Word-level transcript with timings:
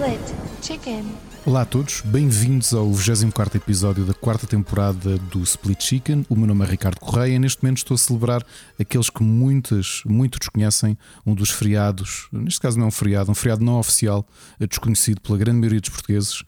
Split 0.00 0.34
Chicken. 0.62 1.04
Olá 1.44 1.60
a 1.60 1.64
todos, 1.66 2.00
bem-vindos 2.00 2.72
ao 2.72 2.90
24 2.90 3.58
episódio 3.58 4.06
da 4.06 4.14
quarta 4.14 4.46
temporada 4.46 5.18
do 5.18 5.42
Split 5.42 5.78
Chicken. 5.78 6.24
O 6.26 6.34
meu 6.34 6.46
nome 6.46 6.64
é 6.64 6.68
Ricardo 6.70 6.98
Correia 6.98 7.34
e 7.34 7.38
neste 7.38 7.62
momento 7.62 7.78
estou 7.78 7.96
a 7.96 7.98
celebrar 7.98 8.42
aqueles 8.80 9.10
que 9.10 9.22
muitas, 9.22 10.00
muitos 10.06 10.38
desconhecem, 10.38 10.96
um 11.26 11.34
dos 11.34 11.50
feriados, 11.50 12.30
neste 12.32 12.60
caso 12.60 12.78
não 12.78 12.86
é 12.86 12.88
um 12.88 12.90
feriado, 12.90 13.30
um 13.30 13.34
feriado 13.34 13.62
não 13.62 13.78
oficial, 13.78 14.26
desconhecido 14.58 15.20
pela 15.20 15.36
grande 15.36 15.58
maioria 15.58 15.82
dos 15.82 15.90
portugueses, 15.90 16.44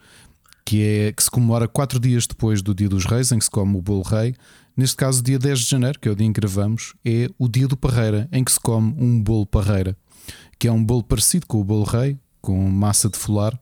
que, 0.64 0.82
é, 0.82 1.12
que 1.12 1.22
se 1.22 1.30
comemora 1.30 1.68
quatro 1.68 2.00
dias 2.00 2.26
depois 2.26 2.62
do 2.62 2.74
Dia 2.74 2.88
dos 2.88 3.04
Reis, 3.04 3.32
em 3.32 3.38
que 3.38 3.44
se 3.44 3.50
come 3.50 3.76
o 3.76 3.82
bolo 3.82 4.00
rei. 4.00 4.34
Neste 4.74 4.96
caso, 4.96 5.22
dia 5.22 5.38
10 5.38 5.58
de 5.58 5.66
janeiro, 5.68 6.00
que 6.00 6.08
é 6.08 6.12
o 6.12 6.16
dia 6.16 6.26
em 6.26 6.32
que 6.32 6.40
gravamos, 6.40 6.94
é 7.04 7.28
o 7.38 7.46
dia 7.46 7.68
do 7.68 7.76
Parreira, 7.76 8.26
em 8.32 8.42
que 8.42 8.50
se 8.50 8.58
come 8.58 8.94
um 8.96 9.22
bolo 9.22 9.44
Parreira, 9.44 9.94
que 10.58 10.66
é 10.66 10.72
um 10.72 10.82
bolo 10.82 11.02
parecido 11.02 11.46
com 11.46 11.60
o 11.60 11.64
bolo 11.64 11.84
rei, 11.84 12.18
com 12.42 12.68
massa 12.68 13.08
de 13.08 13.16
folar, 13.16 13.58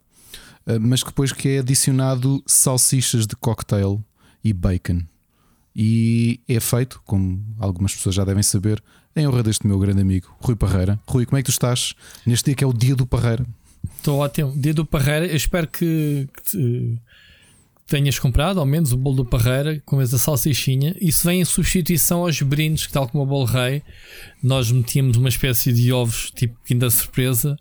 eh, 0.67 0.79
mas 0.79 1.03
depois 1.03 1.33
que 1.33 1.49
é 1.51 1.59
adicionado 1.59 2.43
salsichas 2.47 3.27
de 3.27 3.37
cocktail 3.37 4.03
e 4.43 4.53
bacon. 4.53 5.03
E 5.77 6.41
é 6.49 6.59
feito, 6.59 7.01
como 7.05 7.41
algumas 7.59 7.95
pessoas 7.95 8.17
já 8.17 8.25
devem 8.25 8.43
saber, 8.43 8.83
em 9.15 9.29
honra 9.29 9.43
deste 9.43 9.67
meu 9.67 9.79
grande 9.79 10.01
amigo, 10.01 10.35
Rui 10.41 10.57
Parreira. 10.57 10.99
Rui, 11.07 11.27
como 11.27 11.39
é 11.39 11.43
que 11.43 11.47
tu 11.47 11.53
estás 11.53 11.95
neste 12.27 12.47
dia 12.47 12.55
que 12.55 12.65
é 12.65 12.67
o 12.67 12.73
dia 12.73 12.97
do 12.97 13.07
Parreira? 13.07 13.47
Estou 13.97 14.19
ótimo. 14.19 14.53
Dia 14.57 14.75
do 14.75 14.85
Parreira, 14.85 15.27
eu 15.27 15.37
espero 15.37 15.69
que, 15.69 16.29
que 16.45 16.99
tenhas 17.87 18.19
comprado 18.19 18.61
ao 18.61 18.67
menos 18.67 18.93
o 18.93 18.97
bolo 18.97 19.17
do 19.17 19.25
Parreira 19.25 19.83
com 19.85 20.01
essa 20.01 20.17
salsichinha. 20.17 20.95
Isso 21.01 21.27
vem 21.27 21.41
em 21.41 21.45
substituição 21.45 22.21
aos 22.21 22.41
brindes, 22.41 22.87
que 22.87 22.93
tal 22.93 23.09
como 23.09 23.25
o 23.25 23.27
bolo 23.27 23.45
rei, 23.45 23.83
nós 24.43 24.71
metíamos 24.71 25.17
uma 25.17 25.29
espécie 25.29 25.73
de 25.73 25.93
ovos, 25.93 26.31
tipo 26.31 26.57
quinta 26.65 26.89
surpresa, 26.89 27.57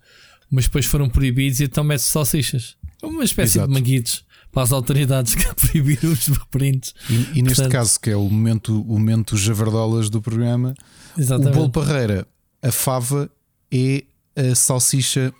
mas 0.50 0.64
depois 0.64 0.86
foram 0.86 1.08
proibidos 1.08 1.60
e 1.60 1.64
então 1.64 1.84
mete 1.84 2.00
salsichas. 2.02 2.76
Uma 3.02 3.24
espécie 3.24 3.58
Exato. 3.58 3.68
de 3.72 3.74
manguitos 3.80 4.24
para 4.52 4.62
as 4.62 4.72
autoridades 4.72 5.34
que 5.36 5.44
proibiram 5.54 6.10
os 6.12 6.28
brindes. 6.52 6.94
E, 7.08 7.38
e 7.38 7.42
neste 7.42 7.56
Portanto- 7.62 7.70
caso, 7.72 8.00
que 8.00 8.10
é 8.10 8.16
o 8.16 8.28
momento, 8.28 8.80
o 8.82 8.98
momento 8.98 9.36
javardolas 9.36 10.10
do 10.10 10.20
programa, 10.20 10.74
Exatamente. 11.16 11.52
o 11.54 11.56
bolo 11.56 11.70
Parreira, 11.70 12.26
a 12.62 12.70
fava 12.72 13.30
é 13.70 14.04
a 14.36 14.54
salsicha 14.54 15.32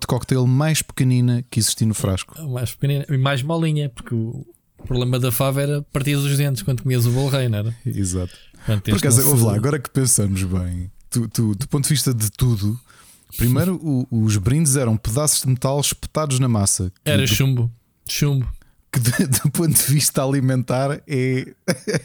de 0.00 0.06
cocktail 0.06 0.46
mais 0.46 0.80
pequenina 0.80 1.44
que 1.50 1.58
existia 1.58 1.86
no 1.86 1.94
frasco. 1.94 2.40
mais 2.48 2.72
pequenina 2.72 3.04
e 3.08 3.16
mais 3.18 3.42
molinha, 3.42 3.88
porque 3.88 4.14
o 4.14 4.46
problema 4.86 5.18
da 5.18 5.32
fava 5.32 5.60
era 5.60 5.82
partir 5.92 6.14
os 6.14 6.36
dentes 6.36 6.62
quando 6.62 6.82
comias 6.82 7.04
o 7.04 7.10
bolo 7.10 7.28
rei, 7.28 7.48
não 7.48 7.58
era? 7.58 7.76
Exato. 7.84 8.32
Portanto, 8.54 8.84
Por 8.84 8.96
acaso, 8.96 9.28
ouve 9.28 9.42
lá, 9.44 9.56
agora 9.56 9.80
que 9.80 9.90
pensamos 9.90 10.40
bem, 10.44 10.88
tu, 11.10 11.26
tu, 11.28 11.54
do 11.56 11.66
ponto 11.68 11.82
de 11.84 11.90
vista 11.90 12.14
de 12.14 12.30
tudo, 12.30 12.78
primeiro 13.36 13.74
o- 13.82 14.06
os 14.10 14.36
brindes 14.36 14.76
eram 14.76 14.96
pedaços 14.96 15.42
de 15.42 15.48
metal 15.48 15.80
espetados 15.80 16.38
na 16.38 16.48
massa. 16.48 16.92
Era 17.04 17.22
do, 17.22 17.28
chumbo. 17.28 17.70
Chumbo. 18.08 18.46
que 18.92 19.00
do, 19.00 19.10
do 19.44 19.50
ponto 19.50 19.72
de 19.74 19.82
vista 19.92 20.22
alimentar 20.24 21.00
é. 21.06 21.46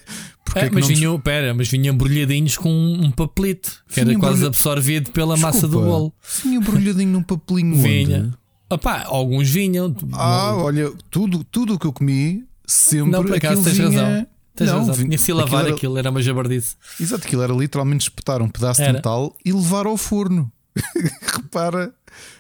É, 0.56 0.62
é 0.68 0.70
mas, 0.72 0.82
não 0.86 0.90
nos- 0.90 0.98
vinham, 0.98 1.20
pera, 1.20 1.54
mas 1.54 1.68
vinham 1.68 1.94
embrulhadinhos 1.94 2.58
com 2.58 2.72
um 2.72 3.12
papelito 3.12 3.84
que 3.90 4.00
era 4.00 4.18
quase 4.18 4.46
absorvido 4.46 5.12
pela 5.12 5.36
massa 5.38 5.62
do 5.68 5.68
Desculpa, 5.68 5.86
bolo. 5.88 6.14
Vinha 6.42 6.56
embrulhadinho 6.58 7.12
num 7.12 7.22
papelinho. 7.22 7.76
Vinha. 7.76 8.20
onde? 8.24 8.34
Opá, 8.70 9.04
alguns 9.06 9.50
vinham. 9.50 9.94
Ah, 10.14 10.56
olha, 10.56 10.92
tudo 11.12 11.44
tudo 11.44 11.76
o 11.76 11.80
que 11.80 11.86
eu 11.86 11.92
comi 11.94 12.46
sempre. 12.66 13.12
não, 13.12 13.24
por 13.24 13.36
acaso 13.36 13.60
aquilo 13.60 13.64
tens 13.66 13.78
vinha... 13.78 14.02
razão. 14.02 14.28
Tens 14.56 14.68
não, 14.72 14.78
razão. 14.80 14.94
vinha- 14.96 15.08
Tinha 15.10 15.18
se 15.20 15.34
lavar 15.34 15.66
era- 15.66 15.76
aquilo, 15.76 15.98
era 15.98 16.10
uma 16.10 16.22
jabardice. 16.22 16.76
Exato, 17.00 17.28
aquilo 17.28 17.42
era 17.44 17.54
literalmente 17.54 18.04
espetar 18.04 18.42
um 18.42 18.50
pedaço 18.50 18.80
de 18.82 18.86
Era. 18.88 18.94
metal 18.94 19.36
e 19.46 19.52
levar 19.52 19.86
ao 19.86 19.98
forno. 19.98 20.50
Repara 21.36 21.94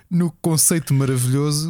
no 0.09 0.31
conceito 0.42 0.94
maravilhoso. 0.94 1.70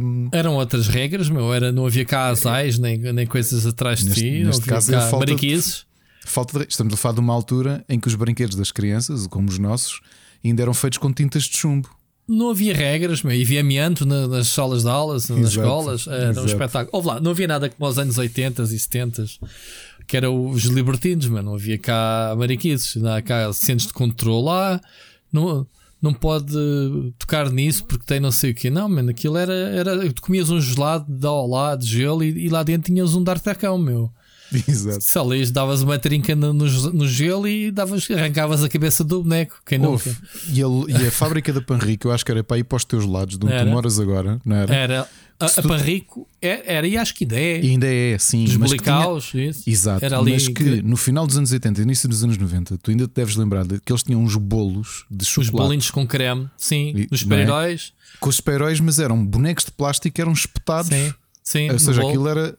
hum, 0.00 0.28
Eram 0.32 0.54
outras 0.56 0.86
regras, 0.86 1.28
meu. 1.28 1.52
Era, 1.52 1.72
não 1.72 1.86
havia 1.86 2.04
cá 2.04 2.28
asais, 2.28 2.78
nem, 2.78 2.98
nem 2.98 3.26
coisas 3.26 3.64
atrás 3.66 4.00
de 4.00 4.06
Neste- 4.06 4.20
ti. 4.20 4.30
neste 4.44 4.44
não 4.44 4.50
havia 4.58 4.66
caso 4.74 4.90
cá 4.92 5.00
falta 5.10 5.26
de-. 5.34 5.84
Falta 6.26 6.58
de... 6.58 6.66
Estamos 6.68 6.94
a 6.94 6.96
falar 6.96 7.14
de 7.14 7.20
uma 7.20 7.32
altura 7.34 7.84
em 7.88 7.98
que 8.00 8.08
os 8.08 8.14
brinquedos 8.14 8.56
das 8.56 8.70
crianças, 8.72 9.26
como 9.26 9.48
os 9.48 9.58
nossos, 9.58 10.00
ainda 10.44 10.62
eram 10.62 10.74
feitos 10.74 10.98
com 10.98 11.12
tintas 11.12 11.44
de 11.44 11.56
chumbo. 11.56 11.88
Não 12.26 12.48
havia 12.50 12.74
regras, 12.74 13.22
meu. 13.22 13.34
E 13.36 13.42
havia 13.42 13.60
amianto 13.60 14.06
na- 14.06 14.26
nas 14.26 14.48
salas 14.48 14.82
de 14.82 14.88
aulas, 14.88 15.28
nas 15.28 15.38
Exato, 15.38 15.58
escolas. 15.60 16.06
Era 16.06 16.26
um 16.26 16.30
exato. 16.30 16.46
espetáculo. 16.46 16.90
Ouve 16.92 17.08
lá, 17.08 17.20
não 17.20 17.30
havia 17.32 17.46
nada 17.46 17.68
como 17.68 17.86
aos 17.86 17.98
anos 17.98 18.16
80 18.16 18.62
e 18.62 18.78
70 18.78 19.24
que 20.06 20.16
eram 20.16 20.48
os 20.50 20.62
libertinos, 20.64 21.26
mano. 21.28 21.50
Não 21.50 21.54
havia 21.56 21.78
cá 21.78 22.34
mariquices. 22.38 22.96
Não 22.96 23.12
há 23.12 23.20
cá 23.22 23.50
centros 23.52 23.86
de 23.88 23.92
controle 23.92 24.44
lá. 24.46 24.80
Não, 25.30 25.66
não 26.04 26.12
pode 26.12 26.54
tocar 27.18 27.50
nisso 27.50 27.84
porque 27.84 28.04
tem 28.04 28.20
não 28.20 28.30
sei 28.30 28.50
o 28.50 28.54
quê. 28.54 28.68
Não, 28.70 28.88
mano. 28.88 29.10
Aquilo 29.10 29.36
era. 29.36 29.52
era 29.52 30.12
tu 30.12 30.20
comias 30.22 30.50
um 30.50 30.60
gelado 30.60 31.06
de 31.08 31.26
ao 31.26 31.48
lado, 31.48 31.80
de 31.84 31.90
gelo, 31.90 32.22
e, 32.22 32.46
e 32.46 32.48
lá 32.48 32.62
dentro 32.62 32.92
tinhas 32.92 33.14
um 33.14 33.24
d'artacão, 33.24 33.78
meu. 33.78 34.10
Exato. 34.68 35.00
Se 35.00 35.18
ali 35.18 35.44
davas 35.50 35.82
uma 35.82 35.98
trinca 35.98 36.36
no, 36.36 36.52
no, 36.52 37.08
gelo 37.08 37.48
e 37.48 37.70
davas, 37.70 38.08
arrancavas 38.10 38.62
a 38.62 38.68
cabeça 38.68 39.02
do 39.02 39.22
boneco. 39.22 39.56
Quem 39.66 39.78
nunca? 39.78 39.90
Houve. 39.90 40.16
E, 40.52 40.60
ele- 40.60 40.92
e 41.04 41.06
a 41.08 41.10
fábrica 41.10 41.52
da 41.52 41.60
Panrico, 41.62 42.08
eu 42.08 42.12
acho 42.12 42.24
que 42.24 42.30
era 42.30 42.44
para 42.44 42.58
ir 42.58 42.64
para 42.64 42.76
os 42.76 42.84
teus 42.84 43.04
lados, 43.06 43.38
de 43.38 43.44
onde 43.46 43.54
tu 43.54 43.60
Era. 43.60 43.70
moras 43.70 43.98
agora, 43.98 44.38
não 44.44 44.54
era? 44.56 44.74
Era. 44.74 45.08
A, 45.40 45.46
a 45.46 45.48
tu- 45.50 45.68
Panrico 45.68 46.28
era, 46.40 46.86
e 46.86 46.96
acho 46.96 47.14
que 47.14 47.24
ainda 47.24 47.36
é. 47.38 47.60
E 47.60 47.70
ainda 47.70 47.86
é, 47.92 48.16
sim. 48.18 48.44
Tinha- 48.44 48.58
Blicaus. 48.58 49.32
Exato, 49.66 50.04
Era 50.04 50.18
ali 50.18 50.32
mas 50.32 50.46
que, 50.46 50.54
que- 50.54 50.82
no 50.82 50.96
final 50.96 51.26
dos 51.26 51.36
anos 51.36 51.50
80 51.52 51.82
início 51.82 52.08
dos 52.08 52.22
anos 52.22 52.38
90, 52.38 52.78
tu 52.78 52.90
ainda 52.90 53.06
te 53.08 53.14
deves 53.14 53.34
lembrar 53.36 53.66
de 53.66 53.80
que 53.80 53.92
eles 53.92 54.02
tinham 54.02 54.22
uns 54.22 54.36
bolos 54.36 55.04
de 55.10 55.22
Os 55.22 55.28
chocolate 55.28 55.52
bolinhos 55.66 55.90
com 55.90 56.06
creme, 56.06 56.48
sim. 56.56 56.92
E- 56.96 57.06
Dos 57.06 57.20
é? 57.20 57.24
super-heróis, 57.24 57.92
com 58.20 58.28
os 58.28 58.36
super-heróis, 58.36 58.78
mas 58.80 58.98
eram 58.98 59.24
bonecos 59.26 59.64
de 59.64 59.72
plástico 59.72 60.14
que 60.14 60.20
eram 60.20 60.32
espetados. 60.32 60.88
sim. 60.90 61.12
Sim, 61.42 61.70
Ou 61.70 61.78
seja, 61.78 62.00
aquilo 62.02 62.26
era. 62.26 62.56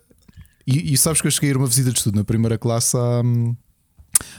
E, 0.67 0.93
e 0.93 0.97
sabes 0.97 1.19
que 1.19 1.25
eu 1.27 1.31
cheguei 1.31 1.49
a 1.49 1.53
ir 1.53 1.57
uma 1.57 1.65
visita 1.67 1.91
de 1.91 1.97
estudo 1.97 2.15
na 2.17 2.23
primeira 2.23 2.55
classe 2.57 2.95
à, 2.95 3.21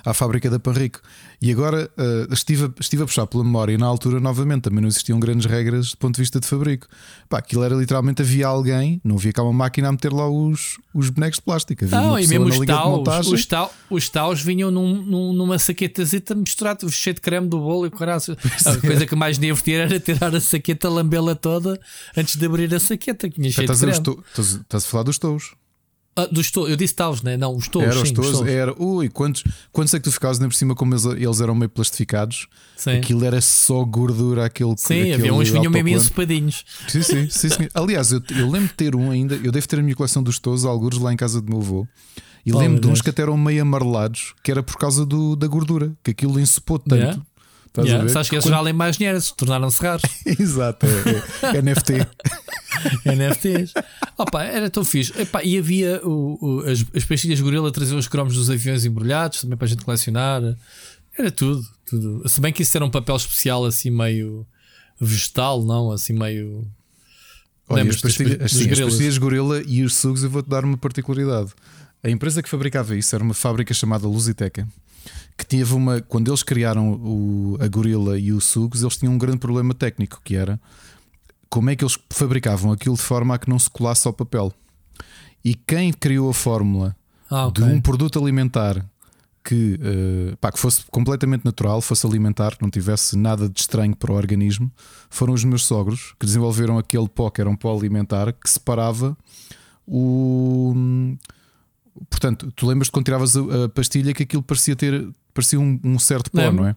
à 0.05 0.15
fábrica 0.15 0.49
da 0.51 0.59
Panrico. 0.61 1.01
E 1.41 1.53
agora 1.53 1.91
eh, 1.99 2.27
estive, 2.33 2.65
a, 2.65 2.71
estive 2.81 3.03
a 3.03 3.07
puxar 3.07 3.27
pela 3.27 3.45
memória 3.45 3.73
e 3.75 3.77
na 3.79 3.87
altura, 3.87 4.19
novamente, 4.19 4.63
também 4.63 4.81
não 4.81 4.89
existiam 4.89 5.21
grandes 5.21 5.45
regras 5.47 5.91
do 5.91 5.99
ponto 5.99 6.15
de 6.17 6.23
vista 6.23 6.41
de 6.41 6.47
fabrico. 6.47 6.87
Pá, 7.29 7.39
aquilo 7.39 7.63
era 7.63 7.75
literalmente 7.75 8.23
havia 8.23 8.47
alguém, 8.47 9.01
não 9.05 9.17
havia 9.17 9.33
cá 9.33 9.43
uma 9.43 9.53
máquina 9.53 9.89
a 9.89 9.93
meter 9.93 10.13
lá 10.13 10.29
os, 10.31 10.79
os 10.95 11.11
bonecos 11.11 11.39
de 11.39 11.43
plástico. 11.45 11.85
Havia 11.85 12.01
Não, 12.01 12.19
e 12.19 12.27
mesmo 12.27 12.47
os 12.47 12.59
de 12.59 12.67
taus, 12.67 13.27
os, 13.29 13.45
tau, 13.47 13.73
os 13.91 14.09
taus 14.09 14.41
vinham 14.41 14.71
num, 14.71 15.03
num- 15.03 15.33
numa 15.35 15.59
saquetazita 15.59 16.35
misturado, 16.35 16.89
cheio 16.91 17.15
de 17.15 17.21
creme 17.21 17.49
do 17.49 17.59
bolo 17.59 17.87
e 17.87 17.91
caralho. 17.91 18.17
A 18.65 18.71
é. 18.73 18.77
coisa 18.79 19.05
que 19.07 19.15
mais 19.15 19.39
divertia 19.39 19.83
era 19.83 20.01
tirar 20.01 20.35
a 20.35 20.41
saqueta, 20.41 20.89
lambê-la 20.89 21.35
toda 21.35 21.79
antes 22.17 22.37
de 22.37 22.47
abrir 22.47 22.75
a 22.75 22.81
saqueta, 22.81 23.29
que 23.29 23.35
tinha 23.37 23.51
cheio 23.51 23.67
de 23.67 23.73
Estás 23.75 23.91
os 23.97 24.01
creme. 24.01 24.17
to- 24.17 24.25
estás, 24.31 24.49
estás 24.63 24.85
a 24.85 24.87
falar 24.89 25.03
dos 25.03 25.19
touros. 25.19 25.55
Ah, 26.19 26.27
dos 26.27 26.51
tou- 26.51 26.67
eu 26.67 26.77
disse 26.77 26.95
taus, 26.95 27.21
né? 27.23 27.37
não, 27.37 27.55
os 27.55 27.69
touros. 27.69 27.91
Era 27.91 28.03
os 28.03 28.11
touros. 28.11 28.41
era. 28.49 28.75
Ui, 28.83 29.09
quantos, 29.11 29.45
quantos 29.71 29.93
é 29.93 29.99
que 29.99 30.05
tu 30.05 30.13
ficavas 30.13 30.39
nem 30.39 30.49
por 30.49 30.55
cima, 30.55 30.75
como 30.75 30.95
eles, 30.95 31.05
eles 31.05 31.41
eram 31.43 31.55
meio 31.55 31.69
plastificados? 31.69 32.47
Sim. 32.77 32.93
Aquilo 32.99 33.25
era 33.25 33.41
só 33.43 33.85
gordura, 33.85 34.47
aquele 34.47 34.75
Sim, 34.79 34.95
aquele 35.01 35.15
havia 35.15 35.35
uns 35.35 35.51
que 35.51 35.59
vinham 35.59 35.71
mesmo 35.71 35.89
ensopadinhos. 35.91 36.65
Sim, 36.89 37.03
sim, 37.03 37.29
sim, 37.29 37.49
sim. 37.51 37.69
Aliás, 37.75 38.13
eu, 38.13 38.23
eu 38.35 38.51
lembro 38.51 38.69
de 38.69 38.75
ter 38.75 38.97
um 38.97 39.11
ainda. 39.11 39.35
Eu 39.37 39.53
devo 39.53 39.69
ter 39.69 39.79
a 39.79 39.83
minha 39.83 39.95
coleção 39.95 40.23
dos 40.23 40.39
touros, 40.39 40.65
alguns 40.65 40.97
lá 40.99 41.13
em 41.13 41.17
casa 41.17 41.41
do 41.43 41.51
meu 41.51 41.61
avô. 41.61 41.87
E 42.47 42.53
Oh, 42.53 42.59
lembro 42.59 42.81
de 42.81 42.87
uns 42.87 42.93
Deus. 42.93 43.03
que 43.03 43.11
até 43.11 43.23
eram 43.23 43.37
meio 43.37 43.61
amarelados, 43.61 44.33
que 44.43 44.51
era 44.51 44.63
por 44.63 44.77
causa 44.77 45.05
do, 45.05 45.35
da 45.37 45.47
gordura, 45.47 45.93
que 46.03 46.13
aquilo 46.13 46.39
ensopou 46.41 46.79
tanto. 46.79 46.97
Yeah. 47.03 47.23
Estás 47.77 47.89
Yeah. 47.89 48.09
Sabes 48.09 48.31
que 48.31 48.37
esses 48.37 48.49
já 48.51 48.57
além 48.57 48.73
mais 48.73 48.97
dinheiro, 48.97 49.21
se 49.21 49.35
tornaram-se 49.35 49.83
raros. 49.83 50.03
Exato, 50.25 50.87
é, 50.87 51.57
é, 51.59 51.63
NFT. 51.63 51.93
NFTs. 53.05 53.73
Opa, 54.17 54.43
era 54.45 54.71
tão 54.71 54.85
fixe. 54.85 55.13
Epá, 55.21 55.43
e 55.43 55.59
havia 55.59 56.01
o, 56.05 56.39
o- 56.41 56.61
as, 56.61 56.85
as 56.95 57.05
pastilhas 57.05 57.41
gorila 57.41 57.71
traziam 57.71 57.99
os 57.99 58.09
cromos 58.09 58.35
dos 58.35 58.49
aviões 58.49 58.85
embrulhados 58.85 59.41
também 59.43 59.57
para 59.59 59.67
a 59.67 59.69
gente 59.69 59.85
colecionar. 59.85 60.43
Era 61.19 61.31
tudo, 61.31 61.63
tudo. 61.85 62.29
Se 62.29 62.41
bem 62.41 62.53
que 62.53 62.63
isso 62.63 62.77
era 62.77 62.85
um 62.85 62.91
papel 62.91 63.17
especial 63.17 63.65
assim 63.65 63.91
meio 63.91 64.47
vegetal, 65.01 65.63
não? 65.63 65.91
Assim 65.93 66.13
meio. 66.13 66.67
Olha, 67.69 67.83
as 67.83 68.03
assim, 68.05 68.25
as 68.71 68.81
pastilhas 68.81 69.19
gorila 69.19 69.63
e 69.67 69.83
os 69.83 69.95
sugos, 69.97 70.23
eu 70.23 70.31
vou-te 70.31 70.49
dar 70.49 70.65
uma 70.65 70.77
particularidade. 70.77 71.51
A 72.03 72.09
empresa 72.09 72.43
que 72.43 72.49
fabricava 72.49 72.95
isso 72.97 73.15
era 73.15 73.25
uma 73.25 73.35
fábrica 73.35 73.75
chamada 73.75 74.07
Lusiteca. 74.07 74.67
Que 75.37 75.45
teve 75.47 75.75
uma. 75.75 76.01
Quando 76.01 76.29
eles 76.31 76.43
criaram 76.43 76.93
o, 76.95 77.59
a 77.61 77.69
gorila 77.69 78.19
e 78.19 78.33
o 78.33 78.41
sugos, 78.41 78.83
eles 78.83 78.97
tinham 78.97 79.13
um 79.15 79.19
grande 79.19 79.39
problema 79.39 79.75
técnico 79.75 80.21
que 80.25 80.35
era 80.35 80.59
como 81.51 81.71
é 81.71 81.77
que 81.77 81.85
eles 81.85 81.99
fabricavam 82.11 82.73
aquilo 82.73 82.97
de 82.97 83.03
forma 83.03 83.35
a 83.35 83.39
que 83.39 83.49
não 83.49 83.59
se 83.59 83.69
colasse 83.71 84.07
ao 84.07 84.13
papel. 84.13 84.53
E 85.45 85.55
quem 85.55 85.93
criou 85.93 86.29
a 86.31 86.35
fórmula 86.35 86.97
Ah, 87.31 87.47
ok. 87.47 87.65
de 87.65 87.71
um 87.71 87.81
produto 87.81 88.19
alimentar 88.19 88.85
que, 89.45 89.79
eh, 89.81 90.35
pá, 90.41 90.51
que 90.51 90.59
fosse 90.59 90.85
completamente 90.91 91.45
natural, 91.45 91.81
fosse 91.81 92.05
alimentar, 92.05 92.57
que 92.57 92.63
não 92.63 92.71
tivesse 92.71 93.17
nada 93.17 93.49
de 93.49 93.61
estranho 93.61 93.95
para 93.95 94.11
o 94.11 94.17
organismo, 94.17 94.73
foram 95.09 95.33
os 95.35 95.45
meus 95.45 95.65
sogros 95.65 96.15
que 96.19 96.27
desenvolveram 96.27 96.79
aquele 96.79 97.09
pó 97.09 97.31
que 97.31 97.41
era 97.41 97.49
um 97.49 97.55
pó 97.55 97.77
alimentar 97.79 98.33
que 98.33 98.51
separava 98.51 99.17
o. 99.87 100.75
Portanto, 102.11 102.51
tu 102.57 102.67
lembras 102.67 102.89
de 102.89 102.93
quando 102.93 103.05
tiravas 103.05 103.37
a 103.37 103.69
pastilha 103.73 104.13
que 104.13 104.25
aquilo 104.25 104.43
parecia 104.43 104.75
ter 104.75 105.07
parecia 105.37 105.61
um, 105.61 105.79
um 105.85 105.99
certo 105.99 106.31
pó, 106.31 106.51
não 106.51 106.67
é? 106.67 106.77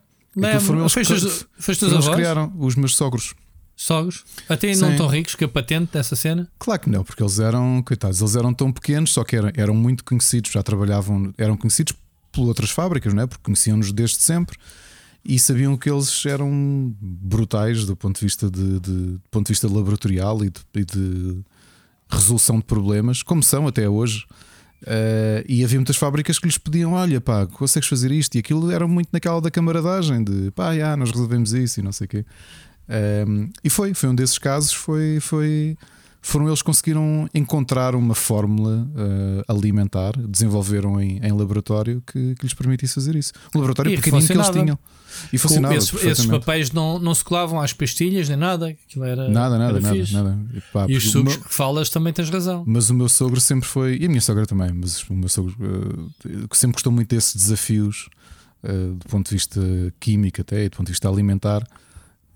Foram 0.60 0.82
eles 0.82 0.94
que- 0.94 1.04
foram 1.06 1.48
eles 1.68 1.94
avós? 2.06 2.16
criaram, 2.16 2.54
os 2.58 2.76
meus 2.76 2.96
sogros. 2.96 3.34
Sogros? 3.76 4.26
Até 4.48 4.76
não 4.76 4.96
tão 4.96 5.08
ricos 5.08 5.36
que 5.36 5.44
a 5.44 5.48
patente 5.48 5.94
dessa 5.94 6.16
cena? 6.16 6.48
Claro 6.60 6.82
que 6.82 6.90
não, 6.90 7.04
porque 7.04 7.24
eles 7.24 7.40
eram, 7.40 7.82
coitados, 7.82 8.20
eles 8.20 8.36
eram 8.36 8.54
tão 8.54 8.72
pequenos, 8.72 9.14
só 9.14 9.24
que 9.24 9.36
eram, 9.36 9.52
eram 9.56 9.74
muito 9.74 10.04
conhecidos, 10.04 10.52
já 10.52 10.62
trabalhavam, 10.62 11.34
eram 11.38 11.56
conhecidos 11.56 11.94
por 12.32 12.46
outras 12.46 12.70
fábricas, 12.70 13.14
não 13.14 13.24
é? 13.24 13.28
Porque 13.28 13.44
conheciam-nos 13.44 13.92
desde 13.92 14.18
sempre 14.18 14.58
e 15.24 15.40
sabiam 15.40 15.76
que 15.78 15.90
eles 15.90 16.26
eram 16.26 16.94
brutais 17.02 17.86
do 17.86 17.96
ponto 17.96 18.20
de 18.20 18.26
vista 18.26 18.50
de, 18.52 18.80
de, 18.80 19.14
de 19.16 19.20
ponto 19.32 19.48
de 19.48 19.54
vista 19.54 19.68
laboratorial 19.68 20.44
e 20.44 20.50
de, 20.50 20.60
e 20.76 20.86
de, 20.86 21.42
resolução 22.10 22.58
de 22.58 22.66
problemas, 22.66 23.22
como 23.22 23.44
são 23.44 23.68
até 23.68 23.88
hoje. 23.88 24.26
Uh, 24.84 25.44
e 25.48 25.64
havia 25.64 25.78
muitas 25.78 25.98
fábricas 25.98 26.40
que 26.40 26.46
lhes 26.46 26.58
pediam: 26.58 26.94
Olha, 26.94 27.20
pá, 27.20 27.46
consegues 27.46 27.90
fazer 27.90 28.12
isto? 28.12 28.36
E 28.36 28.40
aquilo 28.40 28.72
era 28.72 28.88
muito 28.88 29.10
naquela 29.12 29.42
da 29.42 29.52
camaradagem 29.52 30.24
de 30.24 30.52
pá, 30.52 30.76
já, 30.76 30.96
nós 30.96 31.12
resolvemos 31.12 31.54
isso 31.54 31.80
e 31.80 31.84
não 31.84 31.92
sei 31.92 32.06
o 32.06 32.08
quê. 32.08 32.26
Um, 33.28 33.50
e 33.64 33.70
foi, 33.70 33.94
foi 33.94 34.10
um 34.10 34.16
desses 34.16 34.38
casos. 34.38 34.74
Foi, 34.74 35.20
foi, 35.20 35.78
foram 36.22 36.48
eles 36.48 36.62
que 36.62 36.66
conseguiram 36.66 37.30
encontrar 37.34 37.96
uma 37.96 38.14
fórmula 38.14 38.88
uh, 38.94 39.44
alimentar, 39.48 40.14
desenvolveram 40.18 41.00
em, 41.00 41.18
em 41.24 41.32
laboratório 41.32 42.04
que, 42.06 42.36
que, 42.36 42.44
lhes 42.44 42.54
permitisse 42.54 42.96
fazer 42.96 43.16
isso. 43.16 43.32
Um 43.56 43.60
laboratório 43.60 43.94
e 43.94 43.96
pequenino 43.96 44.26
que 44.26 44.34
eles 44.34 44.50
tinham. 44.50 44.80
E 45.32 45.38
funcionava. 45.38 45.76
Esses, 45.76 46.04
esses, 46.04 46.26
papéis 46.26 46.72
não, 46.72 47.00
não 47.00 47.16
se 47.16 47.24
colavam 47.24 47.60
às 47.60 47.74
pastilhas 47.74 48.28
nem 48.28 48.38
nada. 48.38 48.68
Aquilo 48.68 49.06
era, 49.06 49.30
nada, 49.30 49.58
nada, 49.58 49.78
era 49.78 49.82
nada, 49.82 50.06
nada. 50.12 50.40
E, 50.54 50.62
pá, 50.74 50.86
e 50.88 50.98
os 50.98 51.10
sucos 51.10 51.36
meu, 51.36 51.44
que 51.46 51.54
falas 51.54 51.90
também 51.90 52.12
tens 52.12 52.30
razão. 52.30 52.64
Mas 52.68 52.90
o 52.90 52.94
meu 52.94 53.08
sogro 53.10 53.40
sempre 53.40 53.68
foi, 53.68 53.98
e 53.98 54.06
a 54.06 54.10
minha 54.10 54.22
sogra 54.22 54.46
também, 54.46 54.72
mas 54.74 55.04
o 55.10 55.14
meu 55.14 55.30
sogro 55.30 55.56
uh, 55.60 56.56
sempre 56.56 56.76
gostou 56.76 56.92
muito 56.92 57.10
desses 57.10 57.36
desafios 57.36 58.10
uh, 58.64 58.94
do 58.94 59.06
ponto 59.08 59.30
de 59.30 59.36
vista 59.36 59.62
químico 60.00 60.42
até, 60.42 60.66
e 60.66 60.70
do 60.70 60.78
ponto 60.78 60.88
de 60.88 60.92
vista 60.92 61.08
alimentar. 61.10 61.66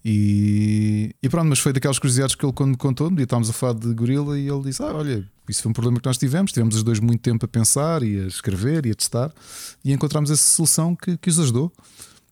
E, 0.05 1.15
e, 1.23 1.29
pronto, 1.29 1.47
mas 1.47 1.59
foi 1.59 1.71
daquelas 1.71 1.97
curiosidades 1.97 2.35
que 2.35 2.45
ele 2.45 2.51
quando 2.51 2.77
contou 2.77 3.09
e 3.17 3.21
estávamos 3.21 3.49
a 3.49 3.53
falar 3.53 3.73
de 3.73 3.93
gorila 3.93 4.37
e 4.37 4.49
ele 4.49 4.63
disse: 4.63 4.83
Ah, 4.83 4.93
olha, 4.93 5.25
isso 5.47 5.61
foi 5.61 5.69
um 5.69 5.73
problema 5.73 5.99
que 5.99 6.05
nós 6.05 6.17
tivemos, 6.17 6.51
tivemos 6.51 6.75
os 6.75 6.83
dois 6.83 6.99
muito 6.99 7.21
tempo 7.21 7.45
a 7.45 7.47
pensar 7.47 8.03
e 8.03 8.19
a 8.19 8.27
escrever 8.27 8.85
e 8.85 8.91
a 8.91 8.95
testar 8.95 9.31
e 9.83 9.93
encontramos 9.93 10.29
essa 10.29 10.43
solução 10.43 10.93
que, 10.93 11.17
que 11.17 11.29
os 11.29 11.39
ajudou. 11.39 11.71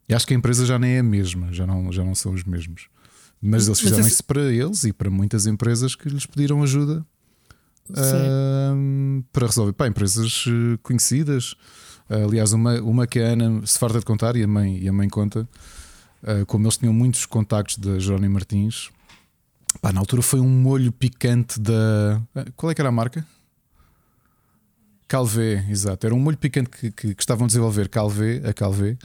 E 0.09 0.13
acho 0.13 0.27
que 0.27 0.33
a 0.33 0.37
empresa 0.37 0.65
já 0.65 0.77
nem 0.77 0.95
é 0.95 0.99
a 0.99 1.03
mesma, 1.03 1.53
já 1.53 1.65
não, 1.65 1.91
já 1.93 2.03
não 2.03 2.13
são 2.13 2.33
os 2.33 2.43
mesmos. 2.43 2.89
Mas 3.41 3.67
eles 3.67 3.79
fizeram 3.79 4.03
mas 4.03 4.13
isso 4.13 4.23
para 4.25 4.51
eles 4.51 4.83
e 4.83 4.91
para 4.91 5.09
muitas 5.09 5.47
empresas 5.47 5.95
que 5.95 6.09
lhes 6.09 6.25
pediram 6.25 6.61
ajuda 6.61 7.05
uh, 7.89 9.23
para 9.31 9.47
resolver. 9.47 9.73
Pá, 9.73 9.87
empresas 9.87 10.45
eh, 10.47 10.77
conhecidas. 10.83 11.53
Uh, 12.09 12.25
aliás, 12.27 12.51
uma, 12.51 12.79
uma 12.81 13.07
que 13.07 13.19
a 13.19 13.29
Ana 13.29 13.65
se 13.65 13.79
farta 13.79 13.99
de 13.99 14.05
contar 14.05 14.35
e 14.35 14.43
a 14.43 14.47
mãe, 14.47 14.77
e 14.77 14.87
a 14.87 14.93
mãe 14.93 15.09
conta 15.09 15.47
Uh, 16.23 16.45
como 16.45 16.65
eles 16.65 16.77
tinham 16.77 16.93
muitos 16.93 17.25
contactos 17.25 17.77
da 17.77 17.97
Jerónimo 17.97 18.35
Martins, 18.35 18.89
pá, 19.81 19.91
na 19.91 19.99
altura 19.99 20.21
foi 20.21 20.39
um 20.39 20.49
molho 20.49 20.91
picante 20.91 21.59
da. 21.59 22.21
Ah, 22.35 22.45
qual 22.55 22.71
é 22.71 22.75
que 22.75 22.81
era 22.81 22.89
a 22.89 22.91
marca? 22.91 23.25
Calvé, 25.07 25.65
exato. 25.69 26.05
Era 26.05 26.15
um 26.15 26.19
molho 26.19 26.37
picante 26.37 26.69
que, 26.69 26.91
que, 26.91 27.15
que 27.15 27.21
estavam 27.21 27.45
a 27.45 27.47
desenvolver 27.47 27.89
Calvé, 27.89 28.41
a 28.47 28.53
Calvé, 28.53 28.97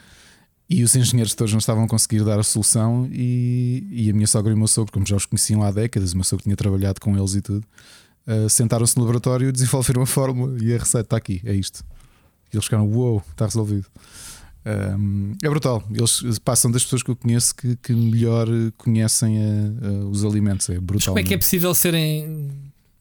e 0.69 0.85
os 0.85 0.95
engenheiros 0.95 1.35
todos 1.35 1.53
não 1.53 1.59
estavam 1.59 1.85
a 1.85 1.89
conseguir 1.89 2.23
dar 2.23 2.39
a 2.39 2.43
solução. 2.43 3.09
E, 3.11 3.87
e 3.91 4.11
a 4.11 4.13
minha 4.13 4.27
sogra 4.27 4.53
e 4.53 4.55
o 4.55 4.59
meu 4.59 4.69
sogro, 4.69 4.93
como 4.93 5.07
já 5.07 5.17
os 5.17 5.27
conheciam 5.27 5.63
há 5.63 5.71
décadas, 5.71 6.13
o 6.13 6.17
meu 6.17 6.25
sogro 6.25 6.45
tinha 6.45 6.57
trabalhado 6.57 7.01
com 7.01 7.17
eles 7.17 7.35
e 7.35 7.41
tudo, 7.41 7.67
uh, 8.27 8.49
sentaram-se 8.49 8.97
no 8.97 9.03
laboratório, 9.03 9.51
desenvolveram 9.51 10.03
a 10.03 10.07
fórmula 10.07 10.57
e 10.63 10.75
a 10.75 10.79
receita 10.79 11.07
está 11.07 11.17
aqui, 11.17 11.41
é 11.45 11.55
isto. 11.55 11.85
E 12.53 12.57
eles 12.57 12.65
ficaram, 12.67 12.87
uou, 12.87 13.15
wow, 13.15 13.23
está 13.31 13.47
resolvido. 13.47 13.87
Um, 14.67 15.33
é 15.45 15.49
brutal. 15.49 15.85
Eles 15.95 16.41
passam 16.41 16.71
das 16.71 16.83
pessoas 16.83 17.03
que 17.03 17.11
eu 17.11 17.15
conheço 17.15 17.55
que, 17.55 17.77
que 17.77 17.93
melhor 17.93 18.49
conhecem 18.77 19.39
a, 19.39 19.87
a, 19.87 19.91
os 20.07 20.25
alimentos. 20.25 20.69
É 20.69 20.81
brutal. 20.81 20.95
Mas 20.97 21.05
como 21.05 21.19
é 21.21 21.23
que 21.23 21.35
é 21.35 21.39
possível 21.39 21.73
serem. 21.73 22.51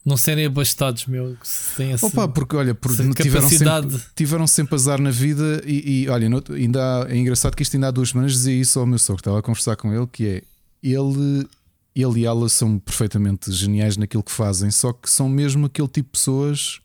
Não 0.05 0.17
serem 0.17 0.45
abastados, 0.45 1.07
meu? 1.07 1.35
Sem 1.41 1.93
essa, 1.93 2.05
Opa, 2.05 2.27
porque 2.27 2.55
olha, 2.55 2.75
porque 2.75 3.23
tiveram 3.23 3.49
sempre, 3.49 4.01
tiveram 4.15 4.45
sempre 4.45 4.75
azar 4.75 5.01
na 5.01 5.09
vida 5.09 5.63
e, 5.65 6.03
e 6.03 6.09
olha, 6.09 6.29
ainda 6.51 6.79
há, 6.79 7.11
é 7.11 7.17
engraçado 7.17 7.55
que 7.55 7.63
isto 7.63 7.73
ainda 7.73 7.87
há 7.87 7.91
duas 7.91 8.09
semanas 8.09 8.33
dizia 8.33 8.53
isso 8.53 8.79
ao 8.79 8.85
meu 8.85 8.99
sogro, 8.99 9.21
estava 9.21 9.39
a 9.39 9.41
conversar 9.41 9.75
com 9.75 9.91
ele, 9.91 10.05
que 10.05 10.27
é 10.27 10.43
ele, 10.83 11.47
ele 11.95 12.19
e 12.19 12.25
ela 12.25 12.47
são 12.49 12.77
perfeitamente 12.77 13.51
geniais 13.51 13.97
naquilo 13.97 14.21
que 14.21 14.31
fazem, 14.31 14.69
só 14.69 14.93
que 14.93 15.09
são 15.09 15.27
mesmo 15.27 15.65
aquele 15.65 15.87
tipo 15.87 16.09
de 16.09 16.19
pessoas 16.19 16.79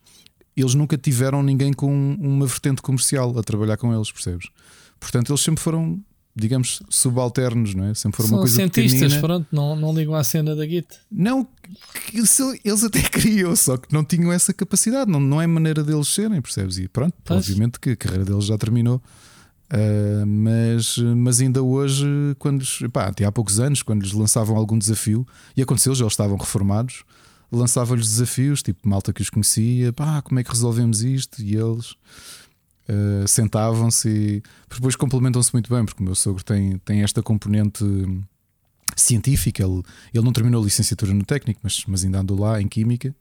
eles 0.60 0.74
nunca 0.74 0.96
tiveram 0.96 1.42
ninguém 1.42 1.72
com 1.72 2.16
uma 2.20 2.46
vertente 2.46 2.82
comercial 2.82 3.36
a 3.38 3.42
trabalhar 3.42 3.76
com 3.76 3.94
eles, 3.94 4.10
percebes? 4.10 4.48
Portanto, 4.98 5.30
eles 5.32 5.40
sempre 5.40 5.62
foram, 5.62 5.98
digamos, 6.36 6.82
subalternos, 6.88 7.74
não 7.74 7.84
é? 7.84 7.94
Sempre 7.94 8.16
foram 8.18 8.28
São 8.28 8.38
uma 8.38 8.42
coisa 8.42 8.56
cientistas, 8.56 9.00
pequenina. 9.00 9.20
pronto, 9.20 9.46
não, 9.50 9.74
não 9.74 9.94
ligam 9.94 10.14
à 10.14 10.22
cena 10.22 10.54
da 10.54 10.66
Git. 10.66 10.88
Não, 11.10 11.48
eles 12.12 12.84
até 12.84 13.00
queriam, 13.08 13.54
só 13.56 13.76
que 13.76 13.92
não 13.92 14.04
tinham 14.04 14.32
essa 14.32 14.52
capacidade, 14.52 15.10
não, 15.10 15.20
não 15.20 15.40
é 15.40 15.46
maneira 15.46 15.82
deles 15.82 16.08
serem, 16.08 16.40
percebes? 16.40 16.78
E 16.78 16.88
pronto, 16.88 17.14
pois. 17.24 17.40
obviamente 17.40 17.80
que 17.80 17.90
a 17.90 17.96
carreira 17.96 18.24
deles 18.24 18.44
já 18.44 18.58
terminou. 18.58 19.02
Uh, 19.72 20.26
mas, 20.26 20.98
mas 20.98 21.40
ainda 21.40 21.62
hoje, 21.62 22.04
quando 22.40 22.64
pá, 22.92 23.06
até 23.06 23.24
há 23.24 23.30
poucos 23.30 23.60
anos, 23.60 23.82
quando 23.82 24.02
lhes 24.02 24.12
lançavam 24.12 24.56
algum 24.56 24.76
desafio, 24.76 25.24
e 25.56 25.62
aconteceu, 25.62 25.94
já 25.94 26.02
eles 26.02 26.12
estavam 26.12 26.36
reformados, 26.36 27.04
lançava-lhes 27.52 28.06
desafios, 28.06 28.62
tipo 28.62 28.88
malta 28.88 29.12
que 29.12 29.22
os 29.22 29.30
conhecia, 29.30 29.92
pá, 29.92 30.22
como 30.22 30.38
é 30.40 30.44
que 30.44 30.50
resolvemos 30.50 31.02
isto? 31.02 31.42
E 31.42 31.56
eles 31.56 31.92
uh, 32.88 33.26
sentavam-se 33.26 34.08
e 34.08 34.42
depois 34.72 34.96
complementam-se 34.96 35.52
muito 35.52 35.72
bem, 35.72 35.84
porque 35.84 36.02
o 36.02 36.04
meu 36.04 36.14
sogro 36.14 36.44
tem, 36.44 36.78
tem 36.78 37.02
esta 37.02 37.22
componente 37.22 37.84
científica. 38.96 39.62
Ele, 39.62 39.82
ele 40.14 40.24
não 40.24 40.32
terminou 40.32 40.62
a 40.62 40.64
licenciatura 40.64 41.12
no 41.12 41.24
técnico, 41.24 41.60
mas, 41.62 41.84
mas 41.86 42.04
ainda 42.04 42.20
andou 42.20 42.38
lá 42.38 42.60
em 42.60 42.68
química. 42.68 43.14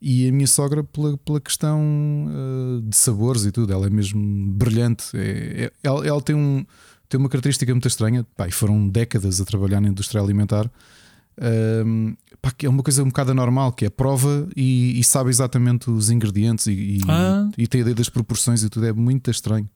E 0.00 0.28
a 0.28 0.32
minha 0.32 0.46
sogra, 0.46 0.84
pela, 0.84 1.16
pela 1.16 1.40
questão 1.40 1.80
uh, 2.28 2.82
de 2.82 2.96
sabores 2.96 3.44
e 3.46 3.52
tudo, 3.52 3.72
ela 3.72 3.86
é 3.86 3.90
mesmo 3.90 4.52
brilhante. 4.52 5.04
É, 5.14 5.64
é, 5.64 5.72
ela, 5.82 6.06
ela 6.06 6.20
tem, 6.20 6.36
um, 6.36 6.66
tem 7.08 7.18
uma 7.18 7.28
característica 7.28 7.72
muito 7.72 7.88
estranha. 7.88 8.26
Pá, 8.36 8.50
foram 8.50 8.86
décadas 8.86 9.40
a 9.40 9.44
trabalhar 9.46 9.80
na 9.80 9.88
indústria 9.88 10.20
alimentar 10.20 10.70
um, 11.86 12.14
pá, 12.44 12.52
é 12.62 12.68
uma 12.68 12.82
coisa 12.82 13.02
um 13.02 13.06
bocado 13.06 13.30
anormal, 13.30 13.72
que 13.72 13.84
é 13.84 13.90
prova 13.90 14.46
e, 14.54 14.98
e 14.98 15.04
sabe 15.04 15.30
exatamente 15.30 15.90
os 15.90 16.10
ingredientes 16.10 16.66
e, 16.66 16.72
e, 16.72 17.00
ah. 17.08 17.48
e, 17.56 17.66
tem 17.66 17.80
a 17.80 17.82
ideia 17.82 17.94
das 17.94 18.08
proporções 18.08 18.62
e 18.62 18.68
tudo. 18.68 18.86
É 18.86 18.92
muito 18.92 19.30
estranho. 19.30 19.68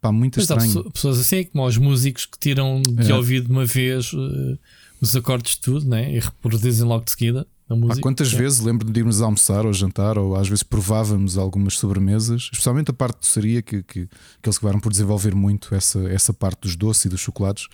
Pá, 0.00 0.12
muito 0.12 0.38
estranho. 0.40 0.84
Há 0.86 0.90
pessoas 0.90 1.18
assim, 1.18 1.44
como 1.44 1.66
os 1.66 1.78
músicos 1.78 2.26
que 2.26 2.38
tiram 2.38 2.82
de 2.82 3.10
é. 3.10 3.14
ouvido 3.14 3.50
uma 3.50 3.64
vez 3.64 4.12
uh, 4.12 4.58
os 5.00 5.14
acordes 5.16 5.52
de 5.54 5.60
tudo 5.60 5.88
né? 5.88 6.14
e 6.14 6.18
reproduzem 6.18 6.86
logo 6.86 7.04
de 7.04 7.12
seguida. 7.12 7.46
Música, 7.68 7.94
Há 7.94 8.02
quantas 8.02 8.32
é. 8.34 8.36
vezes 8.36 8.60
lembro 8.60 8.90
de 8.90 9.00
irmos 9.00 9.22
almoçar 9.22 9.64
ou 9.64 9.72
jantar, 9.72 10.18
ou 10.18 10.36
às 10.36 10.46
vezes 10.46 10.62
provávamos 10.62 11.38
algumas 11.38 11.78
sobremesas, 11.78 12.50
especialmente 12.52 12.90
a 12.90 12.94
parte 12.94 13.14
de 13.14 13.20
doçaria, 13.20 13.62
que, 13.62 13.82
que, 13.82 14.06
que 14.06 14.48
eles 14.48 14.58
acabaram 14.58 14.78
por 14.78 14.92
desenvolver 14.92 15.34
muito 15.34 15.74
essa, 15.74 16.00
essa 16.10 16.34
parte 16.34 16.62
dos 16.62 16.76
doces 16.76 17.06
e 17.06 17.08
dos 17.08 17.20
chocolates. 17.20 17.68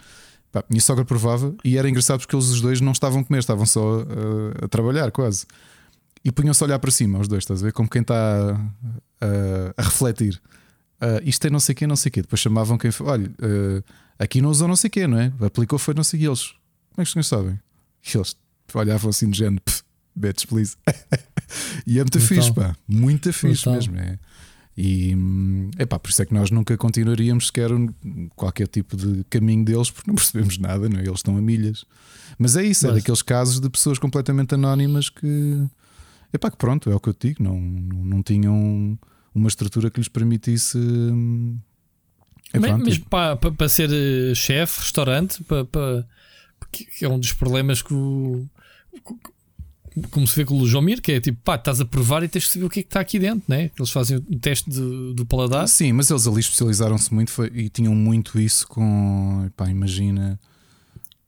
Pá, 0.50 0.64
minha 0.70 0.80
sogra 0.80 1.04
provava 1.04 1.54
e 1.62 1.76
era 1.76 1.88
engraçado 1.88 2.20
porque 2.20 2.34
eles 2.34 2.46
os 2.46 2.60
dois 2.60 2.80
não 2.80 2.92
estavam 2.92 3.20
a 3.20 3.24
comer, 3.24 3.40
estavam 3.40 3.66
só 3.66 4.00
uh, 4.00 4.64
a 4.64 4.68
trabalhar 4.68 5.10
quase. 5.10 5.46
E 6.24 6.32
punham-se 6.32 6.62
a 6.62 6.66
olhar 6.66 6.78
para 6.78 6.90
cima, 6.90 7.18
os 7.18 7.28
dois, 7.28 7.44
estás 7.44 7.62
a 7.62 7.66
ver? 7.66 7.72
Como 7.72 7.88
quem 7.88 8.02
está 8.02 8.58
uh, 9.22 9.74
a 9.76 9.82
refletir. 9.82 10.40
Uh, 11.00 11.22
isto 11.22 11.46
é 11.46 11.50
não 11.50 11.60
sei 11.60 11.74
o 11.74 11.76
quê, 11.76 11.86
não 11.86 11.96
sei 11.96 12.10
o 12.10 12.12
quê. 12.12 12.22
Depois 12.22 12.40
chamavam 12.40 12.76
quem 12.76 12.90
foi, 12.90 13.06
olha, 13.06 13.28
uh, 13.28 13.84
aqui 14.18 14.40
não 14.40 14.50
usou 14.50 14.66
não 14.66 14.76
sei 14.76 14.90
quê, 14.90 15.06
não 15.06 15.18
é? 15.18 15.32
Aplicou 15.40 15.78
foi 15.78 15.94
não 15.94 16.02
sei 16.02 16.20
quê. 16.20 16.26
Eles, 16.26 16.48
como 16.90 16.96
é 16.96 16.96
que 16.96 17.02
os 17.02 17.12
senhores 17.12 17.28
sabem? 17.28 17.60
E 18.04 18.16
eles 18.16 18.36
olhavam 18.74 19.10
assim 19.10 19.30
de 19.30 19.38
género, 19.38 19.62
bitch, 20.14 20.46
please. 20.46 20.76
e 21.86 21.98
é 21.98 22.02
muito 22.02 22.20
fixe, 22.20 22.52
pá, 22.52 22.76
muito 22.86 23.32
fixe 23.32 23.68
mesmo. 23.68 23.96
É. 23.96 24.18
E 24.80 25.12
epá, 25.76 25.98
por 25.98 26.08
isso 26.08 26.22
é 26.22 26.24
que 26.24 26.32
nós 26.32 26.52
nunca 26.52 26.76
continuaríamos 26.76 27.48
sequer 27.48 27.68
qualquer 28.36 28.68
tipo 28.68 28.96
de 28.96 29.24
caminho 29.24 29.64
deles, 29.64 29.90
porque 29.90 30.08
não 30.08 30.14
percebemos 30.14 30.56
nada, 30.56 30.88
não 30.88 31.00
é? 31.00 31.02
eles 31.02 31.18
estão 31.18 31.36
a 31.36 31.42
milhas. 31.42 31.84
Mas 32.38 32.54
é 32.54 32.62
isso, 32.62 32.86
é 32.86 32.90
Mas... 32.90 32.98
é 32.98 33.00
daqueles 33.00 33.20
casos 33.20 33.58
de 33.58 33.68
pessoas 33.68 33.98
completamente 33.98 34.54
anónimas 34.54 35.08
que, 35.08 35.66
epá, 36.32 36.48
que 36.48 36.56
pronto, 36.56 36.88
é 36.88 36.94
o 36.94 37.00
que 37.00 37.08
eu 37.08 37.14
te 37.14 37.26
digo, 37.26 37.42
não, 37.42 37.60
não, 37.60 38.04
não 38.04 38.22
tinham 38.22 38.96
uma 39.34 39.48
estrutura 39.48 39.90
que 39.90 39.98
lhes 39.98 40.08
permitisse. 40.08 40.78
É, 42.52 42.60
mas, 42.60 42.78
mas 42.78 42.98
para, 42.98 43.34
para, 43.34 43.68
ser 43.68 43.90
eh, 43.92 44.32
chefe, 44.36 44.78
restaurante, 44.80 45.42
para, 45.42 45.64
para, 45.64 46.06
porque 46.56 46.86
é 47.02 47.08
um 47.08 47.18
dos 47.18 47.32
problemas 47.32 47.82
que 47.82 47.92
o 47.92 48.46
como 50.10 50.26
se 50.26 50.36
vê 50.36 50.44
com 50.44 50.58
o 50.58 50.66
João 50.66 50.82
Mir, 50.82 51.00
que 51.00 51.12
é 51.12 51.20
tipo, 51.20 51.38
pá, 51.42 51.56
estás 51.56 51.80
a 51.80 51.84
provar 51.84 52.22
e 52.22 52.28
tens 52.28 52.46
que 52.46 52.52
saber 52.52 52.64
o 52.64 52.70
que 52.70 52.80
é 52.80 52.82
que 52.82 52.88
está 52.88 53.00
aqui 53.00 53.18
dentro, 53.18 53.44
né? 53.48 53.70
Eles 53.78 53.90
fazem 53.90 54.18
o 54.18 54.38
teste 54.38 54.70
de, 54.70 55.14
do 55.14 55.26
paladar. 55.26 55.68
Sim, 55.68 55.92
mas 55.92 56.10
eles 56.10 56.26
ali 56.26 56.40
especializaram-se 56.40 57.12
muito 57.12 57.30
foi, 57.30 57.50
e 57.54 57.68
tinham 57.68 57.94
muito 57.94 58.38
isso 58.38 58.66
com, 58.66 59.50
pá, 59.56 59.68
imagina. 59.68 60.38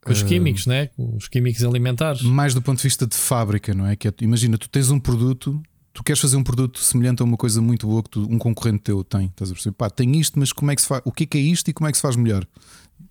Com 0.03 0.11
os 0.11 0.21
uh, 0.21 0.25
químicos, 0.25 0.65
né? 0.65 0.87
Com 0.87 1.15
os 1.15 1.27
químicos 1.27 1.63
alimentares. 1.63 2.21
Mais 2.21 2.53
do 2.53 2.61
ponto 2.61 2.77
de 2.77 2.83
vista 2.83 3.05
de 3.05 3.15
fábrica, 3.15 3.73
não 3.73 3.85
é? 3.85 3.95
Que 3.95 4.07
é, 4.07 4.13
imagina, 4.21 4.57
tu 4.57 4.69
tens 4.69 4.89
um 4.89 4.99
produto, 4.99 5.61
tu 5.93 6.03
queres 6.03 6.21
fazer 6.21 6.37
um 6.37 6.43
produto 6.43 6.79
semelhante 6.79 7.21
a 7.21 7.25
uma 7.25 7.37
coisa 7.37 7.61
muito 7.61 7.87
boa 7.87 8.01
que 8.01 8.09
tu, 8.09 8.27
um 8.29 8.37
concorrente 8.37 8.79
teu 8.79 9.03
tem. 9.03 9.27
Estás 9.27 9.51
a 9.51 9.53
perceber? 9.53 9.75
Pá, 9.75 9.89
tem 9.89 10.19
isto, 10.19 10.39
mas 10.39 10.51
como 10.51 10.71
é 10.71 10.75
que 10.75 10.81
se 10.81 10.87
faz? 10.87 11.01
O 11.05 11.11
que 11.11 11.23
é 11.23 11.27
que 11.27 11.37
é 11.37 11.41
isto 11.41 11.69
e 11.69 11.73
como 11.73 11.87
é 11.87 11.91
que 11.91 11.97
se 11.97 12.01
faz 12.01 12.15
melhor? 12.15 12.47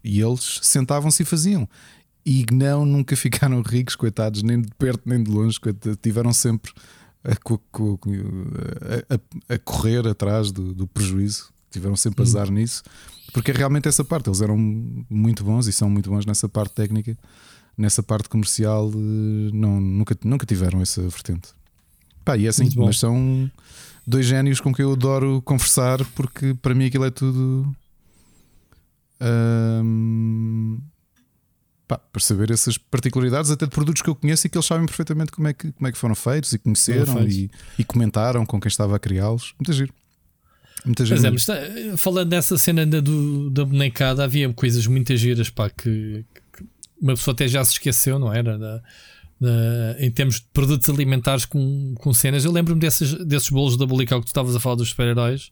E 0.03 0.21
eles 0.21 0.61
sentavam-se 0.63 1.23
e 1.23 1.27
faziam. 1.27 1.69
E 2.25 2.45
não, 2.53 2.85
nunca 2.85 3.15
ficaram 3.17 3.63
ricos, 3.63 3.97
coitados, 3.97 4.43
nem 4.43 4.61
de 4.61 4.69
perto 4.79 5.03
nem 5.07 5.23
de 5.23 5.31
longe, 5.31 5.59
tiveram 6.03 6.33
sempre 6.33 6.73
a, 7.25 7.33
a, 7.33 9.15
a, 9.15 9.55
a 9.55 9.59
correr 9.59 10.07
atrás 10.07 10.51
do, 10.51 10.75
do, 10.75 10.87
prejuízo, 10.87 11.53
tiveram 11.71 11.97
sempre 11.97 12.23
azar 12.23 12.51
nisso, 12.51 12.83
porque 13.33 13.51
é 13.51 13.55
realmente 13.55 13.89
essa 13.89 14.05
parte, 14.05 14.29
eles 14.29 14.41
eram 14.41 14.57
muito 14.57 15.45
bons 15.45 15.67
e 15.67 15.73
são 15.73 15.89
muito 15.89 16.11
bons 16.11 16.25
nessa 16.27 16.49
parte 16.49 16.75
técnica, 16.75 17.17
nessa 17.77 18.03
parte 18.03 18.29
comercial, 18.29 18.91
eh, 18.91 19.51
não, 19.53 19.81
nunca, 19.81 20.17
nunca 20.25 20.47
tiveram 20.47 20.81
essa 20.81 21.03
vertente. 21.03 21.51
Pá, 22.25 22.37
e 22.37 22.47
é 22.47 22.49
assim, 22.49 22.69
mas 22.77 22.99
são 22.99 23.51
dois 24.07 24.27
génios 24.27 24.61
com 24.61 24.73
quem 24.73 24.85
eu 24.85 24.93
adoro 24.93 25.41
conversar, 25.43 26.05
porque 26.15 26.55
para 26.55 26.75
mim 26.75 26.87
aquilo 26.87 27.05
é 27.05 27.11
tudo. 27.11 27.75
Hum, 29.23 30.79
pá, 31.91 31.99
para 31.99 32.23
saber 32.23 32.53
essas 32.53 32.79
particularidades, 32.79 33.51
até 33.51 33.67
de 33.67 33.73
produtos 33.73 34.01
que 34.01 34.09
eu 34.09 34.15
conheço 34.15 34.47
e 34.47 34.51
que 34.51 34.57
eles 34.57 34.65
sabem 34.65 34.87
perfeitamente 34.87 35.33
como 35.33 35.49
é 35.49 35.53
que, 35.53 35.73
como 35.73 35.89
é 35.89 35.91
que 35.91 35.99
foram 35.99 36.15
feitos 36.15 36.53
e 36.53 36.59
conheceram 36.59 37.27
e, 37.27 37.51
e, 37.77 37.83
comentaram 37.83 38.47
com 38.47 38.61
quem 38.61 38.69
estava 38.69 38.95
a 38.95 38.99
criá-los. 39.01 39.55
Muita 39.59 39.73
giro. 39.73 39.93
Muita 40.85 41.05
giro. 41.05 41.27
É, 41.27 41.31
mas 41.31 41.41
está, 41.41 41.57
falando 41.97 42.29
dessa 42.29 42.57
cena 42.57 42.87
da, 42.87 43.01
do, 43.01 43.51
da 43.51 43.65
bonecada, 43.65 44.23
havia 44.23 44.53
coisas 44.53 44.87
muito 44.87 45.17
giras 45.17 45.51
pá, 45.51 45.69
que, 45.69 46.25
que, 46.57 46.65
uma 47.03 47.15
pessoa 47.15 47.35
até 47.35 47.49
já 47.49 47.65
se 47.65 47.73
esqueceu, 47.73 48.21
não 48.21 48.33
era? 48.33 48.57
Da, 48.57 48.83
da, 49.41 49.97
em 49.99 50.13
termos 50.13 50.37
de 50.37 50.47
produtos 50.53 50.89
alimentares 50.89 51.45
com, 51.45 51.93
com 51.97 52.15
cenas. 52.15 52.45
Eu 52.45 52.53
lembro-me 52.53 52.81
desses, 52.81 53.15
desses 53.27 53.51
bolos 53.51 53.77
da 53.77 53.85
Bulical 53.85 54.21
que 54.21 54.27
tu 54.27 54.29
estavas 54.29 54.55
a 54.55 54.61
falar 54.61 54.77
dos 54.77 54.91
super-heróis 54.91 55.51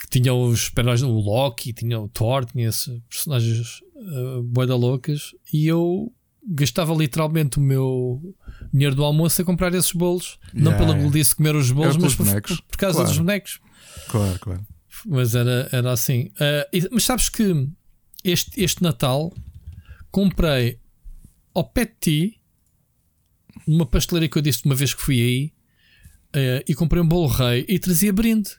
que 0.00 0.08
tinha 0.08 0.34
os 0.34 0.62
super-heróis, 0.62 1.02
o 1.02 1.12
Loki, 1.12 1.72
tinha 1.72 2.00
o 2.00 2.08
Thor, 2.08 2.44
tinha 2.44 2.68
esses 2.68 3.00
personagens 3.08 3.82
uh, 3.96 4.42
boeda 4.42 4.74
loucas 4.74 5.34
e 5.52 5.66
eu 5.66 6.12
gastava 6.48 6.94
literalmente 6.94 7.58
o 7.58 7.60
meu 7.60 8.34
dinheiro 8.72 8.94
do 8.94 9.04
almoço 9.04 9.42
a 9.42 9.44
comprar 9.44 9.74
esses 9.74 9.92
bolos. 9.92 10.38
Yeah, 10.54 10.70
não 10.70 10.72
pela 10.78 10.96
yeah. 10.96 11.34
comer 11.36 11.56
os 11.56 11.70
bolos, 11.70 11.96
mas 11.96 12.14
por, 12.14 12.26
por, 12.26 12.76
causa 12.76 12.98
claro. 12.98 13.08
dos 13.08 13.18
bonecos. 13.18 13.60
Claro, 14.08 14.38
claro. 14.38 14.66
Mas 15.04 15.34
era, 15.34 15.68
era 15.72 15.92
assim. 15.92 16.30
Uh, 16.34 16.66
e, 16.72 16.88
mas 16.90 17.04
sabes 17.04 17.28
que 17.28 17.68
este, 18.22 18.62
este 18.62 18.82
Natal 18.82 19.32
comprei 20.10 20.78
ao 21.54 21.64
Petit 21.64 22.40
uma 23.66 23.86
pastelaria 23.86 24.28
que 24.28 24.38
eu 24.38 24.42
disse 24.42 24.64
uma 24.64 24.74
vez 24.74 24.94
que 24.94 25.02
fui 25.02 25.20
aí 25.20 25.52
uh, 26.34 26.64
e 26.68 26.74
comprei 26.74 27.02
um 27.02 27.08
bolo 27.08 27.26
rei 27.26 27.64
e 27.68 27.78
trazia 27.78 28.12
brinde. 28.12 28.50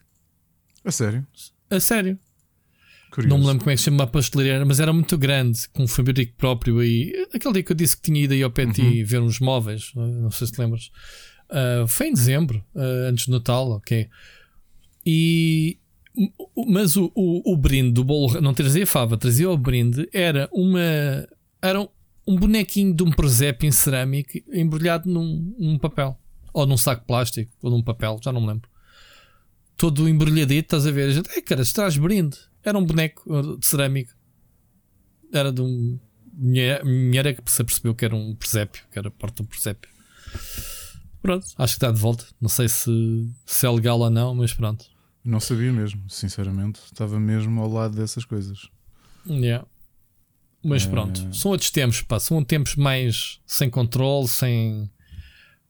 A 0.84 0.92
sério? 0.92 1.26
A 1.70 1.80
sério. 1.80 2.20
Curioso. 3.12 3.30
Não 3.30 3.38
me 3.40 3.48
lembro 3.48 3.60
como 3.60 3.72
é 3.72 3.74
que 3.74 3.80
se 3.80 3.86
chama 3.86 4.04
a 4.04 4.08
pastelaria, 4.08 4.64
mas 4.66 4.80
era 4.80 4.92
muito 4.92 5.18
grande, 5.18 5.68
com 5.70 5.84
um 5.84 5.88
fabrico 5.88 6.34
próprio. 6.38 6.84
E 6.84 7.14
aquele 7.34 7.54
dia 7.54 7.64
que 7.64 7.72
eu 7.72 7.76
disse 7.76 7.96
que 7.96 8.04
tinha 8.04 8.24
ido 8.24 8.34
aí 8.34 8.44
ao 8.44 8.52
Petit 8.52 8.82
uhum. 8.82 9.06
ver 9.06 9.22
uns 9.22 9.40
móveis, 9.40 9.92
não 9.96 10.30
sei 10.32 10.48
se 10.48 10.54
te 10.54 10.60
lembras. 10.60 10.92
Uh, 11.50 11.88
foi 11.88 12.08
em 12.08 12.14
dezembro, 12.14 12.64
uh, 12.76 13.10
antes 13.10 13.28
do 13.28 13.32
Natal, 13.32 13.72
ok. 13.72 14.10
E. 15.06 15.80
Mas 16.68 16.98
o, 16.98 17.12
o, 17.16 17.54
o 17.54 17.56
brinde 17.56 17.92
do 17.92 18.04
bolo 18.04 18.42
não 18.42 18.54
trazia 18.54 18.86
fava, 18.88 19.18
trazia 19.18 19.50
o 19.50 19.58
brinde, 19.58 20.10
era 20.12 20.50
uma. 20.52 20.82
Era 21.62 21.88
um 22.28 22.36
bonequinho 22.36 22.94
de 22.94 23.04
um 23.04 23.12
presépio 23.12 23.68
em 23.68 23.72
cerâmica 23.72 24.40
embrulhado 24.52 25.10
num, 25.10 25.56
num 25.58 25.78
papel. 25.78 26.20
Ou 26.54 26.66
num 26.66 26.76
saco 26.76 27.02
de 27.02 27.08
plástico, 27.08 27.52
ou 27.62 27.72
num 27.72 27.82
papel, 27.82 28.20
já 28.22 28.34
não 28.34 28.42
me 28.42 28.48
lembro. 28.48 28.70
Todo 29.78 30.10
embrulhadito, 30.10 30.76
estás 30.76 30.86
a 30.86 30.92
ver? 30.92 31.10
A 31.10 31.12
gente, 31.12 31.30
é 31.30 31.42
cara, 31.42 31.64
traz 31.64 31.98
brinde. 31.98 32.38
Era 32.68 32.78
um 32.78 32.84
boneco 32.86 33.58
de 33.58 33.66
cerâmica. 33.66 34.14
Era 35.32 35.54
de 35.54 35.62
um. 35.62 35.98
Mulher 36.34 37.34
que 37.42 37.50
se 37.50 37.64
percebeu 37.64 37.96
que 37.96 38.04
era 38.04 38.14
um 38.14 38.36
presépio, 38.36 38.84
que 38.92 39.00
era 39.00 39.10
porta 39.10 39.42
do 39.42 39.48
presépio. 39.48 39.90
Pronto, 41.22 41.46
acho 41.58 41.74
que 41.74 41.78
está 41.78 41.90
de 41.90 42.00
volta. 42.00 42.26
Não 42.42 42.50
sei 42.50 42.68
se, 42.68 42.92
se 43.46 43.66
é 43.66 43.70
legal 43.70 43.98
ou 43.98 44.10
não, 44.10 44.36
mas 44.36 44.54
pronto. 44.54 44.86
Não 45.24 45.40
sabia 45.40 45.72
mesmo, 45.72 46.10
sinceramente. 46.10 46.82
Estava 46.84 47.18
mesmo 47.18 47.62
ao 47.62 47.72
lado 47.72 47.96
dessas 47.96 48.26
coisas. 48.26 48.68
Yeah. 49.26 49.66
Mas 50.62 50.86
é... 50.86 50.90
pronto, 50.90 51.34
são 51.34 51.52
outros 51.52 51.72
tempos, 51.72 52.02
pá. 52.02 52.20
São 52.20 52.44
tempos 52.44 52.76
mais 52.76 53.40
sem 53.48 53.70
controle, 53.70 54.28
sem 54.28 54.92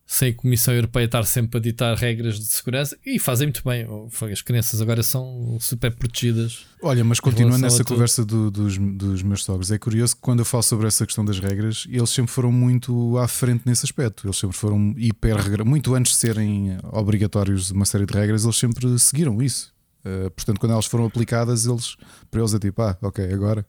sem 0.07 0.29
a 0.29 0.33
Comissão 0.33 0.73
Europeia 0.73 1.03
estar 1.03 1.23
sempre 1.25 1.57
a 1.57 1.61
ditar 1.61 1.95
regras 1.97 2.39
de 2.39 2.45
segurança 2.45 2.97
e 3.05 3.19
fazem 3.19 3.47
muito 3.47 3.61
bem. 3.63 3.85
As 4.31 4.41
crianças 4.41 4.81
agora 4.81 5.03
são 5.03 5.57
super 5.59 5.93
protegidas. 5.93 6.65
Olha, 6.81 7.03
mas 7.03 7.19
continuando 7.19 7.57
nessa 7.57 7.83
conversa 7.83 8.23
do, 8.23 8.49
dos, 8.49 8.77
dos 8.77 9.21
meus 9.21 9.43
sogros, 9.43 9.69
é 9.69 9.77
curioso 9.77 10.15
que 10.15 10.21
quando 10.21 10.39
eu 10.39 10.45
falo 10.45 10.63
sobre 10.63 10.87
essa 10.87 11.05
questão 11.05 11.25
das 11.25 11.39
regras, 11.39 11.85
eles 11.89 12.09
sempre 12.09 12.31
foram 12.31 12.53
muito 12.53 13.17
à 13.17 13.27
frente 13.27 13.63
nesse 13.65 13.85
aspecto. 13.85 14.25
Eles 14.25 14.37
sempre 14.37 14.55
foram 14.55 14.95
hiper 14.97 15.65
muito 15.65 15.93
antes 15.93 16.13
de 16.13 16.19
serem 16.19 16.77
obrigatórios 16.83 17.69
uma 17.71 17.85
série 17.85 18.05
de 18.05 18.13
regras, 18.13 18.45
eles 18.45 18.55
sempre 18.55 18.97
seguiram 18.97 19.41
isso. 19.41 19.75
Uh, 20.05 20.31
portanto, 20.31 20.57
quando 20.57 20.71
elas 20.71 20.85
foram 20.85 21.05
aplicadas, 21.05 21.65
eles 21.65 21.97
para 22.31 22.39
eles 22.39 22.53
é 22.53 22.59
tipo, 22.59 22.81
ah, 22.81 22.97
ok, 23.01 23.25
agora 23.33 23.65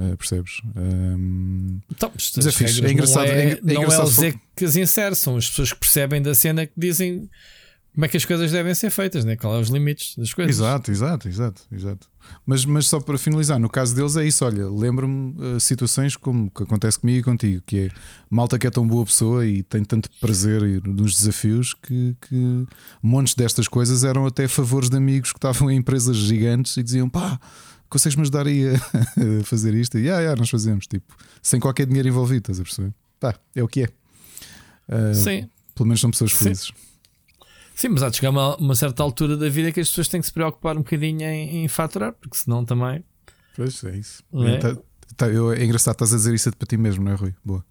Uh, 0.00 0.16
percebes? 0.16 0.62
Um... 0.74 1.78
Então, 1.90 2.10
mas 2.14 2.58
é, 2.58 2.86
é 2.86 2.92
engraçado. 2.92 3.26
Não 3.26 3.34
é, 3.34 3.44
é, 3.44 3.50
é 3.50 3.60
não 3.62 3.82
engraçado 3.82 4.00
é 4.00 4.04
o 4.04 4.06
Zé 4.06 4.34
que 4.56 4.64
as 4.64 4.76
insere, 4.76 5.14
são 5.14 5.36
as 5.36 5.50
pessoas 5.50 5.72
que 5.74 5.80
percebem 5.80 6.22
da 6.22 6.34
cena 6.34 6.66
que 6.66 6.72
dizem 6.74 7.28
como 7.94 8.04
é 8.04 8.08
que 8.08 8.16
as 8.16 8.24
coisas 8.24 8.52
devem 8.52 8.72
ser 8.74 8.88
feitas, 8.88 9.24
né? 9.24 9.36
qual 9.36 9.56
é 9.56 9.60
os 9.60 9.68
limites 9.68 10.16
das 10.16 10.32
coisas. 10.32 10.56
Exato, 10.56 10.90
exato, 10.90 11.28
exato, 11.28 11.62
exato. 11.70 12.08
Mas, 12.46 12.64
mas 12.64 12.86
só 12.86 13.00
para 13.00 13.18
finalizar, 13.18 13.58
no 13.58 13.68
caso 13.68 13.94
deles 13.94 14.16
é 14.16 14.24
isso. 14.24 14.44
Olha, 14.44 14.68
lembro-me 14.70 15.34
uh, 15.38 15.60
situações 15.60 16.16
como 16.16 16.50
que 16.50 16.62
acontece 16.62 16.98
comigo 16.98 17.18
e 17.18 17.22
contigo, 17.22 17.62
que 17.66 17.78
é 17.78 17.88
malta 18.30 18.58
que 18.58 18.66
é 18.66 18.70
tão 18.70 18.86
boa 18.86 19.04
pessoa 19.04 19.44
e 19.44 19.62
tem 19.62 19.84
tanto 19.84 20.08
prazer 20.20 20.62
nos 20.86 21.16
desafios 21.16 21.74
que, 21.74 22.16
que 22.20 22.66
montes 23.02 23.34
destas 23.34 23.66
coisas 23.66 24.04
eram 24.04 24.24
até 24.24 24.46
favores 24.46 24.88
de 24.88 24.96
amigos 24.96 25.32
que 25.32 25.38
estavam 25.38 25.70
em 25.70 25.76
empresas 25.76 26.16
gigantes 26.16 26.76
e 26.76 26.82
diziam 26.82 27.08
pá 27.08 27.40
consegues-me 27.90 28.22
ajudar 28.22 28.46
aí 28.46 28.64
a 28.68 29.44
fazer 29.44 29.74
isto? 29.74 29.98
E 29.98 30.10
ah, 30.10 30.20
yeah, 30.20 30.38
nós 30.38 30.48
fazemos, 30.48 30.86
tipo, 30.86 31.14
sem 31.42 31.60
qualquer 31.60 31.86
dinheiro 31.86 32.08
envolvido, 32.08 32.50
estás 32.50 32.60
a 32.60 32.62
perceber? 32.62 32.94
Pá, 33.18 33.34
é 33.54 33.62
o 33.62 33.68
que 33.68 33.82
é. 33.82 33.88
Uh, 34.88 35.14
Sim. 35.14 35.50
Pelo 35.74 35.86
menos 35.86 36.00
são 36.00 36.10
pessoas 36.10 36.32
felizes. 36.32 36.66
Sim. 36.66 36.90
Sim, 37.74 37.88
mas 37.88 38.02
há 38.02 38.10
de 38.10 38.16
chegar 38.16 38.30
uma, 38.30 38.56
uma 38.56 38.74
certa 38.74 39.02
altura 39.02 39.38
da 39.38 39.48
vida 39.48 39.72
que 39.72 39.80
as 39.80 39.88
pessoas 39.88 40.06
têm 40.06 40.20
que 40.20 40.26
se 40.26 40.32
preocupar 40.32 40.76
um 40.76 40.82
bocadinho 40.82 41.22
em, 41.22 41.64
em 41.64 41.68
faturar, 41.68 42.12
porque 42.12 42.36
senão 42.36 42.62
também. 42.62 43.02
Pois 43.56 43.82
é 43.84 43.96
isso. 43.96 44.22
É? 44.34 44.58
Tá, 44.58 44.76
tá, 45.16 45.28
eu, 45.28 45.50
é 45.50 45.64
engraçado, 45.64 45.94
estás 45.94 46.12
a 46.12 46.16
dizer 46.16 46.34
isso 46.34 46.54
para 46.54 46.66
ti 46.66 46.76
mesmo, 46.76 47.04
não 47.04 47.12
é, 47.12 47.14
Rui? 47.14 47.34
Boa. 47.42 47.64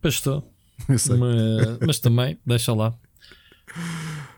Pois 0.00 0.14
estou. 0.14 0.50
Mas, 0.88 1.06
mas, 1.86 1.98
também, 2.00 2.40
deixa 2.44 2.72
lá. 2.72 2.92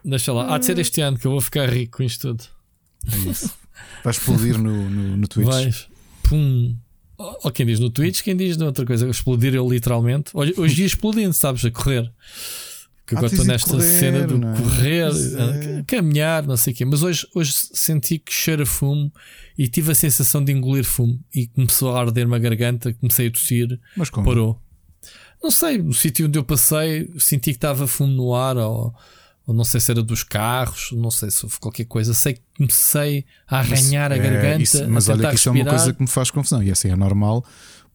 Deixa 0.04 0.32
lá. 0.32 0.54
Há 0.54 0.58
de 0.58 0.66
ser 0.66 0.78
este 0.78 1.00
ano 1.00 1.16
que 1.16 1.26
eu 1.26 1.30
vou 1.30 1.40
ficar 1.40 1.70
rico 1.70 1.96
com 1.98 2.02
isto 2.02 2.28
tudo. 2.28 2.44
É 3.10 3.30
isso. 3.30 3.54
Vai 4.02 4.12
explodir 4.12 4.58
no, 4.58 4.90
no, 4.90 5.16
no 5.16 5.28
Twitch. 5.28 5.48
Vais. 5.48 5.88
Pum. 6.22 6.76
Ou 7.16 7.50
quem 7.50 7.64
diz 7.64 7.78
no 7.78 7.90
Twitch, 7.90 8.22
quem 8.22 8.36
diz 8.36 8.60
outra 8.60 8.84
coisa. 8.84 9.08
Explodir 9.08 9.54
eu 9.54 9.68
literalmente. 9.68 10.30
Hoje, 10.34 10.54
hoje 10.56 10.80
ia 10.80 10.86
explodindo, 10.86 11.32
sabes? 11.32 11.64
A 11.64 11.70
correr. 11.70 12.10
Agora 13.06 13.26
ah, 13.26 13.30
estou 13.30 13.44
nesta 13.44 13.70
correr, 13.70 13.98
cena 13.98 14.26
do 14.26 14.36
é? 14.36 14.56
correr, 14.56 15.10
é. 15.78 15.84
caminhar, 15.86 16.46
não 16.46 16.56
sei 16.56 16.72
o 16.72 16.76
quê. 16.76 16.84
Mas 16.86 17.02
hoje, 17.02 17.26
hoje 17.34 17.52
senti 17.52 18.18
que 18.18 18.32
cheira 18.32 18.64
fumo 18.64 19.12
e 19.58 19.68
tive 19.68 19.92
a 19.92 19.94
sensação 19.94 20.42
de 20.42 20.52
engolir 20.52 20.84
fumo 20.84 21.20
e 21.34 21.46
começou 21.48 21.94
a 21.94 22.00
arder-me 22.00 22.34
a 22.34 22.38
garganta, 22.38 22.94
comecei 22.94 23.26
a 23.26 23.30
tossir, 23.30 23.78
Mas 23.94 24.08
como? 24.08 24.26
parou. 24.26 24.60
Não 25.42 25.50
sei, 25.50 25.76
no 25.76 25.92
sítio 25.92 26.26
onde 26.26 26.38
eu 26.38 26.44
passei, 26.44 27.12
senti 27.18 27.50
que 27.50 27.58
estava 27.58 27.86
fumo 27.86 28.10
no 28.10 28.34
ar 28.34 28.56
ou 28.56 28.94
ou 29.46 29.54
não 29.54 29.64
sei 29.64 29.80
se 29.80 29.90
era 29.90 30.02
dos 30.02 30.22
carros, 30.22 30.90
não 30.92 31.10
sei 31.10 31.30
se 31.30 31.44
houve 31.44 31.58
qualquer 31.58 31.84
coisa. 31.84 32.14
Sei 32.14 32.34
que 32.34 32.42
comecei 32.56 33.26
a 33.46 33.58
arranhar 33.58 34.10
a 34.10 34.16
é, 34.16 34.18
garganta. 34.18 34.62
Isso, 34.62 34.88
mas 34.88 35.08
olha 35.08 35.28
que 35.28 35.34
isso 35.34 35.50
respirar. 35.50 35.56
é 35.56 35.70
uma 35.70 35.78
coisa 35.78 35.92
que 35.92 36.02
me 36.02 36.08
faz 36.08 36.30
confusão. 36.30 36.62
E 36.62 36.70
assim 36.70 36.88
é 36.88 36.96
normal, 36.96 37.44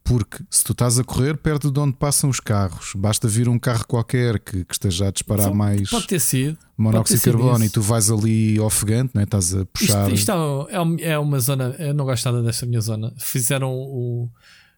porque 0.03 0.43
se 0.49 0.63
tu 0.63 0.73
estás 0.73 0.99
a 0.99 1.03
correr 1.03 1.37
perto 1.37 1.71
de 1.71 1.79
onde 1.79 1.95
passam 1.95 2.29
os 2.29 2.39
carros, 2.39 2.93
basta 2.95 3.27
vir 3.27 3.49
um 3.49 3.57
carro 3.57 3.85
qualquer 3.87 4.39
que, 4.39 4.63
que 4.63 4.73
esteja 4.73 5.07
a 5.07 5.11
disparar 5.11 5.47
Só, 5.47 5.53
mais 5.53 5.89
pode 5.89 6.07
ter 6.07 6.19
sido, 6.19 6.57
monóxido 6.77 7.19
de 7.19 7.25
carbono 7.25 7.65
e 7.65 7.69
tu 7.69 7.81
vais 7.81 8.11
ali 8.11 8.59
ofegante, 8.59 9.11
né? 9.15 9.23
estás 9.23 9.53
a 9.55 9.65
puxar. 9.65 10.11
Isto, 10.11 10.31
isto 10.31 10.67
é, 11.01 11.11
é, 11.11 11.19
uma 11.19 11.39
zona, 11.39 11.75
eu 11.79 11.93
não 11.95 12.05
gosto 12.05 12.25
nada 12.25 12.43
desta 12.43 12.65
minha 12.67 12.81
zona. 12.81 13.13
Fizeram 13.17 13.71
o 13.71 14.29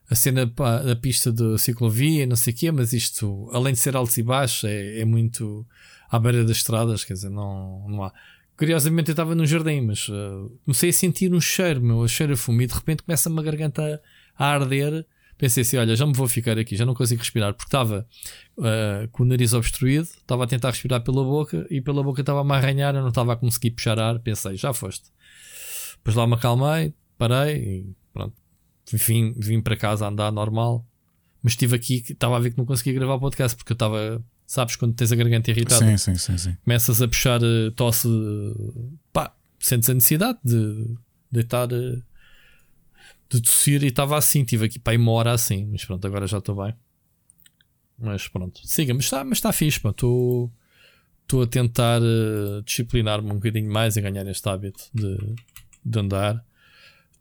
a 0.09 0.15
cena 0.15 0.45
da 0.45 0.95
pista 0.97 1.31
de 1.31 1.57
ciclovia, 1.57 2.27
não 2.27 2.35
sei 2.35 2.51
o 2.51 2.55
quê, 2.55 2.69
mas 2.69 2.91
isto, 2.91 3.49
além 3.53 3.73
de 3.73 3.79
ser 3.79 3.95
altos 3.95 4.17
e 4.17 4.23
baixos, 4.23 4.65
é, 4.65 4.99
é 4.99 5.05
muito 5.05 5.65
à 6.11 6.19
beira 6.19 6.43
das 6.43 6.57
estradas, 6.57 7.05
quer 7.05 7.13
dizer, 7.13 7.29
não, 7.29 7.87
não 7.87 8.03
há. 8.03 8.13
Curiosamente 8.57 9.09
eu 9.09 9.13
estava 9.13 9.33
no 9.33 9.45
jardim, 9.45 9.81
mas 9.81 10.07
uh, 10.09 10.51
comecei 10.65 10.89
a 10.89 10.93
sentir 10.93 11.33
um 11.33 11.39
cheiro, 11.39 11.81
meu, 11.81 12.05
cheiro 12.07 12.33
a 12.33 12.37
fumo, 12.37 12.61
e 12.61 12.67
de 12.67 12.73
repente 12.73 13.01
começa-me 13.01 13.39
a 13.39 13.41
garganta 13.41 14.01
a, 14.37 14.45
arder. 14.45 15.05
Pensei 15.37 15.61
assim: 15.61 15.77
olha, 15.77 15.95
já 15.95 16.05
me 16.05 16.13
vou 16.13 16.27
ficar 16.27 16.59
aqui, 16.59 16.75
já 16.75 16.85
não 16.85 16.93
consigo 16.93 17.21
respirar, 17.21 17.53
porque 17.53 17.69
estava 17.69 18.05
uh, 18.57 19.07
com 19.11 19.23
o 19.23 19.25
nariz 19.25 19.53
obstruído, 19.53 20.03
estava 20.03 20.43
a 20.43 20.47
tentar 20.47 20.69
respirar 20.69 21.01
pela 21.01 21.23
boca 21.23 21.65
e 21.71 21.81
pela 21.81 22.03
boca 22.03 22.21
estava 22.21 22.41
a 22.41 22.57
arranhar, 22.57 22.93
eu 22.93 23.01
não 23.01 23.09
estava 23.09 23.33
a 23.33 23.35
conseguir 23.35 23.71
puxar 23.71 23.97
ar. 23.97 24.19
Pensei: 24.19 24.57
já 24.57 24.73
foste. 24.73 25.09
Depois 25.95 26.15
lá 26.15 26.27
me 26.27 26.33
acalmei, 26.33 26.93
parei 27.17 27.55
e 27.55 27.95
pronto. 28.13 28.35
Enfim, 28.93 29.33
vim 29.37 29.61
para 29.61 29.77
casa 29.77 30.05
a 30.05 30.09
andar 30.09 30.31
normal, 30.31 30.85
Mas 31.41 31.53
estive 31.53 31.75
aqui, 31.75 32.03
estava 32.09 32.35
a 32.35 32.39
ver 32.39 32.51
que 32.51 32.57
não 32.57 32.65
conseguia 32.65 32.93
gravar 32.93 33.15
o 33.15 33.19
podcast 33.19 33.55
porque 33.57 33.71
eu 33.71 33.75
estava, 33.75 34.23
sabes, 34.51 34.75
quando 34.75 34.93
tens 34.93 35.13
a 35.13 35.15
garganta 35.15 35.49
irritada, 35.49 35.85
sim, 35.85 35.97
sim, 35.97 36.15
sim, 36.15 36.37
sim. 36.37 36.57
começas 36.65 37.01
a 37.01 37.07
puxar 37.07 37.41
uh, 37.41 37.71
tosse, 37.71 38.09
pá, 39.13 39.33
sentes 39.57 39.89
a 39.89 39.93
necessidade 39.93 40.39
de 40.43 40.93
deitar, 41.31 41.71
uh, 41.71 42.03
de 43.29 43.41
tossir 43.41 43.81
e 43.81 43.87
estava 43.87 44.17
assim. 44.17 44.41
Estive 44.41 44.65
aqui 44.65 44.77
para 44.77 44.97
uma 44.97 45.13
hora 45.13 45.31
assim, 45.31 45.65
mas 45.71 45.85
pronto, 45.85 46.05
agora 46.05 46.27
já 46.27 46.39
estou 46.39 46.61
bem. 46.61 46.75
Mas 47.97 48.27
pronto, 48.27 48.59
siga, 48.67 48.93
mas 48.93 49.05
está, 49.05 49.23
mas 49.23 49.37
está 49.37 49.53
fixe, 49.53 49.79
estou 49.87 50.51
a 51.41 51.47
tentar 51.47 52.01
uh, 52.01 52.61
disciplinar-me 52.65 53.31
um 53.31 53.35
bocadinho 53.35 53.71
mais 53.71 53.95
a 53.95 54.01
ganhar 54.01 54.27
este 54.27 54.49
hábito 54.49 54.83
de, 54.93 55.17
de 55.85 55.99
andar. 55.99 56.43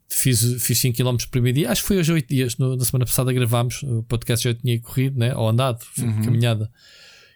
Fiz, 0.09 0.61
fiz 0.61 0.81
5 0.81 0.97
km 0.97 1.17
por 1.17 1.29
primeiro 1.29 1.59
dia, 1.59 1.71
acho 1.71 1.83
que 1.83 1.87
foi 1.89 1.99
hoje 1.99 2.13
8 2.13 2.29
dias. 2.29 2.57
No, 2.57 2.75
na 2.75 2.85
semana 2.85 3.05
passada 3.05 3.33
gravámos, 3.33 3.85
o 3.85 4.03
podcast 4.03 4.43
já 4.43 4.53
tinha 4.53 4.81
corrido, 4.81 5.17
né? 5.17 5.33
ou 5.37 5.49
andado, 5.49 5.87
uhum. 5.97 6.25
caminhada. 6.25 6.69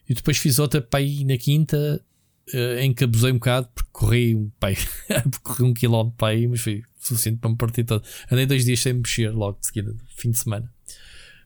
E 0.09 0.15
depois 0.15 0.37
fiz 0.37 0.59
outra 0.59 0.81
para 0.81 1.01
ir 1.01 1.25
na 1.25 1.37
quinta, 1.37 2.01
uh, 2.53 2.79
em 2.79 2.93
que 2.93 3.05
abusei 3.05 3.33
um 3.33 3.35
bocado, 3.35 3.69
porque 3.75 3.91
corri 3.93 4.35
um, 4.35 4.51
pai, 4.61 4.77
corri 5.43 5.65
um 5.65 5.75
quilómetro 5.75 6.17
para 6.17 6.29
aí, 6.29 6.47
mas 6.47 6.61
foi 6.61 6.83
suficiente 6.99 7.39
para 7.39 7.51
me 7.51 7.57
partir 7.57 7.85
todo. 7.85 8.03
Andei 8.31 8.47
dois 8.47 8.65
dias 8.65 8.81
sem 8.81 8.95
mexer 8.95 9.31
logo 9.31 9.59
de 9.61 9.67
seguida, 9.67 9.95
fim 10.17 10.31
de 10.31 10.39
semana. 10.39 10.71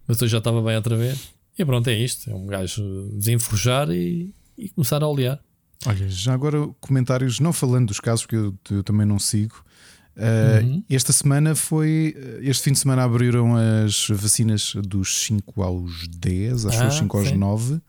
Mas 0.06 0.20
hoje 0.22 0.32
já 0.32 0.38
estava 0.38 0.62
bem 0.62 0.76
outra 0.76 0.96
vez. 0.96 1.30
E 1.58 1.64
pronto, 1.64 1.88
é 1.88 1.98
isto. 1.98 2.30
É 2.30 2.34
um 2.34 2.46
gajo 2.46 3.10
desenforjar 3.14 3.90
e, 3.90 4.32
e 4.56 4.68
começar 4.70 5.02
a 5.02 5.08
olhar. 5.08 5.40
Olha, 5.86 6.08
já 6.08 6.32
agora 6.32 6.68
comentários, 6.80 7.40
não 7.40 7.52
falando 7.52 7.88
dos 7.88 8.00
casos 8.00 8.26
que 8.26 8.34
eu, 8.34 8.54
eu 8.70 8.82
também 8.82 9.06
não 9.06 9.18
sigo. 9.18 9.62
Uh, 10.16 10.64
uhum. 10.64 10.84
Esta 10.90 11.12
semana 11.12 11.54
foi. 11.54 12.16
Este 12.40 12.64
fim 12.64 12.72
de 12.72 12.80
semana 12.80 13.04
abriram 13.04 13.54
as 13.54 14.08
vacinas 14.08 14.74
dos 14.74 15.22
5 15.26 15.62
aos 15.62 16.08
10, 16.08 16.66
acho 16.66 16.78
que 16.78 16.84
ah, 16.84 16.90
5 16.90 17.16
aos 17.16 17.32
9. 17.32 17.80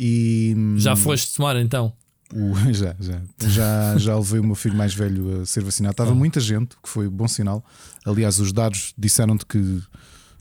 E, 0.00 0.54
já 0.76 0.94
foste 0.94 1.34
tomar 1.34 1.56
então? 1.56 1.92
O, 2.32 2.54
já, 2.72 2.94
já. 3.00 3.20
Já, 3.48 3.98
já 3.98 4.16
levei 4.16 4.38
o 4.38 4.44
meu 4.44 4.54
filho 4.54 4.76
mais 4.76 4.94
velho 4.94 5.40
a 5.42 5.46
ser 5.46 5.64
vacinado. 5.64 5.92
Estava 5.92 6.12
ah. 6.12 6.14
muita 6.14 6.38
gente, 6.38 6.76
que 6.80 6.88
foi 6.88 7.08
bom 7.08 7.26
sinal. 7.26 7.64
Aliás, 8.06 8.38
os 8.38 8.52
dados 8.52 8.94
disseram-te 8.96 9.44
que 9.44 9.82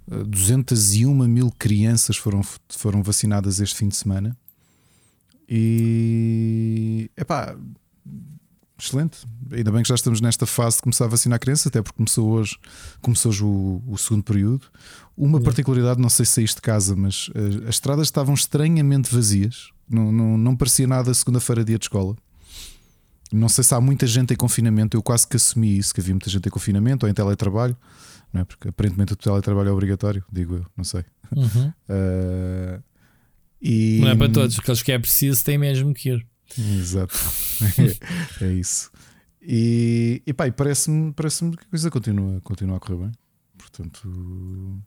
201 0.08 1.24
eh, 1.24 1.28
mil 1.28 1.52
crianças 1.58 2.18
foram, 2.18 2.42
foram 2.70 3.02
vacinadas 3.02 3.60
este 3.60 3.76
fim 3.76 3.88
de 3.88 3.96
semana. 3.96 4.38
E 5.50 7.10
epá, 7.18 7.56
excelente. 8.78 9.26
Ainda 9.52 9.72
bem 9.72 9.82
que 9.82 9.90
já 9.90 9.96
estamos 9.96 10.22
nesta 10.22 10.46
fase 10.46 10.78
de 10.78 10.84
começar 10.84 11.06
a 11.06 11.08
vacinar 11.08 11.38
a 11.38 11.40
criança, 11.40 11.70
até 11.70 11.82
porque 11.82 11.98
começou 11.98 12.30
hoje, 12.30 12.58
começou 13.02 13.32
hoje 13.32 13.44
o, 13.44 13.82
o 13.88 13.98
segundo 13.98 14.24
período. 14.24 14.68
Uma 15.18 15.42
particularidade, 15.42 16.00
não 16.00 16.10
sei 16.10 16.26
se 16.26 16.34
saíste 16.34 16.58
de 16.58 16.62
casa, 16.62 16.96
mas 16.96 17.32
as, 17.34 17.56
eh, 17.56 17.64
as 17.64 17.76
estradas 17.76 18.08
estavam 18.08 18.36
estranhamente 18.36 19.14
vazias. 19.14 19.72
Não, 19.90 20.12
não, 20.12 20.38
não 20.38 20.56
parecia 20.56 20.86
nada 20.86 21.12
segunda-feira, 21.12 21.64
dia 21.64 21.80
de 21.80 21.86
escola. 21.86 22.16
Não 23.32 23.50
sei 23.50 23.64
se 23.64 23.74
há 23.74 23.82
muita 23.82 24.06
gente 24.06 24.34
em 24.34 24.38
confinamento. 24.38 24.96
Eu 24.96 25.02
quase 25.02 25.28
que 25.28 25.36
assumi 25.36 25.78
isso, 25.78 25.94
que 25.94 26.02
havia 26.02 26.14
muita 26.14 26.30
gente 26.30 26.48
em 26.48 26.52
confinamento 26.52 27.06
ou 27.06 27.10
em 27.10 27.14
teletrabalho, 27.14 27.76
não 28.32 28.42
é? 28.42 28.46
porque 28.46 28.70
aparentemente 28.70 29.14
o 29.14 29.16
teletrabalho 29.16 29.70
é 29.70 29.72
obrigatório, 29.72 30.24
digo 30.32 30.58
eu, 30.58 30.66
não 30.78 30.84
sei. 30.84 31.04
Uhum. 31.36 31.74
Uh, 31.90 32.84
e... 33.60 34.00
Não 34.02 34.10
é 34.10 34.16
para 34.16 34.32
todos, 34.32 34.60
aqueles 34.60 34.84
que 34.84 34.92
é 34.92 35.00
preciso 35.00 35.44
têm 35.44 35.58
mesmo 35.58 35.94
que 35.94 36.10
ir. 36.10 36.28
Exato, 36.58 37.16
é, 38.40 38.46
é 38.46 38.54
isso. 38.54 38.92
E, 39.42 40.22
e 40.26 40.34
pá, 40.34 40.52
parece-me 40.52 41.12
parece 41.14 41.50
que 41.52 41.66
a 41.66 41.70
coisa 41.70 41.90
continua, 41.90 42.40
continua 42.42 42.78
a 42.78 42.80
correr 42.80 42.98
bem. 42.98 43.12
Portanto, 43.58 44.82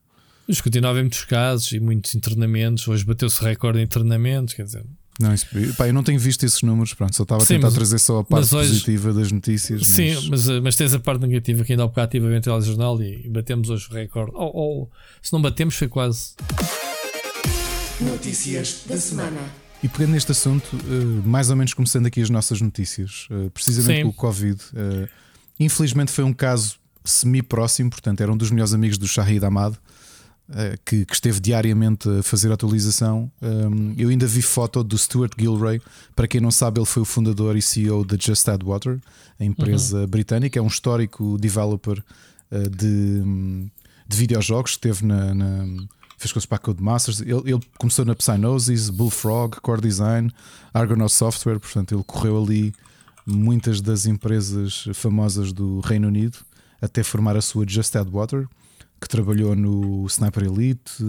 mas 0.50 0.60
continua 0.60 0.88
a 0.88 0.90
haver 0.90 1.02
muitos 1.02 1.24
casos 1.24 1.70
e 1.72 1.78
muitos 1.78 2.14
internamentos. 2.14 2.86
Hoje 2.88 3.04
bateu-se 3.04 3.40
recorde 3.42 3.78
de 3.78 3.84
internamentos, 3.84 4.52
quer 4.52 4.64
dizer. 4.64 4.84
Não, 5.20 5.32
isso, 5.34 5.46
pá, 5.76 5.86
eu 5.86 5.92
não 5.92 6.02
tenho 6.02 6.18
visto 6.18 6.44
esses 6.44 6.62
números, 6.62 6.94
pronto, 6.94 7.14
só 7.14 7.24
estava 7.24 7.42
a 7.42 7.46
tentar 7.46 7.66
mas, 7.66 7.74
trazer 7.74 7.98
só 7.98 8.20
a 8.20 8.24
parte 8.24 8.54
hoje, 8.54 8.70
positiva 8.70 9.12
das 9.12 9.30
notícias. 9.30 9.86
Sim, 9.86 10.14
mas... 10.14 10.28
Mas, 10.28 10.48
eh, 10.48 10.60
mas 10.60 10.76
tens 10.76 10.94
a 10.94 10.98
parte 10.98 11.20
negativa 11.20 11.62
que 11.62 11.72
ainda 11.72 11.84
há 11.84 11.86
bocado 11.86 12.06
estive 12.08 12.26
a 12.26 12.40
ver 12.40 12.48
o 12.48 12.60
jornal 12.62 13.00
e 13.02 13.28
batemos 13.28 13.68
hoje 13.68 13.86
o 13.90 13.94
recorde. 13.94 14.32
Ou, 14.34 14.56
ou 14.56 14.90
se 15.20 15.32
não 15.32 15.42
batemos, 15.42 15.76
foi 15.76 15.88
quase. 15.88 16.32
Notícias 18.00 18.84
da 18.86 18.96
semana. 18.96 19.40
E 19.82 19.88
pegando 19.88 20.12
neste 20.12 20.32
assunto, 20.32 20.66
eh, 20.74 21.28
mais 21.28 21.50
ou 21.50 21.56
menos 21.56 21.74
começando 21.74 22.06
aqui 22.06 22.22
as 22.22 22.30
nossas 22.30 22.60
notícias, 22.62 23.28
eh, 23.30 23.50
precisamente 23.52 23.98
Sim. 23.98 24.02
com 24.04 24.08
o 24.08 24.14
Covid, 24.14 24.58
infelizmente 25.58 26.10
foi 26.10 26.24
um 26.24 26.32
caso 26.32 26.76
semi-próximo, 27.04 27.90
portanto, 27.90 28.22
era 28.22 28.32
um 28.32 28.36
dos 28.36 28.50
melhores 28.50 28.72
amigos 28.72 28.96
do 28.96 29.06
Shahid 29.06 29.44
Ahmad. 29.44 29.74
Que, 30.84 31.04
que, 31.04 31.14
esteve 31.14 31.38
diariamente 31.38 32.08
a 32.08 32.24
fazer 32.24 32.50
a 32.50 32.54
atualização. 32.54 33.30
eu 33.96 34.08
ainda 34.08 34.26
vi 34.26 34.42
foto 34.42 34.82
do 34.82 34.98
Stuart 34.98 35.32
Gilray. 35.38 35.80
Para 36.16 36.26
quem 36.26 36.40
não 36.40 36.50
sabe, 36.50 36.80
ele 36.80 36.86
foi 36.86 37.02
o 37.02 37.04
fundador 37.04 37.56
e 37.56 37.62
CEO 37.62 38.04
da 38.04 38.16
Just 38.18 38.48
Add 38.48 38.64
Water, 38.64 38.98
a 39.38 39.44
empresa 39.44 40.00
uhum. 40.00 40.06
britânica. 40.08 40.58
É 40.58 40.62
um 40.62 40.66
histórico 40.66 41.38
developer 41.38 42.02
de, 42.50 43.22
de 44.08 44.16
videojogos 44.16 44.72
que 44.72 44.88
esteve 44.88 45.06
na, 45.06 45.32
na 45.32 45.66
fez 46.20 46.32
coisas 46.32 46.46
para 46.46 46.56
a 46.56 46.60
Codemasters. 46.60 47.20
Ele, 47.20 47.32
ele 47.46 47.60
começou 47.78 48.04
na 48.04 48.14
Psygnosis, 48.14 48.90
Bullfrog, 48.90 49.58
Core 49.60 49.80
Design, 49.80 50.30
Argonaut 50.72 51.12
Software, 51.12 51.58
portanto, 51.58 51.94
ele 51.94 52.04
correu 52.04 52.42
ali 52.42 52.74
muitas 53.26 53.80
das 53.80 54.06
empresas 54.06 54.86
famosas 54.92 55.52
do 55.52 55.80
Reino 55.80 56.08
Unido 56.08 56.38
até 56.80 57.02
formar 57.02 57.36
a 57.36 57.42
sua 57.42 57.64
Just 57.66 57.94
Add 57.96 58.10
Water, 58.10 58.46
que 59.00 59.08
trabalhou 59.08 59.56
no 59.56 60.06
Sniper 60.06 60.44
Elite. 60.44 61.02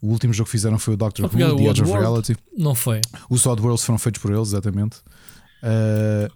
O 0.00 0.08
último 0.08 0.32
jogo 0.32 0.46
que 0.46 0.52
fizeram 0.52 0.78
foi 0.78 0.94
o 0.94 0.96
Doctor 0.96 1.26
Who, 1.26 1.56
The 1.56 1.64
Edge 1.64 1.82
of 1.82 1.92
Reality. 1.92 2.36
Não 2.56 2.74
foi. 2.74 3.00
Os 3.30 3.46
Oddworlds 3.46 3.84
foram 3.84 3.98
feitos 3.98 4.20
por 4.20 4.32
eles, 4.32 4.48
exatamente. 4.48 4.96
Uh, 5.62 6.32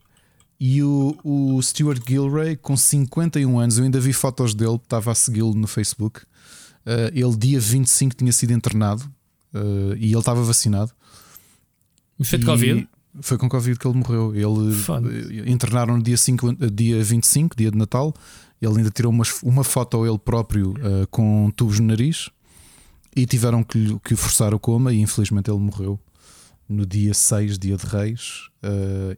e 0.59 0.83
o, 0.83 1.17
o 1.23 1.61
Stuart 1.61 2.01
Gilray, 2.07 2.57
com 2.57 2.77
51 2.77 3.59
anos, 3.59 3.79
eu 3.79 3.85
ainda 3.85 4.01
vi 4.01 4.13
fotos 4.13 4.55
dele, 4.55 4.77
estava 4.77 5.13
a 5.13 5.15
segui-lo 5.15 5.55
no 5.55 5.67
Facebook. 5.67 6.21
Uh, 6.87 7.11
ele, 7.13 7.37
dia 7.37 7.61
25, 7.61 8.15
tinha 8.15 8.33
sido 8.33 8.53
internado 8.53 9.03
uh, 9.53 9.95
e 9.97 10.07
ele 10.07 10.19
estava 10.19 10.43
vacinado. 10.43 10.93
Foi 12.23 12.39
de 12.39 12.47
Covid? 12.47 12.89
Foi 13.21 13.37
com 13.37 13.49
Covid 13.49 13.79
que 13.79 13.87
ele 13.87 13.99
morreu. 13.99 14.35
Ele 14.35 14.47
uh, 14.47 15.51
internaram 15.51 15.97
no 15.97 16.03
dia, 16.03 16.17
5, 16.17 16.71
dia 16.71 17.03
25, 17.03 17.57
dia 17.57 17.71
de 17.71 17.77
Natal. 17.77 18.15
Ele 18.61 18.79
ainda 18.79 18.91
tirou 18.91 19.13
uma, 19.13 19.25
uma 19.43 19.65
foto 19.65 20.03
a 20.03 20.09
ele 20.09 20.19
próprio 20.19 20.75
com 21.11 21.51
tubos 21.51 21.79
no 21.79 21.89
nariz 21.89 22.31
e 23.15 23.27
tiveram 23.27 23.63
que, 23.63 23.99
que 24.01 24.17
forçar 24.17 24.55
o 24.55 24.59
coma. 24.59 24.93
E 24.93 25.01
infelizmente 25.01 25.51
ele 25.51 25.61
morreu 25.61 26.01
no 26.69 26.87
dia 26.87 27.13
6, 27.13 27.59
dia 27.59 27.77
de 27.77 27.87
Reis. 27.87 28.49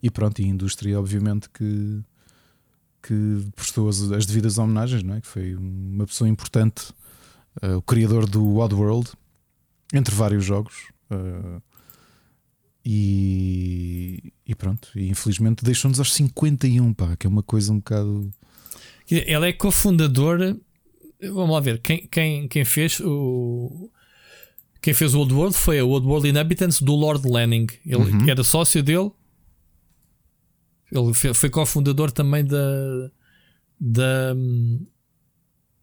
e 0.03 0.11
pronto, 0.11 0.40
e 0.40 0.44
a 0.44 0.48
indústria, 0.48 0.98
obviamente, 0.98 1.48
que, 1.51 2.03
que 3.03 3.46
prestou 3.55 3.88
as, 3.88 4.03
as 4.11 4.27
devidas 4.27 4.59
homenagens, 4.59 5.03
não 5.03 5.14
é? 5.14 5.20
que 5.20 5.27
foi 5.29 5.55
uma 5.55 6.07
pessoa 6.07 6.29
importante 6.29 6.92
uh, 7.62 7.77
o 7.77 7.83
criador 7.83 8.29
do 8.29 8.57
Oddworld, 8.57 9.11
entre 9.92 10.14
vários 10.14 10.44
jogos. 10.44 10.74
Uh, 11.11 11.62
e, 12.85 14.33
e, 14.46 14.55
pronto, 14.55 14.90
e 14.94 15.09
infelizmente 15.11 15.64
deixou-nos 15.64 15.98
aos 15.98 16.12
51, 16.14 16.94
pá, 16.94 17.16
que 17.16 17.27
é 17.27 17.31
uma 17.31 17.42
coisa 17.42 17.72
um 17.72 17.79
bocado. 17.79 18.31
Ele 19.11 19.49
é 19.49 19.53
cofundador. 19.53 20.57
Vamos 21.21 21.51
lá 21.51 21.61
ver, 21.61 21.81
quem, 21.81 22.07
quem, 22.07 22.49
quem 22.49 22.64
fez 22.64 23.01
o. 23.01 23.90
Quem 24.81 24.94
fez 24.94 25.14
o 25.14 25.21
Oddworld 25.21 25.57
foi 25.57 25.81
a 25.81 25.85
Oddworld 25.85 26.29
Inhabitants 26.29 26.81
do 26.81 26.94
Lord 26.94 27.29
Lanning. 27.29 27.66
Ele 27.85 27.97
uhum. 27.97 28.29
era 28.29 28.44
sócio 28.44 28.83
dele. 28.83 29.11
Ele 30.90 31.12
foi 31.35 31.51
cofundador 31.51 32.12
também 32.12 32.44
da, 32.44 33.11
da, 33.79 34.35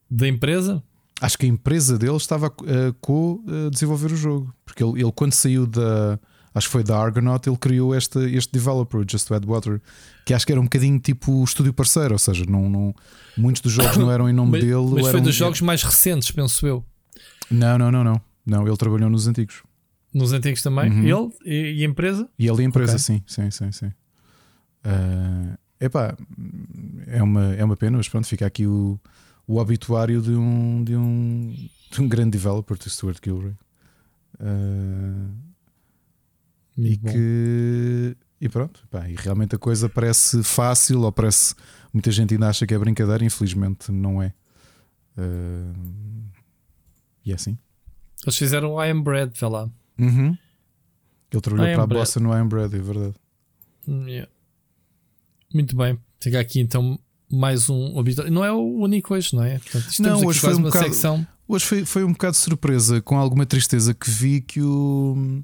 da 0.09 0.27
empresa. 0.27 0.81
Acho 1.21 1.37
que 1.37 1.45
a 1.45 1.49
empresa 1.49 1.97
dele 1.97 2.15
estava 2.15 2.47
a 2.47 2.49
uh, 2.49 2.93
co-desenvolver 2.99 4.11
o 4.11 4.17
jogo. 4.17 4.53
Porque 4.65 4.83
ele, 4.83 5.01
ele, 5.01 5.11
quando 5.13 5.33
saiu 5.33 5.65
da. 5.67 6.19
Acho 6.55 6.67
que 6.67 6.71
foi 6.71 6.83
da 6.85 6.97
Argonaut, 6.97 7.49
ele 7.49 7.57
criou 7.57 7.93
este, 7.93 8.17
este 8.33 8.53
developer, 8.53 9.03
Just 9.05 9.29
Add 9.29 9.45
Water, 9.45 9.81
que 10.25 10.33
acho 10.33 10.45
que 10.45 10.53
era 10.53 10.61
um 10.61 10.63
bocadinho 10.63 10.97
tipo 10.99 11.43
estúdio 11.43 11.73
parceiro, 11.73 12.13
ou 12.13 12.17
seja, 12.17 12.45
não, 12.47 12.69
não, 12.69 12.95
muitos 13.37 13.61
dos 13.61 13.73
jogos 13.73 13.97
não 13.97 14.09
eram 14.09 14.29
em 14.29 14.33
nome 14.33 14.51
mas, 14.57 14.61
dele. 14.63 15.01
Mas 15.01 15.07
foi 15.09 15.19
dos 15.19 15.35
jogos 15.35 15.59
mais 15.59 15.83
recentes, 15.83 16.31
penso 16.31 16.65
eu. 16.65 16.85
Não, 17.51 17.77
não, 17.77 17.91
não, 17.91 18.05
não. 18.05 18.21
Não, 18.45 18.65
ele 18.65 18.77
trabalhou 18.77 19.09
nos 19.09 19.27
antigos. 19.27 19.63
Nos 20.13 20.31
antigos 20.31 20.61
também? 20.61 20.89
Uhum. 20.89 21.03
Ele 21.03 21.33
e, 21.45 21.81
e, 21.81 21.83
a 21.83 21.89
empresa? 21.89 22.29
E 22.39 22.47
ele 22.47 22.61
e 22.61 22.61
a 22.61 22.67
empresa, 22.67 22.93
okay. 22.93 22.99
sim, 22.99 23.23
sim, 23.27 23.51
sim, 23.51 23.71
sim. 23.73 23.91
Uh, 24.85 25.57
epá, 25.77 26.15
é 27.07 27.21
uma, 27.21 27.53
é 27.53 27.65
uma 27.65 27.75
pena, 27.75 27.97
mas 27.97 28.07
pronto, 28.07 28.25
fica 28.27 28.45
aqui 28.45 28.65
o, 28.65 28.97
o 29.45 29.57
obituário 29.57 30.21
de 30.21 30.31
um, 30.31 30.85
de 30.85 30.95
um, 30.95 31.53
de 31.91 32.01
um 32.01 32.07
grande 32.07 32.31
developer, 32.31 32.77
de 32.77 32.89
Stuart 32.89 33.17
Gilray. 33.21 33.55
Uh, 34.39 35.44
e 36.77 36.97
bom. 36.97 37.11
que 37.11 38.17
e 38.39 38.49
pronto, 38.49 38.85
pá, 38.91 39.09
e 39.09 39.15
realmente 39.15 39.55
a 39.55 39.57
coisa 39.57 39.87
parece 39.87 40.43
fácil 40.43 41.01
ou 41.01 41.11
parece 41.11 41.55
muita 41.93 42.11
gente 42.11 42.33
ainda 42.33 42.49
acha 42.49 42.67
que 42.67 42.73
é 42.73 42.77
brincadeira, 42.77 43.23
infelizmente 43.23 43.91
não 43.91 44.21
é. 44.21 44.33
Uh, 45.17 45.73
e 47.25 47.31
é 47.31 47.35
assim. 47.35 47.57
Eles 48.23 48.37
fizeram 48.37 48.73
o 48.73 48.83
I 48.83 48.91
Am 48.91 49.01
Bread, 49.01 49.31
vê 49.39 49.47
lá. 49.47 49.69
Uhum. 49.97 50.37
Ele 51.31 51.41
trabalhou 51.41 51.73
para 51.73 51.83
a 51.83 51.87
Bread. 51.87 52.01
Bossa 52.01 52.19
no 52.19 52.33
I 52.33 52.39
Am 52.39 52.47
Bread, 52.47 52.75
é 52.75 52.79
verdade. 52.79 53.15
Hum, 53.87 54.07
yeah. 54.07 54.31
Muito 55.53 55.75
bem. 55.75 55.97
Chega 56.21 56.39
aqui 56.39 56.59
então 56.59 56.99
mais 57.31 57.69
um. 57.69 57.93
Não 58.31 58.43
é 58.43 58.51
o 58.51 58.61
único 58.61 59.13
hoje, 59.13 59.35
não 59.35 59.43
é? 59.43 59.59
Portanto, 59.59 59.85
não, 59.99 60.25
hoje 60.25 60.39
foi 60.39 60.55
um 60.55 60.61
bocado, 60.61 60.85
secção. 60.85 61.27
Hoje 61.47 61.65
foi, 61.65 61.85
foi 61.85 62.03
um 62.03 62.11
bocado 62.11 62.33
de 62.33 62.39
surpresa, 62.39 63.01
com 63.01 63.17
alguma 63.17 63.45
tristeza 63.45 63.93
que 63.93 64.09
vi 64.09 64.41
que 64.41 64.61
o. 64.61 65.43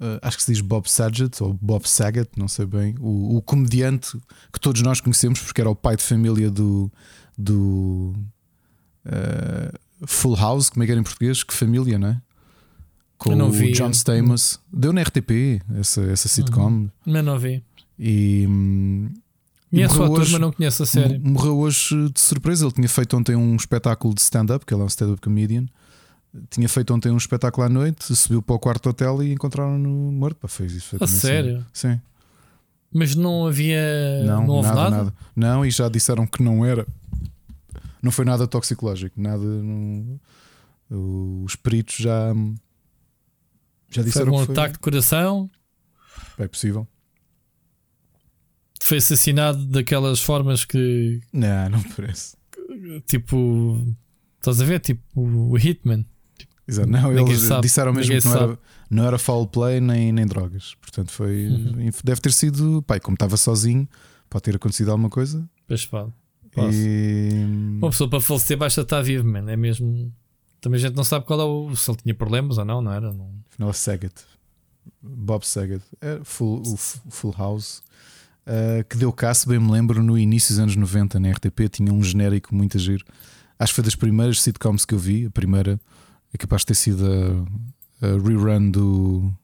Uh, 0.00 0.18
acho 0.22 0.38
que 0.38 0.44
se 0.44 0.52
diz 0.52 0.62
Bob 0.62 0.90
Saget 0.90 1.42
ou 1.42 1.52
Bob 1.60 1.86
Saget, 1.86 2.30
não 2.34 2.48
sei 2.48 2.64
bem, 2.64 2.94
o, 2.98 3.36
o, 3.36 3.42
comediante 3.42 4.18
que 4.50 4.58
todos 4.58 4.80
nós 4.80 4.98
conhecemos 4.98 5.40
porque 5.40 5.60
era 5.60 5.68
o 5.68 5.76
pai 5.76 5.94
de 5.94 6.02
família 6.02 6.50
do, 6.50 6.90
do 7.36 8.14
uh, 9.04 10.06
Full 10.06 10.36
House, 10.36 10.70
como 10.70 10.82
é 10.82 10.86
que 10.86 10.92
era 10.92 11.00
em 11.00 11.04
português? 11.04 11.42
Que 11.42 11.52
família, 11.52 11.98
não 11.98 12.08
é? 12.08 12.22
Com 13.18 13.36
não 13.36 13.50
o. 13.50 13.72
John 13.72 13.90
Stamos, 13.90 14.58
deu 14.72 14.90
na 14.90 15.02
RTP 15.02 15.60
essa, 15.78 16.00
essa 16.04 16.28
sitcom, 16.28 16.70
uhum. 16.70 16.90
mas 17.04 17.22
não 17.22 17.38
vi. 17.38 17.62
E, 17.98 18.48
Conheço 19.70 20.00
o 20.00 20.04
ator, 20.04 20.20
hoje, 20.20 20.32
mas 20.32 20.40
não 20.40 20.52
conheço 20.52 20.82
a 20.82 20.86
série. 20.86 21.18
Morreu 21.18 21.58
hoje 21.58 22.08
de 22.08 22.20
surpresa. 22.20 22.64
Ele 22.64 22.72
tinha 22.72 22.88
feito 22.88 23.16
ontem 23.16 23.36
um 23.36 23.54
espetáculo 23.54 24.14
de 24.14 24.20
stand-up, 24.20 24.64
que 24.64 24.74
ele 24.74 24.80
é 24.80 24.84
um 24.84 24.88
stand-up 24.88 25.20
comedian. 25.20 25.66
Tinha 26.48 26.68
feito 26.68 26.94
ontem 26.94 27.10
um 27.10 27.16
espetáculo 27.16 27.66
à 27.66 27.68
noite, 27.68 28.14
subiu 28.14 28.40
para 28.40 28.54
o 28.54 28.58
quarto 28.58 28.88
hotel 28.90 29.22
e 29.22 29.32
encontraram-no 29.32 29.90
morto. 30.12 30.46
Fez 30.46 30.72
isso. 30.72 30.96
A 31.00 31.06
sério? 31.06 31.66
Sim. 31.72 32.00
Mas 32.92 33.14
não 33.14 33.46
havia. 33.46 34.24
Não, 34.24 34.46
não 34.46 34.62
nada, 34.62 34.74
nada, 34.74 34.96
nada? 34.96 35.14
Não, 35.34 35.64
e 35.64 35.70
já 35.70 35.88
disseram 35.88 36.26
que 36.26 36.42
não 36.42 36.64
era. 36.64 36.86
Não 38.02 38.10
foi 38.10 38.24
nada 38.24 38.46
toxicológico. 38.46 39.20
Nada. 39.20 39.44
Não... 39.44 40.20
Os 41.44 41.56
peritos 41.56 41.96
já. 41.96 42.32
Já 43.90 44.02
disseram 44.02 44.32
foi 44.32 44.36
um 44.36 44.40
que 44.40 44.46
foi. 44.46 44.54
ataque 44.54 44.74
de 44.74 44.80
coração. 44.80 45.50
É 46.38 46.46
possível 46.46 46.86
foi 48.90 48.98
assassinado 48.98 49.64
daquelas 49.66 50.20
formas 50.20 50.64
que. 50.64 51.20
Não, 51.32 51.70
não 51.70 51.82
parece. 51.94 52.36
Tipo. 53.06 53.86
Estás 54.38 54.60
a 54.60 54.64
ver? 54.64 54.80
Tipo 54.80 55.04
o 55.14 55.56
Hitman. 55.56 56.04
Exato. 56.66 56.88
Não, 56.88 57.12
eles 57.12 57.40
sabe, 57.40 57.62
disseram 57.62 57.92
mesmo 57.92 58.20
que 58.20 58.26
não 58.26 58.36
era, 58.36 58.58
não 58.90 59.04
era 59.06 59.18
foul 59.18 59.46
play 59.46 59.80
nem, 59.80 60.12
nem 60.12 60.26
drogas. 60.26 60.74
Portanto, 60.80 61.10
foi. 61.10 61.46
Uhum. 61.46 61.90
Deve 62.04 62.20
ter 62.20 62.32
sido. 62.32 62.82
Pai, 62.86 63.00
como 63.00 63.14
estava 63.14 63.36
sozinho, 63.36 63.88
pode 64.28 64.42
ter 64.44 64.56
acontecido 64.56 64.90
alguma 64.90 65.10
coisa. 65.10 65.48
Pois 65.66 65.86
pode. 65.86 66.12
E... 66.72 67.30
Uma 67.78 67.90
pessoa 67.90 68.10
para 68.10 68.20
falecer 68.20 68.56
basta 68.56 68.80
estar 68.80 69.02
vivo, 69.02 69.26
man. 69.26 69.50
É 69.50 69.56
mesmo. 69.56 70.12
Também 70.60 70.78
a 70.78 70.80
gente 70.80 70.94
não 70.94 71.04
sabe 71.04 71.24
qual 71.24 71.40
é 71.40 71.44
o. 71.44 71.74
Se 71.74 71.90
ele 71.90 71.98
tinha 72.02 72.14
problemas 72.14 72.58
ou 72.58 72.64
não, 72.64 72.80
não 72.80 72.92
era? 72.92 73.12
Não... 73.12 73.30
Afinal, 73.50 73.72
Saget. 73.72 74.14
Bob 75.02 75.46
Saget. 75.46 75.82
É 76.00 76.20
full, 76.22 76.62
o 76.62 76.76
Full 76.76 77.34
House 77.36 77.82
uh, 78.46 78.84
que 78.88 78.96
deu 78.96 79.12
cá, 79.12 79.32
se 79.32 79.48
bem 79.48 79.58
me 79.58 79.70
lembro, 79.70 80.02
no 80.02 80.18
início 80.18 80.50
dos 80.54 80.58
anos 80.58 80.76
90 80.76 81.20
na 81.20 81.30
RTP, 81.30 81.68
tinha 81.70 81.92
um 81.92 82.02
genérico 82.02 82.54
muito 82.54 82.78
giro. 82.78 83.04
Acho 83.58 83.72
que 83.72 83.76
foi 83.76 83.84
das 83.84 83.94
primeiras 83.94 84.40
sitcoms 84.40 84.84
que 84.84 84.94
eu 84.94 84.98
vi. 84.98 85.26
A 85.26 85.30
primeira 85.30 85.78
é 86.32 86.38
capaz 86.38 86.62
de 86.62 86.66
ter 86.66 86.74
sido 86.74 87.04
a, 87.06 88.06
a 88.06 88.10
rerun 88.12 88.70
do. 88.70 89.34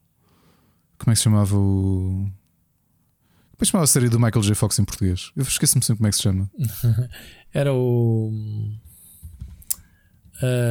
Como 0.98 1.10
é 1.10 1.12
que 1.12 1.16
se 1.16 1.24
chamava 1.24 1.56
o. 1.56 2.30
Se 3.58 3.66
chamava 3.66 3.84
a 3.84 3.88
série 3.88 4.08
do 4.08 4.20
Michael 4.20 4.42
J. 4.42 4.54
Fox 4.54 4.78
em 4.78 4.84
português? 4.84 5.32
Eu 5.34 5.42
esqueço-me 5.42 5.82
sempre 5.82 5.98
como 5.98 6.08
é 6.08 6.10
que 6.10 6.16
se 6.16 6.22
chama. 6.22 6.50
era 7.52 7.72
o. 7.72 8.30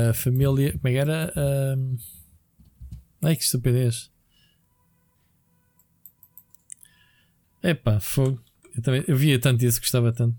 A 0.09 0.13
família. 0.13 0.73
Como 0.73 0.87
é 0.87 0.91
que 0.91 0.97
era? 0.97 1.33
Um... 1.77 1.97
Ai 3.23 3.35
que 3.35 3.43
estupidez. 3.43 4.11
Epá, 7.63 7.99
fogo. 7.99 8.39
Eu, 8.75 8.81
também, 8.83 9.03
eu 9.07 9.17
via 9.17 9.39
tanto 9.39 9.65
isso, 9.65 9.79
gostava 9.79 10.13
tanto. 10.13 10.37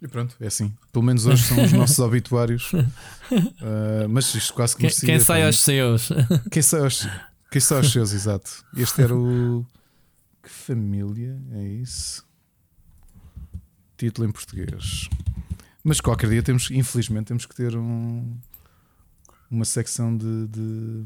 E 0.00 0.08
pronto, 0.08 0.36
é 0.40 0.46
assim. 0.46 0.74
Pelo 0.92 1.04
menos 1.04 1.26
hoje 1.26 1.42
são 1.44 1.62
os 1.62 1.72
nossos 1.72 1.98
obituários. 2.00 2.72
Uh, 2.72 4.08
mas 4.10 4.34
isto 4.34 4.52
quase 4.52 4.76
que 4.76 4.86
Quem, 4.86 5.00
quem 5.00 5.20
sai 5.20 5.44
aos 5.44 5.58
seus. 5.58 6.08
Quem 6.50 6.62
sai 6.62 6.80
aos, 6.80 7.08
quem 7.50 7.60
sai 7.60 7.78
aos 7.78 7.92
seus, 7.92 8.12
exato. 8.12 8.64
Este 8.76 9.02
era 9.02 9.16
o. 9.16 9.64
Que 10.42 10.50
família 10.50 11.40
é 11.52 11.62
isso? 11.62 12.26
Título 13.96 14.28
em 14.28 14.32
português. 14.32 15.08
Mas 15.82 16.00
qualquer 16.00 16.28
dia 16.28 16.42
temos, 16.42 16.70
infelizmente, 16.70 17.28
temos 17.28 17.46
que 17.46 17.54
ter 17.54 17.76
um, 17.76 18.36
uma 19.50 19.64
secção 19.64 20.16
de, 20.16 20.48
de. 20.48 21.04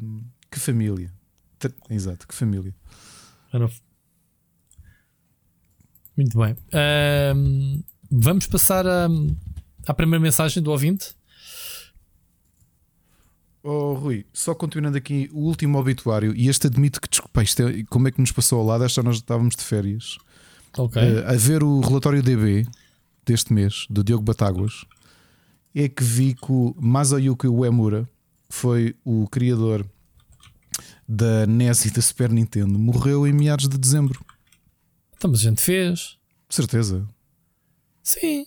Que 0.50 0.58
família? 0.58 1.12
Exato, 1.88 2.26
que 2.26 2.34
família. 2.34 2.74
Muito 6.16 6.38
bem. 6.38 6.56
Um, 7.36 7.82
vamos 8.10 8.46
passar 8.46 8.86
a, 8.86 9.08
à 9.86 9.94
primeira 9.94 10.22
mensagem 10.22 10.62
do 10.62 10.70
ouvinte. 10.70 11.14
Oh, 13.62 13.92
Rui, 13.92 14.24
só 14.32 14.54
continuando 14.54 14.96
aqui 14.96 15.28
o 15.32 15.40
último 15.40 15.78
obituário, 15.78 16.34
e 16.34 16.48
este 16.48 16.66
admito 16.66 17.00
que, 17.00 17.08
desculpa, 17.08 17.42
isto 17.42 17.62
é, 17.62 17.84
como 17.90 18.08
é 18.08 18.10
que 18.10 18.20
nos 18.20 18.32
passou 18.32 18.58
ao 18.58 18.66
lado? 18.66 18.84
Esta 18.84 19.02
nós 19.02 19.16
estávamos 19.16 19.54
de 19.54 19.62
férias. 19.62 20.16
Ok. 20.78 21.02
Uh, 21.02 21.28
a 21.28 21.34
ver 21.34 21.62
o 21.62 21.80
relatório 21.80 22.22
DB 22.22 22.66
deste 23.24 23.52
mês, 23.52 23.86
do 23.90 24.02
Diogo 24.02 24.24
Batáguas, 24.24 24.84
é 25.74 25.88
que 25.88 26.02
vi 26.02 26.34
que 26.34 26.50
o 26.50 26.74
Masayuki 26.78 27.46
Uemura 27.46 28.08
foi 28.48 28.96
o 29.04 29.28
criador 29.28 29.86
da 31.06 31.46
NES 31.46 31.86
e 31.86 31.90
da 31.90 32.00
Super 32.00 32.30
Nintendo, 32.30 32.78
morreu 32.78 33.26
em 33.26 33.32
meados 33.32 33.68
de 33.68 33.76
dezembro. 33.76 34.24
Então, 35.16 35.30
mas 35.30 35.40
a 35.40 35.42
gente 35.42 35.60
fez. 35.60 36.16
Certeza. 36.48 37.06
Sim. 38.10 38.46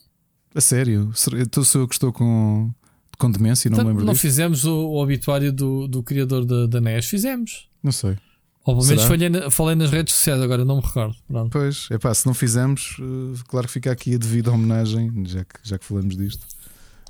A 0.53 0.61
sério? 0.61 1.11
Então 1.39 1.63
sou 1.63 1.81
eu 1.81 1.87
que 1.87 1.95
estou 1.95 2.11
com, 2.11 2.71
com 3.17 3.31
demência 3.31 3.67
e 3.67 3.71
não 3.71 3.77
então, 3.77 3.85
me 3.85 3.91
lembro 3.91 4.05
Não 4.05 4.13
disso? 4.13 4.21
fizemos 4.21 4.65
o, 4.65 4.73
o 4.73 5.01
obituário 5.01 5.51
do, 5.51 5.87
do 5.87 6.03
criador 6.03 6.45
da, 6.45 6.67
da 6.67 6.81
NES? 6.81 7.05
Fizemos. 7.05 7.69
Não 7.81 7.91
sei. 7.91 8.17
Ou 8.65 8.75
pelo 8.77 8.87
menos 8.87 9.03
falei, 9.03 9.51
falei, 9.51 9.75
nas 9.75 9.91
redes 9.91 10.13
sociais, 10.13 10.41
agora 10.41 10.63
não 10.63 10.77
me 10.77 10.81
recordo. 10.81 11.15
Pronto. 11.27 11.51
Pois, 11.51 11.87
é 11.91 11.97
pá, 11.97 12.13
se 12.13 12.25
não 12.25 12.33
fizemos, 12.33 12.97
uh, 12.99 13.33
claro 13.47 13.67
que 13.67 13.73
fica 13.73 13.91
aqui 13.91 14.15
a 14.15 14.17
devida 14.17 14.51
homenagem, 14.51 15.11
já 15.25 15.43
que, 15.43 15.59
já 15.63 15.77
que 15.77 15.83
falamos 15.83 16.15
disto, 16.15 16.45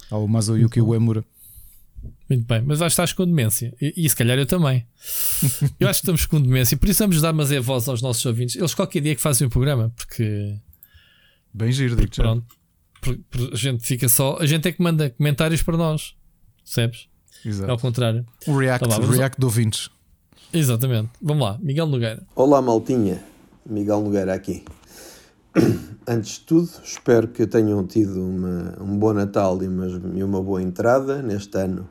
ao 0.10 0.28
Mazoyuki 0.28 0.82
Uemura. 0.82 1.24
Muito 2.28 2.46
bem, 2.48 2.62
mas 2.66 2.82
acho 2.82 2.96
que 2.96 3.02
estás 3.02 3.14
com 3.14 3.26
demência. 3.26 3.74
E, 3.80 3.94
e 3.96 4.10
se 4.10 4.16
calhar 4.16 4.38
eu 4.38 4.48
também. 4.48 4.86
eu 5.80 5.88
acho 5.88 6.00
que 6.00 6.06
estamos 6.06 6.26
com 6.26 6.42
demência. 6.42 6.78
Vamos 6.98 7.22
dar 7.22 7.34
mas 7.34 7.52
é 7.52 7.60
voz 7.60 7.88
aos 7.88 8.02
nossos 8.02 8.26
ouvintes. 8.26 8.56
Eles 8.56 8.74
qualquer 8.74 9.02
dia 9.02 9.16
que 9.16 9.22
fazem 9.22 9.46
o 9.46 9.50
programa, 9.50 9.92
porque. 9.96 10.56
Bem 11.54 11.72
giro, 11.72 11.96
digo 11.96 12.12
Pronto. 12.16 12.46
a 13.52 13.56
gente 13.56 13.86
fica 13.86 14.10
só. 14.10 14.38
A 14.40 14.46
gente 14.46 14.68
é 14.68 14.72
que 14.72 14.82
manda 14.82 15.10
comentários 15.12 15.62
para 15.62 15.78
nós. 15.78 16.16
Percebes? 16.64 17.08
Exato. 17.46 17.70
É 17.70 17.72
ao 17.72 17.78
contrário. 17.78 18.26
Um 18.48 18.58
react, 18.58 18.86
então, 18.86 19.00
lá, 19.00 19.12
react 19.12 19.40
de 19.40 19.46
ouvintes. 19.46 19.90
Exatamente. 20.52 21.10
Vamos 21.22 21.44
lá, 21.44 21.60
Miguel 21.62 21.86
Nogueira. 21.86 22.24
Olá, 22.36 22.62
Maltinha. 22.62 23.24
Miguel 23.66 24.02
Nogueira 24.02 24.34
aqui. 24.34 24.64
Antes 26.08 26.34
de 26.34 26.40
tudo, 26.42 26.70
espero 26.84 27.28
que 27.28 27.46
tenham 27.46 27.86
tido 27.86 28.20
uma, 28.20 28.76
um 28.82 28.98
bom 28.98 29.14
Natal 29.14 29.62
e 29.62 29.68
uma, 29.68 29.88
e 30.16 30.24
uma 30.24 30.42
boa 30.42 30.62
entrada 30.62 31.22
neste 31.22 31.56
ano 31.58 31.88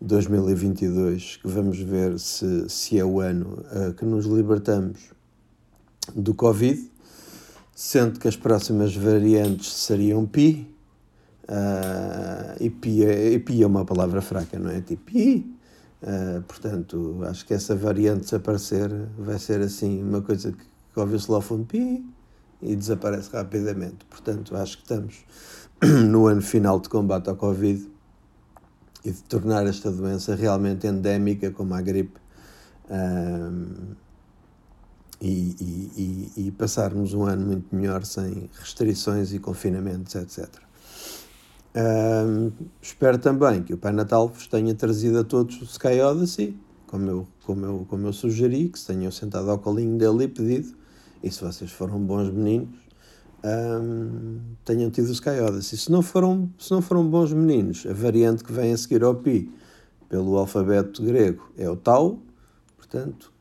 2022, 0.00 1.36
que 1.36 1.48
vamos 1.48 1.78
ver 1.78 2.18
se, 2.18 2.68
se 2.68 2.98
é 2.98 3.04
o 3.04 3.20
ano 3.20 3.64
uh, 3.70 3.94
que 3.94 4.04
nos 4.04 4.26
libertamos 4.26 5.12
do 6.14 6.34
Covid, 6.34 6.90
sendo 7.76 8.18
que 8.18 8.26
as 8.26 8.34
próximas 8.34 8.96
variantes 8.96 9.70
seriam 9.70 10.24
Pi, 10.24 10.66
uh, 11.42 12.56
e, 12.58 12.70
pi 12.70 13.04
é, 13.04 13.32
e 13.34 13.38
Pi 13.38 13.62
é 13.62 13.66
uma 13.66 13.84
palavra 13.84 14.22
fraca, 14.22 14.58
não 14.58 14.70
é? 14.70 14.80
Tipo 14.80 15.04
Pi. 15.04 15.54
Uh, 16.02 16.40
portanto, 16.42 17.20
acho 17.28 17.44
que 17.44 17.52
essa 17.52 17.76
variante 17.76 18.20
desaparecer 18.20 18.90
vai 19.18 19.38
ser 19.38 19.60
assim 19.60 20.02
uma 20.02 20.22
coisa 20.22 20.52
que, 20.52 20.64
ouve-se 20.98 21.30
lá 21.30 21.36
ao 21.36 21.42
fundo 21.42 21.66
Pi 21.66 22.02
e 22.62 22.74
desaparece 22.74 23.28
rapidamente. 23.30 24.06
Portanto, 24.08 24.56
acho 24.56 24.78
que 24.78 24.82
estamos 24.82 25.26
no 26.08 26.26
ano 26.28 26.40
final 26.40 26.80
de 26.80 26.88
combate 26.88 27.28
ao 27.28 27.36
Covid 27.36 27.90
e 29.04 29.10
de 29.10 29.22
tornar 29.24 29.66
esta 29.66 29.90
doença 29.90 30.34
realmente 30.34 30.86
endémica 30.86 31.50
como 31.50 31.74
a 31.74 31.82
gripe 31.82 32.18
um, 32.88 33.94
e, 35.20 36.30
e, 36.36 36.46
e, 36.46 36.50
passarmos 36.50 37.14
um 37.14 37.24
ano 37.24 37.46
muito 37.46 37.74
melhor 37.74 38.04
sem 38.04 38.50
restrições 38.58 39.32
e 39.32 39.38
confinamentos, 39.38 40.14
etc. 40.14 40.46
Um, 41.74 42.52
espero 42.80 43.18
também 43.18 43.62
que 43.62 43.74
o 43.74 43.78
Pai 43.78 43.92
Natal 43.92 44.28
vos 44.28 44.46
tenha 44.46 44.74
trazido 44.74 45.18
a 45.18 45.24
todos 45.24 45.60
o 45.60 45.64
Sky 45.64 46.00
Odyssey, 46.00 46.58
como 46.86 47.10
eu, 47.10 47.28
como 47.44 47.66
eu, 47.66 47.86
como 47.88 48.06
eu 48.06 48.12
sugeri, 48.12 48.68
que 48.68 48.78
se 48.78 48.86
tenham 48.86 49.10
sentado 49.10 49.50
ao 49.50 49.58
colinho 49.58 49.96
dele 49.98 50.24
e 50.24 50.28
pedido, 50.28 50.74
e 51.22 51.30
se 51.30 51.42
vocês 51.42 51.70
foram 51.70 51.98
bons 51.98 52.30
meninos, 52.30 52.86
tenham 54.64 54.90
tido 54.90 55.08
o 55.08 55.12
Sky 55.12 55.40
Odyssey. 55.40 55.78
Se 55.78 55.90
não, 55.90 56.02
foram, 56.02 56.50
se 56.58 56.70
não 56.70 56.82
foram 56.82 57.08
bons 57.08 57.32
meninos, 57.32 57.86
a 57.88 57.92
variante 57.92 58.42
que 58.42 58.52
vem 58.52 58.72
a 58.72 58.76
seguir 58.76 59.02
ao 59.02 59.14
Pi 59.14 59.52
pelo 60.08 60.36
alfabeto 60.36 61.02
grego 61.02 61.50
é 61.56 61.68
o 61.68 61.76
tau, 61.76 62.20
portanto, 62.76 63.32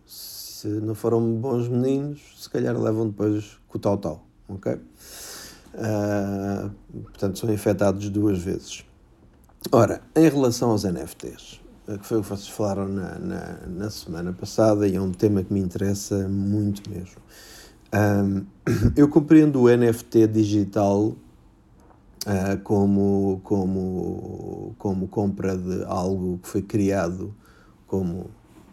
se 0.65 0.82
não 0.82 0.95
foram 0.95 1.36
bons 1.36 1.67
meninos, 1.67 2.19
se 2.38 2.49
calhar 2.49 2.75
levam 2.75 3.08
depois 3.10 3.60
com 3.67 3.78
o 3.78 3.97
tau, 3.97 4.25
ok? 4.49 4.73
Uh, 4.73 6.71
portanto, 7.04 7.38
são 7.38 7.54
infectados 7.54 8.10
duas 8.10 8.39
vezes. 8.39 8.84
Ora, 9.71 10.01
em 10.15 10.28
relação 10.28 10.71
aos 10.71 10.84
NFTs, 10.84 11.62
eh, 11.88 11.97
que 11.97 12.06
foi 12.06 12.17
o 12.17 12.23
que 12.23 12.30
vocês 12.30 12.47
falaram 12.47 12.88
na, 12.88 13.19
na, 13.19 13.60
na 13.67 13.89
semana 13.89 14.34
passada 14.34 14.88
e 14.88 14.95
é 14.95 15.01
um 15.01 15.12
tema 15.12 15.43
que 15.43 15.54
me 15.54 15.60
interessa 15.60 16.28
muito 16.28 16.89
mesmo. 16.89 17.21
Um, 17.93 18.45
eu 18.95 19.08
compreendo 19.08 19.62
o 19.62 19.69
NFT 19.69 20.28
digital 20.28 21.04
uh, 21.04 21.15
como, 22.63 23.39
como, 23.43 24.75
como 24.80 25.08
compra 25.08 25.56
de 25.56 25.84
algo 25.84 26.39
que 26.39 26.47
foi 26.47 26.62
criado 26.62 27.36
como, 27.86 28.30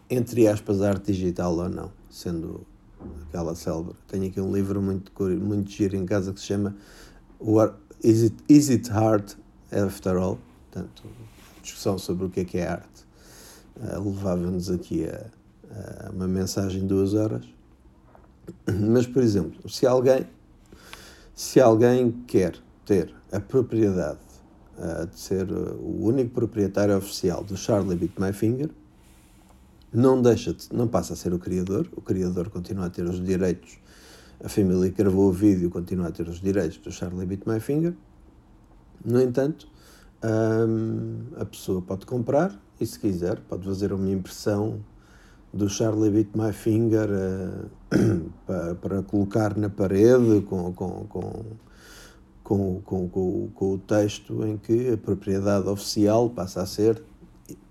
entre 0.09 0.47
aspas, 0.47 0.81
arte 0.81 1.11
digital 1.11 1.55
ou 1.55 1.69
não, 1.69 1.91
sendo 2.09 2.65
aquela 3.27 3.55
célebre. 3.55 3.95
Tenho 4.07 4.27
aqui 4.27 4.39
um 4.39 4.53
livro 4.53 4.81
muito, 4.81 5.11
muito 5.39 5.69
giro 5.69 5.95
em 5.95 6.05
casa 6.05 6.33
que 6.33 6.39
se 6.39 6.47
chama 6.47 6.75
Is 8.03 8.23
It, 8.23 8.35
Is 8.49 8.69
It 8.69 8.89
Hard 8.91 9.31
After 9.71 10.15
All? 10.17 10.37
Portanto, 10.71 11.03
discussão 11.61 11.97
sobre 11.97 12.25
o 12.25 12.29
que 12.29 12.41
é 12.41 12.45
que 12.45 12.57
é 12.57 12.67
arte. 12.67 13.05
Uh, 13.75 14.09
Levava-nos 14.09 14.69
aqui 14.69 15.05
a, 15.05 15.25
a 16.07 16.11
uma 16.11 16.27
mensagem 16.27 16.81
de 16.81 16.87
duas 16.87 17.13
horas. 17.13 17.45
Mas, 18.67 19.07
por 19.07 19.23
exemplo, 19.23 19.69
se 19.69 19.87
alguém, 19.87 20.27
se 21.33 21.59
alguém 21.59 22.11
quer 22.27 22.55
ter 22.85 23.13
a 23.31 23.39
propriedade 23.39 24.19
uh, 24.77 25.07
de 25.07 25.19
ser 25.19 25.51
o 25.51 26.05
único 26.05 26.31
proprietário 26.31 26.95
oficial 26.97 27.43
do 27.43 27.55
Charlie 27.55 27.95
Bit 27.95 28.19
My 28.19 28.33
Finger, 28.33 28.69
não 29.93 30.21
deixa 30.21 30.53
de, 30.53 30.67
não 30.73 30.87
passa 30.87 31.13
a 31.13 31.15
ser 31.15 31.33
o 31.33 31.39
criador, 31.39 31.87
o 31.95 32.01
criador 32.01 32.49
continua 32.49 32.87
a 32.87 32.89
ter 32.89 33.03
os 33.03 33.23
direitos, 33.23 33.77
a 34.43 34.49
família 34.49 34.89
que 34.89 34.97
gravou 34.97 35.29
o 35.29 35.31
vídeo 35.31 35.69
continua 35.69 36.07
a 36.07 36.11
ter 36.11 36.27
os 36.27 36.41
direitos 36.41 36.77
do 36.77 36.91
Charlie 36.91 37.25
Bit 37.25 37.47
My 37.47 37.59
Finger. 37.59 37.93
No 39.05 39.21
entanto, 39.21 39.67
um, 40.23 41.19
a 41.37 41.45
pessoa 41.45 41.81
pode 41.81 42.05
comprar 42.05 42.57
e, 42.79 42.85
se 42.85 42.99
quiser, 42.99 43.39
pode 43.41 43.65
fazer 43.65 43.93
uma 43.93 44.09
impressão 44.09 44.79
do 45.53 45.69
Charlie 45.69 46.09
Bit 46.09 46.31
My 46.35 46.51
Finger 46.51 47.09
uh, 47.09 48.29
para, 48.47 48.75
para, 48.75 49.03
colocar 49.03 49.55
na 49.55 49.69
parede 49.69 50.41
com, 50.41 50.73
com, 50.73 51.05
com, 51.07 51.45
com, 52.43 52.81
com, 52.81 53.09
com, 53.09 53.49
com 53.53 53.73
o 53.73 53.77
texto 53.77 54.45
em 54.45 54.57
que 54.57 54.93
a 54.93 54.97
propriedade 54.97 55.67
oficial 55.67 56.29
passa 56.29 56.61
a 56.61 56.65
ser 56.65 57.03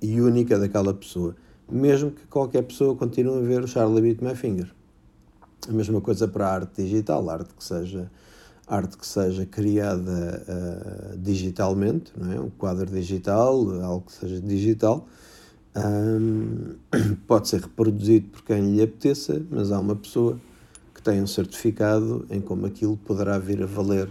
e 0.01 0.21
única 0.21 0.59
daquela 0.59 0.95
pessoa, 0.95 1.35
mesmo 1.71 2.11
que 2.11 2.27
qualquer 2.27 2.63
pessoa 2.63 2.95
continue 2.97 3.39
a 3.39 3.47
ver 3.47 3.63
o 3.63 3.69
Charlie 3.69 4.03
Bit 4.03 4.25
My 4.25 4.35
Finger. 4.35 4.71
A 5.69 5.73
mesma 5.73 6.01
coisa 6.01 6.27
para 6.27 6.47
a 6.47 6.55
arte 6.55 6.83
digital, 6.83 7.29
a 7.29 7.35
arte 7.35 7.55
que 7.55 7.65
seja 7.65 8.11
arte 8.67 8.97
que 8.97 9.07
seja 9.07 9.45
criada 9.45 10.45
uh, 10.49 11.19
digitalmente, 11.19 12.13
não 12.17 12.33
é? 12.33 12.41
um 12.41 12.51
quadro 12.51 12.87
digital, 12.87 13.55
algo 13.83 14.07
que 14.07 14.13
seja 14.13 14.41
digital, 14.41 15.07
um, 15.77 16.75
pode 17.27 17.49
ser 17.49 17.61
reproduzido 17.61 18.29
por 18.29 18.43
quem 18.45 18.75
lhe 18.75 18.83
apeteça, 18.83 19.43
mas 19.51 19.71
há 19.73 19.79
uma 19.79 19.97
pessoa 19.97 20.41
que 20.95 21.03
tem 21.03 21.21
um 21.21 21.27
certificado 21.27 22.25
em 22.31 22.41
como 22.41 22.67
aquilo 22.67 22.97
poderá 22.97 23.39
vir 23.39 23.63
a 23.63 23.67
valer 23.67 24.09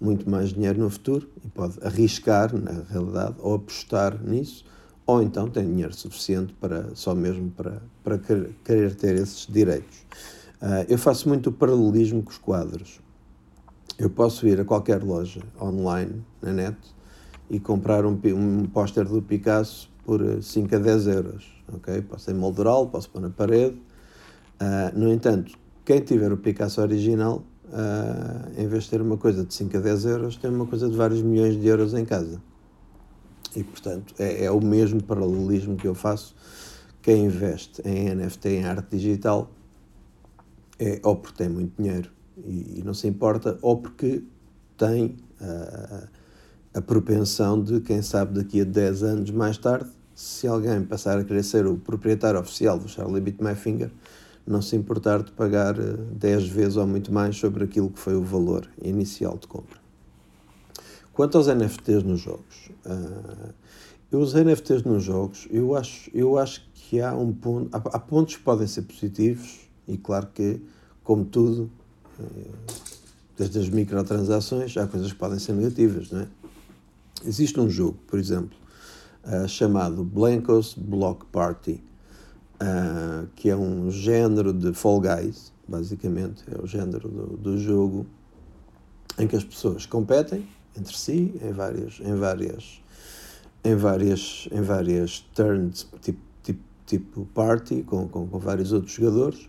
muito 0.00 0.28
mais 0.28 0.52
dinheiro 0.52 0.80
no 0.80 0.90
futuro 0.90 1.28
e 1.44 1.48
pode 1.48 1.74
arriscar, 1.82 2.54
na 2.56 2.82
realidade, 2.90 3.36
ou 3.38 3.54
apostar 3.54 4.20
nisso, 4.22 4.64
ou 5.06 5.22
então 5.22 5.48
tem 5.48 5.66
dinheiro 5.66 5.92
suficiente 5.94 6.54
para 6.54 6.94
só 6.94 7.14
mesmo 7.14 7.50
para, 7.50 7.82
para 8.04 8.18
querer 8.18 8.94
ter 8.94 9.16
esses 9.16 9.46
direitos. 9.46 9.98
Uh, 10.60 10.86
eu 10.88 10.96
faço 10.96 11.28
muito 11.28 11.50
o 11.50 11.52
paralelismo 11.52 12.22
com 12.22 12.30
os 12.30 12.38
quadros. 12.38 13.00
Eu 13.98 14.08
posso 14.08 14.46
ir 14.46 14.60
a 14.60 14.64
qualquer 14.64 15.02
loja 15.02 15.42
online, 15.60 16.24
na 16.40 16.52
net, 16.52 16.76
e 17.50 17.58
comprar 17.58 18.06
um, 18.06 18.18
um 18.24 18.66
póster 18.66 19.04
do 19.04 19.20
Picasso 19.20 19.90
por 20.04 20.42
5 20.42 20.74
a 20.74 20.78
10 20.78 21.06
euros. 21.08 21.52
Okay? 21.74 22.00
Posso 22.02 22.30
emoldural, 22.30 22.86
posso 22.88 23.10
pôr 23.10 23.20
na 23.20 23.30
parede. 23.30 23.76
Uh, 24.60 24.98
no 24.98 25.12
entanto, 25.12 25.52
quem 25.84 26.00
tiver 26.00 26.32
o 26.32 26.36
Picasso 26.36 26.80
original, 26.80 27.42
uh, 27.66 28.60
em 28.60 28.66
vez 28.68 28.84
de 28.84 28.90
ter 28.90 29.02
uma 29.02 29.16
coisa 29.16 29.44
de 29.44 29.52
5 29.52 29.76
a 29.76 29.80
10 29.80 30.04
euros, 30.04 30.36
tem 30.36 30.50
uma 30.50 30.66
coisa 30.66 30.88
de 30.88 30.96
vários 30.96 31.20
milhões 31.22 31.60
de 31.60 31.66
euros 31.66 31.92
em 31.92 32.04
casa. 32.04 32.40
E, 33.54 33.62
portanto, 33.62 34.14
é, 34.18 34.44
é 34.44 34.50
o 34.50 34.60
mesmo 34.60 35.02
paralelismo 35.02 35.76
que 35.76 35.86
eu 35.86 35.94
faço. 35.94 36.34
Quem 37.00 37.26
investe 37.26 37.82
em 37.84 38.14
NFT, 38.14 38.48
em 38.48 38.64
arte 38.64 38.96
digital, 38.96 39.50
é 40.78 41.00
ou 41.02 41.16
porque 41.16 41.36
tem 41.36 41.48
muito 41.48 41.80
dinheiro 41.80 42.10
e, 42.44 42.78
e 42.78 42.82
não 42.84 42.94
se 42.94 43.06
importa, 43.06 43.58
ou 43.60 43.76
porque 43.76 44.22
tem. 44.76 45.16
Uh, 45.40 46.22
a 46.74 46.80
propensão 46.80 47.62
de, 47.62 47.80
quem 47.80 48.00
sabe, 48.00 48.34
daqui 48.34 48.62
a 48.62 48.64
10 48.64 49.02
anos 49.02 49.30
mais 49.30 49.58
tarde, 49.58 49.90
se 50.14 50.46
alguém 50.46 50.82
passar 50.82 51.18
a 51.18 51.24
querer 51.24 51.42
ser 51.42 51.66
o 51.66 51.76
proprietário 51.76 52.40
oficial 52.40 52.78
do 52.78 52.88
Charlie 52.88 53.20
Bit 53.20 53.42
My 53.42 53.54
Finger, 53.54 53.90
não 54.46 54.62
se 54.62 54.74
importar 54.74 55.22
de 55.22 55.32
pagar 55.32 55.74
10 55.74 56.42
eh, 56.42 56.46
vezes 56.46 56.76
ou 56.76 56.86
muito 56.86 57.12
mais 57.12 57.36
sobre 57.36 57.64
aquilo 57.64 57.90
que 57.90 57.98
foi 57.98 58.16
o 58.16 58.22
valor 58.22 58.66
inicial 58.82 59.36
de 59.36 59.46
compra. 59.46 59.81
Quanto 61.12 61.36
aos 61.36 61.46
NFTs 61.46 62.02
nos 62.04 62.20
jogos, 62.20 62.70
uh, 62.86 64.16
os 64.16 64.32
NFTs 64.32 64.82
nos 64.82 65.02
jogos, 65.02 65.46
eu 65.50 65.76
acho, 65.76 66.10
eu 66.14 66.38
acho 66.38 66.66
que 66.74 67.00
há 67.00 67.14
um 67.14 67.32
ponto, 67.32 67.68
há, 67.74 67.78
há 67.78 67.98
pontos 67.98 68.36
que 68.36 68.42
podem 68.42 68.66
ser 68.66 68.82
positivos 68.82 69.60
e 69.86 69.98
claro 69.98 70.28
que, 70.32 70.60
como 71.04 71.24
tudo, 71.24 71.70
uh, 72.18 72.52
desde 73.36 73.58
as 73.58 73.68
microtransações, 73.68 74.74
há 74.76 74.86
coisas 74.86 75.12
que 75.12 75.18
podem 75.18 75.38
ser 75.38 75.52
negativas, 75.52 76.10
não 76.10 76.20
é? 76.20 76.28
Existe 77.24 77.60
um 77.60 77.68
jogo, 77.68 77.98
por 78.06 78.18
exemplo, 78.18 78.56
uh, 79.24 79.46
chamado 79.46 80.02
Blancos 80.02 80.74
Block 80.74 81.26
Party, 81.26 81.82
uh, 82.54 83.28
que 83.36 83.50
é 83.50 83.56
um 83.56 83.90
género 83.90 84.52
de 84.52 84.72
Fall 84.72 85.00
Guys, 85.00 85.52
basicamente, 85.68 86.42
é 86.50 86.60
o 86.60 86.66
género 86.66 87.08
do, 87.08 87.36
do 87.36 87.58
jogo 87.58 88.06
em 89.18 89.26
que 89.26 89.36
as 89.36 89.44
pessoas 89.44 89.84
competem 89.84 90.48
entre 90.78 90.96
si 90.96 91.34
em 91.42 91.52
várias 91.52 92.00
em 92.00 92.14
várias 92.14 92.82
em 93.64 93.76
várias 93.76 94.48
em 94.50 94.62
várias 94.62 95.20
turns 95.34 95.86
tipo 96.00 96.20
tipo, 96.42 96.60
tipo 96.86 97.24
party 97.34 97.82
com, 97.82 98.08
com, 98.08 98.26
com 98.26 98.38
vários 98.38 98.72
outros 98.72 98.92
jogadores 98.92 99.48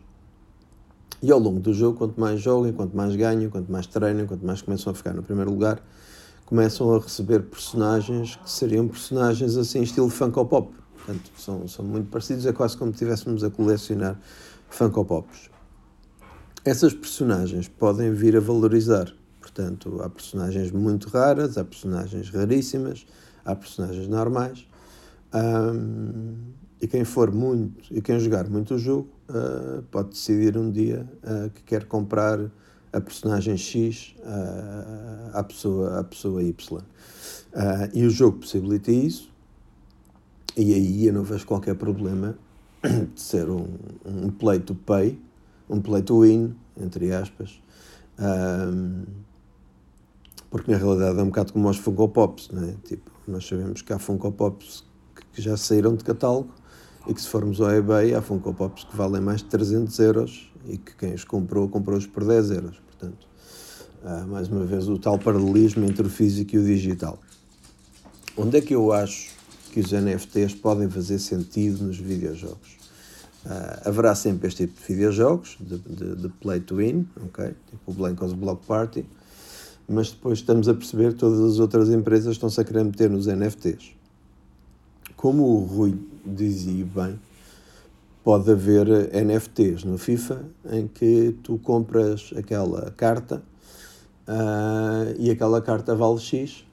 e 1.22 1.32
ao 1.32 1.40
longo 1.40 1.60
do 1.60 1.74
jogo 1.74 1.98
quanto 1.98 2.20
mais 2.20 2.42
jogam 2.42 2.72
quanto 2.74 2.96
mais 2.96 3.16
ganham 3.16 3.50
quanto 3.50 3.72
mais 3.72 3.88
treinam 3.88 4.28
quanto 4.28 4.46
mais 4.46 4.62
começam 4.62 4.92
a 4.92 4.96
ficar 4.96 5.14
no 5.14 5.24
primeiro 5.24 5.52
lugar 5.52 5.82
começam 6.46 6.94
a 6.94 7.00
receber 7.00 7.42
personagens 7.44 8.36
que 8.36 8.50
seriam 8.50 8.88
personagens 8.88 9.58
assim, 9.58 9.82
estilo 9.82 10.10
Funko 10.10 10.46
Pop. 10.46 10.74
Portanto, 10.96 11.32
são, 11.38 11.68
são 11.68 11.84
muito 11.84 12.10
parecidos, 12.10 12.46
é 12.46 12.54
quase 12.54 12.78
como 12.78 12.92
se 12.92 12.96
estivéssemos 12.96 13.44
a 13.44 13.50
colecionar 13.50 14.20
Funko 14.70 15.04
Pops. 15.04 15.50
Essas 16.64 16.94
personagens 16.94 17.68
podem 17.68 18.14
vir 18.14 18.38
a 18.38 18.40
valorizar. 18.40 19.12
Portanto, 19.54 20.02
há 20.02 20.10
personagens 20.10 20.72
muito 20.72 21.10
raras, 21.10 21.60
há 21.60 21.64
personagens 21.64 22.30
raríssimas, 22.32 23.06
há 23.46 23.56
personagens 23.56 24.08
normais. 24.08 24.68
Um, 25.32 26.54
e 26.82 26.88
quem 26.88 27.04
for 27.04 27.32
muito, 27.32 27.94
e 27.94 28.02
quem 28.02 28.20
jogar 28.20 28.50
muito 28.50 28.74
o 28.74 28.80
jogo, 28.80 29.10
uh, 29.30 29.84
pode 29.84 30.10
decidir 30.10 30.58
um 30.58 30.72
dia 30.72 31.08
uh, 31.24 31.52
que 31.52 31.62
quer 31.64 31.86
comprar 31.86 32.40
a 32.92 33.00
personagem 33.00 33.56
X 33.56 34.16
à, 34.24 35.40
à, 35.40 35.44
pessoa, 35.44 36.00
à 36.00 36.04
pessoa 36.04 36.42
Y. 36.42 36.80
Uh, 36.80 36.84
e 37.94 38.06
o 38.06 38.10
jogo 38.10 38.40
possibilita 38.40 38.92
isso, 38.92 39.32
e 40.58 40.74
aí 40.74 41.06
eu 41.06 41.14
não 41.14 41.24
vejo 41.24 41.46
qualquer 41.46 41.76
problema 41.76 42.38
de 42.82 43.22
ser 43.22 43.50
um, 43.50 43.68
um 44.04 44.30
play 44.30 44.60
to 44.60 44.74
pay, 44.74 45.20
um 45.70 45.80
play 45.80 46.02
to 46.02 46.22
win, 46.22 46.56
entre 46.76 47.14
aspas, 47.14 47.62
um, 48.20 49.04
porque 50.54 50.72
na 50.72 50.78
realidade 50.78 51.18
é 51.18 51.24
um 51.24 51.30
bocado 51.30 51.52
como 51.52 51.68
os 51.68 51.78
Funko 51.78 52.10
Pops, 52.10 52.50
não 52.54 52.64
é? 52.64 52.76
Tipo, 52.84 53.10
nós 53.28 53.44
sabemos 53.44 53.82
que 53.82 53.92
há 53.92 53.98
Funko 53.98 54.32
Pops 54.32 54.84
que 55.34 55.42
já 55.42 55.58
saíram 55.58 55.96
de 55.96 56.04
catálogo 56.04 56.54
e 57.08 57.14
que 57.16 57.20
se 57.20 57.28
formos 57.28 57.60
ao 57.60 57.72
eBay 57.72 58.14
há 58.14 58.22
Funko 58.22 58.54
Pops 58.54 58.84
que 58.84 58.96
valem 58.96 59.20
mais 59.20 59.40
de 59.40 59.46
300 59.46 59.98
euros 59.98 60.54
e 60.68 60.78
que 60.78 60.96
quem 60.96 61.12
os 61.12 61.24
comprou, 61.24 61.68
comprou-os 61.68 62.06
por 62.06 62.24
10 62.24 62.52
euros. 62.52 62.80
Portanto, 62.86 63.28
mais 64.28 64.48
uma 64.48 64.64
vez 64.64 64.88
o 64.88 65.00
tal 65.00 65.18
paralelismo 65.18 65.86
entre 65.86 66.06
o 66.06 66.10
físico 66.10 66.56
e 66.56 66.60
o 66.60 66.64
digital. 66.64 67.18
Onde 68.38 68.60
é 68.60 68.62
que 68.62 68.76
eu 68.76 68.94
acho 68.94 69.32
que 69.72 69.80
os 69.80 69.92
NFTs 69.92 70.54
podem 70.54 70.88
fazer 70.88 71.18
sentido 71.18 71.84
nos 71.84 71.98
videojogos? 71.98 72.78
Uh, 73.44 73.90
haverá 73.90 74.14
sempre 74.14 74.50
este 74.50 74.68
tipo 74.68 74.80
de 74.80 74.86
videojogos, 74.86 75.58
de, 75.60 75.80
de, 75.80 76.16
de 76.16 76.30
play 76.30 76.60
to 76.60 76.76
win, 76.76 77.08
okay? 77.26 77.56
tipo 77.72 77.92
o 77.92 77.94
Blancos 77.94 78.34
Block 78.34 78.64
Party, 78.68 79.04
mas 79.88 80.12
depois 80.12 80.40
estamos 80.40 80.68
a 80.68 80.74
perceber 80.74 81.14
que 81.14 81.20
todas 81.20 81.40
as 81.40 81.60
outras 81.60 81.90
empresas 81.90 82.34
estão-se 82.34 82.60
a 82.60 82.64
querer 82.64 82.84
meter 82.84 83.10
nos 83.10 83.28
NFTs 83.28 83.94
como 85.24 85.44
o 85.44 85.60
Rui 85.64 85.98
dizia 86.26 86.86
bem, 86.86 87.18
pode 88.26 88.52
haver 88.52 89.10
NFTs 89.16 89.86
no 89.86 89.98
FIFA 89.98 90.44
em 90.70 90.86
que 90.86 91.34
tu 91.42 91.58
compras 91.60 92.34
aquela 92.36 92.92
carta 92.92 93.42
uh, 94.28 95.16
e 95.18 95.32
aquela 95.32 95.62
carta 95.62 95.96
vale 95.96 96.20
X 96.20 96.66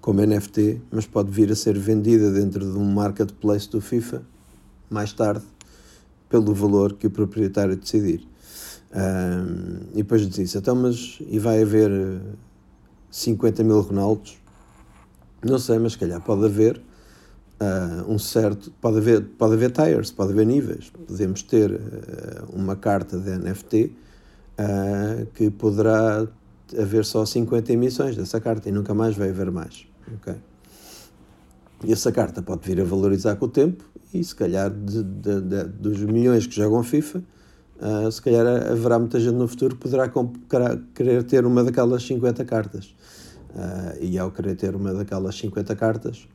como 0.00 0.24
NFT, 0.24 0.82
mas 0.92 1.04
pode 1.04 1.32
vir 1.32 1.50
a 1.50 1.56
ser 1.56 1.76
vendida 1.76 2.30
dentro 2.30 2.60
de 2.60 2.78
um 2.78 2.84
marketplace 2.84 3.68
do 3.68 3.80
FIFA 3.80 4.22
mais 4.88 5.12
tarde 5.12 5.44
pelo 6.28 6.54
valor 6.54 6.92
que 6.92 7.08
o 7.08 7.10
proprietário 7.10 7.74
decidir. 7.74 8.24
E 9.92 9.96
depois 9.96 10.28
disse, 10.28 10.58
então, 10.58 10.74
mas 10.74 11.18
e 11.26 11.38
vai 11.38 11.62
haver 11.62 11.90
50 13.10 13.64
mil 13.64 13.80
Ronaldos? 13.80 14.38
Não 15.42 15.58
sei, 15.58 15.78
mas 15.78 15.92
se 15.92 15.98
calhar 15.98 16.20
pode 16.20 16.44
haver 16.44 16.80
uh, 17.62 18.12
um 18.12 18.18
certo. 18.18 18.70
Pode 18.80 18.98
haver, 18.98 19.22
pode 19.38 19.54
haver 19.54 19.70
tires, 19.70 20.10
pode 20.10 20.32
haver 20.32 20.46
níveis. 20.46 20.90
Podemos 21.06 21.42
ter 21.42 21.72
uh, 21.72 21.80
uma 22.52 22.76
carta 22.76 23.18
de 23.18 23.30
NFT 23.30 23.84
uh, 23.84 23.92
ah, 24.58 25.26
que 25.34 25.50
poderá 25.50 26.26
haver 26.78 27.04
só 27.04 27.24
50 27.24 27.72
emissões 27.72 28.16
dessa 28.16 28.40
carta 28.40 28.68
e 28.68 28.72
nunca 28.72 28.94
mais 28.94 29.16
vai 29.16 29.30
haver 29.30 29.50
mais. 29.50 29.86
Okay? 30.16 30.36
E 31.84 31.92
essa 31.92 32.12
carta 32.12 32.42
pode 32.42 32.66
vir 32.66 32.80
a 32.80 32.84
valorizar 32.84 33.36
com 33.36 33.46
o 33.46 33.48
tempo 33.48 33.84
e 34.14 34.22
se 34.22 34.34
calhar 34.34 34.70
de, 34.70 35.02
de, 35.02 35.40
de, 35.40 35.64
dos 35.64 36.00
milhões 36.00 36.46
que 36.46 36.54
jogam 36.54 36.82
FIFA, 36.82 37.22
uh, 37.80 38.10
se 38.10 38.20
calhar 38.20 38.46
haverá 38.46 38.98
muita 38.98 39.20
gente 39.20 39.34
no 39.34 39.48
futuro 39.48 39.76
que 39.76 39.82
poderá 39.82 40.10
querer 40.94 41.22
ter 41.24 41.44
uma 41.46 41.62
daquelas 41.64 42.02
50 42.04 42.44
cartas. 42.44 42.94
Uh, 43.54 43.98
e 44.00 44.18
ao 44.18 44.30
querer 44.30 44.56
ter 44.56 44.74
uma 44.74 44.94
daquelas 44.94 45.36
50 45.36 45.76
cartas, 45.76 46.26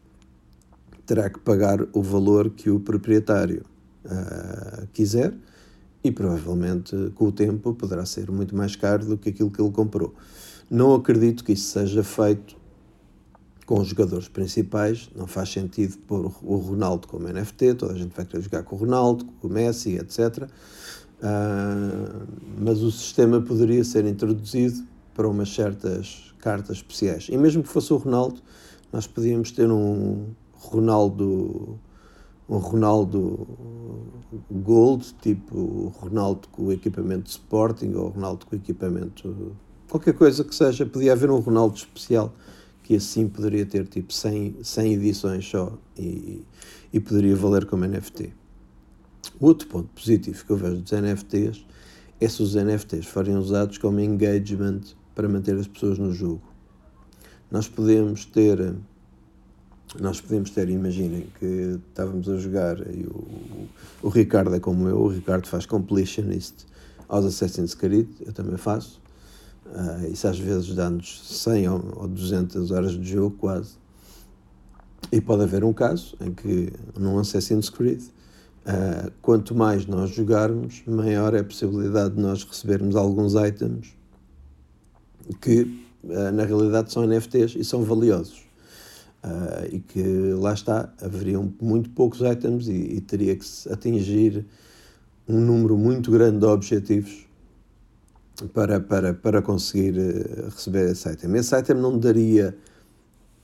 terá 1.05 1.29
que 1.29 1.39
pagar 1.39 1.79
o 1.93 2.01
valor 2.01 2.51
que 2.51 2.69
o 2.69 2.79
proprietário 2.79 3.65
uh, 4.05 4.87
quiser 4.93 5.33
e 6.03 6.11
provavelmente 6.11 6.95
com 7.15 7.25
o 7.25 7.31
tempo 7.31 7.73
poderá 7.73 8.05
ser 8.05 8.29
muito 8.31 8.55
mais 8.55 8.75
caro 8.75 9.05
do 9.05 9.17
que 9.17 9.29
aquilo 9.29 9.49
que 9.49 9.61
ele 9.61 9.71
comprou. 9.71 10.13
Não 10.69 10.93
acredito 10.93 11.43
que 11.43 11.53
isso 11.53 11.71
seja 11.71 12.03
feito 12.03 12.55
com 13.65 13.79
os 13.79 13.87
jogadores 13.89 14.29
principais, 14.29 15.09
não 15.13 15.27
faz 15.27 15.49
sentido 15.49 15.97
pôr 15.99 16.31
o 16.41 16.55
Ronaldo 16.55 17.07
como 17.07 17.27
NFT, 17.27 17.73
toda 17.73 17.93
a 17.93 17.97
gente 17.97 18.15
vai 18.15 18.25
querer 18.25 18.41
jogar 18.41 18.63
com 18.63 18.75
o 18.75 18.79
Ronaldo, 18.79 19.25
com 19.41 19.47
o 19.47 19.51
Messi, 19.51 19.97
etc. 19.97 20.49
Uh, 21.19 22.27
mas 22.59 22.81
o 22.81 22.91
sistema 22.91 23.41
poderia 23.41 23.83
ser 23.83 24.05
introduzido 24.05 24.85
para 25.15 25.27
umas 25.27 25.53
certas 25.53 26.33
cartas 26.39 26.77
especiais. 26.77 27.27
E 27.29 27.37
mesmo 27.37 27.63
que 27.63 27.69
fosse 27.69 27.91
o 27.91 27.97
Ronaldo, 27.97 28.39
nós 28.93 29.07
podíamos 29.07 29.51
ter 29.51 29.69
um, 29.69 30.27
Ronaldo 30.53 31.79
um 32.49 32.57
Ronaldo 32.59 33.45
Gold, 34.49 35.13
tipo 35.21 35.93
Ronaldo 35.99 36.47
com 36.49 36.71
equipamento 36.71 37.23
de 37.23 37.31
Sporting 37.31 37.93
ou 37.93 38.09
Ronaldo 38.09 38.45
com 38.45 38.55
equipamento 38.55 39.53
qualquer 39.89 40.13
coisa 40.13 40.43
que 40.43 40.53
seja, 40.53 40.85
podia 40.85 41.13
haver 41.13 41.29
um 41.31 41.39
Ronaldo 41.39 41.75
especial 41.75 42.33
que 42.83 42.95
assim 42.95 43.27
poderia 43.27 43.65
ter 43.65 43.85
tipo 43.87 44.13
100, 44.13 44.63
100 44.63 44.93
edições 44.93 45.45
só 45.45 45.77
e, 45.97 46.45
e 46.93 46.99
poderia 46.99 47.35
valer 47.35 47.65
como 47.65 47.85
NFT. 47.85 48.33
Outro 49.39 49.67
ponto 49.67 49.89
positivo 49.89 50.45
que 50.45 50.51
eu 50.51 50.57
vejo 50.57 50.77
dos 50.77 50.91
NFTs 50.91 51.65
é 52.19 52.27
se 52.27 52.41
os 52.41 52.55
NFTs 52.55 53.05
forem 53.05 53.35
usados 53.35 53.77
como 53.77 53.99
engagement 53.99 54.81
para 55.13 55.29
manter 55.29 55.55
as 55.55 55.67
pessoas 55.67 55.97
no 55.97 56.13
jogo. 56.13 56.41
Nós 57.51 57.67
podemos 57.67 58.25
ter 58.25 58.75
nós 59.99 60.19
podemos 60.19 60.49
ter, 60.49 60.69
imaginem 60.69 61.27
que 61.39 61.79
estávamos 61.89 62.27
a 62.27 62.37
jogar 62.37 62.77
e 62.93 63.05
o, 63.05 63.67
o, 64.03 64.09
Ricardo 64.09 64.53
é 64.53 64.59
como 64.59 64.87
eu, 64.87 64.97
o 64.97 65.07
Ricardo 65.07 65.47
faz 65.47 65.65
completionist 65.65 66.65
aos 67.07 67.25
Assassin's 67.25 67.73
Creed, 67.73 68.09
eu 68.25 68.33
também 68.33 68.57
faço. 68.57 69.01
Uh, 69.65 70.11
isso 70.11 70.27
às 70.27 70.37
vezes 70.37 70.75
dá-nos 70.75 71.21
100 71.41 71.69
ou, 71.69 72.01
ou 72.01 72.07
200 72.07 72.69
horas 72.71 72.91
de 72.91 73.13
jogo, 73.13 73.37
quase. 73.37 73.75
E 75.09 75.21
pode 75.21 75.43
haver 75.43 75.63
um 75.63 75.71
caso 75.71 76.17
em 76.19 76.33
que, 76.33 76.73
num 76.99 77.17
Assassin's 77.17 77.69
Creed, 77.69 78.01
uh, 78.67 79.11
quanto 79.21 79.55
mais 79.55 79.85
nós 79.85 80.11
jogarmos, 80.11 80.83
maior 80.85 81.33
é 81.33 81.39
a 81.39 81.43
possibilidade 81.43 82.15
de 82.15 82.21
nós 82.21 82.43
recebermos 82.43 82.95
alguns 82.95 83.33
items 83.33 83.95
que, 85.41 85.61
uh, 86.03 86.31
na 86.33 86.43
realidade, 86.43 86.91
são 86.91 87.05
NFTs 87.05 87.55
e 87.55 87.63
são 87.63 87.83
valiosos. 87.83 88.45
Uh, 89.23 89.75
e 89.75 89.79
que 89.79 90.03
lá 90.33 90.53
está, 90.53 90.93
haveriam 91.01 91.51
muito 91.59 91.89
poucos 91.89 92.21
items 92.21 92.67
e, 92.67 92.71
e, 92.71 93.01
teria 93.01 93.35
que 93.35 93.43
se 93.43 93.71
atingir 93.71 94.45
um 95.27 95.39
número 95.39 95.75
muito 95.75 96.11
grande 96.11 96.37
de 96.37 96.45
objetivos 96.45 97.25
para, 98.53 98.79
para, 98.79 99.13
para 99.15 99.41
conseguir 99.41 99.95
receber 100.45 100.91
esse 100.91 101.09
item. 101.09 101.35
Esse 101.35 101.57
item 101.57 101.77
não 101.77 101.97
daria 101.97 102.55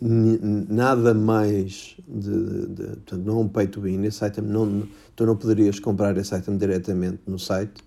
nada 0.01 1.13
mais 1.13 1.95
de, 2.07 2.67
de, 2.67 2.83
portanto, 2.83 3.23
não 3.23 3.41
um 3.41 3.47
pay 3.47 3.67
to 3.67 3.81
win, 3.81 4.03
esse 4.03 4.25
item 4.25 4.43
não, 4.43 4.87
tu 5.15 5.25
não 5.25 5.35
poderias 5.35 5.79
comprar 5.79 6.17
esse 6.17 6.35
item 6.35 6.57
diretamente 6.57 7.19
no 7.25 7.39
site 7.39 7.81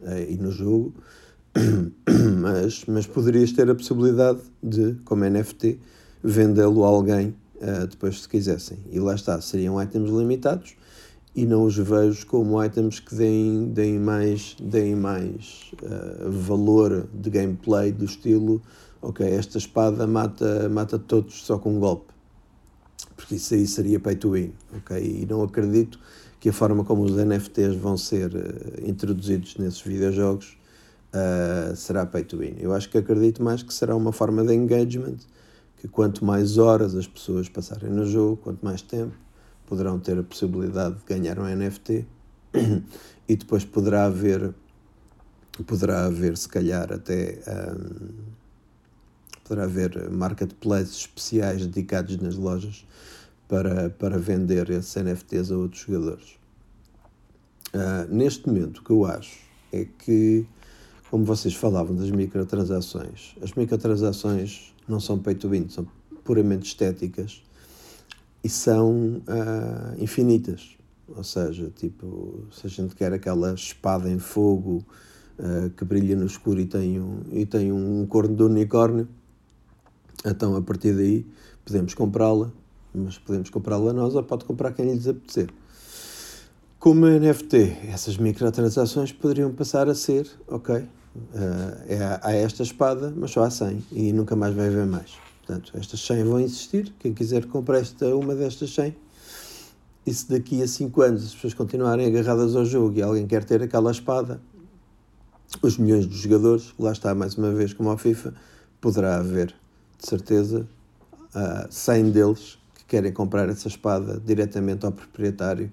uh, 0.00 0.28
e 0.28 0.36
no 0.36 0.50
jogo, 0.50 0.92
mas, 2.40 2.84
mas 2.86 3.06
poderias 3.06 3.52
ter 3.52 3.70
a 3.70 3.74
possibilidade 3.74 4.40
de, 4.62 4.94
como 5.04 5.24
NFT, 5.24 5.78
vendê-lo 6.22 6.84
a 6.84 6.88
alguém 6.88 7.34
uh, 7.56 7.86
depois 7.86 8.20
se 8.22 8.28
quisessem. 8.28 8.78
E 8.90 8.98
lá 8.98 9.14
está, 9.14 9.40
seriam 9.40 9.80
itens 9.80 10.10
limitados 10.10 10.74
e 11.34 11.46
não 11.46 11.64
os 11.64 11.76
vejo 11.76 12.26
como 12.26 12.62
itens 12.62 12.98
que 12.98 13.14
deem, 13.14 13.68
deem 13.68 13.98
mais, 13.98 14.56
deem 14.60 14.96
mais 14.96 15.72
uh, 15.82 16.30
valor 16.30 17.06
de 17.14 17.30
gameplay 17.30 17.92
do 17.92 18.04
estilo 18.04 18.60
ok, 19.02 19.26
esta 19.26 19.58
espada 19.58 20.06
mata, 20.06 20.68
mata 20.68 20.98
todos 20.98 21.42
só 21.44 21.58
com 21.58 21.76
um 21.76 21.80
golpe. 21.80 22.12
Porque 23.16 23.36
isso 23.36 23.54
aí 23.54 23.66
seria 23.66 24.00
pay 24.00 24.16
to 24.16 24.30
win. 24.30 24.52
Okay? 24.78 25.22
E 25.22 25.26
não 25.26 25.42
acredito 25.42 25.98
que 26.38 26.48
a 26.48 26.52
forma 26.52 26.84
como 26.84 27.02
os 27.02 27.16
NFTs 27.16 27.76
vão 27.76 27.96
ser 27.96 28.34
uh, 28.34 28.88
introduzidos 28.88 29.56
nesses 29.56 29.80
videojogos 29.82 30.56
uh, 31.14 31.76
será 31.76 32.06
pay 32.06 32.24
to 32.24 32.38
win. 32.38 32.56
Eu 32.58 32.72
acho 32.72 32.88
que 32.88 32.98
acredito 32.98 33.42
mais 33.42 33.62
que 33.62 33.72
será 33.72 33.94
uma 33.94 34.12
forma 34.12 34.42
de 34.42 34.54
engagement 34.54 35.16
que 35.76 35.88
quanto 35.88 36.24
mais 36.24 36.58
horas 36.58 36.94
as 36.94 37.06
pessoas 37.06 37.48
passarem 37.48 37.90
no 37.90 38.04
jogo, 38.04 38.36
quanto 38.36 38.62
mais 38.64 38.82
tempo, 38.82 39.14
poderão 39.66 39.98
ter 39.98 40.18
a 40.18 40.22
possibilidade 40.22 40.96
de 40.96 41.04
ganhar 41.06 41.38
um 41.38 41.44
NFT 41.44 42.06
e 43.28 43.36
depois 43.36 43.64
poderá 43.64 44.04
haver 44.04 44.54
poderá 45.66 46.06
haver 46.06 46.36
se 46.36 46.48
calhar 46.48 46.92
até 46.92 47.38
um, 47.46 48.08
poderá 49.50 49.64
haver 49.64 50.08
marketplaces 50.12 50.98
especiais 50.98 51.66
dedicados 51.66 52.16
nas 52.18 52.36
lojas 52.36 52.86
para, 53.48 53.90
para 53.90 54.16
vender 54.16 54.70
esses 54.70 54.94
NFTs 54.94 55.50
a 55.50 55.56
outros 55.56 55.82
jogadores. 55.82 56.38
Uh, 57.74 58.14
neste 58.14 58.46
momento, 58.46 58.78
o 58.78 58.84
que 58.84 58.90
eu 58.90 59.04
acho 59.04 59.38
é 59.72 59.84
que, 59.84 60.46
como 61.10 61.24
vocês 61.24 61.52
falavam 61.52 61.96
das 61.96 62.10
microtransações, 62.12 63.34
as 63.42 63.52
microtransações 63.54 64.72
não 64.86 65.00
são 65.00 65.18
pay 65.18 65.34
to 65.34 65.48
win, 65.48 65.68
são 65.68 65.84
puramente 66.22 66.68
estéticas 66.68 67.42
e 68.44 68.48
são 68.48 69.20
uh, 69.26 70.00
infinitas. 70.00 70.76
Ou 71.08 71.24
seja, 71.24 71.72
tipo, 71.74 72.44
se 72.52 72.68
a 72.68 72.70
gente 72.70 72.94
quer 72.94 73.12
aquela 73.12 73.52
espada 73.52 74.08
em 74.08 74.20
fogo 74.20 74.84
uh, 75.40 75.70
que 75.70 75.84
brilha 75.84 76.14
no 76.14 76.26
escuro 76.26 76.60
e 76.60 76.66
tem 76.66 77.00
um, 77.00 77.22
e 77.32 77.44
tem 77.44 77.72
um 77.72 78.06
corno 78.06 78.36
de 78.36 78.44
unicórnio, 78.44 79.08
então 80.24 80.56
a 80.56 80.62
partir 80.62 80.94
daí 80.94 81.26
podemos 81.64 81.94
comprá-la, 81.94 82.50
mas 82.94 83.18
podemos 83.18 83.50
comprá-la 83.50 83.92
nós 83.92 84.14
ou 84.14 84.22
pode 84.22 84.44
comprar 84.44 84.72
quem 84.72 84.92
lhes 84.92 85.06
apetecer. 85.06 85.50
Como 86.78 87.06
NFT, 87.06 87.88
essas 87.88 88.16
microtransações 88.16 89.12
poderiam 89.12 89.52
passar 89.52 89.88
a 89.88 89.94
ser, 89.94 90.26
ok, 90.48 90.86
Uh, 91.12 91.74
é, 91.88 92.20
há 92.22 92.32
esta 92.32 92.62
espada, 92.62 93.12
mas 93.16 93.32
só 93.32 93.42
há 93.42 93.50
100 93.50 93.84
e 93.90 94.12
nunca 94.12 94.36
mais 94.36 94.54
vai 94.54 94.68
haver 94.68 94.86
mais. 94.86 95.18
Portanto, 95.44 95.72
estas 95.74 96.00
100 96.06 96.24
vão 96.24 96.38
existir. 96.38 96.92
Quem 97.00 97.12
quiser 97.12 97.46
comprar 97.46 97.80
esta, 97.80 98.14
uma 98.14 98.34
destas 98.34 98.72
100, 98.72 98.94
e 100.06 100.14
se 100.14 100.30
daqui 100.30 100.62
a 100.62 100.68
5 100.68 101.02
anos 101.02 101.24
as 101.24 101.34
pessoas 101.34 101.54
continuarem 101.54 102.06
agarradas 102.06 102.54
ao 102.54 102.64
jogo 102.64 102.96
e 102.96 103.02
alguém 103.02 103.26
quer 103.26 103.44
ter 103.44 103.60
aquela 103.62 103.90
espada, 103.90 104.40
os 105.60 105.76
milhões 105.76 106.06
de 106.06 106.16
jogadores, 106.16 106.72
lá 106.78 106.92
está 106.92 107.12
mais 107.14 107.34
uma 107.34 107.52
vez 107.52 107.72
como 107.72 107.90
a 107.90 107.98
FIFA, 107.98 108.32
poderá 108.80 109.16
haver, 109.16 109.54
de 110.00 110.08
certeza, 110.08 110.68
uh, 111.34 111.66
100 111.70 112.10
deles 112.10 112.58
que 112.74 112.84
querem 112.84 113.12
comprar 113.12 113.48
essa 113.48 113.68
espada 113.68 114.20
diretamente 114.24 114.86
ao 114.86 114.92
proprietário 114.92 115.70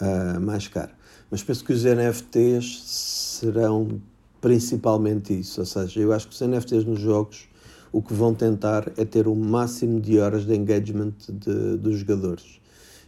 uh, 0.00 0.40
mais 0.40 0.68
caro. 0.68 0.92
Mas 1.30 1.42
penso 1.42 1.64
que 1.64 1.72
os 1.72 1.84
NFTs 1.84 2.82
serão 3.40 4.00
principalmente 4.40 5.38
isso. 5.38 5.60
Ou 5.60 5.66
seja, 5.66 6.00
eu 6.00 6.12
acho 6.12 6.28
que 6.28 6.34
os 6.34 6.40
NFTs 6.40 6.84
nos 6.84 7.00
jogos 7.00 7.48
o 7.94 8.02
que 8.02 8.12
vão 8.12 8.34
tentar 8.34 8.92
é 8.96 9.04
ter 9.04 9.28
o 9.28 9.36
máximo 9.36 10.00
de 10.00 10.18
horas 10.18 10.44
de 10.44 10.52
engagement 10.52 11.12
de, 11.28 11.76
dos 11.76 11.98
jogadores. 11.98 12.60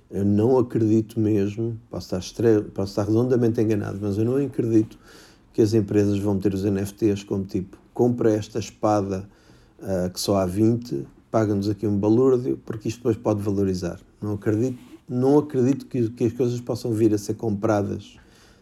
Eu 0.08 0.24
não 0.24 0.56
acredito 0.58 1.18
mesmo, 1.18 1.76
posso 1.90 2.06
estar, 2.06 2.18
estre... 2.18 2.62
posso 2.70 2.92
estar 2.92 3.02
redondamente 3.02 3.60
enganado, 3.60 3.98
mas 4.00 4.16
eu 4.16 4.24
não 4.24 4.36
acredito 4.36 4.96
que 5.52 5.60
as 5.60 5.74
empresas 5.74 6.18
vão 6.18 6.38
ter 6.38 6.54
os 6.54 6.62
NFTs 6.62 7.24
como 7.24 7.44
tipo, 7.44 7.76
compra 7.92 8.32
esta 8.32 8.60
espada 8.60 9.28
uh, 9.80 10.10
que 10.10 10.20
só 10.20 10.36
há 10.36 10.46
20, 10.46 11.06
paga-nos 11.30 11.68
aqui 11.68 11.86
um 11.86 11.98
balúrdio, 11.98 12.58
porque 12.64 12.88
isto 12.88 12.98
depois 12.98 13.16
pode 13.16 13.42
valorizar. 13.42 14.00
Não 14.20 14.34
acredito, 14.34 14.78
não 15.08 15.38
acredito 15.38 15.86
que, 15.86 16.08
que 16.10 16.24
as 16.24 16.32
coisas 16.32 16.60
possam 16.60 16.92
vir 16.92 17.12
a 17.14 17.18
ser 17.18 17.34
compradas 17.34 18.16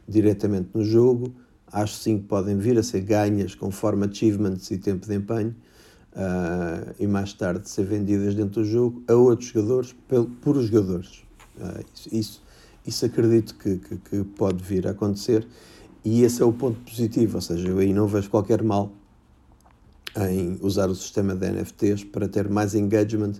diretamente 0.08 0.68
no 0.74 0.84
jogo. 0.84 1.32
Acho 1.70 1.94
sim 1.96 2.18
que 2.18 2.24
podem 2.24 2.56
vir 2.58 2.78
a 2.78 2.82
ser 2.82 3.00
ganhas 3.00 3.54
conforme 3.54 4.06
achievements 4.06 4.70
e 4.70 4.78
tempo 4.78 5.06
de 5.06 5.14
empenho 5.14 5.54
uh, 6.14 6.94
e 6.98 7.06
mais 7.06 7.32
tarde 7.32 7.68
ser 7.68 7.84
vendidas 7.84 8.34
dentro 8.34 8.62
do 8.62 8.64
jogo 8.64 9.02
a 9.08 9.14
outros 9.14 9.48
jogadores 9.48 9.94
por, 10.08 10.26
por 10.40 10.56
os 10.56 10.66
jogadores. 10.66 11.22
Uh, 11.56 11.84
isso, 11.94 12.08
isso, 12.14 12.42
isso, 12.86 13.06
acredito 13.06 13.54
que, 13.56 13.78
que, 13.78 13.96
que, 13.96 14.24
pode 14.36 14.62
vir 14.62 14.86
a 14.86 14.90
acontecer 14.90 15.46
e 16.04 16.22
esse 16.22 16.42
é 16.42 16.44
o 16.44 16.52
ponto 16.52 16.78
positivo, 16.80 17.36
ou 17.36 17.40
seja, 17.40 17.68
eu 17.68 17.78
aí 17.78 17.92
não 17.92 18.06
vejo 18.06 18.28
qualquer 18.28 18.62
mal 18.62 18.92
em 20.16 20.58
usar 20.60 20.88
o 20.88 20.94
sistema 20.94 21.34
de 21.34 21.50
NFTs 21.50 22.04
para 22.04 22.28
ter 22.28 22.48
mais 22.48 22.74
engagement 22.74 23.34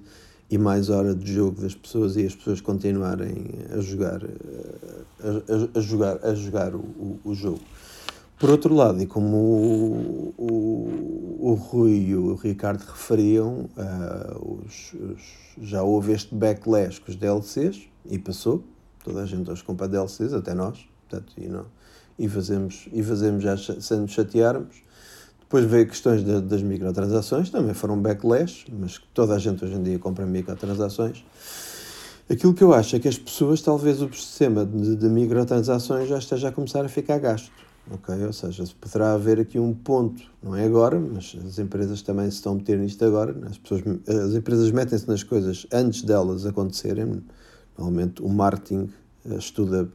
e 0.51 0.59
mais 0.59 0.91
hora 0.91 1.15
de 1.15 1.33
jogo 1.33 1.61
das 1.61 1.75
pessoas 1.75 2.17
e 2.17 2.27
as 2.27 2.35
pessoas 2.35 2.61
continuarem 2.61 3.49
a 3.73 3.81
jogar 3.81 4.21
a, 4.23 5.77
a, 5.77 5.79
a 5.79 5.81
jogar 5.81 6.25
a 6.25 6.35
jogar 6.35 6.75
o, 6.75 6.79
o, 6.79 7.21
o, 7.25 7.35
jogo. 7.35 7.61
Por 8.39 8.51
outro 8.51 8.75
lado 8.75 9.03
e 9.03 9.07
como 9.07 9.37
o, 9.37 10.35
o, 10.37 11.51
o 11.51 11.55
Rui 11.55 12.09
e 12.09 12.17
o 12.17 12.35
Ricardo 12.35 12.81
referiam 12.81 13.69
uh, 13.77 14.63
os, 14.65 14.93
os, 14.93 15.23
já 15.63 15.83
houve 15.83 16.13
este 16.13 16.35
backlash 16.35 16.99
com 16.99 17.11
os 17.11 17.17
DLCs 17.17 17.83
e 18.05 18.19
passou. 18.19 18.63
Toda 19.03 19.23
a 19.23 19.27
gente 19.27 19.51
hoje 19.51 19.63
compra 19.63 19.89
DLCs 19.89 20.33
até 20.33 20.55
nós 20.55 20.79
portanto 21.09 21.33
e 21.39 21.49
não 21.49 21.67
e 22.19 22.29
fazemos 22.29 22.89
e 22.93 23.03
fazemos 23.03 23.43
já 23.43 23.57
sem 23.57 24.01
nos 24.01 24.13
chatearmos 24.13 24.83
depois 25.55 25.71
veio 25.71 25.87
questões 25.87 26.25
de, 26.25 26.41
das 26.41 26.63
microtransações, 26.63 27.49
também 27.49 27.75
foram 27.75 27.97
backlash, 27.97 28.67
mas 28.77 29.01
toda 29.13 29.37
a 29.37 29.39
gente 29.39 29.65
hoje 29.65 29.75
em 29.75 29.83
dia 29.85 29.99
compra 30.01 30.27
microtransações. 30.27 31.25
Aquilo 32.29 32.53
que 32.53 32.65
eu 32.65 32.75
acho 32.75 32.97
é 32.97 32.99
que 32.99 33.07
as 33.07 33.17
pessoas, 33.17 33.63
talvez 33.63 34.03
o 34.03 34.13
sistema 34.13 34.67
de, 34.67 34.97
de 34.97 35.09
microtransações 35.09 36.09
já 36.09 36.19
esteja 36.19 36.49
a 36.49 36.53
começar 36.53 36.85
a 36.85 36.89
ficar 36.89 37.21
gasto. 37.21 37.53
ok? 37.89 38.27
Ou 38.27 38.33
seja, 38.33 38.65
poderá 38.81 39.13
haver 39.15 39.39
aqui 39.39 39.57
um 39.57 39.73
ponto, 39.73 40.25
não 40.43 40.57
é 40.57 40.65
agora, 40.65 40.99
mas 40.99 41.37
as 41.47 41.61
empresas 41.61 42.03
também 42.03 42.29
se 42.31 42.39
estão 42.39 42.55
a 42.55 42.57
meter 42.57 42.77
nisto 42.77 43.05
agora. 43.05 43.33
Né? 43.33 43.47
As, 43.49 43.59
pessoas, 43.59 43.83
as 44.09 44.35
empresas 44.35 44.73
metem-se 44.73 45.07
nas 45.07 45.23
coisas 45.23 45.69
antes 45.73 46.03
delas 46.03 46.47
acontecerem. 46.47 47.23
Normalmente 47.79 48.21
o 48.25 48.29
marketing 48.29 48.91
eh, 49.25 49.37
estuda 49.37 49.89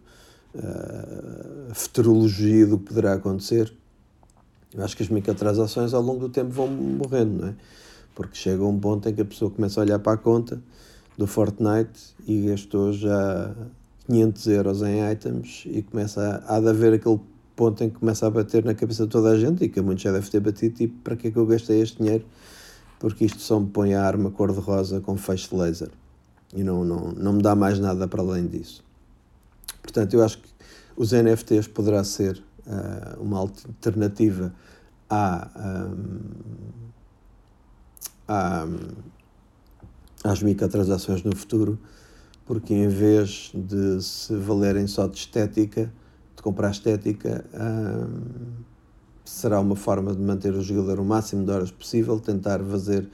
uh, 0.56 1.72
a 1.72 1.74
futurologia 1.74 2.66
do 2.66 2.78
que 2.78 2.86
poderá 2.86 3.14
acontecer 3.14 3.74
eu 4.74 4.84
acho 4.84 4.96
que 4.96 5.04
as 5.04 5.10
microtransações 5.10 5.94
ao 5.94 6.02
longo 6.02 6.20
do 6.20 6.30
tempo 6.30 6.52
vão 6.52 6.68
morrendo, 6.68 7.42
não 7.42 7.48
é? 7.50 7.56
Porque 8.14 8.36
chega 8.36 8.64
um 8.64 8.80
ponto 8.80 9.08
em 9.08 9.14
que 9.14 9.22
a 9.22 9.26
pessoa 9.26 9.50
começa 9.50 9.80
a 9.80 9.84
olhar 9.84 10.00
para 10.00 10.14
a 10.14 10.18
conta 10.18 10.62
do 11.18 11.26
Fortnite 11.26 12.16
e 12.28 12.48
gastou 12.48 12.94
já 12.94 13.56
500 14.08 14.48
euros 14.48 14.82
em 14.82 15.12
items 15.12 15.64
e 15.66 15.82
começa 15.82 16.44
a, 16.48 16.56
a 16.56 16.58
haver 16.58 16.94
aquele 16.94 17.20
ponto 17.56 17.84
em 17.84 17.90
que 17.90 18.00
começa 18.00 18.26
a 18.26 18.30
bater 18.30 18.64
na 18.64 18.74
cabeça 18.74 19.04
de 19.04 19.10
toda 19.10 19.30
a 19.30 19.38
gente 19.38 19.64
e 19.64 19.70
que 19.70 19.80
a 19.80 19.84
muitos 19.84 20.04
já 20.04 20.12
deve 20.12 20.30
ter 20.30 20.40
batido, 20.40 20.76
tipo, 20.76 21.02
para 21.04 21.16
que 21.16 21.28
é 21.28 21.32
que 21.32 21.38
eu 21.38 21.46
gastei 21.46 21.82
este 21.82 21.98
dinheiro? 21.98 22.26
Porque 23.00 23.26
isto 23.26 23.42
só 23.42 23.60
me 23.60 23.68
põe 23.68 23.94
a 23.94 24.04
arma 24.04 24.32
cor-de-rosa 24.32 25.02
com 25.02 25.18
feixe 25.18 25.50
de 25.50 25.56
laser 25.56 25.90
e 26.54 26.64
não, 26.64 26.84
não, 26.84 27.12
não 27.12 27.34
me 27.34 27.42
dá 27.42 27.56
mais 27.56 27.80
nada 27.80 28.08
para 28.08 28.22
além 28.22 28.48
disso. 28.48 28.84
Portanto, 29.82 30.14
eu 30.14 30.24
acho 30.24 30.40
que 30.40 30.50
os 30.96 31.12
NFTs 31.12 31.68
poderá 31.68 32.04
ser 32.04 32.42
uh, 32.70 33.22
uma 33.22 33.40
alternativa 33.40 34.54
à, 35.10 35.50
um, 35.58 36.20
à, 38.28 38.66
às 40.24 40.42
microtransações 40.44 41.24
no 41.24 41.36
futuro, 41.36 41.80
porque 42.46 42.74
em 42.74 42.88
vez 42.88 43.52
de 43.54 44.02
se 44.02 44.36
valerem 44.36 44.88
só 44.88 45.08
de 45.08 45.18
estética, 45.18 45.92
de 46.36 46.42
comprar 46.42 46.72
estética, 46.72 47.46
um, 47.54 48.64
será 49.26 49.60
uma 49.60 49.76
forma 49.76 50.16
de 50.16 50.22
manter 50.22 50.54
o 50.54 50.62
jogador 50.62 51.00
o 51.00 51.06
máximo 51.06 51.46
de 51.46 51.52
horas 51.52 51.72
possível, 51.72 52.20
tentar 52.20 52.64
fazer 52.64 53.08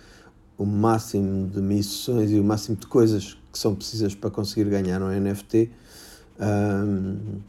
o 0.57 0.65
máximo 0.65 1.47
de 1.47 1.61
missões 1.61 2.31
e 2.31 2.39
o 2.39 2.43
máximo 2.43 2.77
de 2.77 2.87
coisas 2.87 3.37
que 3.51 3.59
são 3.59 3.75
precisas 3.75 4.15
para 4.15 4.29
conseguir 4.29 4.69
ganhar 4.69 5.01
um 5.01 5.09
NFT. 5.09 5.69
Um, 6.39 7.41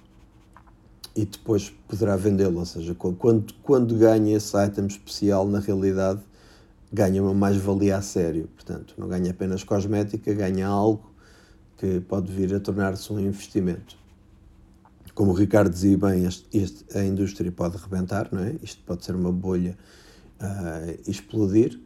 e 1.16 1.24
depois 1.24 1.72
poderá 1.88 2.14
vendê-lo. 2.14 2.58
Ou 2.58 2.66
seja, 2.66 2.94
quando, 2.94 3.54
quando 3.62 3.96
ganha 3.96 4.36
esse 4.36 4.56
item 4.56 4.86
especial, 4.86 5.48
na 5.48 5.58
realidade, 5.58 6.20
ganha 6.92 7.22
uma 7.22 7.32
mais-valia 7.32 7.96
a 7.96 8.02
sério. 8.02 8.48
Portanto, 8.54 8.94
não 8.98 9.08
ganha 9.08 9.30
apenas 9.30 9.64
cosmética, 9.64 10.32
ganha 10.34 10.68
algo 10.68 11.10
que 11.78 12.00
pode 12.00 12.30
vir 12.30 12.54
a 12.54 12.60
tornar-se 12.60 13.10
um 13.12 13.18
investimento. 13.18 13.96
Como 15.14 15.30
o 15.30 15.34
Ricardo 15.34 15.70
dizia 15.70 15.96
bem, 15.96 16.26
este, 16.26 16.46
este, 16.52 16.98
a 16.98 17.02
indústria 17.02 17.50
pode 17.50 17.78
rebentar, 17.78 18.28
não 18.30 18.42
é? 18.42 18.54
Isto 18.62 18.82
pode 18.84 19.02
ser 19.02 19.14
uma 19.14 19.32
bolha 19.32 19.76
uh, 20.38 21.10
explodir. 21.10 21.80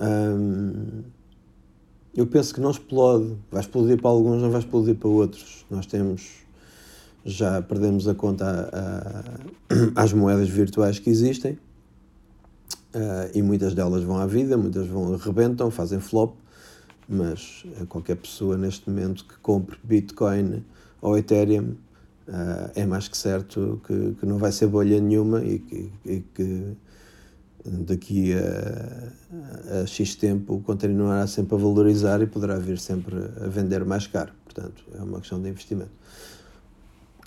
Um, 0.00 1.02
eu 2.14 2.26
penso 2.28 2.54
que 2.54 2.60
não 2.60 2.70
explode. 2.70 3.36
Vai 3.50 3.60
explodir 3.60 4.00
para 4.00 4.10
alguns, 4.10 4.40
não 4.40 4.50
vai 4.50 4.60
explodir 4.60 4.94
para 4.94 5.08
outros. 5.08 5.66
Nós 5.68 5.86
temos 5.86 6.47
já 7.28 7.60
perdemos 7.60 8.08
a 8.08 8.14
conta 8.14 8.70
às 9.94 10.14
moedas 10.14 10.48
virtuais 10.48 10.98
que 10.98 11.10
existem 11.10 11.52
uh, 12.94 13.30
e 13.34 13.42
muitas 13.42 13.74
delas 13.74 14.02
vão 14.02 14.16
à 14.16 14.26
vida, 14.26 14.56
muitas 14.56 14.86
vão 14.86 15.14
rebentam, 15.14 15.70
fazem 15.70 16.00
flop, 16.00 16.34
mas 17.06 17.66
qualquer 17.88 18.16
pessoa 18.16 18.56
neste 18.56 18.88
momento 18.88 19.26
que 19.26 19.38
compre 19.40 19.78
Bitcoin 19.84 20.64
ou 21.02 21.18
Ethereum 21.18 21.72
uh, 22.28 22.70
é 22.74 22.86
mais 22.86 23.08
que 23.08 23.16
certo 23.16 23.78
que, 23.86 24.14
que 24.18 24.24
não 24.24 24.38
vai 24.38 24.50
ser 24.50 24.68
bolha 24.68 24.98
nenhuma 24.98 25.44
e 25.44 25.58
que, 25.58 25.92
e 26.06 26.20
que 26.34 26.76
daqui 27.62 28.32
a, 28.32 29.82
a, 29.82 29.86
X 29.86 30.14
tempo 30.14 30.60
continuará 30.60 31.26
sempre 31.26 31.56
a 31.56 31.58
valorizar 31.58 32.22
e 32.22 32.26
poderá 32.26 32.58
vir 32.58 32.78
sempre 32.78 33.16
a 33.16 33.48
vender 33.48 33.84
mais 33.84 34.06
caro. 34.06 34.32
Portanto, 34.44 34.82
é 34.94 35.02
uma 35.02 35.20
questão 35.20 35.42
de 35.42 35.50
investimento 35.50 35.97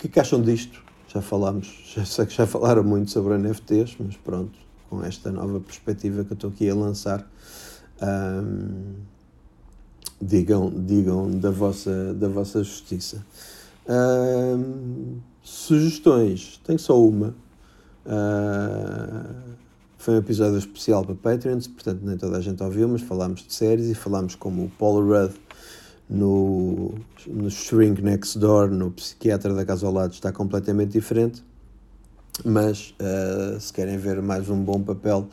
que, 0.02 0.08
que 0.08 0.18
acham 0.18 0.42
disto? 0.42 0.82
Já 1.06 1.22
falámos, 1.22 1.92
já 1.94 2.04
sei 2.04 2.26
que 2.26 2.34
já 2.34 2.46
falaram 2.46 2.82
muito 2.82 3.10
sobre 3.10 3.38
NFTs, 3.38 3.96
mas 4.00 4.16
pronto, 4.16 4.58
com 4.90 5.04
esta 5.04 5.30
nova 5.30 5.60
perspectiva 5.60 6.24
que 6.24 6.32
eu 6.32 6.34
estou 6.34 6.50
aqui 6.50 6.68
a 6.68 6.74
lançar, 6.74 7.24
digam, 10.20 10.70
digam 10.70 11.30
da 11.38 11.50
vossa, 11.50 12.14
da 12.14 12.28
vossa 12.28 12.64
justiça. 12.64 13.24
Sugestões, 15.42 16.60
tenho 16.64 16.78
só 16.78 17.00
uma. 17.00 17.34
Uh, 18.04 19.52
foi 19.98 20.14
um 20.14 20.18
episódio 20.18 20.58
especial 20.58 21.04
para 21.04 21.14
Patreons, 21.14 21.68
portanto 21.68 22.00
nem 22.02 22.16
toda 22.16 22.38
a 22.38 22.40
gente 22.40 22.60
ouviu, 22.60 22.88
mas 22.88 23.02
falámos 23.02 23.46
de 23.46 23.54
séries 23.54 23.88
e 23.88 23.94
falámos 23.94 24.34
como 24.34 24.64
o 24.64 24.70
Paul 24.70 25.06
Rudd 25.06 25.34
no, 26.08 26.94
no 27.26 27.50
Shrink 27.50 28.02
Next 28.02 28.38
Door, 28.38 28.70
no 28.70 28.90
Psiquiatra 28.90 29.54
da 29.54 29.64
Casa 29.64 29.86
ao 29.86 29.92
Lado, 29.92 30.12
está 30.12 30.32
completamente 30.32 30.92
diferente. 30.92 31.42
Mas 32.44 32.94
uh, 33.00 33.60
se 33.60 33.72
querem 33.72 33.98
ver 33.98 34.22
mais 34.22 34.48
um 34.48 34.62
bom 34.62 34.82
papel 34.82 35.28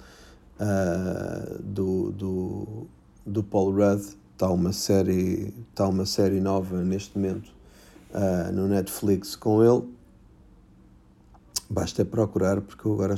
uh, 0.60 1.64
do, 1.64 2.12
do, 2.12 2.88
do 3.26 3.44
Paul 3.44 3.72
Rudd, 3.72 4.04
está 4.34 4.50
uma 4.50 4.74
série, 4.74 5.54
está 5.70 5.88
uma 5.88 6.06
série 6.06 6.40
nova 6.40 6.82
neste 6.84 7.18
momento 7.18 7.52
uh, 8.14 8.52
no 8.52 8.68
Netflix 8.68 9.36
com 9.36 9.64
ele. 9.64 9.88
Basta 11.70 12.04
procurar, 12.04 12.62
porque 12.62 12.86
eu 12.86 12.94
agora 12.94 13.16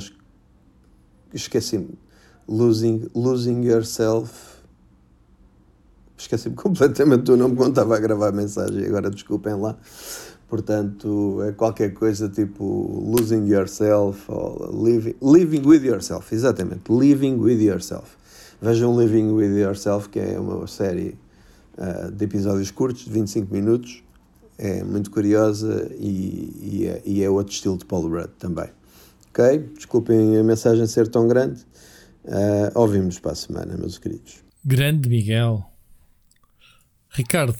esqueci-me. 1.32 1.98
Losing, 2.46 3.08
losing 3.14 3.62
Yourself 3.62 4.51
esqueci-me 6.22 6.54
completamente 6.56 7.22
do 7.24 7.36
nome 7.36 7.56
quando 7.56 7.70
estava 7.70 7.96
a 7.96 8.00
gravar 8.00 8.28
a 8.28 8.32
mensagem, 8.32 8.86
agora 8.86 9.10
desculpem 9.10 9.54
lá. 9.54 9.76
Portanto, 10.48 11.42
é 11.44 11.52
qualquer 11.52 11.94
coisa 11.94 12.28
tipo 12.28 12.64
losing 13.06 13.48
yourself 13.48 14.30
ou 14.30 14.84
living, 14.84 15.14
living 15.22 15.66
with 15.66 15.82
yourself, 15.82 16.34
exatamente, 16.34 16.90
living 16.90 17.36
with 17.36 17.60
yourself. 17.60 18.16
Vejam 18.62 18.96
Living 18.96 19.32
with 19.32 19.58
Yourself, 19.58 20.08
que 20.08 20.20
é 20.20 20.38
uma 20.38 20.68
série 20.68 21.18
uh, 21.76 22.12
de 22.12 22.24
episódios 22.24 22.70
curtos, 22.70 23.06
de 23.06 23.10
25 23.10 23.52
minutos, 23.52 24.04
é 24.56 24.84
muito 24.84 25.10
curiosa 25.10 25.90
e, 25.98 26.52
e, 26.62 26.86
é, 26.86 27.02
e 27.04 27.24
é 27.24 27.28
outro 27.28 27.52
estilo 27.52 27.76
de 27.76 27.84
Paul 27.84 28.08
Rudd 28.08 28.30
também. 28.38 28.68
Ok? 29.30 29.58
Desculpem 29.74 30.38
a 30.38 30.44
mensagem 30.44 30.86
ser 30.86 31.08
tão 31.08 31.26
grande. 31.26 31.60
Uh, 32.24 32.70
ouvimos 32.76 33.18
para 33.18 33.32
a 33.32 33.34
semana, 33.34 33.76
meus 33.76 33.98
queridos. 33.98 34.36
Grande 34.64 35.08
Miguel. 35.08 35.71
Ricardo, 37.12 37.56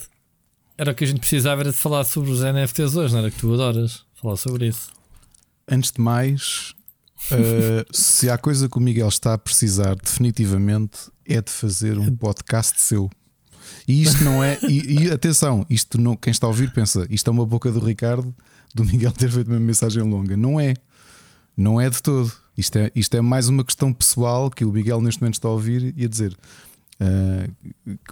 era 0.79 0.93
o 0.93 0.95
que 0.95 1.05
a 1.05 1.07
gente 1.07 1.21
precisava 1.21 1.61
era 1.61 1.71
de 1.71 1.77
falar 1.77 2.05
sobre 2.05 2.31
os 2.31 2.41
NFTs 2.41 2.97
hoje, 2.97 3.13
não 3.13 3.21
era 3.21 3.31
que 3.31 3.39
tu 3.39 3.53
adoras 3.53 4.05
falar 4.15 4.37
sobre 4.37 4.69
isso. 4.69 4.91
Antes 5.69 5.93
de 5.93 6.01
mais, 6.01 6.75
uh, 7.31 7.85
se 7.93 8.31
há 8.31 8.39
coisa 8.39 8.69
que 8.69 8.79
o 8.79 8.81
Miguel 8.81 9.09
está 9.09 9.35
a 9.35 9.39
precisar 9.39 9.95
definitivamente 9.97 11.11
é 11.27 11.41
de 11.41 11.51
fazer 11.51 11.99
um 11.99 12.15
podcast 12.17 12.81
seu. 12.81 13.11
E 13.87 14.03
isto 14.03 14.25
não 14.25 14.43
é. 14.43 14.59
E, 14.63 15.05
e, 15.05 15.11
atenção, 15.11 15.67
isto 15.69 16.01
não, 16.01 16.17
quem 16.17 16.31
está 16.31 16.47
a 16.47 16.51
ouvir 16.51 16.73
pensa, 16.73 17.07
isto 17.11 17.29
é 17.29 17.31
uma 17.31 17.47
boca 17.47 17.71
do 17.71 17.81
Ricardo, 17.81 18.35
do 18.75 18.85
Miguel 18.85 19.13
ter 19.13 19.31
feito 19.31 19.49
uma 19.49 19.61
mensagem 19.61 20.03
longa. 20.03 20.37
Não 20.37 20.59
é. 20.59 20.75
Não 21.57 21.81
é 21.81 21.91
de 21.91 22.03
todo. 22.03 22.33
Isto 22.57 22.79
é, 22.79 22.91
isto 22.95 23.15
é 23.17 23.21
mais 23.21 23.49
uma 23.49 23.65
questão 23.65 23.93
pessoal 23.93 24.51
que 24.51 24.65
o 24.65 24.73
Miguel 24.73 25.01
neste 25.01 25.21
momento 25.21 25.35
está 25.35 25.49
a 25.49 25.53
ouvir 25.53 25.95
e 25.97 26.05
a 26.05 26.09
dizer. 26.09 26.37
Uh, 27.03 27.51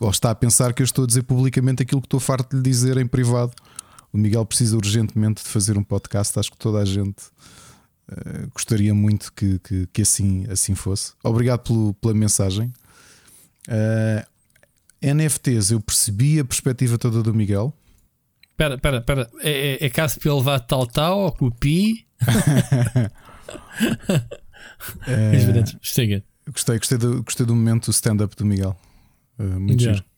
ou 0.01 0.11
está 0.11 0.33
a 0.33 0.35
pensar 0.35 0.73
que 0.73 0.83
eu 0.83 0.85
estou 0.85 1.05
a 1.05 1.07
dizer 1.07 1.23
publicamente 1.23 1.83
aquilo 1.83 2.01
que 2.01 2.07
estou 2.07 2.19
farto 2.19 2.51
de 2.51 2.57
lhe 2.57 2.63
dizer 2.63 2.97
em 2.97 3.07
privado. 3.07 3.53
O 4.13 4.19
Miguel 4.19 4.45
precisa 4.45 4.77
urgentemente 4.77 5.45
de 5.45 5.49
fazer 5.49 5.79
um 5.79 5.85
podcast. 5.85 6.37
Acho 6.39 6.51
que 6.51 6.59
toda 6.59 6.79
a 6.79 6.85
gente 6.85 7.23
uh, 8.11 8.51
gostaria 8.53 8.93
muito 8.93 9.33
que, 9.33 9.61
que, 9.61 9.87
que, 9.93 10.03
assim, 10.03 10.45
assim 10.51 10.75
fosse. 10.75 11.13
Obrigado 11.23 11.61
pelo, 11.61 11.95
pela 11.95 12.15
mensagem. 12.15 12.73
Uh, 13.69 14.27
NFTs, 15.01 15.71
eu 15.71 15.81
percebi 15.81 16.41
a 16.41 16.45
perspectiva 16.45 16.99
toda 16.99 17.23
do 17.23 17.33
Miguel. 17.33 17.73
Espera, 18.51 18.75
espera, 18.75 18.99
espera. 18.99 19.31
É, 19.41 19.51
é, 19.51 19.87
é 19.87 19.91
caso 19.91 20.19
para 20.19 20.31
ele 20.31 20.39
levar 20.39 20.59
tal 20.61 20.87
tal 20.87 21.21
ou 21.21 21.33
copi? 21.33 22.07
é, 25.07 25.37
gostei, 26.53 26.79
gostei 26.79 26.99
do, 26.99 27.23
gostei 27.23 27.47
do 27.47 27.55
momento 27.55 27.87
do 27.87 27.91
stand-up 27.91 28.35
do 28.37 28.45
Miguel. 28.45 28.77
Uh, 29.39 29.61
muito 29.61 29.83
yeah. 29.83 29.97
giro. 29.97 30.11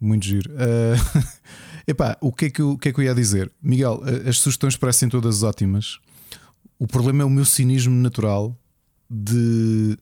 Muito 0.00 0.24
giro. 0.24 0.50
Uh, 0.52 1.28
epá, 1.86 2.16
o 2.20 2.32
que, 2.32 2.46
é 2.46 2.50
que 2.50 2.62
eu, 2.62 2.70
o 2.72 2.78
que 2.78 2.88
é 2.88 2.92
que 2.92 3.00
eu 3.00 3.04
ia 3.04 3.14
dizer? 3.14 3.50
Miguel, 3.62 4.02
as 4.26 4.38
sugestões 4.38 4.76
parecem 4.76 5.08
todas 5.08 5.42
ótimas. 5.42 5.98
O 6.78 6.86
problema 6.86 7.22
é 7.22 7.26
o 7.26 7.30
meu 7.30 7.44
cinismo 7.44 7.94
natural 7.94 8.56
de 9.10 9.98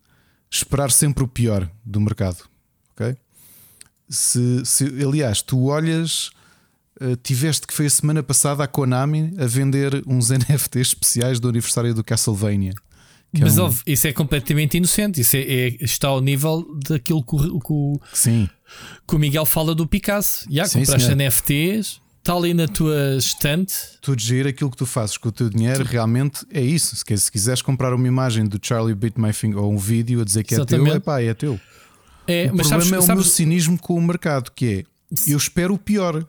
esperar 0.50 0.90
sempre 0.90 1.24
o 1.24 1.28
pior 1.28 1.70
do 1.84 2.00
mercado. 2.00 2.44
Ok? 2.92 3.16
Se, 4.08 4.64
se 4.64 4.84
aliás, 5.02 5.42
tu 5.42 5.66
olhas 5.66 6.30
Uh, 6.98 7.14
tiveste 7.14 7.66
que 7.66 7.74
foi 7.74 7.84
a 7.84 7.90
semana 7.90 8.22
passada 8.22 8.64
a 8.64 8.66
Konami 8.66 9.34
a 9.38 9.44
vender 9.44 10.02
uns 10.06 10.30
NFTs 10.32 10.88
especiais 10.88 11.38
do 11.38 11.46
aniversário 11.46 11.92
do 11.92 12.02
Castlevania. 12.02 12.72
É 13.40 13.44
Mas 13.44 13.58
um... 13.58 13.70
isso 13.86 14.06
é 14.06 14.12
completamente 14.12 14.76
inocente. 14.76 15.20
Isso 15.20 15.36
é, 15.36 15.40
é, 15.40 15.76
está 15.80 16.08
ao 16.08 16.20
nível 16.20 16.66
daquilo 16.88 17.22
que 17.22 17.36
o, 17.36 17.60
que 17.60 17.72
o, 17.72 18.00
Sim. 18.12 18.48
que 19.06 19.14
o 19.14 19.18
Miguel 19.18 19.46
fala 19.46 19.74
do 19.74 19.86
Picasso. 19.86 20.46
Já 20.50 20.66
Sim, 20.66 20.80
compraste 20.80 21.06
senhor. 21.06 21.16
NFTs, 21.16 22.00
está 22.18 22.34
ali 22.34 22.52
na 22.52 22.66
tua 22.66 23.16
estante. 23.16 23.74
Tu 24.00 24.16
dizer 24.16 24.46
aquilo 24.46 24.70
que 24.70 24.76
tu 24.76 24.86
fazes 24.86 25.16
com 25.16 25.28
o 25.28 25.32
teu 25.32 25.48
dinheiro 25.48 25.84
tu... 25.84 25.88
realmente 25.88 26.44
é 26.50 26.60
isso. 26.60 26.96
Se, 26.96 27.18
se 27.18 27.32
quiseres 27.32 27.62
comprar 27.62 27.94
uma 27.94 28.06
imagem 28.06 28.44
do 28.44 28.58
Charlie 28.60 28.94
Beat 28.94 29.16
My 29.16 29.32
Finger 29.32 29.58
ou 29.58 29.72
um 29.72 29.78
vídeo 29.78 30.20
a 30.20 30.24
dizer 30.24 30.44
que 30.44 30.54
Exatamente. 30.54 30.88
é 30.88 30.90
teu, 30.90 30.96
é 30.96 31.00
pá, 31.00 31.22
é 31.22 31.34
teu. 31.34 31.60
É, 32.26 32.46
o 32.46 32.56
problema 32.56 32.68
sabes, 32.68 32.92
é 32.92 32.98
o 32.98 33.02
sabes... 33.02 33.24
meu 33.24 33.32
cinismo 33.32 33.78
com 33.78 33.94
o 33.94 34.02
mercado, 34.02 34.50
que 34.50 34.66
é 34.66 35.30
eu 35.30 35.36
espero 35.36 35.74
o 35.74 35.78
pior. 35.78 36.26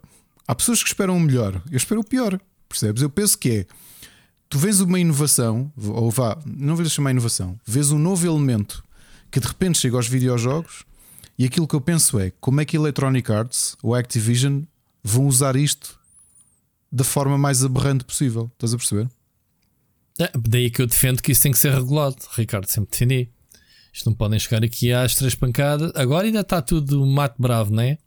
Há 0.48 0.56
pessoas 0.56 0.82
que 0.84 0.90
esperam 0.90 1.18
o 1.18 1.20
melhor, 1.20 1.62
eu 1.72 1.78
espero 1.78 2.02
o 2.02 2.04
pior. 2.04 2.40
Percebes? 2.70 3.02
Eu 3.02 3.10
penso 3.10 3.38
que 3.38 3.50
é. 3.50 3.66
Tu 4.50 4.58
vês 4.58 4.80
uma 4.80 5.00
inovação, 5.00 5.72
ou 5.78 6.10
vá, 6.10 6.38
não 6.46 6.76
vês 6.76 6.92
chamar 6.92 7.12
inovação, 7.12 7.60
vês 7.66 7.92
um 7.92 8.00
novo 8.00 8.26
elemento 8.26 8.84
que 9.30 9.40
de 9.40 9.48
repente 9.48 9.78
chega 9.78 9.98
aos 9.98 10.08
videojogos 10.08 10.86
e 11.38 11.46
aquilo 11.46 11.68
que 11.68 11.76
eu 11.76 11.82
penso 11.82 12.18
é 12.20 12.32
como 12.40 12.62
é 12.62 12.66
que 12.66 12.78
Electronic 12.78 13.32
Arts 13.32 13.76
ou 13.84 13.94
Activision 13.94 14.64
vão 15.04 15.28
usar 15.28 15.56
isto 15.56 16.00
da 16.92 17.04
forma 17.04 17.38
mais 17.38 17.64
aberrante 17.64 18.06
possível. 18.06 18.50
Estás 18.54 18.74
a 18.74 18.78
perceber? 18.78 19.10
É, 20.20 20.32
daí 20.36 20.72
que 20.72 20.82
eu 20.82 20.88
defendo 20.88 21.22
que 21.22 21.32
isso 21.32 21.42
tem 21.42 21.52
que 21.52 21.58
ser 21.58 21.74
regulado, 21.74 22.18
Ricardo, 22.36 22.66
sempre 22.68 22.92
defendi. 22.92 23.30
Isto 23.94 24.10
não 24.10 24.16
podem 24.16 24.40
chegar 24.40 24.64
aqui 24.64 24.92
às 24.92 25.16
três 25.16 25.36
pancadas. 25.36 25.92
Agora 25.96 26.26
ainda 26.26 26.42
está 26.42 26.62
tudo 26.62 27.06
mato 27.06 27.36
bravo, 27.40 27.74
não 27.74 27.84
é? 27.84 27.98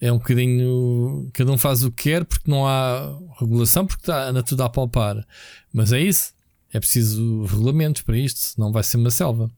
É 0.00 0.10
um 0.10 0.18
bocadinho. 0.18 1.28
Cada 1.32 1.52
um 1.52 1.58
faz 1.58 1.84
o 1.84 1.92
que 1.92 2.04
quer 2.04 2.24
porque 2.24 2.50
não 2.50 2.66
há 2.66 3.18
regulação, 3.38 3.86
porque 3.86 4.02
está, 4.02 4.28
anda 4.28 4.42
tudo 4.42 4.62
a 4.62 4.68
palpar. 4.68 5.26
Mas 5.72 5.92
é 5.92 6.00
isso. 6.00 6.32
É 6.72 6.78
preciso 6.80 7.44
regulamentos 7.44 8.02
para 8.02 8.16
isto, 8.16 8.38
senão 8.38 8.72
vai 8.72 8.82
ser 8.82 8.96
uma 8.96 9.10
selva. 9.10 9.50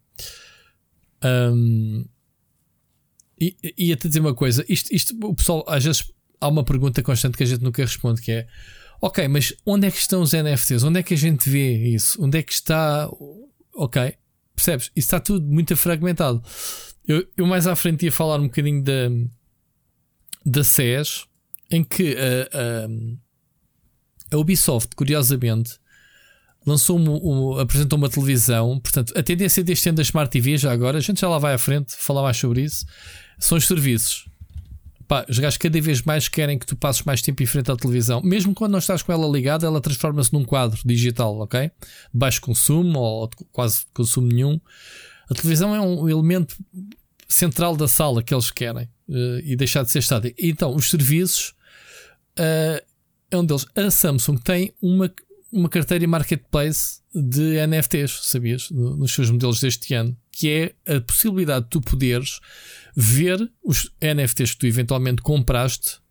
Um, 1.22 2.04
e 3.38 3.56
ia 3.76 3.96
te 3.96 4.08
dizer 4.08 4.20
uma 4.20 4.34
coisa: 4.34 4.64
isto, 4.68 4.92
isto, 4.92 5.14
o 5.22 5.34
pessoal, 5.34 5.64
às 5.68 5.84
vezes, 5.84 6.10
há 6.40 6.48
uma 6.48 6.64
pergunta 6.64 7.02
constante 7.02 7.36
que 7.36 7.42
a 7.42 7.46
gente 7.46 7.62
nunca 7.62 7.82
responde, 7.82 8.20
que 8.20 8.32
é. 8.32 8.46
Ok, 9.00 9.26
mas 9.28 9.52
onde 9.66 9.86
é 9.86 9.90
que 9.90 9.98
estão 9.98 10.22
os 10.22 10.32
NFTs? 10.32 10.84
Onde 10.84 11.00
é 11.00 11.02
que 11.02 11.14
a 11.14 11.16
gente 11.16 11.48
vê 11.48 11.88
isso? 11.88 12.22
Onde 12.22 12.38
é 12.38 12.42
que 12.42 12.52
está. 12.52 13.08
Ok, 13.74 14.14
percebes? 14.54 14.86
Isso 14.86 15.06
está 15.06 15.20
tudo 15.20 15.44
muito 15.46 15.76
fragmentado. 15.76 16.42
Eu, 17.06 17.26
eu 17.36 17.46
mais 17.46 17.66
à 17.66 17.74
frente 17.74 18.04
ia 18.04 18.12
falar 18.12 18.38
um 18.38 18.44
bocadinho 18.44 18.82
da, 18.82 19.10
da 20.44 20.64
SES, 20.64 21.26
em 21.70 21.82
que 21.82 22.16
a, 22.16 22.58
a, 22.58 24.36
a 24.36 24.38
Ubisoft, 24.38 24.94
curiosamente, 24.94 25.78
lançou 26.66 26.98
um, 26.98 27.52
um, 27.54 27.58
apresentou 27.58 27.98
uma 27.98 28.08
televisão. 28.08 28.78
Portanto, 28.78 29.12
a 29.16 29.22
tendência 29.22 29.64
deste 29.64 29.88
ano 29.88 29.96
da 29.96 30.02
Smart 30.02 30.30
TV, 30.30 30.56
já 30.56 30.72
agora, 30.72 30.98
a 30.98 31.00
gente 31.00 31.20
já 31.20 31.28
lá 31.28 31.38
vai 31.38 31.54
à 31.54 31.58
frente 31.58 31.94
falar 31.96 32.22
mais 32.22 32.36
sobre 32.36 32.62
isso, 32.62 32.84
são 33.38 33.58
os 33.58 33.66
serviços. 33.66 34.28
Pá, 35.08 35.26
os 35.28 35.38
gajos 35.38 35.58
cada 35.58 35.80
vez 35.80 36.02
mais 36.02 36.28
querem 36.28 36.58
que 36.58 36.64
tu 36.64 36.76
passes 36.76 37.02
mais 37.02 37.20
tempo 37.20 37.42
em 37.42 37.46
frente 37.46 37.70
à 37.70 37.76
televisão. 37.76 38.22
Mesmo 38.22 38.54
quando 38.54 38.72
não 38.72 38.78
estás 38.78 39.02
com 39.02 39.12
ela 39.12 39.26
ligada, 39.28 39.66
ela 39.66 39.80
transforma-se 39.80 40.32
num 40.32 40.44
quadro 40.44 40.80
digital, 40.84 41.36
ok? 41.38 41.62
De 41.62 41.70
baixo 42.14 42.40
consumo 42.40 42.98
ou 42.98 43.28
de 43.28 43.36
quase 43.50 43.84
consumo 43.92 44.28
nenhum. 44.28 44.60
A 45.28 45.34
televisão 45.34 45.74
é 45.74 45.80
um 45.80 46.08
elemento 46.08 46.56
central 47.28 47.76
da 47.76 47.88
sala 47.88 48.22
que 48.22 48.32
eles 48.32 48.50
querem 48.50 48.88
uh, 49.12 49.40
e 49.44 49.54
deixar 49.54 49.82
de 49.84 49.90
ser 49.90 50.00
estático. 50.00 50.34
Então, 50.38 50.74
os 50.74 50.90
serviços 50.90 51.54
uh, 52.38 52.82
é 53.30 53.36
um 53.36 53.44
deles. 53.44 53.66
A 53.76 53.90
Samsung 53.90 54.38
tem 54.38 54.74
uma, 54.80 55.12
uma 55.52 55.68
carteira 55.68 56.06
marketplace 56.08 57.00
de 57.14 57.64
NFTs, 57.66 58.20
sabias? 58.22 58.70
Nos 58.70 59.12
seus 59.12 59.30
modelos 59.30 59.60
deste 59.60 59.94
ano, 59.94 60.16
que 60.30 60.74
é 60.86 60.96
a 60.96 61.00
possibilidade 61.00 61.66
de 61.66 61.70
tu 61.70 61.80
poderes 61.80 62.40
ver 62.96 63.50
os 63.62 63.90
NFTs 64.00 64.52
que 64.52 64.58
tu 64.58 64.66
eventualmente 64.66 65.22
compraste 65.22 66.02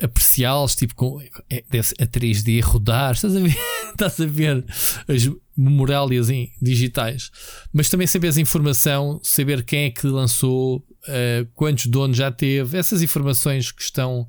apreciá-los, 0.00 0.74
tipo 0.74 0.94
com 0.94 1.20
é, 1.48 1.64
a 2.00 2.06
3D 2.06 2.60
rodar, 2.62 3.12
estás 3.12 3.36
a 3.36 3.40
ver, 3.40 3.56
estás 3.90 4.20
a 4.20 4.26
ver 4.26 4.64
as 5.06 5.30
memorálias 5.56 6.26
digitais, 6.60 7.30
mas 7.72 7.88
também 7.88 8.06
saber 8.06 8.36
a 8.36 8.40
informação, 8.40 9.20
saber 9.22 9.62
quem 9.62 9.84
é 9.84 9.90
que 9.90 10.06
lançou, 10.06 10.84
uh, 11.08 11.46
quantos 11.54 11.86
donos 11.86 12.16
já 12.16 12.30
teve, 12.30 12.76
essas 12.78 13.02
informações 13.02 13.70
que 13.70 13.82
estão 13.82 14.28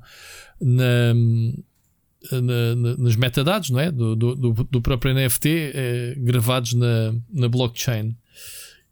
na, 0.60 1.14
na, 2.32 2.74
na, 2.74 2.96
nos 2.96 3.16
metadados 3.16 3.70
não 3.70 3.80
é? 3.80 3.90
do, 3.90 4.14
do, 4.16 4.34
do 4.34 4.82
próprio 4.82 5.14
NFT 5.14 5.48
eh, 5.48 6.14
gravados 6.18 6.74
na, 6.74 7.14
na 7.32 7.48
blockchain. 7.48 8.16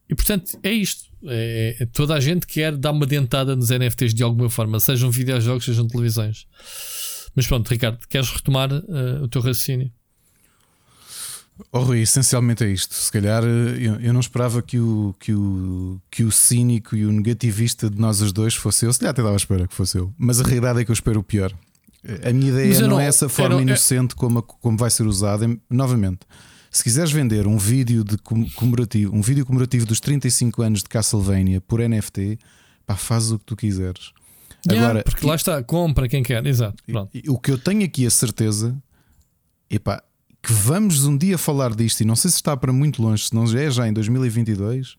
E 0.08 0.14
portanto 0.14 0.58
é 0.62 0.70
isto. 0.70 1.10
É, 1.24 1.76
é, 1.80 1.86
toda 1.86 2.14
a 2.14 2.20
gente 2.20 2.46
quer 2.46 2.76
dar 2.76 2.90
uma 2.90 3.06
dentada 3.06 3.54
nos 3.54 3.70
NFTs 3.70 4.12
de 4.12 4.22
alguma 4.24 4.50
forma, 4.50 4.80
sejam 4.80 5.10
videojogos, 5.10 5.64
sejam 5.64 5.86
televisões. 5.86 6.46
Mas 7.34 7.46
pronto, 7.46 7.68
Ricardo, 7.68 7.98
queres 8.08 8.28
retomar 8.28 8.72
uh, 8.72 9.22
o 9.22 9.28
teu 9.28 9.40
raciocínio? 9.40 9.90
Oh, 11.70 11.80
Rui, 11.80 12.00
essencialmente 12.00 12.64
é 12.64 12.68
isto. 12.68 12.94
Se 12.94 13.10
calhar 13.10 13.44
eh, 13.44 13.76
eu, 13.78 14.00
eu, 14.00 14.12
não 14.12 14.20
esperava 14.20 14.62
que 14.62 14.78
o, 14.78 15.14
que, 15.18 15.32
o, 15.32 16.00
que 16.10 16.24
o 16.24 16.32
cínico 16.32 16.96
e 16.96 17.04
o 17.04 17.12
negativista 17.12 17.88
de 17.90 18.00
nós 18.00 18.20
os 18.20 18.32
dois 18.32 18.54
fosse 18.54 18.86
eu. 18.86 18.92
Se 18.92 18.98
calhar 18.98 19.10
até 19.10 19.22
dava 19.22 19.34
a 19.34 19.36
espera 19.36 19.68
que 19.68 19.74
fosse 19.74 19.98
eu. 19.98 20.12
Mas 20.18 20.40
a 20.40 20.44
realidade 20.44 20.80
é 20.80 20.84
que 20.84 20.90
eu 20.90 20.94
espero 20.94 21.20
o 21.20 21.22
pior. 21.22 21.52
A 22.24 22.32
minha 22.32 22.50
ideia 22.50 22.80
não, 22.80 22.88
não, 22.88 23.00
é 23.00 23.06
essa 23.06 23.28
forma 23.28 23.56
não, 23.56 23.62
inocente 23.62 24.16
como, 24.16 24.42
como 24.42 24.76
vai 24.76 24.90
ser 24.90 25.06
usada. 25.06 25.46
Novamente, 25.70 26.20
se 26.70 26.82
quiseres 26.82 27.12
vender 27.12 27.46
um 27.46 27.56
vídeo 27.56 28.02
de 28.02 28.16
comemorativo, 28.18 29.14
um 29.14 29.22
vídeo 29.22 29.46
comemorativo 29.46 29.86
dos 29.86 30.00
35 30.00 30.62
anos 30.62 30.82
de 30.82 30.88
Castlevania 30.88 31.60
por 31.60 31.80
NFT, 31.80 32.38
pá, 32.84 32.96
faz 32.96 33.30
o 33.30 33.38
que 33.38 33.44
tu 33.44 33.54
quiseres. 33.54 34.10
Yeah, 34.66 34.88
Agora, 34.88 35.04
porque 35.04 35.26
lá 35.26 35.34
está, 35.34 35.62
compra 35.62 36.08
quem 36.08 36.22
quer, 36.22 36.44
exato. 36.46 36.82
Pronto. 36.84 37.10
O 37.28 37.38
que 37.38 37.50
eu 37.50 37.58
tenho 37.58 37.84
aqui 37.84 38.06
a 38.06 38.10
certeza 38.10 38.76
epá, 39.70 40.02
que 40.42 40.52
vamos 40.52 41.04
um 41.04 41.16
dia 41.16 41.38
falar 41.38 41.74
disto, 41.74 42.00
e 42.00 42.04
não 42.04 42.16
sei 42.16 42.30
se 42.30 42.36
está 42.36 42.56
para 42.56 42.72
muito 42.72 43.00
longe, 43.00 43.26
se 43.26 43.34
não 43.34 43.44
é 43.44 43.70
já 43.70 43.86
em 43.86 43.92
2022, 43.92 44.96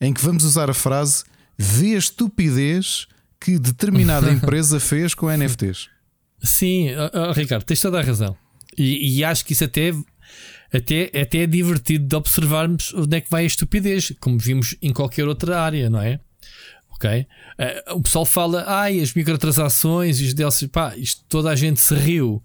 em 0.00 0.12
que 0.12 0.22
vamos 0.22 0.44
usar 0.44 0.70
a 0.70 0.74
frase 0.74 1.24
vê 1.58 1.94
a 1.94 1.98
estupidez 1.98 3.06
que 3.38 3.58
determinada 3.58 4.30
empresa 4.32 4.80
fez 4.80 5.14
com 5.14 5.30
NFTs. 5.30 5.88
Sim, 6.42 6.88
oh, 6.94 7.28
oh, 7.28 7.32
Ricardo, 7.32 7.64
tens 7.64 7.80
toda 7.80 7.98
a 7.98 8.02
razão. 8.02 8.34
E, 8.78 9.18
e, 9.18 9.24
acho 9.24 9.44
que 9.44 9.52
isso 9.52 9.64
até 9.64 9.92
até, 10.72 11.10
até 11.20 11.38
é 11.38 11.46
divertido 11.46 12.06
de 12.06 12.16
observarmos 12.16 12.94
onde 12.94 13.16
é 13.16 13.20
que 13.20 13.30
vai 13.30 13.42
a 13.42 13.46
estupidez, 13.46 14.12
como 14.20 14.38
vimos 14.38 14.76
em 14.80 14.92
qualquer 14.92 15.26
outra 15.26 15.60
área, 15.60 15.90
não 15.90 16.00
é? 16.00 16.20
Ok? 16.92 17.26
Uh, 17.90 17.96
o 17.96 18.02
pessoal 18.02 18.24
fala, 18.24 18.64
ai, 18.66 19.00
as 19.00 19.12
microtransações 19.12 20.20
e 20.20 20.26
os 20.26 20.34
DLCs, 20.34 20.70
pá, 20.70 20.96
isto 20.96 21.24
toda 21.28 21.50
a 21.50 21.56
gente 21.56 21.80
se 21.80 21.94
riu. 21.94 22.42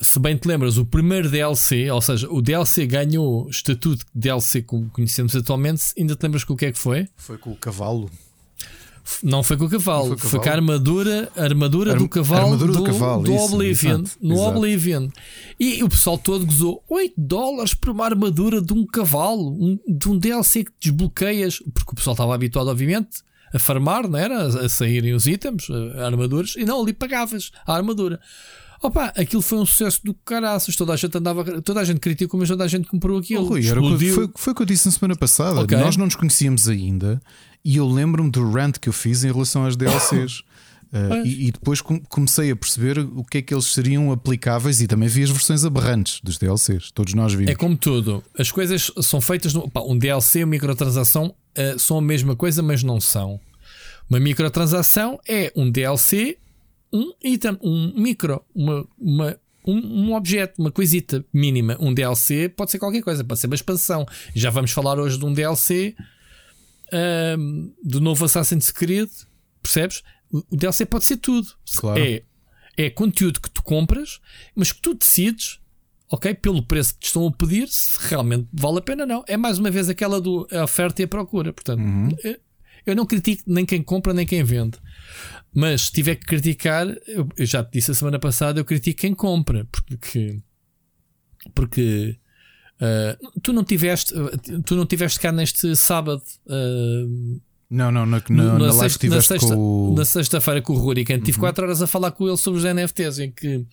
Se 0.00 0.18
bem 0.18 0.36
te 0.36 0.48
lembras, 0.48 0.78
o 0.78 0.86
primeiro 0.86 1.30
DLC, 1.30 1.90
ou 1.90 2.00
seja, 2.00 2.28
o 2.30 2.40
DLC 2.40 2.86
ganhou 2.86 3.48
estatuto 3.50 4.04
de 4.14 4.20
DLC 4.20 4.62
como 4.62 4.88
conhecemos 4.90 5.36
atualmente, 5.36 5.92
ainda 5.98 6.16
te 6.16 6.22
lembras 6.22 6.42
com 6.44 6.54
o 6.54 6.56
que 6.56 6.66
é 6.66 6.72
que 6.72 6.78
foi? 6.78 7.06
Foi 7.16 7.36
com 7.36 7.52
o 7.52 7.56
cavalo. 7.56 8.10
Não 9.22 9.42
foi 9.42 9.56
com 9.56 9.66
o 9.66 9.70
cavalo, 9.70 10.08
foi, 10.08 10.16
cavalo. 10.16 10.30
foi 10.30 10.40
com 10.40 10.48
a 10.48 10.52
armadura, 10.52 11.32
a 11.36 11.42
armadura 11.42 11.92
Ar 11.92 11.98
do 11.98 12.08
cavalo 12.08 12.44
armadura 12.46 12.72
do, 12.72 12.78
do, 12.78 12.84
cavalo, 12.84 13.22
do 13.22 13.34
isso, 13.34 13.54
Oblivion. 13.54 14.00
Exato, 14.00 14.18
no 14.20 14.34
exato. 14.34 14.56
Oblivion. 14.56 15.08
E 15.60 15.84
o 15.84 15.88
pessoal 15.88 16.18
todo 16.18 16.44
gozou 16.44 16.82
8 16.88 17.14
dólares 17.16 17.74
por 17.74 17.90
uma 17.90 18.04
armadura 18.04 18.60
de 18.60 18.72
um 18.72 18.84
cavalo, 18.84 19.50
um, 19.52 19.78
de 19.86 20.08
um 20.08 20.18
DLC 20.18 20.64
que 20.64 20.72
desbloqueias, 20.80 21.62
porque 21.72 21.92
o 21.92 21.94
pessoal 21.94 22.14
estava 22.14 22.34
habituado, 22.34 22.68
obviamente, 22.68 23.22
a 23.52 23.58
farmar, 23.58 24.08
não 24.08 24.18
era? 24.18 24.42
A, 24.42 24.64
a 24.64 24.68
saírem 24.68 25.14
os 25.14 25.26
itens, 25.26 25.68
a, 25.70 26.02
a 26.02 26.06
armaduras, 26.06 26.54
e 26.56 26.64
não, 26.64 26.82
ali 26.82 26.92
pagavas 26.92 27.52
a 27.64 27.74
armadura. 27.74 28.20
Opa, 28.82 29.12
aquilo 29.16 29.42
foi 29.42 29.58
um 29.58 29.66
sucesso 29.66 30.00
do 30.04 30.14
caraças. 30.14 30.76
Toda 30.76 30.92
a 30.92 30.96
gente 30.96 31.16
andava, 31.16 31.62
toda 31.62 31.80
a 31.80 31.84
gente 31.84 32.00
criticou, 32.00 32.38
mas 32.38 32.48
toda 32.48 32.64
a 32.64 32.68
gente 32.68 32.88
comprou 32.88 33.18
aquilo. 33.18 33.44
Oh, 33.44 33.48
Rui, 33.48 33.66
era 33.66 33.80
foi, 33.80 34.30
foi 34.34 34.52
o 34.52 34.56
que 34.56 34.62
eu 34.62 34.66
disse 34.66 34.86
na 34.86 34.92
semana 34.92 35.16
passada. 35.16 35.60
Okay. 35.60 35.78
Nós 35.78 35.96
não 35.96 36.04
nos 36.04 36.14
conhecíamos 36.14 36.68
ainda 36.68 37.20
e 37.64 37.76
eu 37.76 37.88
lembro-me 37.88 38.30
do 38.30 38.48
rant 38.48 38.78
que 38.78 38.88
eu 38.88 38.92
fiz 38.92 39.24
em 39.24 39.32
relação 39.32 39.66
às 39.66 39.76
DLCs. 39.76 40.40
Uh, 40.92 41.16
e, 41.26 41.48
e, 41.48 41.50
depois 41.50 41.80
comecei 41.80 42.52
a 42.52 42.56
perceber 42.56 42.98
o 42.98 43.24
que 43.24 43.38
é 43.38 43.42
que 43.42 43.52
eles 43.52 43.66
seriam 43.66 44.12
aplicáveis 44.12 44.80
e 44.80 44.86
também 44.86 45.08
vi 45.08 45.24
as 45.24 45.30
versões 45.30 45.64
aberrantes 45.64 46.20
dos 46.22 46.38
DLCs. 46.38 46.92
Todos 46.92 47.12
nós 47.14 47.34
vimos. 47.34 47.50
É 47.50 47.56
como 47.56 47.76
tudo, 47.76 48.22
as 48.38 48.52
coisas 48.52 48.92
são 49.02 49.20
feitas. 49.20 49.52
No, 49.52 49.68
pá, 49.68 49.80
um 49.80 49.98
DLC 49.98 50.40
e 50.40 50.44
uma 50.44 50.50
microtransação 50.52 51.34
uh, 51.58 51.78
são 51.78 51.98
a 51.98 52.02
mesma 52.02 52.36
coisa, 52.36 52.62
mas 52.62 52.84
não 52.84 53.00
são. 53.00 53.40
Uma 54.08 54.20
microtransação 54.20 55.18
é 55.26 55.52
um 55.56 55.68
DLC 55.68 56.38
um 56.92 57.12
item, 57.22 57.58
um 57.62 57.92
micro, 57.94 58.44
uma, 58.54 58.86
uma, 58.98 59.40
um, 59.66 60.08
um, 60.08 60.14
objeto, 60.14 60.60
uma 60.60 60.70
coisita 60.70 61.24
mínima. 61.32 61.76
Um 61.80 61.92
DLC 61.92 62.48
pode 62.48 62.70
ser 62.70 62.78
qualquer 62.78 63.02
coisa, 63.02 63.24
pode 63.24 63.40
ser 63.40 63.46
uma 63.46 63.54
expansão. 63.54 64.06
Já 64.34 64.50
vamos 64.50 64.70
falar 64.70 64.98
hoje 64.98 65.18
de 65.18 65.24
um 65.24 65.32
DLC 65.32 65.94
um, 67.38 67.72
do 67.82 68.00
novo 68.00 68.24
Assassin's 68.24 68.70
Creed, 68.70 69.10
percebes? 69.62 70.02
O, 70.30 70.42
DLC 70.50 70.86
pode 70.86 71.04
ser 71.04 71.16
tudo. 71.16 71.48
Claro. 71.76 72.00
É, 72.00 72.22
é 72.76 72.90
conteúdo 72.90 73.40
que 73.40 73.50
tu 73.50 73.62
compras, 73.62 74.20
mas 74.54 74.72
que 74.72 74.80
tu 74.80 74.94
decides. 74.94 75.58
Ok, 76.08 76.34
pelo 76.34 76.62
preço 76.62 76.94
que 76.94 77.00
te 77.00 77.06
estão 77.06 77.26
a 77.26 77.32
pedir, 77.32 77.66
se 77.66 77.98
realmente 78.08 78.46
vale 78.52 78.78
a 78.78 78.80
pena, 78.80 79.04
não. 79.04 79.24
É 79.26 79.36
mais 79.36 79.58
uma 79.58 79.72
vez 79.72 79.88
aquela 79.88 80.20
do 80.20 80.46
a 80.52 80.62
oferta 80.62 81.02
e 81.02 81.04
a 81.04 81.08
procura. 81.08 81.52
Portanto, 81.52 81.80
uhum. 81.80 82.16
eu 82.86 82.94
não 82.94 83.04
critico 83.04 83.42
nem 83.44 83.66
quem 83.66 83.82
compra 83.82 84.14
nem 84.14 84.24
quem 84.24 84.44
vende. 84.44 84.78
Mas 85.58 85.86
se 85.86 85.92
tiver 85.92 86.16
que 86.16 86.26
criticar, 86.26 86.86
eu, 87.06 87.26
eu, 87.34 87.46
já 87.46 87.64
te 87.64 87.72
disse 87.72 87.90
a 87.90 87.94
semana 87.94 88.18
passada, 88.18 88.60
eu 88.60 88.64
critico 88.64 89.00
quem 89.00 89.14
compra, 89.14 89.66
porque 89.72 90.38
porque 91.54 92.14
uh, 92.74 93.40
tu 93.40 93.54
não 93.54 93.64
tiveste 93.64 94.12
tu 94.66 94.76
não 94.76 94.84
tiveste 94.84 95.18
cá 95.18 95.32
neste 95.32 95.74
sábado. 95.74 96.22
Uh, 96.44 97.40
não, 97.70 97.90
não, 97.90 98.04
na, 98.04 98.22
na, 98.28 98.58
na, 98.58 98.72
sexta, 98.74 99.06
na 99.08 99.22
sexta, 99.22 99.56
com... 99.56 99.94
na 99.96 100.04
sexta-feira 100.04 100.60
com 100.60 100.74
o 100.74 100.76
Rurican, 100.76 101.18
tive 101.20 101.38
4 101.38 101.62
uhum. 101.62 101.68
horas 101.68 101.80
a 101.80 101.86
falar 101.86 102.10
com 102.10 102.28
ele 102.28 102.36
sobre 102.36 102.60
os 102.60 102.64
NFTs 102.66 103.18
em 103.18 103.30
que 103.30 103.64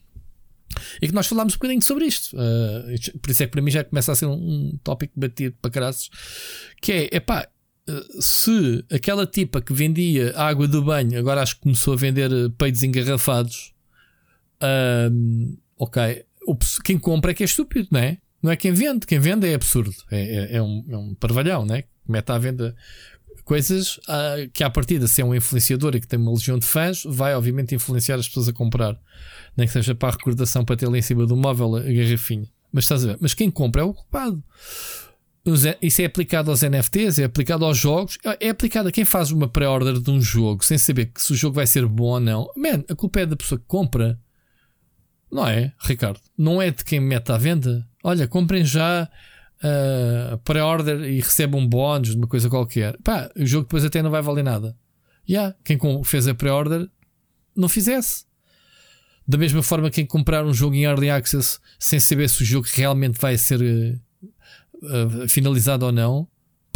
e 1.01 1.07
que 1.07 1.13
nós 1.13 1.27
falámos 1.27 1.53
um 1.53 1.57
bocadinho 1.57 1.81
sobre 1.81 2.05
isto. 2.05 2.33
Uh, 2.37 3.19
por 3.19 3.29
isso 3.29 3.43
é 3.43 3.45
que 3.45 3.51
para 3.51 3.61
mim 3.61 3.69
já 3.69 3.83
começa 3.83 4.09
a 4.09 4.15
ser 4.15 4.25
um, 4.25 4.31
um 4.31 4.79
tópico 4.81 5.19
batido 5.19 5.53
para 5.61 5.69
caraças. 5.69 6.09
Que 6.81 6.91
é, 6.93 7.17
epá, 7.17 7.45
se 8.19 8.85
aquela 8.91 9.27
tipa 9.27 9.61
que 9.61 9.73
vendia 9.73 10.33
água 10.37 10.67
do 10.67 10.81
banho 10.81 11.19
agora 11.19 11.41
acho 11.41 11.55
que 11.55 11.61
começou 11.61 11.93
a 11.93 11.97
vender 11.97 12.31
eh, 12.31 12.49
peitos 12.57 12.81
engarrafados, 12.81 13.73
um, 15.11 15.57
ok, 15.77 16.25
quem 16.83 16.97
compra 16.97 17.31
é 17.31 17.33
que 17.33 17.43
é 17.43 17.45
estúpido, 17.45 17.89
não 17.91 17.99
é? 17.99 18.17
Não 18.41 18.51
é 18.51 18.55
quem 18.55 18.71
vende, 18.71 19.05
quem 19.05 19.19
vende 19.19 19.47
é 19.47 19.53
absurdo, 19.53 19.93
é, 20.11 20.21
é, 20.21 20.57
é 20.57 20.61
um, 20.61 20.85
é 20.89 20.97
um 20.97 21.15
parvalhão, 21.15 21.65
né? 21.65 21.83
Mete 22.07 22.29
à 22.29 22.37
venda 22.37 22.75
coisas 23.43 23.97
uh, 23.97 24.49
que, 24.53 24.63
à 24.63 24.69
partida, 24.69 25.07
se 25.07 25.21
é 25.21 25.25
um 25.25 25.35
influenciador 25.35 25.95
e 25.95 25.99
que 25.99 26.07
tem 26.07 26.17
uma 26.19 26.31
legião 26.31 26.57
de 26.57 26.65
fãs, 26.65 27.03
vai 27.05 27.35
obviamente 27.35 27.75
influenciar 27.75 28.15
as 28.15 28.27
pessoas 28.27 28.47
a 28.47 28.53
comprar, 28.53 28.97
nem 29.55 29.67
que 29.67 29.73
seja 29.73 29.93
para 29.93 30.09
a 30.09 30.11
recordação 30.13 30.63
para 30.63 30.77
ter 30.77 30.87
lá 30.87 30.97
em 30.97 31.01
cima 31.01 31.25
do 31.25 31.35
móvel 31.35 31.75
a 31.75 31.81
garrafinha. 31.81 32.47
Mas 32.71 32.85
estás 32.85 33.03
a 33.03 33.07
ver? 33.09 33.17
Mas 33.19 33.33
quem 33.33 33.51
compra 33.51 33.81
é 33.81 33.85
o 33.85 33.93
culpado 33.93 34.41
isso 35.81 36.01
é 36.01 36.05
aplicado 36.05 36.49
aos 36.49 36.61
NFTs, 36.61 37.19
é 37.19 37.25
aplicado 37.25 37.65
aos 37.65 37.77
jogos, 37.77 38.17
é 38.39 38.49
aplicado 38.49 38.87
a 38.87 38.91
quem 38.91 39.03
faz 39.03 39.29
uma 39.29 39.47
pré-order 39.47 39.99
de 39.99 40.09
um 40.09 40.21
jogo 40.21 40.63
sem 40.63 40.77
saber 40.77 41.11
se 41.17 41.33
o 41.33 41.35
jogo 41.35 41.55
vai 41.55 41.67
ser 41.67 41.85
bom 41.85 42.11
ou 42.11 42.19
não. 42.19 42.49
Man, 42.55 42.83
a 42.89 42.95
culpa 42.95 43.19
é 43.19 43.25
da 43.25 43.35
pessoa 43.35 43.59
que 43.59 43.65
compra. 43.67 44.17
Não 45.29 45.45
é, 45.45 45.73
Ricardo? 45.79 46.21
Não 46.37 46.61
é 46.61 46.71
de 46.71 46.85
quem 46.85 46.99
mete 46.99 47.31
à 47.31 47.37
venda. 47.37 47.85
Olha, 48.01 48.25
comprem 48.25 48.63
já 48.63 49.09
uh, 49.59 50.37
pré-order 50.39 51.01
e 51.01 51.19
recebam 51.19 51.59
um 51.59 51.67
bónus 51.67 52.11
de 52.11 52.17
uma 52.17 52.27
coisa 52.27 52.49
qualquer. 52.49 52.97
Pá, 53.03 53.29
o 53.35 53.45
jogo 53.45 53.65
depois 53.65 53.83
até 53.83 54.01
não 54.01 54.11
vai 54.11 54.21
valer 54.21 54.43
nada. 54.43 54.77
Yeah, 55.27 55.55
quem 55.63 55.77
fez 56.05 56.27
a 56.27 56.33
pré-order 56.35 56.89
não 57.55 57.67
fizesse. 57.67 58.25
Da 59.27 59.37
mesma 59.37 59.63
forma, 59.63 59.89
quem 59.89 60.05
comprar 60.05 60.45
um 60.45 60.53
jogo 60.53 60.75
em 60.75 60.83
Early 60.83 61.09
Access 61.09 61.59
sem 61.79 61.99
saber 61.99 62.29
se 62.29 62.43
o 62.43 62.45
jogo 62.45 62.67
realmente 62.73 63.19
vai 63.19 63.37
ser 63.37 64.01
uh, 64.83 65.23
uh, 65.23 65.29
finalizado 65.29 65.85
ou 65.85 65.91
não, 65.91 66.27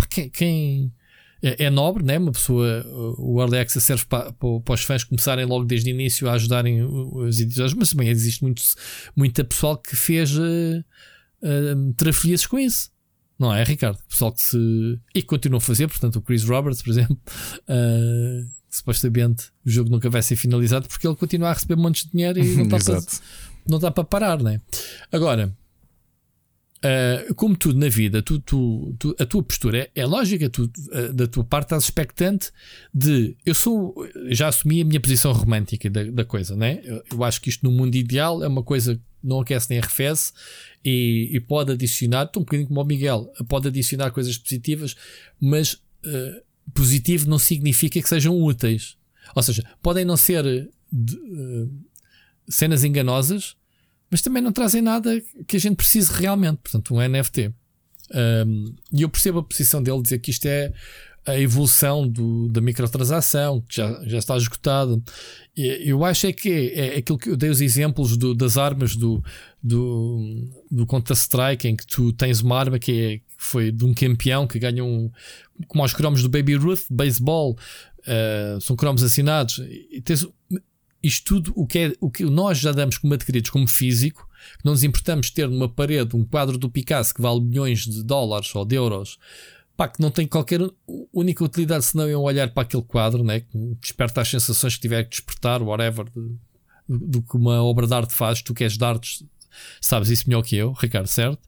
quem, 0.10 0.30
quem 0.30 0.94
é, 1.42 1.66
é, 1.66 1.70
nobre, 1.70 2.04
né? 2.04 2.18
Uma 2.18 2.32
pessoa, 2.32 2.86
o 3.18 3.40
Early 3.40 3.60
Access 3.60 3.86
serve 3.86 4.06
para, 4.06 4.32
para, 4.34 4.74
os 4.74 4.84
fãs 4.84 5.04
começarem 5.04 5.46
logo 5.46 5.66
desde 5.66 5.92
o 5.92 5.94
início 5.94 6.28
a 6.28 6.34
ajudarem 6.34 6.84
os 6.84 7.40
editores, 7.40 7.74
mas 7.74 7.92
também 7.92 8.10
existe 8.10 8.42
muito, 8.44 8.62
muita 9.16 9.44
pessoal 9.44 9.78
que 9.78 9.96
fez 9.96 10.36
uh, 10.36 10.84
uh, 11.44 12.50
com 12.50 12.60
isso. 12.60 12.90
Não 13.38 13.54
é, 13.54 13.64
Ricardo? 13.64 14.00
Pessoal 14.10 14.32
que 14.32 14.42
se. 14.42 15.00
e 15.14 15.22
continua 15.22 15.60
a 15.60 15.62
fazer, 15.62 15.88
portanto, 15.88 16.16
o 16.16 16.22
Chris 16.22 16.44
Roberts, 16.44 16.82
por 16.82 16.90
exemplo, 16.90 17.18
uh, 17.70 18.50
supostamente 18.70 19.52
o 19.66 19.70
jogo 19.70 19.90
nunca 19.90 20.10
vai 20.10 20.22
ser 20.22 20.36
finalizado 20.36 20.88
porque 20.88 21.08
ele 21.08 21.16
continua 21.16 21.50
a 21.50 21.54
receber 21.54 21.76
montes 21.76 22.06
de 22.06 22.12
dinheiro 22.12 22.40
e 22.40 22.56
não 22.56 22.64
está, 22.78 22.94
para, 22.94 23.06
não 23.70 23.78
está 23.78 23.92
para 23.92 24.04
parar, 24.04 24.42
né? 24.42 24.60
Agora, 25.12 25.56
Uh, 26.88 27.34
como 27.34 27.58
tudo 27.58 27.80
na 27.80 27.90
vida, 27.90 28.22
tu, 28.22 28.40
tu, 28.40 28.96
tu, 29.00 29.16
a 29.20 29.26
tua 29.26 29.42
postura 29.42 29.80
é, 29.80 29.90
é 29.96 30.06
lógica, 30.06 30.46
uh, 30.46 31.14
da 31.14 31.28
tua 31.28 31.44
parte 31.44 31.66
estás 31.66 31.84
expectante 31.84 32.52
de. 32.94 33.36
Eu 33.44 33.56
sou. 33.56 33.96
Já 34.30 34.48
assumi 34.48 34.82
a 34.82 34.86
minha 34.86 35.00
posição 35.00 35.34
romântica 35.34 35.90
da, 35.90 36.04
da 36.04 36.24
coisa, 36.24 36.56
né? 36.56 36.80
Eu, 36.84 37.04
eu, 37.12 37.24
acho 37.24 37.42
que 37.42 37.50
isto 37.50 37.66
no 37.66 37.72
mundo 37.72 37.96
ideal 37.96 38.44
é 38.44 38.48
uma 38.48 38.64
coisa 38.64 38.96
que 38.96 39.02
não 39.24 39.42
aquece 39.42 39.70
nem 39.72 39.80
arrefece 39.80 40.32
e, 40.86 41.30
e 41.34 41.40
pode 41.40 41.72
adicionar, 41.72 42.26
estou 42.26 42.42
um 42.42 42.46
bocadinho 42.46 42.68
como 42.68 42.80
o 42.80 42.86
Miguel, 42.86 43.34
pode 43.50 43.68
adicionar 43.68 44.12
coisas 44.12 44.38
positivas, 44.38 44.96
mas 45.42 45.74
uh, 45.74 46.42
positivo 46.74 47.28
não 47.28 47.40
significa 47.40 48.00
que 48.00 48.08
sejam 48.08 48.40
úteis. 48.40 48.96
Ou 49.36 49.44
seja, 49.44 49.64
podem 49.82 50.06
não 50.06 50.16
ser 50.16 50.70
de, 50.92 51.70
cenas 52.48 52.84
enganosas 52.84 53.58
mas 54.10 54.22
também 54.22 54.42
não 54.42 54.52
trazem 54.52 54.82
nada 54.82 55.22
que 55.48 55.58
a 55.58 55.60
gente 55.60 55.76
precise 55.76 56.12
realmente. 56.12 56.60
Portanto, 56.64 56.96
um 56.96 57.00
NFT. 57.00 57.54
Um, 58.14 58.74
e 58.94 59.02
eu 59.02 59.10
percebo 59.10 59.40
a 59.40 59.44
posição 59.44 59.84
dele 59.84 60.02
dizer 60.02 60.20
que 60.20 60.32
isto 60.32 60.46
é 60.46 60.72
a 61.28 61.38
evolução 61.38 62.08
do, 62.08 62.48
da 62.48 62.62
microtransação, 62.62 63.60
que 63.62 63.76
já, 63.76 64.02
já 64.06 64.18
está 64.18 64.38
esgotado. 64.38 65.04
Eu 65.56 66.06
acho 66.06 66.28
é 66.28 66.32
que 66.32 66.50
é, 66.50 66.96
é 66.96 66.98
aquilo 67.00 67.18
que 67.18 67.30
eu 67.30 67.36
dei 67.36 67.50
os 67.50 67.60
exemplos 67.60 68.16
do, 68.16 68.34
das 68.34 68.58
armas 68.58 68.96
do, 68.96 69.22
do, 69.62 70.50
do 70.72 70.86
Counter-Strike, 70.86 71.68
em 71.68 71.76
que 71.76 71.86
tu 71.86 72.14
tens 72.14 72.40
uma 72.40 72.58
arma 72.58 72.80
que 72.80 72.92
é, 72.92 73.22
foi 73.38 73.74
de 73.74 73.84
um 73.84 73.94
campeão 73.94 74.48
que 74.48 74.58
ganha 74.58 74.84
um. 74.84 75.12
como 75.68 75.84
aos 75.84 75.94
cromos 75.94 76.24
do 76.24 76.30
Baby 76.30 76.56
Ruth, 76.56 76.86
baseball, 76.90 77.58
uh, 78.00 78.62
são 78.62 78.78
cromos 78.78 79.04
assinados. 79.04 79.60
E 79.92 80.00
tens, 80.00 80.26
isto 81.08 81.36
tudo, 81.36 81.54
o 81.56 81.66
que, 81.66 81.80
é, 81.80 81.94
o 82.00 82.10
que 82.10 82.24
nós 82.24 82.58
já 82.58 82.72
damos 82.72 82.98
como 82.98 83.14
adquiridos 83.14 83.50
como 83.50 83.68
físico, 83.68 84.28
não 84.64 84.74
nos 84.74 84.84
importamos 84.84 85.30
ter 85.30 85.48
numa 85.48 85.70
parede 85.70 86.16
um 86.16 86.24
quadro 86.24 86.58
do 86.58 86.70
Picasso 86.70 87.14
que 87.14 87.22
vale 87.22 87.42
milhões 87.42 87.86
de 87.86 88.04
dólares 88.04 88.54
ou 88.56 88.66
de 88.66 88.76
euros, 88.76 89.18
pá, 89.76 89.88
que 89.88 90.02
não 90.02 90.10
tem 90.10 90.28
qualquer 90.28 90.60
única 91.14 91.44
utilidade 91.44 91.86
senão 91.86 92.08
eu 92.08 92.22
olhar 92.22 92.50
para 92.50 92.64
aquele 92.64 92.84
quadro, 92.84 93.24
né, 93.24 93.42
que 93.42 93.58
desperta 93.80 94.22
as 94.22 94.30
sensações 94.30 94.76
que 94.76 94.82
tiver 94.82 95.04
que 95.04 95.12
despertar, 95.12 95.62
whatever, 95.62 96.06
do, 96.10 96.40
do 96.88 97.22
que 97.22 97.36
uma 97.36 97.64
obra 97.64 97.86
de 97.86 97.94
arte 97.94 98.14
faz. 98.14 98.42
Tu 98.42 98.54
queres 98.54 98.78
de 98.78 98.84
artes, 98.84 99.24
sabes 99.80 100.10
isso 100.10 100.28
melhor 100.28 100.42
que 100.42 100.56
eu, 100.56 100.72
Ricardo, 100.74 101.08
certo? 101.08 101.40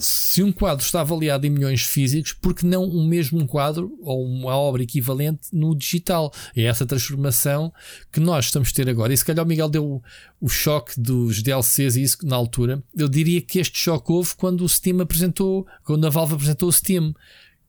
Se 0.00 0.42
um 0.42 0.50
quadro 0.50 0.84
está 0.84 1.00
avaliado 1.00 1.46
em 1.46 1.50
milhões 1.50 1.82
físicos, 1.82 2.32
porque 2.32 2.66
não 2.66 2.84
o 2.84 3.06
mesmo 3.06 3.46
quadro 3.46 3.96
ou 4.02 4.24
uma 4.24 4.56
obra 4.56 4.82
equivalente 4.82 5.48
no 5.52 5.74
digital? 5.76 6.32
É 6.56 6.64
essa 6.64 6.84
transformação 6.84 7.72
que 8.10 8.18
nós 8.18 8.46
estamos 8.46 8.70
a 8.70 8.72
ter 8.72 8.88
agora. 8.88 9.12
E 9.12 9.16
se 9.16 9.24
calhar 9.24 9.44
o 9.44 9.48
Miguel 9.48 9.68
deu 9.68 10.02
o 10.40 10.48
choque 10.48 11.00
dos 11.00 11.42
DLCs 11.42 11.96
e 11.96 12.02
isso 12.02 12.18
na 12.26 12.36
altura. 12.36 12.82
Eu 12.96 13.08
diria 13.08 13.40
que 13.40 13.60
este 13.60 13.78
choque 13.78 14.10
houve 14.10 14.34
quando 14.36 14.62
o 14.62 14.68
Steam 14.68 15.00
apresentou, 15.00 15.66
quando 15.84 16.06
a 16.06 16.10
Valve 16.10 16.34
apresentou 16.34 16.68
o 16.68 16.72
Steam. 16.72 17.14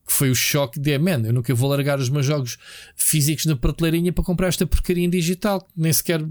que 0.05 0.13
foi 0.13 0.31
o 0.31 0.35
choque 0.35 0.79
de, 0.79 0.97
man, 0.97 1.21
eu 1.23 1.33
nunca 1.33 1.53
vou 1.53 1.69
largar 1.69 1.99
os 1.99 2.09
meus 2.09 2.25
jogos 2.25 2.57
físicos 2.95 3.45
na 3.45 3.55
prateleirinha 3.55 4.11
para 4.11 4.23
comprar 4.23 4.47
esta 4.47 4.65
porcaria 4.65 5.05
em 5.05 5.09
digital. 5.09 5.67
Nem 5.77 5.93
sequer 5.93 6.25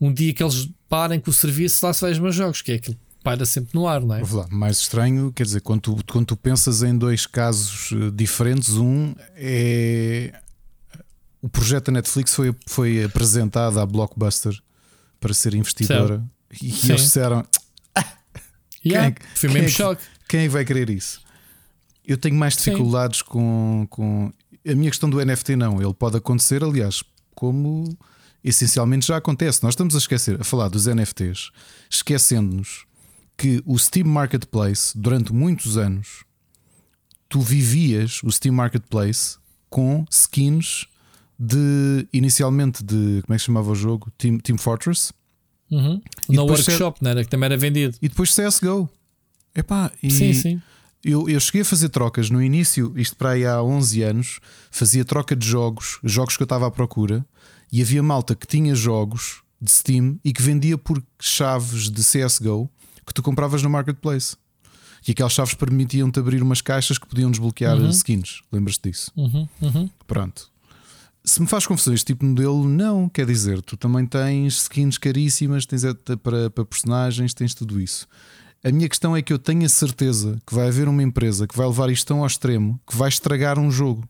um 0.00 0.12
dia 0.12 0.34
que 0.34 0.42
eles 0.42 0.68
parem 0.88 1.20
com 1.20 1.30
o 1.30 1.34
serviço, 1.34 1.86
lá 1.86 1.92
se 1.92 2.00
vai 2.00 2.10
os 2.10 2.18
meus 2.18 2.34
jogos, 2.34 2.62
que 2.62 2.72
é 2.72 2.74
aquilo 2.74 2.98
paira 3.22 3.44
sempre 3.44 3.70
no 3.74 3.86
ar, 3.86 4.00
não 4.00 4.14
é? 4.14 4.22
Lá, 4.30 4.46
mais 4.50 4.78
estranho, 4.78 5.32
quer 5.32 5.44
dizer, 5.44 5.60
quando 5.60 5.80
tu, 5.80 5.96
quando 6.10 6.26
tu 6.26 6.36
pensas 6.36 6.82
em 6.82 6.96
dois 6.96 7.26
casos 7.26 7.90
eh, 7.92 8.10
diferentes, 8.12 8.70
um 8.76 9.14
é 9.34 10.32
o 11.42 11.48
projeto 11.48 11.86
da 11.86 11.92
Netflix 11.92 12.34
foi, 12.34 12.54
foi 12.66 13.04
apresentado 13.04 13.80
à 13.80 13.86
Blockbuster 13.86 14.54
para 15.18 15.32
ser 15.32 15.54
investidora 15.54 16.18
certo. 16.50 16.64
e 16.64 16.70
Sim. 16.70 16.88
eles 16.90 17.02
disseram 17.02 17.46
ah, 17.94 18.04
yeah, 18.84 19.10
quem, 19.10 19.26
foi 19.34 19.48
mesmo 19.48 19.68
quem 19.68 19.74
choque. 19.74 20.02
quem 20.28 20.48
vai 20.48 20.64
querer 20.64 20.90
isso? 20.90 21.20
Eu 22.06 22.18
tenho 22.18 22.34
mais 22.34 22.56
dificuldades 22.56 23.22
com, 23.22 23.86
com 23.88 24.32
a 24.66 24.74
minha 24.74 24.90
questão 24.90 25.08
do 25.08 25.24
NFT, 25.24 25.54
não. 25.56 25.80
Ele 25.80 25.94
pode 25.94 26.16
acontecer, 26.16 26.64
aliás, 26.64 27.02
como 27.34 27.96
essencialmente 28.42 29.06
já 29.06 29.16
acontece. 29.16 29.62
Nós 29.62 29.74
estamos 29.74 29.94
a 29.94 29.98
esquecer, 29.98 30.40
a 30.40 30.44
falar 30.44 30.68
dos 30.68 30.86
NFTs, 30.86 31.50
esquecendo-nos 31.88 32.84
que 33.40 33.62
o 33.64 33.78
Steam 33.78 34.06
Marketplace, 34.06 34.92
durante 34.94 35.32
muitos 35.32 35.78
anos, 35.78 36.24
tu 37.26 37.40
vivias 37.40 38.22
o 38.22 38.30
Steam 38.30 38.54
Marketplace 38.54 39.38
com 39.70 40.04
skins 40.10 40.86
de 41.38 42.06
inicialmente 42.12 42.84
de 42.84 43.22
como 43.22 43.32
é 43.32 43.36
que 43.36 43.38
se 43.38 43.46
chamava 43.46 43.70
o 43.70 43.74
jogo? 43.74 44.12
Team, 44.18 44.36
Team 44.36 44.58
Fortress. 44.58 45.10
Uhum. 45.70 46.02
No 46.28 46.42
workshop, 46.42 46.98
C... 46.98 47.04
não 47.04 47.12
era? 47.12 47.24
Que 47.24 47.30
também 47.30 47.46
era 47.46 47.56
vendido. 47.56 47.96
E 48.02 48.10
depois 48.10 48.30
CSGO. 48.30 48.90
Epá, 49.54 49.90
e 50.02 50.10
sim, 50.10 50.34
sim. 50.34 50.62
Eu, 51.02 51.26
eu 51.26 51.40
cheguei 51.40 51.62
a 51.62 51.64
fazer 51.64 51.88
trocas 51.88 52.28
no 52.28 52.42
início, 52.42 52.92
isto 52.94 53.16
para 53.16 53.30
aí 53.30 53.46
há 53.46 53.62
11 53.62 54.02
anos, 54.02 54.40
fazia 54.70 55.02
troca 55.02 55.34
de 55.34 55.46
jogos, 55.46 55.98
jogos 56.04 56.36
que 56.36 56.42
eu 56.42 56.44
estava 56.44 56.66
à 56.66 56.70
procura, 56.70 57.24
e 57.72 57.80
havia 57.80 58.02
malta 58.02 58.34
que 58.34 58.46
tinha 58.46 58.74
jogos 58.74 59.40
de 59.58 59.70
Steam 59.70 60.20
e 60.22 60.30
que 60.30 60.42
vendia 60.42 60.76
por 60.76 61.02
chaves 61.18 61.88
de 61.88 62.02
CSGO 62.02 62.70
que 63.06 63.14
tu 63.14 63.22
compravas 63.22 63.62
no 63.62 63.70
marketplace. 63.70 64.36
E 65.06 65.12
aquelas 65.12 65.32
chaves 65.32 65.54
permitiam-te 65.54 66.18
abrir 66.18 66.42
umas 66.42 66.60
caixas 66.60 66.98
que 66.98 67.06
podiam 67.06 67.30
desbloquear 67.30 67.78
uhum. 67.78 67.88
skins. 67.88 68.42
Lembras-te 68.52 68.90
disso? 68.90 69.10
Uhum. 69.16 69.48
Uhum. 69.62 69.90
Pronto. 70.06 70.50
Se 71.24 71.40
me 71.40 71.46
faz 71.46 71.66
confusão 71.66 71.94
este 71.94 72.06
tipo 72.06 72.24
de 72.24 72.30
modelo, 72.30 72.68
não. 72.68 73.08
Quer 73.08 73.26
dizer, 73.26 73.62
tu 73.62 73.76
também 73.76 74.06
tens 74.06 74.62
skins 74.62 74.98
caríssimas, 74.98 75.66
tens 75.66 75.82
para, 76.22 76.50
para 76.50 76.64
personagens, 76.64 77.34
tens 77.34 77.54
tudo 77.54 77.80
isso. 77.80 78.06
A 78.62 78.70
minha 78.70 78.88
questão 78.88 79.16
é 79.16 79.22
que 79.22 79.32
eu 79.32 79.38
tenho 79.38 79.64
a 79.64 79.68
certeza 79.68 80.38
que 80.46 80.54
vai 80.54 80.68
haver 80.68 80.86
uma 80.86 81.02
empresa 81.02 81.46
que 81.46 81.56
vai 81.56 81.66
levar 81.66 81.90
isto 81.90 82.06
tão 82.06 82.20
ao 82.20 82.26
extremo 82.26 82.78
que 82.86 82.94
vai 82.94 83.08
estragar 83.08 83.58
um 83.58 83.70
jogo. 83.70 84.06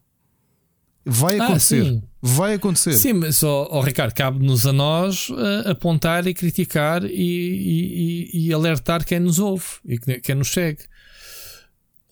Vai 1.12 1.40
ah, 1.40 1.44
acontecer. 1.44 2.00
Ah, 2.00 2.06
vai 2.22 2.54
acontecer. 2.54 2.92
Sim, 2.92 3.14
mas 3.14 3.36
só, 3.38 3.66
oh, 3.68 3.80
Ricardo, 3.80 4.14
cabe-nos 4.14 4.64
a 4.64 4.72
nós 4.72 5.28
uh, 5.30 5.70
apontar 5.70 6.24
e 6.28 6.32
criticar 6.32 7.04
e, 7.04 7.10
e, 7.10 8.46
e, 8.46 8.54
alertar 8.54 9.04
quem 9.04 9.18
nos 9.18 9.40
ouve 9.40 9.64
e 9.84 9.98
quem 10.20 10.36
nos 10.36 10.52
segue. 10.52 10.84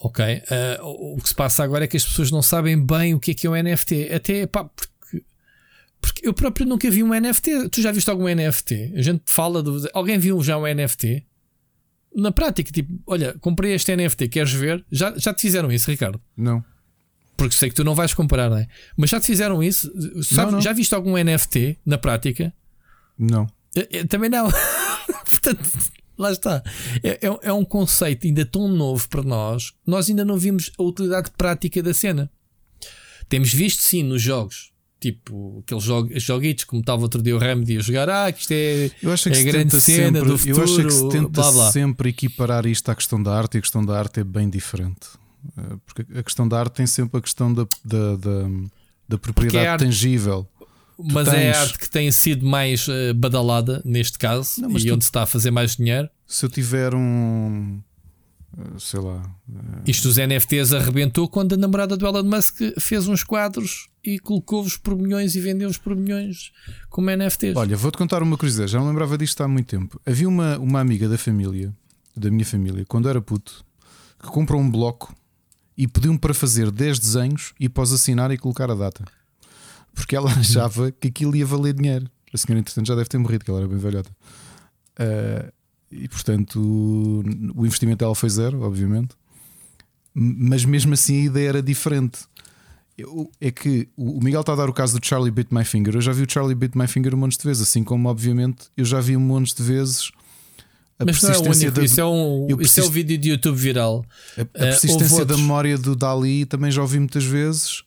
Ok. 0.00 0.24
Uh, 0.24 1.14
o 1.14 1.16
que 1.22 1.28
se 1.28 1.34
passa 1.34 1.62
agora 1.62 1.84
é 1.84 1.86
que 1.86 1.96
as 1.96 2.04
pessoas 2.04 2.32
não 2.32 2.42
sabem 2.42 2.84
bem 2.84 3.14
o 3.14 3.20
que 3.20 3.30
é 3.30 3.34
que 3.34 3.46
é 3.46 3.50
o 3.50 3.62
NFT. 3.62 4.12
Até 4.12 4.46
pá, 4.48 4.64
porque, 4.64 5.24
porque 6.00 6.28
eu 6.28 6.34
próprio 6.34 6.66
nunca 6.66 6.90
vi 6.90 7.04
um 7.04 7.14
NFT. 7.14 7.68
Tu 7.68 7.80
já 7.80 7.92
viste 7.92 8.10
algum 8.10 8.26
NFT? 8.26 8.94
A 8.96 9.02
gente 9.02 9.22
fala 9.26 9.62
do. 9.62 9.88
Alguém 9.94 10.18
viu 10.18 10.42
já 10.42 10.58
um 10.58 10.66
NFT? 10.66 11.24
Na 12.16 12.32
prática, 12.32 12.72
tipo, 12.72 13.00
olha, 13.06 13.36
comprei 13.40 13.74
este 13.74 13.94
NFT, 13.94 14.26
queres 14.28 14.52
ver? 14.52 14.84
Já, 14.90 15.14
já 15.16 15.32
te 15.32 15.42
fizeram 15.42 15.70
isso, 15.70 15.88
Ricardo? 15.88 16.20
Não. 16.36 16.64
Porque 17.38 17.54
sei 17.54 17.68
que 17.68 17.76
tu 17.76 17.84
não 17.84 17.94
vais 17.94 18.12
comprar, 18.12 18.50
não 18.50 18.56
é? 18.56 18.66
Mas 18.96 19.10
já 19.10 19.20
te 19.20 19.26
fizeram 19.26 19.62
isso? 19.62 19.88
Sabe, 20.24 20.46
não, 20.46 20.52
não. 20.58 20.60
Já 20.60 20.72
viste 20.72 20.92
algum 20.92 21.16
NFT 21.16 21.78
na 21.86 21.96
prática? 21.96 22.52
Não. 23.16 23.46
Eu, 23.76 23.86
eu, 23.92 24.08
também 24.08 24.28
não. 24.28 24.50
Portanto, 25.30 25.62
lá 26.18 26.32
está. 26.32 26.60
É, 27.00 27.28
é, 27.28 27.38
é, 27.42 27.52
um 27.52 27.64
conceito 27.64 28.26
ainda 28.26 28.44
tão 28.44 28.66
novo 28.66 29.08
para 29.08 29.22
nós, 29.22 29.72
nós 29.86 30.10
ainda 30.10 30.24
não 30.24 30.36
vimos 30.36 30.72
a 30.76 30.82
utilidade 30.82 31.30
prática 31.38 31.80
da 31.80 31.94
cena. 31.94 32.28
Temos 33.28 33.54
visto 33.54 33.82
sim 33.82 34.02
nos 34.02 34.20
jogos, 34.20 34.72
tipo 34.98 35.60
aqueles 35.60 35.84
joguitos 36.20 36.64
como 36.64 36.80
estava 36.80 37.02
outro 37.02 37.22
dia 37.22 37.36
o 37.36 37.38
Remedy 37.38 37.78
a 37.78 37.80
jogar, 37.80 38.10
ah, 38.10 38.32
que 38.32 38.40
isto 38.40 38.50
é, 38.50 38.90
eu 39.00 39.12
acho 39.12 39.30
que 39.30 39.36
é 39.36 39.40
a 39.40 39.44
grande 39.44 39.80
cena 39.80 40.18
sempre, 40.18 40.32
do 40.32 40.36
futuro. 40.36 40.58
Eu 40.58 40.64
acho 40.64 40.84
que 40.84 40.90
se 40.90 41.08
tenta 41.08 41.40
blá, 41.40 41.52
blá. 41.52 41.70
sempre 41.70 42.08
equiparar 42.08 42.66
isto 42.66 42.90
à 42.90 42.96
questão 42.96 43.22
da 43.22 43.32
arte 43.32 43.54
e 43.54 43.58
a 43.58 43.60
questão 43.60 43.84
da 43.84 43.96
arte 43.96 44.18
é 44.18 44.24
bem 44.24 44.50
diferente. 44.50 45.06
Eh, 45.56 45.76
porque 45.86 46.18
a 46.18 46.22
questão 46.22 46.48
da 46.48 46.58
arte 46.58 46.74
tem 46.74 46.86
sempre 46.86 47.18
a 47.18 47.22
questão 47.22 47.52
da, 47.52 47.66
da, 47.84 48.16
da, 48.16 48.48
da 49.08 49.18
propriedade 49.18 49.84
é 49.84 49.86
tangível. 49.86 50.48
Mas 50.98 51.28
tens... 51.28 51.36
é 51.36 51.52
a 51.52 51.60
arte 51.60 51.78
que 51.78 51.88
tem 51.88 52.10
sido 52.10 52.44
mais 52.44 52.88
uh, 52.88 53.14
badalada 53.14 53.80
neste 53.84 54.18
caso 54.18 54.60
Não, 54.60 54.76
e 54.76 54.84
tu... 54.84 54.94
onde 54.94 55.04
se 55.04 55.10
está 55.10 55.22
a 55.22 55.26
fazer 55.26 55.50
mais 55.50 55.76
dinheiro. 55.76 56.08
Se 56.26 56.44
eu 56.44 56.50
tiver 56.50 56.94
um. 56.94 57.80
Eh, 58.58 58.62
sei 58.78 59.00
lá. 59.00 59.22
Isto 59.86 60.08
dos 60.08 60.16
NFTs 60.16 60.72
arrebentou 60.72 61.28
quando 61.28 61.52
a 61.52 61.56
namorada 61.56 61.96
do 61.96 62.04
Elon 62.04 62.24
Musk 62.24 62.60
fez 62.80 63.06
uns 63.06 63.22
quadros 63.22 63.88
e 64.04 64.18
colocou-os 64.18 64.76
por 64.76 64.96
milhões 64.96 65.36
e 65.36 65.40
vendeu-os 65.40 65.78
por 65.78 65.94
milhões 65.94 66.52
como 66.90 67.10
NFTs. 67.10 67.56
Olha, 67.56 67.76
vou-te 67.76 67.96
contar 67.96 68.20
uma 68.22 68.36
curiosidade, 68.36 68.72
já 68.72 68.80
não 68.80 68.88
lembrava 68.88 69.16
disto 69.16 69.40
há 69.42 69.48
muito 69.48 69.66
tempo. 69.66 70.00
Havia 70.04 70.28
uma, 70.28 70.58
uma 70.58 70.80
amiga 70.80 71.08
da 71.08 71.16
família, 71.16 71.72
da 72.16 72.28
minha 72.30 72.44
família, 72.44 72.84
quando 72.86 73.08
era 73.08 73.22
puto, 73.22 73.64
que 74.20 74.28
comprou 74.28 74.60
um 74.60 74.68
bloco 74.68 75.14
e 75.78 75.86
pediu-me 75.86 76.18
para 76.18 76.34
fazer 76.34 76.72
10 76.72 76.98
desenhos 76.98 77.54
e 77.58 77.68
pós 77.68 77.92
assinar 77.92 78.32
e 78.32 78.36
colocar 78.36 78.68
a 78.68 78.74
data. 78.74 79.04
Porque 79.94 80.16
ela 80.16 80.28
achava 80.34 80.90
que 80.90 81.06
aquilo 81.06 81.36
ia 81.36 81.46
valer 81.46 81.72
dinheiro. 81.72 82.10
A 82.34 82.36
senhora, 82.36 82.58
entretanto, 82.58 82.88
já 82.88 82.96
deve 82.96 83.08
ter 83.08 83.16
morrido, 83.16 83.44
que 83.44 83.50
ela 83.50 83.60
era 83.60 83.68
bem 83.68 83.78
velhota. 83.78 84.10
Uh, 84.98 85.52
e 85.90 86.08
portanto, 86.08 86.60
o 86.60 87.64
investimento 87.64 87.98
dela 87.98 88.14
foi 88.14 88.28
zero, 88.28 88.60
obviamente. 88.62 89.14
Mas 90.12 90.64
mesmo 90.64 90.92
assim 90.94 91.22
a 91.22 91.24
ideia 91.26 91.48
era 91.50 91.62
diferente. 91.62 92.18
Eu, 92.96 93.30
é 93.40 93.52
que 93.52 93.88
o 93.96 94.20
Miguel 94.20 94.40
está 94.40 94.54
a 94.54 94.56
dar 94.56 94.68
o 94.68 94.72
caso 94.72 94.98
do 94.98 95.06
Charlie 95.06 95.30
Bit 95.30 95.54
My 95.54 95.64
Finger. 95.64 95.94
Eu 95.94 96.00
já 96.00 96.12
vi 96.12 96.24
o 96.24 96.26
Charlie 96.28 96.56
Bit 96.56 96.76
My 96.76 96.88
Finger 96.88 97.14
um 97.14 97.18
monte 97.18 97.38
de 97.38 97.44
vezes, 97.44 97.62
assim 97.62 97.84
como, 97.84 98.08
obviamente, 98.08 98.66
eu 98.76 98.84
já 98.84 99.00
vi 99.00 99.16
um 99.16 99.20
monte 99.20 99.54
de 99.54 99.62
vezes 99.62 100.10
a 100.98 101.04
Mas 101.04 101.22
não 101.22 101.30
é 101.30 101.38
o 101.38 101.42
único, 101.42 101.70
da... 101.70 101.84
isso, 101.84 102.00
é 102.00 102.04
um, 102.04 102.46
persist... 102.48 102.66
isso 102.66 102.80
é 102.80 102.84
um 102.84 102.90
vídeo 102.90 103.18
de 103.18 103.28
YouTube 103.30 103.56
viral. 103.56 104.04
A, 104.36 104.40
a 104.40 104.42
eh, 104.42 104.44
persistência 104.70 105.22
uh, 105.22 105.24
da 105.24 105.36
memória 105.36 105.78
do 105.78 105.94
Dali 105.94 106.44
também 106.44 106.72
já 106.72 106.82
ouvi 106.82 106.98
muitas 106.98 107.24
vezes 107.24 107.80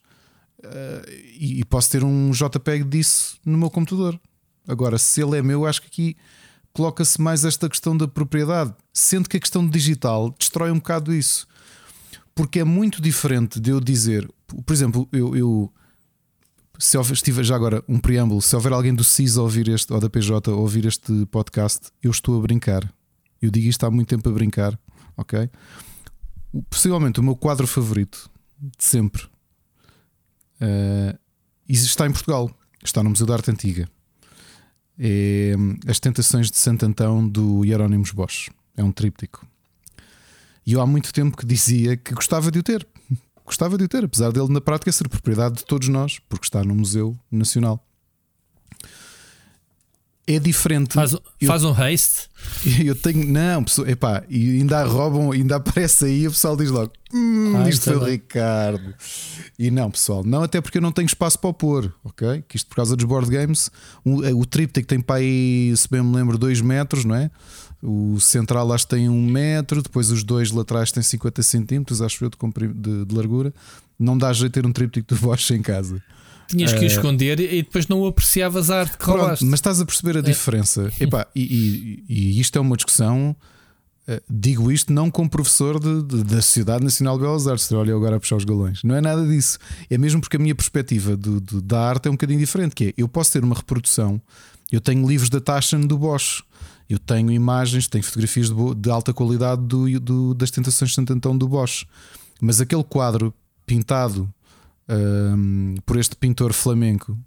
uh, 0.63 1.09
e, 1.37 1.59
e, 1.59 1.65
posso 1.65 1.91
ter 1.91 2.03
um 2.05 2.31
JPEG 2.31 2.85
disso 2.85 3.37
no 3.45 3.57
meu 3.57 3.69
computador. 3.69 4.19
Agora, 4.65 4.97
se 4.97 5.21
ele 5.21 5.37
é 5.37 5.41
meu, 5.41 5.65
acho 5.65 5.81
que 5.81 5.87
aqui 5.87 6.17
coloca-se 6.71 7.19
mais 7.19 7.43
esta 7.43 7.67
questão 7.67 7.97
da 7.97 8.07
propriedade, 8.07 8.73
sendo 8.93 9.27
que 9.27 9.35
a 9.35 9.39
questão 9.39 9.67
digital 9.67 10.33
destrói 10.39 10.71
um 10.71 10.75
bocado 10.75 11.13
isso. 11.13 11.45
Porque 12.33 12.59
é 12.61 12.63
muito 12.63 13.01
diferente 13.01 13.59
de 13.59 13.71
eu 13.71 13.81
dizer, 13.81 14.25
por 14.65 14.71
exemplo, 14.71 15.07
eu, 15.11 15.35
eu 15.35 15.73
se 16.79 16.97
houver, 16.97 17.13
estive 17.13 17.43
já 17.43 17.55
agora 17.55 17.83
um 17.89 17.99
preâmbulo, 17.99 18.41
se 18.41 18.55
houver 18.55 18.71
alguém 18.71 18.95
do 18.95 19.03
CIS 19.03 19.37
a 19.37 19.41
ouvir 19.41 19.67
este 19.67 19.91
ou 19.91 19.99
da 19.99 20.09
PJ 20.09 20.49
a 20.49 20.55
ouvir 20.55 20.85
este 20.85 21.25
podcast, 21.25 21.89
eu 22.01 22.09
estou 22.09 22.39
a 22.39 22.41
brincar. 22.41 22.91
Eu 23.41 23.49
digo 23.49 23.67
isto 23.67 23.85
há 23.85 23.91
muito 23.91 24.09
tempo 24.09 24.29
a 24.29 24.31
brincar, 24.31 24.79
ok? 25.17 25.49
Possivelmente 26.69 27.19
o 27.19 27.23
meu 27.23 27.35
quadro 27.35 27.65
favorito 27.65 28.29
de 28.59 28.83
sempre 28.83 29.23
uh, 30.61 31.17
está 31.67 32.05
em 32.05 32.11
Portugal, 32.11 32.51
está 32.83 33.01
no 33.01 33.09
Museu 33.09 33.25
da 33.25 33.33
Arte 33.33 33.49
Antiga. 33.49 33.89
É 34.99 35.55
hum, 35.57 35.77
As 35.87 35.99
Tentações 35.99 36.51
de 36.51 36.57
Santo 36.57 36.85
Antão 36.85 37.27
do 37.27 37.65
Hieronymus 37.65 38.11
Bosch. 38.11 38.49
É 38.77 38.83
um 38.83 38.91
tríptico. 38.91 39.45
E 40.65 40.73
eu 40.73 40.81
há 40.81 40.85
muito 40.85 41.11
tempo 41.11 41.35
que 41.35 41.45
dizia 41.45 41.97
que 41.97 42.13
gostava 42.13 42.51
de 42.51 42.59
o 42.59 42.63
ter. 42.63 42.87
Gostava 43.43 43.77
de 43.77 43.83
o 43.83 43.87
ter, 43.87 44.05
apesar 44.05 44.31
dele 44.31 44.47
na 44.53 44.61
prática 44.61 44.91
ser 44.93 45.09
propriedade 45.09 45.55
de 45.57 45.65
todos 45.65 45.89
nós, 45.89 46.19
porque 46.29 46.45
está 46.45 46.63
no 46.63 46.73
Museu 46.73 47.19
Nacional 47.29 47.85
é 50.27 50.39
diferente. 50.39 50.93
Faz, 50.93 51.15
faz 51.45 51.63
um 51.63 51.71
haste? 51.71 52.29
Eu 52.83 52.95
tenho. 52.95 53.25
Não, 53.25 53.63
pessoal, 53.63 53.87
epá, 53.87 54.23
e 54.29 54.59
ainda 54.59 54.83
roubam, 54.83 55.31
ainda 55.31 55.55
aparece 55.61 56.05
aí 56.05 56.27
o 56.27 56.31
pessoal 56.31 56.55
diz 56.55 56.69
logo: 56.69 56.91
hum, 57.13 57.53
ah, 57.57 57.69
isto 57.69 57.85
foi 57.85 57.95
o 57.95 58.03
Ricardo. 58.03 58.93
E 59.57 59.71
não, 59.71 59.89
pessoal, 59.89 60.23
não, 60.23 60.43
até 60.43 60.61
porque 60.61 60.77
eu 60.77 60.81
não 60.81 60.91
tenho 60.91 61.05
espaço 61.05 61.39
para 61.39 61.49
o 61.49 61.53
pôr, 61.53 61.93
ok? 62.03 62.43
Que 62.47 62.55
isto 62.55 62.67
por 62.67 62.75
causa 62.75 62.95
dos 62.95 63.05
board 63.05 63.29
games, 63.29 63.69
o, 64.03 64.19
o 64.39 64.45
tríptico 64.45 64.87
tem 64.87 64.99
para 64.99 65.17
aí, 65.17 65.73
se 65.75 65.89
bem 65.89 66.03
me 66.03 66.15
lembro, 66.15 66.37
2 66.37 66.61
metros, 66.61 67.05
não 67.05 67.15
é? 67.15 67.29
O 67.81 68.19
central 68.19 68.71
acho 68.71 68.85
que 68.85 68.95
tem 68.95 69.09
1 69.09 69.11
um 69.11 69.25
metro, 69.25 69.81
depois 69.81 70.11
os 70.11 70.23
dois 70.23 70.51
laterais 70.51 70.91
têm 70.91 71.01
50 71.01 71.41
centímetros, 71.41 72.01
acho 72.01 72.23
eu, 72.23 72.29
de, 72.29 72.67
de, 72.73 73.05
de 73.05 73.15
largura. 73.15 73.51
Não 73.97 74.15
dá 74.17 74.31
jeito 74.31 74.53
ter 74.53 74.65
um 74.65 74.71
tríptico 74.71 75.13
de 75.13 75.19
Bosch 75.21 75.49
em 75.51 75.61
casa. 75.61 76.01
Tinhas 76.51 76.73
que 76.73 76.79
o 76.79 76.83
eh, 76.83 76.87
esconder 76.87 77.39
e 77.39 77.63
depois 77.63 77.87
não 77.87 78.05
apreciavas 78.05 78.69
a 78.69 78.81
arte 78.81 78.97
que 78.97 79.05
Pronto, 79.05 79.45
Mas 79.45 79.53
estás 79.53 79.81
a 79.81 79.85
perceber 79.85 80.17
a 80.17 80.19
é. 80.19 80.21
diferença. 80.21 80.91
É. 80.99 81.03
Epá, 81.03 81.27
e, 81.35 81.41
e, 81.41 82.03
e, 82.07 82.39
isto 82.39 82.57
é 82.57 82.61
uma 82.61 82.75
discussão. 82.75 83.35
Uh, 84.07 84.19
digo 84.27 84.71
isto 84.71 84.91
não 84.91 85.11
como 85.11 85.29
professor 85.29 85.79
de, 85.79 86.01
de, 86.01 86.23
da 86.23 86.41
Sociedade 86.41 86.83
Nacional 86.83 87.17
de 87.17 87.23
Belas 87.23 87.47
Artes, 87.47 87.71
olha 87.71 87.95
agora 87.95 88.15
a 88.15 88.19
puxar 88.19 88.35
os 88.35 88.45
galões. 88.45 88.83
Não 88.83 88.95
é 88.95 89.01
nada 89.01 89.25
disso. 89.25 89.59
É 89.89 89.97
mesmo 89.97 90.21
porque 90.21 90.37
a 90.37 90.39
minha 90.39 90.55
perspectiva 90.55 91.15
do, 91.15 91.39
do, 91.39 91.61
da 91.61 91.81
arte 91.81 92.07
é 92.07 92.09
um 92.09 92.13
bocadinho 92.13 92.39
diferente. 92.39 92.75
Que 92.75 92.85
é, 92.85 92.93
eu 92.97 93.07
posso 93.07 93.31
ter 93.31 93.43
uma 93.43 93.55
reprodução, 93.55 94.21
eu 94.71 94.81
tenho 94.81 95.07
livros 95.07 95.29
da 95.29 95.39
Taschen 95.39 95.81
do 95.81 95.97
Bosch, 95.97 96.43
eu 96.89 96.99
tenho 96.99 97.31
imagens, 97.31 97.87
tenho 97.87 98.03
fotografias 98.03 98.49
de, 98.49 98.75
de 98.75 98.89
alta 98.89 99.13
qualidade 99.13 99.61
do, 99.61 99.99
do, 99.99 100.33
das 100.33 100.51
Tentações 100.51 100.89
de 100.89 100.95
Santo 100.95 101.13
Antão 101.13 101.37
do 101.37 101.47
Bosch, 101.47 101.85
mas 102.41 102.59
aquele 102.59 102.83
quadro 102.83 103.33
pintado 103.65 104.27
um, 104.91 105.75
por 105.85 105.97
este 105.97 106.15
pintor 106.15 106.53
flamenco 106.53 107.17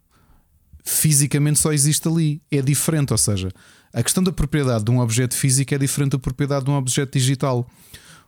fisicamente 0.85 1.59
só 1.59 1.73
existe 1.73 2.07
ali. 2.07 2.43
É 2.51 2.61
diferente, 2.61 3.12
ou 3.12 3.19
seja, 3.19 3.51
a 3.93 4.03
questão 4.03 4.23
da 4.23 4.31
propriedade 4.31 4.85
de 4.85 4.91
um 4.91 5.01
objeto 5.01 5.35
físico 5.35 5.75
é 5.75 5.79
diferente 5.79 6.12
da 6.12 6.19
propriedade 6.19 6.67
de 6.67 6.71
um 6.71 6.75
objeto 6.75 7.19
digital. 7.19 7.67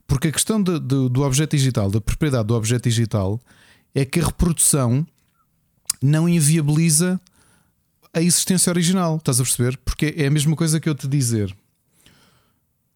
Porque 0.07 0.28
a 0.28 0.32
questão 0.32 0.62
de, 0.62 0.78
de, 0.78 1.09
do 1.09 1.22
objeto 1.22 1.57
digital, 1.57 1.91
da 1.91 2.01
propriedade 2.01 2.47
do 2.47 2.55
objeto 2.55 2.84
digital, 2.84 3.41
é 3.95 4.05
que 4.05 4.20
a 4.20 4.24
reprodução 4.24 5.07
não 6.01 6.28
inviabiliza 6.28 7.20
a 8.14 8.22
existência 8.22 8.70
original, 8.70 9.16
estás 9.16 9.41
a 9.41 9.43
perceber? 9.43 9.76
Porque 9.84 10.14
é 10.16 10.26
a 10.26 10.30
mesma 10.30 10.57
coisa 10.57 10.80
que 10.80 10.89
eu 10.89 10.95
te 10.95 11.07
dizer. 11.07 11.55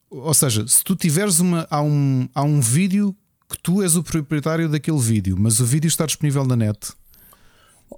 Ou 0.09 0.32
seja, 0.32 0.66
se 0.66 0.82
tu 0.82 0.97
tiveres 0.97 1.41
uma. 1.41 1.66
Há 1.70 1.82
um, 1.82 2.28
há 2.34 2.43
um 2.43 2.61
vídeo 2.61 3.14
que 3.51 3.59
tu 3.59 3.82
és 3.82 3.96
o 3.96 4.03
proprietário 4.03 4.68
daquele 4.68 5.01
vídeo, 5.01 5.36
mas 5.38 5.59
o 5.59 5.66
vídeo 5.66 5.88
está 5.88 6.07
disponível 6.07 6.44
na 6.44 6.55
net. 6.55 6.92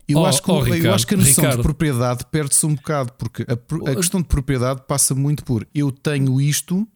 Eu, 0.09 0.21
oh, 0.21 0.27
acho, 0.27 0.43
que, 0.43 0.51
oh, 0.51 0.61
Ricardo, 0.61 0.87
eu 0.87 0.95
acho 0.95 1.07
que 1.07 1.15
a 1.15 1.17
noção 1.19 1.45
Ricardo. 1.45 1.57
de 1.59 1.63
propriedade 1.63 2.25
perde-se 2.31 2.65
um 2.65 2.75
bocado, 2.75 3.13
porque 3.13 3.43
a, 3.43 3.91
a, 3.91 3.95
questão 3.95 4.23
de 4.23 4.27
propriedade 4.27 4.83
passa 4.89 5.15
muito 5.15 5.45
por 5.45 5.69
eu 5.75 5.93
tenho 5.93 6.41
isto 6.41 6.89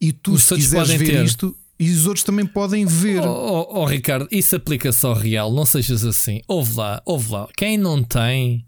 e 0.00 0.12
tu, 0.12 0.32
os 0.32 0.42
se 0.42 0.56
quiseres 0.56 0.90
ver 0.90 1.06
ter. 1.06 1.24
isto, 1.24 1.56
e 1.78 1.88
os 1.90 2.06
outros 2.06 2.24
também 2.24 2.44
podem 2.44 2.84
ver. 2.84 3.20
Oh, 3.20 3.66
oh, 3.70 3.80
oh, 3.80 3.84
Ricardo, 3.84 4.26
isso 4.30 4.56
aplica 4.56 4.92
só 4.92 5.12
real, 5.12 5.52
não 5.52 5.64
sejas 5.64 6.04
assim. 6.04 6.42
Ouve 6.48 6.76
lá, 6.76 7.00
ouve 7.04 7.32
lá. 7.32 7.48
Quem 7.56 7.78
não 7.78 8.02
tem 8.02 8.66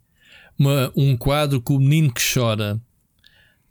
uma, 0.57 0.93
um 0.97 1.17
quadro 1.17 1.61
com 1.61 1.75
o 1.75 1.81
menino 1.81 2.13
que 2.13 2.23
chora. 2.33 2.81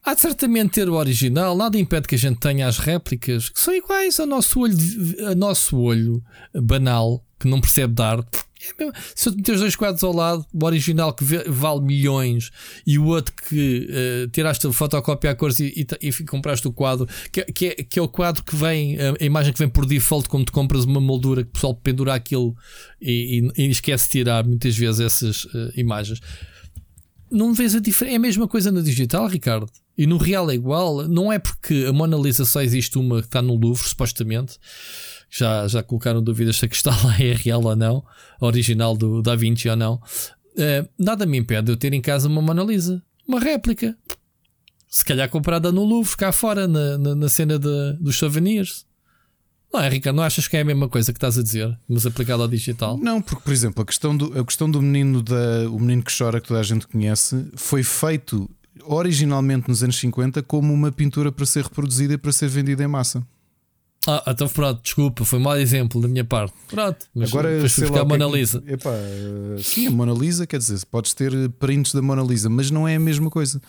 Há 0.05 0.13
de 0.13 0.21
certamente 0.21 0.71
ter 0.71 0.89
o 0.89 0.95
original, 0.95 1.55
nada 1.55 1.79
impede 1.79 2.09
que 2.09 2.15
a 2.15 2.17
gente 2.17 2.37
tenha 2.37 2.67
as 2.67 2.77
réplicas 2.77 3.47
que 3.47 3.59
são 3.59 3.73
iguais 3.73 4.19
ao 4.19 4.27
nosso 4.27 4.59
olho, 4.59 4.75
ao 5.25 5.35
nosso 5.35 5.77
olho 5.77 6.21
banal, 6.53 7.25
que 7.39 7.47
não 7.47 7.61
percebe 7.61 7.93
de 7.93 8.01
arte. 8.01 8.39
É 8.79 8.91
Se 9.15 9.29
eu 9.29 9.35
meter 9.35 9.53
os 9.53 9.61
dois 9.61 9.75
quadros 9.77 10.03
ao 10.03 10.13
lado, 10.13 10.45
o 10.53 10.65
original 10.65 11.13
que 11.13 11.23
vale 11.23 11.81
milhões 11.81 12.51
e 12.85 12.99
o 12.99 13.05
outro 13.05 13.33
que 13.33 13.87
uh, 13.89 14.27
tiraste 14.29 14.67
a 14.67 14.73
fotocópia 14.73 15.31
a 15.31 15.35
cores 15.35 15.59
e, 15.61 15.87
e, 16.01 16.09
e, 16.09 16.25
compraste 16.25 16.67
o 16.67 16.73
quadro, 16.73 17.07
que, 17.31 17.43
que, 17.45 17.67
é, 17.67 17.75
que 17.75 17.99
é 17.99 18.01
o 18.01 18.07
quadro 18.07 18.43
que 18.43 18.55
vem, 18.55 18.97
a, 18.99 19.23
imagem 19.23 19.53
que 19.53 19.59
vem 19.59 19.69
por 19.69 19.85
default, 19.85 20.27
tu 20.45 20.51
compras 20.51 20.83
uma 20.85 20.99
moldura 20.99 21.43
que 21.43 21.49
o 21.49 21.53
pessoal 21.53 21.75
pendura 21.75 22.13
aquilo 22.13 22.55
e, 23.01 23.49
e 23.57 23.69
esquece 23.69 24.05
de 24.05 24.11
tirar 24.11 24.45
muitas 24.45 24.75
vezes 24.77 24.99
essas 24.99 25.45
uh, 25.45 25.71
imagens 25.75 26.19
não 27.31 27.51
vês 27.53 27.73
a 27.73 27.79
diferença. 27.79 28.13
É 28.13 28.17
a 28.17 28.19
mesma 28.19 28.47
coisa 28.47 28.71
no 28.71 28.83
digital, 28.83 29.27
Ricardo. 29.27 29.67
E 29.97 30.07
no 30.07 30.17
real 30.17 30.49
é 30.49 30.55
igual. 30.55 31.07
Não 31.07 31.31
é 31.31 31.39
porque 31.39 31.85
a 31.87 31.93
Mona 31.93 32.17
Lisa 32.17 32.45
só 32.45 32.61
existe 32.61 32.97
uma 32.97 33.21
que 33.21 33.27
está 33.27 33.41
no 33.41 33.55
Louvre, 33.55 33.87
supostamente. 33.87 34.57
Já, 35.29 35.67
já 35.67 35.81
colocaram 35.81 36.21
dúvidas 36.21 36.57
se 36.57 36.65
a 36.65 36.67
que 36.67 36.75
está 36.75 36.91
lá 37.03 37.15
é 37.19 37.33
real 37.33 37.63
ou 37.63 37.75
não, 37.75 38.03
original 38.39 38.95
do 38.95 39.21
Da 39.21 39.35
Vinci 39.35 39.69
ou 39.69 39.75
não. 39.75 39.95
Uh, 40.55 40.87
nada 40.97 41.25
me 41.25 41.37
impede 41.37 41.65
de 41.65 41.71
eu 41.71 41.77
ter 41.77 41.93
em 41.93 42.01
casa 42.01 42.27
uma 42.27 42.41
Mona 42.41 42.63
Lisa, 42.63 43.01
uma 43.27 43.39
réplica. 43.39 43.97
Se 44.87 45.03
calhar 45.03 45.27
comprada 45.29 45.71
no 45.71 45.83
Louvre, 45.83 46.15
cá 46.15 46.31
fora, 46.31 46.67
na, 46.67 46.97
na, 46.99 47.15
na 47.15 47.29
cena 47.29 47.57
de, 47.57 47.93
dos 47.99 48.15
souvenirs. 48.15 48.85
Não 49.73 49.81
é, 49.81 49.89
Ricardo, 49.89 50.17
não 50.17 50.23
achas 50.23 50.47
que 50.47 50.55
é 50.55 50.61
a 50.61 50.65
mesma 50.65 50.87
coisa 50.87 51.11
que 51.11 51.17
estás 51.17 51.35
a 51.35 51.41
dizer, 51.41 51.75
mas 51.89 52.05
aplicado 52.05 52.43
ao 52.43 52.47
digital? 52.47 52.95
Não, 52.99 53.19
porque, 53.19 53.41
por 53.41 53.51
exemplo, 53.51 53.81
a 53.81 53.85
questão 53.85 54.15
do, 54.15 54.39
a 54.39 54.45
questão 54.45 54.69
do 54.69 54.79
menino, 54.79 55.23
da, 55.23 55.67
o 55.67 55.79
menino 55.79 56.03
que 56.03 56.15
chora, 56.15 56.39
que 56.39 56.47
toda 56.47 56.59
a 56.59 56.63
gente 56.63 56.85
conhece, 56.85 57.47
foi 57.55 57.81
feito 57.81 58.47
originalmente 58.83 59.67
nos 59.67 59.83
anos 59.83 59.97
50 59.97 60.41
como 60.43 60.73
uma 60.73 60.91
pintura 60.91 61.31
para 61.31 61.45
ser 61.45 61.63
reproduzida 61.63 62.13
e 62.13 62.17
para 62.17 62.31
ser 62.31 62.47
vendida 62.47 62.83
em 62.83 62.87
massa. 62.87 63.25
Ah, 64.05 64.21
então 64.27 64.49
pronto, 64.49 64.81
desculpa, 64.83 65.23
foi 65.23 65.39
um 65.39 65.43
mau 65.43 65.57
exemplo 65.57 66.01
da 66.01 66.07
minha 66.07 66.25
parte. 66.25 66.53
Pronto, 66.67 67.05
mas 67.15 67.29
agora 67.29 67.69
sei 67.69 67.87
lá, 67.87 68.01
a 68.01 68.05
Mona 68.05 68.25
é 68.25 68.31
Lisa. 68.31 68.61
epá, 68.67 68.91
sim, 69.61 69.87
a 69.87 69.91
Mona 69.91 70.13
Lisa, 70.13 70.45
quer 70.45 70.57
dizer, 70.57 70.85
podes 70.91 71.13
ter 71.13 71.31
prints 71.51 71.93
da 71.93 72.01
Mona 72.01 72.21
Lisa, 72.21 72.49
mas 72.49 72.69
não 72.69 72.85
é 72.85 72.95
a 72.95 72.99
mesma 72.99 73.29
coisa. 73.29 73.61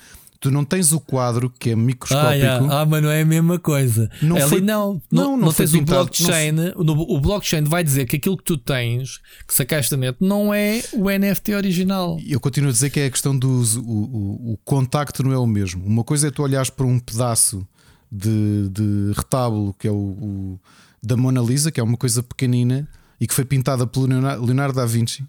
Tu 0.45 0.51
não 0.51 0.63
tens 0.63 0.93
o 0.93 1.01
quadro 1.01 1.49
que 1.49 1.71
é 1.71 1.75
microscópico. 1.75 2.29
Ah, 2.29 2.35
yeah. 2.35 2.81
ah 2.83 2.85
mas 2.85 3.03
não 3.03 3.09
é 3.09 3.23
a 3.23 3.25
mesma 3.25 3.59
coisa. 3.59 4.11
Não, 4.21 4.37
Ali, 4.37 4.47
foi... 4.47 4.61
não, 4.61 5.01
não, 5.11 5.31
não, 5.31 5.37
não 5.39 5.53
tens 5.55 5.73
o 5.73 5.81
blockchain. 5.81 6.53
Não... 6.53 6.75
O 6.77 7.19
blockchain 7.19 7.65
vai 7.65 7.83
dizer 7.83 8.05
que 8.05 8.17
aquilo 8.17 8.37
que 8.37 8.45
tu 8.45 8.59
tens, 8.59 9.23
que 9.49 9.55
sacaste 9.55 9.93
da 9.93 9.97
net, 9.97 10.19
não 10.21 10.53
é 10.53 10.83
o 10.93 11.09
NFT 11.09 11.55
original. 11.55 12.21
Eu 12.29 12.39
continuo 12.39 12.69
a 12.69 12.73
dizer 12.75 12.91
que 12.91 13.01
é 13.01 13.07
a 13.07 13.11
questão 13.11 13.35
do 13.35 13.49
o, 13.49 13.91
o, 13.91 14.53
o 14.53 14.59
contacto 14.67 15.23
não 15.23 15.33
é 15.33 15.39
o 15.39 15.47
mesmo. 15.47 15.83
Uma 15.83 16.05
coisa 16.05 16.29
é 16.29 16.31
tu 16.31 16.43
olhares 16.43 16.69
para 16.69 16.85
um 16.85 16.99
pedaço 16.99 17.67
de, 18.13 18.69
de 18.69 19.13
retábulo 19.17 19.75
que 19.79 19.89
é 19.89 19.91
o, 19.91 19.95
o, 19.95 20.61
da 21.03 21.17
Mona 21.17 21.41
Lisa, 21.41 21.73
que 21.73 21.81
é 21.81 21.83
uma 21.83 21.97
coisa 21.97 22.23
pequenina 22.23 22.87
e 23.19 23.27
que 23.27 23.33
foi 23.33 23.47
pintada 23.47 23.87
pelo 23.87 24.05
Leonardo 24.05 24.75
da 24.75 24.85
Vinci. 24.85 25.25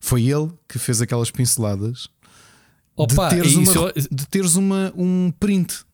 Foi 0.00 0.24
ele 0.24 0.50
que 0.68 0.76
fez 0.76 1.00
aquelas 1.00 1.30
pinceladas 1.30 2.08
Opa, 3.02 3.28
de 3.28 3.36
teres, 3.36 3.54
uma, 3.54 3.72
eu... 3.74 3.92
de 3.92 4.26
teres 4.28 4.54
uma, 4.56 4.92
um 4.96 5.32
print. 5.38 5.84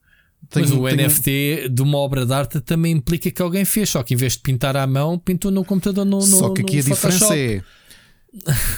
Tenho, 0.48 0.68
Mas 0.68 0.78
o 0.78 0.84
tenho... 0.84 1.08
NFT 1.08 1.68
de 1.70 1.82
uma 1.82 1.98
obra 1.98 2.24
de 2.24 2.32
arte 2.32 2.60
também 2.60 2.92
implica 2.92 3.30
que 3.30 3.42
alguém 3.42 3.64
fez, 3.64 3.90
só 3.90 4.02
que 4.02 4.14
em 4.14 4.16
vez 4.16 4.34
de 4.34 4.40
pintar 4.40 4.76
à 4.76 4.86
mão, 4.86 5.18
pintou 5.18 5.50
no 5.50 5.64
computador 5.64 6.04
no, 6.04 6.18
no 6.18 6.22
Só 6.22 6.50
que 6.50 6.62
aqui 6.62 6.78
a 6.78 6.82
Photoshop. 6.82 7.12
diferença 7.12 7.36
é 7.36 7.62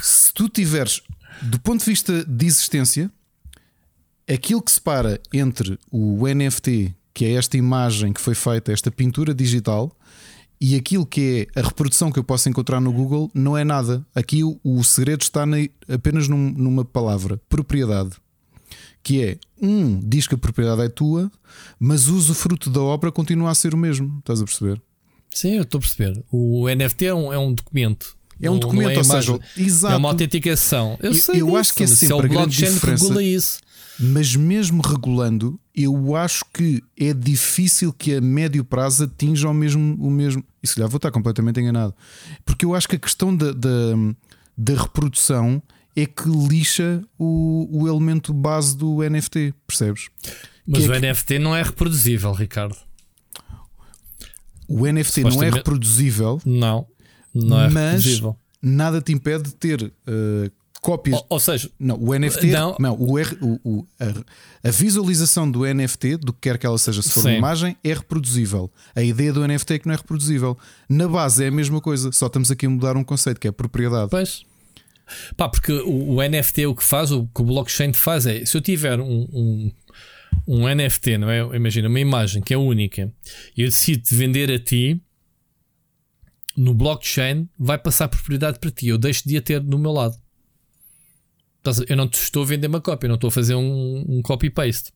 se 0.03 0.33
tu 0.33 0.49
tiveres, 0.49 1.03
do 1.43 1.59
ponto 1.61 1.81
de 1.81 1.91
vista 1.91 2.25
de 2.25 2.47
existência, 2.47 3.11
aquilo 4.29 4.63
que 4.63 4.71
separa 4.71 5.21
entre 5.33 5.79
o 5.91 6.27
NFT, 6.27 6.95
que 7.13 7.25
é 7.25 7.33
esta 7.33 7.57
imagem 7.57 8.13
que 8.13 8.21
foi 8.21 8.35
feita, 8.35 8.73
esta 8.73 8.91
pintura 8.91 9.35
digital, 9.35 9.97
e 10.61 10.75
aquilo 10.75 11.07
que 11.07 11.49
é 11.55 11.61
a 11.61 11.65
reprodução 11.65 12.11
que 12.11 12.19
eu 12.19 12.25
posso 12.25 12.49
encontrar 12.49 12.81
no 12.81 12.93
Google 12.93 13.31
não 13.33 13.57
é 13.57 13.65
nada. 13.65 14.05
Aqui 14.15 14.43
o, 14.43 14.59
o 14.65 14.83
segredo 14.83 15.23
está 15.23 15.47
na, 15.47 15.57
apenas 15.89 16.29
num, 16.29 16.51
numa 16.51 16.85
palavra: 16.85 17.41
propriedade. 17.49 18.11
Que 19.03 19.25
é 19.25 19.39
um 19.61 20.01
diz 20.01 20.27
que 20.27 20.35
a 20.35 20.39
propriedade 20.39 20.83
é 20.83 20.89
tua, 20.89 21.31
mas 21.79 22.09
o 22.09 22.17
usufruto 22.17 22.69
da 22.69 22.81
obra 22.81 23.13
continua 23.13 23.51
a 23.51 23.55
ser 23.55 23.73
o 23.73 23.79
mesmo. 23.79 24.19
Estás 24.19 24.41
a 24.41 24.45
perceber? 24.45 24.83
Sim, 25.31 25.55
eu 25.55 25.63
estou 25.63 25.79
a 25.79 25.81
perceber. 25.83 26.23
O 26.31 26.69
NFT 26.69 27.07
é 27.07 27.15
um, 27.15 27.33
é 27.33 27.39
um 27.39 27.53
documento. 27.53 28.17
É 28.41 28.51
um 28.51 28.59
documento, 28.59 28.93
é 28.93 28.99
ou 28.99 29.05
seja, 29.05 29.41
exato. 29.57 29.95
é 29.95 29.97
uma 29.97 30.09
autenticação. 30.09 30.97
Eu, 31.03 31.11
eu 31.11 31.15
sei 31.15 31.41
eu 31.41 31.47
disso, 31.47 31.57
acho 31.57 31.75
que 31.75 31.83
é 31.83 31.87
sempre 31.87 32.27
é 32.27 32.31
o 32.31 32.33
blockchain 32.33 32.79
que 32.79 32.87
regula 32.87 33.23
isso. 33.23 33.59
Mas 34.01 34.37
mesmo 34.37 34.81
regulando, 34.81 35.59
eu 35.75 36.15
acho 36.15 36.45
que 36.53 36.83
é 36.97 37.13
difícil 37.13 37.93
que 37.93 38.15
a 38.15 38.21
médio 38.21 38.65
prazo 38.65 39.05
atinja 39.05 39.49
o 39.49 39.55
mesmo. 39.55 39.97
O 39.99 40.11
mesmo. 40.11 40.45
E 40.63 40.67
se 40.67 40.77
calhar 40.77 40.89
vou 40.89 40.99
estar 40.99 41.11
completamente 41.11 41.59
enganado. 41.61 41.95
Porque 42.45 42.65
eu 42.65 42.75
acho 42.75 42.89
que 42.89 42.97
a 42.97 42.99
questão 42.99 43.35
da, 43.37 43.53
da, 43.53 43.69
da 44.57 44.75
reprodução 44.75 45.61
é 45.97 46.07
que 46.07 46.29
lixa 46.29 47.03
o, 47.19 47.69
o 47.71 47.89
elemento 47.89 48.33
base 48.33 48.77
do 48.77 48.99
NFT, 49.03 49.53
percebes? 49.67 50.09
Mas 50.65 50.85
que 50.85 50.89
o 50.89 50.95
é 50.95 51.01
NFT 51.01 51.35
que... 51.35 51.39
não 51.41 51.57
é 51.57 51.63
reproduzível, 51.63 52.33
Ricardo. 52.33 52.77
O 54.69 54.87
NFT 54.87 55.23
não 55.23 55.43
é 55.43 55.51
reproduzível. 55.51 56.41
Não, 56.45 56.87
não 57.35 57.61
é 57.61 57.71
mas 57.71 58.05
reproduzível. 58.05 58.37
Nada 58.61 59.01
te 59.01 59.13
impede 59.13 59.45
de 59.45 59.55
ter 59.55 59.83
uh, 59.83 60.51
cópias. 60.79 61.19
Ou, 61.19 61.27
ou, 61.31 61.41
seja, 61.41 61.71
não, 61.79 61.97
o 61.97 62.19
NFT, 62.19 62.47
não, 62.47 62.77
não 62.79 62.97
o, 62.99 63.19
R, 63.19 63.37
o, 63.41 63.61
o 63.65 63.87
a, 63.99 64.69
a, 64.69 64.71
visualização 64.71 65.51
do 65.51 65.65
NFT, 65.65 66.17
do 66.19 66.33
que 66.33 66.41
quer 66.43 66.59
que 66.59 66.67
ela 66.67 66.79
seja, 66.79 67.03
se 67.03 67.11
for 67.11 67.23
Sim. 67.23 67.29
uma 67.29 67.39
imagem, 67.39 67.77
é 67.83 67.93
reproduzível. 67.93 68.71
A 68.95 69.03
ideia 69.03 69.33
do 69.33 69.47
NFT 69.47 69.75
é 69.75 69.79
que 69.79 69.87
não 69.87 69.95
é 69.95 69.97
reproduzível. 69.97 70.57
Na 70.89 71.09
base 71.09 71.45
é 71.45 71.49
a 71.49 71.51
mesma 71.51 71.81
coisa, 71.81 72.13
só 72.13 72.27
estamos 72.27 72.51
aqui 72.51 72.67
a 72.67 72.71
mudar 72.71 72.97
um 72.97 73.05
conceito 73.05 73.41
que 73.41 73.49
é 73.49 73.53
propriedade. 73.53 74.11
Pois. 74.11 74.43
Pá, 75.37 75.49
porque 75.49 75.73
o, 75.73 76.17
o 76.17 76.23
NFT 76.23 76.67
o 76.67 76.75
que 76.75 76.85
faz, 76.85 77.11
o 77.11 77.27
que 77.27 77.41
o 77.41 77.45
blockchain 77.45 77.93
faz 77.93 78.27
é 78.27 78.45
se 78.45 78.57
eu 78.57 78.61
tiver 78.61 79.01
um, 79.01 79.27
um, 79.33 79.73
um 80.47 80.75
NFT, 80.75 81.19
não 81.19 81.31
é? 81.31 81.41
Imagina 81.57 81.89
uma 81.89 82.01
imagem 82.01 82.43
que 82.43 82.53
é 82.53 82.59
única 82.59 83.13
e 83.57 83.63
eu 83.63 83.69
decido 83.69 84.03
vender 84.11 84.51
a 84.51 84.59
ti. 84.59 85.01
No 86.57 86.75
blockchain 86.75 87.49
vai 87.57 87.79
passar 87.79 88.09
propriedade 88.09 88.59
para 88.59 88.71
ti. 88.71 88.89
Eu 88.89 88.99
deixo 88.99 89.29
de 89.29 89.37
a 89.37 89.43
ter 89.43 89.61
do 89.61 89.79
meu 89.79 89.93
lado. 89.93 90.17
Eu 91.89 91.97
não 91.97 92.09
te 92.09 92.21
estou 92.21 92.43
a 92.43 92.47
vender 92.47 92.67
uma 92.67 92.81
cópia, 92.81 93.09
não 93.09 93.15
estou 93.15 93.29
a 93.29 93.31
fazer 93.31 93.55
um, 93.55 94.05
um 94.09 94.23
copy-paste. 94.23 94.93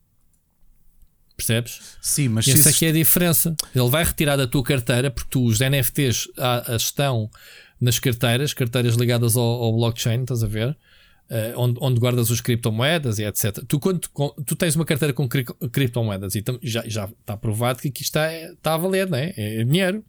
Percebes? 1.37 1.97
Sim, 2.01 2.29
mas 2.29 2.47
essa 2.47 2.71
aqui 2.71 2.87
é 2.87 2.91
a 2.91 2.93
diferença. 2.93 3.57
Ele 3.75 3.89
vai 3.89 4.05
retirar 4.05 4.37
da 4.37 4.47
tua 4.47 4.63
carteira, 4.63 5.11
porque 5.11 5.31
tu, 5.31 5.45
os 5.45 5.59
NFTs 5.61 6.29
estão 6.77 7.31
nas 7.81 7.99
carteiras, 7.99 8.55
carteiras 8.55 8.95
ligadas 8.95 9.37
ao, 9.37 9.45
ao 9.45 9.73
blockchain, 9.73 10.23
estás 10.23 10.45
a 10.45 10.47
ver? 10.47 10.77
Uh, 11.31 11.57
onde, 11.57 11.79
onde, 11.81 11.99
guardas 11.99 12.31
os 12.31 12.41
criptomoedas 12.41 13.19
e 13.19 13.25
etc. 13.25 13.65
Tu, 13.67 13.81
quando 13.81 14.01
tu 14.45 14.55
tens 14.55 14.77
uma 14.77 14.85
carteira 14.85 15.15
com 15.15 15.27
cri 15.27 15.45
criptomoedas 15.73 16.35
e 16.35 16.45
já, 16.63 16.85
já 16.87 17.05
está 17.07 17.37
provado 17.37 17.81
que 17.81 17.89
aqui 17.89 18.03
está, 18.03 18.31
está 18.33 18.75
a 18.75 18.77
valer, 18.77 19.09
né? 19.09 19.33
é, 19.37 19.61
é 19.61 19.65
dinheiro. 19.65 20.05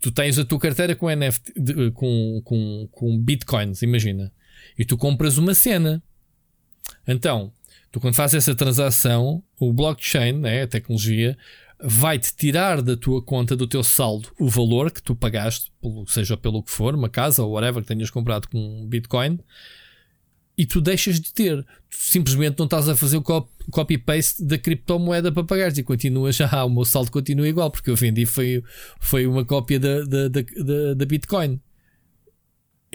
Tu 0.00 0.10
tens 0.12 0.38
a 0.38 0.44
tua 0.44 0.58
carteira 0.58 0.94
com 0.94 1.10
NFT, 1.10 1.52
de, 1.56 1.90
com, 1.90 2.40
com, 2.44 2.88
com 2.90 3.18
bitcoins, 3.18 3.82
imagina, 3.82 4.32
e 4.80 4.84
tu 4.86 4.96
compras 4.96 5.36
uma 5.36 5.52
cena. 5.52 6.02
Então, 7.06 7.52
tu 7.92 8.00
quando 8.00 8.14
fazes 8.14 8.36
essa 8.36 8.54
transação, 8.54 9.44
o 9.58 9.74
blockchain, 9.74 10.32
né, 10.32 10.62
a 10.62 10.66
tecnologia, 10.66 11.36
vai-te 11.78 12.34
tirar 12.34 12.80
da 12.80 12.96
tua 12.96 13.22
conta, 13.22 13.54
do 13.54 13.66
teu 13.66 13.84
saldo, 13.84 14.30
o 14.40 14.48
valor 14.48 14.90
que 14.90 15.02
tu 15.02 15.14
pagaste, 15.14 15.70
seja 16.06 16.34
pelo 16.34 16.62
que 16.62 16.70
for, 16.70 16.94
uma 16.94 17.10
casa 17.10 17.42
ou 17.42 17.52
whatever 17.52 17.82
que 17.82 17.88
tenhas 17.88 18.08
comprado 18.08 18.48
com 18.48 18.86
Bitcoin, 18.86 19.38
e 20.56 20.64
tu 20.64 20.80
deixas 20.80 21.20
de 21.20 21.30
ter. 21.30 21.62
Tu 21.62 21.96
simplesmente 21.96 22.58
não 22.58 22.64
estás 22.64 22.88
a 22.88 22.96
fazer 22.96 23.18
o 23.18 23.22
copy-paste 23.70 24.42
da 24.44 24.56
criptomoeda 24.56 25.30
para 25.30 25.44
pagares 25.44 25.76
e 25.76 25.82
continuas, 25.82 26.40
ah, 26.50 26.64
o 26.64 26.70
meu 26.70 26.86
saldo 26.86 27.10
continua 27.10 27.46
igual, 27.46 27.70
porque 27.70 27.90
eu 27.90 27.96
vendi 27.96 28.24
foi, 28.24 28.62
foi 28.98 29.26
uma 29.26 29.44
cópia 29.44 29.78
da, 29.78 30.04
da, 30.04 30.28
da, 30.28 30.94
da 30.96 31.04
Bitcoin. 31.04 31.60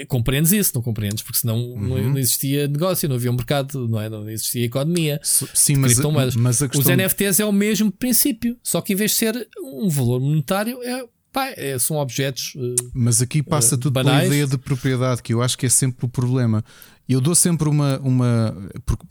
Compreendes 0.10 0.52
isso, 0.52 0.74
não 0.76 0.82
compreendes? 0.82 1.24
Porque 1.24 1.38
senão 1.38 1.58
uhum. 1.58 2.10
não, 2.10 2.18
existia 2.18 2.68
negócio, 2.68 3.08
não 3.08 3.16
havia 3.16 3.32
um 3.32 3.36
mercado, 3.36 3.88
não, 3.88 4.02
é? 4.02 4.10
não 4.10 4.30
existia 4.30 4.66
economia. 4.66 5.22
Sim, 5.24 5.78
mas, 5.78 5.98
mas 6.36 6.62
a 6.62 6.68
questão... 6.68 6.92
Os 6.92 6.98
NFTs 6.98 7.40
é 7.40 7.46
o 7.46 7.52
mesmo 7.52 7.90
princípio, 7.90 8.58
só 8.62 8.82
que 8.82 8.92
em 8.92 8.96
vez 8.96 9.12
de 9.12 9.18
ser 9.18 9.48
um 9.64 9.88
valor 9.88 10.20
monetário, 10.20 10.84
é, 10.84 11.06
pá, 11.32 11.54
é 11.56 11.80
são 11.80 11.96
objetos. 11.98 12.54
Uh, 12.56 12.76
mas 12.94 13.22
aqui 13.22 13.42
passa 13.42 13.76
uh, 13.76 13.78
tudo 13.78 13.94
banais. 13.94 14.24
pela 14.24 14.28
ideia 14.28 14.48
de 14.48 14.58
propriedade, 14.58 15.24
que 15.24 15.34
eu 15.34 15.42
acho 15.42 15.58
que 15.58 15.66
é 15.66 15.70
sempre 15.70 16.06
o 16.06 16.10
problema. 16.10 16.64
Eu 17.08 17.22
dou 17.22 17.36
sempre 17.36 17.70
uma. 17.70 17.98
uma 18.00 18.54
porque, 18.86 19.06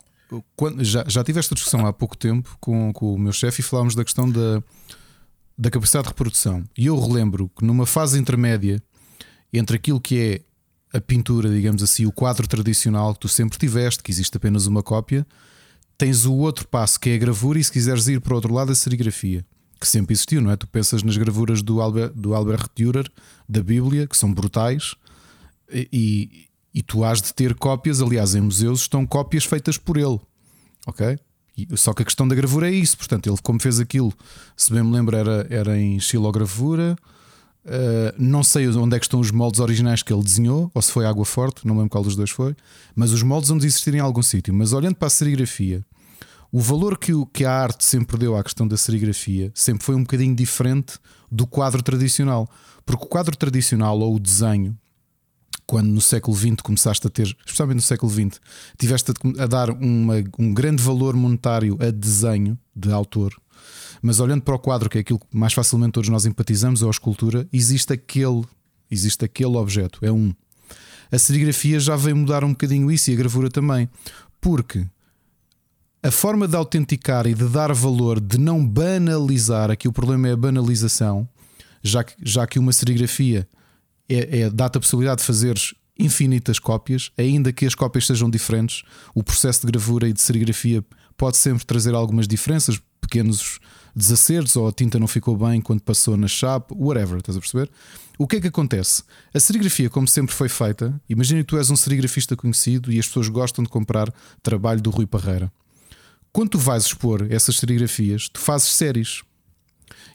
quando, 0.57 0.83
já, 0.85 1.05
já 1.07 1.23
tive 1.23 1.39
esta 1.39 1.55
discussão 1.55 1.87
há 1.87 1.93
pouco 1.93 2.17
tempo 2.17 2.57
com, 2.61 2.93
com 2.93 3.15
o 3.15 3.19
meu 3.19 3.33
chefe 3.33 3.61
e 3.61 3.65
falámos 3.65 3.95
da 3.95 4.05
questão 4.05 4.29
da, 4.29 4.63
da 5.57 5.71
capacidade 5.71 6.05
de 6.05 6.09
reprodução. 6.09 6.65
E 6.77 6.87
eu 6.87 6.99
relembro 6.99 7.51
que 7.57 7.65
numa 7.65 7.87
fase 7.87 8.19
intermédia 8.19 8.83
entre 9.53 9.77
aquilo 9.77 10.01
que 10.01 10.19
é 10.19 10.41
a 10.95 11.01
pintura, 11.01 11.51
digamos 11.51 11.83
assim, 11.83 12.07
o 12.07 12.13
quadro 12.13 12.47
tradicional 12.47 13.13
que 13.15 13.21
tu 13.21 13.29
sempre 13.29 13.59
tiveste, 13.59 14.01
que 14.01 14.13
existe 14.13 14.37
apenas 14.37 14.67
uma 14.69 14.81
cópia, 14.81 15.27
tens 15.99 16.25
o 16.25 16.35
outro 16.35 16.69
passo 16.69 17.01
que 17.01 17.11
é 17.11 17.15
a 17.17 17.19
gravura, 17.19 17.59
e 17.59 17.65
se 17.65 17.73
quiseres 17.73 18.07
ir 18.07 18.21
para 18.21 18.33
o 18.33 18.37
outro 18.37 18.55
lado, 18.55 18.71
a 18.71 18.75
serigrafia, 18.77 19.45
que 19.81 19.89
sempre 19.89 20.15
existiu, 20.15 20.41
não 20.41 20.53
é? 20.53 20.57
Tu 20.57 20.69
pensas 20.69 21.03
nas 21.03 21.17
gravuras 21.17 21.63
do 21.63 21.81
Albert, 21.81 22.13
do 22.15 22.33
Albert 22.33 22.69
Dürer, 22.77 23.11
da 23.49 23.61
Bíblia, 23.61 24.07
que 24.07 24.17
são 24.17 24.33
brutais, 24.33 24.95
e, 25.69 26.47
e 26.73 26.81
tu 26.81 27.03
has 27.03 27.21
de 27.21 27.35
ter 27.35 27.55
cópias, 27.55 28.01
aliás, 28.01 28.37
em 28.37 28.41
museus 28.41 28.83
estão 28.83 29.05
cópias 29.05 29.45
feitas 29.45 29.77
por 29.77 29.97
ele, 29.97 30.21
ok? 30.87 31.19
Só 31.77 31.93
que 31.93 32.03
a 32.03 32.05
questão 32.05 32.27
da 32.27 32.37
gravura 32.37 32.69
é 32.71 32.73
isso, 32.73 32.97
portanto, 32.97 33.29
ele, 33.29 33.39
como 33.43 33.61
fez 33.61 33.81
aquilo, 33.81 34.13
se 34.57 34.73
bem 34.73 34.85
me 34.85 34.93
lembro, 34.93 35.17
era, 35.17 35.47
era 35.51 35.77
em 35.77 35.99
xilogravura 35.99 36.97
Uh, 37.65 38.13
não 38.19 38.43
sei 38.43 38.69
onde 38.69 38.95
é 38.95 38.99
que 38.99 39.07
estão 39.07 39.21
os 39.21 39.31
moldes 39.31 39.59
originais 39.59 40.03
que 40.03 40.13
ele 40.13 40.23
desenhou, 40.23 40.71
ou 40.75 40.83
se 40.83 40.93
foi 40.93 41.07
água 41.07 41.25
forte, 41.25 41.67
não 41.67 41.75
lembro 41.75 41.91
qual 41.91 42.05
dos 42.05 42.15
dois 42.15 42.31
foi, 42.31 42.55
mas 42.95 43.11
os 43.11 43.23
moldes 43.23 43.49
vão 43.49 43.57
existir 43.57 43.95
em 43.95 44.01
algum 44.01 44.23
sítio. 44.23 44.53
Mas 44.53 44.73
olhando 44.75 44.97
para 44.97 45.07
a 45.07 45.11
serigrafia, 45.11 45.83
o 46.53 46.61
valor 46.61 46.99
que, 46.99 47.15
o, 47.15 47.25
que 47.27 47.45
a 47.45 47.51
arte 47.51 47.85
sempre 47.85 48.19
deu 48.19 48.37
à 48.37 48.45
questão 48.45 48.69
da 48.69 48.77
serigrafia 48.77 49.51
sempre 49.55 49.85
foi 49.85 49.95
um 49.95 50.03
bocadinho 50.03 50.37
diferente 50.37 50.99
do 51.31 51.47
quadro 51.47 51.83
tradicional. 51.83 52.49
Porque 52.85 53.05
o 53.05 53.09
quadro 53.09 53.35
tradicional 53.35 53.99
ou 53.99 54.15
o 54.15 54.21
desenho, 54.21 54.79
quando 55.67 55.89
no 55.89 56.01
século 56.01 56.37
XX 56.37 56.57
começaste 56.63 57.07
a 57.07 57.11
ter, 57.11 57.35
especialmente 57.45 57.77
no 57.77 57.83
século 57.83 58.13
XX, 58.13 58.41
tiveste 58.79 59.11
a, 59.11 59.43
a 59.43 59.47
dar 59.47 59.71
uma, 59.71 60.23
um 60.39 60.53
grande 60.53 60.83
valor 60.83 61.17
monetário 61.17 61.79
a 61.81 61.91
desenho 61.91 62.59
de 62.77 62.93
autor 62.93 63.35
mas 64.05 64.21
olhando 64.21 64.43
para 64.43 64.55
o 64.55 64.59
quadro, 64.59 64.91
que 64.91 64.99
é 64.99 65.01
aquilo 65.01 65.19
que 65.19 65.27
mais 65.33 65.55
facilmente 65.55 65.93
todos 65.93 66.11
nós 66.11 66.27
empatizamos, 66.27 66.83
ou 66.83 66.89
a 66.89 66.91
escultura, 66.91 67.49
existe 67.51 67.95
aquele, 67.95 68.45
existe 68.91 69.25
aquele 69.25 69.57
objeto, 69.57 69.99
é 70.03 70.13
um. 70.13 70.35
A 71.11 71.19
serigrafia 71.19 71.81
já 71.81 71.97
veio 71.97 72.15
mudar 72.15 72.45
um 72.45 72.51
bocadinho 72.51 72.93
isso 72.93 73.11
e 73.11 73.15
a 73.15 73.17
gravura 73.17 73.49
também, 73.49 73.89
porque 74.43 74.87
a 76.03 76.11
forma 76.11 76.47
de 76.47 76.55
autenticar 76.55 77.27
e 77.27 77.33
de 77.33 77.49
dar 77.49 77.73
valor, 77.73 78.21
de 78.21 78.37
não 78.37 78.63
banalizar, 78.67 79.71
aqui 79.71 79.89
o 79.89 79.93
problema 79.93 80.29
é 80.29 80.33
a 80.33 80.37
banalização, 80.37 81.27
já 81.83 82.05
que, 82.05 82.13
já 82.23 82.47
que 82.47 82.59
uma 82.59 82.75
serigrafia 82.75 83.49
é, 84.07 84.41
é 84.41 84.51
dá-te 84.51 84.77
a 84.77 84.81
possibilidade 84.81 85.23
de 85.23 85.27
fazeres 85.27 85.73
infinitas 85.99 86.59
cópias, 86.59 87.11
ainda 87.17 87.55
que 87.55 87.65
as 87.65 87.75
cópias 87.75 88.07
sejam 88.07 88.29
diferentes, 88.29 88.83
o 89.15 89.23
processo 89.23 89.63
de 89.63 89.73
gravura 89.73 90.07
e 90.07 90.13
de 90.13 90.21
serigrafia 90.21 90.85
pode 91.17 91.39
sempre 91.39 91.65
trazer 91.65 91.95
algumas 91.95 92.29
diferenças, 92.29 92.79
pequenos 93.01 93.61
desacertos 93.95 94.57
ou 94.57 94.67
a 94.67 94.73
tinta 94.73 94.99
não 94.99 95.07
ficou 95.07 95.37
bem 95.37 95.61
quando 95.61 95.81
passou 95.81 96.17
na 96.17 96.29
chapa, 96.29 96.75
whatever, 96.75 97.19
estás 97.19 97.37
a 97.37 97.41
perceber? 97.41 97.71
O 98.19 98.27
que 98.27 98.37
é 98.37 98.41
que 98.41 98.49
acontece? 98.49 99.03
A 99.33 99.41
serigrafia, 99.41 99.91
como 99.91 100.07
sempre 100.07 100.35
foi 100.35 100.49
feita, 100.49 101.01
imagina 101.09 101.41
que 101.41 101.47
tu 101.47 101.59
és 101.59 101.71
um 101.71 101.77
serigrafista 101.77 102.37
conhecido 102.37 102.93
e 102.93 102.99
as 102.99 103.07
pessoas 103.07 103.29
gostam 103.29 103.65
de 103.65 103.71
comprar 103.71 104.13
trabalho 104.43 104.81
do 104.81 104.91
Rui 104.91 105.07
Parreira. 105.07 105.53
Quando 106.33 106.51
tu 106.51 106.59
vais 106.59 106.85
expor 106.85 107.27
essas 107.31 107.57
serigrafias, 107.57 108.29
tu 108.29 108.41
fazes 108.41 108.69
séries 108.69 109.23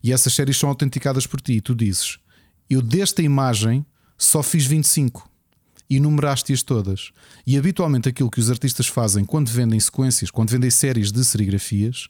e 0.03 0.11
essas 0.11 0.33
séries 0.33 0.57
são 0.57 0.69
autenticadas 0.69 1.25
por 1.25 1.41
ti. 1.41 1.53
E 1.53 1.61
tu 1.61 1.75
dizes: 1.75 2.17
Eu 2.69 2.81
desta 2.81 3.21
imagem 3.21 3.85
só 4.17 4.43
fiz 4.43 4.65
25 4.65 5.29
e 5.89 5.99
numeraste-as 5.99 6.61
todas. 6.61 7.11
E 7.45 7.57
habitualmente 7.57 8.07
aquilo 8.07 8.29
que 8.29 8.39
os 8.39 8.49
artistas 8.49 8.87
fazem 8.87 9.25
quando 9.25 9.49
vendem 9.49 9.79
sequências, 9.79 10.29
quando 10.29 10.51
vendem 10.51 10.69
séries 10.69 11.11
de 11.11 11.23
serigrafias, 11.25 12.09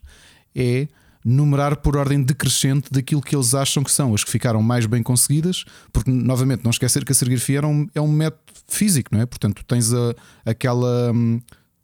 é 0.55 0.88
numerar 1.24 1.78
por 1.78 1.97
ordem 1.97 2.22
decrescente 2.24 2.89
daquilo 2.91 3.22
que 3.22 3.36
eles 3.36 3.53
acham 3.53 3.84
que 3.84 3.91
são 3.91 4.13
as 4.13 4.24
que 4.24 4.32
ficaram 4.32 4.61
mais 4.61 4.86
bem 4.86 5.03
conseguidas, 5.03 5.65
porque, 5.91 6.09
novamente, 6.09 6.63
não 6.63 6.72
esquecer 6.72 7.03
que 7.03 7.11
a 7.11 7.15
serigrafia 7.15 7.59
é 7.59 7.65
um, 7.65 7.88
é 7.95 8.01
um 8.01 8.11
método 8.11 8.41
físico, 8.67 9.09
não 9.13 9.22
é? 9.22 9.26
Portanto, 9.26 9.63
tens 9.65 9.93
a, 9.93 10.15
aquela 10.45 11.11
hum, 11.11 11.41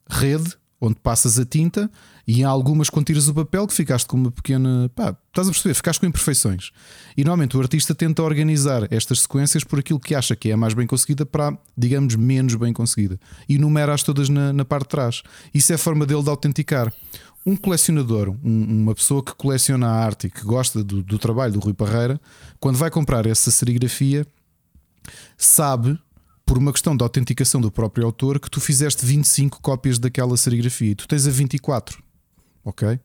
rede 0.10 0.56
onde 0.80 0.96
passas 0.96 1.40
a 1.40 1.46
tinta 1.46 1.90
e 2.28 2.42
em 2.42 2.44
algumas, 2.44 2.90
quando 2.90 3.06
tiras 3.06 3.28
o 3.28 3.34
papel, 3.34 3.68
que 3.68 3.74
ficaste 3.74 4.08
com 4.08 4.18
uma 4.18 4.32
pequena. 4.32 4.90
Pá, 4.96 5.16
estás 5.28 5.48
a 5.48 5.52
perceber? 5.52 5.74
Ficaste 5.76 6.00
com 6.00 6.06
imperfeições. 6.08 6.72
E 7.16 7.24
normalmente 7.24 7.56
o 7.56 7.62
artista 7.62 7.94
tenta 7.94 8.24
organizar 8.24 8.88
estas 8.92 9.22
sequências 9.22 9.64
por 9.64 9.80
aquilo 9.80 10.00
que 10.00 10.16
acha 10.16 10.36
que 10.36 10.50
é 10.50 10.54
a 10.54 10.58
mais 10.58 10.74
bem 10.74 10.88
conseguida 10.88 11.26
para, 11.26 11.56
digamos, 11.78 12.16
menos 12.16 12.56
bem 12.56 12.74
conseguida. 12.74 13.20
E 13.48 13.58
numera-as 13.58 14.02
todas 14.02 14.28
na, 14.28 14.52
na 14.52 14.66
parte 14.66 14.84
de 14.84 14.90
trás. 14.90 15.24
Isso 15.54 15.72
é 15.72 15.76
a 15.76 15.78
forma 15.78 16.06
dele 16.06 16.24
de 16.24 16.30
autenticar 16.30 16.92
um 17.46 17.56
colecionador, 17.56 18.30
um, 18.44 18.82
uma 18.82 18.96
pessoa 18.96 19.24
que 19.24 19.36
coleciona 19.36 19.88
a 19.88 19.92
arte 19.92 20.28
e 20.28 20.30
que 20.32 20.44
gosta 20.44 20.84
do, 20.84 21.04
do, 21.04 21.20
trabalho 21.20 21.54
do 21.54 21.60
Rui 21.60 21.74
Parreira, 21.74 22.20
quando 22.60 22.78
vai 22.78 22.90
comprar 22.90 23.26
essa 23.28 23.52
serigrafia, 23.52 24.26
sabe, 25.38 26.00
por 26.46 26.58
uma 26.58 26.72
questão 26.72 26.98
de 26.98 27.04
autenticação 27.04 27.62
do 27.62 27.72
próprio 27.72 28.06
autor, 28.06 28.40
que 28.40 28.50
tu 28.50 28.60
fizeste 28.60 29.06
25 29.06 29.62
cópias 29.62 30.00
daquela 30.00 30.36
serigrafia 30.36 30.92
e 30.92 30.96
tu 30.96 31.08
tens 31.08 31.28
a 31.28 31.30
24. 31.30 32.04
Ok? 32.64 33.00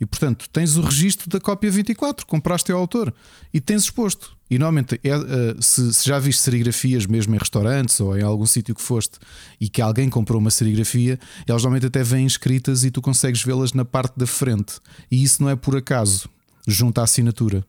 E 0.00 0.06
portanto 0.06 0.48
tens 0.50 0.76
o 0.76 0.80
registro 0.80 1.28
da 1.28 1.38
cópia 1.38 1.70
24, 1.70 2.26
compraste 2.26 2.72
ao 2.72 2.78
autor 2.78 3.12
e 3.52 3.60
tens 3.60 3.82
exposto. 3.82 4.34
E 4.50 4.58
normalmente, 4.58 4.98
é, 5.04 5.16
uh, 5.16 5.62
se, 5.62 5.92
se, 5.92 6.08
já 6.08 6.18
viste 6.18 6.42
serigrafias 6.42 7.06
mesmo 7.06 7.34
em 7.34 7.38
restaurantes 7.38 8.00
ou 8.00 8.18
em 8.18 8.22
algum 8.22 8.46
sítio 8.46 8.74
que 8.74 8.82
foste 8.82 9.18
e 9.60 9.68
que 9.68 9.82
alguém 9.82 10.08
comprou 10.08 10.40
uma 10.40 10.50
serigrafia, 10.50 11.20
elas 11.46 11.62
normalmente 11.62 11.86
até 11.86 12.02
vêm 12.02 12.26
escritas 12.26 12.82
e 12.82 12.90
tu 12.90 13.02
consegues 13.02 13.42
vê-las 13.44 13.74
na 13.74 13.84
parte 13.84 14.18
da 14.18 14.26
frente. 14.26 14.80
E 15.10 15.22
isso 15.22 15.42
não 15.42 15.50
é 15.50 15.54
por 15.54 15.76
acaso, 15.76 16.28
junto 16.66 16.98
à 16.98 17.04
assinatura, 17.04 17.64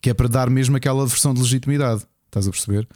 que 0.00 0.10
é 0.10 0.14
para 0.14 0.28
dar 0.28 0.50
mesmo 0.50 0.76
aquela 0.76 1.06
versão 1.06 1.34
de 1.34 1.40
legitimidade. 1.40 2.04
Estás 2.26 2.46
a 2.46 2.50
perceber? 2.50 2.86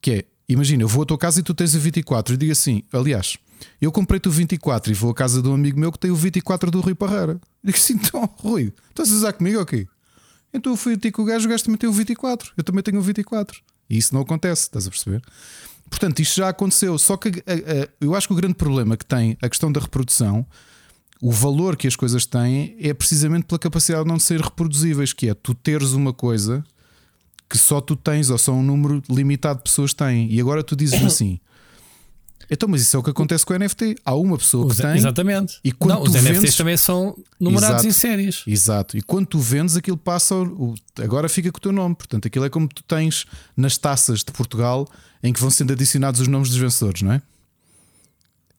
Que 0.00 0.10
é, 0.12 0.24
imagina, 0.48 0.82
eu 0.82 0.88
vou 0.88 1.02
à 1.02 1.06
tua 1.06 1.18
casa 1.18 1.40
e 1.40 1.42
tu 1.42 1.54
tens 1.54 1.74
a 1.74 1.78
24 1.78 2.34
e 2.34 2.36
digo 2.36 2.52
assim, 2.52 2.84
aliás. 2.92 3.38
Eu 3.80 3.92
comprei-te 3.92 4.28
o 4.28 4.32
24 4.32 4.92
e 4.92 4.94
vou 4.94 5.10
à 5.10 5.14
casa 5.14 5.42
de 5.42 5.48
um 5.48 5.54
amigo 5.54 5.78
meu 5.78 5.92
que 5.92 5.98
tem 5.98 6.10
o 6.10 6.16
24 6.16 6.70
do 6.70 6.80
Rui 6.80 6.94
Parreira. 6.94 7.40
Digo 7.62 7.76
assim, 7.76 7.94
então, 7.94 8.28
Rui, 8.38 8.72
estás 8.90 9.10
a 9.10 9.14
usar 9.14 9.32
comigo 9.32 9.56
ou 9.56 9.62
okay? 9.62 9.84
quê? 9.84 9.90
Então 10.54 10.72
eu 10.72 10.76
fui 10.76 10.96
ter 10.96 11.10
com 11.10 11.22
o 11.22 11.24
gajo, 11.24 11.46
o 11.46 11.48
gajo 11.48 11.64
também 11.64 11.78
tem 11.78 11.88
o 11.88 11.92
24. 11.92 12.52
Eu 12.56 12.64
também 12.64 12.82
tenho 12.82 12.98
o 12.98 13.02
24. 13.02 13.60
E 13.88 13.96
isso 13.96 14.14
não 14.14 14.22
acontece, 14.22 14.62
estás 14.62 14.86
a 14.86 14.90
perceber? 14.90 15.22
Portanto, 15.88 16.20
isto 16.20 16.36
já 16.36 16.48
aconteceu. 16.48 16.98
Só 16.98 17.16
que 17.16 17.42
eu 18.00 18.14
acho 18.14 18.26
que 18.26 18.32
o 18.32 18.36
grande 18.36 18.54
problema 18.54 18.96
que 18.96 19.04
tem 19.04 19.36
a 19.42 19.48
questão 19.48 19.70
da 19.70 19.80
reprodução, 19.80 20.46
o 21.20 21.30
valor 21.30 21.76
que 21.76 21.86
as 21.86 21.96
coisas 21.96 22.26
têm, 22.26 22.76
é 22.80 22.92
precisamente 22.92 23.44
pela 23.44 23.58
capacidade 23.58 24.04
de 24.04 24.10
não 24.10 24.18
ser 24.18 24.40
reproduzíveis, 24.40 25.12
que 25.12 25.28
é 25.28 25.34
tu 25.34 25.54
teres 25.54 25.92
uma 25.92 26.12
coisa 26.12 26.64
que 27.48 27.58
só 27.58 27.80
tu 27.80 27.94
tens, 27.94 28.30
ou 28.30 28.38
só 28.38 28.52
um 28.52 28.62
número 28.62 29.02
limitado 29.08 29.58
de 29.58 29.64
pessoas 29.64 29.92
têm. 29.92 30.30
E 30.32 30.40
agora 30.40 30.62
tu 30.62 30.74
dizes 30.74 31.02
assim: 31.04 31.38
então, 32.52 32.68
mas 32.68 32.82
isso 32.82 32.94
é 32.94 33.00
o 33.00 33.02
que 33.02 33.08
acontece 33.08 33.46
com 33.46 33.54
o 33.54 33.58
NFT. 33.58 33.96
Há 34.04 34.14
uma 34.14 34.36
pessoa 34.36 34.66
que 34.66 34.72
os, 34.72 34.76
tem. 34.76 34.96
Exatamente. 34.96 35.58
E 35.64 35.72
quando 35.72 35.94
não, 35.94 36.02
os 36.02 36.12
vendes, 36.12 36.30
NFTs 36.30 36.56
também 36.56 36.76
são 36.76 37.16
numerados 37.40 37.76
exato, 37.76 37.86
em 37.86 37.92
séries. 37.92 38.42
Exato. 38.46 38.98
E 38.98 39.00
quando 39.00 39.26
tu 39.26 39.38
vendes, 39.38 39.74
aquilo 39.74 39.96
passa. 39.96 40.34
O, 40.34 40.74
agora 41.00 41.30
fica 41.30 41.50
com 41.50 41.56
o 41.56 41.60
teu 41.60 41.72
nome. 41.72 41.94
Portanto, 41.94 42.28
aquilo 42.28 42.44
é 42.44 42.50
como 42.50 42.68
tu 42.68 42.82
tens 42.82 43.24
nas 43.56 43.78
taças 43.78 44.18
de 44.18 44.30
Portugal 44.32 44.86
em 45.22 45.32
que 45.32 45.40
vão 45.40 45.50
sendo 45.50 45.72
adicionados 45.72 46.20
os 46.20 46.28
nomes 46.28 46.50
dos 46.50 46.58
vencedores, 46.58 47.00
não 47.00 47.12
é? 47.12 47.22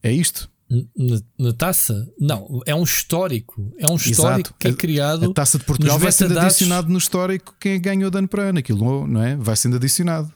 É 0.01 0.11
isto? 0.11 0.49
Na, 0.97 1.21
na, 1.37 1.53
taça? 1.53 2.11
Não, 2.19 2.61
é 2.65 2.73
um 2.73 2.81
histórico. 2.81 3.71
É 3.77 3.87
um 3.87 3.95
histórico 3.95 4.49
Exato. 4.49 4.55
que 4.57 4.67
é 4.69 4.73
criado. 4.73 5.29
A 5.29 5.33
taça 5.35 5.59
de 5.59 5.65
Portugal 5.65 5.99
vai 5.99 6.11
sendo 6.11 6.39
adicionado 6.39 6.89
no 6.89 6.97
histórico 6.97 7.55
quem 7.59 7.79
ganhou 7.79 8.09
dano 8.09 8.27
para 8.27 8.43
ano. 8.43 8.57
Aquilo 8.57 9.05
não 9.05 9.21
é? 9.21 9.35
Vai 9.35 9.55
sendo 9.55 9.75
adicionado. 9.75 10.33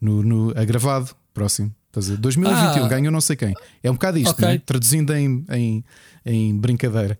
No, 0.00 0.24
no 0.24 0.50
agravado, 0.58 1.14
próximo. 1.32 1.72
Estás 1.96 2.06
a 2.06 2.10
dizer, 2.10 2.20
2021 2.20 2.84
ah, 2.84 2.88
ganhou 2.88 3.10
não 3.10 3.20
sei 3.22 3.36
quem. 3.36 3.54
É 3.82 3.90
um 3.90 3.94
bocado 3.94 4.18
isto, 4.18 4.32
okay. 4.32 4.48
né? 4.48 4.62
traduzindo 4.64 5.14
em, 5.14 5.44
em, 5.50 5.84
em 6.24 6.56
brincadeira. 6.56 7.18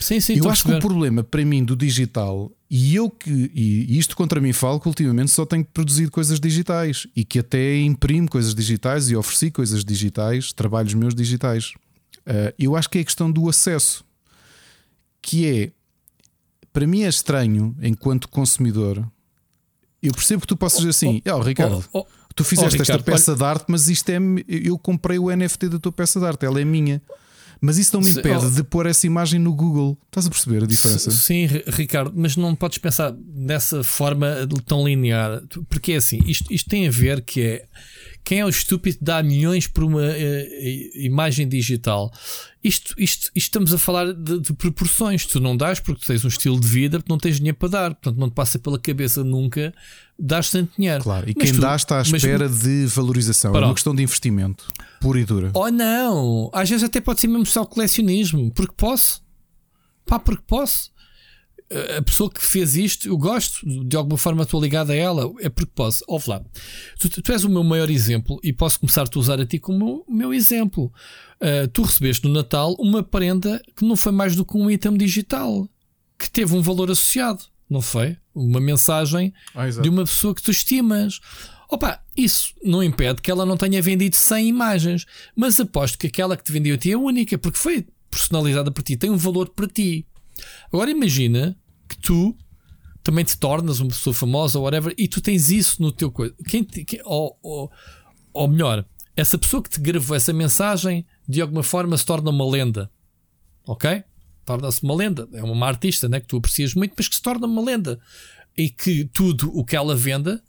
Sim, 0.00 0.18
sim, 0.18 0.36
eu 0.36 0.50
acho 0.50 0.64
que 0.64 0.72
o 0.72 0.80
problema 0.80 1.22
para 1.22 1.44
mim 1.44 1.62
do 1.62 1.76
digital, 1.76 2.50
e 2.68 2.96
eu 2.96 3.08
que, 3.08 3.30
e 3.54 3.96
isto 3.96 4.16
contra 4.16 4.40
mim 4.40 4.52
falo 4.52 4.80
que 4.80 4.88
ultimamente 4.88 5.30
só 5.30 5.46
tenho 5.46 5.64
produzido 5.64 6.10
coisas 6.10 6.40
digitais 6.40 7.06
e 7.14 7.24
que 7.24 7.38
até 7.38 7.78
imprimo 7.78 8.28
coisas 8.28 8.52
digitais 8.52 9.08
e 9.10 9.14
ofereci 9.14 9.52
coisas 9.52 9.84
digitais, 9.84 10.52
trabalhos 10.52 10.92
meus 10.94 11.14
digitais. 11.14 11.72
Uh, 12.26 12.52
eu 12.58 12.74
acho 12.74 12.90
que 12.90 12.98
é 12.98 13.00
a 13.02 13.04
questão 13.04 13.30
do 13.30 13.48
acesso, 13.48 14.04
que 15.20 15.46
é 15.46 15.70
para 16.72 16.84
mim 16.84 17.04
é 17.04 17.08
estranho 17.08 17.76
enquanto 17.80 18.28
consumidor. 18.28 19.06
Eu 20.02 20.12
percebo 20.12 20.40
que 20.40 20.48
tu 20.48 20.56
possas 20.56 20.78
dizer 20.78 20.90
assim, 20.90 21.22
oh, 21.26 21.36
oh 21.36 21.42
Ricardo, 21.42 21.84
oh, 21.92 22.00
oh, 22.00 22.06
tu 22.34 22.44
fizeste 22.44 22.76
oh, 22.76 22.82
Ricardo, 22.82 23.00
esta 23.00 23.12
peça 23.12 23.30
olha... 23.32 23.38
de 23.38 23.44
arte, 23.44 23.64
mas 23.68 23.88
isto 23.88 24.08
é 24.10 24.18
eu 24.48 24.78
comprei 24.78 25.18
o 25.18 25.34
NFT 25.34 25.68
da 25.68 25.78
tua 25.78 25.92
peça 25.92 26.18
de 26.20 26.26
arte, 26.26 26.44
ela 26.44 26.60
é 26.60 26.64
minha. 26.64 27.02
Mas 27.64 27.78
isso 27.78 27.94
não 27.94 28.00
me 28.00 28.10
impede 28.10 28.50
de 28.50 28.64
pôr 28.64 28.86
essa 28.86 29.06
imagem 29.06 29.38
no 29.38 29.54
Google. 29.54 29.96
Estás 30.06 30.26
a 30.26 30.30
perceber 30.30 30.64
a 30.64 30.66
diferença? 30.66 31.12
Sim, 31.12 31.46
Ricardo, 31.68 32.12
mas 32.12 32.36
não 32.36 32.56
podes 32.56 32.76
pensar 32.78 33.14
dessa 33.16 33.84
forma 33.84 34.48
tão 34.66 34.84
linear. 34.84 35.40
Porque 35.68 35.92
é 35.92 35.96
assim, 35.96 36.20
isto, 36.26 36.52
isto 36.52 36.68
tem 36.68 36.88
a 36.88 36.90
ver 36.90 37.22
que 37.22 37.40
é 37.40 37.66
quem 38.24 38.40
é 38.40 38.44
o 38.44 38.48
estúpido 38.48 38.98
dá 39.00 39.22
milhões 39.22 39.66
por 39.66 39.84
uma 39.84 40.02
uh, 40.02 40.46
imagem 40.94 41.48
digital? 41.48 42.12
Isto, 42.62 42.94
isto, 42.96 43.24
isto, 43.24 43.30
estamos 43.34 43.74
a 43.74 43.78
falar 43.78 44.12
de, 44.12 44.38
de, 44.38 44.52
proporções. 44.52 45.26
Tu 45.26 45.40
não 45.40 45.56
dás 45.56 45.80
porque 45.80 46.06
tens 46.06 46.24
um 46.24 46.28
estilo 46.28 46.60
de 46.60 46.68
vida, 46.68 46.98
porque 46.98 47.12
não 47.12 47.18
tens 47.18 47.36
dinheiro 47.36 47.56
para 47.56 47.68
dar. 47.68 47.94
Portanto, 47.94 48.18
não 48.18 48.30
te 48.30 48.34
passa 48.34 48.58
pela 48.58 48.78
cabeça 48.78 49.24
nunca 49.24 49.74
dar 50.16 50.44
tanto 50.44 50.72
dinheiro. 50.76 51.02
Claro, 51.02 51.28
e 51.28 51.34
mas 51.36 51.44
quem 51.44 51.54
tu, 51.54 51.60
dá 51.60 51.74
está 51.74 51.98
à 51.98 52.02
espera 52.02 52.48
mas, 52.48 52.60
de 52.60 52.86
valorização. 52.86 53.54
É 53.56 53.58
uma 53.58 53.74
questão 53.74 53.94
de 53.94 54.02
investimento 54.02 54.68
pura 55.00 55.18
e 55.18 55.24
dura. 55.24 55.50
Oh, 55.54 55.68
não! 55.70 56.50
Às 56.52 56.70
vezes 56.70 56.84
até 56.84 57.00
pode 57.00 57.20
ser 57.20 57.26
mesmo 57.26 57.46
só 57.46 57.64
colecionismo. 57.64 58.52
Porque 58.52 58.74
posso. 58.76 59.20
Pá, 60.06 60.18
porque 60.18 60.44
posso 60.46 60.92
a 61.98 62.02
pessoa 62.02 62.30
que 62.30 62.44
fez 62.44 62.76
isto, 62.76 63.08
eu 63.08 63.16
gosto, 63.16 63.64
de 63.84 63.96
alguma 63.96 64.18
forma 64.18 64.42
estou 64.42 64.60
ligado 64.60 64.90
a 64.90 64.94
ela, 64.94 65.32
é 65.40 65.48
porque 65.48 65.72
posso. 65.74 66.04
Ouve 66.06 66.28
lá, 66.28 66.42
tu, 66.98 67.08
tu 67.08 67.32
és 67.32 67.44
o 67.44 67.48
meu 67.48 67.64
maior 67.64 67.90
exemplo 67.90 68.38
e 68.42 68.52
posso 68.52 68.80
começar-te 68.80 69.16
a 69.16 69.20
usar 69.20 69.40
a 69.40 69.46
ti 69.46 69.58
como 69.58 70.04
o 70.06 70.12
meu 70.12 70.32
exemplo. 70.34 70.92
Uh, 71.42 71.66
tu 71.72 71.82
recebeste 71.82 72.26
no 72.26 72.32
Natal 72.32 72.76
uma 72.78 73.02
prenda 73.02 73.60
que 73.76 73.84
não 73.84 73.96
foi 73.96 74.12
mais 74.12 74.36
do 74.36 74.44
que 74.44 74.56
um 74.56 74.70
item 74.70 74.96
digital, 74.96 75.68
que 76.16 76.30
teve 76.30 76.54
um 76.54 76.62
valor 76.62 76.88
associado, 76.88 77.42
não 77.68 77.82
foi? 77.82 78.16
Uma 78.32 78.60
mensagem 78.60 79.34
ah, 79.54 79.68
de 79.68 79.88
uma 79.88 80.04
pessoa 80.04 80.34
que 80.34 80.42
tu 80.42 80.52
estimas. 80.52 81.20
Opa, 81.68 82.00
isso 82.16 82.54
não 82.62 82.82
impede 82.82 83.20
que 83.20 83.30
ela 83.30 83.44
não 83.44 83.56
tenha 83.56 83.82
vendido 83.82 84.14
100 84.14 84.48
imagens, 84.48 85.06
mas 85.34 85.58
aposto 85.58 85.98
que 85.98 86.06
aquela 86.06 86.36
que 86.36 86.44
te 86.44 86.52
vendeu 86.52 86.74
a 86.74 86.78
ti 86.78 86.92
é 86.92 86.96
única, 86.96 87.36
porque 87.36 87.58
foi 87.58 87.86
personalizada 88.10 88.70
para 88.70 88.82
ti, 88.82 88.96
tem 88.96 89.10
um 89.10 89.16
valor 89.16 89.48
para 89.48 89.66
ti. 89.66 90.06
Agora 90.70 90.90
imagina 90.90 91.56
que 91.88 91.98
tu 91.98 92.36
também 93.02 93.24
te 93.24 93.36
tornas 93.36 93.80
uma 93.80 93.88
pessoa 93.88 94.14
famosa 94.14 94.58
ou 94.58 94.64
whatever 94.64 94.94
e 94.96 95.08
tu 95.08 95.20
tens 95.20 95.50
isso 95.50 95.82
no 95.82 95.90
teu 95.90 96.10
coisa. 96.10 96.34
Quem, 96.46 96.62
quem 96.64 97.00
ou, 97.04 97.36
ou, 97.42 97.70
ou, 98.32 98.48
melhor, 98.48 98.84
essa 99.16 99.36
pessoa 99.36 99.62
que 99.62 99.70
te 99.70 99.80
gravou 99.80 100.16
essa 100.16 100.32
mensagem 100.32 101.04
de 101.28 101.40
alguma 101.40 101.62
forma 101.62 101.96
se 101.96 102.04
torna 102.04 102.30
uma 102.30 102.48
lenda. 102.48 102.90
Ok? 103.66 104.02
Torna-se 104.44 104.82
uma 104.82 104.94
lenda. 104.94 105.28
É 105.32 105.42
uma 105.42 105.66
artista 105.66 106.08
né, 106.08 106.20
que 106.20 106.26
tu 106.26 106.36
aprecias 106.36 106.74
muito, 106.74 106.94
mas 106.96 107.08
que 107.08 107.14
se 107.14 107.22
torna 107.22 107.46
uma 107.46 107.62
lenda. 107.62 108.00
E 108.56 108.68
que 108.68 109.04
tudo 109.04 109.50
o 109.56 109.64
que 109.64 109.76
ela 109.76 109.94
venda 109.94 110.42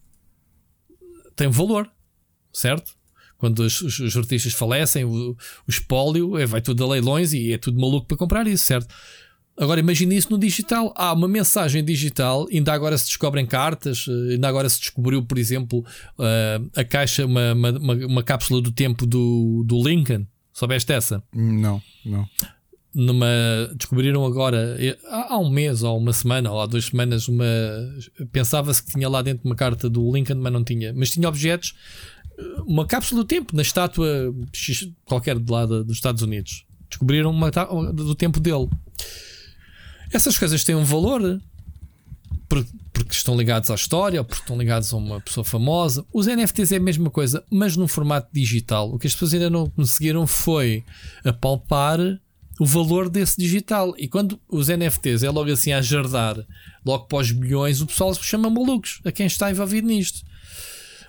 tem 1.35 1.47
valor. 1.47 1.89
Certo? 2.51 2.95
Quando 3.37 3.59
os, 3.59 3.81
os 3.81 4.15
artistas 4.15 4.53
falecem, 4.53 5.03
o, 5.03 5.31
o 5.31 5.69
espólio 5.69 6.37
é, 6.37 6.45
vai 6.45 6.61
tudo 6.61 6.83
a 6.83 6.87
leilões 6.87 7.33
e 7.33 7.51
é 7.51 7.57
tudo 7.57 7.79
maluco 7.79 8.07
para 8.07 8.17
comprar 8.17 8.47
isso, 8.47 8.63
certo? 8.65 8.93
Agora 9.55 9.79
imagine 9.79 10.15
isso 10.15 10.31
no 10.31 10.37
digital. 10.37 10.93
Há 10.95 11.13
uma 11.13 11.27
mensagem 11.27 11.83
digital, 11.83 12.47
ainda 12.51 12.73
agora 12.73 12.97
se 12.97 13.05
descobrem 13.05 13.45
cartas, 13.45 14.05
eh, 14.07 14.33
ainda 14.33 14.47
agora 14.47 14.67
se 14.67 14.79
descobriu, 14.79 15.23
por 15.23 15.37
exemplo, 15.37 15.85
eh, 16.19 16.61
a 16.75 16.83
caixa, 16.83 17.25
uma, 17.25 17.53
uma, 17.53 17.93
uma 18.07 18.23
cápsula 18.23 18.61
do 18.61 18.71
tempo 18.71 19.05
do, 19.05 19.63
do 19.65 19.83
Lincoln. 19.83 20.25
Soubeste 20.53 20.93
essa? 20.93 21.23
Não, 21.33 21.81
não. 22.05 22.29
Numa, 22.93 23.27
descobriram 23.75 24.23
agora, 24.23 24.77
há 25.09 25.37
um 25.39 25.49
mês 25.49 25.81
ou 25.81 25.97
uma 25.97 26.13
semana 26.13 26.51
ou 26.51 26.61
há 26.61 26.67
duas 26.67 26.85
semanas, 26.85 27.27
uma 27.27 27.45
pensava-se 28.31 28.83
que 28.83 28.91
tinha 28.91 29.09
lá 29.09 29.23
dentro 29.23 29.45
uma 29.45 29.55
carta 29.55 29.89
do 29.89 30.13
Lincoln, 30.13 30.35
mas 30.35 30.53
não 30.53 30.63
tinha. 30.63 30.93
Mas 30.93 31.09
tinha 31.09 31.27
objetos, 31.27 31.73
uma 32.67 32.85
cápsula 32.85 33.23
do 33.23 33.27
tempo 33.27 33.55
na 33.55 33.63
estátua 33.63 34.33
qualquer 35.05 35.39
de 35.39 35.51
lá 35.51 35.65
dos 35.65 35.91
Estados 35.91 36.21
Unidos. 36.21 36.65
Descobriram 36.87 37.31
uma 37.31 37.49
do 37.91 38.13
tempo 38.13 38.39
dele. 38.39 38.69
Essas 40.11 40.37
coisas 40.37 40.63
têm 40.63 40.75
um 40.75 40.83
valor 40.83 41.41
porque 42.47 43.12
estão 43.23 43.37
ligados 43.37 43.71
à 43.71 43.75
história 43.75 44.19
ou 44.19 44.25
porque 44.25 44.41
estão 44.41 44.57
ligados 44.57 44.93
a 44.93 44.97
uma 44.97 45.21
pessoa 45.21 45.43
famosa. 45.43 46.05
Os 46.13 46.27
NFTs 46.27 46.73
é 46.73 46.75
a 46.75 46.79
mesma 46.79 47.09
coisa, 47.09 47.43
mas 47.49 47.75
num 47.75 47.87
formato 47.87 48.27
digital. 48.31 48.93
O 48.93 48.99
que 48.99 49.07
as 49.07 49.13
pessoas 49.13 49.33
ainda 49.33 49.49
não 49.49 49.69
conseguiram 49.69 50.27
foi 50.27 50.83
apalpar 51.23 51.99
o 52.59 52.65
valor 52.65 53.09
desse 53.09 53.37
digital. 53.37 53.93
E 53.97 54.07
quando 54.07 54.39
os 54.47 54.67
NFTs 54.67 55.23
é 55.23 55.29
logo 55.29 55.51
assim 55.51 55.71
a 55.71 55.81
jardar, 55.81 56.37
logo 56.85 57.05
para 57.05 57.19
os 57.19 57.31
bilhões, 57.31 57.81
o 57.81 57.87
pessoal 57.87 58.13
se 58.13 58.23
chama 58.23 58.49
malucos 58.49 58.99
a 59.05 59.11
quem 59.11 59.25
está 59.25 59.49
envolvido 59.49 59.87
nisto. 59.87 60.21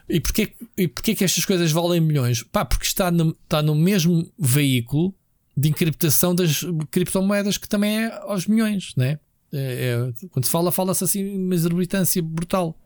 E 0.08 0.20
porquê, 0.20 0.52
e 0.76 0.86
porquê 0.86 1.14
que 1.14 1.24
estas 1.24 1.44
coisas 1.44 1.72
valem 1.72 2.00
milhões? 2.00 2.42
Pá, 2.42 2.64
porque 2.64 2.84
está 2.84 3.10
no, 3.10 3.36
está 3.42 3.62
no 3.62 3.74
mesmo 3.74 4.30
veículo 4.38 5.14
de 5.56 5.68
encriptação 5.68 6.34
das 6.34 6.64
criptomoedas 6.90 7.56
que 7.56 7.68
também 7.68 8.04
é 8.04 8.12
aos 8.22 8.46
milhões, 8.46 8.92
né? 8.96 9.18
É, 9.54 10.12
é, 10.20 10.28
quando 10.30 10.44
se 10.44 10.50
fala, 10.50 10.72
fala-se 10.72 11.04
assim 11.04 11.36
uma 11.36 11.54
exorbitância 11.54 12.20
brutal. 12.20 12.76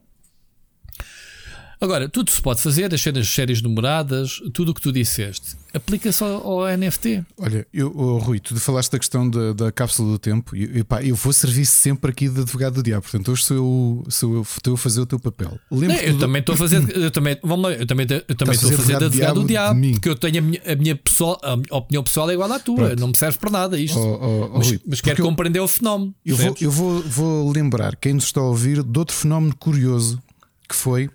Agora, 1.81 2.09
tudo 2.09 2.31
se 2.31 2.43
pode 2.43 2.61
fazer, 2.61 2.93
as 2.93 3.01
séries, 3.01 3.29
séries 3.29 3.63
numeradas, 3.63 4.41
tudo 4.53 4.73
o 4.73 4.75
que 4.75 4.81
tu 4.81 4.91
disseste, 4.91 5.57
aplica-se 5.73 6.25
ao, 6.25 6.63
ao, 6.63 6.77
NFT. 6.77 7.25
Olha, 7.39 7.65
eu, 7.73 7.93
oh, 7.95 8.19
Rui, 8.19 8.41
tu 8.41 8.59
falaste 8.59 8.91
da 8.91 8.99
questão 8.99 9.31
da, 9.31 9.53
da 9.53 9.71
cápsula 9.71 10.11
do 10.11 10.19
tempo 10.19 10.57
e 10.57 10.83
pá, 10.83 11.03
eu 11.05 11.15
vou 11.15 11.33
servir 11.33 11.67
sempre 11.67 12.11
aqui 12.11 12.29
de 12.29 12.41
advogado 12.41 12.75
do 12.75 12.83
diabo, 12.83 13.03
portanto, 13.03 13.31
hoje 13.31 13.45
sou 13.45 13.57
eu, 13.57 14.05
sou 14.11 14.35
eu, 14.35 14.43
estou 14.43 14.75
a 14.75 14.77
fazer 14.77 15.03
o 15.03 15.07
teu 15.07 15.21
papel. 15.21 15.57
Não, 15.71 15.95
eu 15.95 16.15
do... 16.15 16.19
também 16.19 16.41
estou 16.41 16.57
a 16.57 16.59
fazer, 16.59 16.83
eu 16.97 17.13
também, 17.13 17.39
vamos 17.45 17.71
lá, 17.71 17.73
eu 17.73 17.87
também, 17.87 18.07
eu 18.11 18.35
também 18.35 18.55
estou 18.55 18.71
a 18.71 18.73
fazer 18.73 18.99
de 18.99 19.05
advogado 19.05 19.41
do 19.41 19.47
diabo, 19.47 19.81
diabo 19.81 19.93
porque 19.93 20.09
eu 20.09 20.17
tenho 20.17 20.39
a 20.39 20.43
minha, 20.43 20.63
a 20.67 20.75
minha 20.75 20.97
pessoal, 20.97 21.41
a 21.45 21.77
opinião 21.77 22.03
pessoal 22.03 22.29
é 22.29 22.35
igual 22.35 22.53
à 22.53 22.59
tua, 22.59 22.77
Pronto. 22.77 23.01
não 23.01 23.09
me 23.09 23.17
serve 23.17 23.39
para 23.39 23.51
nada 23.51 23.79
isto. 23.79 23.99
Oh, 23.99 24.51
oh, 24.53 24.59
mas, 24.59 24.79
mas 24.85 25.01
quero 25.01 25.23
compreender 25.23 25.61
o 25.61 25.69
fenómeno. 25.69 26.13
Eu, 26.27 26.37
vou, 26.37 26.57
eu 26.61 26.71
vou, 26.73 27.03
vou 27.03 27.53
lembrar 27.53 27.95
quem 27.95 28.15
nos 28.15 28.25
está 28.25 28.41
a 28.41 28.45
ouvir 28.45 28.83
de 28.83 28.99
outro 28.99 29.15
fenómeno 29.15 29.55
curioso 29.57 30.21
que 30.69 30.75
foi. 30.75 31.09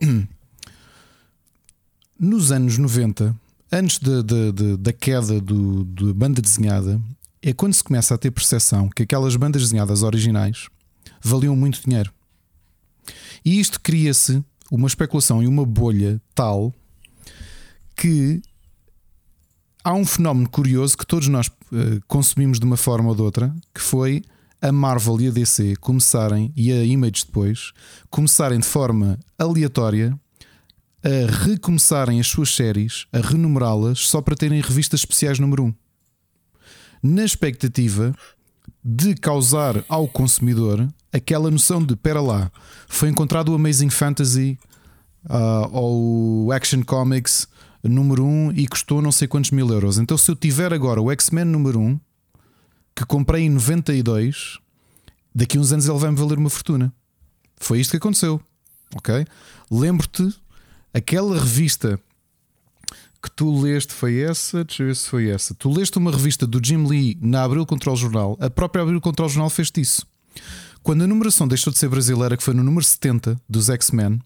Nos 2.18 2.52
anos 2.52 2.78
90, 2.78 3.34
antes 3.72 3.98
de, 3.98 4.22
de, 4.22 4.52
de, 4.52 4.76
da 4.76 4.92
queda 4.92 5.40
do, 5.40 5.84
da 5.84 6.14
banda 6.14 6.40
desenhada, 6.40 7.00
é 7.42 7.52
quando 7.52 7.74
se 7.74 7.84
começa 7.84 8.14
a 8.14 8.18
ter 8.18 8.30
percepção 8.30 8.88
que 8.88 9.02
aquelas 9.02 9.36
bandas 9.36 9.62
desenhadas 9.62 10.02
originais 10.02 10.68
valiam 11.20 11.54
muito 11.54 11.82
dinheiro. 11.82 12.12
E 13.44 13.60
isto 13.60 13.80
cria-se 13.80 14.42
uma 14.70 14.86
especulação 14.86 15.42
e 15.42 15.46
uma 15.46 15.66
bolha 15.66 16.20
tal 16.34 16.72
que 17.96 18.40
há 19.82 19.92
um 19.92 20.06
fenómeno 20.06 20.48
curioso 20.48 20.96
que 20.96 21.06
todos 21.06 21.28
nós 21.28 21.48
uh, 21.48 22.00
consumimos 22.08 22.58
de 22.58 22.64
uma 22.64 22.76
forma 22.76 23.10
ou 23.10 23.14
de 23.14 23.22
outra, 23.22 23.54
que 23.74 23.80
foi 23.80 24.22
a 24.64 24.72
Marvel 24.72 25.20
e 25.20 25.28
a 25.28 25.30
DC 25.30 25.76
começarem, 25.76 26.50
e 26.56 26.72
a 26.72 26.82
Image 26.82 27.26
depois, 27.26 27.72
começarem 28.08 28.58
de 28.58 28.66
forma 28.66 29.18
aleatória 29.38 30.18
a 31.04 31.30
recomeçarem 31.44 32.18
as 32.18 32.28
suas 32.28 32.54
séries, 32.54 33.06
a 33.12 33.18
renumerá-las 33.18 33.98
só 33.98 34.22
para 34.22 34.34
terem 34.34 34.62
revistas 34.62 35.00
especiais 35.00 35.38
número 35.38 35.64
1. 35.64 35.74
Na 37.02 37.24
expectativa 37.26 38.14
de 38.82 39.14
causar 39.14 39.84
ao 39.86 40.08
consumidor 40.08 40.88
aquela 41.12 41.50
noção 41.50 41.84
de: 41.84 41.94
pera 41.94 42.22
lá, 42.22 42.50
foi 42.88 43.10
encontrado 43.10 43.50
o 43.50 43.54
Amazing 43.54 43.90
Fantasy 43.90 44.58
uh, 45.26 45.68
ou 45.72 46.46
o 46.46 46.52
Action 46.52 46.82
Comics 46.82 47.46
número 47.82 48.24
1 48.24 48.52
e 48.52 48.66
custou 48.66 49.02
não 49.02 49.12
sei 49.12 49.28
quantos 49.28 49.50
mil 49.50 49.68
euros. 49.68 49.98
Então, 49.98 50.16
se 50.16 50.30
eu 50.30 50.34
tiver 50.34 50.72
agora 50.72 51.02
o 51.02 51.12
X-Men 51.12 51.44
número 51.44 51.78
1 51.80 52.00
que 52.94 53.04
comprei 53.04 53.44
em 53.44 53.50
92, 53.50 54.58
daqui 55.34 55.58
a 55.58 55.60
uns 55.60 55.72
anos 55.72 55.86
ele 55.86 55.98
vai 55.98 56.10
me 56.10 56.16
valer 56.16 56.38
uma 56.38 56.50
fortuna. 56.50 56.92
Foi 57.56 57.80
isto 57.80 57.90
que 57.90 57.96
aconteceu. 57.96 58.40
Ok? 58.94 59.26
Lembro-te 59.70 60.32
aquela 60.92 61.38
revista 61.38 61.98
que 63.22 63.30
tu 63.30 63.60
leste 63.60 63.92
foi 63.92 64.20
essa. 64.20 64.64
Deixa 64.64 64.82
eu 64.82 64.86
ver 64.88 64.96
se 64.96 65.08
foi 65.08 65.28
essa. 65.30 65.54
Tu 65.54 65.70
leste 65.70 65.96
uma 65.98 66.10
revista 66.10 66.46
do 66.46 66.60
Jim 66.64 66.86
Lee 66.86 67.18
na 67.20 67.42
Abril 67.42 67.64
Control 67.64 67.96
Jornal. 67.96 68.36
A 68.38 68.50
própria 68.50 68.82
Abril 68.82 69.00
Control 69.00 69.28
Jornal 69.28 69.50
fez 69.50 69.72
isso. 69.78 70.06
Quando 70.82 71.02
a 71.02 71.06
numeração 71.06 71.48
deixou 71.48 71.72
de 71.72 71.78
ser 71.78 71.88
brasileira, 71.88 72.36
que 72.36 72.42
foi 72.42 72.52
no 72.52 72.62
número 72.62 72.84
70 72.84 73.40
dos 73.48 73.70
X-Men, 73.70 74.20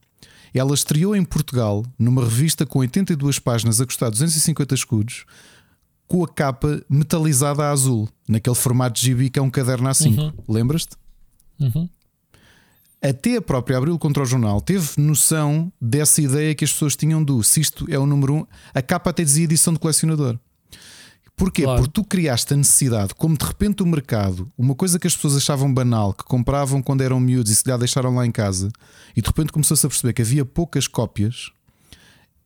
ela 0.53 0.75
estreou 0.75 1.15
em 1.15 1.25
Portugal 1.25 1.85
numa 1.97 2.25
revista 2.25 2.67
com 2.67 2.81
82 2.81 3.39
páginas 3.39 3.81
a 3.81 3.87
custar 3.87 4.11
250 4.11 4.75
escudos, 4.75 5.25
com 6.09 6.25
a 6.25 6.29
capa 6.29 6.83
metalizada 6.89 7.65
a 7.65 7.71
azul, 7.71 8.09
naquele 8.27 8.57
formato 8.57 8.99
de 8.99 9.07
gibi 9.07 9.29
que 9.29 9.39
é 9.39 9.43
um 9.43 9.51
caderno 9.51 9.89
A5. 9.89 10.19
Uhum. 10.19 10.33
Lembras-te? 10.49 10.97
Uhum. 11.61 11.89
Até 13.01 13.37
a 13.37 13.43
própria 13.43 13.77
Abril 13.79 13.97
contra 13.99 14.23
o 14.23 14.27
jornal 14.27 14.61
teve 14.61 14.89
noção 14.97 15.73
dessa 15.81 16.21
ideia 16.21 16.55
que 16.55 16.65
as 16.65 16.73
pessoas 16.73 16.97
tinham 16.97 17.23
do 17.23 17.45
se 17.45 17.61
isto 17.61 17.87
é 17.89 17.99
o 17.99 18.07
número 18.07 18.35
1, 18.35 18.37
um, 18.39 18.47
a 18.75 18.83
capa 18.83 19.11
até 19.11 19.23
dizia 19.23 19.45
edição 19.45 19.73
de 19.73 19.79
colecionador. 19.79 20.37
Porquê? 21.37 21.63
Claro. 21.63 21.79
Porque 21.79 21.93
tu 21.93 22.03
criaste 22.03 22.53
a 22.53 22.57
necessidade, 22.57 23.15
como 23.15 23.39
de 23.39 23.45
repente 23.45 23.85
o 23.85 23.87
mercado, 23.87 24.51
uma 24.59 24.75
coisa 24.75 24.99
que 24.99 25.07
as 25.07 25.15
pessoas 25.15 25.37
achavam 25.37 25.73
banal, 25.73 26.13
que 26.13 26.25
compravam 26.25 26.83
quando 26.83 27.03
eram 27.03 27.21
miúdos 27.21 27.53
e 27.53 27.55
se 27.55 27.63
lhe 27.71 27.79
deixaram 27.79 28.13
lá 28.17 28.27
em 28.27 28.33
casa, 28.33 28.73
e 29.15 29.23
de 29.23 29.29
repente 29.29 29.53
começou-se 29.53 29.87
a 29.87 29.89
perceber 29.89 30.13
que 30.13 30.23
havia 30.23 30.45
poucas 30.45 30.89
cópias 30.89 31.53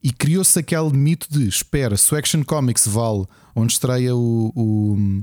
e 0.03 0.13
criou-se 0.13 0.59
aquele 0.59 0.93
mito 0.93 1.27
de 1.31 1.47
espera, 1.47 1.97
se 1.97 2.13
o 2.13 2.17
Action 2.17 2.43
Comics 2.43 2.87
vale 2.87 3.25
onde 3.55 3.73
estreia 3.73 4.15
o, 4.17 4.53
o, 4.55 5.23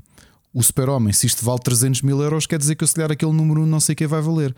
o 0.54 0.64
Super-Homem, 0.64 1.12
se 1.12 1.28
isto 1.28 1.44
vale 1.44 1.60
300 1.60 2.02
mil 2.02 2.22
euros, 2.22 2.46
quer 2.46 2.58
dizer 2.58 2.76
que 2.76 2.84
eu 2.84 2.88
se 2.88 2.98
lhe 2.98 3.04
aquele 3.04 3.34
número 3.34 3.66
não 3.66 3.80
sei 3.80 3.94
o 3.94 3.96
que 3.96 4.08
vai 4.08 4.22
valer. 4.22 4.56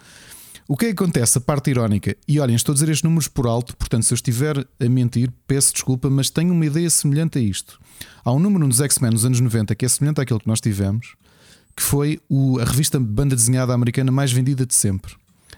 O 0.67 0.77
que 0.77 0.85
é 0.85 0.87
que 0.93 1.03
acontece? 1.03 1.37
A 1.37 1.41
parte 1.41 1.71
irónica, 1.71 2.15
e 2.27 2.39
olhem, 2.39 2.55
estou 2.55 2.71
a 2.71 2.75
dizer 2.75 2.89
estes 2.89 3.03
números 3.03 3.27
por 3.27 3.47
alto, 3.47 3.75
portanto, 3.75 4.03
se 4.03 4.13
eu 4.13 4.15
estiver 4.15 4.57
a 4.79 4.89
mentir, 4.89 5.31
peço 5.47 5.73
desculpa, 5.73 6.09
mas 6.09 6.29
tenho 6.29 6.53
uma 6.53 6.65
ideia 6.65 6.89
semelhante 6.89 7.39
a 7.39 7.41
isto. 7.41 7.79
Há 8.23 8.31
um 8.31 8.39
número 8.39 8.67
nos 8.67 8.79
X-Men 8.79 9.11
nos 9.11 9.25
anos 9.25 9.39
90 9.39 9.75
que 9.75 9.85
é 9.85 9.89
semelhante 9.89 10.21
àquele 10.21 10.39
que 10.39 10.47
nós 10.47 10.61
tivemos, 10.61 11.15
que 11.75 11.83
foi 11.83 12.19
o, 12.29 12.59
a 12.59 12.63
revista 12.63 12.99
banda 12.99 13.35
desenhada 13.35 13.73
americana 13.73 14.11
mais 14.11 14.31
vendida 14.31 14.65
de 14.65 14.73
sempre. 14.73 15.13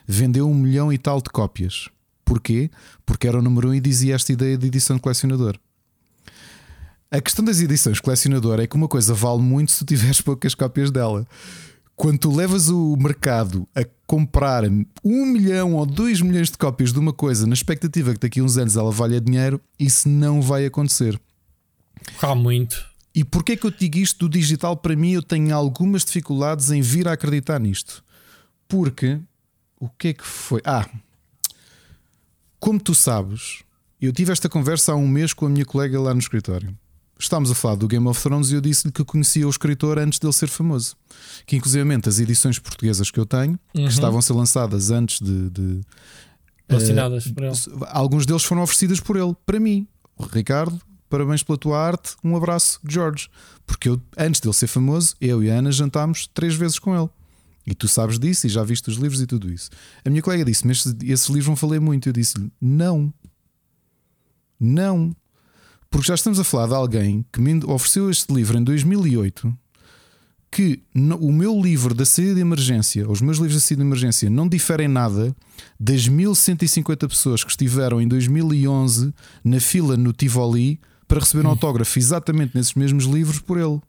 Vendeu 0.08 0.50
um 0.50 0.54
milhão 0.56 0.92
e 0.92 0.98
tal 0.98 1.22
de 1.22 1.30
cópias. 1.30 1.90
Porquê? 2.26 2.70
Porque 3.06 3.28
era 3.28 3.40
o 3.40 3.42
número 3.42 3.70
um 3.70 3.74
e 3.74 3.80
dizia 3.80 4.16
esta 4.16 4.32
ideia 4.32 4.58
de 4.58 4.68
edição 4.68 4.96
de 4.96 5.02
colecionador. 5.02 5.58
A 7.12 7.22
questão 7.22 7.46
das 7.46 7.60
edições 7.60 8.00
colecionador 8.00 8.60
é 8.60 8.66
que 8.66 8.76
uma 8.76 8.88
coisa 8.88 9.14
vale 9.14 9.42
muito 9.42 9.72
se 9.72 9.80
tu 9.80 9.86
tiveres 9.86 10.20
poucas 10.22 10.56
cópias 10.56 10.90
dela. 10.90 11.28
Quando 11.96 12.18
tu 12.18 12.36
levas 12.36 12.70
o 12.70 12.96
mercado 12.98 13.68
a 13.76 13.86
comprar 14.08 14.64
um 15.04 15.26
milhão 15.26 15.76
ou 15.76 15.86
dois 15.86 16.22
milhões 16.22 16.50
de 16.50 16.58
cópias 16.58 16.92
de 16.92 16.98
uma 16.98 17.14
coisa 17.14 17.46
na 17.46 17.54
expectativa 17.54 18.14
que 18.14 18.20
daqui 18.20 18.40
a 18.40 18.44
uns 18.44 18.58
anos 18.58 18.76
ela 18.76 18.92
valha 18.92 19.22
dinheiro, 19.22 19.62
isso 19.80 20.10
não 20.10 20.42
vai 20.42 20.66
acontecer. 20.66 21.20
Há 22.20 22.34
muito. 22.34 22.84
E 23.14 23.24
porquê 23.24 23.56
que 23.56 23.68
eu 23.68 23.72
te 23.72 23.82
digo 23.82 24.00
isto 24.00 24.28
do 24.28 24.30
digital? 24.30 24.76
Para 24.76 24.96
mim, 24.96 25.12
eu 25.12 25.22
tenho 25.22 25.56
algumas 25.56 26.04
dificuldades 26.04 26.72
em 26.72 26.82
vir 26.82 27.08
a 27.08 27.12
acreditar 27.14 27.60
nisto. 27.60 28.04
Porque 28.68 29.20
o 29.80 29.88
que 29.88 30.08
é 30.10 30.14
que 30.14 30.26
foi? 30.26 30.62
Ah, 30.66 30.90
como 32.64 32.80
tu 32.80 32.96
sabes, 32.96 33.62
eu 34.02 34.14
tive 34.14 34.32
esta 34.32 34.48
conversa 34.48 34.94
há 34.94 34.96
um 34.96 35.06
mês 35.06 35.34
com 35.34 35.46
a 35.46 35.50
minha 35.50 35.66
colega 35.66 36.00
lá 36.00 36.14
no 36.14 36.20
escritório. 36.22 36.74
Estávamos 37.20 37.52
a 37.52 37.56
falar 37.56 37.76
do 37.76 37.90
Game 37.90 38.08
of 38.08 38.22
Thrones 38.24 38.52
e 38.52 38.56
eu 38.56 38.62
disse-lhe 38.62 38.90
que 38.90 39.04
conhecia 39.04 39.46
o 39.46 39.50
escritor 39.50 40.00
antes 40.00 40.18
dele 40.18 40.32
ser 40.32 40.48
famoso. 40.48 40.96
Que, 41.46 41.58
inclusive, 41.58 41.86
as 42.08 42.20
edições 42.20 42.60
portuguesas 42.60 43.12
que 43.12 43.20
eu 43.20 43.26
tenho, 43.26 43.60
uhum. 43.76 43.84
que 43.86 43.92
estavam 43.92 44.18
a 44.18 44.22
ser 44.22 44.32
lançadas 44.32 44.92
antes 44.92 45.20
de. 45.20 45.50
de 45.50 45.82
Assinadas 46.70 47.26
uh, 47.26 47.34
por 47.34 47.44
ele. 47.44 47.54
Alguns 47.90 48.26
deles 48.26 48.44
foram 48.44 48.62
oferecidos 48.64 49.02
por 49.02 49.18
ele, 49.18 49.36
para 49.46 49.60
mim. 49.60 49.86
Ricardo, 50.32 50.80
parabéns 51.10 51.44
pela 51.44 51.58
tua 51.58 51.78
arte, 51.78 52.16
um 52.24 52.34
abraço, 52.38 52.80
George. 52.88 53.28
Porque 53.68 53.90
eu, 53.90 54.02
antes 54.18 54.40
dele 54.40 54.54
ser 54.54 54.68
famoso, 54.68 55.18
eu 55.20 55.44
e 55.44 55.52
a 55.52 55.56
Ana 55.56 55.70
jantámos 55.70 56.28
três 56.34 56.56
vezes 56.56 56.80
com 56.80 56.98
ele. 56.98 57.10
E 57.66 57.74
tu 57.74 57.88
sabes 57.88 58.20
disso 58.20 58.46
e 58.46 58.50
já 58.50 58.64
viste 58.64 58.90
os 58.90 58.98
livros 58.98 59.22
e 59.22 59.28
tudo 59.28 59.52
isso. 59.52 59.70
A 60.04 60.10
minha 60.10 60.22
colega 60.22 60.44
disse: 60.44 60.68
Mas 60.68 60.86
esses 61.04 61.28
livros 61.28 61.48
não 61.48 61.56
falei 61.56 61.80
muito. 61.80 62.10
Eu 62.10 62.14
disse-lhe: 62.14 62.52
Não, 62.60 63.14
não, 64.60 65.16
porque 65.94 66.08
já 66.08 66.16
estamos 66.16 66.40
a 66.40 66.44
falar 66.44 66.68
de 66.68 66.74
alguém 66.74 67.26
que 67.32 67.40
me 67.40 67.64
ofereceu 67.66 68.10
este 68.10 68.34
livro 68.34 68.58
em 68.58 68.64
2008. 68.64 69.56
Que 70.50 70.84
o 71.20 71.32
meu 71.32 71.60
livro 71.60 71.94
da 71.94 72.06
saída 72.06 72.36
de 72.36 72.42
emergência, 72.42 73.10
os 73.10 73.22
meus 73.22 73.38
livros 73.38 73.56
da 73.56 73.60
saída 73.60 73.84
de 73.84 73.88
emergência, 73.88 74.30
não 74.30 74.48
diferem 74.48 74.88
nada 74.88 75.36
das 75.80 76.08
1150 76.08 77.08
pessoas 77.08 77.44
que 77.44 77.50
estiveram 77.52 78.02
em 78.02 78.08
2011 78.08 79.14
na 79.44 79.60
fila 79.60 79.98
no 79.98 80.14
Tivoli 80.14 80.80
para 81.08 81.20
receber 81.20 81.46
um 81.46 81.50
hum. 81.50 81.52
autógrafo 81.52 82.00
exatamente 82.00 82.56
nesses 82.56 82.74
mesmos 82.74 83.06
livros 83.06 83.40
por 83.40 83.60
ele. 83.60 83.80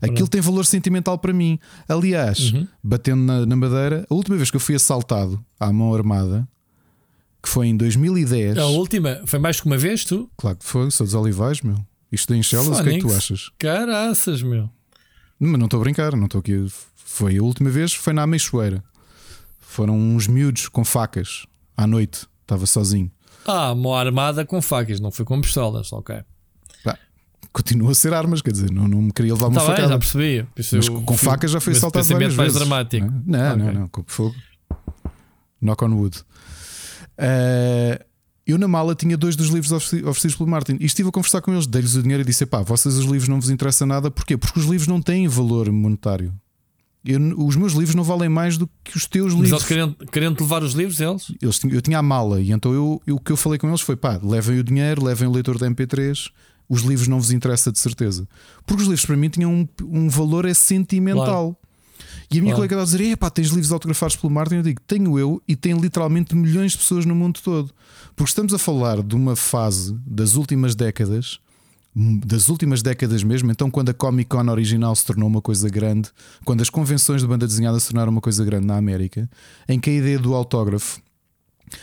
Aquilo 0.00 0.28
tem 0.28 0.40
valor 0.40 0.64
sentimental 0.64 1.18
para 1.18 1.32
mim. 1.32 1.58
Aliás, 1.88 2.52
uhum. 2.52 2.66
batendo 2.82 3.22
na, 3.22 3.44
na, 3.44 3.56
madeira, 3.56 4.06
a 4.08 4.14
última 4.14 4.36
vez 4.36 4.50
que 4.50 4.56
eu 4.56 4.60
fui 4.60 4.74
assaltado 4.74 5.44
à 5.58 5.72
mão 5.72 5.94
armada, 5.94 6.48
que 7.42 7.48
foi 7.48 7.68
em 7.68 7.76
2010. 7.76 8.56
A 8.58 8.66
última, 8.66 9.20
foi 9.26 9.38
mais 9.38 9.60
que 9.60 9.66
uma 9.66 9.76
vez, 9.76 10.04
tu? 10.04 10.30
Claro 10.36 10.56
que 10.56 10.64
foi, 10.64 10.90
sou 10.90 11.06
dos 11.06 11.14
Olivais, 11.14 11.60
meu. 11.60 11.76
Isto 12.10 12.34
em 12.34 12.42
Chelas, 12.42 12.80
o 12.80 12.82
que 12.82 12.88
é 12.88 12.92
que 12.94 13.00
tu 13.00 13.12
achas? 13.12 13.50
Caraças, 13.58 14.42
meu. 14.42 14.68
Mas 15.38 15.58
não 15.58 15.66
estou 15.66 15.80
a 15.80 15.82
brincar, 15.82 16.16
não 16.16 16.24
estou 16.24 16.40
aqui. 16.40 16.66
Foi 16.96 17.36
a 17.36 17.42
última 17.42 17.70
vez, 17.70 17.92
foi 17.94 18.12
na 18.12 18.22
Ameixoeira. 18.22 18.82
Foram 19.58 19.96
uns 19.96 20.26
miúdos 20.26 20.68
com 20.68 20.84
facas 20.84 21.46
à 21.76 21.86
noite, 21.86 22.26
estava 22.42 22.66
sozinho. 22.66 23.10
Ah, 23.46 23.74
mão 23.74 23.94
armada 23.94 24.44
com 24.44 24.60
facas, 24.60 24.98
não 24.98 25.10
foi 25.10 25.24
com 25.24 25.40
pistolas, 25.40 25.92
ok 25.92 26.22
continua 27.52 27.90
a 27.90 27.94
ser 27.94 28.12
armas, 28.12 28.42
quer 28.42 28.52
dizer, 28.52 28.70
não, 28.70 28.86
não 28.86 29.02
me 29.02 29.12
queria 29.12 29.34
levar 29.34 29.48
uma 29.48 29.60
tá 29.60 29.66
facada. 29.66 29.82
Bem, 29.82 29.88
já 29.88 29.98
percebi. 29.98 30.46
Mas 30.72 30.88
com 30.88 31.16
facas 31.16 31.50
já 31.50 31.60
foi 31.60 31.72
assaltado 31.72 32.06
várias 32.06 32.34
mais 32.34 32.52
vezes. 32.52 32.68
dramático. 32.68 33.12
Não, 33.26 33.38
é? 33.38 33.56
não, 33.56 33.66
okay. 33.66 33.78
não, 33.80 33.88
com 33.88 34.04
fogo. 34.06 34.34
Knock 35.60 35.84
on 35.84 35.94
wood. 35.94 36.18
Uh, 37.18 38.02
eu 38.46 38.58
na 38.58 38.66
mala 38.66 38.94
tinha 38.94 39.16
dois 39.16 39.36
dos 39.36 39.48
livros 39.48 39.70
oferecidos 39.70 40.34
pelo 40.36 40.48
Martin 40.48 40.76
e 40.80 40.86
estive 40.86 41.08
a 41.08 41.12
conversar 41.12 41.40
com 41.40 41.52
eles, 41.52 41.66
dei-lhes 41.66 41.94
o 41.94 42.02
dinheiro 42.02 42.22
e 42.22 42.26
disse: 42.26 42.46
pá, 42.46 42.62
vocês 42.62 42.96
os 42.96 43.04
livros 43.04 43.28
não 43.28 43.40
vos 43.40 43.50
interessa 43.50 43.84
nada, 43.84 44.10
porquê? 44.10 44.36
Porque 44.36 44.58
os 44.58 44.66
livros 44.66 44.88
não 44.88 45.00
têm 45.00 45.28
valor 45.28 45.70
monetário. 45.70 46.32
Eu, 47.04 47.18
os 47.38 47.56
meus 47.56 47.72
livros 47.72 47.94
não 47.94 48.04
valem 48.04 48.28
mais 48.28 48.58
do 48.58 48.68
que 48.84 48.96
os 48.96 49.06
teus 49.06 49.32
Mas 49.32 49.44
livros. 49.44 49.62
Mas 49.62 49.70
eles 49.70 50.40
levar 50.42 50.62
os 50.62 50.74
livros, 50.74 51.00
eles? 51.00 51.32
eles 51.40 51.60
eu 51.64 51.80
tinha 51.80 51.98
a 51.98 52.02
mala 52.02 52.40
e 52.40 52.52
então 52.52 52.74
eu, 52.74 53.00
eu, 53.06 53.16
o 53.16 53.20
que 53.20 53.32
eu 53.32 53.36
falei 53.36 53.58
com 53.58 53.68
eles 53.68 53.80
foi: 53.80 53.96
pá, 53.96 54.20
levem 54.22 54.58
o 54.58 54.64
dinheiro, 54.64 55.04
levem 55.04 55.28
o 55.28 55.32
leitor 55.32 55.58
da 55.58 55.68
MP3 55.70 56.30
os 56.70 56.82
livros 56.82 57.08
não 57.08 57.18
vos 57.18 57.32
interessa 57.32 57.72
de 57.72 57.80
certeza. 57.80 58.28
Porque 58.64 58.82
os 58.82 58.88
livros 58.88 59.04
para 59.04 59.16
mim 59.16 59.28
tinham 59.28 59.52
um, 59.52 59.68
um 59.82 60.08
valor 60.08 60.44
é 60.44 60.54
sentimental. 60.54 61.24
Claro. 61.24 61.56
E 62.30 62.38
a 62.38 62.40
minha 62.40 62.54
claro. 62.54 62.68
colega 62.68 62.74
estava 62.76 62.82
a 62.82 62.84
dizer: 62.84 63.12
Epá, 63.12 63.28
tens 63.28 63.48
livros 63.48 63.72
autografados 63.72 64.14
pelo 64.14 64.32
Martin? 64.32 64.56
Eu 64.56 64.62
digo: 64.62 64.80
Tenho 64.86 65.18
eu 65.18 65.42
e 65.48 65.56
tem 65.56 65.76
literalmente 65.76 66.34
milhões 66.36 66.72
de 66.72 66.78
pessoas 66.78 67.04
no 67.04 67.14
mundo 67.14 67.40
todo. 67.42 67.72
Porque 68.14 68.30
estamos 68.30 68.54
a 68.54 68.58
falar 68.58 69.02
de 69.02 69.16
uma 69.16 69.34
fase 69.34 69.98
das 70.06 70.36
últimas 70.36 70.76
décadas, 70.76 71.40
das 72.24 72.48
últimas 72.48 72.82
décadas 72.82 73.24
mesmo. 73.24 73.50
Então, 73.50 73.68
quando 73.68 73.88
a 73.88 73.94
Comic 73.94 74.30
Con 74.30 74.48
original 74.48 74.94
se 74.94 75.04
tornou 75.04 75.28
uma 75.28 75.42
coisa 75.42 75.68
grande, 75.68 76.08
quando 76.44 76.60
as 76.60 76.70
convenções 76.70 77.20
de 77.20 77.26
banda 77.26 77.48
desenhada 77.48 77.80
se 77.80 77.88
tornaram 77.88 78.12
uma 78.12 78.20
coisa 78.20 78.44
grande 78.44 78.66
na 78.66 78.76
América, 78.76 79.28
em 79.68 79.80
que 79.80 79.90
a 79.90 79.94
ideia 79.94 80.20
do 80.20 80.36
autógrafo 80.36 81.02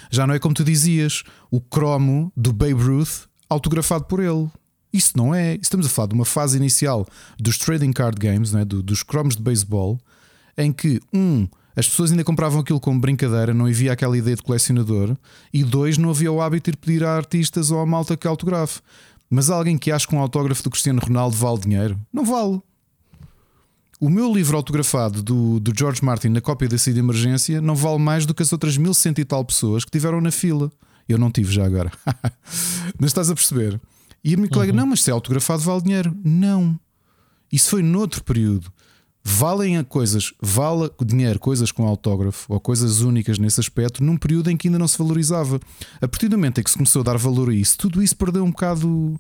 já 0.09 0.26
não 0.26 0.34
é 0.34 0.39
como 0.39 0.55
tu 0.55 0.64
dizias, 0.64 1.23
o 1.51 1.59
cromo 1.59 2.31
do 2.35 2.53
Babe 2.53 2.73
Ruth 2.73 3.27
autografado 3.49 4.05
por 4.05 4.22
ele. 4.22 4.49
Isso 4.91 5.14
não 5.15 5.34
é. 5.34 5.55
Estamos 5.55 5.85
a 5.85 5.89
falar 5.89 6.07
de 6.07 6.15
uma 6.15 6.26
fase 6.26 6.57
inicial 6.57 7.05
dos 7.39 7.57
trading 7.57 7.91
card 7.91 8.18
games, 8.19 8.53
é? 8.53 8.64
Do, 8.64 8.81
dos 8.81 9.03
cromos 9.03 9.35
de 9.35 9.41
beisebol, 9.41 9.99
em 10.57 10.72
que, 10.72 10.99
um, 11.14 11.47
as 11.76 11.88
pessoas 11.88 12.11
ainda 12.11 12.23
compravam 12.23 12.59
aquilo 12.59 12.80
como 12.80 12.99
brincadeira, 12.99 13.53
não 13.53 13.68
havia 13.68 13.91
aquela 13.91 14.18
ideia 14.18 14.35
de 14.35 14.41
colecionador, 14.41 15.15
e 15.53 15.64
dois, 15.64 15.97
não 15.97 16.09
havia 16.09 16.31
o 16.31 16.41
hábito 16.41 16.72
de 16.72 16.76
ir 16.76 16.77
pedir 16.77 17.03
a 17.03 17.15
artistas 17.15 17.69
ou 17.69 17.80
a 17.80 17.85
malta 17.85 18.18
que 18.18 18.27
autografe. 18.27 18.81
Mas 19.30 19.49
alguém 19.49 19.77
que 19.77 19.91
acha 19.91 20.07
que 20.07 20.15
um 20.15 20.19
autógrafo 20.19 20.64
do 20.64 20.69
Cristiano 20.69 21.01
Ronaldo 21.01 21.35
vale 21.35 21.59
dinheiro? 21.59 21.99
Não 22.11 22.23
vale. 22.23 22.61
O 23.99 24.09
meu 24.09 24.31
livro 24.31 24.55
autografado 24.55 25.22
do, 25.22 25.59
do 25.59 25.73
George 25.77 26.03
Martin 26.05 26.30
na 26.30 26.39
cópia 26.39 26.69
da 26.69 26.77
de 26.77 26.99
emergência 26.99 27.59
não 27.59 27.76
vale 27.76 27.97
mais 27.97 28.26
do 28.26 28.34
que 28.34 28.43
as 28.43 28.53
outras 28.53 28.77
mil 28.77 28.93
cento 28.93 29.19
e 29.19 29.26
tal 29.26 29.43
pessoas 29.43 29.84
que 29.84 29.91
tiveram 29.91 30.22
na 30.22 30.31
fila. 30.31 30.72
Eu 31.09 31.18
não 31.18 31.31
tive 31.31 31.51
já 31.51 31.65
agora. 31.65 31.91
Mas 32.99 33.09
estás 33.09 33.30
a 33.30 33.35
perceber? 33.35 33.80
E 34.23 34.34
a 34.34 34.38
minha 34.38 34.49
colega, 34.49 34.72
uhum. 34.72 34.77
não, 34.77 34.88
mas 34.88 35.03
se 35.03 35.10
é 35.10 35.14
autografado 35.14 35.61
vale 35.61 35.81
dinheiro. 35.81 36.15
Não. 36.23 36.80
Isso 37.52 37.69
foi 37.69 37.81
noutro 37.81 38.23
período. 38.23 38.72
Valem 39.23 39.77
a 39.77 39.84
coisas, 39.84 40.34
vale 40.41 40.89
dinheiro, 41.06 41.38
coisas 41.38 41.72
com 41.72 41.85
autógrafo 41.85 42.45
ou 42.52 42.60
coisas 42.61 43.02
únicas 43.02 43.38
nesse 43.38 43.60
aspecto, 43.60 44.02
num 44.02 44.15
período 44.15 44.49
em 44.49 44.56
que 44.56 44.69
ainda 44.69 44.80
não 44.80 44.88
se 44.88 44.98
valorizava. 44.98 45.60
A 45.99 46.07
partir 46.07 46.30
do 46.30 46.38
momento 46.38 46.60
em 46.60 46.64
que 46.64 46.69
se 46.69 46.77
começou 46.77 47.02
a 47.02 47.03
dar 47.03 47.18
valor 47.18 47.49
a 47.49 47.53
isso, 47.53 47.77
tudo 47.77 48.02
isso 48.02 48.15
perdeu 48.15 48.44
um 48.44 48.52
bocado 48.52 48.88
uh, 48.88 49.19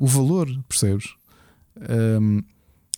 o 0.00 0.06
valor, 0.06 0.48
percebes? 0.66 1.10
Um, 2.20 2.42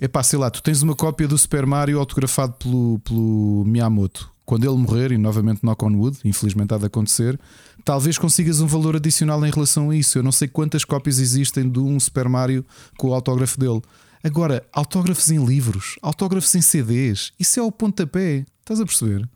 é 0.00 0.08
pá, 0.08 0.22
sei 0.22 0.38
lá, 0.38 0.50
tu 0.50 0.62
tens 0.62 0.82
uma 0.82 0.94
cópia 0.94 1.28
do 1.28 1.36
Super 1.36 1.66
Mario 1.66 1.98
autografado 1.98 2.54
pelo, 2.54 2.98
pelo 3.00 3.64
Miyamoto. 3.66 4.30
Quando 4.46 4.64
ele 4.64 4.76
morrer, 4.76 5.12
e 5.12 5.18
novamente 5.18 5.64
knock 5.64 5.84
on 5.84 5.94
wood, 5.96 6.18
infelizmente 6.24 6.72
há 6.72 6.78
de 6.78 6.86
acontecer, 6.86 7.38
talvez 7.84 8.18
consigas 8.18 8.60
um 8.60 8.66
valor 8.66 8.96
adicional 8.96 9.44
em 9.44 9.50
relação 9.50 9.90
a 9.90 9.96
isso. 9.96 10.18
Eu 10.18 10.22
não 10.22 10.32
sei 10.32 10.48
quantas 10.48 10.84
cópias 10.84 11.18
existem 11.18 11.68
de 11.68 11.78
um 11.78 11.98
Super 11.98 12.28
Mario 12.28 12.64
com 12.96 13.08
o 13.08 13.14
autógrafo 13.14 13.58
dele. 13.58 13.80
Agora, 14.22 14.66
autógrafos 14.72 15.30
em 15.30 15.44
livros, 15.44 15.96
autógrafos 16.02 16.54
em 16.54 16.60
CDs, 16.60 17.32
isso 17.38 17.58
é 17.58 17.62
o 17.62 17.72
pontapé. 17.72 18.44
Estás 18.60 18.80
a 18.80 18.84
perceber? 18.84 19.28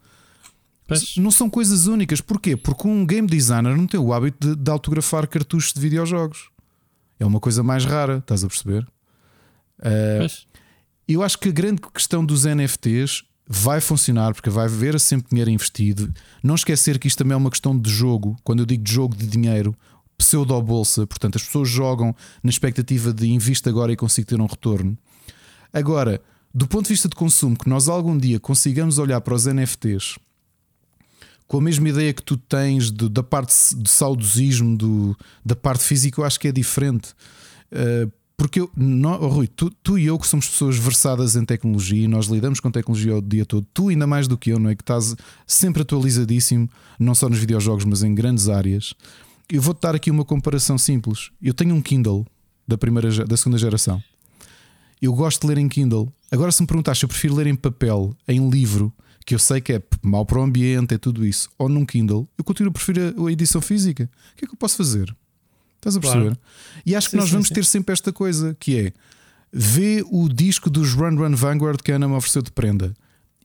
Mas... 0.89 1.16
Não 1.16 1.31
são 1.31 1.49
coisas 1.49 1.87
únicas. 1.87 2.21
Porquê? 2.21 2.57
Porque 2.57 2.87
um 2.87 3.07
game 3.07 3.27
designer 3.27 3.77
não 3.77 3.87
tem 3.87 3.99
o 3.99 4.12
hábito 4.12 4.49
de, 4.49 4.62
de 4.62 4.71
autografar 4.71 5.27
cartuchos 5.27 5.73
de 5.73 5.81
videojogos. 5.81 6.51
É 7.19 7.25
uma 7.25 7.41
coisa 7.41 7.62
mais 7.62 7.85
rara, 7.85 8.19
estás 8.19 8.45
a 8.45 8.49
perceber? 8.49 8.87
Uh, 9.79 10.29
eu 11.09 11.23
acho 11.23 11.39
que 11.39 11.49
a 11.49 11.53
grande 11.53 11.81
questão 11.93 12.25
dos 12.25 12.45
NFTs 12.45 13.25
vai 13.47 13.81
funcionar 13.81 14.35
porque 14.35 14.51
vai 14.51 14.66
haver 14.66 14.99
sempre 14.99 15.29
dinheiro 15.31 15.51
investido. 15.51 16.12
Não 16.43 16.55
esquecer 16.55 16.99
que 16.99 17.09
isto 17.09 17.19
também 17.19 17.35
é 17.35 17.37
uma 17.37 17.51
questão 17.51 17.79
de 17.79 17.91
jogo. 17.91 18.37
Quando 18.43 18.61
eu 18.61 18.66
digo 18.66 18.83
de 18.83 18.93
jogo 18.93 19.15
de 19.15 19.27
dinheiro, 19.27 19.77
pseudo-bolsa, 20.16 21.07
portanto, 21.07 21.37
as 21.37 21.43
pessoas 21.43 21.69
jogam 21.69 22.15
na 22.43 22.51
expectativa 22.51 23.12
de 23.12 23.27
invisto 23.29 23.69
agora 23.69 23.93
e 23.93 23.97
consigo 23.97 24.27
ter 24.27 24.41
um 24.41 24.47
retorno. 24.47 24.97
Agora, 25.73 26.21
do 26.55 26.66
ponto 26.66 26.85
de 26.85 26.93
vista 26.93 27.09
de 27.09 27.16
consumo, 27.16 27.59
que 27.59 27.69
nós 27.69 27.89
algum 27.89 28.16
dia 28.16 28.39
consigamos 28.39 28.99
olhar 28.99 29.21
para 29.21 29.35
os 29.35 29.47
NFTs 29.47 30.16
com 31.47 31.59
a 31.59 31.61
mesma 31.61 31.89
ideia 31.89 32.12
que 32.12 32.23
tu 32.23 32.37
tens 32.37 32.91
de, 32.91 33.09
da 33.09 33.23
parte 33.23 33.55
de 33.77 33.91
saudosismo, 33.91 34.77
do, 34.77 35.16
da 35.45 35.55
parte 35.55 35.85
física, 35.85 36.21
eu 36.21 36.25
acho 36.25 36.41
que 36.41 36.49
é 36.49 36.53
diferente. 36.53 37.12
Uh, 37.71 38.11
porque 38.36 38.61
eu, 38.61 38.70
não, 38.77 39.23
oh, 39.23 39.28
Rui, 39.28 39.47
tu, 39.47 39.70
tu, 39.82 39.97
e 39.97 40.06
eu 40.06 40.19
que 40.19 40.27
somos 40.27 40.48
pessoas 40.48 40.77
versadas 40.77 41.36
em 41.36 41.44
tecnologia 41.44 42.05
e 42.05 42.09
nós 42.09 42.27
lidamos 42.27 42.59
com 42.59 42.70
tecnologia 42.70 43.16
o 43.16 43.23
dia 43.23 43.47
todo, 43.47 43.66
tu 43.73 43.89
ainda 43.89 44.06
mais 44.06 44.27
do 44.27 44.36
que 44.36 44.51
eu, 44.51 44.59
não 44.59 44.70
é? 44.70 44.74
Que 44.74 44.82
estás 44.82 45.15
sempre 45.47 45.82
atualizadíssimo, 45.82 46.69
não 46.98 47.15
só 47.15 47.28
nos 47.28 47.39
videojogos, 47.39 47.85
mas 47.85 48.02
em 48.02 48.15
grandes 48.15 48.48
áreas. 48.48 48.93
Eu 49.48 49.62
vou-te 49.62 49.81
dar 49.81 49.94
aqui 49.94 50.11
uma 50.11 50.24
comparação 50.24 50.77
simples. 50.77 51.31
Eu 51.40 51.55
tenho 51.55 51.74
um 51.74 51.81
Kindle 51.81 52.27
da, 52.66 52.77
primeira, 52.77 53.24
da 53.24 53.36
segunda 53.36 53.59
geração. 53.59 54.02
Eu 55.01 55.12
gosto 55.12 55.43
de 55.43 55.47
ler 55.47 55.59
em 55.59 55.69
Kindle. 55.69 56.12
Agora, 56.31 56.51
se 56.51 56.61
me 56.61 56.66
perguntaste 56.66 57.05
eu 57.05 57.09
prefiro 57.09 57.35
ler 57.35 57.47
em 57.47 57.55
papel, 57.55 58.16
em 58.27 58.48
livro, 58.48 58.93
que 59.24 59.35
eu 59.35 59.39
sei 59.39 59.61
que 59.61 59.74
é 59.74 59.82
mau 60.02 60.27
para 60.27 60.39
o 60.39 60.43
ambiente, 60.43 60.94
é 60.94 60.98
tudo 60.98 61.24
isso, 61.24 61.48
ou 61.56 61.69
num 61.69 61.85
Kindle, 61.85 62.28
eu 62.36 62.44
continuo 62.44 62.70
a 62.70 62.73
preferir 62.73 63.15
a 63.16 63.32
edição 63.32 63.61
física. 63.61 64.11
O 64.32 64.36
que 64.36 64.44
é 64.44 64.48
que 64.48 64.55
eu 64.55 64.59
posso 64.59 64.77
fazer? 64.77 65.15
Estás 65.85 65.97
a 65.97 66.01
perceber? 66.01 66.24
Claro. 66.24 66.39
E 66.86 66.97
acho 66.97 67.09
que 67.09 67.11
sim, 67.11 67.16
nós 67.19 67.27
sim, 67.27 67.32
vamos 67.32 67.48
sim. 67.48 67.55
ter 67.55 67.65
sempre 67.65 67.93
esta 67.93 68.11
coisa 68.11 68.56
que 68.59 68.78
é 68.78 68.93
vê 69.52 70.02
o 70.11 70.28
disco 70.28 70.70
dos 70.70 70.94
Run 70.94 71.16
Run 71.16 71.36
Vanguard 71.36 71.81
que 71.82 71.93
a 71.93 71.97
Ana 71.97 72.09
me 72.09 72.15
ofereceu 72.15 72.43
de 72.43 72.51
prenda. 72.51 72.94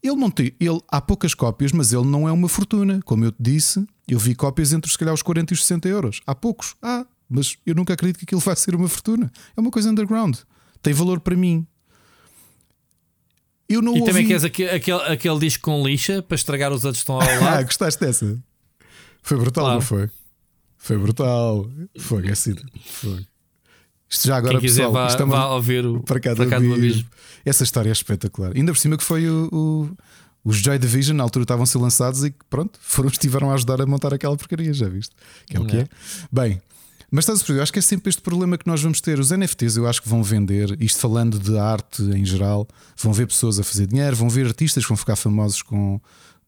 Ele 0.01 0.15
não 0.15 0.31
tem, 0.31 0.53
ele 0.57 0.79
há 0.87 1.01
poucas 1.01 1.33
cópias, 1.33 1.73
mas 1.73 1.91
ele 1.91 2.05
não 2.05 2.27
é 2.27 2.31
uma 2.31 2.47
fortuna. 2.47 3.01
Como 3.03 3.25
eu 3.25 3.31
te 3.33 3.41
disse, 3.41 3.85
eu 4.07 4.17
vi 4.17 4.33
cópias 4.33 4.71
entre 4.71 4.89
se 4.89 4.97
calhar 4.97 5.13
os 5.13 5.21
40 5.21 5.53
e 5.53 5.55
os 5.55 5.61
60 5.63 5.89
euros. 5.89 6.21
Há 6.25 6.33
poucos, 6.33 6.75
ah, 6.81 7.05
mas 7.29 7.57
eu 7.65 7.75
nunca 7.75 7.93
acredito 7.93 8.17
que 8.17 8.23
aquilo 8.23 8.39
vai 8.41 8.55
ser 8.55 8.73
uma 8.73 8.87
fortuna. 8.87 9.29
É 9.55 9.59
uma 9.59 9.69
coisa 9.69 9.89
underground. 9.89 10.37
Tem 10.81 10.93
valor 10.93 11.19
para 11.19 11.35
mim. 11.35 11.67
Eu 13.67 13.81
não 13.81 13.97
e 13.97 13.99
ouvi... 13.99 14.11
também 14.11 14.25
queres 14.25 14.45
aquele, 14.45 14.69
aquele, 14.69 15.01
aquele 15.01 15.39
disco 15.39 15.63
com 15.63 15.85
lixa 15.85 16.23
para 16.23 16.35
estragar 16.35 16.71
os 16.71 16.85
outros 16.85 17.03
que 17.03 17.11
estão 17.11 17.15
ao 17.15 17.27
lado. 17.43 17.59
ah, 17.59 17.63
gostaste 17.63 17.99
dessa? 17.99 18.41
Foi 19.21 19.37
brutal, 19.37 19.65
claro. 19.65 19.79
não 19.79 19.85
foi? 19.85 20.09
Foi 20.79 20.97
brutal. 20.97 21.69
Foi, 21.99 22.27
é 22.27 22.31
assim. 22.31 22.55
Foi. 22.83 23.25
Isto 24.09 24.27
já 24.27 24.37
agora, 24.37 24.59
Quem 24.59 24.67
pessoal, 24.67 24.91
vá, 24.91 25.07
é 25.07 25.23
uma, 25.23 25.35
vá 25.35 25.45
ouvir 25.53 25.85
o 25.85 26.01
para 26.01 26.19
cá, 26.19 26.35
para 26.35 26.47
cá 26.47 26.57
do 26.57 26.73
abismo. 26.73 27.07
Essa 27.45 27.63
história 27.63 27.89
é 27.89 27.91
espetacular. 27.91 28.53
Ainda 28.55 28.71
por 28.71 28.79
cima 28.79 28.97
que 28.97 29.03
foi 29.03 29.29
o, 29.29 29.49
o 29.51 29.89
os 30.43 30.57
Joy 30.57 30.79
Division 30.79 31.15
na 31.15 31.23
altura 31.23 31.43
estavam 31.43 31.63
a 31.63 31.67
ser 31.67 31.77
lançados 31.77 32.23
e 32.23 32.33
pronto, 32.49 32.79
foram, 32.81 33.09
estiveram 33.11 33.51
a 33.51 33.53
ajudar 33.53 33.81
a 33.81 33.85
montar 33.85 34.13
aquela 34.13 34.35
porcaria, 34.35 34.73
já 34.73 34.87
viste? 34.89 35.15
Que 35.45 35.57
é 35.57 35.59
o 35.59 35.65
que 35.65 35.77
é. 35.77 35.87
Bem, 36.31 36.59
mas 37.11 37.23
estás 37.23 37.39
a 37.39 37.41
perceber? 37.41 37.59
Eu 37.59 37.63
acho 37.63 37.73
que 37.73 37.79
é 37.79 37.81
sempre 37.81 38.09
este 38.09 38.21
problema 38.21 38.57
que 38.57 38.65
nós 38.65 38.81
vamos 38.81 39.01
ter. 39.01 39.19
Os 39.19 39.31
NFTs 39.31 39.77
eu 39.77 39.87
acho 39.87 40.01
que 40.01 40.09
vão 40.09 40.23
vender, 40.23 40.75
isto 40.81 40.99
falando 40.99 41.37
de 41.37 41.57
arte 41.57 42.01
em 42.01 42.25
geral, 42.25 42.67
vão 42.97 43.13
ver 43.13 43.27
pessoas 43.27 43.59
a 43.59 43.63
fazer 43.63 43.87
dinheiro, 43.87 44.15
vão 44.15 44.29
ver 44.29 44.47
artistas 44.47 44.83
que 44.83 44.89
vão 44.89 44.97
ficar 44.97 45.15
famosos 45.15 45.61
com, 45.61 45.99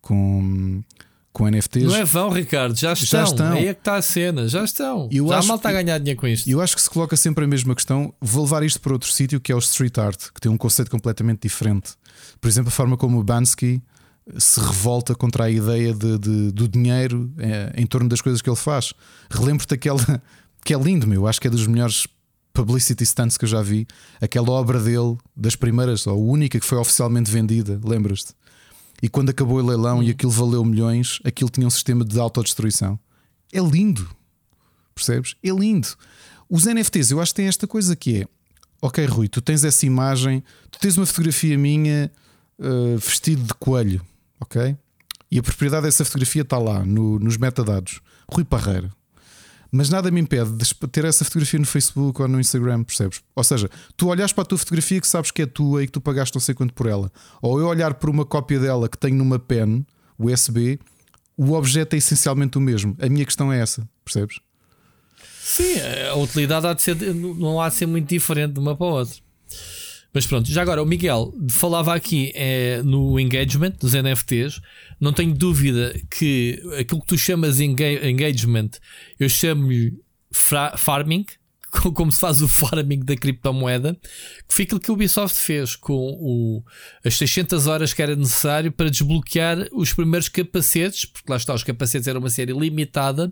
com, 0.01 0.83
com 1.31 1.49
NFTs. 1.49 1.85
Não 1.85 1.95
é 1.95 2.03
vão, 2.03 2.29
Ricardo, 2.29 2.75
já 2.77 2.93
estão. 2.93 3.19
Já 3.19 3.23
estão. 3.23 3.51
Aí 3.53 3.67
é 3.67 3.73
que 3.73 3.79
está 3.79 3.95
a 3.95 4.01
cena, 4.01 4.47
já 4.47 4.63
estão. 4.63 5.07
Eu 5.11 5.27
já 5.27 5.41
mal 5.43 5.57
está 5.57 5.69
a 5.69 5.73
ganhar 5.73 5.97
dinheiro 5.97 6.19
com 6.19 6.27
isto. 6.27 6.49
Eu 6.49 6.61
acho 6.61 6.75
que 6.75 6.81
se 6.81 6.89
coloca 6.89 7.15
sempre 7.15 7.45
a 7.45 7.47
mesma 7.47 7.73
questão. 7.73 8.13
Vou 8.19 8.43
levar 8.43 8.63
isto 8.63 8.79
para 8.79 8.93
outro 8.93 9.09
sítio 9.09 9.39
que 9.39 9.51
é 9.51 9.55
o 9.55 9.59
street 9.59 9.97
art, 9.97 10.29
que 10.33 10.41
tem 10.41 10.51
um 10.51 10.57
conceito 10.57 10.91
completamente 10.91 11.41
diferente. 11.43 11.91
Por 12.39 12.47
exemplo, 12.47 12.69
a 12.69 12.71
forma 12.71 12.97
como 12.97 13.19
o 13.19 13.23
Bansky 13.23 13.81
se 14.37 14.59
revolta 14.59 15.15
contra 15.15 15.45
a 15.45 15.49
ideia 15.49 15.93
de, 15.93 16.17
de 16.17 16.51
do 16.51 16.67
dinheiro 16.67 17.31
é, 17.37 17.73
em 17.75 17.85
torno 17.85 18.07
das 18.07 18.21
coisas 18.21 18.41
que 18.41 18.49
ele 18.49 18.57
faz. 18.57 18.93
Relembro-te 19.29 19.73
aquela 19.73 20.21
que 20.63 20.73
é 20.73 20.77
lindo, 20.77 21.07
meu. 21.07 21.27
Acho 21.27 21.39
que 21.39 21.47
é 21.47 21.49
dos 21.49 21.65
melhores 21.65 22.07
publicity 22.53 23.05
stunts 23.05 23.37
que 23.37 23.45
eu 23.45 23.49
já 23.49 23.61
vi. 23.61 23.87
Aquela 24.19 24.51
obra 24.51 24.79
dele, 24.79 25.17
das 25.35 25.55
primeiras, 25.55 26.05
ou 26.05 26.13
a 26.13 26.17
única 26.17 26.59
que 26.59 26.65
foi 26.65 26.77
oficialmente 26.77 27.31
vendida, 27.31 27.79
lembras-te? 27.83 28.33
E 29.01 29.09
quando 29.09 29.29
acabou 29.29 29.57
o 29.57 29.65
leilão 29.65 30.03
e 30.03 30.07
hum. 30.07 30.11
aquilo 30.11 30.31
valeu 30.31 30.63
milhões, 30.63 31.19
aquilo 31.23 31.49
tinha 31.49 31.65
um 31.65 31.71
sistema 31.71 32.05
de 32.05 32.19
autodestruição. 32.19 32.99
É 33.51 33.59
lindo, 33.59 34.07
percebes? 34.93 35.35
É 35.43 35.49
lindo. 35.49 35.87
Os 36.49 36.65
NFTs, 36.65 37.11
eu 37.11 37.21
acho 37.21 37.31
que 37.31 37.37
tem 37.37 37.47
esta 37.47 37.65
coisa 37.67 37.95
que 37.95 38.21
é: 38.21 38.27
ok, 38.81 39.05
Rui, 39.05 39.27
tu 39.27 39.41
tens 39.41 39.63
essa 39.63 39.85
imagem, 39.85 40.43
tu 40.69 40.79
tens 40.79 40.97
uma 40.97 41.05
fotografia 41.05 41.57
minha 41.57 42.11
uh, 42.59 42.97
vestido 42.97 43.43
de 43.43 43.53
coelho, 43.55 44.05
ok? 44.39 44.77
E 45.29 45.39
a 45.39 45.43
propriedade 45.43 45.83
dessa 45.83 46.03
fotografia 46.03 46.41
está 46.41 46.57
lá 46.57 46.83
no, 46.85 47.17
nos 47.17 47.37
metadados. 47.37 48.01
Rui 48.29 48.43
Parreira, 48.43 48.91
mas 49.71 49.89
nada 49.89 50.11
me 50.11 50.19
impede 50.19 50.51
de 50.51 50.73
ter 50.89 51.05
essa 51.05 51.23
fotografia 51.23 51.59
no 51.59 51.65
Facebook 51.65 52.21
ou 52.21 52.27
no 52.27 52.39
Instagram, 52.39 52.83
percebes? 52.83 53.21
Ou 53.35 53.43
seja, 53.43 53.69
tu 53.95 54.09
olhas 54.09 54.33
para 54.33 54.41
a 54.41 54.45
tua 54.45 54.57
fotografia 54.57 54.99
que 54.99 55.07
sabes 55.07 55.31
que 55.31 55.43
é 55.43 55.45
tua 55.45 55.83
e 55.83 55.85
que 55.85 55.93
tu 55.93 56.01
pagaste 56.01 56.35
não 56.35 56.41
sei 56.41 56.53
quanto 56.53 56.73
por 56.73 56.87
ela, 56.87 57.11
ou 57.41 57.59
eu 57.59 57.67
olhar 57.67 57.93
por 57.93 58.09
uma 58.09 58.25
cópia 58.25 58.59
dela 58.59 58.89
que 58.89 58.97
tenho 58.97 59.15
numa 59.15 59.39
pen 59.39 59.85
USB, 60.19 60.79
o 61.37 61.53
objeto 61.53 61.95
é 61.95 61.97
essencialmente 61.97 62.57
o 62.57 62.61
mesmo. 62.61 62.95
A 62.99 63.07
minha 63.07 63.25
questão 63.25 63.51
é 63.51 63.59
essa, 63.59 63.87
percebes? 64.03 64.39
Sim, 65.41 65.79
a 66.11 66.15
utilidade 66.15 66.67
há 66.67 66.73
de 66.73 66.81
ser, 66.81 66.95
não 67.15 67.59
há 67.59 67.69
de 67.69 67.75
ser 67.75 67.85
muito 67.85 68.07
diferente 68.07 68.53
de 68.53 68.59
uma 68.59 68.75
para 68.75 68.85
a 68.85 68.89
outra. 68.89 69.15
Mas 70.13 70.27
pronto, 70.27 70.51
já 70.51 70.61
agora 70.61 70.83
o 70.83 70.85
Miguel 70.85 71.33
falava 71.49 71.95
aqui 71.95 72.31
é, 72.35 72.81
no 72.83 73.19
engagement 73.19 73.71
dos 73.79 73.93
NFTs. 73.93 74.59
Não 74.99 75.13
tenho 75.13 75.33
dúvida 75.33 75.97
que 76.09 76.61
aquilo 76.77 77.01
que 77.01 77.07
tu 77.07 77.17
chamas 77.17 77.59
engagement, 77.59 78.71
eu 79.17 79.29
chamo-lhe 79.29 79.97
farming, 80.77 81.25
como 81.95 82.11
se 82.11 82.19
faz 82.19 82.41
o 82.41 82.47
farming 82.47 82.99
da 82.99 83.15
criptomoeda, 83.15 83.97
que 84.47 84.53
foi 84.53 84.65
aquilo 84.65 84.79
que 84.81 84.91
o 84.91 84.95
Ubisoft 84.95 85.39
fez 85.39 85.77
com 85.77 85.93
o, 85.93 86.63
as 87.05 87.15
600 87.15 87.67
horas 87.67 87.93
que 87.93 88.01
era 88.01 88.15
necessário 88.15 88.71
para 88.71 88.89
desbloquear 88.89 89.69
os 89.71 89.93
primeiros 89.93 90.27
capacetes, 90.27 91.05
porque 91.05 91.31
lá 91.31 91.37
está, 91.37 91.53
os 91.53 91.63
capacetes 91.63 92.07
eram 92.07 92.19
uma 92.19 92.29
série 92.29 92.51
limitada, 92.51 93.31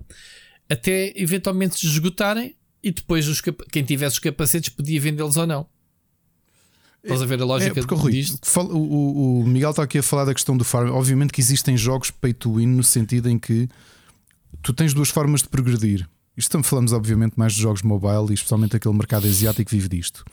até 0.69 1.11
eventualmente 1.15 1.77
se 1.77 1.85
esgotarem 1.87 2.55
e 2.81 2.91
depois 2.91 3.27
os, 3.27 3.41
quem 3.69 3.83
tivesse 3.83 4.13
os 4.13 4.19
capacetes 4.19 4.69
podia 4.69 5.01
vendê-los 5.01 5.35
ou 5.35 5.45
não. 5.45 5.67
Estás 7.03 7.21
a 7.21 7.25
ver 7.25 7.41
a 7.41 7.45
lógica 7.45 7.79
é, 7.79 7.83
porque, 7.83 7.95
Rui, 7.95 8.25
o, 8.57 8.77
o, 8.77 9.39
o, 9.41 9.47
Miguel 9.47 9.69
está 9.69 9.83
aqui 9.83 9.99
a 9.99 10.03
falar 10.03 10.25
da 10.25 10.33
questão 10.33 10.57
do 10.57 10.65
farm. 10.65 10.89
Obviamente 10.89 11.31
que 11.31 11.39
existem 11.39 11.77
jogos 11.77 12.11
pay 12.11 12.33
to 12.33 12.55
win 12.55 12.67
no 12.67 12.83
sentido 12.83 13.29
em 13.29 13.39
que 13.39 13.69
tu 14.61 14.73
tens 14.73 14.93
duas 14.93 15.09
formas 15.09 15.41
de 15.41 15.47
progredir. 15.47 16.07
Isto 16.35 16.61
falamos, 16.63 16.93
obviamente, 16.93 17.33
mais 17.35 17.53
de 17.53 17.61
jogos 17.61 17.81
mobile 17.81 18.27
e 18.29 18.33
especialmente 18.33 18.75
aquele 18.75 18.95
mercado 18.95 19.27
asiático 19.27 19.69
que 19.69 19.75
vive 19.75 19.89
disto. 19.89 20.23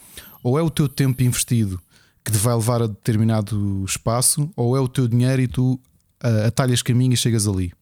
Ou 0.43 0.59
é 0.59 0.63
o 0.63 0.71
teu 0.71 0.89
tempo 0.89 1.23
investido 1.23 1.81
que 2.25 2.33
te 2.33 2.39
vai 2.39 2.55
levar 2.55 2.83
a 2.83 2.87
determinado 2.87 3.85
espaço, 3.85 4.51
ou 4.57 4.77
é 4.77 4.81
o 4.81 4.89
teu 4.89 5.07
dinheiro 5.07 5.43
e 5.43 5.49
tu 5.49 5.75
uh, 6.25 6.47
atalhas 6.47 6.83
caminho 6.83 7.15
e 7.15 7.17
chegas 7.17 7.47
ali. 7.47 7.73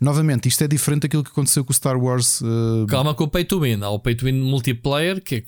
Novamente, 0.00 0.48
isto 0.48 0.62
é 0.62 0.68
diferente 0.68 1.02
daquilo 1.02 1.22
que 1.22 1.30
aconteceu 1.30 1.64
com 1.64 1.72
o 1.72 1.74
Star 1.74 1.96
Wars. 1.96 2.40
Uh... 2.40 2.86
Calma 2.88 3.14
com 3.14 3.24
o 3.24 3.28
Pay 3.28 3.44
to 3.44 3.60
Win. 3.60 3.82
Há 3.82 3.90
o 3.90 3.98
Pay 3.98 4.16
to 4.16 4.26
Win 4.26 4.40
multiplayer, 4.40 5.20
que 5.22 5.36
é 5.36 5.44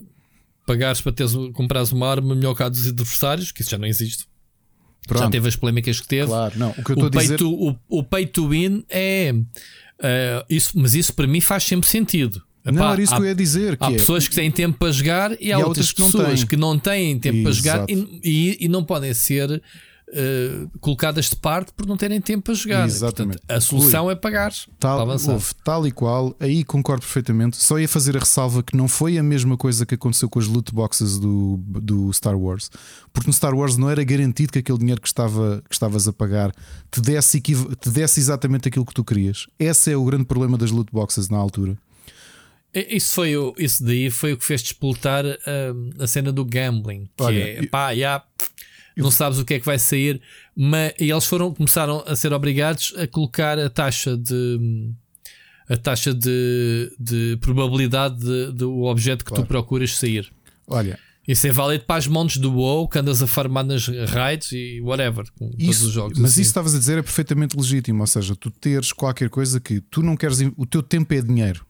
pagares 0.66 1.00
para 1.00 1.12
teres, 1.12 1.32
comprares 1.54 1.92
uma 1.92 2.08
arma 2.08 2.34
melhor 2.34 2.54
que 2.54 2.62
a 2.62 2.68
dos 2.68 2.86
adversários, 2.86 3.52
que 3.52 3.62
isso 3.62 3.70
já 3.70 3.78
não 3.78 3.86
existe. 3.86 4.26
Pronto. 5.06 5.22
Já 5.22 5.30
teve 5.30 5.48
as 5.48 5.56
polémicas 5.56 6.00
que 6.00 6.08
teve. 6.08 6.26
Claro, 6.26 6.58
não. 6.58 6.70
O 6.70 6.84
que 6.84 6.90
eu 6.90 6.94
estou 6.94 7.06
a 7.06 7.22
dizer. 7.22 7.38
To, 7.38 7.48
o, 7.48 7.76
o 7.88 8.02
pay 8.02 8.26
to 8.26 8.48
win 8.48 8.84
é. 8.90 9.32
Uh, 9.32 10.44
isso, 10.50 10.72
mas 10.74 10.94
isso 10.94 11.14
para 11.14 11.26
mim 11.26 11.40
faz 11.40 11.62
sempre 11.62 11.88
sentido. 11.88 12.42
Epá, 12.62 12.72
não, 12.72 12.92
era 12.92 13.00
isso 13.00 13.14
há, 13.14 13.16
que 13.16 13.22
eu 13.22 13.26
ia 13.26 13.34
dizer. 13.34 13.76
há 13.78 13.92
é... 13.92 13.92
pessoas 13.92 14.26
que 14.26 14.34
têm 14.34 14.50
tempo 14.50 14.76
para 14.76 14.90
jogar 14.90 15.32
e, 15.40 15.46
e 15.46 15.52
há 15.52 15.58
outras, 15.58 15.68
outras 15.68 15.92
que 15.92 16.02
pessoas 16.02 16.40
não 16.40 16.46
que 16.48 16.56
não 16.56 16.78
têm 16.78 17.18
tempo 17.18 17.44
para 17.44 17.52
jogar 17.52 17.86
e, 17.88 18.58
e, 18.60 18.68
não 18.68 18.82
podem 18.82 19.14
ser 19.14 19.62
uh, 20.08 20.78
colocadas 20.80 21.30
de 21.30 21.36
parte 21.36 21.72
por 21.72 21.86
não 21.86 21.96
terem 21.96 22.20
tempo 22.20 22.44
para 22.44 22.54
jogar. 22.54 22.86
Exatamente. 22.86 23.38
Portanto, 23.38 23.56
a 23.56 23.60
solução 23.60 24.10
é 24.10 24.14
pagar 24.14 24.52
tal, 24.78 25.00
avançar. 25.00 25.32
Houve, 25.32 25.54
tal 25.64 25.86
e 25.86 25.90
qual, 25.90 26.34
aí 26.38 26.64
concordo 26.64 27.02
perfeitamente. 27.02 27.56
Só 27.56 27.78
ia 27.78 27.88
fazer 27.88 28.16
a 28.16 28.20
ressalva 28.20 28.62
que 28.62 28.76
não 28.76 28.88
foi 28.88 29.18
a 29.18 29.22
mesma 29.22 29.56
coisa 29.56 29.84
que 29.84 29.94
aconteceu 29.94 30.28
com 30.28 30.38
as 30.38 30.46
loot 30.46 30.72
boxes 30.72 31.18
do, 31.18 31.58
do 31.66 32.12
Star 32.12 32.38
Wars, 32.38 32.70
porque 33.12 33.28
no 33.28 33.32
Star 33.32 33.54
Wars 33.54 33.76
não 33.76 33.90
era 33.90 34.02
garantido 34.04 34.52
que 34.52 34.58
aquele 34.58 34.78
dinheiro 34.78 35.00
que, 35.00 35.08
estava, 35.08 35.62
que 35.68 35.74
estavas 35.74 36.06
a 36.06 36.12
pagar 36.12 36.52
te 36.90 37.00
desse, 37.00 37.40
te 37.40 37.90
desse 37.90 38.20
exatamente 38.20 38.68
aquilo 38.68 38.84
que 38.84 38.94
tu 38.94 39.04
querias. 39.04 39.46
Esse 39.58 39.92
é 39.92 39.96
o 39.96 40.04
grande 40.04 40.24
problema 40.24 40.56
das 40.56 40.70
loot 40.70 40.90
boxes 40.92 41.28
na 41.28 41.38
altura. 41.38 41.76
Isso, 42.74 43.14
foi 43.14 43.34
o, 43.34 43.54
isso 43.58 43.82
daí 43.82 44.10
foi 44.10 44.34
o 44.34 44.36
que 44.36 44.44
fez 44.44 44.62
despoltar 44.62 45.24
uh, 45.24 46.02
a 46.02 46.06
cena 46.06 46.30
do 46.30 46.44
gambling. 46.44 47.08
Que 47.16 47.22
Olha, 47.22 47.42
é 47.42 47.66
pá, 47.66 47.94
já, 47.94 48.22
não 48.96 49.10
sabes 49.10 49.38
o 49.38 49.44
que 49.44 49.54
é 49.54 49.60
que 49.60 49.66
vai 49.66 49.78
sair. 49.78 50.20
Mas, 50.54 50.92
e 50.98 51.10
eles 51.10 51.26
foram, 51.26 51.52
começaram 51.52 52.02
a 52.06 52.16
ser 52.16 52.32
obrigados 52.32 52.94
a 52.96 53.06
colocar 53.06 53.58
a 53.58 53.68
taxa 53.68 54.16
de 54.16 54.90
a 55.68 55.76
taxa 55.76 56.14
de, 56.14 56.92
de 56.98 57.36
probabilidade 57.40 58.52
do 58.52 58.84
objeto 58.84 59.24
que 59.24 59.30
claro. 59.30 59.44
tu 59.44 59.48
procuras 59.48 59.96
sair. 59.96 60.30
Olha, 60.66 60.98
isso 61.26 61.46
é 61.46 61.50
válido 61.50 61.84
para 61.84 61.96
as 61.96 62.06
montes 62.06 62.36
do 62.36 62.52
WoW 62.52 62.88
que 62.88 62.98
andas 62.98 63.20
a 63.20 63.26
farmar 63.26 63.64
nas 63.64 63.88
raids 63.88 64.52
e 64.52 64.80
whatever. 64.80 65.24
Com 65.36 65.50
isso, 65.58 65.80
todos 65.80 65.82
os 65.82 65.92
jogos 65.92 66.18
mas 66.18 66.32
assim. 66.32 66.42
isso 66.42 66.50
estavas 66.50 66.74
a 66.74 66.78
dizer 66.78 66.98
é 66.98 67.02
perfeitamente 67.02 67.56
legítimo. 67.56 68.00
Ou 68.00 68.06
seja, 68.06 68.36
tu 68.36 68.48
teres 68.50 68.92
qualquer 68.92 69.28
coisa 69.28 69.58
que 69.58 69.80
tu 69.80 70.02
não 70.02 70.16
queres. 70.16 70.38
O 70.56 70.64
teu 70.64 70.82
tempo 70.82 71.12
é 71.12 71.20
dinheiro. 71.20 71.66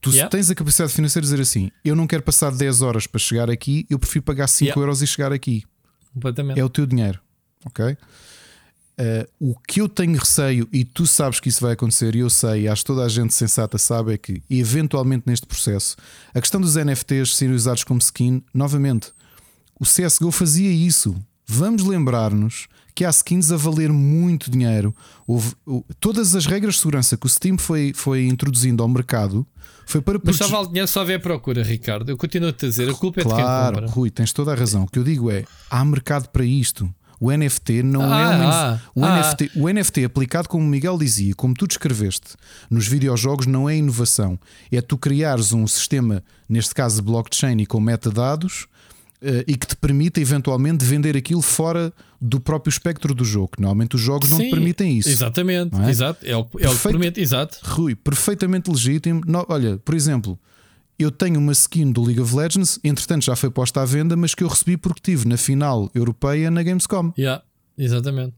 Tu 0.00 0.10
yeah. 0.10 0.30
tens 0.30 0.50
a 0.50 0.54
capacidade 0.54 0.92
financeira 0.92 1.26
de 1.26 1.30
dizer 1.32 1.42
assim: 1.42 1.70
eu 1.84 1.96
não 1.96 2.06
quero 2.06 2.22
passar 2.22 2.50
10 2.52 2.80
horas 2.80 3.06
para 3.06 3.18
chegar 3.18 3.50
aqui, 3.50 3.86
eu 3.90 3.98
prefiro 3.98 4.22
pagar 4.22 4.46
5 4.46 4.64
yeah. 4.64 4.80
euros 4.80 5.02
e 5.02 5.06
chegar 5.06 5.32
aqui. 5.32 5.64
Completamente. 6.12 6.58
É 6.58 6.64
o 6.64 6.68
teu 6.68 6.86
dinheiro. 6.86 7.20
Ok? 7.64 7.96
Uh, 9.00 9.52
o 9.52 9.54
que 9.66 9.80
eu 9.80 9.88
tenho 9.88 10.18
receio, 10.18 10.68
e 10.70 10.84
tu 10.84 11.06
sabes 11.06 11.40
que 11.40 11.48
isso 11.48 11.62
vai 11.62 11.72
acontecer, 11.72 12.14
e 12.14 12.18
eu 12.18 12.28
sei, 12.28 12.68
acho 12.68 12.82
que 12.82 12.86
toda 12.86 13.02
a 13.02 13.08
gente 13.08 13.32
sensata 13.32 13.78
sabe, 13.78 14.12
é 14.12 14.18
que 14.18 14.42
eventualmente 14.50 15.22
neste 15.26 15.46
processo, 15.46 15.96
a 16.34 16.40
questão 16.40 16.60
dos 16.60 16.76
NFTs 16.76 17.34
serem 17.34 17.54
usados 17.54 17.82
como 17.82 17.98
skin, 17.98 18.42
novamente, 18.52 19.12
o 19.78 19.84
CSGO 19.84 20.30
fazia 20.30 20.70
isso. 20.70 21.16
Vamos 21.46 21.82
lembrar-nos 21.82 22.68
que 22.94 23.04
há 23.04 23.10
skins 23.10 23.50
a 23.52 23.56
valer 23.56 23.92
muito 23.92 24.50
dinheiro. 24.50 24.94
Houve, 25.26 25.54
todas 25.98 26.34
as 26.34 26.46
regras 26.46 26.74
de 26.74 26.80
segurança 26.80 27.16
que 27.16 27.26
o 27.26 27.28
Steam 27.28 27.58
foi, 27.58 27.92
foi 27.94 28.26
introduzindo 28.26 28.82
ao 28.82 28.88
mercado 28.88 29.46
foi 29.90 30.00
para 30.00 30.20
Mas 30.22 30.36
só 30.36 30.46
vale 30.46 30.68
dinheiro 30.68 30.86
só 30.86 31.00
haver 31.00 31.20
procura, 31.20 31.64
Ricardo. 31.64 32.10
Eu 32.10 32.16
continuo 32.16 32.50
a 32.50 32.52
te 32.52 32.66
dizer, 32.68 32.88
a 32.88 32.94
culpa 32.94 33.22
claro, 33.22 33.40
é 33.40 33.42
de 33.42 33.44
quem 33.44 33.80
compra. 33.80 33.94
Rui, 33.94 34.10
tens 34.10 34.32
toda 34.32 34.52
a 34.52 34.54
razão. 34.54 34.84
O 34.84 34.86
que 34.86 35.00
eu 35.00 35.04
digo 35.04 35.30
é: 35.30 35.44
há 35.68 35.84
mercado 35.84 36.28
para 36.28 36.44
isto. 36.44 36.88
O 37.18 37.30
NFT 37.30 37.82
não 37.82 38.10
ah, 38.10 38.20
é 38.20 38.28
uma, 38.28 38.72
ah, 38.72 38.80
o, 38.94 39.04
ah, 39.04 39.18
NFT, 39.18 39.50
o 39.54 39.68
NFT 39.68 40.04
aplicado 40.06 40.48
como 40.48 40.64
o 40.64 40.66
Miguel 40.66 40.96
dizia, 40.96 41.34
como 41.34 41.52
tu 41.52 41.66
descreveste, 41.66 42.34
nos 42.70 42.88
videojogos 42.88 43.46
não 43.46 43.68
é 43.68 43.76
inovação. 43.76 44.38
É 44.72 44.80
tu 44.80 44.96
criares 44.96 45.52
um 45.52 45.66
sistema, 45.66 46.24
neste 46.48 46.74
caso 46.74 47.02
blockchain 47.02 47.60
e 47.60 47.66
com 47.66 47.78
metadados, 47.78 48.66
e 49.46 49.56
que 49.56 49.66
te 49.66 49.76
permita 49.76 50.20
eventualmente 50.20 50.84
vender 50.84 51.16
aquilo 51.16 51.42
fora 51.42 51.92
do 52.20 52.40
próprio 52.40 52.70
espectro 52.70 53.14
do 53.14 53.24
jogo. 53.24 53.50
Normalmente 53.58 53.96
os 53.96 54.00
jogos 54.00 54.28
Sim, 54.28 54.34
não 54.34 54.44
te 54.44 54.50
permitem 54.50 54.98
isso. 54.98 55.08
Exatamente, 55.08 55.76
é? 55.80 55.90
exato. 55.90 56.26
É 56.26 56.36
o, 56.36 56.46
é 56.58 56.68
o 56.68 56.76
que 56.76 56.82
permite, 56.82 57.20
exato. 57.20 57.58
Rui, 57.62 57.94
perfeitamente 57.94 58.70
legítimo. 58.70 59.22
No, 59.26 59.44
olha, 59.48 59.78
por 59.78 59.94
exemplo, 59.94 60.38
eu 60.98 61.10
tenho 61.10 61.38
uma 61.38 61.52
skin 61.52 61.92
do 61.92 62.02
League 62.02 62.20
of 62.20 62.34
Legends, 62.34 62.78
entretanto 62.84 63.24
já 63.24 63.36
foi 63.36 63.50
posta 63.50 63.80
à 63.80 63.84
venda, 63.84 64.16
mas 64.16 64.34
que 64.34 64.44
eu 64.44 64.48
recebi 64.48 64.76
porque 64.76 65.00
tive 65.02 65.26
na 65.28 65.36
final 65.36 65.90
europeia 65.94 66.50
na 66.50 66.62
Gamescom. 66.62 67.12
Yeah, 67.18 67.42
exatamente. 67.76 68.34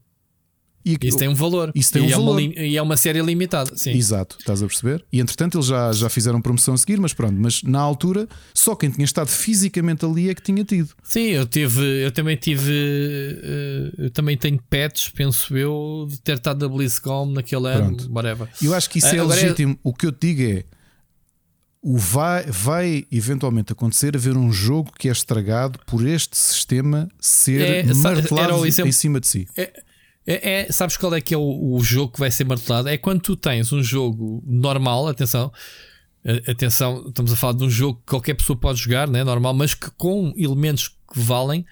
E 0.85 0.97
isso 1.01 1.17
tem 1.17 1.27
um 1.27 1.35
valor. 1.35 1.71
Isso 1.73 1.93
tem 1.93 2.03
e 2.03 2.05
um 2.05 2.09
é 2.09 2.11
valor. 2.11 2.39
Uma, 2.39 2.41
e 2.41 2.77
é 2.77 2.81
uma 2.81 2.97
série 2.97 3.21
limitada. 3.21 3.75
Sim. 3.75 3.91
Exato, 3.91 4.37
estás 4.39 4.61
a 4.61 4.67
perceber? 4.67 5.03
E 5.11 5.19
entretanto 5.19 5.57
eles 5.57 5.67
já, 5.67 5.91
já 5.93 6.09
fizeram 6.09 6.41
promoção 6.41 6.73
a 6.73 6.77
seguir, 6.77 6.99
mas 6.99 7.13
pronto, 7.13 7.35
mas 7.37 7.63
na 7.63 7.79
altura 7.79 8.27
só 8.53 8.75
quem 8.75 8.89
tinha 8.89 9.05
estado 9.05 9.27
fisicamente 9.27 10.05
ali 10.05 10.29
é 10.29 10.35
que 10.35 10.41
tinha 10.41 10.63
tido. 10.63 10.89
Sim, 11.03 11.27
eu 11.27 11.45
tive, 11.45 11.81
eu 12.03 12.11
também 12.11 12.35
tive, 12.35 12.71
eh, 12.71 14.05
eu 14.05 14.11
também 14.11 14.37
tenho 14.37 14.59
pets, 14.69 15.09
penso 15.09 15.55
eu, 15.55 16.07
de 16.09 16.19
ter 16.19 16.35
estado 16.35 16.67
na 16.67 16.73
BlizzCon 16.73 17.27
naquele 17.27 17.67
ano, 17.67 17.97
whatever. 18.09 18.47
Eu 18.61 18.73
acho 18.73 18.89
que 18.89 18.99
isso 18.99 19.07
é 19.07 19.19
Agora 19.19 19.39
é- 19.39 19.43
legítimo. 19.43 19.73
É... 19.73 19.77
O 19.83 19.93
que 19.93 20.05
eu 20.05 20.11
te 20.11 20.33
digo 20.33 20.59
é. 20.59 20.63
O 21.85 21.97
vai, 21.97 22.45
vai 22.45 23.05
eventualmente 23.11 23.73
acontecer 23.73 24.15
haver 24.15 24.37
um 24.37 24.53
jogo 24.53 24.89
que 24.97 25.09
é 25.09 25.11
estragado 25.11 25.79
por 25.85 26.07
este 26.07 26.37
sistema 26.37 27.09
ser 27.19 27.59
é, 27.59 27.93
martelado 27.93 28.65
em 28.65 28.91
cima 28.93 29.19
de 29.19 29.27
si. 29.27 29.47
É, 29.57 29.83
é, 30.25 30.61
é, 30.61 30.71
sabes 30.71 30.97
qual 30.97 31.13
é 31.13 31.21
que 31.21 31.33
é 31.33 31.37
o, 31.37 31.75
o, 31.75 31.83
jogo 31.83 32.13
que 32.13 32.19
vai 32.19 32.31
ser 32.31 32.45
martelado? 32.45 32.87
É 32.87 32.97
quando 32.97 33.21
tu 33.21 33.35
tens 33.35 33.71
um 33.73 33.83
jogo 33.83 34.41
normal, 34.45 35.07
atenção, 35.07 35.51
atenção, 36.47 37.05
estamos 37.07 37.33
a 37.33 37.35
falar 37.35 37.53
de 37.53 37.63
um 37.65 37.69
jogo 37.69 37.99
que 37.99 38.11
qualquer 38.11 38.33
pessoa 38.33 38.57
pode 38.57 38.79
jogar, 38.79 39.07
né, 39.07 39.23
normal, 39.23 39.53
mas 39.53 39.73
que 39.73 39.89
com 39.91 40.33
elementos 40.37 40.87
que 40.87 41.19
valem, 41.19 41.65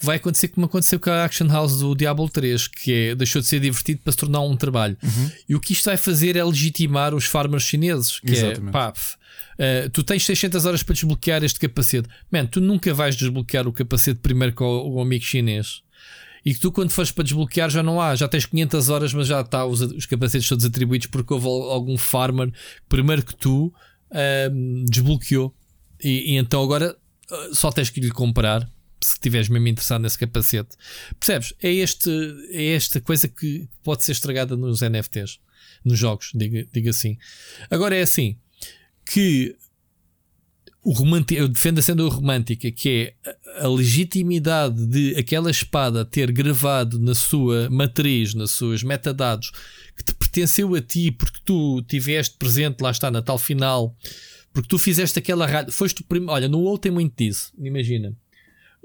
vai 0.00 0.16
acontecer 0.16 0.48
como 0.48 0.66
aconteceu 0.66 1.00
com 1.00 1.10
a 1.10 1.24
Action 1.24 1.48
House 1.48 1.78
do 1.80 1.94
Diablo 1.94 2.28
3, 2.28 2.68
que 2.68 2.92
é, 2.92 3.14
deixou 3.16 3.42
de 3.42 3.48
ser 3.48 3.58
divertido 3.58 4.00
para 4.02 4.12
se 4.12 4.18
tornar 4.18 4.40
um 4.40 4.56
trabalho. 4.56 4.96
Uhum. 5.02 5.30
E 5.48 5.54
o 5.56 5.60
que 5.60 5.72
isto 5.72 5.86
vai 5.86 5.96
fazer 5.96 6.36
é 6.36 6.44
legitimar 6.44 7.14
os 7.14 7.24
farmers 7.24 7.64
chineses, 7.64 8.20
que 8.20 8.30
é, 8.30 8.32
Exatamente. 8.32 8.68
é 8.68 8.70
pá, 8.70 8.92
uh, 8.92 9.90
tu 9.90 10.04
tens 10.04 10.24
600 10.24 10.64
horas 10.64 10.82
para 10.84 10.94
desbloquear 10.94 11.42
este 11.42 11.58
capacete. 11.58 12.08
Man, 12.30 12.46
tu 12.46 12.60
nunca 12.60 12.94
vais 12.94 13.16
desbloquear 13.16 13.66
o 13.66 13.72
capacete 13.72 14.20
primeiro 14.20 14.54
com 14.54 14.64
o, 14.64 14.94
o 14.94 15.00
amigo 15.00 15.24
chinês 15.24 15.82
e 16.48 16.54
que 16.54 16.60
tu, 16.60 16.72
quando 16.72 16.88
fores 16.88 17.12
para 17.12 17.24
desbloquear, 17.24 17.68
já 17.68 17.82
não 17.82 18.00
há, 18.00 18.16
já 18.16 18.26
tens 18.26 18.46
500 18.46 18.88
horas, 18.88 19.12
mas 19.12 19.26
já 19.26 19.42
está 19.42 19.66
os, 19.66 19.82
os 19.82 20.06
capacetes 20.06 20.48
todos 20.48 20.64
atribuídos 20.64 21.06
porque 21.08 21.34
houve 21.34 21.46
algum 21.46 21.98
farmer 21.98 22.50
primeiro 22.88 23.22
que 23.22 23.36
tu 23.36 23.70
um, 24.50 24.84
desbloqueou. 24.88 25.54
E, 26.02 26.32
e, 26.32 26.36
então 26.38 26.62
agora 26.62 26.96
uh, 27.30 27.54
só 27.54 27.70
tens 27.70 27.90
que 27.90 28.00
lhe 28.00 28.10
comprar 28.10 28.66
se 28.98 29.12
estiveres 29.12 29.50
mesmo 29.50 29.68
interessado 29.68 30.00
nesse 30.00 30.18
capacete. 30.18 30.74
Percebes? 31.20 31.52
É, 31.62 31.70
este, 31.70 32.08
é 32.48 32.72
esta 32.72 32.98
coisa 32.98 33.28
que 33.28 33.68
pode 33.82 34.02
ser 34.02 34.12
estragada 34.12 34.56
nos 34.56 34.80
NFTs, 34.80 35.40
nos 35.84 35.98
jogos, 35.98 36.30
diga, 36.34 36.66
diga 36.72 36.88
assim. 36.88 37.18
Agora 37.70 37.94
é 37.94 38.00
assim 38.00 38.38
que 39.04 39.54
o 40.88 40.92
romântico, 40.92 41.38
eu 41.38 41.48
defendo 41.48 41.80
a 41.80 41.82
cena 41.82 42.08
romântica, 42.08 42.70
que 42.70 43.14
é 43.22 43.62
a 43.62 43.68
legitimidade 43.68 44.86
de 44.86 45.14
aquela 45.18 45.50
espada 45.50 46.02
ter 46.02 46.32
gravado 46.32 46.98
na 46.98 47.14
sua 47.14 47.68
matriz, 47.68 48.32
nas 48.32 48.52
suas 48.52 48.82
metadados, 48.82 49.52
que 49.94 50.02
te 50.02 50.14
pertenceu 50.14 50.74
a 50.74 50.80
ti 50.80 51.10
porque 51.10 51.40
tu 51.44 51.82
tiveste 51.82 52.36
presente, 52.38 52.80
lá 52.80 52.90
está, 52.90 53.10
na 53.10 53.20
tal 53.20 53.36
final, 53.36 53.94
porque 54.50 54.66
tu 54.66 54.78
fizeste 54.78 55.18
aquela 55.18 55.46
rádio, 55.46 55.74
foste 55.74 56.00
o 56.00 56.04
primeiro. 56.04 56.32
Olha, 56.32 56.48
no 56.48 56.60
WoW 56.60 56.78
tem 56.78 56.90
muito 56.90 57.12
disso, 57.18 57.52
imagina. 57.58 58.14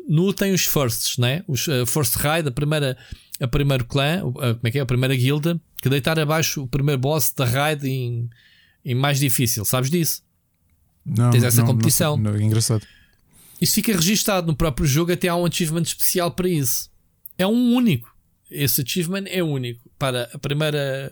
No 0.05 0.23
WoW 0.23 0.33
tem 0.33 0.51
os 0.51 0.65
firsts, 0.65 1.17
né? 1.17 1.41
Os 1.47 1.65
uh, 1.69 1.85
first 1.85 2.17
raid, 2.17 2.49
a 2.49 2.51
primeira, 2.51 2.97
a 3.39 3.47
primeiro 3.47 3.85
clã, 3.85 4.25
uh, 4.25 4.33
como 4.33 4.59
é 4.61 4.71
que 4.71 4.77
é? 4.77 4.81
A 4.81 4.85
primeira 4.85 5.15
guilda, 5.15 5.57
que 5.81 5.87
deitar 5.87 6.19
abaixo 6.19 6.63
o 6.63 6.67
primeiro 6.67 6.99
boss 6.99 7.31
da 7.31 7.45
raid 7.45 7.87
em, 7.87 8.29
em 8.83 8.93
mais 8.93 9.21
difícil, 9.21 9.63
sabes 9.63 9.89
disso? 9.89 10.21
Não, 11.05 11.31
Tens 11.31 11.43
essa 11.43 11.61
não, 11.61 11.67
competição. 11.67 12.17
Não, 12.17 12.31
não, 12.31 12.39
é 12.39 12.43
engraçado. 12.43 12.85
Isso 13.59 13.75
fica 13.75 13.93
registado 13.93 14.47
no 14.47 14.55
próprio 14.55 14.85
jogo, 14.85 15.11
até 15.11 15.27
há 15.27 15.35
um 15.35 15.45
achievement 15.45 15.83
especial 15.83 16.31
para 16.31 16.49
isso. 16.49 16.89
É 17.37 17.45
um 17.45 17.73
único. 17.73 18.13
Esse 18.49 18.81
achievement 18.81 19.25
é 19.27 19.43
único. 19.43 19.89
Para 19.97 20.29
a 20.33 20.37
primeira. 20.37 21.11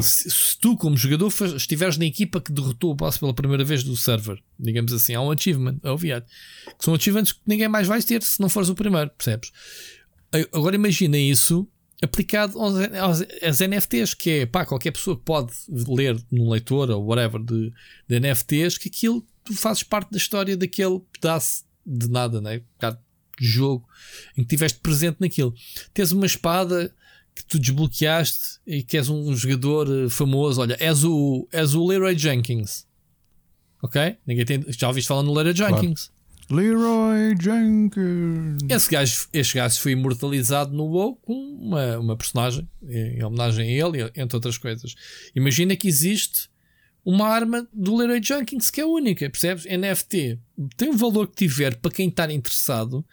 Se 0.00 0.58
tu, 0.60 0.76
como 0.76 0.96
jogador, 0.96 1.32
estiveres 1.56 1.96
na 1.96 2.04
equipa 2.04 2.40
que 2.40 2.52
derrotou 2.52 2.90
o 2.90 2.94
boss 2.94 3.16
pela 3.16 3.32
primeira 3.32 3.64
vez 3.64 3.82
do 3.82 3.96
server, 3.96 4.38
digamos 4.60 4.92
assim, 4.92 5.14
há 5.14 5.20
um 5.20 5.30
achievement, 5.30 5.78
é 5.82 5.90
obviado. 5.90 6.26
Que 6.78 6.84
são 6.84 6.94
achievements 6.94 7.32
que 7.32 7.40
ninguém 7.46 7.66
mais 7.66 7.88
vai 7.88 8.02
ter 8.02 8.22
se 8.22 8.38
não 8.40 8.48
fores 8.48 8.68
o 8.68 8.74
primeiro, 8.74 9.10
percebes? 9.10 9.50
Agora 10.52 10.76
imagina 10.76 11.16
isso 11.16 11.66
aplicado 12.02 12.58
aos, 12.60 12.74
aos, 12.74 13.22
aos, 13.42 13.60
NFTs, 13.60 14.14
que 14.14 14.30
é 14.30 14.46
pá, 14.46 14.66
qualquer 14.66 14.90
pessoa 14.90 15.16
pode 15.16 15.52
ler 15.68 16.20
num 16.30 16.50
leitor 16.50 16.90
ou 16.90 17.04
whatever 17.04 17.42
de, 17.42 17.72
de 18.08 18.20
NFTs, 18.20 18.78
que 18.78 18.88
aquilo 18.88 19.24
tu 19.44 19.54
fazes 19.54 19.82
parte 19.82 20.10
da 20.10 20.16
história 20.16 20.56
daquele 20.56 21.00
pedaço 21.12 21.64
de 21.86 22.08
nada, 22.08 22.40
né? 22.40 22.62
Um 22.82 22.90
de 22.90 23.46
jogo 23.46 23.86
em 24.32 24.42
que 24.44 24.54
estiveste 24.54 24.78
presente 24.80 25.18
naquilo. 25.20 25.54
Tens 25.92 26.12
uma 26.12 26.24
espada 26.24 26.94
que 27.34 27.44
tu 27.44 27.58
desbloqueaste 27.58 28.60
e 28.66 28.82
que 28.82 28.96
és 28.96 29.08
um 29.08 29.34
jogador 29.36 29.88
eh, 29.88 30.08
famoso. 30.08 30.60
Olha, 30.60 30.76
és 30.78 31.04
o, 31.04 31.48
és 31.52 31.74
o 31.74 31.84
Leroy 31.84 32.16
Jenkins. 32.16 32.86
Ok? 33.82 34.16
Ninguém 34.24 34.44
tem, 34.44 34.64
já 34.68 34.88
ouviste 34.88 35.08
falar 35.08 35.24
no 35.24 35.34
Leroy 35.34 35.54
Jenkins. 35.54 36.10
Leroy 36.50 37.34
Jenkins. 37.40 38.58
Esse 38.68 38.90
gajo, 38.90 39.28
este 39.32 39.54
gajo 39.54 39.80
foi 39.80 39.92
imortalizado 39.92 40.74
no 40.74 40.84
WoW 40.84 41.16
com 41.16 41.34
uma, 41.34 41.98
uma 41.98 42.16
personagem 42.16 42.68
em 42.86 43.22
homenagem 43.22 43.66
a 43.68 43.86
ele, 43.86 44.10
entre 44.16 44.36
outras 44.36 44.58
coisas. 44.58 44.94
Imagina 45.34 45.74
que 45.76 45.88
existe 45.88 46.48
uma 47.04 47.28
arma 47.28 47.68
do 47.72 47.96
Leroy 47.96 48.22
Jenkins 48.22 48.70
que 48.70 48.80
é 48.80 48.84
única, 48.84 49.28
percebes? 49.28 49.64
NFT. 49.64 50.38
Tem 50.76 50.88
o 50.88 50.96
valor 50.96 51.28
que 51.28 51.36
tiver 51.36 51.76
para 51.76 51.90
quem 51.90 52.08
está 52.08 52.30
interessado. 52.32 53.04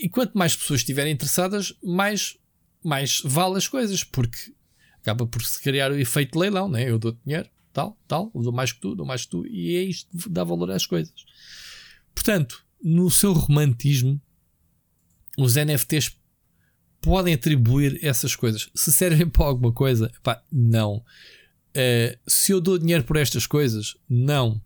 e 0.00 0.08
quanto 0.08 0.36
mais 0.36 0.54
pessoas 0.54 0.80
estiverem 0.80 1.12
interessadas, 1.12 1.74
mais, 1.82 2.36
mais 2.82 3.22
vale 3.24 3.56
as 3.56 3.68
coisas, 3.68 4.04
porque 4.04 4.52
acaba 5.00 5.26
por 5.26 5.42
se 5.42 5.60
criar 5.62 5.90
o 5.90 5.98
efeito 5.98 6.38
leilão, 6.38 6.68
né? 6.68 6.88
Eu 6.88 6.98
dou 6.98 7.16
dinheiro, 7.24 7.48
tal, 7.72 7.98
tal, 8.06 8.30
dou 8.34 8.52
mais 8.52 8.72
que 8.72 8.80
tu, 8.80 8.94
dou 8.94 9.06
mais 9.06 9.24
que 9.24 9.30
tu, 9.30 9.46
e 9.46 9.76
é 9.76 9.82
isto 9.82 10.08
dá 10.30 10.44
valor 10.44 10.70
às 10.70 10.86
coisas. 10.86 11.14
Portanto, 12.14 12.64
no 12.82 13.10
seu 13.10 13.32
romantismo, 13.32 14.20
os 15.36 15.56
NFTs 15.56 16.16
podem 17.00 17.34
atribuir 17.34 17.98
essas 18.02 18.34
coisas. 18.34 18.70
Se 18.74 18.92
servem 18.92 19.28
para 19.28 19.46
alguma 19.46 19.72
coisa, 19.72 20.10
pá, 20.22 20.42
não. 20.50 20.96
Uh, 21.76 22.16
se 22.26 22.52
eu 22.52 22.60
dou 22.60 22.78
dinheiro 22.78 23.04
por 23.04 23.16
estas 23.16 23.46
coisas, 23.46 23.96
não. 24.08 24.60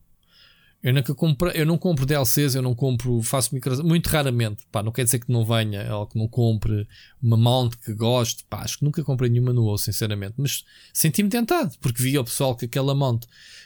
Eu, 0.80 0.94
nunca 0.94 1.12
compro, 1.12 1.48
eu 1.50 1.66
não 1.66 1.76
compro 1.76 2.06
DLCs, 2.06 2.54
eu 2.54 2.62
não 2.62 2.72
compro, 2.72 3.20
faço 3.22 3.52
micro, 3.52 3.84
muito 3.84 4.06
raramente. 4.06 4.64
Pá, 4.70 4.82
não 4.82 4.92
quer 4.92 5.02
dizer 5.02 5.18
que 5.18 5.32
não 5.32 5.44
venha 5.44 5.92
ou 5.96 6.06
que 6.06 6.16
não 6.16 6.28
compre 6.28 6.86
uma 7.20 7.36
mount 7.36 7.74
que 7.76 7.92
goste. 7.92 8.44
Pá, 8.48 8.62
acho 8.62 8.78
que 8.78 8.84
nunca 8.84 9.02
comprei 9.02 9.28
nenhuma 9.28 9.52
no 9.52 9.64
WoW, 9.64 9.78
sinceramente. 9.78 10.34
Mas 10.36 10.64
senti-me 10.92 11.28
tentado, 11.28 11.76
porque 11.80 12.00
via 12.00 12.20
o 12.20 12.24
pessoal 12.24 12.56
com 12.56 12.64
aquela 12.64 12.94
mount. 12.94 13.24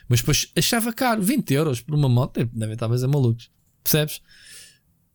Mas 0.08 0.20
depois 0.20 0.50
achava 0.56 0.92
caro, 0.92 1.22
20 1.22 1.52
euros 1.52 1.80
por 1.82 1.94
uma 1.94 2.08
mount, 2.08 2.32
devem 2.52 2.72
estar 2.72 2.86
a 2.86 3.08
malucos. 3.08 3.50
Percebes? 3.82 4.20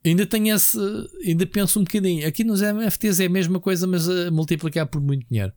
Ainda 0.06 0.26
tenho 0.26 0.56
esse. 0.56 0.78
Ainda 1.26 1.46
penso 1.46 1.80
um 1.80 1.84
bocadinho. 1.84 2.28
Aqui 2.28 2.44
nos 2.44 2.62
NFTs 2.62 3.20
é 3.20 3.26
a 3.26 3.30
mesma 3.30 3.60
coisa, 3.60 3.86
mas 3.86 4.08
a 4.10 4.32
multiplicar 4.32 4.88
por 4.88 5.02
muito 5.02 5.26
dinheiro. 5.30 5.52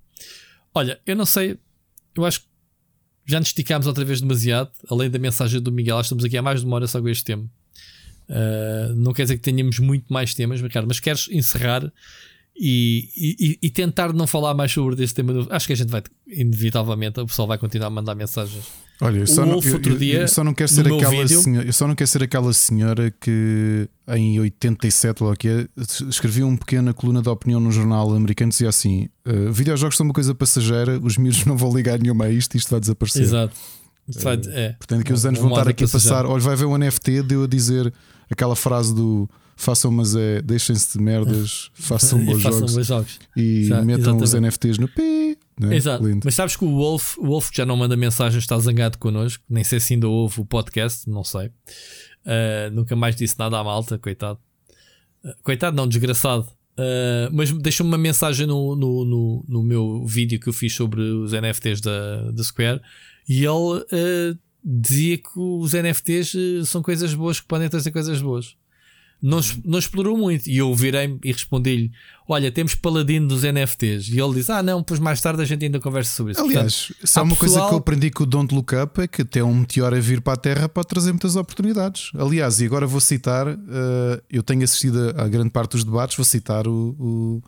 Olha, 0.75 1.01
eu 1.07 1.15
não 1.15 1.27
sei. 1.27 1.59
Eu 2.15 2.25
acho 2.25 2.41
que 2.41 2.47
já 3.27 3.39
nos 3.39 3.49
esticámos 3.49 3.87
outra 3.87 4.05
vez 4.05 4.21
demasiado. 4.21 4.71
Além 4.89 5.11
da 5.11 5.19
mensagem 5.19 5.61
do 5.61 5.71
Miguel, 5.71 6.01
estamos 6.01 6.25
aqui 6.25 6.37
há 6.37 6.43
mais 6.43 6.61
de 6.61 6.67
uma 6.67 6.77
hora 6.77 6.87
só 6.87 7.01
com 7.01 7.09
este 7.09 7.25
tema. 7.25 7.45
Uh, 8.29 8.95
não 8.95 9.13
quer 9.13 9.23
dizer 9.23 9.37
que 9.37 9.43
tenhamos 9.43 9.79
muito 9.79 10.13
mais 10.13 10.35
temas, 10.35 10.61
Ricardo, 10.61 10.87
mas 10.87 11.01
queres 11.01 11.29
encerrar 11.31 11.93
e, 12.57 13.09
e, 13.17 13.59
e, 13.61 13.71
tentar 13.71 14.13
não 14.13 14.27
falar 14.27 14.55
mais 14.55 14.71
sobre 14.71 15.03
este 15.03 15.15
tema. 15.15 15.47
Acho 15.51 15.67
que 15.67 15.73
a 15.73 15.77
gente 15.77 15.89
vai, 15.89 16.03
inevitavelmente, 16.29 17.19
o 17.19 17.27
pessoal 17.27 17.49
vai 17.49 17.59
continuar 17.59 17.89
a 17.89 17.91
mandar 17.91 18.15
mensagens. 18.15 18.67
Olha, 19.03 19.21
eu 19.21 19.27
só, 19.27 19.47
não, 19.47 19.61
eu, 19.63 19.81
eu, 19.83 20.21
eu 20.21 20.29
só 20.29 20.45
não 20.45 20.53
quero 20.53 20.71
ser 20.71 20.87
aquela 20.87 21.27
senhora, 21.27 21.67
eu 21.67 21.73
só 21.73 21.89
não 21.89 21.95
quero 21.95 22.09
ser 22.09 22.23
aquela 22.23 22.53
senhora 22.53 23.11
que 23.19 23.89
em 24.09 24.39
87 24.39 25.25
ou 25.25 25.35
que 25.35 25.49
é, 25.49 25.67
escrevia 26.07 26.47
uma 26.47 26.59
pequena 26.59 26.93
coluna 26.93 27.23
de 27.23 27.29
opinião 27.31 27.59
no 27.59 27.73
jornal 27.73 28.15
americano 28.15 28.51
dizia 28.51 28.69
assim: 28.69 29.09
uh, 29.27 29.51
videojogos 29.51 29.97
são 29.97 30.05
uma 30.05 30.13
coisa 30.13 30.35
passageira, 30.35 31.01
os 31.03 31.17
miúdos 31.17 31.47
não 31.47 31.57
vão 31.57 31.75
ligar 31.75 31.99
nenhuma 31.99 32.27
a 32.27 32.31
isto, 32.31 32.59
isto 32.59 32.71
vai 32.71 32.79
desaparecer. 32.79 33.23
Exato. 33.23 33.57
Uh, 34.07 34.51
é. 34.51 34.73
Portanto, 34.73 34.99
daqui 34.99 35.13
uns 35.15 35.25
anos 35.25 35.41
vão 35.41 35.49
estar 35.49 35.69
aqui 35.69 35.85
a 35.85 35.89
passar. 35.89 36.27
Olha, 36.27 36.41
vai 36.41 36.57
ver 36.57 36.67
um 36.67 36.77
NFT, 36.77 37.23
deu 37.23 37.45
a 37.45 37.47
dizer 37.47 37.91
aquela 38.31 38.55
frase 38.55 38.95
do 38.95 39.27
façam, 39.57 39.91
mas 39.91 40.17
é 40.17 40.41
deixem-se 40.43 40.97
de 40.97 41.05
merdas, 41.05 41.71
façam 41.75 42.23
bons 42.25 42.41
jogos, 42.41 42.87
jogos, 42.87 43.19
e 43.37 43.65
Já, 43.65 43.83
metam 43.83 44.15
exatamente. 44.15 44.25
os 44.25 44.35
NFTs 44.35 44.79
no 44.79 44.89
P. 44.89 45.39
Né? 45.61 45.77
Exato. 45.77 46.03
Lindo. 46.07 46.21
Mas 46.25 46.35
sabes 46.35 46.57
que 46.57 46.65
o 46.65 46.71
Wolf, 46.71 47.19
o 47.19 47.27
Wolf 47.27 47.51
que 47.51 47.59
já 47.59 47.67
não 47.67 47.77
manda 47.77 47.97
mensagens, 47.97 48.43
está 48.43 48.59
zangado 48.59 48.97
connosco. 48.99 49.45
Nem 49.49 49.63
sei 49.63 49.79
se 49.79 49.95
ainda 49.95 50.09
ouve 50.09 50.41
o 50.41 50.45
podcast, 50.45 51.09
não 51.09 51.23
sei. 51.23 51.49
Uh, 51.49 52.71
nunca 52.73 52.97
mais 52.97 53.15
disse 53.15 53.39
nada 53.39 53.59
à 53.59 53.65
malta, 53.65 53.99
coitado. 53.99 54.39
Uh, 55.23 55.35
coitado, 55.43 55.77
não, 55.77 55.87
desgraçado. 55.87 56.47
Uh, 56.79 57.29
mas 57.33 57.53
deixou-me 57.53 57.93
uma 57.93 57.99
mensagem 57.99 58.47
no, 58.47 58.75
no, 58.75 59.05
no, 59.05 59.45
no, 59.47 59.63
meu 59.63 60.07
vídeo 60.07 60.41
que 60.41 60.49
eu 60.49 60.53
fiz 60.53 60.75
sobre 60.75 61.03
os 61.03 61.33
NFTs 61.33 61.81
da, 61.83 62.31
da 62.31 62.43
Square 62.43 62.81
e 63.29 63.45
ele 63.45 64.39
dizia 64.65 65.19
que 65.19 65.29
os 65.37 65.75
NFTs 65.75 66.33
são 66.65 66.83
coisas 66.83 67.13
boas 67.13 67.39
que 67.39 67.47
podem 67.47 67.69
trazer 67.69 67.91
coisas 67.91 68.23
boas 68.23 68.57
não, 69.23 69.41
não 69.65 69.79
explorou 69.79 70.17
muito. 70.17 70.49
E 70.49 70.57
eu 70.57 70.75
virei 70.75 71.19
e 71.23 71.33
respondi-lhe: 71.33 71.93
Olha, 72.29 72.51
temos 72.51 72.75
paladino 72.75 73.29
dos 73.29 73.43
NFTs. 73.43 74.09
E 74.09 74.21
ele 74.21 74.35
disse: 74.35 74.51
Ah, 74.51 74.63
não, 74.63 74.83
pois 74.83 74.99
mais 74.99 75.21
tarde 75.21 75.43
a 75.43 75.45
gente 75.45 75.65
ainda 75.65 75.79
conversa 75.79 76.15
sobre 76.15 76.33
isso. 76.33 76.41
Aliás, 76.41 76.87
Portanto, 76.87 77.07
só 77.07 77.23
uma 77.23 77.37
pessoal... 77.37 77.51
coisa 77.51 77.69
que 77.69 77.75
eu 77.75 77.79
aprendi 77.79 78.11
com 78.11 78.23
o 78.23 78.27
Don't 78.27 78.55
Look 78.55 78.75
Up 78.75 79.01
é 79.01 79.07
que 79.07 79.23
até 79.23 79.43
um 79.43 79.55
meteoro 79.55 79.97
a 79.97 80.01
vir 80.01 80.21
para 80.21 80.35
a 80.35 80.37
Terra 80.37 80.69
pode 80.69 80.89
trazer 80.89 81.13
muitas 81.13 81.37
oportunidades. 81.37 82.11
Aliás, 82.15 82.61
e 82.61 82.67
agora 82.67 82.87
vou 82.87 83.01
citar: 83.01 83.49
uh, 83.49 83.59
eu 84.31 84.43
tenho 84.43 84.65
assistido 84.65 85.15
a, 85.17 85.25
a, 85.25 85.29
grande 85.29 85.51
parte 85.51 85.73
dos 85.73 85.85
debates, 85.85 86.17
vou 86.17 86.25
citar 86.25 86.67
o, 86.67 86.97
o 86.99 87.43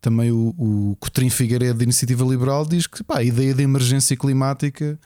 também 0.00 0.32
o, 0.32 0.52
o 0.58 0.96
Cotrim 0.98 1.30
Figueiredo 1.30 1.78
da 1.78 1.84
Iniciativa 1.84 2.24
Liberal 2.24 2.66
diz 2.66 2.88
que 2.88 3.04
pá, 3.04 3.18
a 3.18 3.22
ideia 3.22 3.54
de 3.54 3.62
emergência 3.62 4.16
climática, 4.16 4.98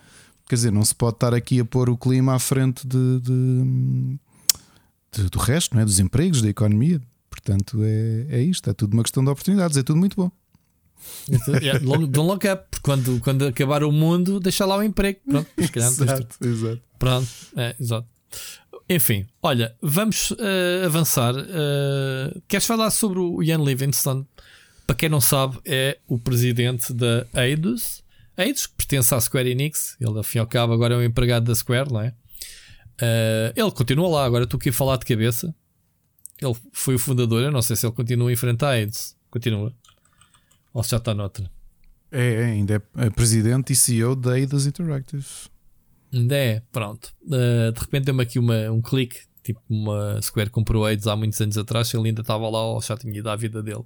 quer 0.48 0.54
dizer, 0.54 0.72
não 0.72 0.82
se 0.82 0.94
pode 0.94 1.16
estar 1.16 1.34
aqui 1.34 1.60
a 1.60 1.64
pôr 1.66 1.90
o 1.90 1.98
clima 1.98 2.34
à 2.34 2.38
frente 2.38 2.86
de, 2.86 3.20
de 3.20 4.18
de, 5.16 5.30
do 5.30 5.38
resto, 5.38 5.74
não 5.74 5.82
é? 5.82 5.84
dos 5.84 5.98
empregos, 5.98 6.42
da 6.42 6.48
economia. 6.48 7.00
Portanto, 7.30 7.80
é, 7.82 8.26
é 8.38 8.42
isto, 8.42 8.68
é 8.70 8.72
tudo 8.72 8.94
uma 8.94 9.02
questão 9.02 9.24
de 9.24 9.30
oportunidades, 9.30 9.76
é 9.76 9.82
tudo 9.82 9.98
muito 9.98 10.16
bom. 10.16 10.30
Don't 12.08 12.18
look 12.18 12.46
up, 12.46 12.64
porque 12.70 12.82
quando, 12.82 13.20
quando 13.20 13.46
acabar 13.46 13.84
o 13.84 13.92
mundo, 13.92 14.40
deixa 14.40 14.64
lá 14.64 14.76
o 14.76 14.82
emprego. 14.82 15.20
Pronto, 15.26 15.48
exato, 15.56 16.04
exato. 16.44 16.82
Pronto, 16.98 17.28
é, 17.56 17.76
exato. 17.78 18.08
Enfim, 18.88 19.26
olha, 19.42 19.74
vamos 19.82 20.30
uh, 20.32 20.84
avançar. 20.84 21.34
Uh, 21.34 22.40
queres 22.46 22.66
falar 22.66 22.90
sobre 22.90 23.18
o 23.18 23.42
Ian 23.42 23.62
Livingstone? 23.62 24.26
Para 24.86 24.96
quem 24.96 25.08
não 25.08 25.20
sabe, 25.20 25.58
é 25.64 25.98
o 26.06 26.18
presidente 26.18 26.92
da 26.92 27.26
Eidos. 27.34 28.04
Eidos, 28.38 28.66
que 28.66 28.74
pertence 28.76 29.14
à 29.14 29.20
Square 29.20 29.50
Enix. 29.50 29.96
Ele, 30.00 30.38
ao 30.38 30.46
cabo, 30.46 30.72
agora 30.72 30.94
é 30.94 30.98
um 30.98 31.02
empregado 31.02 31.44
da 31.44 31.54
Square, 31.54 31.92
não 31.92 32.00
é? 32.00 32.14
Uh, 33.00 33.52
ele 33.54 33.70
continua 33.70 34.08
lá, 34.08 34.24
agora 34.24 34.44
estou 34.44 34.58
aqui 34.58 34.70
a 34.70 34.72
falar 34.72 34.96
de 34.96 35.04
cabeça. 35.04 35.54
Ele 36.40 36.54
foi 36.72 36.94
o 36.94 36.98
fundador, 36.98 37.42
eu 37.42 37.50
não 37.50 37.62
sei 37.62 37.76
se 37.76 37.86
ele 37.86 37.94
continua 37.94 38.28
a 38.28 38.32
enfrentar 38.32 38.68
a 38.68 38.72
AIDS. 38.72 39.16
Continua. 39.30 39.72
Ou 40.72 40.82
se 40.82 40.90
já 40.90 40.96
está 40.98 41.14
noutra. 41.14 41.50
É, 42.10 42.34
é 42.34 42.44
ainda 42.44 42.74
é, 42.74 43.06
é 43.06 43.10
presidente 43.10 43.72
e 43.72 43.76
CEO 43.76 44.14
da 44.14 44.38
Eidos 44.38 44.66
Interactive. 44.66 45.26
Ainda 46.12 46.36
é, 46.36 46.62
pronto. 46.72 47.12
Uh, 47.24 47.72
de 47.72 47.80
repente 47.80 48.04
deu-me 48.04 48.22
aqui 48.22 48.38
uma, 48.38 48.70
um 48.70 48.80
clique. 48.80 49.20
Tipo, 49.42 49.60
uma 49.68 50.20
Square 50.20 50.50
comprou 50.50 50.84
AIDS 50.84 51.06
há 51.06 51.14
muitos 51.14 51.40
anos 51.40 51.56
atrás. 51.56 51.92
Ele 51.92 52.08
ainda 52.08 52.20
estava 52.20 52.48
lá 52.48 52.64
ou 52.66 52.80
já 52.80 52.96
tinha 52.96 53.16
ido 53.16 53.28
à 53.28 53.36
vida 53.36 53.62
dele. 53.62 53.84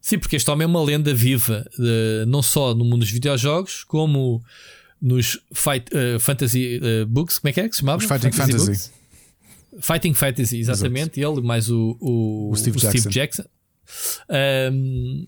Sim, 0.00 0.18
porque 0.18 0.36
este 0.36 0.50
homem 0.50 0.64
é 0.64 0.66
uma 0.68 0.82
lenda 0.82 1.12
viva, 1.12 1.64
uh, 1.78 2.26
não 2.26 2.40
só 2.40 2.72
no 2.72 2.84
mundo 2.84 3.00
dos 3.00 3.10
videojogos, 3.10 3.82
como 3.82 4.42
nos 5.00 5.38
fight, 5.52 5.86
uh, 5.94 6.18
Fantasy 6.18 6.80
uh, 6.82 7.06
Books, 7.06 7.38
como 7.38 7.50
é 7.50 7.52
que 7.52 7.60
é 7.60 7.68
que 7.68 7.74
se 7.74 7.80
chamava? 7.80 7.98
Os 7.98 8.08
Fighting 8.08 8.32
Fantasy. 8.32 8.66
Fantasy. 8.66 8.90
Fighting 9.80 10.14
Fantasy, 10.14 10.58
exatamente. 10.58 11.20
Exato. 11.20 11.38
Ele, 11.38 11.46
mais 11.46 11.70
o, 11.70 11.96
o, 12.00 12.50
o 12.50 12.56
Steve 12.56 12.76
o 12.76 12.80
Jackson. 12.80 12.98
Steve 12.98 13.14
Jackson. 13.14 13.44
Um, 14.72 15.26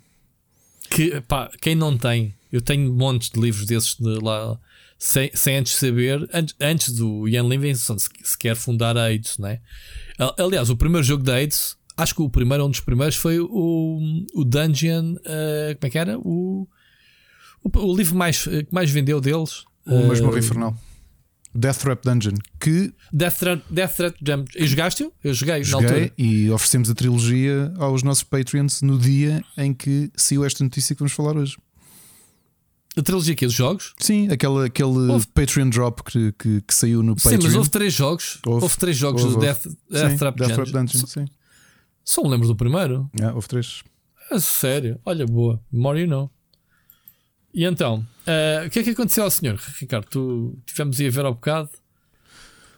que, 0.91 1.21
pá, 1.23 1.51
quem 1.61 1.75
não 1.75 1.97
tem, 1.97 2.35
eu 2.51 2.61
tenho 2.61 2.93
montes 2.93 3.31
de 3.31 3.41
livros 3.41 3.65
desses 3.65 3.95
de 3.95 4.19
lá, 4.23 4.59
sem, 4.99 5.31
sem 5.35 5.57
antes 5.57 5.75
saber, 5.75 6.29
antes, 6.33 6.55
antes 6.61 6.93
do 6.93 7.29
Ian 7.29 7.45
Livingstone 7.45 8.01
sequer 8.25 8.57
fundar 8.57 8.97
a 8.99 9.05
AIDS, 9.05 9.39
né? 9.39 9.61
Aliás, 10.37 10.69
o 10.69 10.77
primeiro 10.77 11.07
jogo 11.07 11.23
da 11.23 11.35
AIDS, 11.35 11.77
acho 11.97 12.15
que 12.15 12.23
o 12.23 12.29
primeiro, 12.29 12.67
um 12.67 12.71
dos 12.71 12.81
primeiros, 12.81 13.17
foi 13.17 13.39
o, 13.39 14.01
o 14.35 14.45
Dungeon. 14.45 15.15
Uh, 15.15 15.75
como 15.79 15.87
é 15.87 15.91
que 15.91 15.99
era? 15.99 16.19
O 16.19 16.69
o, 17.63 17.79
o 17.79 17.97
livro 17.97 18.17
mais, 18.17 18.45
que 18.45 18.69
mais 18.71 18.91
vendeu 18.91 19.21
deles. 19.21 19.65
O 19.87 20.07
Masmorra 20.07 20.35
uh, 20.35 20.39
Infernal. 20.39 20.77
Death 21.55 21.79
Trap 21.79 22.05
Dungeon. 22.05 22.35
Que. 22.61 22.93
Death 23.13 23.39
Trap, 23.39 23.63
Death 23.71 23.97
Trap 23.97 24.17
Dungeon. 24.21 24.45
E 24.57 24.67
jogaste-o? 24.67 25.13
Eu 25.23 25.35
joguei, 25.35 25.65
joguei 25.65 25.89
na 25.89 25.95
altura. 25.95 26.13
E 26.17 26.51
oferecemos 26.51 26.91
a 26.91 26.95
trilogia 26.95 27.73
aos 27.77 28.03
nossos 28.03 28.23
Patreons 28.23 28.83
no 28.83 28.99
dia 28.99 29.43
em 29.57 29.75
que 29.75 30.11
saiu 30.17 30.45
esta 30.45 30.63
notícia 30.63 30.95
que 30.95 31.01
vamos 31.01 31.13
falar 31.13 31.37
hoje. 31.37 31.57
A 32.97 33.03
trilogia 33.03 33.35
aqui 33.35 33.47
dos 33.47 33.55
jogos? 33.55 33.95
Sim, 33.99 34.29
aquele, 34.31 34.67
aquele 34.67 35.13
houve... 35.13 35.27
Patreon 35.29 35.71
drop 35.71 36.03
que, 36.03 36.33
que, 36.33 36.61
que, 36.61 36.75
saiu 36.75 37.03
no 37.03 37.15
Patreon. 37.15 37.41
Sim, 37.41 37.47
mas 37.47 37.55
houve 37.57 37.71
três 37.71 37.95
jogos. 37.95 38.39
Houve, 38.45 38.63
houve 38.65 38.77
três 38.77 38.97
jogos 38.97 39.23
houve, 39.23 39.35
do 39.37 39.41
Death, 39.41 39.67
Death, 39.89 40.11
sim, 40.11 40.17
Trap, 40.17 40.37
Death 40.37 40.49
Dungeon. 40.49 40.65
Trap 40.65 40.73
Dungeon. 40.73 41.07
Sim. 41.07 41.25
Só 42.05 42.23
me 42.23 42.29
lembro 42.31 42.49
do 42.49 42.57
primeiro. 42.57 43.09
É, 43.21 43.33
houve 43.33 43.47
três. 43.47 43.83
É 44.31 44.39
sério? 44.39 45.01
Olha, 45.05 45.27
boa. 45.27 45.61
More 45.73 46.01
you 46.01 46.07
know. 46.07 46.31
E 47.53 47.65
então, 47.65 48.07
uh, 48.27 48.67
o 48.67 48.71
que 48.71 48.79
é 48.79 48.83
que 48.83 48.91
aconteceu 48.91 49.25
ao 49.25 49.31
senhor, 49.31 49.61
Ricardo? 49.79 50.07
Tu 50.09 50.57
tivemos 50.65 51.01
a 51.01 51.11
ver 51.11 51.25
ao 51.25 51.35
bocado. 51.35 51.69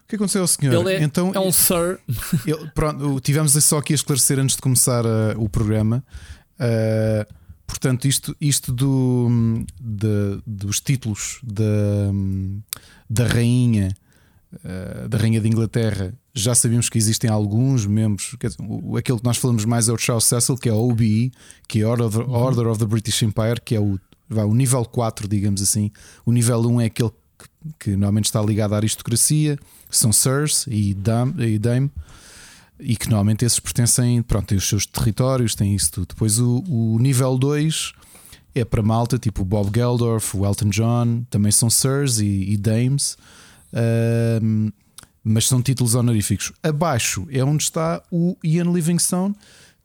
O 0.05 0.09
que 0.09 0.17
aconteceu 0.17 0.43
ao 0.43 0.49
senhor? 0.49 0.75
Ele 0.75 0.95
é, 0.95 1.03
então, 1.03 1.33
é 1.35 1.41
um 1.41 1.53
Sir. 1.53 1.99
Ele, 2.47 2.71
pronto, 2.75 3.21
tivemos 3.21 3.53
só 3.65 3.79
aqui 3.79 3.93
a 3.93 3.97
esclarecer 3.97 4.39
antes 4.39 4.57
de 4.57 4.63
começar 4.63 5.05
uh, 5.05 5.35
o 5.37 5.49
programa. 5.49 6.03
Uh, 6.55 7.35
portanto, 7.67 8.07
isto, 8.07 8.37
isto 8.41 8.73
do, 8.73 9.65
de, 9.81 10.43
dos 10.47 10.81
títulos 10.81 11.39
da, 11.43 11.65
da 13.09 13.27
rainha 13.27 13.95
da 15.09 15.17
rainha 15.17 15.41
de 15.41 15.49
Inglaterra 15.49 16.13
já 16.35 16.55
sabíamos 16.55 16.91
que 16.91 16.99
existem 16.99 17.31
alguns 17.31 17.87
membros 17.87 18.37
dizer, 18.39 18.63
aquele 18.99 19.19
que 19.19 19.25
nós 19.25 19.39
falamos 19.39 19.65
mais 19.65 19.89
é 19.89 19.93
o 19.93 19.97
Charles 19.97 20.25
Cecil 20.25 20.59
que 20.59 20.69
é 20.69 20.73
o 20.75 20.91
OBE 20.91 21.33
que 21.67 21.81
é 21.81 21.87
Order, 21.87 22.21
uhum. 22.21 22.31
Order 22.31 22.67
of 22.67 22.79
the 22.79 22.85
British 22.85 23.23
Empire 23.23 23.59
que 23.65 23.75
é 23.75 23.81
o 23.81 23.99
Vá, 24.33 24.45
o 24.45 24.55
nível 24.55 24.85
4, 24.85 25.29
digamos 25.29 25.63
assim. 25.63 25.91
O 26.25 26.33
nível 26.33 26.61
1 26.61 26.81
é 26.81 26.85
aquele 26.87 27.11
que, 27.11 27.49
que 27.79 27.91
normalmente 27.91 28.27
está 28.27 28.41
ligado 28.43 28.75
à 28.75 28.77
aristocracia, 28.77 29.59
são 29.91 30.13
Sirs 30.13 30.67
e 30.67 30.95
Dame. 30.95 31.35
E, 31.45 31.59
Dame. 31.59 31.91
e 32.81 32.97
que 32.97 33.09
normalmente 33.09 33.45
esses 33.45 33.61
pertencem, 33.61 34.23
pronto, 34.23 34.47
têm 34.47 34.59
os 34.59 34.69
seus 34.69 34.87
territórios, 34.87 35.55
têm 35.55 35.75
isso 35.75 35.93
tudo. 35.93 36.09
Depois 36.09 36.39
o, 36.39 36.65
o 36.69 36.99
nível 36.99 37.37
2 37.37 37.93
é 38.55 38.65
para 38.65 38.83
malta, 38.83 39.19
tipo 39.19 39.43
o 39.43 39.45
Bob 39.45 39.71
Geldorf, 39.75 40.37
o 40.37 40.45
Elton 40.45 40.69
John, 40.69 41.25
também 41.31 41.51
são 41.51 41.71
Sirs 41.71 42.19
e, 42.19 42.53
e 42.53 42.57
Dames, 42.57 43.17
mas 45.25 45.47
são 45.47 45.63
títulos 45.63 45.95
honoríficos. 45.95 46.53
Abaixo 46.63 47.27
é 47.31 47.43
onde 47.45 47.63
está 47.63 48.03
o 48.11 48.37
Ian 48.45 48.71
Livingstone, 48.73 49.35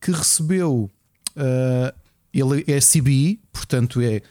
que 0.01 0.11
recebeu, 0.11 0.89
uh, 1.35 1.95
ele 2.33 2.63
é 2.67 2.79
CBE, 2.79 3.39
portanto 3.51 4.01
é 4.01 4.21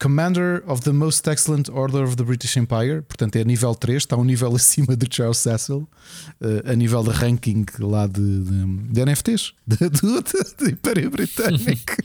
Commander 0.00 0.62
of 0.66 0.82
the 0.82 0.92
Most 0.92 1.28
Excellent 1.28 1.68
Order 1.68 2.04
of 2.04 2.16
the 2.16 2.24
British 2.24 2.56
Empire, 2.56 3.02
portanto 3.02 3.36
é 3.36 3.44
nível 3.44 3.74
3, 3.74 4.02
está 4.02 4.16
um 4.16 4.24
nível 4.24 4.52
acima 4.56 4.96
de 4.96 5.06
Charles 5.14 5.36
Cecil, 5.36 5.86
uh, 6.40 6.70
a 6.70 6.74
nível 6.74 7.02
de 7.02 7.10
ranking 7.10 7.66
lá 7.78 8.06
de, 8.06 8.42
de, 8.42 8.66
de 8.92 9.04
NFTs 9.04 9.52
do, 9.66 10.70
Império 10.70 11.10
Britânico. 11.10 11.96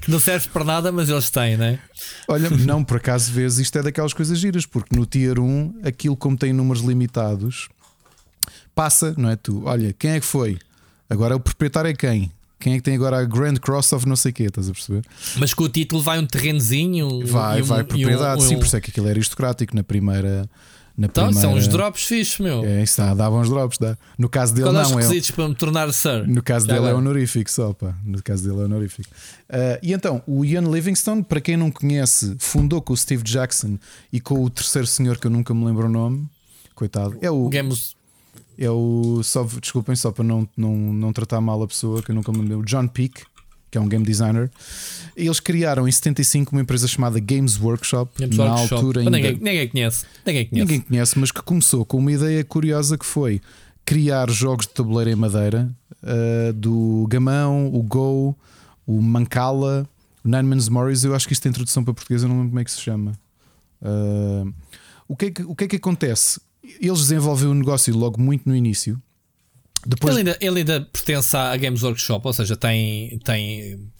que 0.00 0.10
não 0.10 0.20
serve 0.20 0.48
para 0.48 0.64
nada, 0.64 0.92
mas 0.92 1.08
eles 1.08 1.30
têm, 1.30 1.56
não 1.56 1.64
é? 1.64 1.80
Olha, 2.28 2.48
não, 2.64 2.84
por 2.84 2.98
acaso 2.98 3.32
vês, 3.32 3.58
isto 3.58 3.76
é 3.78 3.82
daquelas 3.82 4.12
coisas 4.12 4.38
giras, 4.38 4.64
porque 4.64 4.94
no 4.94 5.04
Tier 5.04 5.40
1, 5.40 5.80
aquilo 5.84 6.16
como 6.16 6.36
tem 6.36 6.52
números 6.52 6.82
limitados, 6.82 7.68
passa, 8.72 9.14
não 9.16 9.28
é 9.28 9.34
tu? 9.34 9.64
Olha, 9.64 9.92
quem 9.92 10.12
é 10.12 10.20
que 10.20 10.26
foi? 10.26 10.58
Agora 11.10 11.34
o 11.34 11.40
proprietário 11.40 11.90
é 11.90 11.94
quem? 11.94 12.30
Quem 12.58 12.74
é 12.74 12.76
que 12.76 12.82
tem 12.82 12.94
agora 12.94 13.18
a 13.18 13.24
Grand 13.24 13.54
Cross 13.54 13.92
of 13.92 14.06
não 14.06 14.16
sei 14.16 14.32
o 14.32 14.34
quê, 14.34 14.44
estás 14.44 14.68
a 14.68 14.72
perceber? 14.72 15.04
Mas 15.36 15.54
com 15.54 15.64
o 15.64 15.68
título 15.68 16.02
vai 16.02 16.18
um 16.18 16.26
terrenozinho. 16.26 17.24
Vai, 17.24 17.62
um, 17.62 17.64
vai 17.64 17.84
propriedade, 17.84 18.42
um, 18.42 18.46
sim, 18.46 18.56
por 18.56 18.66
isso 18.66 18.76
é 18.76 18.80
que 18.80 18.90
aquilo 18.90 19.06
era 19.06 19.16
aristocrático 19.16 19.76
na 19.76 19.84
primeira. 19.84 20.48
Na 20.96 21.06
então, 21.06 21.26
primeira... 21.26 21.48
são 21.48 21.56
os 21.56 21.68
drops 21.68 22.04
fixos, 22.06 22.40
meu. 22.40 22.64
É, 22.64 22.82
isso 22.82 22.96
dá, 22.96 23.14
dava 23.14 23.36
uns 23.36 23.48
drops, 23.48 23.78
dá. 23.78 23.96
No 24.18 24.28
caso 24.28 24.52
dele, 24.52 24.64
Qual 24.64 24.72
não. 24.72 24.80
é 24.80 24.84
os 24.84 24.90
requisitos 24.90 25.30
é... 25.30 25.32
para 25.32 25.48
me 25.48 25.54
tornar 25.54 25.92
Sir? 25.92 26.26
No 26.26 26.42
caso 26.42 26.66
Já 26.66 26.74
dele 26.74 26.86
é 26.88 26.94
honorífico 26.94 27.48
só, 27.48 27.72
pá. 27.72 27.94
No 28.04 28.20
caso 28.20 28.42
dele 28.42 28.62
é 28.62 28.64
honorífico. 28.64 29.08
Uh, 29.48 29.78
e 29.80 29.92
então, 29.92 30.20
o 30.26 30.44
Ian 30.44 30.62
Livingstone, 30.62 31.22
para 31.22 31.40
quem 31.40 31.56
não 31.56 31.70
conhece, 31.70 32.34
fundou 32.40 32.82
com 32.82 32.92
o 32.92 32.96
Steve 32.96 33.22
Jackson 33.22 33.78
e 34.12 34.20
com 34.20 34.42
o 34.42 34.50
terceiro 34.50 34.88
senhor 34.88 35.18
que 35.18 35.28
eu 35.28 35.30
nunca 35.30 35.54
me 35.54 35.64
lembro 35.64 35.86
o 35.86 35.88
nome. 35.88 36.26
Coitado. 36.74 37.16
É 37.20 37.30
o. 37.30 37.48
Games 37.48 37.96
é 38.58 38.70
o. 38.70 39.22
Só, 39.22 39.44
desculpem, 39.44 39.94
só 39.94 40.10
para 40.10 40.24
não, 40.24 40.48
não, 40.56 40.74
não 40.76 41.12
tratar 41.12 41.40
mal 41.40 41.62
a 41.62 41.68
pessoa, 41.68 42.02
que 42.02 42.10
eu 42.10 42.14
nunca 42.14 42.32
me 42.32 42.38
lembro. 42.38 42.60
O 42.60 42.64
John 42.64 42.88
Peake, 42.88 43.22
que 43.70 43.78
é 43.78 43.80
um 43.80 43.88
game 43.88 44.04
designer. 44.04 44.50
Eles 45.16 45.38
criaram 45.38 45.86
em 45.86 45.92
75 45.92 46.52
uma 46.52 46.62
empresa 46.62 46.88
chamada 46.88 47.20
Games 47.20 47.58
Workshop. 47.60 48.12
Games 48.18 48.36
na 48.36 48.44
Workshop. 48.46 48.74
altura 48.74 49.00
ainda... 49.00 49.10
ninguém, 49.10 49.34
ninguém, 49.34 49.68
conhece. 49.68 50.06
ninguém 50.26 50.46
conhece. 50.46 50.66
Ninguém 50.66 50.80
conhece, 50.80 51.18
mas 51.18 51.30
que 51.30 51.42
começou 51.42 51.84
com 51.84 51.98
uma 51.98 52.10
ideia 52.12 52.42
curiosa 52.42 52.98
que 52.98 53.06
foi 53.06 53.40
criar 53.84 54.28
jogos 54.30 54.66
de 54.66 54.74
tabuleiro 54.74 55.10
em 55.10 55.14
madeira 55.14 55.70
uh, 56.02 56.52
do 56.52 57.06
Gamão, 57.08 57.72
o 57.72 57.82
Go, 57.82 58.36
o 58.86 59.00
Mancala, 59.00 59.88
o 60.24 60.28
Nine 60.28 60.42
Man's 60.42 60.68
Morris. 60.68 61.04
Eu 61.04 61.14
acho 61.14 61.26
que 61.26 61.32
isto 61.32 61.42
tem 61.42 61.52
tradução 61.52 61.84
para 61.84 61.94
português, 61.94 62.22
eu 62.22 62.28
não 62.28 62.36
lembro 62.36 62.50
como 62.50 62.60
é 62.60 62.64
que 62.64 62.70
se 62.70 62.80
chama. 62.80 63.12
Uh, 63.80 64.52
o, 65.06 65.16
que 65.16 65.26
é 65.26 65.30
que, 65.30 65.42
o 65.42 65.54
que 65.54 65.64
é 65.64 65.68
que 65.68 65.76
acontece? 65.76 66.40
Eles 66.80 67.00
desenvolveram 67.00 67.52
o 67.52 67.54
negócio 67.54 67.96
logo 67.96 68.20
muito 68.20 68.48
no 68.48 68.54
início. 68.54 69.00
Depois... 69.86 70.16
Ele, 70.16 70.30
ainda, 70.30 70.38
ele 70.40 70.58
ainda 70.60 70.80
pertence 70.80 71.36
à 71.36 71.56
Games 71.56 71.82
Workshop, 71.82 72.26
ou 72.26 72.32
seja, 72.32 72.56
tem, 72.56 73.18
tem, 73.20 73.90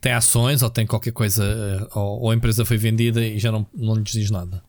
tem 0.00 0.12
ações 0.12 0.62
ou 0.62 0.70
tem 0.70 0.86
qualquer 0.86 1.12
coisa, 1.12 1.44
eh, 1.44 1.98
ou, 1.98 2.22
ou 2.22 2.30
a 2.30 2.34
empresa 2.34 2.64
foi 2.64 2.76
vendida 2.76 3.24
e 3.24 3.38
já 3.38 3.50
não, 3.50 3.66
não 3.74 3.94
lhes 3.94 4.12
diz 4.12 4.30
nada. 4.30 4.62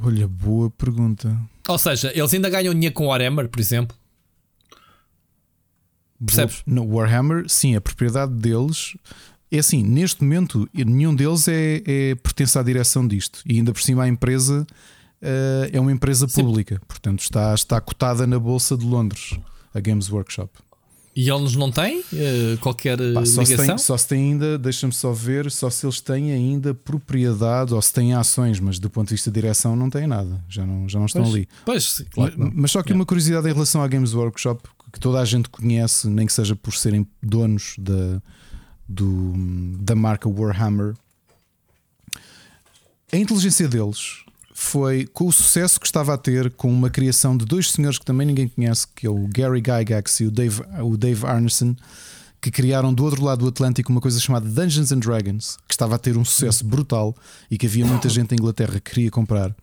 Olha, 0.00 0.28
boa 0.28 0.70
pergunta. 0.70 1.36
Ou 1.66 1.78
seja, 1.78 2.12
eles 2.14 2.32
ainda 2.32 2.48
ganham 2.48 2.72
dinheiro 2.72 2.94
com 2.94 3.06
Warhammer, 3.06 3.48
por 3.48 3.60
exemplo. 3.60 3.96
Percebes? 6.24 6.62
No 6.66 6.86
Warhammer, 6.86 7.44
sim, 7.48 7.76
a 7.76 7.80
propriedade 7.80 8.32
deles 8.32 8.96
é 9.50 9.58
assim, 9.58 9.82
neste 9.82 10.22
momento, 10.22 10.68
nenhum 10.74 11.14
deles 11.14 11.48
é, 11.48 11.82
é 11.86 12.14
pertence 12.16 12.58
à 12.58 12.62
direção 12.62 13.06
disto. 13.06 13.40
E 13.46 13.56
ainda 13.56 13.72
por 13.72 13.80
cima 13.80 14.04
a 14.04 14.08
empresa 14.08 14.66
uh, 15.22 15.70
é 15.72 15.80
uma 15.80 15.92
empresa 15.92 16.26
pública, 16.26 16.76
Sim. 16.76 16.80
portanto 16.86 17.20
está, 17.20 17.54
está 17.54 17.80
cotada 17.80 18.26
na 18.26 18.38
Bolsa 18.38 18.76
de 18.76 18.84
Londres, 18.84 19.38
a 19.74 19.80
Games 19.80 20.10
Workshop. 20.10 20.50
E 21.16 21.28
eles 21.28 21.56
não 21.56 21.68
têm 21.72 21.98
uh, 21.98 22.58
qualquer 22.60 22.96
Pá, 23.12 23.26
só 23.26 23.42
ligação? 23.42 23.64
Se 23.64 23.66
tem, 23.66 23.78
só 23.78 23.96
se 23.96 24.06
tem 24.06 24.22
ainda, 24.30 24.56
deixa-me 24.56 24.92
só 24.92 25.12
ver, 25.12 25.50
só 25.50 25.68
se 25.68 25.84
eles 25.84 26.00
têm 26.00 26.30
ainda 26.30 26.72
propriedade 26.72 27.74
ou 27.74 27.82
se 27.82 27.92
têm 27.92 28.14
ações, 28.14 28.60
mas 28.60 28.78
do 28.78 28.88
ponto 28.88 29.08
de 29.08 29.14
vista 29.14 29.28
de 29.28 29.40
direção 29.40 29.74
não 29.74 29.90
têm 29.90 30.06
nada, 30.06 30.44
já 30.48 30.64
não, 30.64 30.88
já 30.88 30.98
não 30.98 31.06
estão 31.06 31.22
pois, 31.22 31.34
ali. 31.34 31.48
Pois, 31.64 32.04
claro, 32.12 32.34
mas, 32.36 32.52
mas, 32.54 32.70
só 32.70 32.84
que 32.84 32.92
uma 32.92 33.04
curiosidade 33.04 33.48
em 33.48 33.52
relação 33.52 33.82
à 33.82 33.88
Games 33.88 34.14
Workshop, 34.14 34.62
que 34.92 35.00
toda 35.00 35.18
a 35.18 35.24
gente 35.24 35.48
conhece, 35.48 36.08
nem 36.08 36.24
que 36.24 36.32
seja 36.32 36.54
por 36.54 36.72
serem 36.72 37.04
donos 37.20 37.74
da, 37.80 38.22
do, 38.88 39.34
da 39.80 39.96
marca 39.96 40.28
Warhammer, 40.28 40.94
a 43.12 43.16
inteligência 43.16 43.66
deles 43.66 44.24
foi 44.60 45.06
com 45.06 45.28
o 45.28 45.32
sucesso 45.32 45.78
que 45.78 45.86
estava 45.86 46.12
a 46.12 46.18
ter 46.18 46.50
com 46.50 46.68
uma 46.68 46.90
criação 46.90 47.36
de 47.36 47.44
dois 47.44 47.70
senhores 47.70 47.96
que 47.96 48.04
também 48.04 48.26
ninguém 48.26 48.48
conhece, 48.48 48.88
que 48.92 49.06
é 49.06 49.10
o 49.10 49.28
Gary 49.28 49.60
Gygax 49.60 50.18
e 50.18 50.24
o 50.24 50.32
Dave, 50.32 50.62
o 50.82 50.96
Dave 50.96 51.24
Arneson, 51.24 51.76
que 52.40 52.50
criaram 52.50 52.92
do 52.92 53.04
outro 53.04 53.24
lado 53.24 53.44
do 53.44 53.48
Atlântico 53.48 53.92
uma 53.92 54.00
coisa 54.00 54.18
chamada 54.18 54.48
Dungeons 54.48 54.90
and 54.90 54.98
Dragons, 54.98 55.58
que 55.68 55.72
estava 55.72 55.94
a 55.94 55.98
ter 55.98 56.16
um 56.16 56.24
sucesso 56.24 56.64
brutal 56.66 57.14
e 57.48 57.56
que 57.56 57.66
havia 57.66 57.86
muita 57.86 58.08
gente 58.08 58.32
em 58.32 58.34
Inglaterra 58.34 58.80
que 58.80 58.90
queria 58.90 59.10
comprar. 59.12 59.54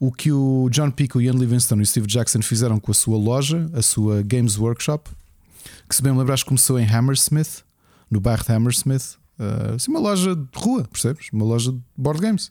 O 0.00 0.10
que 0.10 0.32
o 0.32 0.66
John 0.70 0.90
Pico, 0.90 1.20
Ian 1.20 1.34
Livingstone 1.34 1.82
e 1.82 1.86
Steve 1.86 2.06
Jackson 2.06 2.40
fizeram 2.40 2.80
com 2.80 2.90
a 2.90 2.94
sua 2.94 3.18
loja, 3.18 3.70
a 3.74 3.82
sua 3.82 4.22
Games 4.22 4.56
Workshop, 4.56 5.10
que 5.86 5.94
se 5.94 6.02
bem 6.02 6.10
me 6.10 6.18
lembrares 6.18 6.42
começou 6.42 6.80
em 6.80 6.88
Hammersmith, 6.88 7.62
no 8.10 8.18
bairro 8.18 8.42
de 8.42 8.50
Hammersmith, 8.50 9.18
uh, 9.38 9.74
assim, 9.74 9.90
uma 9.90 10.00
loja 10.00 10.34
de 10.34 10.48
rua, 10.56 10.84
percebes? 10.90 11.26
Uma 11.34 11.44
loja 11.44 11.70
de 11.70 11.80
board 11.98 12.22
games. 12.22 12.50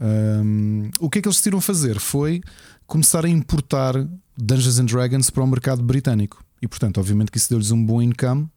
Um, 0.00 0.90
o 0.98 1.08
que 1.08 1.18
é 1.18 1.22
que 1.22 1.28
eles 1.28 1.36
decidiram 1.36 1.60
fazer 1.60 2.00
foi 2.00 2.40
começar 2.86 3.24
a 3.24 3.28
importar 3.28 3.94
Dungeons 4.36 4.78
and 4.78 4.86
Dragons 4.86 5.30
para 5.30 5.42
o 5.42 5.46
mercado 5.46 5.82
britânico. 5.82 6.44
E 6.60 6.68
portanto, 6.68 6.98
obviamente 6.98 7.30
que 7.30 7.38
isso 7.38 7.48
deu-lhes 7.48 7.70
um 7.70 7.84
bom 7.84 8.02
income, 8.02 8.48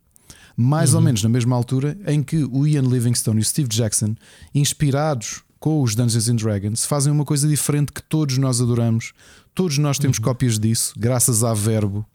mais 0.55 0.91
uhum. 0.91 0.97
ou 0.97 1.01
menos 1.03 1.21
na 1.21 1.29
mesma 1.29 1.55
altura 1.55 1.97
em 2.07 2.23
que 2.23 2.43
o 2.43 2.65
Ian 2.65 2.81
Livingstone 2.81 3.39
e 3.39 3.41
o 3.41 3.45
Steve 3.45 3.69
Jackson, 3.69 4.15
inspirados 4.53 5.43
com 5.59 5.81
os 5.81 5.95
Dungeons 5.95 6.29
and 6.29 6.35
Dragons, 6.35 6.85
fazem 6.85 7.11
uma 7.11 7.25
coisa 7.25 7.47
diferente 7.47 7.91
que 7.91 8.01
todos 8.01 8.37
nós 8.37 8.61
adoramos. 8.61 9.13
Todos 9.53 9.77
nós 9.77 9.97
temos 9.97 10.17
uhum. 10.17 10.23
cópias 10.23 10.57
disso, 10.57 10.93
graças 10.97 11.43
à 11.43 11.53
Verbo. 11.53 12.05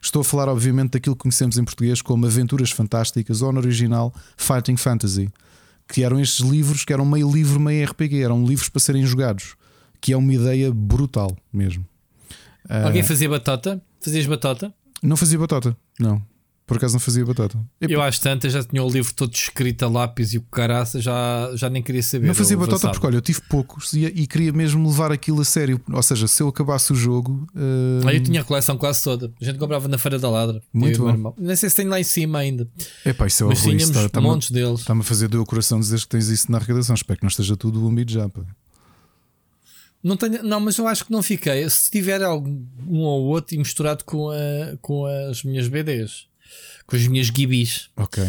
Estou 0.00 0.20
a 0.20 0.24
falar, 0.24 0.48
obviamente, 0.48 0.92
daquilo 0.92 1.16
que 1.16 1.22
conhecemos 1.22 1.58
em 1.58 1.64
português 1.64 2.00
como 2.00 2.24
Aventuras 2.24 2.70
Fantásticas 2.70 3.42
ou 3.42 3.52
no 3.52 3.58
original 3.58 4.14
Fighting 4.36 4.76
Fantasy 4.76 5.28
que 5.88 6.04
eram 6.04 6.20
estes 6.20 6.44
livros 6.44 6.84
que 6.84 6.92
eram 6.92 7.04
meio 7.04 7.30
livro, 7.30 7.58
meio 7.58 7.88
RPG, 7.88 8.22
eram 8.22 8.44
livros 8.44 8.68
para 8.68 8.80
serem 8.80 9.04
jogados, 9.04 9.56
que 10.00 10.12
é 10.12 10.16
uma 10.16 10.32
ideia 10.32 10.72
brutal 10.72 11.36
mesmo. 11.52 11.84
Alguém 12.68 13.02
uh, 13.02 13.04
fazia 13.04 13.28
batota? 13.28 13.82
Fazias 14.00 14.26
batota? 14.26 14.72
Não 15.02 15.16
fazia 15.16 15.38
batota, 15.38 15.76
não. 15.98 16.22
Por 16.68 16.76
acaso 16.76 16.92
não 16.92 17.00
fazia 17.00 17.24
batata. 17.24 17.58
Eu 17.80 18.02
acho 18.02 18.20
tanto, 18.20 18.46
já 18.50 18.62
tinha 18.62 18.84
o 18.84 18.90
livro 18.90 19.14
todo 19.14 19.32
escrito 19.32 19.86
a 19.86 19.88
lápis 19.88 20.34
e 20.34 20.36
o 20.36 20.42
caraça, 20.42 21.00
já, 21.00 21.50
já 21.54 21.70
nem 21.70 21.82
queria 21.82 22.02
saber. 22.02 22.26
Não 22.26 22.34
fazia 22.34 22.58
batata 22.58 22.90
porque, 22.90 23.06
olha, 23.06 23.16
eu 23.16 23.22
tive 23.22 23.40
poucos 23.48 23.94
e, 23.94 24.04
e, 24.04 24.26
queria 24.26 24.52
mesmo 24.52 24.86
levar 24.86 25.10
aquilo 25.10 25.40
a 25.40 25.46
sério. 25.46 25.80
Ou 25.90 26.02
seja, 26.02 26.28
se 26.28 26.42
eu 26.42 26.48
acabasse 26.48 26.92
o 26.92 26.94
jogo. 26.94 27.48
Uh... 27.56 28.06
Ah, 28.06 28.12
eu 28.12 28.22
tinha 28.22 28.42
a 28.42 28.44
coleção 28.44 28.76
quase 28.76 29.02
toda. 29.02 29.32
A 29.40 29.44
gente 29.46 29.58
comprava 29.58 29.88
na 29.88 29.96
Feira 29.96 30.18
da 30.18 30.28
Ladra. 30.28 30.62
Muito 30.70 31.00
bom. 31.00 31.34
Nem 31.38 31.56
sei 31.56 31.70
se 31.70 31.76
tem 31.76 31.88
lá 31.88 31.98
em 31.98 32.04
cima 32.04 32.40
ainda. 32.40 32.68
É 33.02 33.14
pá, 33.14 33.26
isso 33.26 33.44
é 33.44 33.46
Mas 33.46 33.62
tínhamos 33.62 33.84
está, 33.84 34.04
está 34.04 34.20
montes 34.20 34.50
deles. 34.50 34.80
Está-me 34.80 35.00
a 35.00 35.04
fazer 35.04 35.28
do 35.28 35.42
coração 35.46 35.80
dizer 35.80 35.98
que 36.00 36.08
tens 36.08 36.28
isso 36.28 36.52
na 36.52 36.58
arrecadação. 36.58 36.94
Espero 36.94 37.18
que 37.18 37.24
não 37.24 37.30
esteja 37.30 37.56
tudo 37.56 37.88
umbido 37.88 38.12
já. 38.12 38.28
Pá. 38.28 38.42
Não, 40.02 40.18
tenho, 40.18 40.42
não, 40.42 40.60
mas 40.60 40.76
eu 40.76 40.86
acho 40.86 41.06
que 41.06 41.10
não 41.10 41.22
fiquei. 41.22 41.66
Se 41.70 41.90
tiver 41.90 42.22
algum 42.22 42.62
um 42.86 43.00
ou 43.00 43.24
outro 43.24 43.56
misturado 43.56 44.04
com, 44.04 44.28
a, 44.30 44.76
com 44.82 45.06
as 45.06 45.42
minhas 45.42 45.66
BDs 45.66 46.27
com 46.88 46.96
as 46.96 47.06
minhas 47.06 47.26
gibis. 47.26 47.90
Ok. 47.94 48.26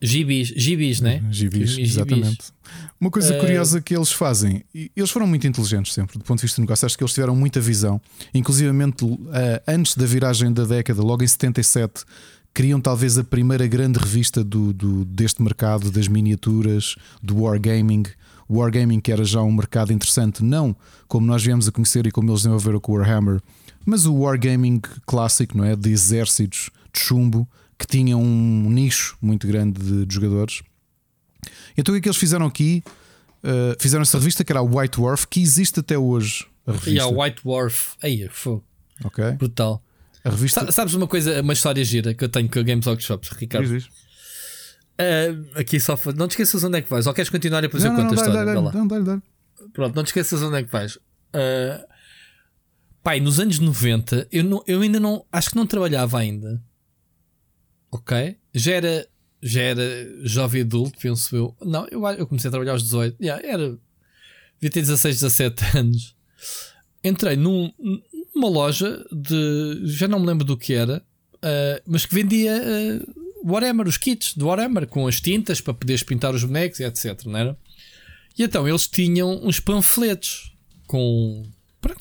Gibis, 0.00 0.48
gibis, 0.56 1.00
né? 1.00 1.22
Gibis, 1.30 1.78
exatamente. 1.78 2.30
Gibis. 2.30 2.52
Uma 3.00 3.10
coisa 3.10 3.36
uh... 3.36 3.38
curiosa 3.38 3.80
que 3.80 3.94
eles 3.94 4.10
fazem, 4.10 4.64
eles 4.96 5.10
foram 5.10 5.28
muito 5.28 5.46
inteligentes 5.46 5.92
sempre, 5.92 6.18
do 6.18 6.24
ponto 6.24 6.38
de 6.38 6.42
vista 6.42 6.56
de 6.56 6.62
negócio, 6.62 6.86
acho 6.86 6.98
que 6.98 7.04
eles 7.04 7.14
tiveram 7.14 7.36
muita 7.36 7.60
visão, 7.60 8.00
inclusive 8.34 8.70
uh, 8.70 9.22
antes 9.68 9.94
da 9.94 10.04
viragem 10.04 10.52
da 10.52 10.64
década, 10.64 11.00
logo 11.02 11.22
em 11.22 11.26
77, 11.26 12.04
criam 12.52 12.80
talvez 12.80 13.16
a 13.16 13.22
primeira 13.22 13.66
grande 13.68 13.98
revista 13.98 14.42
do, 14.42 14.72
do, 14.72 15.04
deste 15.04 15.40
mercado 15.40 15.90
das 15.90 16.08
miniaturas, 16.08 16.96
do 17.22 17.42
Wargaming. 17.42 18.04
O 18.48 18.58
Wargaming 18.58 19.00
que 19.00 19.12
era 19.12 19.24
já 19.24 19.40
um 19.40 19.52
mercado 19.52 19.92
interessante, 19.92 20.42
não 20.42 20.74
como 21.06 21.26
nós 21.26 21.44
viemos 21.44 21.68
a 21.68 21.72
conhecer 21.72 22.06
e 22.06 22.10
como 22.10 22.28
eles 22.30 22.40
desenvolveram 22.40 22.80
com 22.80 22.92
o 22.92 22.96
Warhammer, 22.96 23.40
mas 23.84 24.04
o 24.04 24.14
Wargaming 24.14 24.80
clássico, 25.06 25.56
não 25.56 25.64
é? 25.64 25.76
De 25.76 25.90
exércitos, 25.90 26.70
de 26.92 27.00
chumbo, 27.00 27.46
que 27.82 27.86
tinha 27.86 28.16
um 28.16 28.70
nicho 28.70 29.16
muito 29.20 29.46
grande 29.46 29.82
de, 29.82 30.06
de 30.06 30.14
jogadores. 30.14 30.62
Então 31.76 31.92
o 31.92 31.96
que 31.96 31.98
é 31.98 32.02
que 32.02 32.08
eles 32.08 32.16
fizeram 32.16 32.46
aqui? 32.46 32.82
Uh, 33.42 33.74
fizeram 33.80 34.02
essa 34.02 34.18
revista 34.18 34.44
que 34.44 34.52
era 34.52 34.60
a 34.60 34.62
White 34.62 34.98
Dwarf, 34.98 35.26
que 35.26 35.42
existe 35.42 35.80
até 35.80 35.98
hoje. 35.98 36.46
A 36.64 36.72
revista. 36.72 36.90
E 36.90 37.00
a 37.00 37.08
White 37.08 37.42
Dwarf, 37.42 37.96
aí, 38.00 38.28
foi 38.30 38.60
brutal. 39.36 39.82
A 40.24 40.30
revista. 40.30 40.70
Sabes 40.70 40.94
uma 40.94 41.08
coisa, 41.08 41.40
uma 41.42 41.52
história 41.52 41.84
gira 41.84 42.14
que 42.14 42.22
eu 42.22 42.28
tenho 42.28 42.48
com 42.48 42.60
a 42.60 42.62
Games 42.62 42.86
Workshop, 42.86 43.28
Ricardo? 43.36 43.68
Diz. 43.68 43.86
Uh, 43.86 45.58
aqui 45.58 45.80
só 45.80 45.98
não 46.14 46.28
te 46.28 46.32
esqueças 46.32 46.62
onde 46.62 46.78
é 46.78 46.82
que 46.82 46.88
vais. 46.88 47.06
Ou 47.08 47.14
queres 47.14 47.30
continuar 47.30 47.58
e 47.58 47.62
depois 47.62 47.82
eu 47.84 47.90
conto 47.92 48.12
a 48.12 48.14
história? 48.14 48.44
Dá, 48.44 48.54
dá, 48.54 48.84
dá, 48.84 48.98
dá, 49.00 49.22
Pronto, 49.72 49.96
não 49.96 50.04
te 50.04 50.08
esqueças 50.08 50.40
onde 50.40 50.58
é 50.58 50.62
que 50.62 50.70
vais. 50.70 50.94
Uh, 50.96 51.84
pai, 53.02 53.18
nos 53.18 53.40
anos 53.40 53.58
90, 53.58 54.28
eu, 54.30 54.44
não, 54.44 54.62
eu 54.68 54.80
ainda 54.82 55.00
não. 55.00 55.24
Acho 55.32 55.50
que 55.50 55.56
não 55.56 55.66
trabalhava 55.66 56.18
ainda. 56.18 56.62
Ok? 57.92 58.36
Já 58.54 58.72
era, 58.72 59.08
já 59.42 59.60
era 59.60 60.26
jovem 60.26 60.62
adulto, 60.62 60.98
penso 60.98 61.36
eu. 61.36 61.56
Não, 61.60 61.86
eu, 61.90 62.04
eu 62.08 62.26
comecei 62.26 62.48
a 62.48 62.50
trabalhar 62.50 62.72
aos 62.72 62.82
18. 62.82 63.22
Yeah, 63.22 63.46
era. 63.46 63.78
Devia 64.60 64.70
ter 64.72 64.80
16, 64.80 65.20
17 65.20 65.64
anos. 65.78 66.16
Entrei 67.04 67.36
num, 67.36 67.70
numa 68.34 68.48
loja 68.48 69.04
de. 69.12 69.82
Já 69.84 70.08
não 70.08 70.18
me 70.18 70.26
lembro 70.26 70.44
do 70.44 70.56
que 70.56 70.72
era, 70.72 71.04
uh, 71.36 71.82
mas 71.86 72.06
que 72.06 72.14
vendia. 72.14 72.60
Uh, 72.60 73.22
Warhammer, 73.44 73.88
os 73.88 73.96
kits 73.96 74.34
do 74.36 74.46
Warhammer, 74.46 74.86
com 74.86 75.06
as 75.06 75.20
tintas 75.20 75.60
para 75.60 75.74
poderes 75.74 76.02
pintar 76.02 76.34
os 76.34 76.44
bonecos 76.44 76.78
e 76.78 76.84
etc. 76.84 77.24
Não 77.24 77.36
era? 77.36 77.58
E 78.38 78.44
então 78.44 78.66
eles 78.66 78.86
tinham 78.86 79.44
uns 79.44 79.60
panfletos 79.60 80.54
com, 80.86 81.42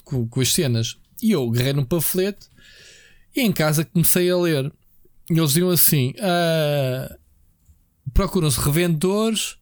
com, 0.04 0.28
com, 0.28 0.40
as 0.40 0.54
cenas. 0.54 0.98
E 1.22 1.32
eu 1.32 1.50
agarrei 1.50 1.74
num 1.74 1.84
panfleto 1.84 2.48
e 3.36 3.42
em 3.42 3.52
casa 3.52 3.84
comecei 3.84 4.30
a 4.30 4.38
ler. 4.38 4.72
Eles 5.38 5.50
diziam 5.50 5.70
assim: 5.70 6.14
ah, 6.20 7.18
procuram-se 8.14 8.60
revendedores, 8.60 9.58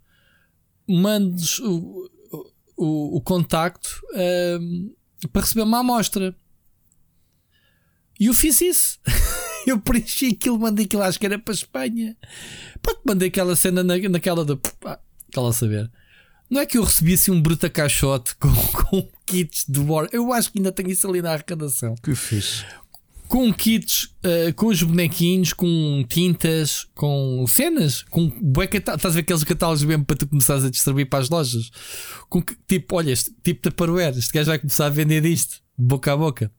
mandes 0.88 1.60
o, 1.60 2.10
o, 2.78 3.18
o 3.18 3.22
contacto 3.22 3.90
ah, 4.14 4.60
para 5.32 5.42
receber 5.42 5.64
uma 5.64 5.80
amostra. 5.80 6.36
E 8.20 8.26
eu 8.26 8.34
fiz 8.34 8.60
isso. 8.60 9.00
eu 9.66 9.80
preenchi 9.80 10.28
aquilo, 10.28 10.60
mandei 10.60 10.86
aquilo, 10.86 11.04
acho 11.04 11.20
que 11.20 11.26
era 11.26 11.40
para 11.40 11.54
a 11.54 11.56
Espanha. 11.56 12.18
Pronto, 12.82 13.02
mandei 13.06 13.30
aquela 13.30 13.56
cena 13.56 13.84
na, 13.84 13.98
naquela 13.98 14.44
da. 14.44 14.58
Aquela 15.30 15.50
a 15.50 15.54
saber. 15.54 15.90
Não 16.50 16.60
é 16.60 16.66
que 16.66 16.78
eu 16.78 16.84
recebesse 16.84 17.30
um 17.30 17.40
bruta 17.40 17.70
caixote 17.70 18.36
com, 18.42 18.50
com 18.50 19.10
kits 19.26 19.66
de 19.68 19.80
War. 19.80 20.10
Eu 20.12 20.34
acho 20.34 20.52
que 20.52 20.60
ainda 20.60 20.72
tenho 20.72 20.90
isso 20.90 21.08
ali 21.08 21.22
na 21.22 21.34
arrecadação. 21.34 21.96
Que 22.04 22.16
fixe. 22.16 22.66
Com 23.30 23.54
kits, 23.54 24.06
uh, 24.26 24.52
com 24.56 24.66
os 24.68 24.82
bonequinhos, 24.82 25.54
com 25.54 26.04
tintas, 26.10 26.88
com 26.96 27.46
cenas, 27.48 28.02
com 28.10 28.34
Estás 28.74 29.06
a 29.06 29.10
ver 29.10 29.20
aqueles 29.20 29.44
catálogos 29.44 29.84
mesmo 29.84 30.04
para 30.04 30.16
tu 30.16 30.28
começares 30.28 30.66
a 30.66 30.70
distribuir 30.70 31.08
para 31.08 31.20
as 31.20 31.30
lojas? 31.30 31.70
Com 32.28 32.44
tipo, 32.68 32.96
olha, 32.96 33.12
este 33.12 33.32
tipo 33.44 33.62
de 33.62 33.70
Tupperware, 33.70 34.18
este 34.18 34.34
gajo 34.34 34.48
vai 34.48 34.58
começar 34.58 34.88
a 34.88 34.90
vender 34.90 35.24
isto, 35.26 35.62
boca 35.78 36.12
a 36.12 36.18
boca. 36.18 36.52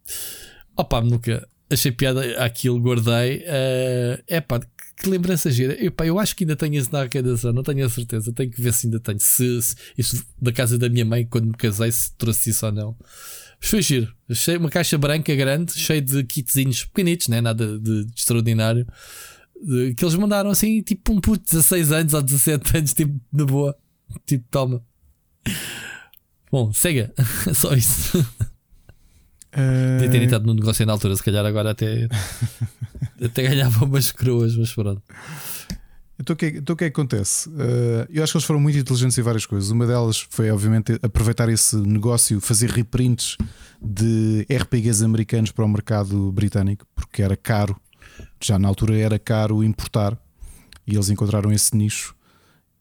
Opa, 0.76 1.00
nunca 1.00 1.46
achei 1.68 1.90
piada 1.90 2.42
aquilo, 2.42 2.80
guardei. 2.80 3.42
É 3.44 4.38
uh, 4.38 4.42
pá, 4.42 4.60
que 4.96 5.08
lembrança 5.08 5.50
gira. 5.50 5.72
Eu, 5.74 5.90
pá, 5.90 6.06
eu 6.06 6.18
acho 6.18 6.36
que 6.36 6.44
ainda 6.44 6.54
tenho 6.54 6.74
isso 6.74 6.92
na 6.92 7.00
arrecadação, 7.00 7.52
não 7.52 7.62
tenho 7.62 7.84
a 7.84 7.88
certeza. 7.88 8.32
Tenho 8.32 8.50
que 8.50 8.62
ver 8.62 8.72
se 8.72 8.86
ainda 8.86 9.00
tenho. 9.00 9.18
Se, 9.18 9.62
se 9.62 9.74
isso 9.98 10.24
da 10.40 10.52
casa 10.52 10.78
da 10.78 10.88
minha 10.88 11.04
mãe, 11.04 11.26
quando 11.26 11.46
me 11.46 11.54
casei, 11.54 11.90
se 11.90 12.14
trouxe 12.16 12.50
isso 12.50 12.66
ou 12.66 12.72
não. 12.72 12.96
Foi 13.60 13.82
giro. 13.82 14.12
Achei 14.28 14.56
uma 14.56 14.70
caixa 14.70 14.96
branca 14.96 15.34
grande, 15.36 15.72
cheia 15.72 16.00
de 16.00 16.24
kitzinhos 16.24 16.84
pequenitos, 16.86 17.28
né? 17.28 17.40
nada 17.40 17.78
de, 17.78 18.06
extraordinário. 18.16 18.86
Que 19.96 20.02
eles 20.02 20.14
mandaram 20.14 20.50
assim, 20.50 20.82
tipo 20.82 21.12
um 21.12 21.20
puto 21.20 21.44
de 21.44 21.50
16 21.50 21.92
anos 21.92 22.14
ou 22.14 22.22
17 22.22 22.76
anos, 22.78 22.94
tipo, 22.94 23.20
de 23.30 23.44
boa. 23.44 23.76
Tipo, 24.26 24.44
toma. 24.50 24.82
Bom, 26.50 26.72
cega. 26.72 27.12
Só 27.54 27.74
isso. 27.74 28.18
Uh... 29.54 29.98
Devia 29.98 30.10
ter 30.10 30.22
entrado 30.22 30.46
no 30.46 30.54
negócio 30.54 30.86
na 30.86 30.92
altura, 30.92 31.14
se 31.14 31.22
calhar 31.22 31.44
agora 31.44 31.72
até, 31.72 32.08
até 33.22 33.42
ganhava 33.42 33.84
umas 33.84 34.10
coroas, 34.10 34.56
mas 34.56 34.72
pronto. 34.72 35.02
Então 36.20 36.34
o 36.34 36.36
que, 36.36 36.44
é, 36.44 36.48
então, 36.50 36.74
o 36.74 36.76
que 36.76 36.84
é 36.84 36.90
que 36.90 37.00
acontece? 37.00 37.48
Uh, 37.48 38.06
eu 38.10 38.22
acho 38.22 38.32
que 38.32 38.36
eles 38.36 38.46
foram 38.46 38.60
muito 38.60 38.76
inteligentes 38.76 39.16
em 39.16 39.22
várias 39.22 39.46
coisas. 39.46 39.70
Uma 39.70 39.86
delas 39.86 40.20
foi, 40.28 40.50
obviamente, 40.50 40.98
aproveitar 41.02 41.48
esse 41.48 41.74
negócio, 41.76 42.38
fazer 42.42 42.68
reprints 42.68 43.38
de 43.80 44.46
RPGs 44.52 45.02
americanos 45.02 45.50
para 45.50 45.64
o 45.64 45.68
mercado 45.68 46.30
britânico, 46.30 46.86
porque 46.94 47.22
era 47.22 47.38
caro, 47.38 47.74
já 48.38 48.58
na 48.58 48.68
altura 48.68 48.98
era 48.98 49.18
caro 49.18 49.64
importar, 49.64 50.14
e 50.86 50.94
eles 50.94 51.08
encontraram 51.08 51.50
esse 51.50 51.74
nicho. 51.74 52.14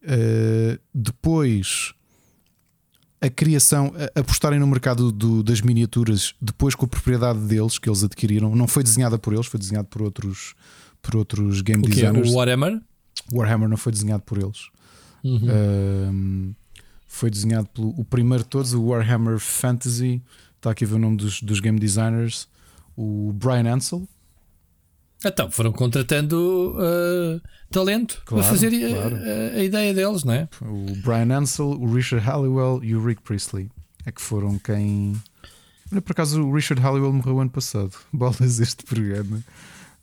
Uh, 0.04 0.78
depois 0.94 1.94
a 3.22 3.30
criação, 3.30 3.94
a 4.16 4.20
apostarem 4.20 4.60
no 4.60 4.68
mercado 4.68 5.14
do, 5.14 5.44
das 5.44 5.62
miniaturas 5.62 6.34
depois 6.42 6.76
com 6.76 6.86
a 6.86 6.90
propriedade 6.90 7.40
deles 7.40 7.78
que 7.78 7.90
eles 7.90 8.04
adquiriram, 8.04 8.54
não 8.54 8.68
foi 8.68 8.84
desenhada 8.84 9.18
por 9.18 9.34
eles, 9.34 9.46
foi 9.46 9.60
desenhado 9.60 9.88
por 9.88 10.02
outros, 10.02 10.56
por 11.02 11.16
outros 11.16 11.62
game 11.62 11.86
o 11.86 11.90
designers. 11.90 12.30
O 12.30 12.36
Warhammer? 12.36 12.82
Warhammer 13.34 13.70
não 13.70 13.78
foi 13.78 13.92
desenhado 13.92 14.24
por 14.24 14.38
eles. 14.38 14.70
Uhum. 15.22 16.56
foi 17.06 17.30
desenhado 17.30 17.68
pelo 17.74 17.90
o 17.90 18.06
primeiro 18.06 18.44
de 18.44 18.50
todos, 18.50 18.74
o 18.74 18.84
Warhammer 18.86 19.38
Fantasy. 19.40 20.22
Está 20.56 20.72
aqui 20.72 20.86
a 20.86 20.88
ver 20.88 20.96
o 20.96 21.00
nome 21.00 21.18
dos, 21.18 21.42
dos 21.42 21.60
game 21.60 21.80
designers, 21.80 22.48
o 22.96 23.34
Brian 23.34 23.74
Ansel. 23.74 24.08
Então, 25.26 25.52
foram 25.52 25.74
contratando 25.74 26.76
uh, 26.78 27.42
talento 27.70 28.22
claro, 28.26 28.44
para 28.44 28.54
fazer 28.54 28.72
uh, 28.72 28.94
claro. 28.94 29.16
a, 29.18 29.58
a, 29.58 29.64
ideia 29.64 29.94
deles, 29.94 30.24
não 30.24 30.34
é? 30.34 30.48
O 30.62 30.96
Brian 31.04 31.38
Ansel, 31.38 31.72
o 31.72 31.94
Richard 31.94 32.26
Halliwell 32.26 32.82
e 32.84 32.96
o 32.96 33.06
Rick 33.06 33.22
Priestley 33.22 33.70
é 34.06 34.12
que 34.12 34.22
foram 34.22 34.58
quem. 34.60 35.22
Olha, 35.92 36.02
por 36.02 36.12
acaso 36.12 36.42
o 36.42 36.54
Richard 36.54 36.82
Halliwell 36.82 37.14
morreu 37.14 37.40
ano 37.40 37.50
passado. 37.50 37.92
Bolas 38.14 38.60
este 38.60 38.84
programa. 38.84 39.44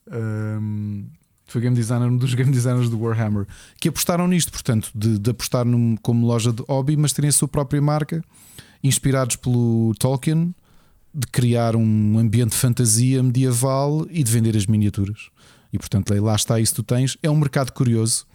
Um, 0.09 1.07
foi 1.47 1.61
game 1.61 1.77
designer, 1.77 2.09
um 2.09 2.17
dos 2.17 2.33
game 2.35 2.51
designers 2.51 2.89
do 2.89 3.01
Warhammer, 3.01 3.47
que 3.81 3.89
apostaram 3.89 4.27
nisto, 4.27 4.51
portanto, 4.51 4.91
de, 4.95 5.19
de 5.19 5.31
apostar 5.31 5.65
num, 5.65 5.97
como 5.97 6.27
loja 6.27 6.53
de 6.53 6.63
hobby, 6.69 6.97
mas 6.97 7.13
terem 7.13 7.29
a 7.29 7.33
sua 7.33 7.49
própria 7.49 7.81
marca, 7.81 8.23
inspirados 8.83 9.37
pelo 9.37 9.95
Tolkien 9.99 10.55
de 11.17 11.27
criar 11.29 11.75
um 11.75 12.19
ambiente 12.19 12.51
de 12.51 12.57
fantasia 12.59 13.23
medieval 13.23 14.07
e 14.11 14.23
de 14.23 14.31
vender 14.31 14.55
as 14.55 14.67
miniaturas. 14.67 15.31
E 15.73 15.79
portanto, 15.79 16.13
lá 16.23 16.35
está 16.35 16.61
isso 16.61 16.75
tu 16.75 16.83
tens. 16.83 17.17
É 17.23 17.31
um 17.31 17.37
mercado 17.37 17.73
curioso. 17.73 18.27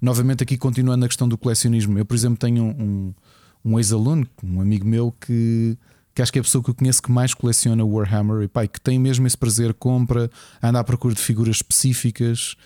Novamente, 0.00 0.42
aqui 0.42 0.56
continuando 0.56 1.04
a 1.04 1.08
questão 1.08 1.28
do 1.28 1.36
colecionismo. 1.36 1.98
Eu, 1.98 2.04
por 2.06 2.14
exemplo, 2.14 2.38
tenho 2.38 2.64
um, 2.64 3.14
um 3.62 3.78
ex-aluno, 3.78 4.26
um 4.42 4.58
amigo 4.58 4.86
meu, 4.86 5.14
que, 5.20 5.76
que 6.20 6.22
acho 6.22 6.32
que 6.32 6.38
é 6.38 6.40
a 6.40 6.44
pessoa 6.44 6.62
que 6.62 6.70
eu 6.70 6.74
conheço 6.74 7.02
que 7.02 7.10
mais 7.10 7.32
coleciona 7.32 7.84
Warhammer 7.84 8.42
e 8.42 8.48
pai, 8.48 8.68
que 8.68 8.80
tem 8.80 8.98
mesmo 8.98 9.26
esse 9.26 9.36
prazer, 9.36 9.72
compra, 9.72 10.30
anda 10.62 10.78
à 10.78 10.84
procura 10.84 11.14
de 11.14 11.20
figuras 11.20 11.56
específicas, 11.56 12.56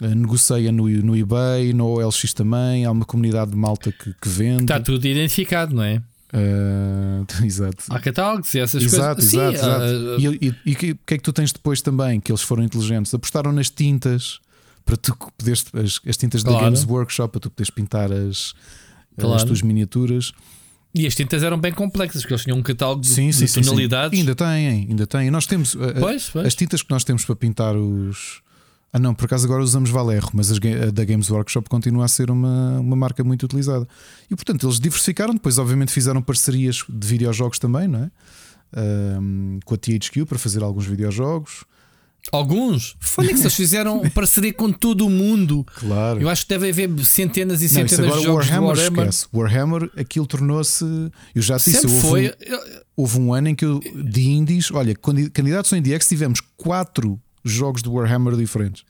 eh, 0.00 0.14
negocia 0.14 0.72
no, 0.72 0.88
no 0.88 1.16
eBay, 1.16 1.74
no 1.74 1.86
OLX 1.86 2.32
também. 2.32 2.86
Há 2.86 2.90
uma 2.90 3.04
comunidade 3.04 3.50
de 3.50 3.56
malta 3.56 3.92
que, 3.92 4.14
que 4.14 4.28
vende. 4.28 4.62
Está 4.62 4.80
tudo 4.80 5.06
identificado, 5.06 5.74
não 5.74 5.82
é? 5.82 6.02
Uh, 6.32 7.26
exato. 7.44 7.84
Há 7.90 8.00
catálogos 8.00 8.54
e 8.54 8.60
essas 8.60 8.82
exato, 8.82 9.20
coisas. 9.20 9.34
Exato, 9.34 9.56
Sim, 9.56 9.58
exato. 9.58 9.84
Uh, 9.84 10.56
e 10.64 10.72
o 10.72 10.76
que, 10.76 10.94
que 10.94 11.14
é 11.14 11.16
que 11.18 11.22
tu 11.22 11.32
tens 11.32 11.52
depois 11.52 11.82
também? 11.82 12.18
Que 12.18 12.32
eles 12.32 12.42
foram 12.42 12.62
inteligentes, 12.62 13.12
apostaram 13.12 13.52
nas 13.52 13.68
tintas 13.68 14.40
para 14.86 14.96
tu 14.96 15.14
poderes, 15.36 15.66
as, 15.74 16.00
as 16.08 16.16
tintas 16.16 16.42
claro. 16.42 16.58
da 16.58 16.64
Games 16.64 16.84
Workshop 16.86 17.32
para 17.32 17.40
tu 17.40 17.50
poderes 17.50 17.70
pintar 17.70 18.10
as, 18.10 18.54
claro. 19.18 19.34
as 19.34 19.44
tuas 19.44 19.60
miniaturas. 19.60 20.32
E 20.94 21.06
as 21.06 21.14
tintas 21.14 21.42
eram 21.42 21.58
bem 21.58 21.72
complexas, 21.72 22.22
porque 22.22 22.34
eles 22.34 22.44
tinham 22.44 22.58
um 22.58 22.62
catálogo 22.62 23.04
sim, 23.04 23.30
de, 23.30 23.48
sim, 23.48 23.60
de 23.60 23.66
tonalidades. 23.66 24.18
Sim, 24.18 24.20
ainda 24.20 24.34
têm, 24.34 24.86
ainda 24.90 25.06
têm. 25.06 25.30
Nós 25.30 25.46
temos 25.46 25.74
pois, 25.98 26.28
pois. 26.30 26.46
as 26.46 26.54
tintas 26.54 26.82
que 26.82 26.90
nós 26.90 27.02
temos 27.02 27.24
para 27.24 27.34
pintar 27.34 27.74
os 27.76 28.42
ah, 28.92 28.98
não, 28.98 29.14
por 29.14 29.24
acaso 29.24 29.46
agora 29.46 29.62
usamos 29.62 29.88
Valerro, 29.88 30.28
mas 30.34 30.52
a 30.52 30.56
da 30.92 31.04
Games 31.04 31.30
Workshop 31.30 31.68
continua 31.70 32.04
a 32.04 32.08
ser 32.08 32.30
uma, 32.30 32.78
uma 32.78 32.94
marca 32.94 33.24
muito 33.24 33.44
utilizada. 33.44 33.88
E 34.30 34.36
portanto, 34.36 34.66
eles 34.66 34.78
diversificaram, 34.78 35.32
depois, 35.32 35.56
obviamente, 35.56 35.90
fizeram 35.90 36.20
parcerias 36.20 36.84
de 36.86 37.06
videojogos 37.06 37.58
também, 37.58 37.88
não 37.88 38.00
é? 38.00 38.10
Um, 39.18 39.60
com 39.64 39.74
a 39.74 39.78
THQ 39.78 40.26
para 40.26 40.38
fazer 40.38 40.62
alguns 40.62 40.84
videojogos. 40.86 41.64
Alguns? 42.30 42.96
Foi 43.00 43.26
que 43.26 43.34
eles 43.34 43.54
fizeram 43.54 44.08
parceria 44.10 44.52
com 44.52 44.70
todo 44.70 45.06
o 45.06 45.10
mundo. 45.10 45.66
Claro. 45.74 46.20
Eu 46.20 46.28
acho 46.28 46.44
que 46.44 46.48
deve 46.50 46.70
haver 46.70 47.04
centenas 47.04 47.62
e 47.62 47.68
centenas 47.68 47.98
não, 47.98 48.18
de 48.18 48.24
jogos 48.24 48.46
Warhammer, 48.48 48.74
de 48.74 48.80
Warhammer. 48.80 49.08
Esquece. 49.08 49.26
Warhammer, 49.34 49.90
aquilo 49.96 50.26
tornou-se. 50.26 50.84
Eu 51.34 51.42
já 51.42 51.56
disse, 51.56 51.72
Sempre 51.72 51.90
houve, 51.90 52.00
foi. 52.00 52.28
Um, 52.28 52.80
houve 52.96 53.18
um 53.18 53.34
ano 53.34 53.48
em 53.48 53.54
que 53.54 53.64
eu, 53.64 53.80
de 53.80 54.28
indies, 54.28 54.70
olha, 54.70 54.94
candidatos 55.32 55.72
ao 55.72 55.78
IndieX 55.78 56.06
tivemos 56.06 56.40
quatro 56.56 57.20
jogos 57.44 57.82
de 57.82 57.88
Warhammer 57.88 58.36
diferentes. 58.36 58.84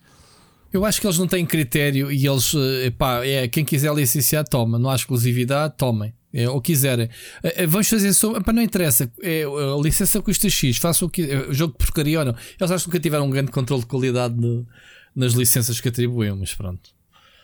Eu 0.73 0.85
acho 0.85 1.01
que 1.01 1.07
eles 1.07 1.19
não 1.19 1.27
têm 1.27 1.45
critério 1.45 2.11
e 2.11 2.27
eles, 2.27 2.55
eh, 2.55 2.91
pá, 2.91 3.25
é, 3.25 3.47
quem 3.47 3.63
quiser 3.63 3.95
licenciar, 3.95 4.43
toma. 4.49 4.79
Não 4.79 4.89
há 4.89 4.97
exclusividade, 4.97 5.75
tomem. 5.77 6.15
É, 6.35 6.49
ou 6.49 6.61
quiserem. 6.61 7.11
É, 7.43 7.67
vamos 7.67 7.89
fazer 7.89 8.13
sobre. 8.15 8.43
Para 8.43 8.55
não 8.55 8.63
interessa. 8.63 9.11
É, 9.23 9.45
a 9.45 9.83
licença 9.83 10.21
custa 10.23 10.49
X. 10.49 10.79
Façam 10.79 11.07
o 11.09 11.11
que. 11.11 11.23
O 11.23 11.53
jogo 11.53 11.73
de 11.73 11.79
porcaria 11.79 12.21
ou 12.21 12.25
não. 12.25 12.35
Eles 12.59 12.71
acho 12.71 12.89
que 12.89 12.99
tiveram 12.99 13.27
um 13.27 13.31
grande 13.31 13.51
controle 13.51 13.83
de 13.83 13.89
qualidade 13.89 14.35
no, 14.35 14.67
nas 15.15 15.35
licenças 15.35 15.81
que 15.81 15.89
atribuem, 15.89 16.35
mas 16.35 16.55
pronto. 16.55 16.91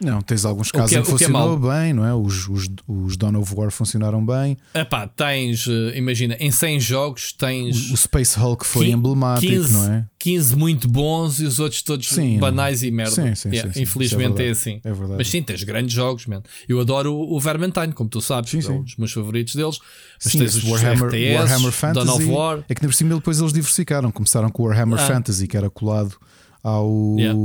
Não, 0.01 0.21
tens 0.23 0.45
alguns 0.45 0.71
casos 0.71 0.93
é- 0.93 1.01
em 1.01 1.03
que 1.03 1.11
o 1.13 1.17
que 1.17 1.25
é 1.25 1.27
funcionou 1.27 1.59
bem, 1.59 1.93
não 1.93 2.05
é? 2.05 2.15
Os, 2.15 2.49
os, 2.49 2.69
os 2.87 3.17
Dawn 3.17 3.37
of 3.41 3.53
War 3.55 3.71
funcionaram 3.73 4.25
bem. 4.25 4.57
Epá, 4.73 5.09
tens, 5.09 5.67
eh, 5.67 5.99
imagina, 5.99 6.37
em 6.39 6.51
100 6.53 6.79
jogos 6.79 7.33
tens 7.33 7.91
O, 7.91 7.95
o 7.95 7.97
Space 7.97 8.39
Hulk 8.39 8.65
foi 8.65 8.87
Qui- 8.87 8.93
emblemático, 8.93 9.53
15, 9.53 9.73
não 9.73 9.93
é? 9.93 10.07
15 10.19 10.55
muito 10.57 10.89
bons 10.89 11.41
e 11.41 11.45
os 11.47 11.59
outros 11.59 11.83
todos 11.83 12.09
Sim. 12.09 12.39
banais 12.39 12.83
e 12.85 12.91
merda. 12.93 13.11
Sim, 13.13 13.35
sim, 13.35 13.49
Yeah, 13.49 13.73
sim, 13.73 13.79
sim. 13.79 13.83
Infelizmente 13.83 14.41
é 14.43 14.47
é, 14.47 14.51
assim. 14.51 14.81
É 14.85 14.93
verdade. 14.93 15.15
Mas 15.19 15.29
sim, 15.29 15.43
tens 15.43 15.63
grandes 15.65 15.93
jogos, 15.93 16.27
man. 16.27 16.43
Eu 16.69 16.79
adoro 16.81 17.13
o, 17.13 17.35
o 17.37 17.41
Vermintide, 17.41 17.93
como 17.93 18.09
tu 18.09 18.21
sabes, 18.21 18.51
Sim, 18.51 18.61
que 18.61 18.67
é 18.67 18.71
um 18.71 18.83
dos 18.83 18.97
meus 18.97 19.13
favoritos 19.13 19.55
deles. 19.57 19.79
Mas 20.25 20.33
tens 20.33 20.55
os 20.55 20.65
Warhammer, 20.65 21.07
RTS, 21.09 21.35
Warhammer 21.41 21.73
Fantasy. 21.73 22.07
Dawn 22.07 22.17
of 22.17 22.25
War. 22.27 22.65
É 22.69 22.75
que 22.75 22.83
na 22.83 22.89
por 22.89 22.95
cima 22.95 23.15
depois 23.17 23.41
eles 23.41 23.53
diversificaram. 23.53 24.11
Começaram 24.13 24.49
com 24.49 24.63
o 24.63 24.67
Warhammer 24.67 24.99
Ah. 25.01 25.07
Fantasy, 25.07 25.47
que 25.49 25.57
era 25.57 25.69
colado 25.69 26.15
ao, 26.63 27.17
Yeah. 27.19 27.39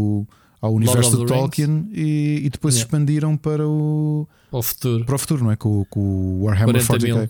Ao 0.66 0.74
universo 0.74 1.18
de 1.18 1.26
Tolkien, 1.26 1.90
e, 1.92 2.42
e 2.46 2.50
depois 2.50 2.76
Yeah. 2.76 2.86
expandiram 2.88 3.36
para 3.36 3.68
o, 3.68 4.28
Para 4.50 4.60
o 4.60 4.64
futuro. 4.64 5.06
para 5.06 5.16
o 5.16 5.18
futuro, 5.18 5.44
não 5.44 5.52
é? 5.52 5.56
Com, 5.56 5.84
com 5.86 6.00
o 6.00 6.44
Warhammer 6.46 6.86
40 6.86 7.06
mil. 7.06 7.16
40k. 7.18 7.30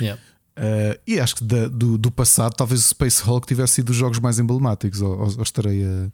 Yeah. 0.00 0.22
Uh, 0.58 1.00
e 1.06 1.18
acho 1.20 1.36
que 1.36 1.44
da- 1.44 1.68
do, 1.68 1.96
do 1.98 2.10
passado, 2.10 2.54
talvez 2.54 2.80
o 2.80 2.88
Space 2.88 3.22
Hulk 3.22 3.46
tivesse 3.46 3.74
sido 3.74 3.86
dos 3.86 3.96
jogos 3.96 4.18
mais 4.18 4.38
emblemáticos. 4.38 5.00
Ou, 5.00 5.18
ou- 5.18 5.42
estarei 5.42 5.84
a. 5.84 6.08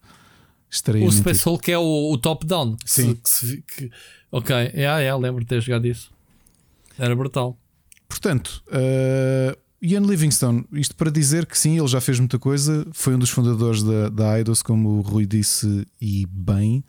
Estarei 0.70 1.02
a 1.02 1.04
O 1.04 1.08
mentir. 1.08 1.20
Space 1.20 1.44
Hulk 1.48 1.70
é 1.72 1.78
o, 1.78 2.10
o 2.12 2.16
top-down. 2.18 2.76
Sim. 2.84 3.14
que 3.16 3.28
se 3.28 3.62
que- 3.62 3.90
ok, 4.30 4.54
yeah, 4.74 4.98
yeah, 5.00 5.16
lembro 5.16 5.40
de 5.42 5.46
ter 5.48 5.60
jogado 5.60 5.86
isso. 5.86 6.10
Era 6.98 7.14
brutal. 7.16 7.56
Portanto, 8.08 8.62
uh, 8.68 9.56
Ian 9.82 10.02
Livingstone, 10.02 10.64
isto 10.72 10.94
para 10.94 11.10
dizer 11.10 11.44
que 11.44 11.58
sim, 11.58 11.76
ele 11.76 11.88
já 11.88 12.00
fez 12.00 12.20
muita 12.20 12.38
coisa, 12.38 12.86
foi 12.92 13.16
um 13.16 13.18
dos 13.18 13.30
fundadores 13.30 13.82
da, 13.82 14.08
da 14.08 14.38
Eidos, 14.38 14.62
como 14.62 14.90
o 14.90 15.00
Rui 15.00 15.26
disse, 15.26 15.84
e 16.00 16.24
bem. 16.26 16.84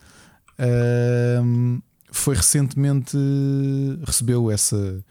Foi 2.11 2.35
recentemente 2.35 3.17
recebeu 4.05 4.51
essa, 4.51 5.03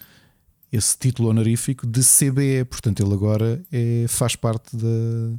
esse 0.72 0.96
título 0.96 1.30
honorífico 1.30 1.84
de 1.84 2.00
CBE, 2.00 2.64
portanto, 2.70 3.02
ele 3.02 3.12
agora 3.12 3.60
é, 3.72 4.06
faz 4.08 4.36
parte 4.36 4.76
da. 4.76 5.36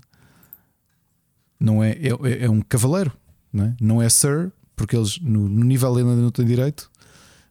Não 1.57 1.82
é, 1.82 1.91
é, 1.91 2.44
é 2.44 2.49
um 2.49 2.60
cavaleiro, 2.60 3.14
não 3.53 3.64
é? 3.64 3.76
Não 3.80 4.02
é 4.02 4.10
Sir, 4.10 4.52
porque 4.76 4.98
eles 4.98 5.18
no, 5.20 5.48
no 5.48 5.64
nível 5.64 5.95
ainda 5.95 6.14
não 6.14 6.30
têm 6.30 6.45
direito. 6.45 6.91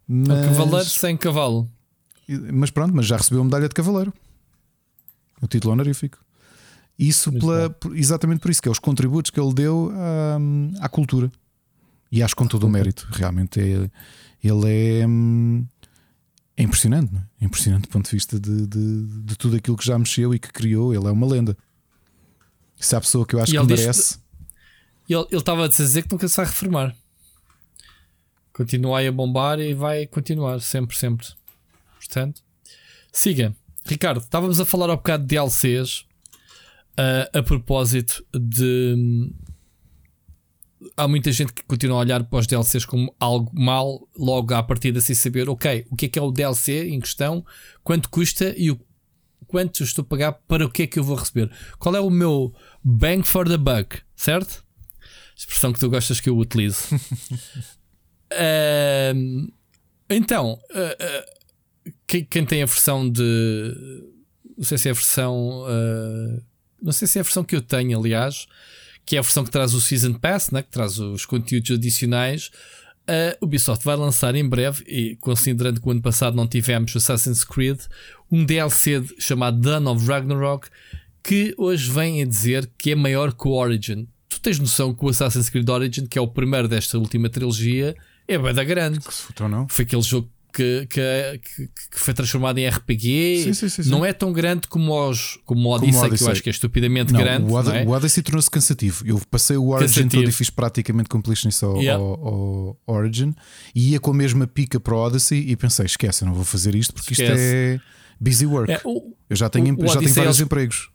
É 0.07 0.13
um 0.13 0.25
Mas... 0.29 0.47
cavaleiro 0.47 0.89
sem 0.91 1.17
cavalo. 1.17 1.67
Mas 2.53 2.71
pronto, 2.71 2.95
mas 2.95 3.07
já 3.07 3.17
recebeu 3.17 3.41
a 3.41 3.45
medalha 3.45 3.69
de 3.69 3.75
cavaleiro. 3.75 4.13
O 5.43 5.47
título 5.47 5.75
honorífico. 5.75 6.19
Isso 6.99 7.31
pela, 7.33 7.69
por- 7.71 7.97
exatamente 7.97 8.41
por 8.41 8.51
isso, 8.51 8.63
que 8.63 8.69
é 8.69 8.73
os 8.73 8.79
contributos 8.79 9.31
que 9.31 9.39
ele 9.41 9.53
deu 9.53 9.91
à, 9.95 10.85
à 10.87 10.89
cultura. 10.89 11.31
E 12.11 12.23
acho 12.23 12.37
com 12.37 12.47
todo 12.47 12.65
o 12.65 12.69
mérito. 12.71 13.09
Realmente 13.11 13.59
é, 13.61 13.91
ele 14.45 15.01
é, 15.01 15.07
hum, 15.07 15.67
é 16.57 16.63
impressionante, 16.63 17.13
não 17.13 17.21
é? 17.21 17.25
É 17.41 17.45
impressionante 17.45 17.83
do 17.83 17.89
ponto 17.89 18.05
de 18.05 18.13
vista 18.13 18.39
de, 18.39 18.67
de, 18.67 19.05
de 19.25 19.37
tudo 19.37 19.57
aquilo 19.57 19.77
que 19.77 19.85
já 19.85 19.99
mexeu 19.99 20.35
e 20.35 20.39
que 20.39 20.53
criou. 20.53 20.95
Ele 20.95 21.07
é 21.07 21.11
uma 21.11 21.27
lenda. 21.27 21.57
Se 22.77 22.95
há 22.95 23.01
pessoa 23.01 23.27
que 23.27 23.35
eu 23.35 23.41
acho 23.41 23.53
que 23.63 23.67
merece. 23.87 24.19
Ele 25.09 25.27
estava 25.33 25.65
a 25.65 25.69
dizer 25.69 26.03
que 26.03 26.13
nunca 26.13 26.29
se 26.29 26.37
vai 26.37 26.47
reformar. 26.47 26.95
Continua 28.53 28.99
aí 28.99 29.07
a 29.09 29.13
bombar 29.13 29.59
e 29.59 29.73
vai 29.75 30.07
continuar, 30.07 30.61
sempre, 30.61 30.97
sempre. 30.97 31.27
Portanto, 31.99 32.43
siga. 33.11 33.57
Ricardo, 33.85 34.21
estávamos 34.21 34.61
a 34.61 34.65
falar 34.65 34.91
há 34.91 34.97
bocado 34.97 35.25
de 35.25 35.35
DLCs 35.35 36.05
ah, 36.97 37.29
a 37.39 37.43
propósito 37.43 38.25
de. 38.33 39.31
Há 40.97 41.07
muita 41.07 41.31
gente 41.31 41.53
que 41.53 41.63
continua 41.63 41.99
a 41.99 42.01
olhar 42.01 42.25
para 42.25 42.39
os 42.41 42.47
DLCs 42.47 42.85
como 42.85 43.15
algo 43.19 43.51
mal, 43.55 44.07
logo 44.17 44.53
à 44.53 44.63
partida, 44.63 45.01
sem 45.01 45.15
saber, 45.15 45.49
ok, 45.49 45.87
o 45.91 45.97
que 45.97 46.07
é 46.07 46.09
que 46.09 46.19
é 46.19 46.23
o 46.23 46.33
DLC 46.33 46.89
em 46.89 47.01
questão, 47.01 47.45
quanto 47.85 48.11
custa 48.11 48.53
e 48.57 48.71
o 48.71 48.81
quanto 49.47 49.83
estou 49.83 50.03
a 50.03 50.07
pagar 50.07 50.33
para 50.33 50.67
o 50.67 50.71
que 50.71 50.83
é 50.83 50.87
que 50.87 50.99
eu 50.99 51.05
vou 51.05 51.17
receber. 51.17 51.51
Qual 51.79 51.95
é 51.95 52.01
o 52.01 52.11
meu 52.11 52.53
bang 52.83 53.23
for 53.23 53.49
the 53.49 53.57
buck, 53.57 54.01
certo? 54.17 54.65
Expressão 55.37 55.73
que 55.73 55.79
tu 55.79 55.89
gostas 55.89 56.21
que 56.21 56.29
eu 56.29 56.37
utilize. 56.37 56.79
Ahm, 58.33 59.49
então, 60.11 60.59
ah, 60.75 61.25
quem, 62.07 62.25
quem 62.25 62.45
tem 62.45 62.63
a 62.63 62.67
versão 62.67 63.09
de. 63.09 63.75
Não 64.57 64.65
sei 64.65 64.79
se 64.79 64.89
é 64.89 64.91
a 64.91 64.95
versão. 64.95 65.65
ah, 65.67 66.41
não 66.81 66.93
sei 66.93 67.07
se 67.09 67.19
é 67.19 67.21
a 67.21 67.25
versão 67.25 67.45
que 67.45 67.55
eu 67.55 67.63
tenho, 67.63 67.99
aliás, 67.99 68.47
que 69.07 69.17
é 69.17 69.19
a 69.19 69.23
versão 69.23 69.45
que 69.45 69.51
traz 69.51 69.73
o 69.75 69.81
Season 69.81 70.15
Pass, 70.15 70.51
né, 70.51 70.63
que 70.63 70.71
traz 70.71 70.99
os 70.99 71.25
conteúdos 71.25 71.71
adicionais. 71.71 72.51
A 73.07 73.37
Ubisoft 73.45 73.85
vai 73.85 73.97
lançar 73.97 74.35
em 74.35 74.49
breve, 74.49 74.85
e 74.87 75.17
considerando 75.17 75.81
que 75.81 75.89
o 75.89 75.91
ano 75.91 76.03
passado 76.03 76.37
não 76.37 76.47
tivemos 76.47 76.95
Assassin's 76.97 77.43
Creed, 77.45 77.81
um 78.31 78.45
DLC 78.45 79.01
de- 79.01 79.15
chamado 79.19 79.59
Dawn 79.61 79.87
of 79.93 80.07
Ragnarok, 80.07 80.69
que 81.23 81.55
hoje 81.59 81.91
vem 81.91 82.23
a 82.23 82.27
dizer 82.27 82.69
que 82.79 82.93
é 82.93 82.95
maior 82.97 83.33
que 83.33 83.47
o 83.47 83.53
Origin. 83.53 84.07
Tu 84.29 84.41
tens 84.41 84.59
noção 84.59 84.95
que 84.95 85.05
o 85.05 85.09
Assassin's 85.09 85.49
Creed 85.51 85.69
Origin, 85.69 86.07
que 86.07 86.19
é 86.19 86.21
o 86.21 86.29
primeiro 86.29 86.67
desta 86.69 86.97
última 86.99 87.29
trilogia, 87.29 87.95
é 88.27 88.39
bem 88.39 88.55
da 88.55 88.65
grande. 88.65 89.01
Que 89.01 89.13
se 89.15 89.23
fotou, 89.23 89.49
não? 89.49 89.69
Foi 89.69 89.85
aquele 89.85 90.03
jogo 90.03 90.29
que, 90.53 90.87
que, 90.89 91.41
que- 91.57 91.67
que 91.91 91.99
foi 92.01 92.13
transformado 92.15 92.59
em 92.59 92.69
RPG. 92.69 93.43
Sim, 93.45 93.53
sim, 93.55 93.69
sim. 93.69 93.89
Não 93.91 94.05
é 94.05 94.13
tão 94.13 94.33
grande 94.33 94.69
como, 94.69 94.93
os, 95.09 95.39
como 95.45 95.69
o 95.69 95.73
Odyssey, 95.73 95.93
que 96.01 96.05
eu 96.05 96.09
Odyssey. 96.09 96.31
acho 96.33 96.43
que 96.43 96.49
é 96.49 96.53
estupidamente 96.53 97.13
Não, 97.13 97.21
grande. 97.21 97.51
o, 97.51 97.55
Od 97.55 97.71
é? 97.71 97.85
o 97.85 97.91
Odyssey 97.91 98.23
tornou-se 98.23 98.51
cansativo. 98.51 99.03
Eu 99.07 99.21
passei 99.31 99.57
o 99.57 99.69
Origin 99.69 99.87
Cansativo. 100.03 100.23
todo 100.23 100.29
e 100.29 100.33
fiz 100.33 100.51
praticamente 100.51 101.09
completionist 101.09 101.63
ao, 101.65 101.77
Yeah. 101.81 102.03
ao- 102.03 102.79
ao 102.87 102.95
Origin 102.95 103.35
e 103.75 103.91
ia 103.93 104.01
com 104.01 104.11
a 104.11 104.15
mesma 104.15 104.47
pica 104.47 104.79
para 104.79 104.95
o 104.95 104.99
Odyssey 104.99 105.49
e 105.51 105.57
pensei: 105.57 105.87
esquece, 105.87 106.23
eu 106.25 106.27
não 106.29 106.35
vou 106.35 106.45
fazer 106.45 106.75
isto 106.75 106.93
porque 106.93 107.13
isto 107.15 107.23
Esquece. 107.23 107.43
é 107.43 107.81
busy 108.21 108.45
work. 108.47 108.71
É, 108.71 108.81
o, 108.85 109.15
eu 109.31 109.37
já 109.37 109.49
tenho, 109.49 109.67
já 109.69 109.75
tenho 109.77 109.91
Odyssey 109.91 110.15
vários 110.15 110.37
eles- 110.37 110.41
empregos. 110.41 110.91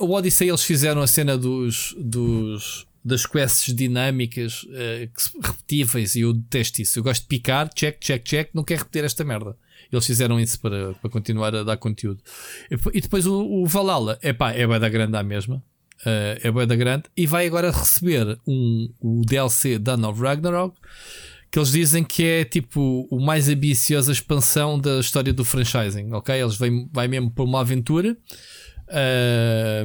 o 0.00 0.10
Odyssey 0.12 0.48
eles 0.48 0.64
fizeram 0.64 1.00
a 1.00 1.06
cena 1.06 1.38
dos, 1.38 1.94
dos 1.96 2.87
das 3.08 3.26
quests 3.26 3.74
dinâmicas 3.74 4.64
se- 5.16 5.32
repetíveis 5.42 6.14
e 6.14 6.20
eu 6.20 6.32
detesto 6.32 6.82
isso. 6.82 6.98
Eu 6.98 7.02
gosto 7.02 7.22
de 7.22 7.28
picar, 7.28 7.68
check, 7.74 7.98
check, 8.00 8.22
check, 8.24 8.50
não 8.54 8.62
quero 8.62 8.80
repetir 8.80 9.04
esta 9.04 9.24
merda. 9.24 9.56
Eles 9.90 10.06
fizeram 10.06 10.38
isso 10.38 10.60
para, 10.60 10.92
para 10.94 11.10
continuar 11.10 11.54
a 11.54 11.62
dar 11.64 11.76
conteúdo. 11.76 12.20
E, 12.70 12.76
depo- 12.76 12.90
depois 12.92 13.26
o, 13.26 13.40
o 13.62 13.66
Valhalla, 13.66 14.18
epá, 14.22 14.52
é 14.52 14.66
bem 14.66 14.78
da 14.78 14.88
grande 14.88 15.16
à 15.16 15.22
mesma. 15.22 15.62
Eh, 16.06 16.40
é 16.44 16.52
bem 16.52 16.66
da 16.66 16.76
grande. 16.76 17.04
E 17.16 17.26
vai 17.26 17.46
agora 17.46 17.70
receber 17.72 18.38
um, 18.46 18.88
o 19.00 19.22
DLC 19.24 19.78
Dawn 19.78 20.04
of 20.08 20.20
Ragnarok. 20.22 20.76
Que 21.50 21.58
eles 21.58 21.72
dizem 21.72 22.04
que 22.04 22.22
é 22.22 22.44
tipo 22.44 23.08
o 23.10 23.18
mais 23.18 23.48
ambiciosa 23.48 24.12
expansão 24.12 24.78
da 24.78 25.00
história 25.00 25.32
do 25.32 25.44
franchising, 25.46 26.12
ok? 26.12 26.34
Eles 26.38 26.56
vêm, 26.58 26.86
vai 26.92 27.08
mesmo 27.08 27.30
por 27.30 27.44
uma 27.44 27.60
aventura. 27.62 28.14
Eh, 28.90 29.84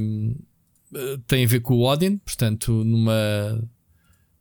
tem 1.27 1.45
a 1.45 1.47
ver 1.47 1.59
com 1.61 1.75
o 1.75 1.83
Odin, 1.83 2.17
portanto, 2.17 2.83
numa 2.83 3.61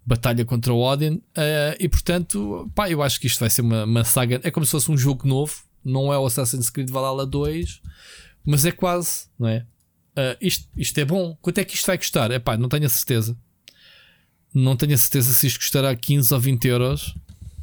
batalha 0.05 0.45
contra 0.45 0.73
o 0.73 0.81
Odin. 0.81 1.23
eh, 1.37 1.77
e 1.81 1.89
portanto, 1.89 2.71
pá, 2.75 2.91
eu 2.91 3.03
acho 3.03 3.21
que 3.21 3.27
isto 3.27 3.41
vai 3.41 3.51
ser 3.51 3.63
uma, 3.63 3.85
uma 3.85 4.05
saga. 4.05 4.41
É 4.43 4.51
como 4.51 4.67
se 4.67 4.73
fosse 4.73 4.91
um 4.91 4.97
jogo 4.97 5.27
novo, 5.27 5.55
não 5.85 6.13
é 6.13 6.19
o 6.19 6.27
Assassin's 6.27 6.71
Creed 6.71 6.91
Valhalla 6.91 7.27
2, 7.27 7.81
mas 8.45 8.65
é 8.65 8.73
quase, 8.73 9.27
não 9.39 9.49
é? 9.49 9.67
Eh, 10.17 10.39
isto, 10.41 10.69
isto 10.77 10.99
é 10.99 11.05
bom. 11.05 11.37
Quanto 11.41 11.59
é 11.59 11.65
que 11.65 11.75
isto 11.75 11.87
vai 11.87 11.99
custar? 11.99 12.31
É 12.31 12.39
pá, 12.39 12.57
não 12.57 12.69
tenho 12.69 12.87
a 12.87 12.89
certeza. 12.89 13.37
Não 14.55 14.77
tenho 14.77 14.95
a 14.95 14.99
certeza 14.99 15.33
se 15.33 15.47
isto 15.47 15.59
custará 15.59 15.95
15 15.97 16.35
ou 16.35 16.41
20 16.41 16.69
euros. 16.69 17.15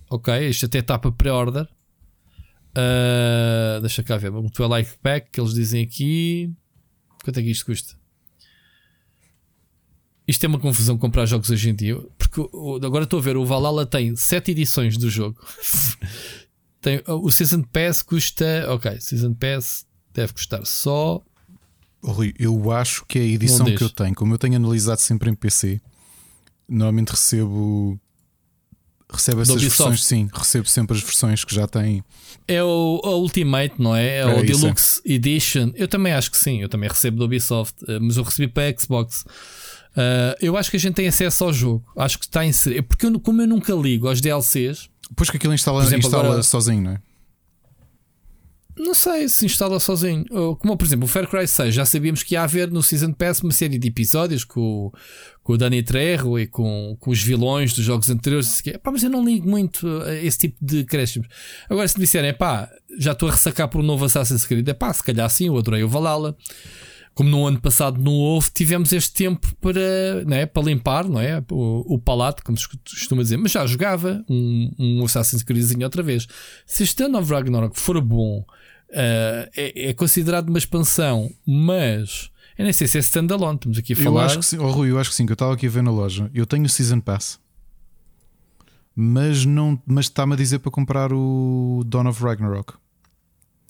Ok, 0.10 0.34
isto 0.50 0.66
até 0.66 0.80
está 0.80 0.98
para 0.98 1.12
pré-order. 1.12 1.68
Ah, 2.74 3.80
deixa 3.82 4.02
cá 4.04 4.18
ver. 4.18 4.32
Um 4.32 4.48
12 4.48 4.98
pack 5.02 5.30
que 5.32 5.40
eles 5.40 5.54
dizem 5.54 5.84
aqui. 5.84 6.52
Quanto 7.24 7.40
é 7.40 7.44
que 7.44 7.52
isto 7.52 7.66
custa? 7.66 7.99
Isto 10.30 10.44
é 10.44 10.48
uma 10.48 10.60
confusão 10.60 10.96
comprar 10.96 11.26
jogos 11.26 11.50
hoje 11.50 11.72
em 11.72 11.74
dia. 11.74 12.00
Porque 12.20 12.40
agora 12.86 13.04
estou 13.04 13.18
a 13.18 13.22
ver, 13.24 13.36
o 13.36 13.44
Valhalla 13.44 13.84
tem 13.84 14.16
7 14.16 14.52
edições 14.52 14.96
do 14.96 15.10
jogo. 15.10 15.44
tem, 16.80 17.02
o 17.08 17.32
Season 17.32 17.64
Pass 17.64 18.04
custa. 18.04 18.68
Ok, 18.70 19.02
Season 19.02 19.34
Pass 19.34 19.88
deve 20.14 20.32
custar 20.34 20.64
só. 20.68 21.20
Rui, 22.04 22.36
eu 22.38 22.72
acho 22.72 23.06
que 23.08 23.18
é 23.18 23.24
a 23.24 23.26
edição 23.26 23.66
que 23.66 23.84
eu 23.84 23.90
tenho, 23.90 24.14
como 24.14 24.32
eu 24.32 24.38
tenho 24.38 24.56
analisado 24.56 25.02
sempre 25.02 25.32
em 25.32 25.34
PC, 25.34 25.82
normalmente 26.68 27.10
recebo. 27.10 28.00
Recebo 29.12 29.42
essas 29.42 29.60
versões, 29.60 30.04
sim, 30.04 30.30
recebo 30.32 30.70
sempre 30.70 30.96
as 30.96 31.02
versões 31.02 31.44
que 31.44 31.56
já 31.56 31.68
têm. 31.68 32.04
É 32.48 32.64
o, 32.64 33.02
a 33.04 33.16
Ultimate, 33.16 33.74
não 33.80 33.96
é? 33.96 34.18
É, 34.18 34.20
É 34.20 34.26
o 34.28 34.46
isso, 34.46 34.62
Deluxe 34.62 35.02
Edition. 35.04 35.72
Eu 35.74 35.88
também 35.88 36.14
acho 36.14 36.30
que 36.30 36.38
sim. 36.38 36.62
Eu 36.62 36.70
também 36.70 36.88
recebo 36.88 37.18
do 37.18 37.26
Ubisoft, 37.26 37.84
eh, 37.88 37.98
mas 38.00 38.18
eu 38.18 38.24
recebi 38.24 38.48
para 38.48 38.70
a 38.70 38.80
Xbox. 38.80 39.26
Ah, 40.02 40.38
eu 40.42 40.56
acho 40.56 40.72
que 40.72 40.78
a 40.78 40.80
gente 40.80 40.94
tem 40.96 41.08
acesso 41.08 41.44
ao 41.44 41.52
jogo. 41.52 41.84
Acho 41.98 42.18
que 42.18 42.26
está 42.26 42.46
inserido. 42.46 42.84
Porque 42.84 43.06
eu, 43.06 43.20
como 43.20 43.42
eu 43.42 43.48
nunca 43.48 43.74
ligo 43.74 44.08
aos 44.08 44.22
DLCs, 44.22 44.90
Depois 45.10 45.30
que 45.30 45.38
aquilo 45.38 45.54
instala, 45.54 45.84
exemplo, 45.84 46.06
instala 46.08 46.24
agora- 46.26 46.44
sozinho, 46.44 46.82
não 46.84 46.92
é? 46.92 47.02
Não 48.78 48.94
sei 48.94 49.28
se 49.28 49.46
instala 49.46 49.78
sozinho. 49.78 50.24
Como, 50.60 50.78
por 50.78 50.86
exemplo, 50.86 51.04
o 51.04 51.08
Far 51.08 51.28
Cry 51.28 51.46
6, 51.46 51.76
já 51.76 51.84
sabíamos 51.84 52.24
que 52.24 52.36
ia 52.36 52.44
haver 52.44 52.72
no 52.72 52.82
Season 52.82 53.12
Pass 53.12 53.42
uma 53.42 53.52
série 53.52 53.78
de 53.78 53.90
episódios 53.90 54.46
com, 54.46 54.90
com 55.44 55.52
o 55.54 55.58
Danny 55.58 55.84
Trejo 55.84 56.40
e 56.40 56.48
com, 56.48 56.96
com 56.98 57.12
os 57.12 57.22
vilões 57.22 57.74
dos 57.74 57.84
jogos 57.84 58.10
anteriores. 58.10 58.62
Pá, 58.82 58.90
mas 58.90 59.04
eu 59.04 59.10
não 59.10 59.26
ligo 59.26 59.50
muito 59.50 59.86
a 60.04 60.16
esse 60.16 60.38
tipo 60.38 60.56
de 60.62 60.86
crescimos. 60.86 61.28
Agora, 61.70 61.86
se 61.90 61.98
me 61.98 62.06
disserem, 62.06 62.34
pá, 62.34 62.70
já 62.98 63.12
estou 63.12 63.28
a 63.28 63.34
ressacar 63.34 63.68
por 63.68 63.82
um 63.82 63.84
novo 63.84 64.06
Assassin's 64.06 64.46
Creed, 64.46 64.66
é 64.70 64.74
pá, 64.74 64.94
se 64.94 65.04
calhar 65.04 65.30
sim, 65.30 65.48
eu 65.48 65.58
adorei 65.58 65.84
o 65.84 65.90
Valhalla. 65.90 66.38
Como 67.20 67.30
no 67.30 67.46
ano 67.46 67.60
passado 67.60 68.02
não 68.02 68.14
houve, 68.14 68.50
tivemos 68.50 68.94
este 68.94 69.12
tempo 69.12 69.54
para, 69.60 70.24
não 70.26 70.38
é, 70.38 70.46
para 70.46 70.64
limpar 70.64 71.04
não 71.04 71.20
é, 71.20 71.44
o, 71.52 71.96
o 71.96 72.00
palato, 72.00 72.42
como 72.46 72.58
se 72.58 72.66
costuma 72.70 73.22
dizer. 73.22 73.36
Mas 73.36 73.52
já 73.52 73.68
jogava 73.68 74.24
um, 74.30 74.72
um 74.80 75.04
Assassin's 75.04 75.44
Creed 75.44 75.84
outra 75.84 76.02
vez. 76.02 76.26
Se 76.66 76.84
este 76.84 77.04
ano 77.04 77.20
of 77.20 77.30
Ragnarok 77.30 77.78
for 77.78 78.00
bom 78.00 78.46
Uh, 78.92 79.46
é, 79.56 79.90
é, 79.90 79.94
considerado 79.94 80.50
uma 80.50 80.58
expansão, 80.58 81.30
mas 81.46 82.32
eu 82.58 82.64
nem 82.64 82.74
sei 82.74 82.88
se 82.88 82.98
é 82.98 83.02
standalone. 83.02 83.58
Estamos 83.58 83.78
aqui 83.78 83.94
a 83.94 83.96
falar. 83.98 84.22
Eu 84.22 84.26
acho 84.26 84.40
que 84.40 84.46
sim, 84.46 84.58
oh, 84.58 84.72
Rui, 84.72 84.90
eu 84.90 84.98
acho 84.98 85.10
que 85.10 85.16
sim, 85.16 85.26
que 85.26 85.32
eu 85.32 85.36
estava 85.36 85.54
aqui 85.54 85.68
a 85.68 85.70
ver 85.70 85.84
na 85.84 85.92
loja. 85.92 86.32
Eu 86.34 86.48
tenho 86.48 86.64
o 86.64 86.70
Season 86.70 87.02
Pass, 87.02 87.38
mas 88.96 89.46
não 89.46 89.80
mas 89.86 90.06
está-me 90.06 90.34
a 90.34 90.36
dizer 90.38 90.60
para 90.60 90.72
comprar 90.72 91.14
o 91.14 91.84
Dawn 91.86 92.08
of 92.08 92.24
Ragnarok. 92.24 92.74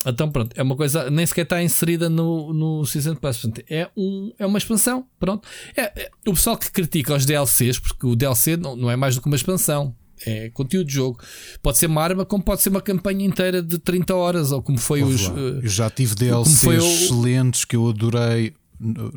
Então 0.06 0.32
pronto, 0.32 0.54
é 0.56 0.64
uma 0.64 0.76
coisa, 0.76 1.10
nem 1.10 1.26
sequer 1.26 1.42
está 1.42 1.62
inserida 1.62 2.10
no, 2.10 2.54
no 2.54 2.86
Season 2.86 3.16
Pass. 3.16 3.40
Portanto, 3.40 3.66
é, 3.70 3.90
um, 3.98 4.32
é 4.40 4.46
uma 4.46 4.58
expansão. 4.58 5.06
Pronto. 5.20 5.48
É, 5.76 5.82
é, 6.04 6.12
o 6.26 6.34
pessoal 6.34 6.58
que 6.58 6.72
critica 6.72 7.16
os 7.16 7.26
DLCs, 7.26 7.80
porque 7.80 8.06
o 8.06 8.16
DLC 8.16 8.56
não, 8.56 8.76
não 8.76 8.90
é 8.90 8.96
mais 8.96 9.16
do 9.16 9.22
que 9.22 9.28
uma 9.28 9.36
expansão 9.36 9.94
é 10.26 10.50
conteúdo 10.50 10.88
de 10.88 10.94
jogo. 10.94 11.20
Pode 11.62 11.78
ser 11.78 11.88
uma 11.88 12.02
arma, 12.02 12.26
como 12.26 12.44
pode 12.44 12.62
ser 12.62 12.70
uma 12.70 12.82
campanha 12.82 13.26
inteira 13.26 13.62
de 13.62 13.78
30 13.78 14.16
horas, 14.16 14.52
ou 14.52 14.62
como 14.62 14.78
foi 14.78 15.04
os. 15.04 15.28
Uh, 15.28 15.60
eu 15.64 15.70
já 15.70 15.90
tive 15.90 16.16
DLCs 16.16 16.64
o... 16.64 16.72
excelentes 16.74 17.66
que 17.66 17.76
eu 17.76 17.88
adorei. 17.88 18.54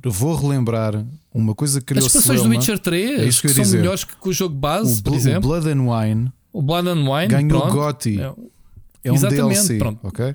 vou 0.04 0.34
relembrar 0.34 1.04
uma 1.32 1.54
coisa 1.54 1.80
que 1.80 1.96
As 1.98 2.06
expansões 2.06 2.42
do 2.42 2.48
Witcher 2.48 2.78
3 2.78 3.10
é 3.10 3.16
que, 3.16 3.24
que 3.24 3.48
são 3.48 3.62
dizer. 3.62 3.78
melhores 3.78 4.04
que, 4.04 4.14
o 4.24 4.32
jogo 4.32 4.54
base, 4.54 5.00
o, 5.00 5.02
por 5.02 5.14
exemplo. 5.14 5.50
O 5.50 5.52
Blood 5.52 5.68
and 5.68 5.82
Wine. 5.82 6.32
O 6.52 6.62
Blood 6.62 6.88
and 6.88 7.10
Wine 7.10 7.28
ganhou 7.28 7.66
o 7.66 7.72
GOTY. 7.72 8.20
É, 8.20 8.34
é 9.04 9.12
um 9.12 9.20
DLC. 9.20 9.78
Pronto. 9.78 10.00
Ok. 10.02 10.34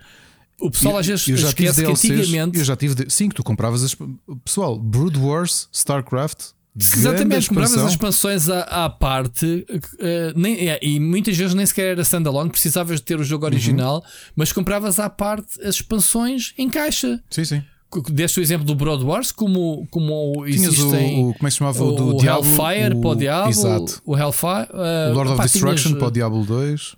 O 0.60 0.72
pessoal 0.72 0.98
às 0.98 1.06
vezes 1.06 1.28
eu 1.28 1.38
já 1.38 1.54
tive 1.54 1.72
DLCs, 1.72 2.02
que 2.02 2.14
antigamente. 2.14 2.58
Eu 2.58 2.66
já 2.66 2.76
tive. 2.76 3.10
Sim, 3.10 3.30
que 3.30 3.36
tu 3.36 3.44
compravas. 3.44 3.84
As, 3.84 3.96
pessoal, 4.44 4.80
Brood 4.80 5.18
Wars, 5.20 5.70
StarCraft, 5.72 6.58
Exatamente, 6.80 7.48
compravas 7.48 7.76
as 7.78 7.92
expansões 7.92 8.50
à, 8.50 8.86
à 8.86 8.90
parte 8.90 9.66
uh, 9.68 10.40
nem, 10.40 10.70
é, 10.70 10.80
e 10.82 11.00
muitas 11.00 11.36
vezes 11.36 11.56
nem 11.56 11.66
sequer 11.66 11.94
era 11.94 12.02
standalone, 12.04 12.52
precisavas 12.52 13.00
de 13.00 13.04
ter 13.04 13.20
o 13.20 13.24
jogo 13.24 13.46
uhum. 13.46 13.52
original, 13.52 13.96
uhum. 13.96 14.32
mas 14.36 14.52
compravas 14.52 15.00
à 15.00 15.10
parte 15.10 15.60
as 15.62 15.76
expansões 15.76 16.54
em 16.58 16.70
caixa. 16.70 17.22
Sim, 17.30 17.46
sim. 17.46 17.64
Deste 18.12 18.40
o 18.40 18.44
exemplo 18.44 18.66
do 18.66 18.76
Broad 18.76 19.04
Wars, 19.04 19.32
como, 19.32 19.88
como 19.90 20.46
existem. 20.46 21.24
O, 21.24 21.30
o, 21.30 21.34
como 21.34 21.48
é 21.48 21.50
que 21.50 21.52
se 21.52 21.58
chamava? 21.58 21.84
O, 21.84 21.92
do 21.94 22.16
o 22.16 22.18
Diablo, 22.18 22.46
Hellfire 22.46 22.96
o, 22.96 23.02
para 23.02 23.10
o 23.10 23.16
Diablo. 23.16 23.50
Exato. 23.50 24.02
O 24.06 24.18
Hellfire. 24.18 24.68
Uh, 24.72 25.12
o 25.12 25.14
Lord 25.14 25.32
of 25.32 25.42
Destruction 25.42 25.90
tinhas, 25.90 26.00
para 26.00 26.08
o 26.08 26.12
Diablo 26.12 26.46
2. 26.46 26.96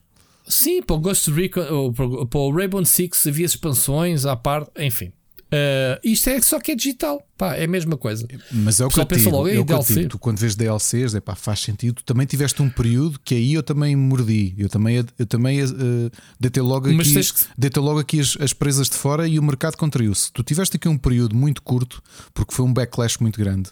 Sim, 0.49 0.81
para 0.81 0.95
o 0.95 0.99
Ghost 0.99 1.31
Recon, 1.31 1.93
para, 1.93 2.25
para 2.25 2.39
o 2.39 2.51
Rainbow 2.51 2.83
Six 2.83 3.27
havia 3.27 3.45
expansões 3.45 4.25
à 4.25 4.35
parte, 4.35 4.71
enfim. 4.79 5.13
Uh, 5.51 5.97
isto 6.03 6.29
é 6.29 6.39
só 6.41 6.59
que 6.59 6.71
é 6.71 6.75
digital, 6.75 7.23
pá, 7.35 7.55
é 7.55 7.65
a 7.65 7.67
mesma 7.67 7.97
coisa. 7.97 8.27
Mas 8.51 8.79
é 8.79 8.85
o 8.85 8.89
que 8.89 8.99
eu 8.99 9.05
digo, 9.05 9.29
logo, 9.31 9.47
é 9.47 9.57
eu 9.57 9.63
digo. 9.63 10.09
Tu 10.09 10.19
quando 10.19 10.37
vês 10.37 10.55
DLCs, 10.55 11.15
é 11.15 11.19
pá, 11.19 11.33
faz 11.35 11.59
sentido. 11.59 11.95
Tu 11.95 12.03
também 12.03 12.27
tiveste 12.27 12.61
um 12.61 12.69
período 12.69 13.19
que 13.23 13.33
aí 13.33 13.53
eu 13.53 13.63
também 13.63 13.95
mordi. 13.95 14.53
Eu 14.57 14.69
também, 14.69 15.03
eu 15.17 15.25
também 15.25 15.63
uh, 15.63 16.11
deitei 16.39 16.61
logo 16.61 16.87
aqui, 16.87 17.13
que... 17.13 17.45
deitei 17.57 17.81
logo 17.81 17.99
aqui 17.99 18.19
as, 18.19 18.37
as 18.39 18.53
presas 18.53 18.89
de 18.89 18.95
fora 18.95 19.27
e 19.27 19.39
o 19.39 19.43
mercado 19.43 19.75
contraiu-se. 19.75 20.31
Tu 20.31 20.43
tiveste 20.43 20.77
aqui 20.77 20.87
um 20.87 20.97
período 20.97 21.35
muito 21.35 21.63
curto, 21.63 22.01
porque 22.33 22.53
foi 22.53 22.65
um 22.65 22.73
backlash 22.73 23.19
muito 23.19 23.39
grande, 23.39 23.71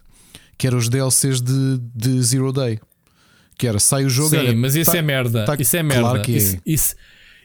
que 0.57 0.65
era 0.65 0.75
os 0.75 0.89
DLCs 0.89 1.41
de, 1.41 1.79
de 1.93 2.21
Zero 2.23 2.51
Day. 2.51 2.79
Que 3.57 3.67
era, 3.67 3.79
sai 3.79 4.05
o 4.05 4.09
jogo. 4.09 4.29
Sim, 4.29 4.37
era, 4.37 4.55
mas 4.55 4.75
isso 4.75 4.91
tá, 4.91 4.97
é 4.97 5.01
merda. 5.01 5.45
Tá, 5.45 5.55
isso 5.57 5.75
é 5.75 5.83
merda. 5.83 6.01
Claro 6.01 6.21
que 6.21 6.33
é. 6.33 6.37
Isso, 6.37 6.57
isso, 6.65 6.95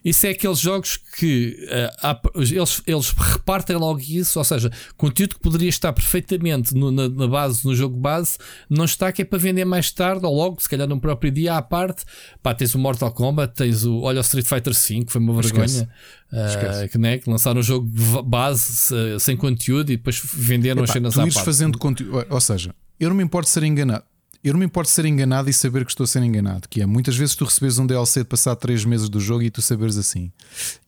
isso 0.04 0.26
é 0.26 0.30
aqueles 0.30 0.58
jogos 0.58 0.96
que 0.96 1.56
uh, 1.68 1.96
há, 2.02 2.20
eles, 2.34 2.82
eles 2.86 3.10
repartem 3.10 3.76
logo 3.76 4.00
isso, 4.00 4.38
ou 4.38 4.44
seja, 4.44 4.70
conteúdo 4.96 5.36
que 5.36 5.40
poderia 5.40 5.68
estar 5.68 5.92
perfeitamente 5.92 6.74
no, 6.74 6.90
na, 6.90 7.08
na, 7.08 7.28
base, 7.28 7.64
no 7.64 7.74
jogo 7.74 7.96
base, 7.96 8.36
não 8.68 8.84
está, 8.84 9.12
que 9.12 9.22
é 9.22 9.24
para 9.24 9.38
vender 9.38 9.64
mais 9.64 9.92
tarde 9.92 10.26
ou 10.26 10.34
logo, 10.34 10.60
se 10.60 10.68
calhar 10.68 10.88
no 10.88 11.00
próprio 11.00 11.30
dia 11.30 11.56
à 11.56 11.62
parte. 11.62 12.04
Pá, 12.42 12.52
tens 12.52 12.74
o 12.74 12.78
Mortal 12.78 13.12
Kombat, 13.12 13.54
tens 13.54 13.84
o. 13.84 14.00
Olha, 14.00 14.18
o 14.18 14.22
Street 14.22 14.46
Fighter 14.46 14.74
V, 14.74 15.04
foi 15.06 15.20
uma 15.20 15.40
vergonha. 15.40 15.88
Uh, 16.32 16.88
que, 16.88 16.98
né, 16.98 17.18
que 17.18 17.30
lançaram 17.30 17.60
o 17.60 17.62
jogo 17.62 17.88
base 18.22 19.20
sem 19.20 19.36
conteúdo 19.36 19.92
e 19.92 19.96
depois 19.96 20.20
venderam 20.34 20.82
Epá, 20.82 20.84
as 20.84 20.90
cenas 20.90 21.14
tu 21.14 21.20
à 21.20 21.24
parte. 21.24 21.44
fazendo 21.44 21.78
conteúdo, 21.78 22.26
ou 22.28 22.40
seja, 22.40 22.74
eu 22.98 23.08
não 23.08 23.16
me 23.16 23.22
importo 23.22 23.48
ser 23.48 23.62
enganado 23.62 24.04
eu 24.42 24.52
não 24.52 24.60
me 24.60 24.66
importo 24.66 24.90
ser 24.90 25.04
enganado 25.04 25.48
e 25.48 25.52
saber 25.52 25.84
que 25.84 25.92
estou 25.92 26.04
a 26.04 26.06
ser 26.06 26.22
enganado. 26.22 26.68
Que 26.68 26.82
é 26.82 26.86
muitas 26.86 27.16
vezes 27.16 27.34
tu 27.34 27.44
recebes 27.44 27.78
um 27.78 27.86
DLC 27.86 28.20
de 28.20 28.26
passar 28.26 28.56
3 28.56 28.84
meses 28.84 29.08
do 29.08 29.20
jogo 29.20 29.42
e 29.42 29.50
tu 29.50 29.62
saberes 29.62 29.96
assim. 29.96 30.32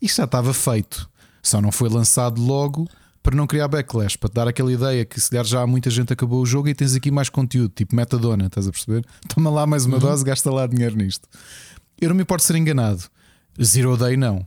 Isto 0.03 0.17
já 0.17 0.25
estava 0.25 0.53
feito, 0.53 1.09
só 1.43 1.61
não 1.61 1.71
foi 1.71 1.89
lançado 1.89 2.43
logo 2.43 2.89
para 3.23 3.35
não 3.35 3.47
criar 3.47 3.69
backlash, 3.69 4.17
para 4.17 4.29
te 4.29 4.35
dar 4.35 4.49
aquela 4.49 4.71
ideia 4.71 5.05
que 5.05 5.19
se 5.19 5.31
der 5.31 5.47
já 5.47 5.67
muita 5.67 5.89
gente 5.89 6.13
acabou 6.13 6.43
o 6.43 6.47
jogo 6.47 6.69
e 6.69 6.75
tens 6.75 6.95
aqui 6.95 7.11
mais 7.11 7.31
conteúdo, 7.31 7.73
tipo 7.75 7.97
metadona, 7.97 8.47
estás 8.47 8.69
a 8.69 8.71
perceber? 8.71 9.05
Toma 9.33 9.49
lá 9.49 9.67
mais 9.67 9.87
uma 9.87 9.97
uhum. 9.97 10.03
dose, 10.03 10.25
gasta 10.25 10.51
lá 10.51 10.67
dinheiro 10.67 10.97
nisto. 10.97 11.27
Eu 11.99 12.11
não 12.11 12.17
me 12.17 12.23
importo 12.23 12.45
ser 12.45 12.57
enganado. 12.57 13.05
Zero 13.63 13.97
Day 13.97 14.17
não. 14.17 14.47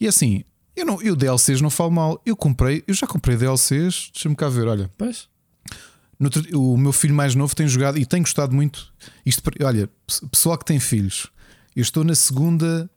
E 0.00 0.08
assim, 0.08 0.42
eu, 0.74 0.84
não, 0.84 1.00
eu 1.02 1.14
DLCs 1.14 1.60
não 1.60 1.70
falo 1.70 1.90
mal. 1.90 2.20
Eu 2.26 2.34
comprei, 2.34 2.82
eu 2.86 2.94
já 2.94 3.06
comprei 3.06 3.36
DLCs, 3.36 4.10
deixa-me 4.12 4.34
cá 4.34 4.48
ver, 4.48 4.66
olha. 4.66 4.90
Pois 4.96 5.28
o 6.54 6.76
meu 6.76 6.92
filho 6.92 7.14
mais 7.14 7.34
novo 7.34 7.54
tem 7.54 7.68
jogado 7.68 7.98
e 7.98 8.06
tem 8.06 8.22
gostado 8.22 8.54
muito. 8.54 8.92
Isto, 9.24 9.42
olha, 9.62 9.88
pessoal 10.30 10.56
que 10.56 10.64
tem 10.64 10.80
filhos, 10.80 11.28
eu 11.74 11.82
estou 11.82 12.04
na 12.04 12.14
segunda, 12.14 12.90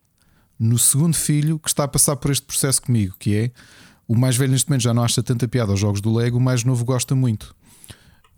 no 0.58 0.78
segundo 0.78 1.16
filho 1.16 1.60
que 1.60 1.68
está 1.68 1.84
a 1.84 1.88
passar 1.88 2.16
por 2.16 2.32
este 2.32 2.46
processo 2.46 2.82
comigo, 2.82 3.16
que 3.20 3.36
é 3.36 3.52
o 4.08 4.16
mais 4.16 4.36
velho 4.38 4.52
neste 4.52 4.70
momento 4.70 4.82
já 4.82 4.94
não 4.94 5.04
acha 5.04 5.22
tanta 5.22 5.48
piada 5.48 5.72
aos 5.72 5.80
jogos 5.80 6.02
do 6.02 6.14
Lego, 6.14 6.38
o 6.38 6.42
mais 6.42 6.64
novo 6.64 6.84
gosta 6.86 7.14
muito. 7.14 7.56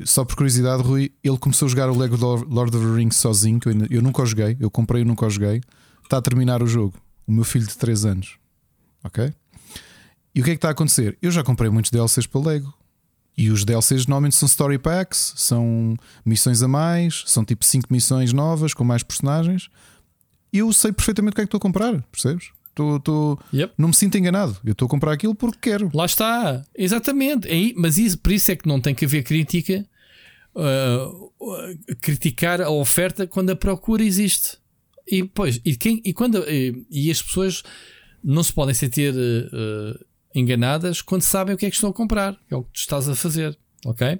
Só 0.03 0.26
por 0.26 0.36
curiosidade, 0.36 0.82
Rui, 0.82 1.12
ele 1.24 1.38
começou 1.38 1.68
a 1.68 1.70
jogar 1.70 1.90
o 1.90 1.98
Lego 1.98 2.18
Lord 2.18 2.76
of 2.76 2.86
the 2.86 2.94
Rings 2.94 3.18
sozinho, 3.18 3.60
que 3.60 3.68
eu, 3.68 3.72
ainda, 3.72 3.88
eu 3.90 4.02
nunca 4.02 4.22
o 4.22 4.26
joguei, 4.26 4.58
eu 4.60 4.70
comprei 4.70 5.03
e 5.03 5.06
nunca 5.06 5.26
o 5.26 5.30
joguei. 5.30 5.62
Está 6.03 6.18
a 6.18 6.22
terminar 6.22 6.62
o 6.62 6.68
jogo. 6.68 6.95
O 7.26 7.32
meu 7.32 7.44
filho 7.44 7.66
de 7.66 7.78
3 7.78 8.06
anos. 8.06 8.38
Ok? 9.03 9.32
E 10.34 10.41
o 10.41 10.44
que 10.44 10.52
é 10.52 10.53
que 10.53 10.58
está 10.58 10.70
a 10.70 10.72
acontecer? 10.72 11.18
Eu 11.22 11.30
já 11.32 11.44
comprei 11.44 11.70
muitos 11.70 11.91
DLCs 11.91 12.26
para 12.26 12.41
Lego. 12.41 12.74
E 13.38 13.49
os 13.49 13.64
DLCs 13.64 14.08
normalmente 14.08 14.36
são 14.36 14.45
story 14.45 14.78
packs, 14.78 15.34
são 15.36 15.95
missões 16.26 16.62
a 16.62 16.68
mais, 16.68 17.24
são 17.26 17.45
tipo 17.45 17.64
5 17.66 17.88
missões 17.91 18.34
novas 18.34 18.74
com 18.74 18.84
mais 18.84 19.03
personagens. 19.03 19.70
E 20.52 20.60
eu 20.60 20.72
sei 20.74 20.91
perfeitamente 20.91 21.34
o 21.34 21.36
que 21.36 21.41
é 21.41 21.44
que 21.45 21.48
estou 21.48 21.58
a 21.58 21.62
comprar, 21.62 22.02
percebes? 22.12 22.49
Tô, 22.74 22.99
tô, 22.99 23.40
yep. 23.53 23.74
Não 23.78 23.90
me 23.90 23.94
sinto 23.94 24.18
enganado. 24.18 24.58
Eu 24.66 24.72
estou 24.74 24.86
a 24.86 24.90
comprar 24.90 25.12
aquilo 25.14 25.36
porque 25.36 25.72
quero. 25.72 25.90
Lá 25.94 26.06
está, 26.06 26.64
exatamente. 26.76 27.48
É, 27.48 27.74
mas 27.76 27.98
isso, 27.98 28.18
por 28.18 28.32
isso 28.32 28.52
é 28.52 28.56
que 28.56 28.68
não 28.68 28.80
tem 28.80 28.95
que 28.95 29.06
haver 29.06 29.24
crítica, 29.24 29.86
uh, 30.56 31.32
criticar 32.02 32.62
a 32.62 32.70
oferta 32.70 33.28
quando 33.28 33.49
a 33.49 33.56
procura 33.56 34.03
existe. 34.03 34.58
E, 35.08 35.24
pois, 35.24 35.60
e, 35.66 35.76
quem, 35.76 36.02
e, 36.06 36.14
quando, 36.14 36.38
e, 36.49 36.86
e 36.90 37.12
as 37.12 37.22
pessoas 37.22 37.64
não 38.24 38.44
se 38.44 38.53
podem 38.53 38.74
sentir 38.74 39.14
uh, 39.14 40.06
enganadas 40.34 41.02
quando 41.02 41.22
sabem 41.22 41.56
o 41.56 41.58
que 41.58 41.66
é 41.66 41.70
que 41.70 41.76
estão 41.76 41.90
a 41.90 41.94
comprar, 41.94 42.38
é 42.49 42.56
o 42.56 42.64
que 42.64 42.72
tu 42.72 42.80
estás 42.80 43.08
a 43.10 43.16
fazer, 43.16 43.58
ok? 43.86 44.20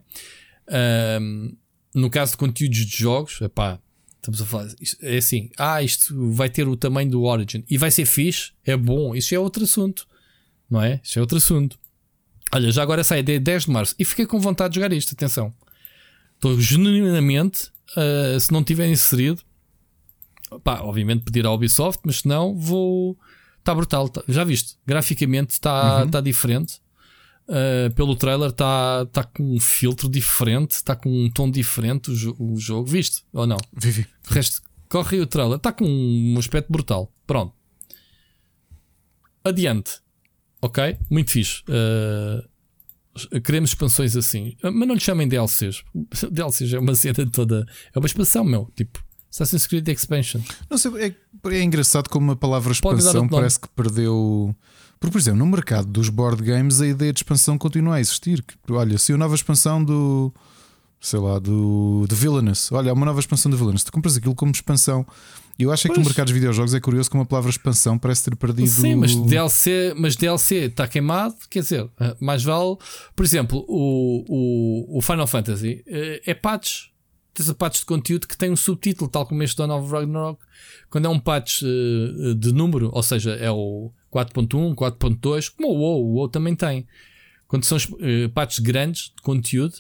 Um, 1.22 1.56
no 1.94 2.10
caso 2.10 2.32
de 2.32 2.38
conteúdos 2.38 2.86
de 2.86 2.98
jogos, 2.98 3.42
epá, 3.42 3.80
estamos 4.16 4.42
a 4.42 4.46
falar, 4.46 4.70
é 5.02 5.18
assim, 5.18 5.50
ah, 5.58 5.82
isto 5.82 6.32
vai 6.32 6.50
ter 6.50 6.68
o 6.68 6.76
tamanho 6.76 7.10
do 7.10 7.24
Origin 7.24 7.64
e 7.70 7.78
vai 7.78 7.92
ser 7.92 8.06
fixe, 8.06 8.52
é 8.66 8.78
bom, 8.78 9.16
isso 9.16 9.34
é 9.34 9.40
outro 9.40 9.64
assunto, 9.64 10.08
não 10.70 10.82
é? 10.82 11.02
Isso 11.04 11.20
é 11.20 11.22
outro 11.22 11.38
assunto. 11.38 11.78
Olha, 12.54 12.72
já 12.72 12.84
agora 12.84 13.04
sai 13.04 13.24
dia 13.24 13.40
10 13.40 13.66
de 13.66 13.72
março 13.72 13.96
e 13.98 14.06
fiquei 14.06 14.26
com 14.26 14.40
vontade 14.40 14.74
de 14.74 14.80
jogar 14.80 14.94
isto, 14.94 15.14
atenção. 15.14 15.54
Estou 16.36 16.60
genuinamente, 16.60 17.72
uh, 17.96 18.40
se 18.40 18.52
não 18.52 18.64
tiver 18.64 18.90
inserido, 18.90 19.42
pá, 20.64 20.82
obviamente 20.82 21.24
pedir 21.24 21.46
à 21.46 21.52
Ubisoft, 21.52 22.02
mas 22.06 22.20
se 22.20 22.28
não, 22.28 22.56
vou 22.56 23.18
Está 23.62 23.76
brutal, 23.76 24.10
tá, 24.10 24.24
já 24.28 24.44
viste? 24.44 24.76
Graficamente 24.86 25.52
está 25.52 26.04
uhum. 26.04 26.10
tá 26.10 26.20
diferente. 26.20 26.82
Uh, 27.48 27.94
pelo 27.94 28.16
trailer 28.16 28.50
está 28.50 29.06
tá 29.08 29.24
com 29.24 29.56
um 29.56 29.60
filtro 29.60 30.10
diferente, 30.10 30.72
está 30.72 30.96
com 30.96 31.10
um 31.10 31.30
tom 31.30 31.50
diferente 31.50 32.10
o, 32.10 32.16
jo 32.16 32.36
o, 32.40 32.58
jogo. 32.58 32.88
Viste 32.88 33.24
ou 33.32 33.46
não? 33.46 33.58
Vivi. 33.72 34.08
O 34.30 34.34
resto, 34.34 34.62
corre 34.90 35.20
o 35.20 35.28
trailer, 35.28 35.58
está 35.58 35.72
com 35.72 35.86
um 35.86 36.40
aspecto 36.40 36.72
brutal. 36.72 37.14
Pronto. 37.28 37.54
Adiante. 39.44 40.00
Ok? 40.60 40.98
Muito 41.10 41.32
fixe. 41.32 41.62
Uh, 41.68 43.42
queremos 43.42 43.72
expansões 43.72 44.16
assim. 44.16 44.56
Uh, 44.64 44.72
mas 44.72 44.88
não 44.88 44.96
lhe 44.96 45.02
chamem 45.02 45.28
DLCs. 45.28 45.84
DLCs 46.32 46.74
é 46.74 46.80
uma 46.80 46.96
cena 46.96 47.30
toda. 47.30 47.66
É 47.94 48.00
uma 48.00 48.08
expansão, 48.08 48.44
meu. 48.44 48.72
Tipo, 48.76 49.04
Assassin's 49.32 49.66
Creed 49.66 49.88
Expansion. 49.88 50.42
Não 50.70 50.78
sei, 50.78 50.92
é, 50.98 51.16
é 51.56 51.64
engraçado 51.64 52.10
como 52.10 52.32
a 52.32 52.36
palavra 52.36 52.74
expansão 52.74 53.28
parece 53.28 53.60
que 53.60 53.70
perdeu. 53.70 54.54
Porque, 55.00 55.14
por 55.14 55.20
exemplo, 55.20 55.40
no 55.40 55.46
mercado 55.48 55.88
dos 55.88 56.10
board 56.10 56.44
games 56.44 56.82
a 56.82 56.88
ideia 56.88 57.14
de 57.14 57.20
expansão 57.20 57.58
continua 57.58 57.96
a 57.96 58.00
existir. 58.02 58.44
Olha, 58.70 58.98
se 58.98 59.14
a 59.14 59.18
nova 59.18 59.34
expansão 59.34 59.84
do. 59.84 60.34
Sei 61.00 61.18
lá, 61.18 61.40
do. 61.40 62.06
de 62.08 62.14
Villainous. 62.14 62.72
Olha, 62.72 62.92
há 62.92 62.94
uma 62.94 63.06
nova 63.06 63.20
expansão 63.20 63.50
do 63.50 63.58
Villainous. 63.58 63.84
Tu 63.84 63.92
compras 63.92 64.18
aquilo 64.18 64.36
como 64.36 64.52
expansão. 64.52 65.08
Eu 65.58 65.72
acho 65.72 65.88
pois. 65.88 65.96
que 65.96 66.02
o 66.02 66.06
mercado 66.06 66.28
dos 66.28 66.34
videojogos 66.34 66.74
é 66.74 66.80
curioso 66.80 67.10
como 67.10 67.24
a 67.24 67.26
palavra 67.26 67.50
expansão 67.50 67.98
parece 67.98 68.26
ter 68.26 68.36
perdido. 68.36 68.68
Sim, 68.68 68.96
mas 68.96 69.16
DLC, 69.16 69.94
mas 69.96 70.16
DLC 70.16 70.66
está 70.66 70.88
queimado, 70.88 71.36
quer 71.50 71.62
dizer, 71.62 71.90
eh, 72.00 72.16
mais 72.20 72.44
vale. 72.44 72.78
Por 73.16 73.26
exemplo, 73.26 73.64
o, 73.68 74.26
o, 74.28 74.98
o 74.98 75.02
Final 75.02 75.28
Fantasy 75.28 75.84
eh, 75.88 76.22
é 76.26 76.34
patch. 76.34 76.91
Tens 77.34 77.50
a 77.50 77.54
patch 77.54 77.80
de 77.80 77.86
conteúdo 77.86 78.28
que 78.28 78.38
tem 78.38 78.52
um 78.52 78.56
subtítulo, 78.56 79.10
tal 79.10 79.26
como 79.26 79.42
este 79.44 79.58
Dawn 79.58 79.80
of 79.80 79.92
Ragnarok. 79.92 80.42
Quando 80.90 81.06
é 81.06 81.10
um 81.10 81.20
patch 81.20 81.62
uh, 81.62 82.36
de 82.36 82.54
número, 82.54 82.90
ou 82.94 83.02
seja, 83.02 83.32
é 83.32 83.50
o 83.50 83.92
4.1, 84.12 84.76
4.2, 84.76 85.54
como 85.56 85.70
o 85.70 85.78
WoW, 85.78 86.06
o 86.06 86.14
WoW 86.16 86.30
também 86.30 86.56
tem. 86.56 86.86
Quando 87.48 87.64
são 87.64 87.78
uh, 87.78 88.30
patches 88.34 88.60
grandes 88.60 89.14
de 89.16 89.22
conteúdo, 89.22 89.76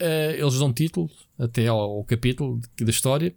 uh, 0.00 0.32
eles 0.36 0.58
dão 0.58 0.72
título 0.72 1.08
até 1.38 1.68
ao, 1.68 1.78
ao 1.78 2.04
capítulo 2.04 2.60
da 2.80 2.90
história 2.90 3.34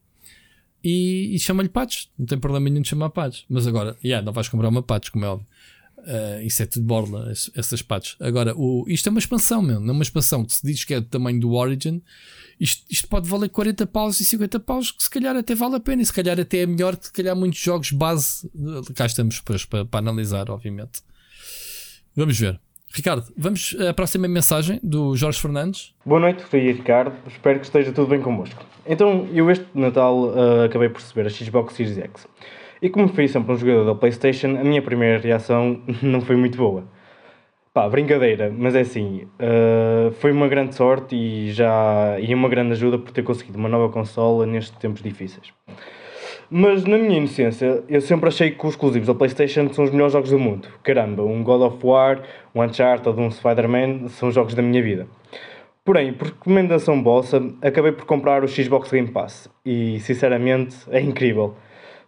e, 0.84 1.36
e 1.36 1.40
chama-lhe 1.40 1.70
patch. 1.70 2.06
Não 2.18 2.26
tem 2.26 2.38
problema 2.38 2.70
nenhum 2.70 2.82
de 2.82 2.90
chamar 2.90 3.10
patch. 3.10 3.44
Mas 3.48 3.66
agora, 3.66 3.96
yeah, 4.04 4.26
não 4.26 4.34
vais 4.34 4.50
comprar 4.50 4.70
uma 4.70 4.84
patch, 4.84 5.10
como 5.10 5.26
é 5.26 5.30
óbvio. 5.30 5.48
Uh, 6.00 6.42
isso 6.42 6.62
é 6.62 6.66
tudo 6.66 6.86
borla, 6.86 7.32
essas 7.56 7.82
patches. 7.82 8.18
Agora, 8.20 8.54
o, 8.58 8.84
isto 8.88 9.08
é 9.08 9.10
uma 9.10 9.20
expansão, 9.20 9.62
meu. 9.62 9.80
Não 9.80 9.90
é 9.90 9.92
uma 9.94 10.04
expansão 10.04 10.44
que 10.44 10.54
se 10.54 10.66
diz 10.66 10.84
que 10.84 10.94
é 10.94 11.00
do 11.00 11.08
tamanho 11.08 11.40
do 11.40 11.54
Origin. 11.54 12.02
Isto, 12.64 12.86
isto 12.90 13.10
pode 13.10 13.30
valer 13.30 13.50
40 13.50 13.86
paus 13.88 14.22
e 14.22 14.24
50 14.24 14.58
paus, 14.62 14.90
que 14.90 15.04
se 15.04 15.10
calhar 15.10 15.36
até 15.36 15.54
vale 15.54 15.76
a 15.76 15.82
pena. 15.82 16.02
E 16.02 16.06
se 16.06 16.14
calhar 16.14 16.40
até 16.40 16.60
é 16.60 16.66
melhor 16.66 16.96
que 16.96 17.08
se 17.08 17.12
calhar 17.12 17.36
muitos 17.36 17.60
jogos 17.60 17.92
base. 17.92 18.50
Cá 18.96 19.06
estamos 19.06 19.36
depois 19.36 19.66
para, 19.66 19.84
para 19.84 20.00
analisar, 20.00 20.50
obviamente. 20.50 21.02
Vamos 22.16 22.40
ver. 22.40 22.58
Ricardo, 22.96 23.26
vamos 23.36 23.76
à 23.86 23.94
próxima 23.94 24.30
mensagem 24.30 24.80
do 24.82 25.14
Jorge 25.14 25.42
Fernandes. 25.42 25.94
Boa 26.06 26.22
noite, 26.22 26.46
Rui 26.50 26.72
Ricardo. 26.72 27.14
Espero 27.28 27.60
que 27.60 27.66
esteja 27.66 27.92
tudo 27.92 28.08
bem 28.08 28.22
convosco. 28.22 28.64
Então, 28.86 29.28
eu 29.34 29.52
este 29.52 29.66
Natal 29.76 30.30
uh, 30.30 30.64
acabei 30.64 30.88
por 30.88 31.02
receber 31.02 31.28
a 31.28 31.30
Xbox 31.30 31.74
Series 31.74 31.98
X. 31.98 32.28
E 32.82 32.90
como 32.90 33.10
fui 33.10 33.28
sempre 33.28 33.52
um 33.52 33.58
jogador 33.58 33.84
da 33.84 33.96
PlayStation, 33.96 34.56
a 34.58 34.64
minha 34.64 34.82
primeira 34.82 35.20
reação 35.20 35.82
não 36.02 36.22
foi 36.22 36.38
muito 36.38 36.58
boa. 36.58 36.88
Pá, 37.74 37.90
brincadeira, 37.90 38.54
mas 38.56 38.76
é 38.76 38.82
assim, 38.82 39.24
uh, 39.40 40.12
foi 40.12 40.32
uma 40.32 40.48
grande 40.48 40.76
sorte 40.76 41.16
e 41.16 41.52
já 41.52 42.20
e 42.20 42.32
uma 42.32 42.48
grande 42.48 42.74
ajuda 42.74 43.00
por 43.00 43.10
ter 43.10 43.24
conseguido 43.24 43.58
uma 43.58 43.68
nova 43.68 43.92
consola 43.92 44.46
nestes 44.46 44.78
tempos 44.78 45.02
difíceis. 45.02 45.52
Mas 46.52 46.86
na 46.86 47.00
minha 47.00 47.18
inocência, 47.18 47.84
eu 47.90 48.00
sempre 48.00 48.28
achei 48.28 48.52
que 48.52 48.64
os 48.64 48.74
exclusivos 48.74 49.08
da 49.08 49.16
PlayStation 49.16 49.74
são 49.74 49.86
os 49.86 49.90
melhores 49.90 50.14
jogos 50.14 50.30
do 50.30 50.38
mundo. 50.38 50.68
Caramba, 50.84 51.24
um 51.24 51.44
God 51.44 51.62
of 51.64 51.84
War, 51.84 52.22
um 52.54 52.62
Uncharted, 52.62 53.20
um 53.20 53.32
Spider-Man 53.32 54.08
são 54.10 54.32
jogos 54.32 54.54
da 54.54 54.62
minha 54.62 54.84
vida. 54.84 55.08
Porém, 55.84 56.14
por 56.14 56.28
recomendação 56.28 57.02
vossa, 57.02 57.42
acabei 57.60 57.92
por 57.92 58.06
comprar 58.06 58.44
o 58.44 58.48
Xbox 58.48 58.92
Game 58.92 59.10
Pass 59.10 59.50
e, 59.66 60.00
sinceramente, 60.00 60.76
é 60.92 61.02
incrível. 61.02 61.56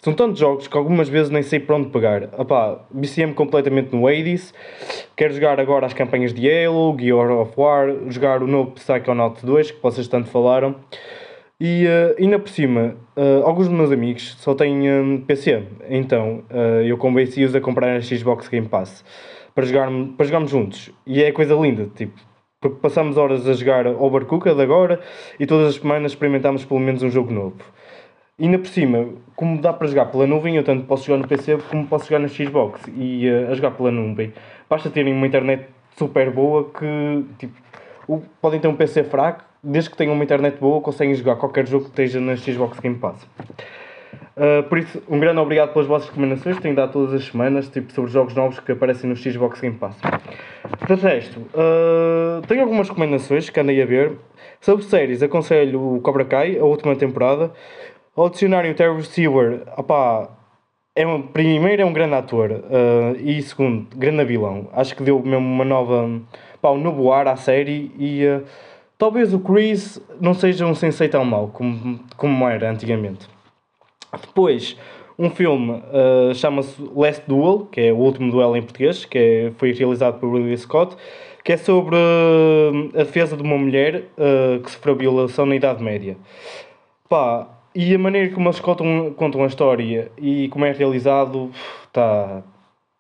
São 0.06 0.14
tantos 0.14 0.38
jogos 0.40 0.68
que 0.68 0.78
algumas 0.78 1.10
vezes 1.10 1.32
nem 1.32 1.42
sei 1.42 1.60
para 1.60 1.78
onde 1.78 1.90
pegar. 1.90 2.30
Opá, 2.38 2.80
viciei-me 2.94 3.34
completamente 3.34 3.96
no 3.96 4.08
Hades. 4.08 4.54
Quero 5.18 5.34
jogar 5.34 5.60
agora 5.60 5.88
as 5.88 5.96
campanhas 5.96 6.32
de 6.32 6.48
Halo, 6.48 6.96
Gear 6.96 7.32
of 7.32 7.54
War, 7.58 7.88
jogar 8.10 8.44
o 8.44 8.46
novo 8.46 8.70
Psychonaut 8.74 9.44
2, 9.44 9.72
que 9.72 9.82
vocês 9.82 10.08
tanto 10.08 10.30
falaram. 10.30 10.76
E 11.60 11.88
uh, 11.88 12.22
ainda 12.22 12.38
por 12.38 12.50
cima, 12.50 12.96
uh, 13.18 13.48
alguns 13.48 13.68
dos 13.68 13.76
meus 13.76 13.92
amigos 13.92 14.36
só 14.38 14.54
têm 14.54 14.92
um, 14.92 15.22
PC, 15.22 15.64
então 15.90 16.44
uh, 16.52 16.84
eu 16.86 17.00
convenci-os 17.00 17.56
a 17.56 17.60
comprar 17.60 17.96
a 17.96 18.00
Xbox 18.00 18.48
Game 18.48 18.68
Pass 18.68 19.04
para, 19.56 19.66
jogar, 19.66 19.90
para 20.16 20.26
jogarmos 20.28 20.52
juntos. 20.52 20.92
E 21.08 21.24
é 21.24 21.32
coisa 21.32 21.56
linda, 21.56 21.90
tipo, 21.96 22.14
porque 22.62 22.80
passamos 22.80 23.18
horas 23.18 23.48
a 23.48 23.54
jogar 23.54 23.88
Overcooked 23.88 24.62
agora 24.62 25.00
e 25.40 25.48
todas 25.48 25.70
as 25.70 25.82
semanas 25.82 26.12
experimentamos 26.12 26.64
pelo 26.64 26.80
menos 26.80 27.02
um 27.02 27.10
jogo 27.10 27.34
novo. 27.34 27.56
Ainda 28.38 28.60
por 28.60 28.68
cima, 28.68 29.08
como 29.34 29.62
dá 29.62 29.72
para 29.72 29.88
jogar 29.88 30.08
pela 30.08 30.28
nuvem, 30.28 30.58
eu 30.58 30.64
tanto 30.64 30.86
posso 30.86 31.06
jogar 31.06 31.20
no 31.20 31.28
PC 31.28 31.58
como 31.70 31.88
posso 31.88 32.06
jogar 32.06 32.20
na 32.20 32.28
Xbox. 32.28 32.82
E 32.94 33.30
uh, 33.30 33.50
a 33.50 33.54
jogar 33.54 33.72
pela 33.72 33.90
nuvem, 33.90 34.34
basta 34.70 34.90
terem 34.90 35.14
uma 35.14 35.26
internet 35.26 35.68
super 35.98 36.30
boa 36.32 36.70
que 36.70 37.26
tipo, 37.40 37.54
podem 38.42 38.60
ter 38.60 38.68
um 38.68 38.76
PC 38.76 39.06
fraco, 39.06 39.46
desde 39.64 39.90
que 39.90 39.96
tenham 39.96 40.14
uma 40.14 40.24
internet 40.24 40.60
boa, 40.60 40.82
conseguem 40.82 41.16
jogar 41.16 41.38
qualquer 41.38 41.66
jogo 41.66 41.86
que 41.86 41.92
esteja 41.92 42.20
na 42.20 42.36
Xbox 42.36 42.78
Game 42.82 42.98
Pass. 42.98 43.26
Uh, 44.36 44.64
por 44.68 44.80
isso, 44.80 45.02
um 45.08 45.18
grande 45.18 45.40
obrigado 45.40 45.72
pelas 45.72 45.88
vossas 45.88 46.10
recomendações, 46.10 46.60
tenho 46.60 46.76
dado 46.76 46.92
todas 46.92 47.14
as 47.14 47.24
semanas, 47.24 47.70
tipo, 47.70 47.94
sobre 47.94 48.12
jogos 48.12 48.36
novos 48.36 48.60
que 48.60 48.74
aparecem 48.74 49.10
no 49.10 49.16
Xbox 49.16 49.62
Game 49.62 49.78
Pass. 49.78 49.96
De 50.86 50.96
resto, 50.96 51.40
uh, 51.40 52.46
tenho 52.46 52.64
algumas 52.64 52.90
recomendações 52.90 53.50
que 53.50 53.58
andei 53.62 53.82
a 53.82 53.86
ver. 53.86 54.12
Sobre 54.60 54.84
séries, 54.84 55.22
aconselho 55.22 55.96
o 55.96 56.02
Cobra 56.02 56.26
Kai, 56.26 56.58
a 56.58 56.66
última 56.66 56.96
temporada. 56.96 57.52
Ao 58.16 58.28
adicionarem 58.28 58.72
o 58.72 58.76
Terry 58.76 59.04
Stewart, 59.04 59.64
opá, 59.76 60.30
é 60.96 61.06
um, 61.06 61.22
primeiro 61.22 61.82
é 61.82 61.86
um 61.86 61.92
grande 61.92 62.14
ator 62.14 62.50
uh, 62.50 63.20
e 63.20 63.42
segundo, 63.42 63.88
grande 63.94 64.24
vilão. 64.24 64.70
Acho 64.72 64.96
que 64.96 65.04
deu 65.04 65.20
mesmo 65.20 65.46
uma 65.46 65.66
nova, 65.66 66.10
pá, 66.62 66.72
um 66.72 66.80
novo 66.80 67.12
ar 67.12 67.28
à 67.28 67.36
série 67.36 67.92
e 68.00 68.26
uh, 68.26 68.42
talvez 68.98 69.34
o 69.34 69.40
Chris 69.40 70.02
não 70.22 70.34
seja 70.34 70.66
um 70.66 70.74
sensei 70.74 71.10
tão 71.10 71.26
mau 71.26 71.50
como, 71.50 72.00
como 72.16 72.48
era 72.48 72.72
antigamente. 72.72 73.28
Depois, 74.22 74.78
um 75.20 75.30
filme 75.30 75.74
uh, 75.74 76.34
chama-se 76.34 76.82
Last 76.96 77.24
Duel, 77.28 77.68
que 77.70 77.82
é 77.82 77.92
o 77.92 77.98
último 77.98 78.32
duelo 78.32 78.56
em 78.56 78.62
português, 78.62 79.04
que 79.04 79.18
é, 79.18 79.52
foi 79.58 79.74
realizado 79.74 80.22
por 80.22 80.34
Ridley 80.34 80.58
Scott, 80.58 80.96
que 81.44 81.52
é 81.52 81.58
sobre 81.58 81.98
a 82.96 83.04
defesa 83.04 83.36
de 83.36 83.44
uma 83.44 83.58
mulher 83.58 84.06
que 84.64 84.72
sofreu 84.72 84.96
violação 84.96 85.46
na 85.46 85.56
Idade 85.56 85.84
Média. 85.84 86.18
Pá, 87.08 87.55
e 87.76 87.94
a 87.94 88.00
maneira 88.00 88.34
como 88.34 88.48
eles 88.48 88.60
contam, 88.60 89.14
contam 89.18 89.44
a 89.44 89.48
história 89.48 90.10
e 90.18 90.48
como 90.48 90.64
é 90.64 90.72
realizado 90.72 91.52
tá, 91.92 92.42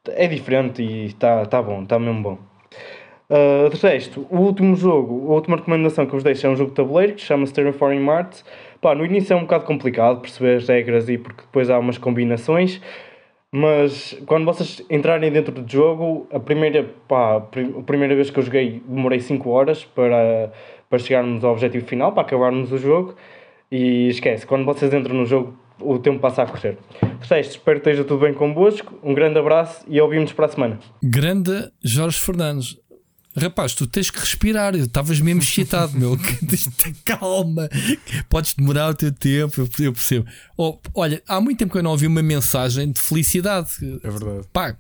é 0.10 0.28
diferente 0.28 0.84
e 0.84 1.06
está 1.06 1.46
tá 1.46 1.62
bom, 1.62 1.84
está 1.84 1.98
mesmo 1.98 2.22
bom. 2.22 2.38
Uh, 3.28 3.70
de 3.70 3.78
resto, 3.78 4.28
o 4.30 4.38
último 4.38 4.76
jogo, 4.76 5.32
a 5.32 5.36
última 5.36 5.56
recomendação 5.56 6.06
que 6.06 6.12
vos 6.12 6.24
deixo 6.24 6.46
é 6.46 6.50
um 6.50 6.56
jogo 6.56 6.70
de 6.72 6.76
tabuleiro 6.76 7.14
que 7.14 7.22
se 7.22 7.28
chama 7.28 7.48
Terraforming 7.48 8.02
Mars. 8.02 8.46
Pá, 8.82 8.94
no 8.94 9.06
início 9.06 9.34
é 9.34 9.38
um 9.38 9.42
bocado 9.42 9.64
complicado 9.66 10.20
perceber 10.20 10.58
as 10.58 10.68
regras 10.68 11.10
e 11.10 11.18
porque 11.18 11.42
depois 11.42 11.70
há 11.70 11.80
umas 11.80 11.98
combinações, 11.98 12.82
mas 13.52 14.14
quando 14.28 14.46
vocês 14.46 14.86
entrarem 14.90 15.32
dentro 15.32 15.54
do 15.54 15.72
jogo, 15.72 16.28
a 16.32 16.40
primeira, 16.40 16.84
pá, 17.08 17.38
a 17.38 17.82
primeira 17.84 18.14
vez 18.14 18.30
que 18.30 18.38
eu 18.38 18.44
joguei 18.44 18.84
demorei 18.86 19.22
5 19.22 19.50
horas 19.50 19.86
para, 19.86 20.52
para 20.90 21.00
chegarmos 21.00 21.44
ao 21.44 21.54
objetivo 21.54 21.88
final, 21.88 22.12
para 22.12 22.24
acabarmos 22.24 22.72
o 22.74 22.78
jogo. 22.78 23.16
E 23.72 24.08
esquece, 24.10 24.46
quando 24.46 24.66
vocês 24.66 24.94
entram 24.94 25.16
no 25.16 25.26
jogo, 25.26 25.58
o 25.80 26.00
tempo 26.00 26.20
passa 26.20 26.44
a 26.44 26.46
correr. 26.46 26.78
Portanto, 27.00 27.46
espero 27.46 27.82
que 27.82 27.90
esteja 27.90 28.04
tudo 28.04 28.22
bem 28.22 28.34
convosco. 28.34 28.98
Um 29.04 29.14
grande 29.14 29.38
abraço 29.40 29.84
e 29.88 30.00
ouvimos 30.00 30.32
para 30.32 30.46
a 30.46 30.50
semana. 30.50 30.80
Grande 31.04 31.70
Jorge 31.84 32.20
Fernandes. 32.20 32.78
Rapaz, 33.38 33.76
tu 33.76 33.86
tens 33.86 34.10
que 34.10 34.20
respirar. 34.20 34.74
Estavas 34.76 35.20
mesmo 35.20 35.42
excitado, 35.42 35.98
meu. 35.98 36.18
Calma. 37.04 37.68
Podes 38.30 38.54
demorar 38.54 38.90
o 38.90 38.94
teu 38.94 39.12
tempo, 39.12 39.68
eu 39.80 39.92
percebo. 39.92 40.26
Oh, 40.58 40.80
olha, 40.94 41.22
há 41.28 41.42
muito 41.42 41.60
tempo 41.60 41.74
que 41.74 41.78
eu 41.78 41.84
não 41.84 41.92
ouvi 41.92 42.08
uma 42.08 42.24
mensagem 42.24 42.92
de 42.92 43.02
felicidade. 43.02 43.70
É 44.02 44.10
verdade. 44.10 44.48
Pá, 44.54 44.78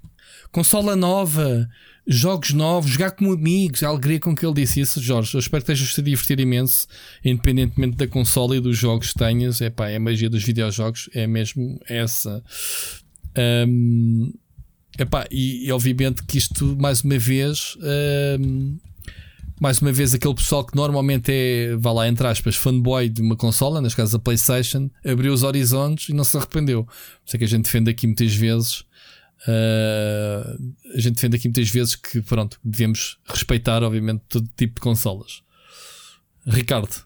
consola 0.53 0.95
nova, 0.95 1.67
jogos 2.07 2.53
novos, 2.53 2.91
jogar 2.91 3.11
com 3.11 3.31
amigos, 3.31 3.81
a 3.83 3.87
alegria 3.87 4.19
com 4.19 4.35
que 4.35 4.45
ele 4.45 4.53
disse 4.53 4.79
isso, 4.79 5.01
Jorge. 5.01 5.33
Eu 5.33 5.39
espero 5.39 5.63
que 5.63 5.71
estejas 5.71 5.97
a 5.97 6.01
divertir 6.01 6.39
imenso, 6.39 6.87
independentemente 7.23 7.97
da 7.97 8.07
consola 8.07 8.55
e 8.55 8.59
dos 8.59 8.77
jogos 8.77 9.11
que 9.11 9.19
tenhas. 9.19 9.61
É 9.61 9.69
pá, 9.69 9.89
é 9.89 9.95
a 9.95 9.99
magia 9.99 10.29
dos 10.29 10.43
videojogos, 10.43 11.09
é 11.13 11.25
mesmo 11.25 11.79
essa. 11.87 12.43
Um, 13.67 14.31
epá, 14.97 15.25
e, 15.31 15.67
e 15.67 15.71
obviamente 15.71 16.23
que 16.23 16.37
isto, 16.37 16.77
mais 16.79 17.01
uma 17.01 17.17
vez, 17.17 17.75
um, 18.39 18.77
mais 19.59 19.79
uma 19.79 19.91
vez, 19.91 20.13
aquele 20.13 20.35
pessoal 20.35 20.65
que 20.65 20.75
normalmente 20.75 21.31
é, 21.31 21.75
vá 21.77 21.91
lá, 21.91 22.07
entre 22.07 22.27
aspas, 22.27 22.55
fanboy 22.55 23.09
de 23.09 23.21
uma 23.21 23.35
consola, 23.35 23.81
nas 23.81 23.95
casas 23.95 24.11
da 24.11 24.19
PlayStation, 24.19 24.89
abriu 25.03 25.33
os 25.33 25.43
horizontes 25.43 26.09
e 26.09 26.13
não 26.13 26.23
se 26.23 26.37
arrependeu. 26.37 26.83
Por 26.83 26.93
isso 27.25 27.35
é 27.35 27.39
que 27.39 27.45
a 27.45 27.47
gente 27.47 27.63
defende 27.63 27.89
aqui 27.89 28.05
muitas 28.05 28.35
vezes 28.35 28.83
Uh, 29.47 30.73
a 30.95 30.99
gente 30.99 31.15
defende 31.15 31.37
aqui 31.37 31.47
muitas 31.47 31.69
vezes 31.69 31.95
que 31.95 32.21
pronto, 32.21 32.59
devemos 32.63 33.19
respeitar, 33.25 33.83
obviamente, 33.83 34.23
todo 34.27 34.49
tipo 34.55 34.75
de 34.75 34.81
consolas. 34.81 35.43
Ricardo, 36.47 37.03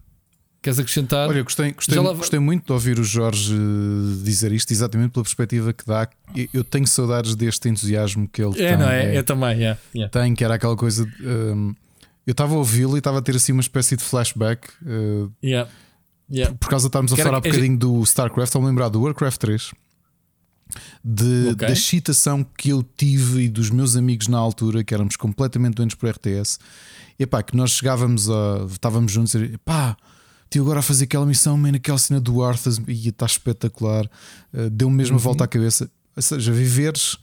queres 0.62 0.80
acrescentar? 0.80 1.30
Olha, 1.30 1.44
gostei, 1.44 1.72
gostei, 1.74 2.00
lá... 2.00 2.14
gostei 2.14 2.40
muito 2.40 2.66
de 2.66 2.72
ouvir 2.72 3.00
o 3.00 3.04
Jorge 3.04 3.54
dizer 4.24 4.52
isto, 4.54 4.72
exatamente 4.72 5.12
pela 5.12 5.24
perspectiva 5.24 5.74
que 5.74 5.86
dá. 5.86 6.08
Eu 6.54 6.64
tenho 6.64 6.88
saudades 6.88 7.36
deste 7.36 7.68
entusiasmo 7.68 8.28
que 8.28 8.42
ele 8.42 8.62
é, 8.62 8.70
tem. 8.70 8.78
Não 8.78 8.90
é? 8.90 9.16
é 9.16 9.18
eu 9.18 9.24
também, 9.24 9.58
yeah, 9.58 9.80
yeah. 9.94 10.12
tem, 10.12 10.34
que 10.34 10.44
era 10.44 10.56
aquela 10.56 10.76
coisa. 10.76 11.06
Um, 11.22 11.76
eu 12.26 12.32
estava 12.32 12.54
a 12.54 12.58
ouvi-lo 12.58 12.96
e 12.96 13.00
estava 13.00 13.20
a 13.20 13.22
ter 13.22 13.36
assim 13.36 13.52
uma 13.52 13.62
espécie 13.62 13.98
de 13.98 14.04
flashback. 14.04 14.70
Uh, 14.84 15.32
yeah. 15.44 15.70
Por 16.60 16.70
causa 16.70 16.84
de 16.84 16.90
estarmos 16.90 17.12
a 17.12 17.18
falar 17.18 17.40
um 17.40 17.42
bocadinho 17.42 17.78
do 17.78 18.04
StarCraft, 18.04 18.48
estou-me 18.48 18.68
a 18.68 18.70
lembrar 18.70 18.90
do 18.90 19.02
Warcraft 19.02 19.40
3. 19.40 19.72
De, 21.04 21.50
Ok. 21.52 21.68
Da 21.68 21.72
excitação 21.74 22.46
que 22.58 22.70
eu 22.70 22.84
tive 22.96 23.44
e 23.44 23.50
dos 23.50 23.70
meus 23.70 23.96
amigos 23.96 24.28
na 24.28 24.38
altura, 24.38 24.84
que 24.84 24.94
éramos 24.94 25.16
completamente 25.16 25.76
doentes 25.76 25.96
por 25.96 26.10
RTS, 26.10 26.60
e 27.18 27.26
pá, 27.26 27.42
que 27.42 27.56
nós 27.56 27.72
chegávamos 27.72 28.30
a. 28.30 28.66
estávamos 28.70 29.12
juntos 29.12 29.34
e 29.36 29.58
pá, 29.58 29.98
tio 30.50 30.64
agora 30.64 30.80
a 30.80 30.84
fazer 30.84 31.06
aquela 31.06 31.26
missão, 31.26 31.58
man, 31.58 31.76
aquela 31.76 31.98
cena 31.98 32.20
do 32.20 32.44
Arthas, 32.44 32.80
e 32.88 33.10
está 33.10 33.26
espetacular, 33.26 34.06
uh, 34.54 34.70
deu-me 34.70 34.96
mesmo 34.96 35.16
Uhum. 35.16 35.22
a 35.22 35.24
volta 35.24 35.44
à 35.44 35.48
cabeça. 35.48 35.90
Ou 36.16 36.22
seja, 36.22 36.52
viveres 36.52 37.18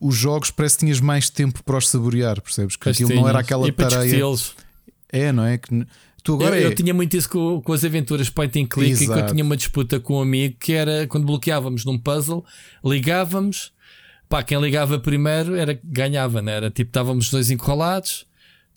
os 0.00 0.16
jogos 0.16 0.50
parece 0.50 0.76
que 0.76 0.84
tinhas 0.84 1.00
mais 1.00 1.30
tempo 1.30 1.62
para 1.62 1.76
os 1.78 1.88
saborear, 1.88 2.40
percebes? 2.40 2.74
Que 2.76 2.88
aquilo 2.88 3.14
não 3.14 3.28
era 3.28 3.38
aquela 3.38 3.68
e 3.68 3.70
discuti-los. 3.72 4.54
É, 5.08 5.30
não 5.30 5.44
é? 5.44 5.58
Que 5.58 5.86
tu 6.22 6.34
agora 6.34 6.58
eu, 6.58 6.68
é. 6.68 6.70
eu 6.70 6.74
tinha 6.74 6.94
muito 6.94 7.16
isso 7.16 7.28
com, 7.28 7.60
com 7.60 7.72
as 7.72 7.84
aventuras 7.84 8.30
point 8.30 8.58
and 8.58 8.66
click 8.66 8.92
e 8.92 8.96
que 8.96 9.04
eu 9.04 9.14
Exato. 9.14 9.32
tinha 9.32 9.44
uma 9.44 9.56
disputa 9.56 10.00
com 10.00 10.18
um 10.18 10.22
amigo 10.22 10.56
que 10.58 10.72
era 10.72 11.06
quando 11.06 11.26
bloqueávamos 11.26 11.84
num 11.84 11.98
puzzle, 11.98 12.44
ligávamos, 12.84 13.72
pá, 14.28 14.42
quem 14.42 14.60
ligava 14.60 14.98
primeiro 14.98 15.54
era 15.54 15.78
ganhava, 15.82 16.40
né? 16.40 16.52
Era 16.52 16.70
tipo, 16.70 16.88
estávamos 16.88 17.26
os 17.26 17.30
dois 17.30 17.50
encurralados, 17.50 18.26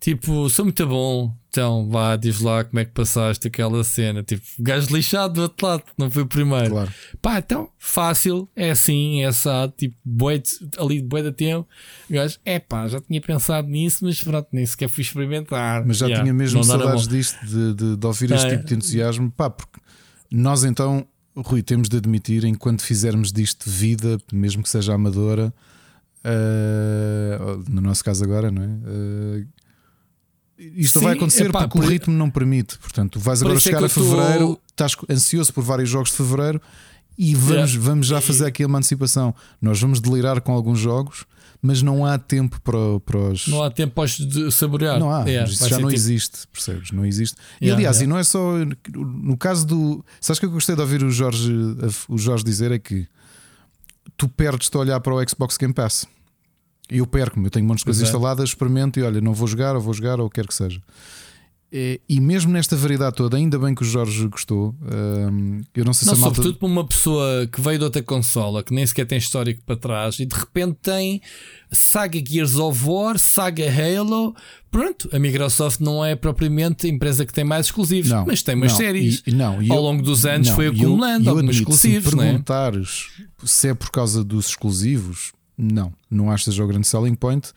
tipo, 0.06 0.48
sou 0.52 0.66
muito 0.66 0.86
bom, 0.86 1.36
então 1.50 1.90
vá, 1.90 2.16
diz 2.16 2.40
lá 2.40 2.64
como 2.64 2.80
é 2.80 2.86
que 2.86 2.92
passaste 2.92 3.48
aquela 3.48 3.84
cena, 3.84 4.22
tipo, 4.22 4.44
gajo 4.60 4.96
lixado 4.96 5.34
do 5.34 5.42
outro 5.42 5.66
lado, 5.66 5.84
não 5.98 6.12
foi 6.12 6.22
o 6.22 6.28
primeiro. 6.28 6.70
Claro. 6.70 6.92
Pá, 7.20 7.40
então, 7.40 7.70
fácil, 7.80 8.48
é 8.56 8.70
assim, 8.70 9.24
é 9.24 9.26
assado, 9.26 9.74
tipo, 9.76 9.96
boi 10.06 10.38
de- 10.38 10.70
ali 10.78 11.02
de 11.02 11.08
boi 11.08 11.24
da 11.24 11.32
tempo. 11.32 11.68
Gajo, 12.08 12.38
é 12.46 12.60
pá, 12.60 12.88
já 12.88 13.02
tinha 13.02 13.20
pensado 13.20 13.68
nisso, 13.68 14.06
mas 14.06 14.22
pronto, 14.24 14.48
nem 14.52 14.64
sequer 14.64 14.90
fui 14.90 15.02
experimentar. 15.02 15.84
Mas 15.84 15.98
já 15.98 16.06
Yeah, 16.06 16.24
tinha 16.24 16.34
mesmo 16.36 16.64
saudades 16.64 17.08
disto, 17.08 17.44
de, 17.44 17.74
de, 17.74 17.98
de 17.98 18.06
ouvir 18.06 18.32
este 18.32 18.46
É. 18.46 18.50
tipo 18.58 18.66
de 18.68 18.76
entusiasmo. 18.76 19.32
Pá, 19.32 19.50
porque 19.50 19.80
nós 20.32 20.64
então, 20.64 21.04
Rui, 21.36 21.64
temos 21.64 21.90
de 21.90 21.98
admitir, 21.98 22.46
enquanto 22.46 22.84
fizermos 22.84 23.32
disto 23.34 23.68
vida, 23.68 24.20
mesmo 24.32 24.62
que 24.62 24.70
seja 24.70 24.94
amadora, 24.94 25.52
eh, 26.24 27.38
no 27.70 27.82
nosso 27.82 28.04
caso 28.04 28.24
agora, 28.24 28.52
não 28.52 28.62
é? 28.62 28.68
Eh, 28.68 29.46
isto 30.58 31.00
Sim, 31.00 31.06
vai 31.06 31.14
acontecer 31.16 31.48
epá, 31.48 31.60
porque 31.68 31.78
o 31.78 31.82
por- 31.82 31.90
ritmo 31.90 32.14
não 32.14 32.30
permite. 32.30 32.78
Portanto, 32.80 33.20
vais 33.20 33.40
Por 33.40 33.46
agora 33.46 33.58
isso 33.60 33.68
é 33.68 33.72
chegar 33.72 33.80
que 33.80 33.86
a 33.86 33.88
eu 33.88 33.94
tô- 33.94 34.16
fevereiro, 34.16 34.60
estás 34.70 34.96
ansioso 35.10 35.54
por 35.54 35.64
vários 35.64 35.90
jogos 35.90 36.12
de 36.12 36.18
fevereiro 36.18 36.62
e 37.18 37.34
vamos, 37.36 37.72
Yeah. 37.72 37.80
vamos 37.80 38.08
já 38.08 38.22
fazer 38.22 38.46
aqui 38.46 38.64
uma 38.66 38.78
antecipação. 38.78 39.34
Nós 39.62 39.80
vamos 39.80 40.00
delirar 40.00 40.40
com 40.42 40.54
alguns 40.54 40.80
jogos, 40.80 41.26
mas 41.62 41.82
não 41.82 42.06
há 42.06 42.18
tempo 42.18 42.60
para, 42.62 43.00
para 43.06 43.18
os. 43.32 43.48
Não 43.48 43.64
há 43.64 43.72
tempo 43.72 43.94
para 43.96 44.04
os 44.04 44.56
saborear. 44.56 45.00
Não 45.00 45.12
há, 45.12 45.24
Yeah, 45.24 45.50
isso 45.52 45.60
vai 45.62 45.70
já 45.70 45.80
não 45.80 45.90
existe, 45.92 46.48
percebes? 46.52 46.92
Não 46.92 47.06
existe. 47.06 47.36
e 47.60 47.66
Yeah, 47.66 47.78
aliás, 47.78 47.98
yeah. 47.98 48.06
e 48.06 48.08
não 48.08 48.18
é 48.20 48.24
só 48.24 48.54
no 48.96 49.36
caso 49.38 49.66
do. 49.66 50.06
Sabes 50.22 50.40
que 50.40 50.46
eu 50.46 50.52
gostei 50.52 50.76
de 50.76 50.82
ouvir 50.82 51.04
o 51.04 51.10
Jorge, 51.12 51.52
o 52.08 52.18
Jorge 52.18 52.44
dizer 52.44 52.72
é 52.72 52.80
que 52.80 53.08
tu 54.18 54.28
perdes-te 54.30 54.76
a 54.78 54.80
olhar 54.80 55.00
para 55.00 55.14
o 55.16 55.30
Xbox 55.30 55.58
Game 55.58 55.74
Pass. 55.74 56.06
E 56.92 56.98
eu 57.00 57.08
perco-me, 57.08 57.48
eu 57.48 57.52
tenho 57.52 57.66
montes 57.66 57.82
de 57.82 57.86
coisas 57.86 58.04
é. 58.04 58.06
instaladas, 58.06 58.50
experimento 58.50 59.00
e 59.00 59.04
olha, 59.04 59.20
não 59.22 59.34
vou 59.34 59.48
jogar, 59.48 59.76
ou 59.76 59.82
vou 59.82 59.94
jogar, 59.94 60.20
ou 60.20 60.30
quer 60.30 60.46
que 60.46 60.54
seja. 60.54 60.80
E, 61.74 62.00
e 62.08 62.22
mesmo 62.22 62.52
nesta 62.54 62.76
variedade 62.78 63.16
toda, 63.18 63.36
ainda 63.36 63.58
bem 63.60 63.74
que 63.76 63.82
o 63.82 63.86
Jorge 63.86 64.28
gostou. 64.28 64.74
hum, 64.82 65.62
eu 65.76 65.84
não 65.84 65.94
sei 65.94 66.06
Não, 66.08 66.14
se 66.14 66.20
a 66.20 66.22
malta. 66.22 66.36
sobretudo 66.36 66.60
para 66.60 66.68
uma 66.68 66.86
pessoa 66.88 67.48
que 67.52 67.60
veio 67.60 67.80
de 67.80 67.84
outra 67.84 68.02
consola, 68.04 68.64
que 68.64 68.74
nem 68.74 68.86
sequer 68.86 69.06
tem 69.06 69.18
histórico 69.18 69.62
para 69.66 69.76
trás, 69.76 70.20
e 70.20 70.26
de 70.26 70.36
repente 70.36 70.78
tem 70.82 71.22
Saga 71.72 72.22
Gears 72.26 72.56
of 72.56 72.82
War, 72.88 73.18
Saga 73.18 73.66
Halo. 73.68 74.34
Pronto, 74.72 75.10
a 75.12 75.18
Microsoft 75.20 75.80
não 75.82 76.06
é 76.06 76.16
propriamente 76.16 76.86
a 76.86 76.90
empresa 76.90 77.26
que 77.26 77.34
tem 77.34 77.44
mais 77.44 77.66
exclusivos, 77.66 78.12
Não, 78.12 78.26
mas 78.26 78.42
tem 78.44 78.56
umas 78.56 78.72
não, 78.72 78.78
séries. 78.78 79.24
e- 79.26 79.32
não, 79.34 79.62
e 79.62 79.70
Ao 79.70 79.78
eu- 79.78 79.84
longo 79.84 80.04
dos 80.04 80.26
anos 80.26 80.48
não, 80.50 80.56
foi 80.56 80.68
eu- 80.68 80.72
acumulando 80.72 81.26
eu 81.26 81.30
alguns 81.32 81.50
admito, 81.50 81.72
exclusivos, 81.72 82.10
Se 82.12 82.16
é? 82.20 82.22
perguntares 82.24 83.08
se 83.44 83.68
é 83.70 83.74
por 83.74 83.90
causa 83.90 84.24
dos 84.24 84.50
exclusivos, 84.50 85.34
não, 85.58 85.94
não 86.10 86.32
acho 86.32 86.46
que 86.46 86.52
seja 86.52 86.64
o 86.64 86.68
grande 86.68 86.88
selling 86.88 87.16
point. 87.16 87.52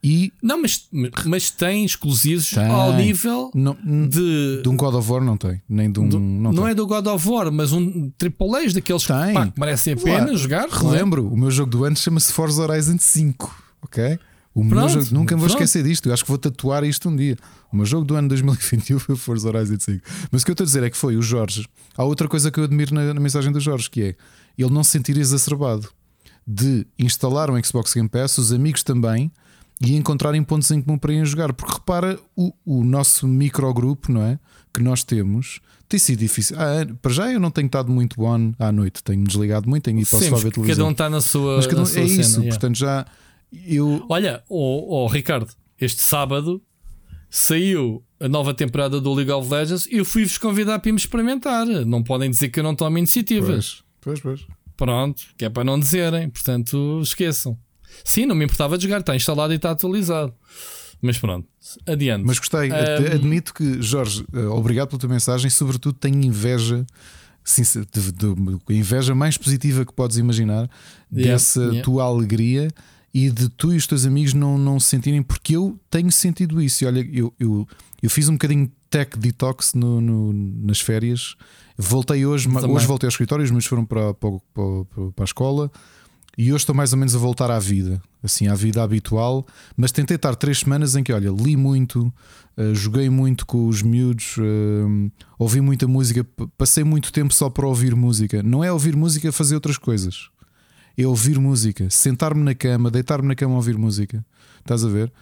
E 0.00 0.32
Não, 0.40 0.62
mas, 0.62 0.88
mas 1.26 1.50
tem 1.50 1.84
exclusivos 1.84 2.50
Tem. 2.50 2.64
ao 2.68 2.92
nível 2.92 3.50
não, 3.52 3.76
de. 4.08 4.62
de 4.62 4.68
um 4.68 4.76
God 4.76 4.94
of 4.94 5.10
War 5.10 5.24
não 5.24 5.36
tem, 5.36 5.60
nem 5.68 5.90
de 5.90 5.98
um. 5.98 6.08
do- 6.08 6.20
não 6.20 6.52
não 6.52 6.68
é 6.68 6.72
do 6.74 6.86
God 6.86 7.04
of 7.08 7.28
War, 7.28 7.50
mas 7.50 7.72
um 7.72 8.08
Triple 8.16 8.54
A's 8.64 8.72
daqueles 8.72 9.04
que, 9.04 9.12
Tem. 9.12 9.34
pá, 9.34 9.48
que 9.48 9.58
merecem 9.58 9.94
a 9.94 9.96
pena 9.96 10.36
jogar. 10.36 10.68
é? 10.68 10.70
Relembro, 10.70 11.26
o 11.26 11.36
meu 11.36 11.50
jogo 11.50 11.68
do 11.68 11.84
ano 11.84 11.96
chama-se 11.96 12.32
Forza 12.32 12.62
Horizon 12.62 12.96
5, 12.96 13.52
ok? 13.82 14.20
O 14.54 14.62
meu 14.62 14.78
Pronto, 14.78 14.92
jogo, 14.92 15.06
nunca 15.14 15.34
me 15.34 15.40
vou 15.40 15.48
pronto. 15.48 15.62
esquecer 15.64 15.82
disto. 15.82 16.08
Eu 16.08 16.12
acho 16.12 16.22
que 16.22 16.28
vou 16.28 16.38
tatuar 16.38 16.84
isto 16.84 17.08
um 17.08 17.16
dia. 17.16 17.36
O 17.72 17.76
meu 17.76 17.84
jogo 17.86 18.04
do 18.04 18.14
ano 18.14 18.28
2021 18.28 18.98
foi 19.00 19.14
o 19.16 19.18
Forza 19.18 19.48
Horizon 19.48 19.78
5. 19.80 20.00
Mas 20.30 20.42
o 20.42 20.44
que 20.44 20.50
eu 20.50 20.52
estou 20.52 20.62
a 20.64 20.66
dizer 20.66 20.82
é 20.84 20.90
que 20.90 20.96
foi 20.96 21.16
o 21.16 21.22
Jorge. 21.22 21.66
Há 21.96 22.04
outra 22.04 22.28
coisa 22.28 22.52
que 22.52 22.60
eu 22.60 22.64
admiro 22.64 22.94
na, 22.94 23.12
na 23.14 23.18
mensagem 23.18 23.50
do 23.50 23.58
Jorge, 23.58 23.90
que 23.90 24.00
é 24.02 24.14
ele 24.56 24.70
não 24.70 24.84
se 24.84 24.90
sentir 24.90 25.16
exacerbado 25.16 25.88
de 26.46 26.86
instalar 26.98 27.50
um 27.50 27.62
Xbox 27.62 27.94
Game 27.94 28.08
Pass, 28.08 28.38
os 28.38 28.52
amigos 28.52 28.82
também, 28.82 29.30
e 29.80 29.96
encontrarem 29.96 30.42
pontos 30.42 30.70
em 30.70 30.80
comum 30.80 30.98
para 30.98 31.12
irem 31.12 31.24
jogar. 31.24 31.52
Porque 31.52 31.74
repara, 31.74 32.18
o, 32.36 32.52
o 32.64 32.84
nosso 32.84 33.26
microgrupo, 33.26 34.12
não 34.12 34.22
é? 34.22 34.38
Que 34.72 34.82
nós 34.82 35.04
temos, 35.04 35.60
tem 35.88 35.98
sido 35.98 36.20
difícil. 36.20 36.56
Ah, 36.58 36.86
para 37.00 37.12
já 37.12 37.32
eu 37.32 37.40
não 37.40 37.50
tenho 37.50 37.66
estado 37.66 37.90
muito 37.90 38.22
on 38.22 38.52
à 38.58 38.72
noite, 38.72 39.02
tenho-me 39.02 39.26
desligado 39.26 39.68
muito, 39.68 39.84
tenho 39.84 40.00
ido 40.00 40.08
para 40.08 40.18
Sim, 40.18 40.30
ver 40.30 40.52
televisão. 40.52 40.66
cada 40.66 40.84
um 40.84 40.90
está 40.92 41.10
na 41.10 41.20
sua. 41.20 41.56
Mas 41.56 41.66
cada 41.66 41.78
um, 41.78 41.84
na 41.84 41.86
sua 41.86 42.00
é 42.00 42.08
cena, 42.08 42.20
isso, 42.20 42.40
yeah. 42.40 42.48
portanto 42.50 42.76
já 42.76 43.06
eu 43.66 44.04
Olha, 44.08 44.42
oh, 44.48 45.04
oh, 45.04 45.06
Ricardo, 45.06 45.52
este 45.78 46.00
sábado 46.00 46.62
saiu 47.28 48.02
a 48.18 48.28
nova 48.28 48.54
temporada 48.54 49.00
do 49.00 49.12
League 49.12 49.30
of 49.30 49.50
Legends 49.52 49.86
e 49.86 49.96
eu 49.96 50.04
fui-vos 50.04 50.38
convidar 50.38 50.78
para 50.78 50.88
irmos 50.88 51.02
experimentar. 51.02 51.66
Não 51.66 52.02
podem 52.02 52.30
dizer 52.30 52.48
que 52.48 52.60
eu 52.60 52.64
não 52.64 52.74
tomo 52.74 52.96
iniciativas. 52.98 53.82
Pois, 54.00 54.20
pois, 54.20 54.40
pois. 54.40 54.61
Pronto, 54.84 55.22
que 55.36 55.44
é 55.44 55.48
para 55.48 55.64
não 55.64 55.78
dizerem. 55.78 56.28
Portanto, 56.28 57.00
esqueçam. 57.02 57.56
Sim, 58.04 58.26
não 58.26 58.34
me 58.34 58.44
importava 58.44 58.76
de 58.76 58.84
jogar, 58.84 59.00
está 59.00 59.14
instalado 59.14 59.52
e 59.52 59.56
está 59.56 59.70
atualizado. 59.70 60.32
Mas 61.00 61.18
pronto, 61.18 61.46
adiante. 61.86 62.24
Mas 62.24 62.38
gostei, 62.38 62.70
Um, 62.70 63.14
admito 63.14 63.52
que, 63.54 63.82
Jorge, 63.82 64.24
eh, 64.32 64.40
obrigado 64.46 64.88
pela 64.88 64.98
tua 65.00 65.08
mensagem. 65.08 65.50
Sobretudo, 65.50 65.98
tenho 65.98 66.20
inveja, 66.22 66.86
sincer- 67.44 67.84
de, 67.92 68.12
de- 68.12 68.34
de- 68.34 68.74
inveja 68.76 69.14
mais 69.14 69.36
positiva 69.36 69.84
que 69.84 69.92
podes 69.92 70.16
imaginar 70.16 70.70
Yeah, 71.12 71.32
dessa 71.32 71.60
yeah. 71.60 71.82
tua 71.82 72.04
alegria 72.04 72.68
e 73.12 73.30
de 73.30 73.48
tu 73.50 73.72
e 73.72 73.76
os 73.76 73.86
teus 73.86 74.06
amigos 74.06 74.32
não, 74.32 74.56
não 74.56 74.80
se 74.80 74.88
sentirem, 74.88 75.22
porque 75.22 75.56
eu 75.56 75.78
tenho 75.90 76.10
sentido 76.10 76.60
isso. 76.62 76.82
E 76.84 76.86
olha, 76.86 77.08
eu, 77.12 77.32
eu, 77.38 77.68
eu 78.02 78.08
fiz 78.08 78.28
um 78.28 78.32
bocadinho 78.32 78.66
de 78.66 78.72
tech 78.88 79.18
detox 79.18 79.74
no, 79.74 80.00
no- 80.00 80.32
nas 80.32 80.80
férias. 80.80 81.34
Voltei 81.76 82.24
hoje, 82.26 82.48
Também. 82.48 82.70
hoje 82.70 82.86
voltei 82.86 83.06
ao 83.06 83.10
escritório, 83.10 83.44
os 83.44 83.50
meus 83.50 83.66
foram 83.66 83.84
para, 83.84 84.12
para, 84.14 84.30
para, 84.54 85.10
para 85.14 85.22
a 85.22 85.24
escola. 85.24 85.70
E 86.38 86.50
hoje 86.50 86.62
estou 86.62 86.74
mais 86.74 86.92
ou 86.94 86.98
menos 86.98 87.14
a 87.14 87.18
voltar 87.18 87.50
à 87.50 87.58
vida, 87.58 88.00
assim, 88.22 88.48
à 88.48 88.54
vida 88.54 88.82
habitual. 88.82 89.46
Mas 89.76 89.92
tentei 89.92 90.16
estar 90.16 90.34
três 90.34 90.60
semanas 90.60 90.96
em 90.96 91.02
que, 91.02 91.12
olha, 91.12 91.28
li 91.30 91.56
muito, 91.58 92.10
eh, 92.56 92.72
joguei 92.72 93.10
muito 93.10 93.44
com 93.44 93.68
os 93.68 93.82
miúdos, 93.82 94.36
eh, 94.38 95.10
ouvi 95.38 95.60
muita 95.60 95.86
música, 95.86 96.26
passei 96.56 96.84
muito 96.84 97.12
tempo 97.12 97.34
só 97.34 97.50
para 97.50 97.66
ouvir 97.66 97.94
música. 97.94 98.42
Não 98.42 98.64
é 98.64 98.72
ouvir 98.72 98.96
música, 98.96 99.28
é 99.28 99.32
fazer 99.32 99.54
outras 99.56 99.76
coisas. 99.76 100.30
É 100.96 101.06
ouvir 101.06 101.38
música, 101.38 101.88
sentar-me 101.90 102.42
na 102.42 102.54
cama, 102.54 102.90
deitar-me 102.90 103.28
na 103.28 103.34
cama 103.34 103.52
a 103.52 103.56
ouvir 103.56 103.76
música. 103.76 104.24
Estás 104.60 104.84
a 104.84 104.88
ver? 104.88 105.12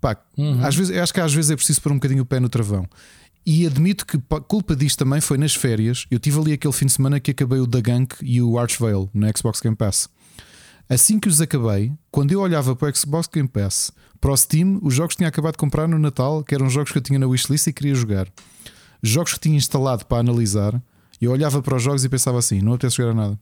Pá, 0.00 0.16
Uhum. 0.36 0.64
às 0.64 0.74
vezes, 0.74 0.96
acho 0.96 1.12
que 1.14 1.20
às 1.20 1.32
vezes 1.34 1.50
é 1.52 1.56
preciso 1.56 1.80
pôr 1.82 1.92
um 1.92 1.96
bocadinho 1.96 2.22
o 2.22 2.26
pé 2.26 2.40
no 2.40 2.48
travão. 2.48 2.84
E 3.50 3.66
admito 3.66 4.04
que 4.04 4.18
culpa 4.46 4.76
disto 4.76 4.98
também 4.98 5.22
foi 5.22 5.38
nas 5.38 5.54
férias. 5.54 6.04
Eu 6.10 6.18
tive 6.18 6.38
ali 6.38 6.52
aquele 6.52 6.74
fim 6.74 6.84
de 6.84 6.92
semana 6.92 7.18
que 7.18 7.30
acabei 7.30 7.58
o 7.58 7.66
The 7.66 7.80
Gunk 7.80 8.16
e 8.20 8.42
o 8.42 8.58
Archvale 8.58 9.08
na 9.14 9.32
Xbox 9.34 9.58
Game 9.62 9.74
Pass. 9.74 10.06
Assim 10.86 11.18
que 11.18 11.28
os 11.28 11.40
acabei, 11.40 11.90
quando 12.10 12.30
eu 12.30 12.40
olhava 12.40 12.76
para 12.76 12.90
o 12.90 12.94
Xbox 12.94 13.26
Game 13.32 13.48
Pass, 13.48 13.90
para 14.20 14.32
o 14.32 14.36
Steam, 14.36 14.78
os 14.82 14.92
jogos 14.92 15.14
que 15.14 15.20
tinha 15.20 15.30
acabado 15.30 15.52
de 15.52 15.58
comprar 15.60 15.88
no 15.88 15.98
Natal, 15.98 16.44
que 16.44 16.54
eram 16.54 16.68
jogos 16.68 16.92
que 16.92 16.98
eu 16.98 17.02
tinha 17.02 17.18
na 17.18 17.26
wishlist 17.26 17.66
e 17.68 17.72
queria 17.72 17.94
jogar, 17.94 18.28
jogos 19.02 19.32
que 19.32 19.40
tinha 19.40 19.56
instalado 19.56 20.04
para 20.04 20.18
analisar, 20.18 20.78
eu 21.18 21.30
olhava 21.30 21.62
para 21.62 21.76
os 21.76 21.82
jogos 21.82 22.04
e 22.04 22.08
pensava 22.10 22.38
assim: 22.38 22.60
não 22.60 22.74
apetece 22.74 22.96
jogar 22.98 23.12
a 23.12 23.14
nada. 23.14 23.40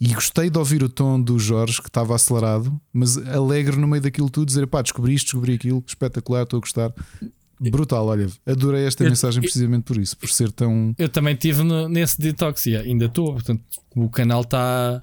E 0.00 0.14
gostei 0.14 0.48
de 0.48 0.58
ouvir 0.58 0.82
o 0.82 0.88
tom 0.88 1.20
do 1.20 1.38
Jorge, 1.38 1.82
que 1.82 1.88
estava 1.88 2.14
acelerado, 2.14 2.80
mas 2.94 3.18
alegre 3.18 3.76
no 3.76 3.86
meio 3.86 4.02
daquilo 4.02 4.30
tudo, 4.30 4.46
dizer 4.46 4.66
pá, 4.66 4.80
descobri 4.80 5.12
isto, 5.12 5.26
descobri 5.26 5.52
aquilo, 5.52 5.84
espetacular, 5.86 6.44
estou 6.44 6.56
a 6.56 6.60
gostar. 6.60 6.94
Brutal, 7.60 8.06
olha, 8.06 8.28
adorei 8.46 8.86
esta 8.86 9.02
Eu- 9.04 9.08
mensagem 9.10 9.40
precisamente 9.42 9.82
por 9.84 9.96
isso, 9.98 10.16
por 10.16 10.28
ser 10.28 10.52
tão. 10.52 10.94
Eu 10.98 11.08
também 11.08 11.34
estive 11.34 11.62
nesse 11.88 12.20
detox 12.20 12.66
e 12.66 12.76
ainda 12.76 13.06
estou. 13.06 13.32
Portanto, 13.32 13.62
o 13.96 14.08
canal 14.08 14.42
está. 14.42 15.02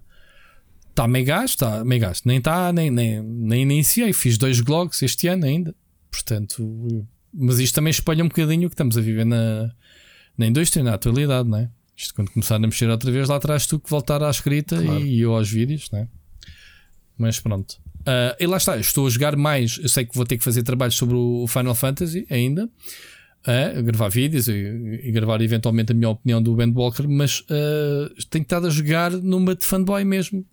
Está 0.90 1.08
meio 1.10 1.26
gasto, 1.26 1.56
está 1.56 1.84
meio 1.84 2.00
gasto. 2.02 2.26
Nem 2.26 2.38
está, 2.38 2.72
nem, 2.72 2.90
nem, 2.90 3.22
nem 3.22 3.64
iniciei. 3.64 4.14
Fiz 4.14 4.38
dois 4.38 4.62
blogs 4.62 5.02
este 5.02 5.28
ano 5.28 5.46
ainda. 5.46 5.76
Portanto, 6.10 7.06
mas 7.34 7.60
isto 7.60 7.76
também 7.76 7.92
espalha 7.92 8.24
um 8.24 8.30
bocadinho 8.30 8.68
o 8.68 8.70
que 8.70 8.76
estamos 8.76 8.98
a 8.98 9.02
viver 9.02 9.26
na, 9.26 9.70
na 10.38 10.48
indústria, 10.48 10.82
na 10.82 10.94
atualidade, 10.94 11.50
não 11.50 11.58
é? 11.58 11.70
Isto 11.98 12.14
quando 12.16 12.32
começar 12.32 12.56
a 12.56 12.60
mexer 12.60 12.90
outra 12.90 13.12
vez, 13.12 13.28
lá 13.28 13.36
atrás 13.36 13.68
tu 13.68 13.78
que 13.78 13.90
voltar 13.90 14.24
à 14.24 14.30
escrita 14.30 14.82
Claro. 14.82 15.06
e, 15.06 15.20
eu 15.20 15.34
aos 15.36 15.50
vídeos, 15.52 15.90
não 15.92 16.00
é? 16.00 16.08
Mas 17.18 17.42
pronto. 17.42 17.78
Ah, 18.06 18.36
e 18.40 18.46
lá 18.46 18.58
está, 18.58 18.78
estou 18.78 19.08
a 19.08 19.10
jogar 19.10 19.36
mais. 19.36 19.80
Eu 19.82 19.90
sei 19.90 20.06
que 20.06 20.16
vou 20.16 20.26
ter 20.26 20.38
que 20.38 20.44
fazer 20.44 20.64
trabalhos 20.64 20.96
sobre 20.96 21.16
o 21.16 21.46
Final 21.48 21.76
Fantasy 21.76 22.26
ainda. 22.30 22.70
a 23.46 23.82
gravar 23.82 24.10
vídeos 24.10 24.48
e, 24.48 25.02
e, 25.04 25.12
gravar 25.12 25.42
eventualmente 25.42 25.92
a 25.92 25.96
minha 25.96 26.10
opinião 26.10 26.42
do 26.42 26.56
Ben 26.56 26.72
Walker, 26.72 27.08
mas 27.08 27.42
uh, 27.42 28.26
tenho 28.30 28.44
estado 28.44 28.68
a 28.68 28.70
jogar 28.70 29.12
numa 29.12 29.56
de 29.56 29.66
fanboy 29.66 30.04
mesmo. 30.04 30.46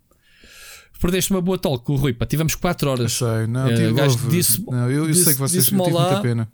Perdeste 1.01 1.33
uma 1.33 1.41
boa 1.41 1.59
talk 1.59 1.85
com 1.85 1.95
o 1.95 1.97
Rui, 1.97 2.13
pá, 2.13 2.27
tivemos 2.27 2.55
4 2.55 2.91
horas. 2.91 3.21
Eu 3.21 3.29
sei, 3.29 3.47
não, 3.47 3.67
uh, 3.67 3.95
gajo 3.95 4.29
disse, 4.29 4.63
não 4.65 4.91
eu, 4.91 5.05
eu 5.05 5.07
disse, 5.09 5.25
sei 5.25 5.33
que 5.33 5.41
vocês 5.41 5.67
tiveram 5.67 5.91
muita 5.91 6.21
pena. 6.21 6.53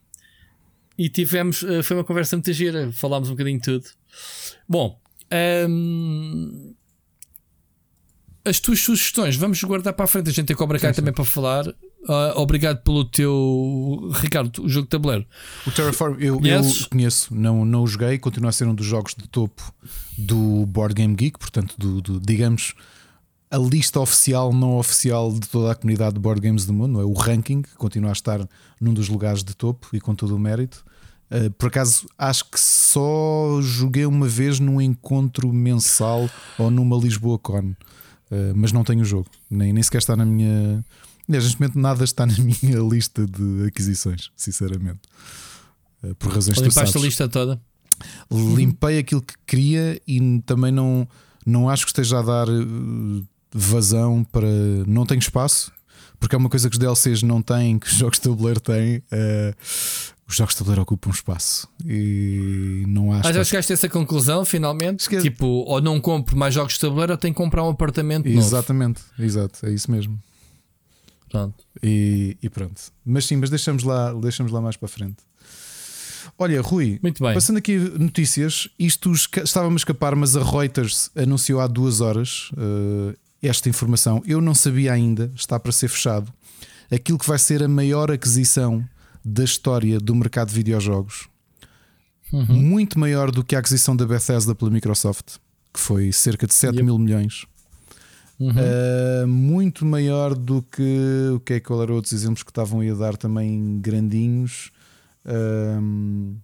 E 0.96 1.08
tivemos, 1.08 1.62
uh, 1.62 1.82
foi 1.82 1.96
uma 1.96 2.04
conversa 2.04 2.34
muito 2.36 2.52
gira, 2.52 2.90
falámos 2.92 3.28
um 3.28 3.32
bocadinho 3.32 3.58
de 3.58 3.64
tudo. 3.64 3.84
Bom, 4.68 4.98
um, 5.68 6.74
as 8.48 8.60
tuas 8.60 8.80
sugestões 8.80 9.36
vamos 9.36 9.62
guardar 9.62 9.92
para 9.92 10.04
a 10.04 10.08
frente. 10.08 10.30
A 10.30 10.32
gente 10.32 10.46
tem 10.46 10.56
Cobra 10.56 10.78
Kai 10.78 10.92
também 10.92 11.12
para 11.12 11.24
falar. 11.24 11.66
Uh, 11.66 12.32
obrigado 12.36 12.82
pelo 12.82 13.04
teu 13.04 14.10
Ricardo, 14.20 14.62
o 14.64 14.68
jogo 14.68 14.86
de 14.86 14.90
tabuleiro. 14.90 15.26
O 15.66 15.70
Terraform 15.70 16.14
eu, 16.20 16.40
eu, 16.44 16.62
conheço, 16.90 17.34
não, 17.34 17.64
não 17.64 17.82
o 17.82 17.86
joguei, 17.86 18.18
continua 18.18 18.50
a 18.50 18.52
ser 18.52 18.66
um 18.66 18.74
dos 18.74 18.86
jogos 18.86 19.14
de 19.14 19.28
topo 19.28 19.74
do 20.16 20.64
Board 20.66 20.94
Game 20.94 21.14
Geek, 21.14 21.38
portanto, 21.38 21.74
do, 21.76 22.00
do, 22.00 22.20
digamos 22.20 22.74
a 23.50 23.56
lista 23.56 23.98
oficial, 23.98 24.52
não 24.52 24.78
oficial 24.78 25.32
de 25.32 25.48
toda 25.48 25.72
a 25.72 25.74
comunidade 25.74 26.14
de 26.14 26.20
board 26.20 26.40
games 26.40 26.66
do 26.66 26.72
mundo, 26.72 27.00
é? 27.00 27.04
o 27.04 27.14
ranking, 27.14 27.62
continua 27.76 28.10
a 28.10 28.12
estar 28.12 28.46
num 28.80 28.92
dos 28.92 29.08
lugares 29.08 29.42
de 29.42 29.54
topo 29.54 29.88
e 29.92 30.00
com 30.00 30.14
todo 30.14 30.36
o 30.36 30.38
mérito. 30.38 30.84
Uh, 31.30 31.50
por 31.52 31.68
acaso, 31.68 32.06
acho 32.16 32.44
que 32.46 32.58
só 32.58 33.60
joguei 33.60 34.06
uma 34.06 34.26
vez 34.26 34.60
num 34.60 34.80
encontro 34.80 35.52
mensal 35.52 36.28
ou 36.58 36.70
numa 36.70 36.96
Lisboa 36.96 37.38
Con. 37.38 37.74
Uh, 38.30 38.52
mas 38.54 38.72
não 38.72 38.84
tenho 38.84 39.00
o 39.00 39.04
jogo, 39.04 39.28
nem, 39.50 39.72
nem 39.72 39.82
sequer 39.82 39.98
está 39.98 40.16
na 40.16 40.24
minha. 40.24 40.84
Neste 41.26 41.60
momento, 41.60 41.78
nada 41.78 42.04
está 42.04 42.26
na 42.26 42.34
minha 42.38 42.78
lista 42.78 43.26
de 43.26 43.66
aquisições, 43.66 44.30
sinceramente. 44.36 45.00
Uh, 46.02 46.14
por 46.14 46.32
razões 46.32 46.58
Limpaste 46.58 46.80
tu 46.80 46.92
sabes. 46.92 46.96
a 46.96 47.00
lista 47.06 47.28
toda? 47.28 47.60
Limpei 48.30 48.98
aquilo 48.98 49.22
que 49.22 49.34
queria 49.46 50.00
e 50.06 50.40
também 50.42 50.70
não, 50.70 51.08
não 51.44 51.68
acho 51.68 51.84
que 51.84 51.90
esteja 51.90 52.20
a 52.20 52.22
dar 52.22 52.48
uh, 52.48 53.26
vazão 53.52 54.24
para. 54.24 54.48
Não 54.86 55.06
tenho 55.06 55.18
espaço, 55.18 55.72
porque 56.20 56.34
é 56.34 56.38
uma 56.38 56.48
coisa 56.48 56.68
que 56.68 56.74
os 56.74 56.78
DLCs 56.78 57.22
não 57.22 57.42
têm, 57.42 57.78
que 57.78 57.86
os 57.86 57.94
jogos 57.94 58.18
de 58.18 58.22
tabuleiro 58.22 58.60
têm 58.60 59.02
os 60.28 60.36
jogos 60.36 60.52
de 60.52 60.58
tabuleiro 60.58 60.82
ocupam 60.82 61.10
espaço 61.10 61.66
e 61.86 62.84
não 62.86 63.10
acho. 63.12 63.26
Ah, 63.28 63.32
já 63.32 63.42
chegaste 63.42 63.72
a 63.72 63.74
essa 63.74 63.88
conclusão 63.88 64.44
finalmente? 64.44 65.00
Esquece. 65.00 65.22
Tipo, 65.22 65.46
ou 65.46 65.80
não 65.80 65.98
compro 65.98 66.36
mais 66.36 66.52
jogos 66.52 66.74
de 66.74 66.80
tabuleiro 66.80 67.12
ou 67.12 67.18
tenho 67.18 67.32
que 67.32 67.38
comprar 67.38 67.64
um 67.64 67.70
apartamento 67.70 68.26
Exatamente, 68.28 69.00
novo. 69.00 69.24
exato, 69.24 69.64
é 69.64 69.70
isso 69.70 69.90
mesmo. 69.90 70.20
Pronto. 71.30 71.54
E, 71.82 72.36
e, 72.42 72.48
pronto. 72.50 72.80
Mas 73.04 73.24
sim, 73.24 73.36
mas 73.36 73.48
deixamos 73.48 73.82
lá, 73.82 74.12
deixamos 74.12 74.52
lá 74.52 74.60
mais 74.60 74.76
para 74.76 74.88
frente. 74.88 75.16
Olha, 76.38 76.60
Rui, 76.60 76.98
Muito 77.02 77.22
bem. 77.22 77.32
passando 77.32 77.56
aqui 77.56 77.78
notícias, 77.78 78.68
isto 78.78 79.12
estava-me 79.12 79.74
a 79.74 79.76
escapar, 79.76 80.14
mas 80.14 80.36
a 80.36 80.42
Reuters 80.42 81.10
anunciou 81.16 81.60
há 81.60 81.66
duas 81.66 82.00
horas 82.00 82.50
uh, 82.52 83.16
esta 83.42 83.68
informação. 83.68 84.22
Eu 84.26 84.40
não 84.42 84.54
sabia 84.54 84.92
ainda, 84.92 85.30
está 85.34 85.58
para 85.58 85.72
ser 85.72 85.88
fechado. 85.88 86.32
Aquilo 86.90 87.18
que 87.18 87.26
vai 87.26 87.38
ser 87.38 87.62
a 87.62 87.68
maior 87.68 88.10
aquisição 88.10 88.86
da 89.24 89.44
história 89.44 89.98
do 89.98 90.14
mercado 90.14 90.48
de 90.48 90.54
videojogos, 90.54 91.28
uhum. 92.32 92.46
muito 92.46 92.98
maior 92.98 93.30
do 93.30 93.44
que 93.44 93.56
a 93.56 93.58
aquisição 93.58 93.96
da 93.96 94.06
Bethesda 94.06 94.54
pela 94.54 94.70
Microsoft, 94.70 95.36
que 95.72 95.80
foi 95.80 96.12
cerca 96.12 96.46
de 96.46 96.54
7 96.54 96.74
yep. 96.74 96.84
mil 96.84 96.98
milhões. 96.98 97.46
Uhum. 98.38 98.50
Uh, 98.50 99.26
muito 99.26 99.84
maior 99.84 100.34
do 100.34 100.62
que 100.62 101.30
o 101.34 101.40
que 101.40 101.54
é 101.54 101.60
que 101.60 101.72
eram 101.72 101.96
outros 101.96 102.12
exemplos 102.12 102.44
que 102.44 102.50
estavam 102.50 102.80
a 102.80 102.94
dar 102.94 103.16
também 103.16 103.80
grandinhos. 103.80 104.70
Uh, 105.24 106.36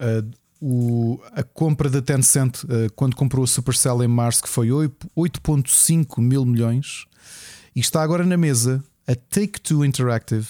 uh, 0.00 0.30
o, 0.60 1.20
a 1.32 1.42
compra 1.42 1.88
da 1.88 2.02
Tencent 2.02 2.64
quando 2.96 3.14
comprou 3.14 3.44
a 3.44 3.46
Supercell 3.46 4.02
em 4.02 4.08
março, 4.08 4.42
que 4.42 4.48
foi 4.48 4.68
8,5 4.68 6.20
mil 6.20 6.44
milhões, 6.44 7.04
e 7.76 7.80
está 7.80 8.02
agora 8.02 8.24
na 8.24 8.36
mesa 8.36 8.82
a 9.06 9.14
Take 9.14 9.60
Two 9.60 9.84
Interactive 9.84 10.48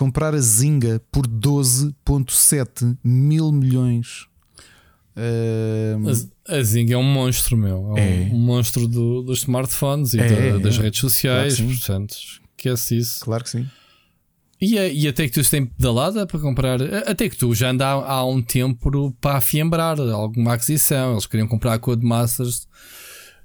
comprar 0.00 0.34
a 0.34 0.38
Zynga 0.38 1.02
por 1.12 1.26
12,7 1.26 2.96
mil 3.04 3.52
milhões. 3.52 4.26
A, 5.14 6.56
a 6.56 6.62
Zynga 6.62 6.94
é 6.94 6.96
um 6.96 7.02
monstro, 7.02 7.54
meu. 7.54 7.94
É, 7.98 8.22
é. 8.22 8.30
um 8.32 8.38
monstro 8.38 8.88
do, 8.88 9.20
dos 9.20 9.40
smartphones 9.40 10.14
e 10.14 10.20
é, 10.20 10.52
da, 10.52 10.58
das 10.58 10.78
é. 10.78 10.80
redes 10.80 11.00
sociais. 11.00 11.56
Claro 11.56 11.74
portanto, 11.74 12.16
esquece 12.56 12.96
isso. 12.96 13.20
Claro 13.22 13.44
que 13.44 13.50
sim. 13.50 13.68
E 14.58 14.78
a, 14.78 14.88
e 14.88 15.06
a 15.06 15.12
Take-Two 15.12 15.44
tem 15.50 15.66
pedalada 15.66 16.26
para 16.26 16.40
comprar. 16.40 16.80
A 16.80 17.14
Take-Two 17.14 17.54
já 17.54 17.68
anda 17.68 17.86
há, 17.86 18.12
há, 18.12 18.24
um 18.24 18.40
tempo 18.40 19.14
para 19.20 19.36
afiembrar 19.36 20.00
alguma 20.00 20.54
aquisição. 20.54 21.12
Eles 21.12 21.26
queriam 21.26 21.46
comprar 21.46 21.74
a 21.74 21.78
Codemasters, 21.78 22.66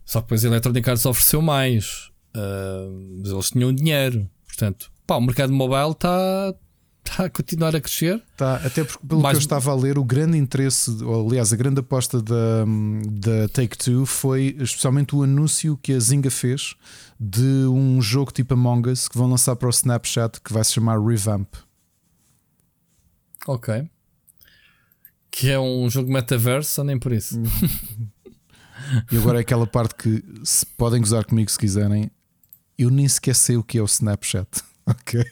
só 0.06 0.22
que 0.22 0.28
depois 0.28 0.46
a 0.46 0.48
Electronic 0.48 0.90
Arts 0.90 1.06
ofereceu 1.06 1.42
mais. 1.42 2.12
Uh, 2.34 3.20
mas 3.20 3.32
eles 3.32 3.50
tinham 3.50 3.74
dinheiro. 3.74 4.30
Portanto, 4.48 4.95
pá, 5.06 5.16
o 5.16 5.22
mercado 5.22 5.54
mobile 5.54 5.92
está 5.92 6.54
está 7.06 7.26
a 7.26 7.30
continuar 7.30 7.76
a 7.76 7.80
crescer. 7.80 8.22
Tá, 8.36 8.56
até 8.58 8.84
porque, 8.84 9.06
pelo 9.08 9.22
Mais... 9.22 9.38
que 9.38 9.44
eu 9.44 9.46
estava 9.46 9.72
a 9.72 9.76
ler, 9.76 9.98
o 9.98 10.04
grande 10.04 10.38
interesse, 10.38 10.92
ou 11.04 11.28
aliás, 11.28 11.54
a 11.54 11.56
grande 11.56 11.80
aposta 11.80 12.22
da, 12.22 12.66
da 13.10 13.48
Take 13.50 13.78
Two 13.78 14.06
foi 14.06 14.56
especialmente 14.60 15.16
o 15.16 15.24
anúncio 15.24 15.78
que 15.82 15.94
a 15.94 16.00
Zynga 16.00 16.32
fez 16.32 16.76
de 17.20 17.68
um 17.68 18.02
jogo 18.02 18.32
tipo 18.32 18.54
Among 18.54 18.90
Us 18.90 19.08
que 19.08 19.18
vão 19.18 19.30
lançar 19.30 19.56
para 19.56 19.68
o 19.68 19.70
Snapchat 19.70 20.42
que 20.42 20.52
vai 20.52 20.64
se 20.64 20.74
chamar 20.74 21.00
Revamp. 21.00 21.54
Ok. 23.48 23.88
Que 25.32 25.52
é 25.52 25.60
um 25.60 25.90
jogo 25.90 26.12
metaverso, 26.12 26.82
ou 26.82 26.86
nem 26.86 26.98
por 26.98 27.12
isso. 27.12 27.40
e 29.12 29.18
agora 29.18 29.38
é 29.38 29.42
aquela 29.42 29.68
parte 29.68 29.96
que 29.96 30.24
se 30.44 30.66
podem 30.66 31.00
gozar 31.00 31.26
comigo 31.26 31.50
se 31.50 31.60
quiserem. 31.60 32.10
Eu 32.78 32.90
nem 32.90 33.08
sequer 33.08 33.36
sei 33.36 33.56
o 33.56 33.64
que 33.64 33.78
é 33.78 33.82
o 33.82 33.86
Snapchat. 33.86 34.50
Ok. 34.88 35.26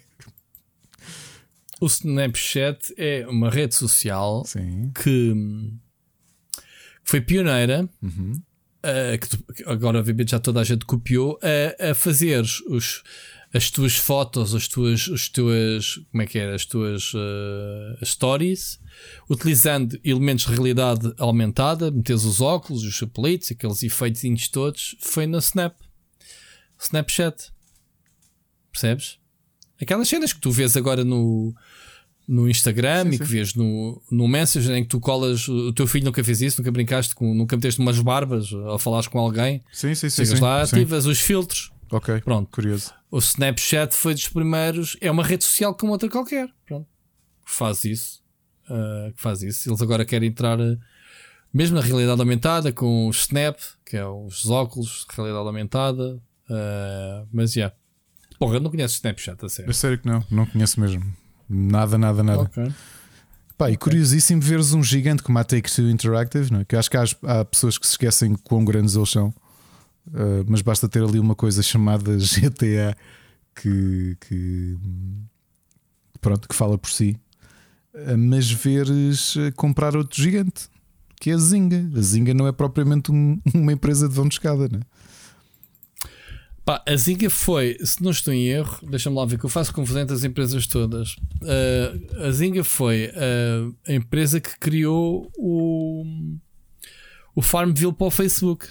O 1.79 1.85
Snapchat 1.85 2.93
é 2.97 3.27
uma 3.27 3.49
rede 3.49 3.75
social 3.75 4.43
Sim. 4.45 4.91
que 4.95 5.33
foi 7.03 7.21
pioneira. 7.21 7.89
Uhum. 8.01 8.41
Uh, 8.85 9.53
que 9.53 9.63
agora, 9.65 9.99
obviamente, 9.99 10.31
já 10.31 10.39
toda 10.39 10.61
a 10.61 10.63
gente 10.63 10.85
copiou 10.85 11.37
a, 11.41 11.91
a 11.91 11.93
fazer 11.93 12.41
os, 12.41 13.03
as 13.53 13.69
tuas 13.69 13.95
fotos, 13.95 14.55
as 14.55 14.67
tuas, 14.67 15.09
as 15.13 15.29
tuas, 15.29 15.95
como 16.11 16.23
é 16.23 16.25
que 16.25 16.39
era, 16.39 16.55
as 16.55 16.65
tuas 16.65 17.13
uh, 17.13 18.03
stories, 18.05 18.79
utilizando 19.29 19.99
elementos 20.03 20.45
de 20.45 20.51
realidade 20.51 21.13
aumentada, 21.17 21.91
metes 21.91 22.23
os 22.23 22.41
óculos, 22.41 22.83
os 22.83 22.93
chapelitos, 22.93 23.51
aqueles 23.51 23.83
efeitos 23.83 24.49
todos, 24.49 24.95
foi 24.99 25.27
na 25.27 25.37
Snap, 25.37 25.75
Snapchat, 26.79 27.51
percebes? 28.71 29.22
Aquelas 29.83 30.07
cenas 30.07 30.33
que 30.33 30.39
tu 30.39 30.51
vês 30.51 30.75
agora 30.75 31.03
no, 31.03 31.53
no 32.27 32.49
Instagram 32.49 33.03
sim, 33.03 33.15
e 33.15 33.19
que 33.19 33.25
vês 33.25 33.53
no, 33.53 34.01
no 34.09 34.27
Messenger 34.27 34.75
em 34.75 34.83
que 34.83 34.89
tu 34.89 34.99
colas. 34.99 35.47
O 35.47 35.73
teu 35.73 35.85
filho 35.85 36.05
nunca 36.05 36.23
fez 36.23 36.41
isso, 36.41 36.61
nunca 36.61 36.71
brincaste 36.71 37.13
com. 37.13 37.33
Nunca 37.33 37.55
meteste 37.55 37.79
umas 37.79 37.99
barbas 37.99 38.51
ao 38.53 38.79
falares 38.79 39.07
com 39.07 39.19
alguém. 39.19 39.63
Sim, 39.71 39.93
sim, 39.93 40.09
sim. 40.09 40.23
Chegas 40.23 40.39
sim, 40.39 40.43
lá, 40.43 40.65
sim. 40.65 40.75
ativas 40.75 41.05
os 41.05 41.19
filtros. 41.19 41.71
Ok. 41.91 42.21
Pronto. 42.21 42.49
Curioso. 42.51 42.91
O 43.11 43.19
Snapchat 43.19 43.93
foi 43.95 44.13
dos 44.13 44.27
primeiros. 44.27 44.97
É 44.99 45.11
uma 45.11 45.23
rede 45.23 45.43
social 45.43 45.75
como 45.75 45.91
outra 45.91 46.09
qualquer. 46.09 46.49
Pronto. 46.65 46.87
Faz 47.45 47.85
isso. 47.85 48.23
Uh, 48.69 49.13
faz 49.15 49.43
isso. 49.43 49.69
Eles 49.69 49.81
agora 49.81 50.05
querem 50.05 50.29
entrar. 50.29 50.59
Uh, 50.59 50.79
mesmo 51.53 51.75
na 51.75 51.81
realidade 51.81 52.19
aumentada, 52.19 52.71
com 52.71 53.07
o 53.07 53.11
Snap, 53.11 53.59
que 53.85 53.95
é 53.95 54.07
os 54.07 54.49
óculos 54.49 55.05
de 55.07 55.15
realidade 55.15 55.45
aumentada. 55.45 56.19
Uh, 56.49 57.27
mas 57.31 57.53
já. 57.53 57.59
Yeah. 57.59 57.82
Porra, 58.39 58.59
não 58.59 58.69
conheces 58.69 58.97
Snapchat, 58.97 59.45
a 59.45 59.49
sério? 59.49 59.69
É 59.69 59.73
sério 59.73 59.97
que 59.97 60.07
não, 60.07 60.23
não 60.29 60.45
conheço 60.45 60.79
mesmo. 60.79 61.03
Nada, 61.49 61.97
nada, 61.97 62.23
nada. 62.23 62.41
Okay. 62.43 62.71
Pá, 63.57 63.69
e 63.69 63.77
curiosíssimo 63.77 64.41
veres 64.41 64.73
um 64.73 64.83
gigante 64.83 65.21
como 65.21 65.37
a 65.37 65.43
Take-Two 65.43 65.89
Interactive, 65.89 66.51
não 66.51 66.61
é? 66.61 66.65
que 66.65 66.75
acho 66.75 66.89
que 66.89 66.97
há, 66.97 67.03
há, 67.23 67.45
pessoas 67.45 67.77
que 67.77 67.85
se 67.85 67.93
esquecem 67.93 68.35
quão 68.35 68.65
grandes 68.65 68.95
eles 68.95 69.09
são, 69.09 69.29
uh, 70.07 70.43
mas 70.47 70.61
basta 70.61 70.89
ter 70.89 71.03
ali 71.03 71.19
uma 71.19 71.35
coisa 71.35 71.61
chamada 71.61 72.17
GTA 72.17 72.97
que, 73.55 74.17
que 74.19 74.77
pronto, 76.19 76.47
que 76.47 76.55
fala 76.55 76.77
por 76.77 76.89
si. 76.89 77.17
Uh, 77.93 78.17
mas 78.17 78.49
veres 78.51 79.35
uh, 79.35 79.51
comprar 79.55 79.95
outro 79.95 80.19
gigante, 80.19 80.67
que 81.21 81.29
é 81.29 81.33
a 81.35 81.37
Zinga. 81.37 81.89
A 81.95 82.01
Zinga 82.01 82.33
não 82.33 82.47
é 82.47 82.51
propriamente 82.51 83.11
um, 83.11 83.39
uma 83.53 83.71
empresa 83.71 84.09
de 84.09 84.15
vão 84.15 84.27
de 84.27 84.33
escada, 84.33 84.67
não 84.67 84.79
é? 84.79 84.83
Pá, 86.65 86.81
a 86.87 86.95
Zinga 86.95 87.29
foi, 87.29 87.77
se 87.83 88.01
não 88.01 88.11
estou 88.11 88.33
em 88.33 88.47
erro, 88.47 88.79
deixa-me 88.89 89.15
lá 89.17 89.25
ver 89.25 89.37
que 89.37 89.45
eu 89.45 89.49
faço 89.49 89.73
confusão 89.73 90.01
entre 90.01 90.15
as 90.15 90.23
empresas 90.23 90.65
todas. 90.65 91.15
Uh, 91.41 92.25
a 92.25 92.31
Zinga 92.31 92.63
foi 92.63 93.07
uh, 93.07 93.75
a 93.85 93.93
empresa 93.93 94.39
que 94.39 94.57
criou 94.57 95.29
o, 95.35 96.05
o 97.35 97.41
Farmville 97.41 97.91
para 97.91 98.07
o 98.07 98.11
Facebook, 98.11 98.69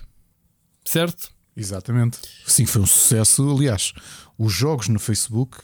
certo? 0.84 1.30
Exatamente. 1.54 2.18
Sim, 2.46 2.64
foi 2.64 2.80
um 2.80 2.86
sucesso. 2.86 3.50
Aliás, 3.50 3.92
os 4.38 4.50
jogos 4.50 4.88
no 4.88 4.98
Facebook 4.98 5.58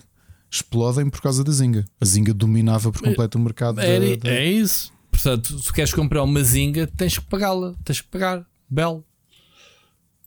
explodem 0.50 1.08
por 1.08 1.22
causa 1.22 1.42
da 1.42 1.50
Zinga. 1.50 1.86
A 1.98 2.04
Zinga 2.04 2.34
dominava 2.34 2.92
por 2.92 3.00
completo 3.00 3.38
o 3.38 3.40
mercado. 3.40 3.80
É, 3.80 4.16
da, 4.16 4.28
da... 4.28 4.30
é 4.34 4.44
isso. 4.44 4.92
Portanto, 5.10 5.58
se 5.58 5.72
queres 5.72 5.94
comprar 5.94 6.22
uma 6.22 6.42
Zinga, 6.42 6.86
tens 6.86 7.18
que 7.18 7.24
pagá-la, 7.24 7.74
tens 7.84 8.02
que 8.02 8.08
pagar. 8.08 8.46
Belo. 8.68 9.02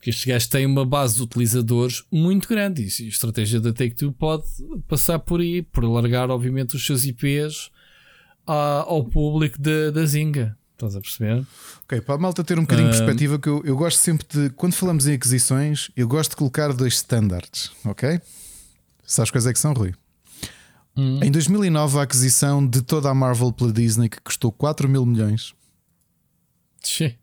Porque 0.02 0.10
estes 0.10 0.26
gajos 0.26 0.48
têm 0.48 0.66
uma 0.66 0.84
base 0.84 1.18
de 1.18 1.22
utilizadores 1.22 2.04
muito 2.12 2.50
grande 2.50 2.82
e 2.82 3.06
a 3.06 3.08
estratégia 3.08 3.62
da 3.62 3.72
Take-Two 3.72 4.12
pode 4.12 4.46
passar 4.88 5.20
por 5.20 5.40
aí, 5.40 5.62
por 5.62 5.84
alargar, 5.84 6.32
obviamente, 6.32 6.76
os 6.76 6.84
seus 6.84 7.06
IPs 7.06 7.70
ao 8.48 9.06
público 9.06 9.62
da 9.62 10.04
Zinga. 10.04 10.58
Estás 10.74 10.96
a 10.96 11.02
perceber? 11.02 11.46
Ok, 11.84 12.02
para 12.02 12.16
a 12.16 12.18
malta 12.18 12.44
ter 12.44 12.58
um 12.58 12.64
bocadinho 12.64 12.90
de 12.90 12.98
perspectiva, 12.98 13.38
que 13.38 13.48
eu, 13.48 13.62
eu 13.64 13.78
gosto 13.78 14.00
sempre 14.00 14.26
de, 14.28 14.50
quando 14.56 14.74
falamos 14.74 15.06
em 15.06 15.14
aquisições, 15.14 15.92
eu 15.96 16.08
gosto 16.08 16.32
de 16.32 16.38
colocar 16.38 16.74
dois 16.74 16.96
standards, 16.96 17.72
ok? 17.86 18.20
Sabes 19.06 19.30
quais 19.30 19.46
é 19.46 19.54
que 19.54 19.60
são, 19.60 19.72
Rui? 19.72 19.94
Hum. 20.98 21.20
Em 21.22 21.30
2009, 21.30 22.00
a 22.00 22.02
aquisição 22.02 22.66
de 22.66 22.82
toda 22.82 23.08
a 23.08 23.14
Marvel 23.14 23.54
pela 23.54 23.72
Disney, 23.72 24.10
que 24.10 24.20
custou 24.20 24.52
4 24.52 24.90
mil 24.90 25.06
milhões. 25.06 25.54
Sim. 26.82 27.14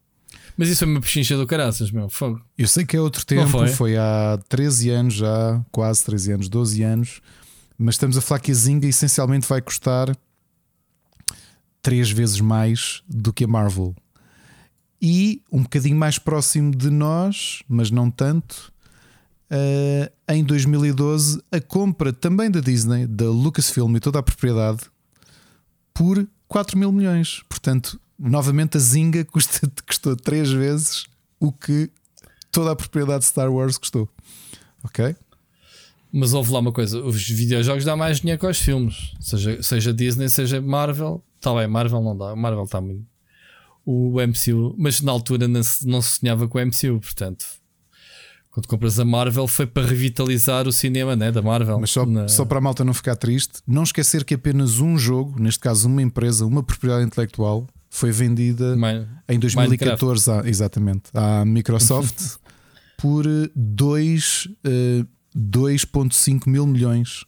Mas 0.59 0.68
isso 0.70 0.80
foi 0.80 0.89
uma 0.89 1.01
pechincha 1.01 1.36
do 1.36 1.47
caraças, 1.47 1.93
meu. 1.93 2.10
Fogo. 2.10 2.43
Eu 2.59 2.66
sei 2.66 2.85
que 2.85 2.97
é 2.97 3.01
outro 3.01 3.24
tempo, 3.24 3.48
foi? 3.48 3.68
foi? 3.68 3.97
há 3.97 4.40
13 4.48 4.90
anos 4.90 5.14
já, 5.14 5.64
quase 5.70 6.05
13 6.05 6.32
anos, 6.32 6.48
12 6.48 6.82
anos. 6.82 7.20
Mas 7.78 7.94
estamos 7.94 8.18
a 8.18 8.20
falar 8.20 8.40
que 8.40 8.51
a 8.51 8.55
Zinga 8.55 8.89
essencialmente 8.89 9.47
vai 9.47 9.62
custar 9.62 10.16
3 11.80 12.10
vezes 12.10 12.40
mais 12.40 13.05
do 13.09 13.32
que 13.32 13.44
a 13.44 13.47
Marvel. 13.47 13.94
E 15.01 15.40
um 15.52 15.62
bocadinho 15.62 15.97
mais 15.97 16.18
próximo 16.18 16.74
de 16.74 16.90
nós, 16.90 17.62
mas 17.68 17.93
não 17.93 18.10
tanto, 18.10 18.72
uh, 19.52 20.12
em 20.28 20.43
2012, 20.43 21.40
a 21.52 21.60
compra 21.60 22.12
também 22.12 22.51
da 22.51 22.59
Disney, 22.59 23.06
da 23.06 23.30
Lucasfilm 23.30 23.94
e 23.94 24.01
toda 24.01 24.18
a 24.18 24.24
propriedade, 24.24 24.80
por 25.94 26.26
4 26.48 26.76
mil 26.76 26.90
milhões. 26.90 27.44
Portanto, 27.48 28.01
novamente 28.19 28.77
a 28.77 28.81
Zinga 28.81 29.24
custa, 29.31 29.70
custou 29.86 30.16
3 30.16 30.51
vezes 30.51 31.07
o 31.39 31.53
que 31.53 31.90
toda 32.51 32.73
a 32.73 32.77
propriedade 32.77 33.20
de 33.20 33.27
Star 33.27 33.53
Wars 33.53 33.78
custou. 33.78 34.09
Ok? 34.82 35.15
Mas 36.12 36.32
houve 36.32 36.53
lá 36.53 36.61
uma 36.61 36.73
coisa: 36.73 37.01
os 37.01 37.28
videojogos 37.28 37.85
dão 37.85 37.97
mais 37.97 38.20
dinheiro 38.20 38.40
que 38.40 38.47
os 38.47 38.59
filmes, 38.59 39.12
seja, 39.20 39.62
seja 39.62 39.93
Disney, 39.93 40.28
seja 40.28 40.61
Marvel. 40.61 41.23
Está 41.36 41.55
bem, 41.55 41.69
Marvel 41.69 42.03
não 42.03 42.16
dá, 42.16 42.35
Marvel 42.35 42.65
está 42.65 42.81
muito. 42.81 43.07
O 43.85 44.16
MCU, 44.20 44.74
mas 44.77 45.01
na 45.01 45.12
altura 45.12 45.49
não 45.49 45.62
se, 45.62 45.86
não 45.86 46.03
se 46.03 46.19
sonhava 46.19 46.47
com 46.47 46.59
o 46.59 46.61
MCU, 46.61 47.01
portanto, 47.01 47.47
quando 48.51 48.66
compras 48.66 48.99
a 48.99 49.05
Marvel 49.05 49.47
foi 49.47 49.66
para 49.66 49.86
revitalizar 49.86 50.66
o 50.66 50.73
cinema 50.73 51.15
né, 51.16 51.31
da 51.31 51.40
Marvel. 51.40 51.78
Mas 51.81 51.90
só, 51.90 52.05
na... 52.05 52.28
só 52.28 52.45
para 52.45 52.59
a 52.59 52.61
malta 52.61 52.85
não 52.85 52.93
ficar 52.93 53.16
triste, 53.16 53.62
não 53.66 53.85
esquecer 53.85 54.24
que 54.24 54.35
apenas 54.35 54.81
um 54.81 54.99
jogo, 54.99 55.40
neste 55.40 55.61
caso 55.61 55.89
uma 55.89 56.03
empresa, 56.03 56.45
uma 56.45 56.62
propriedade 56.62 57.07
intelectual, 57.07 57.66
foi 57.98 58.12
vendida 58.12 58.76
em 59.28 59.38
2014, 59.38 60.30
à, 60.30 60.42
exatamente, 60.46 61.10
à 61.12 61.44
Microsoft 61.44 62.36
por 62.96 63.24
2,5 63.24 65.06
uh, 66.46 66.50
mil 66.50 66.66
milhões. 66.66 67.24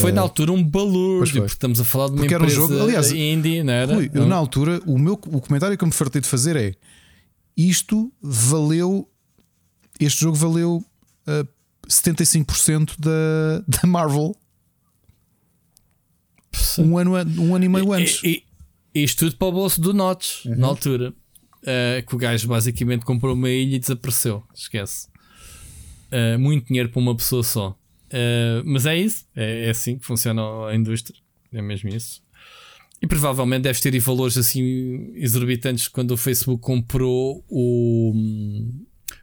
Foi 0.00 0.12
na 0.12 0.20
altura 0.20 0.52
um 0.52 0.62
balúrdio, 0.62 1.42
porque 1.42 1.54
estamos 1.54 1.80
a 1.80 1.84
falar 1.84 2.06
de 2.06 2.12
uma 2.12 2.20
porque 2.20 2.34
empresa 2.34 2.60
um 2.60 2.68
jogo, 2.68 2.82
aliás, 2.82 3.10
indie, 3.12 3.62
não 3.62 3.72
era? 3.72 3.94
Rui, 3.94 4.10
eu, 4.12 4.26
na 4.26 4.36
altura, 4.36 4.80
o, 4.86 4.98
meu, 4.98 5.14
o 5.14 5.40
comentário 5.40 5.76
que 5.76 5.82
eu 5.82 5.88
me 5.88 5.92
fartei 5.92 6.20
de 6.20 6.28
fazer 6.28 6.54
é: 6.54 6.74
isto 7.56 8.12
valeu, 8.22 9.08
este 9.98 10.20
jogo 10.20 10.36
valeu 10.36 10.84
uh, 11.26 11.48
75% 11.88 12.92
da, 12.98 13.64
da 13.66 13.88
Marvel 13.88 14.36
um 16.78 16.96
ano, 16.96 17.12
um 17.40 17.54
ano 17.54 17.64
e 17.64 17.68
meio 17.68 17.92
antes. 17.92 18.22
E, 18.22 18.44
isto 18.94 19.26
tudo 19.26 19.36
para 19.36 19.48
o 19.48 19.52
bolso 19.52 19.80
do 19.80 19.92
Notch, 19.92 20.46
uhum. 20.46 20.56
na 20.56 20.66
altura. 20.66 21.14
Uh, 21.60 22.06
que 22.06 22.14
o 22.14 22.18
gajo 22.18 22.48
basicamente 22.48 23.04
comprou 23.04 23.34
uma 23.34 23.50
ilha 23.50 23.76
e 23.76 23.78
desapareceu. 23.78 24.42
Esquece. 24.54 25.08
Uh, 26.10 26.38
muito 26.38 26.66
dinheiro 26.66 26.88
para 26.88 27.00
uma 27.00 27.14
pessoa 27.14 27.42
só. 27.42 27.78
Uh, 28.10 28.64
mas 28.64 28.86
é 28.86 28.96
isso, 28.96 29.24
é, 29.36 29.66
é, 29.66 29.70
assim 29.70 29.96
que 29.96 30.04
funciona 30.04 30.42
a 30.66 30.74
indústria, 30.74 31.16
é 31.52 31.62
mesmo 31.62 31.90
isso. 31.90 32.20
E 33.00 33.06
provavelmente 33.06 33.62
deve 33.62 33.80
ter 33.80 33.96
valores 34.00 34.36
assim 34.36 35.12
exorbitantes 35.14 35.86
quando 35.86 36.10
o 36.10 36.16
Facebook 36.16 36.60
comprou 36.60 37.44
o, 37.48 38.12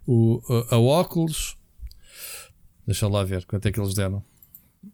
o 0.07 0.41
a, 0.71 0.75
a 0.75 0.79
óculos. 0.79 1.57
Deixa 2.85 3.07
lá 3.07 3.23
ver 3.23 3.45
quanto 3.45 3.67
é 3.67 3.71
que 3.71 3.79
eles 3.79 3.93
deram. 3.93 4.23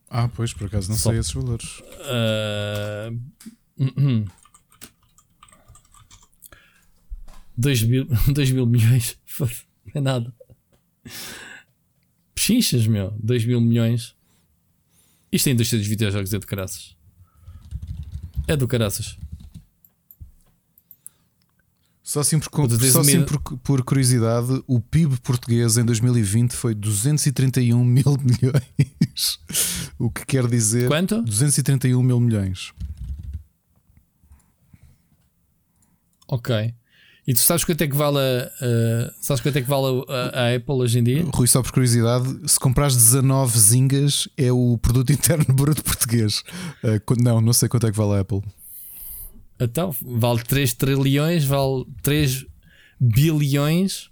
Ah, 0.09 0.27
pois, 0.27 0.53
por 0.53 0.67
acaso 0.67 0.89
não 0.89 0.97
Só, 0.97 1.11
sei 1.11 1.19
esses 1.19 1.31
valores. 1.31 1.81
Uh, 2.01 3.17
2 7.57 7.83
mil, 7.83 8.07
2 8.33 8.51
mil 8.51 8.65
milhões, 8.65 9.17
não 9.39 9.47
é 9.95 10.01
nada. 10.01 10.33
Pechinchas, 12.33 12.87
meu. 12.87 13.11
2 13.19 13.45
mil 13.45 13.61
milhões. 13.61 14.15
Isto 15.31 15.47
é 15.47 15.49
a 15.51 15.53
indústria 15.53 15.79
dos 15.79 15.87
videojogos 15.87 16.33
é 16.33 16.39
do 16.39 16.47
caraças. 16.47 16.95
É 18.47 18.55
do 18.55 18.67
caraças. 18.67 19.17
Só 22.03 22.19
assim, 22.19 22.37
por, 22.37 22.49
só 22.91 22.99
assim 22.99 23.23
por, 23.23 23.39
por, 23.59 23.83
curiosidade, 23.83 24.61
o 24.67 24.79
PIB 24.79 25.19
português 25.21 25.77
em 25.77 25.85
2020 25.85 26.51
foi 26.51 26.75
231 26.75 27.83
mil 27.83 28.03
milhões. 28.21 29.39
o 29.97 30.11
que 30.11 30.25
quer 30.25 30.45
dizer. 30.47 30.89
Quanto? 30.89 31.23
231 31.23 32.03
mil 32.03 32.19
milhões. 32.19 32.73
Ok. 36.27 36.73
E 37.25 37.33
tu 37.33 37.39
sabes 37.39 37.63
quanto 37.63 37.81
é 37.81 37.87
que 37.87 37.95
vale 37.95 38.17
a, 38.17 38.47
uh, 38.47 39.13
sabes 39.21 39.41
quanto 39.41 39.57
é 39.57 39.61
que 39.61 39.69
vale 39.69 40.03
a, 40.09 40.41
a, 40.41 40.55
Apple 40.55 40.75
hoje 40.75 40.99
em 40.99 41.03
dia? 41.03 41.25
Rui, 41.33 41.47
só 41.47 41.61
por 41.61 41.71
curiosidade, 41.71 42.27
se 42.45 42.59
comprares 42.59 42.95
19 42.97 43.57
zingas 43.57 44.27
é 44.35 44.51
o 44.51 44.77
produto 44.77 45.11
interno 45.13 45.45
bruto 45.53 45.81
português. 45.83 46.43
Uh, 46.83 47.21
não, 47.21 47.39
não 47.39 47.53
sei 47.53 47.69
quanto 47.69 47.87
é 47.87 47.91
que 47.91 47.97
vale 47.97 48.17
a 48.17 48.19
Apple. 48.19 48.41
Então, 49.59 49.95
vale 50.01 50.43
3 50.43 50.73
trilhões, 50.73 51.45
vale 51.45 51.85
3 52.01 52.45
bilhões. 52.99 54.09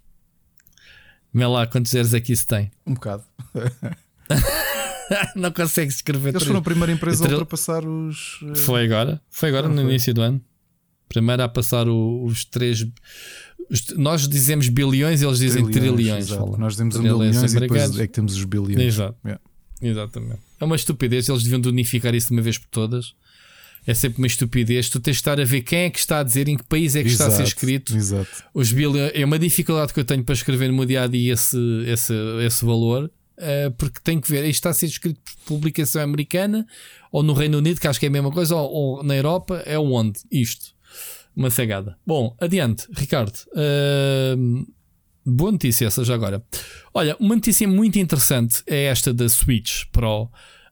Vê 1.34 1.46
lá 1.46 1.68
quantos 1.68 1.92
zeros 1.92 2.14
é 2.14 2.22
que 2.22 2.32
isso 2.32 2.48
tem. 2.48 2.72
Um 2.86 2.94
bocado. 2.94 3.24
não 5.36 5.52
consegues 5.52 5.96
escrever. 5.96 6.30
Eles 6.30 6.44
3. 6.44 6.48
foram 6.48 6.60
a 6.60 6.64
primeira 6.64 6.92
empresa 6.92 7.26
a 7.26 7.30
ultrapassar 7.30 7.86
os. 7.86 8.40
Eh, 8.44 8.56
Foi 8.56 8.86
agora. 8.86 9.22
Foi 9.30 9.50
agora, 9.50 9.68
no 9.68 9.76
foi. 9.76 9.84
início 9.84 10.14
do 10.14 10.22
ano. 10.22 10.42
Primeiro 11.12 11.44
a 11.44 11.50
passar 11.50 11.90
o, 11.90 12.24
os 12.24 12.46
três. 12.46 12.88
Os, 13.70 13.86
nós 13.98 14.30
dizemos 14.30 14.70
bilhões, 14.70 15.22
eles 15.22 15.40
dizem 15.40 15.70
trilhões. 15.70 16.28
trilhões 16.28 16.58
nós 16.58 16.74
dizemos 16.74 16.96
um 16.96 17.02
bilhões 17.02 17.54
e 17.54 17.60
depois 17.60 18.00
é 18.00 18.08
que 18.08 18.14
temos 18.14 18.34
os 18.34 18.46
bilhões. 18.46 18.80
Exato. 18.80 19.18
Yeah. 19.26 19.42
Exatamente. 19.82 20.40
É 20.58 20.64
uma 20.64 20.76
estupidez, 20.76 21.28
eles 21.28 21.44
deviam 21.44 21.60
de 21.60 21.68
unificar 21.68 22.16
isso 22.16 22.28
de 22.28 22.34
uma 22.34 22.42
vez 22.42 22.58
por 22.58 22.68
todas. 22.68 23.14
É 23.86 23.94
sempre 23.94 24.20
uma 24.20 24.28
estupidez. 24.28 24.90
Tu 24.90 25.02
tens 25.02 25.16
de 25.16 25.20
estar 25.20 25.38
a 25.38 25.44
ver 25.44 25.64
quem 25.64 25.80
é 25.80 25.90
que 25.90 26.00
está 26.00 26.20
a 26.20 26.24
dizer, 26.24 26.48
em 26.48 26.56
que 26.56 26.64
país 26.64 26.96
é 26.96 27.02
que 27.02 27.10
exato, 27.10 27.32
está 27.32 27.34
a 27.34 27.38
ser 27.38 27.50
escrito. 27.50 27.94
Exato. 27.94 28.30
Os 28.54 28.72
bilhões, 28.72 29.12
é 29.14 29.26
uma 29.26 29.40
dificuldade 29.40 29.94
que 29.94 30.00
eu 30.00 30.06
tenho 30.06 30.24
para 30.24 30.34
escrever 30.34 30.70
no 30.70 30.76
meu 30.76 30.86
dia 30.86 31.04
a 31.04 31.08
dia 31.08 31.34
esse, 31.34 31.58
esse, 31.88 32.14
esse 32.46 32.64
valor, 32.64 33.12
uh, 33.38 33.72
porque 33.78 34.00
tenho 34.02 34.22
que 34.22 34.30
ver, 34.32 34.46
isto 34.46 34.60
está 34.60 34.70
a 34.70 34.74
ser 34.74 34.86
escrito 34.86 35.20
por 35.26 35.56
publicação 35.56 36.02
americana 36.02 36.66
ou 37.12 37.22
no 37.22 37.34
Reino 37.34 37.58
Unido, 37.58 37.82
que 37.82 37.88
acho 37.88 38.00
que 38.00 38.06
é 38.06 38.10
a 38.10 38.12
mesma 38.12 38.32
coisa, 38.32 38.56
ou, 38.56 38.72
ou 38.72 39.04
na 39.04 39.16
Europa, 39.16 39.62
é 39.66 39.78
onde? 39.78 40.20
Isto 40.32 40.74
uma 41.42 41.50
cegada. 41.50 41.98
Bom, 42.06 42.36
adiante, 42.40 42.88
Ricardo. 42.96 43.36
Uh, 43.48 44.66
boa 45.26 45.52
notícia 45.52 45.88
essa 45.88 46.04
já 46.04 46.14
agora. 46.14 46.44
Olha, 46.94 47.16
uma 47.20 47.36
notícia 47.36 47.68
muito 47.68 47.98
interessante 48.00 48.64
é 48.68 48.86
esta 48.86 49.14
da 49.14 49.28
Switch 49.28 49.86
Pro. 49.92 50.30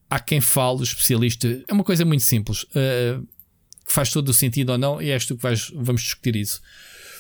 Há 0.09 0.19
quem 0.19 0.39
fale, 0.39 0.83
especialista, 0.83 1.63
é 1.67 1.73
uma 1.73 1.83
coisa 1.83 2.05
muito 2.05 2.23
simples, 2.23 2.63
uh, 2.63 3.27
faz 3.85 4.11
todo 4.11 4.29
o 4.29 4.33
sentido 4.33 4.71
ou 4.71 4.77
não, 4.77 5.01
e 5.01 5.11
és 5.11 5.25
tu 5.25 5.35
que 5.35 5.43
vais, 5.43 5.71
vamos 5.75 6.01
discutir 6.01 6.35
isso. 6.35 6.61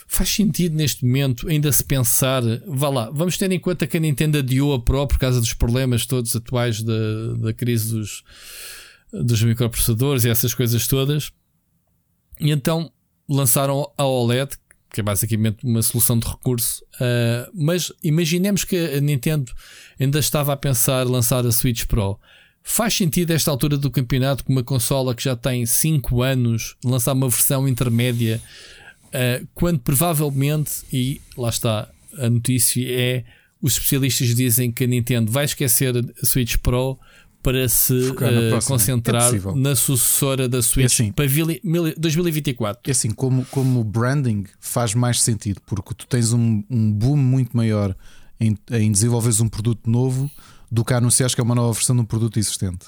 Faz 0.07 0.29
sentido 0.29 0.75
neste 0.75 1.05
momento 1.05 1.47
ainda 1.47 1.71
se 1.71 1.83
pensar, 1.83 2.41
vá 2.65 2.89
lá, 2.89 3.11
vamos 3.11 3.37
ter 3.37 3.51
em 3.51 3.59
conta 3.59 3.85
que 3.85 3.97
a 3.97 3.99
Nintendo 3.99 4.39
adiou 4.39 4.73
a 4.73 4.81
Pro 4.81 5.07
por 5.07 5.19
causa 5.19 5.39
dos 5.39 5.53
problemas 5.53 6.07
todos 6.07 6.35
atuais 6.35 6.81
da, 6.81 7.33
da 7.37 7.53
crise 7.53 7.93
dos, 7.93 8.23
dos 9.13 9.43
microprocessadores 9.43 10.25
e 10.25 10.29
essas 10.29 10.55
coisas 10.55 10.87
todas. 10.87 11.31
E 12.39 12.49
então 12.49 12.91
lançaram 13.29 13.89
a 13.97 14.05
OLED, 14.05 14.57
que 14.91 15.01
é 15.01 15.03
basicamente 15.03 15.63
uma 15.63 15.81
solução 15.81 16.17
de 16.17 16.27
recurso. 16.27 16.83
Uh, 16.95 17.49
mas 17.53 17.91
imaginemos 18.03 18.63
que 18.63 18.75
a 18.75 18.99
Nintendo 18.99 19.51
ainda 19.99 20.19
estava 20.19 20.51
a 20.51 20.57
pensar 20.57 21.05
lançar 21.05 21.45
a 21.45 21.51
Switch 21.51 21.85
Pro. 21.85 22.19
Faz 22.63 22.95
sentido, 22.95 23.31
a 23.31 23.35
esta 23.35 23.51
altura 23.51 23.77
do 23.77 23.91
campeonato, 23.91 24.43
com 24.43 24.51
uma 24.51 24.63
consola 24.63 25.15
que 25.15 25.23
já 25.23 25.35
tem 25.35 25.65
5 25.65 26.21
anos, 26.21 26.75
lançar 26.83 27.13
uma 27.13 27.29
versão 27.29 27.67
intermédia, 27.67 28.41
uh, 29.07 29.47
quando 29.53 29.79
provavelmente, 29.79 30.83
e 30.91 31.21
lá 31.37 31.49
está 31.49 31.87
a 32.17 32.29
notícia, 32.29 32.83
é 32.89 33.23
os 33.61 33.73
especialistas 33.73 34.33
dizem 34.35 34.71
que 34.71 34.85
a 34.85 34.87
Nintendo 34.87 35.31
vai 35.31 35.45
esquecer 35.45 35.93
a 35.97 36.25
Switch 36.25 36.57
Pro 36.57 36.97
para 37.41 37.67
se 37.69 37.93
uh, 37.93 38.65
concentrar 38.65 39.33
é 39.33 39.39
na 39.55 39.75
sucessora 39.75 40.47
da 40.47 40.61
Switch 40.61 40.99
é 40.99 41.03
assim, 41.03 41.11
para 41.11 41.25
2024. 41.97 42.81
É 42.85 42.91
assim, 42.91 43.11
como, 43.11 43.45
como 43.45 43.83
branding 43.83 44.45
faz 44.59 44.93
mais 44.93 45.21
sentido, 45.21 45.61
porque 45.65 45.93
tu 45.93 46.05
tens 46.05 46.33
um, 46.33 46.63
um 46.69 46.91
boom 46.91 47.15
muito 47.15 47.55
maior 47.55 47.95
em, 48.39 48.57
em 48.71 48.91
desenvolveres 48.91 49.39
um 49.39 49.47
produto 49.47 49.89
novo 49.89 50.29
do 50.71 50.83
que 50.83 50.93
anunciares 50.93 51.33
que 51.33 51.41
é 51.41 51.43
uma 51.43 51.55
nova 51.55 51.73
versão 51.73 51.95
de 51.95 52.01
um 52.01 52.05
produto 52.05 52.37
existente. 52.37 52.87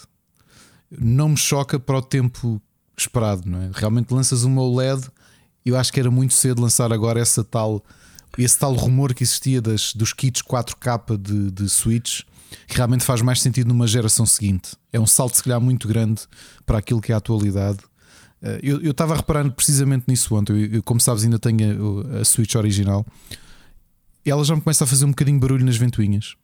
Não 1.00 1.30
me 1.30 1.38
choca 1.38 1.80
para 1.80 1.98
o 1.98 2.02
tempo 2.02 2.62
esperado, 2.98 3.50
não 3.50 3.62
é? 3.62 3.72
Realmente 3.74 4.14
lanças 4.14 4.44
uma 4.44 4.62
OLED, 4.62 5.08
eu 5.66 5.78
acho 5.78 5.92
que 5.92 6.00
era 6.00 6.12
muito 6.12 6.34
cedo 6.34 6.62
lançar 6.62 6.92
agora 6.92 7.20
essa 7.20 7.44
tal, 7.44 7.84
esse 8.38 8.60
tal 8.60 8.74
rumor 8.74 9.14
que 9.14 9.24
existia 9.24 9.62
das, 9.62 9.94
dos 9.94 10.12
kits 10.14 10.42
4K 10.42 11.18
de, 11.18 11.52
de 11.52 11.70
Switch, 11.70 12.22
que 12.68 12.76
realmente 12.76 13.04
faz 13.04 13.22
mais 13.22 13.42
sentido 13.42 13.68
numa 13.68 13.88
geração 13.88 14.26
seguinte. 14.26 14.76
É 14.92 15.00
um 15.00 15.06
salto, 15.06 15.36
se 15.36 15.44
calhar, 15.44 15.60
muito 15.60 15.88
grande 15.88 16.22
para 16.66 16.78
aquilo 16.78 17.02
que 17.02 17.12
é 17.12 17.16
a 17.16 17.18
atualidade. 17.18 17.80
Eh, 18.42 18.60
eu, 18.64 18.82
eu 18.82 18.92
estava 18.92 19.16
reparando 19.16 19.52
precisamente 19.52 20.06
nisso 20.08 20.34
ontem. 20.36 20.54
Eu, 20.54 20.66
eu, 20.74 20.84
como 20.84 21.00
sabes, 21.00 21.24
ainda 21.24 21.40
tenho 21.40 22.06
a, 22.14 22.20
a 22.20 22.26
Switch 22.26 22.56
original. 22.56 23.06
Ela 24.26 24.44
já 24.44 24.56
me 24.56 24.62
começa 24.62 24.84
a 24.84 24.88
fazer 24.88 25.06
um 25.06 25.10
bocadinho 25.10 25.38
de 25.38 25.42
barulho 25.42 25.66
nas 25.66 25.78
ventoinhas. 25.78 26.36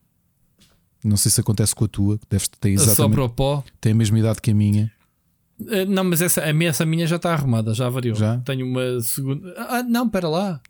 Não 1.03 1.17
sei 1.17 1.31
se 1.31 1.39
acontece 1.39 1.75
com 1.75 1.85
a 1.85 1.87
tua, 1.87 2.17
que 2.17 2.25
deves 2.29 2.47
ter 2.47 2.69
exatamente. 2.69 3.29
Pó. 3.35 3.63
Tem 3.79 3.91
a 3.91 3.95
mesma 3.95 4.19
idade 4.19 4.41
que 4.41 4.51
a 4.51 4.53
minha. 4.53 4.91
Uh, 5.59 5.85
não, 5.87 6.03
mas 6.03 6.21
essa, 6.21 6.43
a 6.43 6.53
minha, 6.53 6.69
essa 6.69 6.85
minha 6.85 7.07
já 7.07 7.15
está 7.15 7.33
arrumada, 7.33 7.73
já 7.73 7.89
variou. 7.89 8.15
Já? 8.15 8.37
Tenho 8.39 8.65
uma 8.65 8.99
segunda. 9.01 9.53
Ah, 9.57 9.83
não, 9.83 10.09
para 10.09 10.27
lá. 10.27 10.61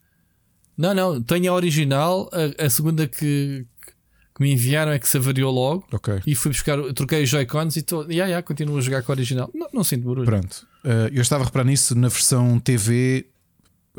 Não, 0.78 0.94
não, 0.94 1.22
tenho 1.22 1.52
a 1.52 1.56
original, 1.56 2.30
a, 2.32 2.66
a 2.66 2.70
segunda 2.70 3.08
que, 3.08 3.66
que 4.38 4.44
me 4.44 4.54
enviaram 4.54 4.92
é 4.92 5.00
que 5.00 5.10
se 5.10 5.18
avariou 5.18 5.52
logo. 5.52 5.84
Ok. 5.92 6.22
E 6.26 6.36
fui 6.36 6.52
buscar, 6.52 6.78
troquei 6.94 7.24
os 7.24 7.30
Joy-Cons 7.30 7.76
e 7.76 7.80
estou. 7.80 8.04
Yeah, 8.04 8.26
yeah, 8.26 8.44
continuo 8.44 8.78
a 8.78 8.82
jogar 8.82 9.02
com 9.02 9.12
a 9.12 9.16
original. 9.16 9.50
Não, 9.52 9.68
não 9.74 9.84
sinto 9.84 10.08
barulho. 10.08 10.26
Pronto. 10.26 10.68
Uh, 10.86 11.10
eu 11.12 11.24
estava 11.24 11.44
a 11.44 11.46
reparar 11.48 11.66
nisso 11.66 11.96
na 11.96 12.08
versão 12.08 12.60
TV. 12.60 13.26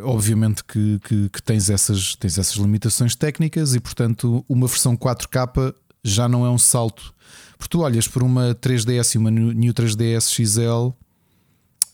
Obviamente 0.01 0.63
que, 0.63 1.01
que, 1.01 1.29
que, 1.29 1.43
tens, 1.43 1.69
essas, 1.69 2.15
tens 2.15 2.39
essas 2.39 2.55
limitações 2.55 3.17
técnicas 3.17 3.75
e, 3.75 3.81
portanto, 3.81 4.45
uma 4.49 4.69
versão 4.69 4.97
4K 4.97 5.75
já 6.05 6.29
não 6.29 6.47
é 6.47 6.51
um 6.51 6.59
salto. 6.59 7.13
Porque 7.59 7.71
tu 7.71 7.81
olhas 7.81 8.07
por 8.07 8.23
uma 8.23 8.55
3DS 8.55 9.17
e 9.17 9.19
uma 9.19 9.33
New 9.33 9.75
3DS 9.75 10.31
XL, 10.31 10.95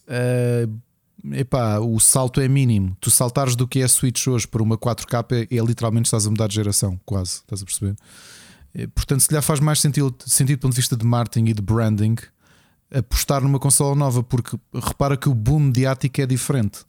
uh, 0.06 1.34
epá, 1.34 1.78
o 1.78 1.98
salto 1.98 2.42
é 2.42 2.46
mínimo. 2.46 2.94
Tu 3.00 3.10
saltares 3.10 3.56
do 3.56 3.66
que 3.66 3.80
é 3.80 3.84
a 3.84 3.88
Switch 3.88 4.26
hoje 4.26 4.46
para 4.46 4.62
uma 4.62 4.76
4K 4.76 5.48
é, 5.50 5.56
é 5.56 5.64
literalmente 5.64 6.08
estás 6.08 6.26
a 6.26 6.30
mudar 6.30 6.48
de 6.48 6.56
geração, 6.56 7.00
quase. 7.06 7.36
Estás 7.36 7.62
a 7.62 7.64
perceber? 7.64 7.96
Eh, 8.74 8.86
portanto, 8.88 9.20
se 9.20 9.32
lhe 9.32 9.40
faz 9.40 9.60
mais 9.60 9.80
sentido, 9.80 10.14
sentido 10.26 10.58
do 10.58 10.62
ponto 10.62 10.72
de 10.72 10.80
vista 10.80 10.96
de 10.96 11.06
marketing 11.06 11.50
e 11.50 11.54
de 11.54 11.62
branding 11.62 12.16
apostar 12.92 13.42
numa 13.42 13.58
consola 13.58 13.94
nova, 13.94 14.22
porque 14.22 14.56
repara 14.72 15.16
que 15.16 15.28
o 15.28 15.34
boom 15.34 15.60
mediático 15.60 16.20
é 16.20 16.26
diferente. 16.26 16.80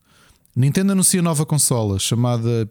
Nintendo 0.56 0.92
anuncia 0.92 1.22
nova 1.22 1.46
consola 1.46 2.00
chamada, 2.00 2.70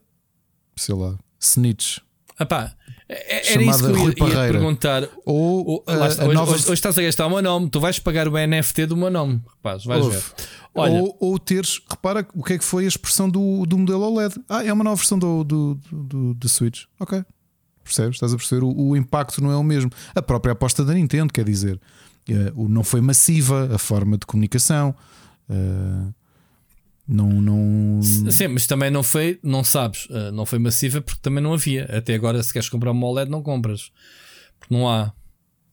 sei 0.76 0.94
lá, 0.94 1.18
Snitch. 1.40 1.98
Epá, 2.38 2.72
é, 3.08 3.52
era 3.52 3.62
isso 3.62 3.78
que 3.78 4.22
eu 4.22 4.28
ia, 4.28 4.46
ia 4.46 4.52
perguntar. 4.52 5.08
Ou, 5.24 5.78
uh, 5.78 5.84
hoje, 5.86 6.34
nova... 6.34 6.52
hoje, 6.52 6.64
hoje, 6.64 6.72
estás 6.72 6.98
a 6.98 7.02
gastar 7.02 7.26
o 7.26 7.30
meu 7.30 7.42
nome, 7.42 7.68
tu 7.68 7.78
vais 7.78 7.98
pagar 7.98 8.26
o 8.26 8.32
NFT 8.32 8.86
do 8.86 8.96
meu 8.96 9.10
nome, 9.10 9.40
rapaz, 9.46 9.84
vais 9.84 10.04
Ouve. 10.04 10.16
ver. 10.16 10.24
Olha, 10.74 10.92
ou, 10.94 11.16
ou, 11.20 11.38
teres, 11.38 11.80
repara 11.88 12.26
o 12.34 12.42
que 12.42 12.54
é 12.54 12.58
que 12.58 12.64
foi 12.64 12.84
a 12.84 12.88
expressão 12.88 13.30
do, 13.30 13.64
do 13.64 13.78
modelo 13.78 14.02
OLED. 14.02 14.34
Ah, 14.48 14.64
é 14.64 14.72
uma 14.72 14.82
nova 14.82 14.96
versão 14.96 15.16
do, 15.16 15.44
do, 15.44 15.74
do, 15.92 16.34
do 16.34 16.48
Switch. 16.48 16.84
Ok. 16.98 17.22
Percebes? 17.84 18.16
Estás 18.16 18.32
a 18.32 18.36
perceber? 18.36 18.64
O, 18.64 18.74
o, 18.74 18.96
impacto 18.96 19.42
não 19.42 19.52
é 19.52 19.56
o 19.56 19.62
mesmo. 19.62 19.90
A 20.14 20.22
própria 20.22 20.52
aposta 20.52 20.84
da 20.84 20.94
Nintendo, 20.94 21.32
quer 21.32 21.44
dizer, 21.44 21.78
uh, 22.56 22.68
não 22.68 22.82
foi 22.82 23.00
massiva 23.00 23.74
a 23.74 23.78
forma 23.78 24.16
de 24.16 24.26
comunicação. 24.26 24.94
Uh, 25.48 26.12
não, 27.06 27.28
não. 27.28 28.00
Sim, 28.02 28.48
mas 28.48 28.66
também 28.66 28.90
não 28.90 29.02
foi, 29.02 29.38
não 29.42 29.62
sabes, 29.62 30.06
uh, 30.06 30.32
não 30.32 30.46
foi 30.46 30.58
massiva 30.58 31.02
porque 31.02 31.20
também 31.20 31.42
não 31.42 31.52
havia. 31.52 31.84
Até 31.94 32.14
agora, 32.14 32.42
se 32.42 32.52
queres 32.52 32.70
comprar 32.70 32.90
uma 32.92 33.06
OLED, 33.06 33.30
não 33.30 33.42
compras 33.42 33.92
porque 34.58 34.74
não 34.74 34.88
há. 34.88 35.12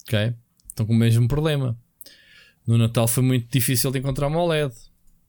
Ok? 0.04 0.34
Estão 0.68 0.86
com 0.86 0.94
o 0.94 0.98
mesmo 0.98 1.28
problema. 1.28 1.78
No 2.68 2.78
Natal 2.78 3.08
foi 3.08 3.24
muito 3.24 3.50
difícil 3.52 3.92
de 3.92 4.00
encontrar 4.00 4.28
uma 4.28 4.42
OLED. 4.42 4.74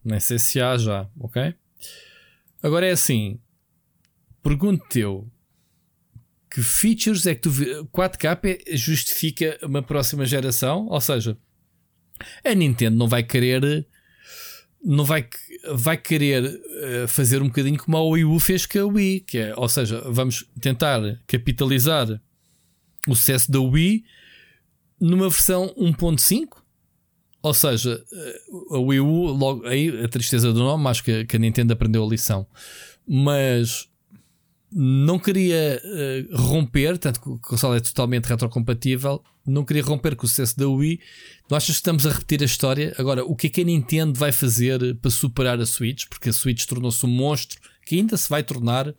Nem 0.04 0.18
sei 0.18 0.38
se 0.38 0.60
há 0.60 0.76
já, 0.76 1.09
ok? 1.18 1.54
Agora 2.62 2.86
é 2.86 2.90
assim: 2.90 3.38
pergunto-te 4.42 5.00
eu 5.00 5.30
que 6.52 6.62
features 6.62 7.26
é 7.26 7.34
que 7.34 7.40
tu 7.40 7.50
4K 7.50 8.76
justifica 8.76 9.58
uma 9.62 9.82
próxima 9.82 10.26
geração? 10.26 10.86
Ou 10.88 11.00
seja, 11.00 11.36
a 12.44 12.54
Nintendo 12.54 12.96
não 12.96 13.08
vai 13.08 13.22
querer 13.22 13.86
não 14.84 15.04
vai, 15.04 15.26
vai 15.74 15.96
querer 15.96 16.44
uh, 16.44 17.08
fazer 17.08 17.40
um 17.40 17.46
bocadinho 17.46 17.78
como 17.78 17.96
a 17.96 18.02
Wii 18.02 18.24
U 18.24 18.38
fez 18.40 18.66
com 18.66 18.80
a 18.80 18.84
Wii, 18.84 19.20
que 19.20 19.38
é, 19.38 19.54
ou 19.56 19.68
seja, 19.68 20.02
vamos 20.06 20.44
tentar 20.60 21.00
capitalizar 21.26 22.20
o 23.06 23.14
sucesso 23.14 23.50
da 23.50 23.60
Wii 23.60 24.04
numa 25.00 25.30
versão 25.30 25.72
1.5. 25.78 26.60
Ou 27.42 27.54
seja, 27.54 28.04
uh, 28.50 28.74
a 28.74 28.78
Wii 28.80 29.00
U, 29.00 29.26
logo 29.26 29.66
aí 29.66 30.04
a 30.04 30.08
tristeza 30.08 30.52
do 30.52 30.58
nome, 30.58 30.88
acho 30.88 31.04
que, 31.04 31.24
que 31.26 31.36
a 31.36 31.38
Nintendo 31.38 31.72
aprendeu 31.72 32.04
a 32.04 32.08
lição. 32.08 32.44
Mas 33.06 33.88
não 34.72 35.18
queria 35.18 35.80
uh, 35.84 36.36
romper, 36.36 36.96
tanto 36.98 37.20
que 37.20 37.28
o 37.28 37.38
console 37.38 37.76
é 37.76 37.80
totalmente 37.80 38.26
retrocompatível, 38.26 39.22
não 39.46 39.64
queria 39.64 39.82
romper 39.82 40.16
com 40.16 40.24
o 40.24 40.28
sucesso 40.28 40.56
da 40.56 40.68
Wii. 40.68 41.00
Tu 41.48 41.54
achas 41.54 41.66
que 41.66 41.72
estamos 41.72 42.06
a 42.06 42.10
repetir 42.10 42.42
a 42.42 42.46
história? 42.46 42.94
Agora, 42.96 43.24
o 43.24 43.36
que 43.36 43.48
é 43.48 43.50
que 43.50 43.60
a 43.60 43.64
Nintendo 43.64 44.18
vai 44.18 44.32
fazer 44.32 44.96
para 44.96 45.10
superar 45.10 45.60
a 45.60 45.66
Switch? 45.66 46.06
Porque 46.08 46.30
a 46.30 46.32
Switch 46.32 46.64
tornou-se 46.64 47.04
um 47.04 47.08
monstro 47.08 47.60
que 47.84 47.96
ainda 47.96 48.16
se 48.16 48.28
vai 48.28 48.42
tornar, 48.42 48.94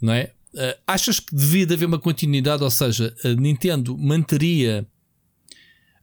não 0.00 0.12
é? 0.12 0.32
Uh, 0.54 0.78
achas 0.86 1.20
que 1.20 1.34
devia 1.34 1.64
haver 1.64 1.86
uma 1.86 1.98
continuidade? 1.98 2.62
Ou 2.62 2.70
seja, 2.70 3.14
a 3.24 3.28
Nintendo 3.28 3.96
manteria 3.96 4.86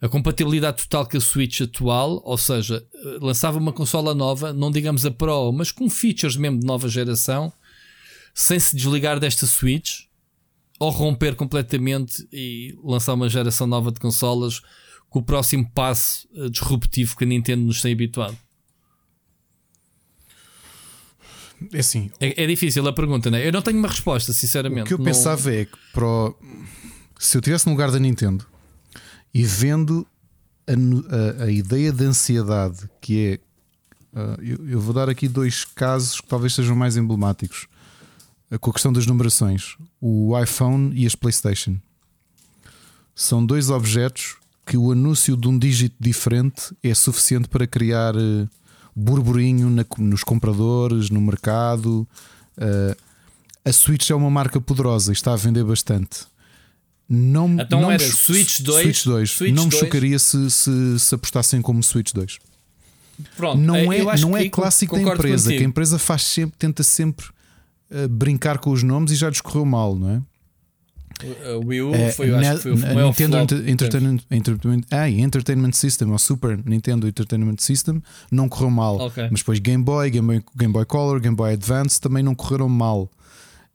a 0.02 0.08
compatibilidade 0.08 0.84
total 0.84 1.06
com 1.06 1.18
a 1.18 1.22
Switch 1.22 1.60
atual, 1.62 2.22
ou 2.24 2.38
seja, 2.38 2.86
lançava 3.20 3.58
uma 3.58 3.74
consola 3.74 4.16
nova, 4.16 4.54
não 4.54 4.72
digamos 4.72 5.06
a 5.06 5.12
Pro, 5.12 5.52
mas 5.52 5.74
com 5.74 5.90
features 5.90 6.38
mesmo 6.38 6.60
de 6.60 6.66
nova 6.66 6.88
geração 6.88 7.52
sem 8.40 8.58
se 8.58 8.74
desligar 8.74 9.20
desta 9.20 9.46
Switch 9.46 10.06
ou 10.80 10.90
romper 10.92 11.36
completamente 11.36 12.26
e 12.32 12.74
lançar 12.82 13.14
uma 13.14 13.28
geração 13.28 13.68
nova 13.68 13.92
de 13.92 14.00
consolas 14.00 14.62
com 15.10 15.20
o 15.20 15.24
próximo 15.24 15.70
passo 15.72 16.26
eh, 16.34 16.48
disruptivo 16.48 17.18
que 17.18 17.26
a 17.26 17.28
Nintendo 17.28 17.66
nos 17.66 17.82
tem 17.82 17.92
habituado? 17.92 18.38
É 21.74 21.80
assim. 21.80 22.10
É, 22.18 22.44
é 22.44 22.48
difícil 22.48 22.88
a 22.88 22.94
pergunta, 22.94 23.30
né? 23.30 23.46
Eu 23.46 23.52
não 23.52 23.62
tenho 23.62 23.78
uma 23.78 23.90
resposta, 23.90 24.32
sinceramente. 24.32 24.84
O 24.84 24.86
que 24.86 24.94
eu 24.94 25.00
não... 25.00 25.04
pensava 25.04 25.54
é 25.54 25.66
que 25.66 25.78
se 27.20 27.36
eu 27.36 27.40
estivesse 27.40 27.66
no 27.66 27.74
lugar 27.74 27.92
da 27.92 28.00
Nintendo 28.00 28.48
e 29.34 29.44
vendo 29.44 30.08
a, 30.66 31.44
a, 31.44 31.46
a 31.48 31.52
ideia 31.52 31.92
de 31.92 32.06
ansiedade 32.06 32.90
que 33.02 33.34
é. 33.34 33.40
Uh, 34.18 34.42
eu, 34.42 34.70
eu, 34.70 34.80
vou 34.80 34.94
dar 34.94 35.10
aqui 35.10 35.28
dois 35.28 35.66
casos 35.66 36.22
que 36.22 36.28
talvez 36.28 36.54
sejam 36.56 36.76
mais 36.76 36.96
emblemáticos 36.96 37.68
com 38.58 38.72
a 38.72 38.74
questão 38.74 38.92
das 38.92 39.06
numerações, 39.06 39.78
o 40.02 40.38
iPhone 40.42 40.92
e 40.96 41.06
as 41.06 41.14
PlayStation. 41.14 41.78
São 43.14 43.46
dois 43.46 43.70
objetos 43.70 44.38
que 44.66 44.78
o 44.78 44.92
anúncio 44.92 45.36
de 45.36 45.48
um 45.48 45.58
dígito 45.58 45.96
diferente 46.00 46.76
é 46.82 46.94
suficiente 46.94 47.48
para 47.48 47.68
criar 47.68 48.16
uh, 48.16 48.50
burburinho 48.96 49.70
na, 49.70 49.86
nos 49.98 50.24
compradores, 50.24 51.10
no 51.10 51.20
mercado. 51.20 52.08
Uh, 52.58 52.96
a 53.66 53.72
Switch 53.72 54.10
é 54.10 54.16
uma 54.16 54.30
marca 54.30 54.60
poderosa 54.60 55.12
e 55.12 55.14
está 55.14 55.34
a 55.34 55.36
vender 55.36 55.64
bastante. 55.64 56.22
Não, 57.08 57.50
então 57.60 57.82
não 57.82 57.92
era 57.92 58.04
Switch 58.04 58.62
2. 58.62 58.84
Switch 58.84 59.06
2. 59.06 59.32
Switch 59.32 59.56
não 59.56 59.66
me 59.66 59.72
chocaria 59.72 60.20
se, 60.20 60.50
se, 60.52 61.00
se 61.00 61.16
apostassem 61.16 61.62
como 61.62 61.82
Switch 61.84 62.14
2. 62.14 62.38
Pronto, 63.36 63.60
não 63.60 63.92
é, 63.92 64.18
não 64.20 64.38
é 64.38 64.48
clássico 64.48 64.96
da 64.96 65.02
empresa, 65.02 65.46
contigo. 65.46 65.58
que 65.60 65.66
a 65.66 65.68
empresa 65.68 66.00
faz 66.00 66.22
sempre, 66.22 66.56
tenta 66.58 66.84
sempre 66.84 67.26
brincar 68.10 68.60
com 68.60 68.72
os 68.72 68.84
nomes 68.84 69.12
e 69.12 69.16
já 69.16 69.30
lhes 69.30 69.42
correu 69.42 69.66
mal, 69.66 69.96
não 69.96 70.10
é? 70.10 70.22
O 71.58 71.68
Wii 71.68 71.82
U 71.82 71.94
é, 71.94 72.12
foi, 72.12 72.34
acho 72.34 72.56
que 72.56 72.62
foi 72.62 72.72
o 72.72 73.00
a 73.00 73.04
Nintendo 73.04 73.38
Entertainment, 73.70 74.20
Entertainment, 74.32 74.82
ah, 74.90 75.10
Entertainment 75.10 75.74
System, 75.74 76.12
ou 76.12 76.18
Super 76.18 76.58
Nintendo 76.66 77.08
Entertainment 77.08 77.58
System, 77.60 78.02
não 78.32 78.48
correu 78.48 78.70
mal. 78.70 78.98
Okay. 79.08 79.28
Mas 79.30 79.42
depois 79.42 79.60
Game 79.60 79.84
Boy, 79.84 80.10
Game 80.10 80.26
Boy, 80.26 80.44
Game 80.56 80.72
Boy 80.72 80.86
Color, 80.86 81.20
Game 81.20 81.36
Boy 81.36 81.54
Advance 81.54 82.00
também 82.00 82.24
não 82.24 82.34
correram 82.34 82.70
mal. 82.70 83.12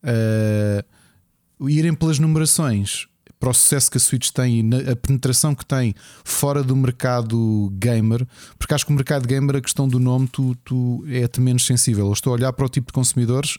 Uh, 0.03 1.69
irem 1.69 1.95
pelas 1.95 2.19
numerações 2.19 3.07
para 3.39 3.51
o 3.51 3.55
sucesso 3.55 3.91
que 3.91 3.99
a 3.99 4.01
Switch 4.01 4.31
tem 4.31 4.61
e 4.61 4.91
a 4.91 4.97
penetração 4.97 5.55
que 5.55 5.67
tem 5.67 5.95
fora 6.25 6.63
do 6.63 6.75
mercado 6.75 7.71
gamer, 7.75 8.27
porque 8.59 8.73
acho 8.73 8.87
que 8.87 8.93
o 8.93 8.95
mercado 8.95 9.29
gamer, 9.29 9.57
a 9.57 9.61
questão 9.61 9.87
do 9.87 10.01
nome, 10.01 10.27
tu, 10.29 10.55
tu 10.65 11.05
é-te 11.09 11.43
menos 11.43 11.67
sensível. 11.67 12.07
Eu 12.07 12.13
estou 12.15 12.33
a 12.33 12.37
olhar 12.37 12.53
para 12.55 12.65
o 12.65 12.69
tipo 12.71 12.87
de 12.87 12.93
consumidores 12.95 13.59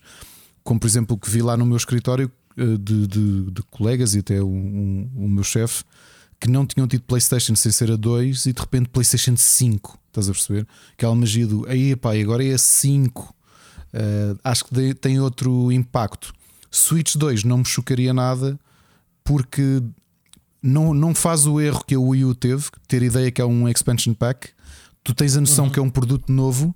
como 0.65 0.79
por 0.79 0.87
exemplo 0.87 1.15
o 1.15 1.19
que 1.19 1.29
vi 1.29 1.41
lá 1.43 1.55
no 1.55 1.65
meu 1.65 1.77
escritório 1.77 2.29
eh, 2.57 2.77
de, 2.79 3.07
de, 3.07 3.51
de 3.51 3.63
colegas 3.69 4.15
e 4.15 4.19
até 4.19 4.41
o, 4.41 4.47
um, 4.47 5.09
um, 5.15 5.27
meu 5.29 5.43
chefe, 5.43 5.83
que 6.39 6.49
não 6.49 6.65
tinham 6.65 6.87
tido 6.87 7.03
PlayStation 7.03 7.55
sem 7.55 7.71
ser 7.71 7.91
a 7.91 7.95
2 7.95 8.47
e 8.47 8.53
de 8.53 8.59
repente 8.59 8.89
PlayStation 8.89 9.37
5. 9.37 9.99
Estás 10.07 10.27
a 10.27 10.31
perceber? 10.31 10.67
Aquela 10.93 11.13
magia 11.13 11.45
do 11.45 11.69
aí, 11.69 11.95
pá, 11.95 12.15
agora 12.15 12.43
é 12.43 12.53
a 12.53 12.57
5. 12.57 13.23
Uh, 13.23 14.39
acho 14.43 14.65
que 14.65 14.93
tem 14.95 15.19
outro 15.19 15.71
impacto. 15.71 16.33
Switch 16.71 17.15
2 17.15 17.43
não 17.43 17.59
me 17.59 17.65
chocaria 17.65 18.13
nada 18.13 18.59
porque 19.23 19.81
não, 20.61 20.93
não 20.93 21.13
faz 21.13 21.45
o 21.45 21.61
erro 21.61 21.83
que 21.85 21.93
a 21.93 21.99
Wii 21.99 22.25
U 22.25 22.33
teve, 22.33 22.65
ter 22.87 23.03
ideia 23.03 23.31
que 23.31 23.41
é 23.41 23.45
um 23.45 23.69
expansion 23.69 24.13
pack. 24.13 24.49
Tu 25.03 25.13
tens 25.13 25.37
a 25.37 25.41
noção 25.41 25.65
uhum. 25.65 25.71
que 25.71 25.79
é 25.79 25.81
um 25.81 25.89
produto 25.89 26.31
novo 26.31 26.75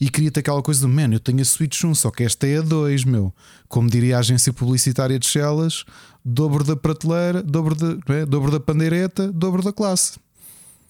e 0.00 0.08
cria-te 0.08 0.40
aquela 0.40 0.62
coisa 0.62 0.80
do 0.80 0.88
man, 0.88 1.12
eu 1.12 1.20
tenho 1.20 1.40
a 1.40 1.44
Switch 1.44 1.84
1, 1.84 1.94
só 1.94 2.10
que 2.10 2.22
esta 2.22 2.46
é 2.46 2.58
a 2.58 2.62
2, 2.62 3.04
meu. 3.04 3.34
Como 3.68 3.88
diria 3.88 4.16
a 4.16 4.20
agência 4.20 4.52
publicitária 4.52 5.18
de 5.18 5.26
Shellas, 5.26 5.84
dobro 6.24 6.64
da 6.64 6.76
prateleira, 6.76 7.42
dobro, 7.42 7.74
de, 7.74 7.98
é? 8.12 8.26
dobro 8.26 8.50
da 8.50 8.60
pandeireta, 8.60 9.30
dobro 9.32 9.62
da 9.62 9.72
classe. 9.72 10.18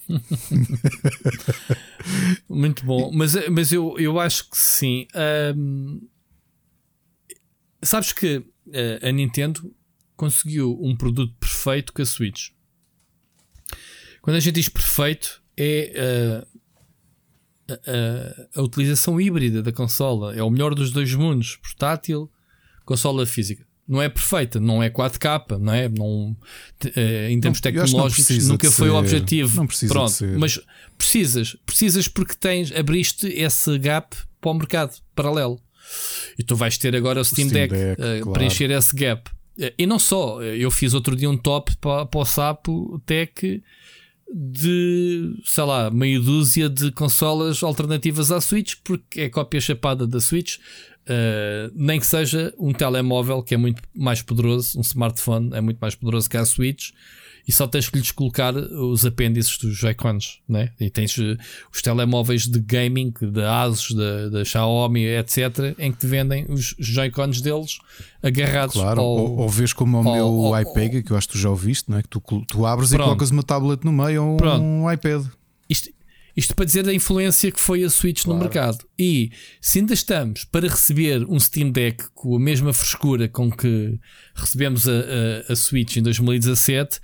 Muito 2.49 2.85
bom, 2.85 3.11
mas, 3.13 3.35
mas 3.49 3.73
eu, 3.73 3.97
eu 3.99 4.19
acho 4.19 4.51
que 4.51 4.59
sim. 4.59 5.07
Um, 5.57 6.01
sabes 7.83 8.13
que 8.13 8.39
uh, 8.39 9.07
a 9.07 9.13
Nintendo 9.13 9.73
conseguiu 10.17 10.79
um 10.83 10.97
produto 10.97 11.35
perfeito 11.39 11.93
com 11.93 12.03
a 12.03 12.07
Switch. 12.07 12.51
Quando 14.21 14.37
a 14.37 14.41
gente 14.41 14.55
diz 14.55 14.69
perfeito, 14.69 15.41
é 15.57 16.45
uh, 16.45 16.50
a, 17.87 18.59
a, 18.61 18.63
utilização 18.63 19.21
híbrida 19.21 19.63
da 19.63 19.73
consola. 19.73 20.35
É 20.35 20.43
o 20.43 20.51
melhor 20.51 20.75
dos 20.75 20.91
dois 20.91 21.13
mundos: 21.15 21.57
portátil, 21.57 22.31
consola 22.85 23.27
física. 23.27 23.65
Não 23.87 24.01
é 24.01 24.09
perfeita, 24.09 24.61
não 24.61 24.81
é 24.81 24.89
4K, 24.89 25.59
não 25.59 25.75
é? 25.75 25.89
Não, 25.89 26.31
uh, 26.31 26.37
em 27.29 27.41
termos 27.41 27.61
não, 27.61 27.73
tecnológicos, 27.73 28.47
nunca 28.47 28.71
foi 28.71 28.87
ser. 28.87 28.95
o 28.95 28.97
objetivo. 28.97 29.57
Não 29.57 29.67
precisa 29.67 29.93
Pronto, 29.93 30.25
mas 30.39 30.61
precisas, 30.97 31.57
precisas 31.67 32.07
porque 32.07 32.35
tens, 32.35 32.71
abriste 32.71 33.27
esse 33.27 33.77
gap 33.79 34.17
para 34.41 34.51
o 34.51 34.55
mercado 34.55 34.97
paralelo. 35.15 35.61
E 36.39 36.45
tu 36.45 36.55
vais 36.55 36.79
ter 36.79 36.95
agora 36.95 37.21
o 37.21 37.25
Steam, 37.25 37.49
Steam 37.49 37.69
Deck, 37.69 37.75
Deck 37.75 38.01
uh, 38.01 38.23
claro. 38.23 38.33
preencher 38.33 38.71
esse 38.71 38.95
gap. 38.95 39.29
Uh, 39.59 39.73
e 39.77 39.87
não 39.87 39.99
só, 39.99 40.41
eu 40.41 40.71
fiz 40.71 40.95
outro 40.95 41.17
dia 41.17 41.29
um 41.29 41.37
top 41.37 41.77
para, 41.81 42.07
para 42.07 42.21
o 42.21 42.25
Sapo 42.25 43.03
Tech 43.05 43.61
de, 44.33 45.35
sei 45.45 45.65
lá, 45.65 45.91
meia 45.91 46.21
dúzia 46.21 46.69
de 46.69 46.93
consolas 46.93 47.63
alternativas 47.63 48.31
à 48.31 48.41
Switch, 48.41 48.77
porque 48.85 49.23
é 49.23 49.29
cópia 49.29 49.61
chapada 49.61 50.07
da 50.07 50.21
Switch. 50.21 50.59
Uh, 51.09 51.73
nem 51.75 51.99
que 51.99 52.07
seja 52.07 52.55
um 52.59 52.73
telemóvel 52.73 53.43
que 53.43 53.55
é 53.55 53.57
muito 53.57 53.83
mais 53.95 54.23
poderoso, 54.23 54.79
um 54.79 54.83
smartphone 54.83 55.51
é 55.55 55.61
muito 55.61 55.79
mais 55.79 55.95
poderoso 55.95 56.31
que 56.31 56.37
a 56.37 56.45
Switch 56.45 56.91
e 57.47 57.53
só 57.53 57.67
tens 57.67 57.89
que 57.89 57.99
lhes 57.99 58.11
colocar 58.11 58.55
os 58.55 59.05
apêndices 59.05 59.59
dos 59.59 59.77
Joy-Cons, 59.77 60.41
né? 60.49 60.71
E 60.79 60.91
tens 60.91 61.19
eh, 61.19 61.37
os 61.73 61.83
telemóveis 61.83 62.47
de 62.47 62.61
gaming 62.61 63.13
da 63.21 63.63
Asus, 63.63 63.95
da, 63.95 64.29
da 64.29 64.45
Xiaomi, 64.45 65.05
etc., 65.07 65.75
em 65.79 65.93
que 65.93 65.99
te 65.99 66.07
vendem 66.07 66.47
os 66.49 66.75
Joy-Cons 66.79 67.41
deles 67.41 67.79
agarrados 68.23 68.75
claro, 68.75 69.01
ao, 69.01 69.07
ou, 69.07 69.39
ou 69.39 69.49
vês 69.49 69.73
como 69.73 70.01
o 70.01 70.05
meu 70.05 70.25
ao, 70.25 70.61
iPad, 70.61 71.05
que 71.05 71.11
eu 71.11 71.17
acho 71.17 71.29
que 71.29 71.35
tu 71.35 71.39
já 71.39 71.51
ouviste, 71.51 71.91
não 71.91 71.99
é? 71.99 72.03
Que 72.03 72.09
tu, 72.09 72.21
tu 72.49 72.67
abres 72.67 72.91
pronto. 72.91 73.03
e 73.03 73.05
colocas 73.05 73.31
uma 73.31 73.43
tablet 73.43 73.85
no 73.85 73.93
meio 73.93 74.25
ou 74.25 74.37
pronto. 74.37 74.63
um 74.63 74.91
iPad. 74.91 75.25
Isto, 75.69 75.91
isto 76.37 76.55
para 76.55 76.65
dizer 76.65 76.89
a 76.89 76.95
influência 76.95 77.51
que 77.51 77.61
foi 77.61 77.85
a 77.85 77.91
Switch 77.91 78.23
claro. 78.23 78.39
no 78.39 78.45
mercado. 78.45 78.85
E 78.99 79.31
se 79.61 79.79
ainda 79.79 79.95
estamos 79.95 80.45
para 80.45 80.69
receber 80.69 81.25
um 81.29 81.39
Steam 81.39 81.71
Deck 81.71 82.05
com 82.15 82.37
a 82.37 82.41
mesma 82.41 82.73
frescura 82.73 83.29
com 83.29 83.51
que 83.51 83.99
recebemos 84.35 84.89
a, 84.89 84.93
a, 85.49 85.53
a 85.53 85.57
Switch 85.57 85.97
em 85.97 86.03
2017, 86.03 87.01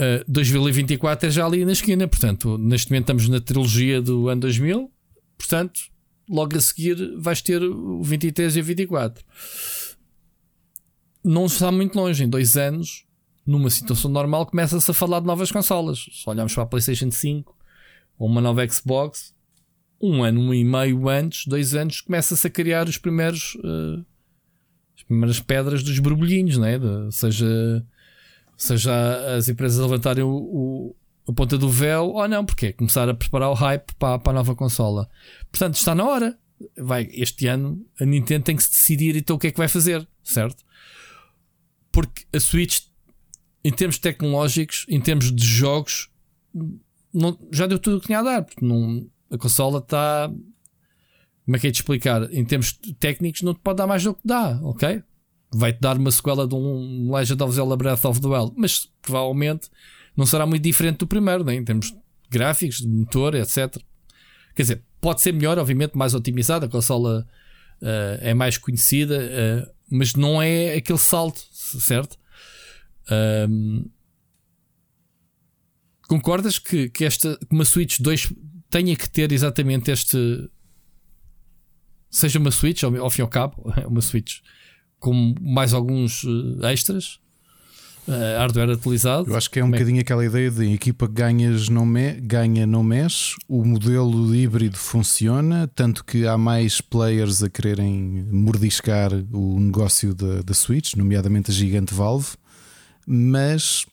uh, 0.00 0.24
2024 0.26 1.28
é 1.28 1.30
já 1.30 1.44
ali 1.44 1.64
na 1.64 1.72
esquina. 1.72 2.08
Portanto, 2.08 2.56
neste 2.56 2.90
momento 2.90 3.04
estamos 3.04 3.28
na 3.28 3.40
trilogia 3.40 4.00
do 4.00 4.28
ano 4.28 4.40
2000. 4.40 4.90
Portanto, 5.36 5.80
logo 6.28 6.56
a 6.56 6.60
seguir 6.60 7.16
vais 7.18 7.42
ter 7.42 7.62
o 7.62 8.02
23 8.02 8.56
e 8.56 8.60
o 8.60 8.64
24. 8.64 9.24
Não 11.24 11.46
está 11.46 11.70
muito 11.70 11.96
longe. 11.96 12.24
Em 12.24 12.28
dois 12.28 12.56
anos, 12.56 13.04
numa 13.46 13.70
situação 13.70 14.10
normal, 14.10 14.46
começa-se 14.46 14.90
a 14.90 14.94
falar 14.94 15.20
de 15.20 15.26
novas 15.26 15.50
consolas. 15.50 16.06
Se 16.12 16.28
olharmos 16.28 16.54
para 16.54 16.62
a 16.62 16.66
PlayStation 16.66 17.10
5 17.10 17.56
ou 18.18 18.28
uma 18.28 18.40
nova 18.40 18.66
Xbox, 18.68 19.34
um 20.00 20.22
ano 20.22 20.40
um 20.40 20.54
e 20.54 20.64
meio 20.64 21.08
antes, 21.08 21.46
dois 21.46 21.74
anos, 21.74 22.00
começa-se 22.00 22.46
a 22.46 22.50
criar 22.50 22.88
os 22.88 22.96
primeiros. 22.96 23.54
Uh, 23.56 24.04
as 24.96 25.02
primeiras 25.04 25.40
pedras 25.40 25.82
dos 25.82 25.98
borbulhinhos, 25.98 26.58
né? 26.58 26.78
De, 26.78 27.14
seja 27.14 27.84
seja 28.60 29.36
as 29.36 29.48
empresas 29.48 29.80
levantarem 29.80 30.22
o, 30.22 30.28
o, 30.28 30.96
a 31.26 31.32
ponta 31.32 31.56
do 31.56 31.70
véu 31.70 32.10
ou 32.10 32.28
não, 32.28 32.44
porque 32.44 32.74
começar 32.74 33.08
a 33.08 33.14
preparar 33.14 33.48
o 33.48 33.54
hype 33.54 33.94
para, 33.98 34.18
para 34.18 34.32
a 34.32 34.34
nova 34.34 34.54
consola. 34.54 35.08
Portanto, 35.50 35.76
está 35.76 35.94
na 35.94 36.04
hora. 36.04 36.38
Vai, 36.76 37.08
este 37.12 37.46
ano 37.46 37.82
a 37.98 38.04
Nintendo 38.04 38.44
tem 38.44 38.54
que 38.54 38.62
se 38.62 38.70
decidir 38.70 39.16
então 39.16 39.36
o 39.36 39.38
que 39.38 39.46
é 39.46 39.50
que 39.50 39.56
vai 39.56 39.66
fazer, 39.66 40.06
certo? 40.22 40.62
Porque 41.90 42.26
a 42.34 42.38
Switch, 42.38 42.82
em 43.64 43.72
termos 43.72 43.98
tecnológicos, 43.98 44.84
em 44.86 45.00
termos 45.00 45.34
de 45.34 45.42
jogos, 45.42 46.10
não, 47.14 47.38
já 47.50 47.66
deu 47.66 47.78
tudo 47.78 47.96
o 47.96 48.00
que 48.00 48.08
tinha 48.08 48.18
a 48.18 48.22
dar. 48.22 48.42
Porque 48.42 48.62
não, 48.62 49.08
a 49.30 49.38
consola 49.38 49.78
está. 49.78 50.30
Como 51.46 51.56
é 51.56 51.58
que 51.58 51.66
é 51.66 51.70
de 51.70 51.78
explicar? 51.78 52.30
Em 52.30 52.44
termos 52.44 52.78
técnicos, 52.98 53.40
não 53.40 53.54
te 53.54 53.60
pode 53.60 53.78
dar 53.78 53.86
mais 53.86 54.04
do 54.04 54.12
que 54.12 54.20
dá, 54.22 54.60
ok? 54.62 55.02
Vai-te 55.52 55.80
dar 55.80 55.96
uma 55.96 56.10
sequela 56.10 56.46
de 56.46 56.54
um 56.54 57.14
Legend 57.14 57.42
of 57.42 57.54
Zelda 57.54 57.76
Breath 57.76 58.04
of 58.04 58.20
the 58.20 58.28
Wild, 58.28 58.52
mas 58.56 58.88
provavelmente 59.02 59.68
não 60.16 60.24
será 60.24 60.46
muito 60.46 60.62
diferente 60.62 60.98
do 60.98 61.06
primeiro, 61.06 61.44
né? 61.44 61.54
em 61.54 61.64
termos 61.64 61.94
gráficos, 62.30 62.78
de 62.78 62.86
motor, 62.86 63.34
etc. 63.34 63.76
Quer 64.54 64.62
dizer, 64.62 64.82
pode 65.00 65.20
ser 65.20 65.32
melhor, 65.32 65.58
obviamente, 65.58 65.96
mais 65.96 66.14
otimizada, 66.14 66.66
a 66.66 66.68
consola 66.68 67.26
uh, 67.82 68.18
é 68.20 68.32
mais 68.32 68.58
conhecida, 68.58 69.18
uh, 69.18 69.72
mas 69.90 70.14
não 70.14 70.40
é 70.40 70.74
aquele 70.74 70.98
salto, 70.98 71.42
certo? 71.52 72.16
Um, 73.48 73.84
concordas 76.06 76.58
que, 76.58 76.88
que 76.88 77.04
esta 77.04 77.38
uma 77.50 77.64
Switch 77.64 77.98
2 78.00 78.32
tenha 78.68 78.94
que 78.94 79.10
ter 79.10 79.32
exatamente 79.32 79.90
este 79.90 80.48
seja 82.08 82.38
uma 82.38 82.50
Switch, 82.50 82.82
ao, 82.84 82.94
ao 82.96 83.10
fim 83.10 83.22
e 83.22 83.24
ao 83.24 83.28
cabo, 83.28 83.72
uma 83.86 84.00
Switch 84.00 84.40
com 85.00 85.34
mais 85.40 85.74
alguns 85.74 86.24
eh, 86.62 86.72
extras. 86.72 87.18
Uh, 88.08 88.38
hardware 88.38 88.70
atualizado. 88.70 89.30
Eu 89.30 89.36
acho 89.36 89.50
que 89.50 89.60
é 89.60 89.62
um 89.62 89.66
Como 89.66 89.74
bocadinho 89.74 89.98
é? 89.98 90.00
aquela 90.00 90.24
ideia 90.24 90.50
de 90.50 90.72
equipa 90.72 91.06
que 91.06 91.14
ganhas 91.14 91.68
não 91.68 91.84
me, 91.84 92.14
ganha 92.14 92.66
não 92.66 92.82
mexe, 92.82 93.36
o 93.46 93.62
modelo 93.64 94.34
híbrido 94.34 94.76
funciona, 94.76 95.70
tanto 95.74 96.02
que 96.04 96.26
há 96.26 96.36
mais 96.36 96.80
players 96.80 97.42
a 97.42 97.50
quererem 97.50 98.26
mordiscar 98.32 99.12
o 99.30 99.60
negócio 99.60 100.14
da, 100.14 100.40
da 100.42 100.54
Switch, 100.54 100.94
nomeadamente 100.94 101.50
a 101.50 101.54
gigante 101.54 101.94
Valve, 101.94 102.30
mas 103.06 103.86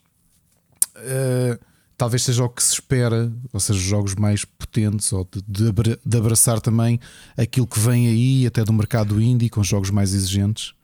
uh, 0.95 1.59
talvez 1.97 2.23
seja 2.23 2.43
o 2.43 2.49
que 2.49 2.63
se 2.63 2.75
espera, 2.75 3.31
ou 3.51 3.59
seja, 3.59 3.79
jogos 3.79 4.15
mais 4.15 4.45
potentes, 4.45 5.11
ou 5.11 5.27
de, 5.45 5.71
de 6.05 6.17
abraçar 6.17 6.61
também 6.61 6.99
aquilo 7.35 7.67
que 7.67 7.79
vem 7.79 8.07
aí, 8.07 8.47
até 8.47 8.63
do 8.63 8.71
mercado 8.71 9.21
indie, 9.21 9.49
com 9.49 9.63
jogos 9.63 9.89
mais 9.89 10.13
exigentes. 10.13 10.76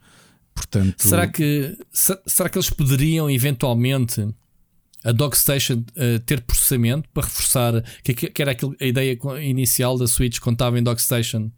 Portanto, 0.54 0.94
será 0.98 1.26
que 1.26 1.76
será 1.92 2.48
que 2.48 2.56
eles 2.56 2.70
poderiam 2.70 3.30
eventualmente 3.30 4.26
a 5.04 5.12
DocStation 5.12 5.84
uh, 5.96 6.18
ter 6.24 6.40
processamento 6.40 7.08
para 7.12 7.24
reforçar 7.24 7.84
que, 8.02 8.14
que 8.14 8.42
era 8.42 8.52
aquilo, 8.52 8.74
a 8.80 8.84
ideia 8.84 9.18
inicial 9.42 9.98
da 9.98 10.06
Switch 10.06 10.38
quando 10.38 10.54
estava 10.54 10.78
em 10.78 10.82
DocStation 10.82 11.50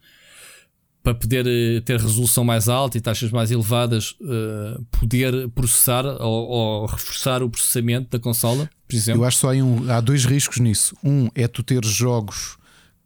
para 1.01 1.15
poder 1.15 1.47
uh, 1.47 1.81
ter 1.83 2.01
resolução 2.01 2.43
mais 2.43 2.69
alta 2.69 2.99
e 2.99 3.01
taxas 3.01 3.31
mais 3.31 3.53
elevadas, 3.53 4.17
uh, 4.21 4.85
poder 4.91 5.49
processar 5.51 6.05
ou, 6.05 6.49
ou, 6.49 6.87
reforçar 6.87 7.45
o 7.45 7.49
processamento 7.49 8.11
da 8.11 8.19
consola, 8.19 8.69
por 8.89 8.97
exemplo? 8.97 9.23
Eu 9.23 9.25
acho 9.25 9.37
que 9.37 9.41
só 9.43 9.53
há, 9.53 9.57
um, 9.57 9.89
há 9.89 10.01
dois 10.01 10.25
riscos 10.25 10.59
nisso. 10.59 10.97
Um 11.05 11.29
é 11.33 11.47
tu 11.47 11.63
ter 11.63 11.85
jogos 11.85 12.57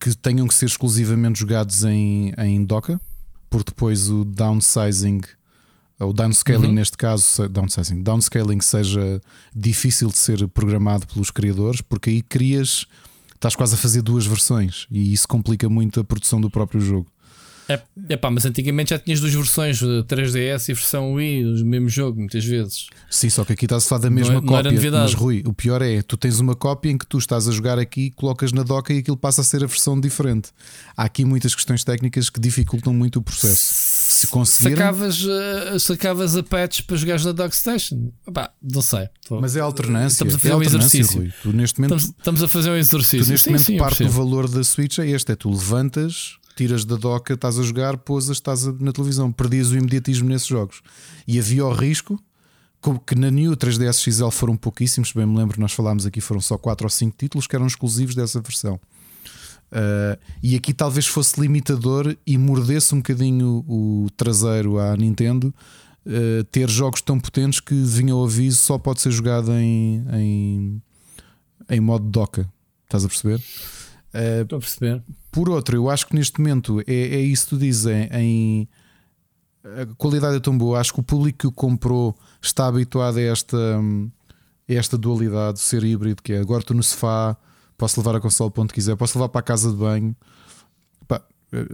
que 0.01 0.17
tenham 0.17 0.49
que 0.49 0.55
ser 0.55 0.65
exclusivamente 0.65 1.41
jogados 1.41 1.85
em, 1.85 2.33
em 2.39 2.65
Docker, 2.65 2.99
porque 3.51 3.71
depois 3.71 4.09
o 4.09 4.25
downsizing 4.25 5.21
o 6.05 6.13
downscaling 6.13 6.69
uhum. 6.69 6.75
neste 6.75 6.97
caso, 6.97 7.49
downsizing, 7.49 8.03
downscaling 8.03 8.61
seja 8.61 9.21
difícil 9.55 10.09
de 10.09 10.19
ser 10.19 10.47
programado 10.49 11.07
pelos 11.07 11.31
criadores, 11.31 11.81
porque 11.81 12.11
aí 12.11 12.23
crias, 12.23 12.87
estás 13.35 13.55
quase 13.55 13.75
a 13.75 13.79
fazer 13.79 14.03
duas 14.03 14.27
versões 14.27 14.87
e 14.91 15.13
isso 15.13 15.29
complica 15.29 15.69
muito 15.69 16.01
a 16.01 16.05
produção 16.05 16.41
do 16.41 16.51
próprio 16.51 16.81
jogo. 16.81 17.07
É, 17.71 17.81
é 18.09 18.17
pá, 18.17 18.29
mas 18.31 18.45
antigamente 18.45 18.91
já 18.91 18.99
tinhas 18.99 19.21
duas 19.21 19.33
versões, 19.33 19.81
3DS 19.81 20.71
e 20.71 20.75
versão 20.75 21.13
Wii, 21.13 21.63
o 21.63 21.65
mesmo 21.65 21.89
jogo, 21.89 22.19
muitas 22.19 22.45
vezes. 22.45 22.89
Sim, 23.09 23.31
só 23.31 23.45
que 23.45 23.53
aqui 23.53 23.65
está-se 23.65 23.87
a 23.87 23.89
falar 23.89 24.03
da 24.03 24.11
mesma 24.11 24.35
não, 24.35 24.43
cópia. 24.43 24.91
Não 24.91 24.99
mas 24.99 25.15
Rui, 25.15 25.45
o 25.47 25.53
pior 25.53 25.81
é, 25.81 26.03
tu 26.03 26.17
tens 26.17 26.41
uma 26.41 26.57
cópia 26.57 26.91
em 26.91 26.99
que 26.99 27.07
tu 27.07 27.17
estás 27.19 27.47
a 27.47 27.53
jogar 27.53 27.79
aqui, 27.79 28.11
colocas 28.11 28.51
na 28.51 28.65
doca 28.65 28.93
e 28.93 28.99
aquilo 28.99 29.17
passa 29.17 29.43
a 29.43 29.45
ser 29.45 29.63
a 29.63 29.69
versão 29.69 30.01
diferente. 30.01 30.51
Há 30.97 31.05
aqui 31.05 31.25
muitas 31.25 31.55
questões 31.55 31.85
técnicas 31.85 32.29
que 32.29 32.41
dificultam 32.41 32.93
muito 32.93 33.21
o 33.21 33.23
processo. 33.23 33.90
Se 34.11 34.27
conseguirem. 34.27 34.77
Sacavas, 34.77 35.25
uh, 35.25 35.81
sacavas 35.81 36.37
a 36.37 36.43
patch 36.43 36.83
para 36.83 36.97
jogares 36.97 37.25
na 37.25 37.33
Dockstation. 37.33 38.13
Pá, 38.33 38.53
não 38.63 38.83
sei. 38.83 39.09
Tô, 39.27 39.41
Mas 39.41 39.57
é 39.57 39.61
alternância. 39.61 40.15
Estamos 40.15 40.35
a 40.35 40.39
fazer 40.39 40.53
é 40.53 40.57
um 40.57 40.63
exercício. 40.63 41.33
Tu 41.43 41.53
neste 41.53 41.81
momento, 41.81 41.97
estamos, 41.97 42.19
estamos, 42.19 42.43
a 42.43 42.49
fazer 42.49 42.71
um 42.71 42.77
exercício. 42.77 43.25
Tu 43.25 43.31
neste 43.31 43.45
sim, 43.45 43.51
momento 43.51 43.67
sim, 43.67 43.77
parte 43.77 44.05
do 44.05 44.11
valor 44.11 44.49
da 44.49 44.63
Switch 44.65 44.99
é 44.99 45.07
este: 45.09 45.33
é 45.33 45.37
tu 45.37 45.51
levantas, 45.51 46.37
tiras 46.57 46.85
da 46.85 46.97
doca, 46.97 47.35
estás 47.35 47.59
a 47.59 47.63
jogar, 47.63 47.97
pousas, 47.99 48.37
estás 48.37 48.65
na 48.81 48.93
televisão. 48.93 49.31
Perdias 49.31 49.71
o 49.71 49.77
imediatismo 49.77 50.29
nesses 50.29 50.49
jogos. 50.49 50.83
E 51.27 51.39
havia 51.39 51.65
o 51.65 51.73
risco 51.73 52.23
que 53.07 53.15
na 53.15 53.31
New 53.31 53.55
3DS 53.57 54.01
XL 54.01 54.31
foram 54.31 54.57
pouquíssimos, 54.57 55.13
bem 55.13 55.27
me 55.27 55.37
lembro, 55.37 55.61
nós 55.61 55.73
falámos 55.73 56.07
aqui, 56.07 56.21
foram 56.21 56.41
só 56.41 56.57
4 56.57 56.87
ou 56.87 56.91
5 56.91 57.15
títulos 57.17 57.47
que 57.47 57.55
eram 57.55 57.67
exclusivos 57.67 58.15
dessa 58.15 58.41
versão. 58.41 58.81
Uh, 59.71 60.19
e 60.43 60.57
aqui 60.57 60.75
talvez 60.75 61.07
fosse 61.07 61.41
limitador 61.41 62.17
e 62.27 62.37
mordesse 62.37 62.93
um 62.93 62.99
bocadinho 62.99 63.65
o, 63.69 64.09
traseiro 64.17 64.81
à 64.81 64.97
Nintendo 64.97 65.55
uh, 66.05 66.43
ter 66.51 66.69
jogos 66.69 67.01
tão 67.01 67.21
potentes 67.21 67.61
que 67.61 67.75
vinha 67.75 68.15
o 68.15 68.25
aviso 68.25 68.59
só 68.59 68.79
pode 68.79 69.01
ser 69.01 69.13
jogado 69.13 69.53
em, 69.53 70.05
em, 70.13 70.83
em 71.69 71.81
modo 71.81 72.05
doca. 72.05 72.51
Estás 72.85 73.05
a 73.05 73.09
perceber? 73.09 73.37
Uh, 74.13 74.43
Estou 74.43 74.57
a 74.57 74.61
perceber. 74.61 75.03
Por 75.31 75.49
outro, 75.49 75.77
eu 75.77 75.89
acho 75.89 76.09
que 76.09 76.17
neste 76.17 76.41
momento 76.41 76.81
é, 76.81 76.93
é 76.93 77.21
isso 77.21 77.45
que 77.45 77.51
tu 77.51 77.59
dizes 77.59 77.87
em, 77.87 78.09
em 78.13 78.69
a 79.65 79.87
qualidade 79.97 80.37
é 80.37 80.41
tão 80.41 80.57
boa. 80.57 80.81
Acho 80.81 80.95
que 80.95 81.01
o 81.01 81.03
público 81.03 81.39
que 81.39 81.47
o 81.47 81.53
comprou 81.53 82.17
está 82.41 82.67
habituado 82.67 83.19
a 83.19 83.23
esta, 83.23 83.57
a 83.57 84.73
esta 84.73 84.97
dualidade, 84.97 85.61
ser 85.61 85.85
híbrido, 85.85 86.23
que 86.23 86.33
é 86.33 86.39
agora 86.39 86.61
estou 86.61 86.77
no 86.77 86.83
sofá, 86.83 87.37
posso 87.81 87.99
levar 87.99 88.15
a 88.15 88.21
consola 88.21 88.51
para 88.51 88.63
onde 88.63 88.75
quiser, 88.75 88.95
posso 88.95 89.19
levar 89.19 89.31
para 89.31 89.41
a 89.41 89.43
casa 89.43 89.71
de 89.71 89.77
banho. 89.77 90.15
Pá, 91.09 91.23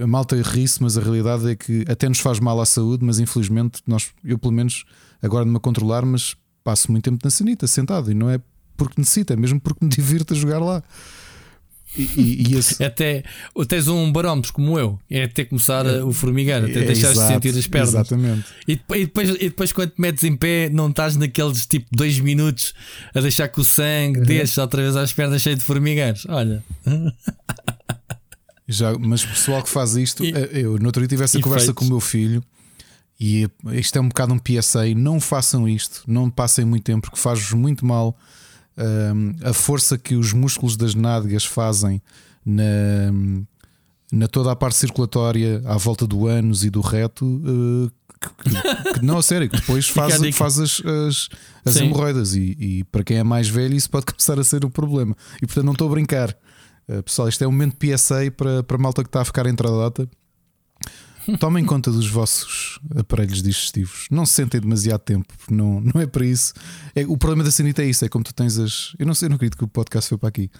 a 0.00 0.06
malta 0.06 0.40
ri-se, 0.40 0.80
mas 0.80 0.96
a 0.96 1.00
realidade 1.00 1.50
é 1.50 1.56
que 1.56 1.84
até 1.88 2.08
nos 2.08 2.20
faz 2.20 2.38
mal 2.38 2.60
à 2.60 2.64
saúde, 2.64 3.04
mas 3.04 3.18
infelizmente 3.18 3.82
nós, 3.84 4.12
eu 4.24 4.38
pelo 4.38 4.52
menos 4.52 4.84
agora 5.20 5.44
de 5.44 5.50
me 5.50 5.58
controlar, 5.58 6.06
mas 6.06 6.36
passo 6.62 6.92
muito 6.92 7.04
tempo 7.04 7.18
na 7.24 7.28
sanita, 7.30 7.66
sentado, 7.66 8.08
e 8.12 8.14
não 8.14 8.30
é 8.30 8.40
porque 8.76 9.00
necessita, 9.00 9.34
é 9.34 9.36
mesmo 9.36 9.60
porque 9.60 9.84
me 9.84 9.90
divirto 9.90 10.32
a 10.32 10.36
jogar 10.36 10.60
lá. 10.60 10.80
E, 11.96 12.48
e 12.48 12.56
esse... 12.56 12.82
Até 12.84 13.24
tens 13.68 13.88
um 13.88 14.12
barómetro 14.12 14.52
como 14.52 14.78
eu, 14.78 14.98
é 15.10 15.24
até 15.24 15.44
começar 15.44 15.86
a, 15.86 16.04
o 16.04 16.12
formigar, 16.12 16.62
até 16.62 16.80
é, 16.80 16.84
deixar 16.84 17.12
de 17.12 17.18
sentir 17.18 17.56
as 17.56 17.66
pernas. 17.66 17.88
Exatamente. 17.90 18.44
E, 18.66 18.72
e, 18.72 19.06
depois, 19.06 19.30
e 19.30 19.38
depois, 19.38 19.72
quando 19.72 19.90
te 19.90 20.00
metes 20.00 20.24
em 20.24 20.36
pé, 20.36 20.68
não 20.68 20.90
estás 20.90 21.16
naqueles 21.16 21.66
tipo 21.66 21.88
dois 21.92 22.18
minutos 22.20 22.74
a 23.14 23.20
deixar 23.20 23.48
que 23.48 23.60
o 23.60 23.64
sangue 23.64 24.20
uhum. 24.20 24.26
deixe 24.26 24.60
outra 24.60 24.82
vez 24.82 24.96
às 24.96 25.12
pernas 25.12 25.42
cheio 25.42 25.56
de 25.56 25.62
formigares. 25.62 26.26
Olha. 26.28 26.62
Já, 28.68 28.98
mas 28.98 29.22
o 29.24 29.28
pessoal 29.28 29.62
que 29.62 29.68
faz 29.68 29.96
isto, 29.96 30.24
e, 30.24 30.32
eh, 30.32 30.50
eu 30.52 30.78
no 30.78 30.86
outro 30.86 31.00
dia 31.00 31.08
tive 31.08 31.22
essa 31.24 31.40
conversa 31.40 31.66
feitos. 31.66 31.80
com 31.80 31.84
o 31.86 31.88
meu 31.88 32.00
filho 32.00 32.42
e 33.18 33.48
isto 33.72 33.96
é 33.96 34.00
um 34.00 34.08
bocado 34.08 34.34
um 34.34 34.38
PSA. 34.38 34.94
Não 34.94 35.18
façam 35.20 35.68
isto, 35.68 36.02
não 36.06 36.28
passem 36.30 36.64
muito 36.64 36.84
tempo, 36.84 37.02
porque 37.02 37.18
faz-vos 37.18 37.52
muito 37.52 37.84
mal 37.84 38.16
a 39.44 39.52
força 39.52 39.96
que 39.96 40.14
os 40.14 40.32
músculos 40.32 40.76
das 40.76 40.94
nádegas 40.94 41.44
fazem 41.44 42.02
na, 42.44 43.12
na 44.12 44.28
toda 44.28 44.52
a 44.52 44.56
parte 44.56 44.76
circulatória 44.76 45.62
à 45.64 45.76
volta 45.76 46.06
do 46.06 46.26
ânus 46.26 46.64
e 46.64 46.70
do 46.70 46.80
reto. 46.80 47.24
Uh, 47.24 47.90
que, 48.42 48.94
que, 48.94 49.04
não, 49.04 49.18
a 49.18 49.22
sério, 49.22 49.48
que 49.48 49.56
depois 49.56 49.88
faz, 49.90 50.14
faz 50.34 50.58
as, 50.58 50.82
as, 50.84 51.28
as 51.64 51.76
hemorroidas. 51.76 52.34
E, 52.34 52.56
e, 52.58 52.84
para 52.84 53.04
quem 53.04 53.18
é 53.18 53.22
mais 53.22 53.48
velho, 53.48 53.74
isso 53.74 53.90
pode 53.90 54.06
começar 54.12 54.38
a 54.38 54.44
ser 54.44 54.64
um 54.64 54.70
problema. 54.70 55.16
E 55.42 55.46
portanto, 55.46 55.64
não 55.64 55.72
estou 55.72 55.88
a 55.88 55.90
brincar. 55.90 56.36
Uh, 56.88 57.02
pessoal, 57.02 57.28
isto 57.28 57.42
é 57.42 57.48
um 57.48 57.52
momento 57.52 57.76
PSA 57.76 58.30
para, 58.36 58.62
para 58.62 58.76
a 58.76 58.80
malta 58.80 59.02
que 59.02 59.08
está 59.08 59.20
a 59.20 59.24
ficar 59.24 59.46
entre 59.46 59.66
a 59.66 59.70
data. 59.70 60.08
Tomem 61.38 61.64
conta 61.64 61.90
dos 61.90 62.08
vossos 62.08 62.78
aparelhos 62.96 63.42
digestivos. 63.42 64.06
Não 64.10 64.24
se 64.24 64.34
sentem 64.34 64.60
demasiado 64.60 65.00
tempo, 65.00 65.26
não, 65.50 65.80
não 65.80 66.00
é 66.00 66.06
para 66.06 66.24
isso. 66.24 66.52
É, 66.94 67.04
o 67.06 67.16
problema 67.16 67.42
da 67.42 67.50
sanita 67.50 67.82
é 67.82 67.86
isso: 67.86 68.04
é 68.04 68.08
como 68.08 68.24
tu 68.24 68.32
tens 68.32 68.58
as. 68.58 68.94
Eu 68.98 69.06
não 69.06 69.14
sei, 69.14 69.26
eu 69.26 69.30
não 69.30 69.36
acredito 69.36 69.58
que 69.58 69.64
o 69.64 69.68
podcast 69.68 70.08
foi 70.08 70.18
para 70.18 70.28
aqui. 70.28 70.50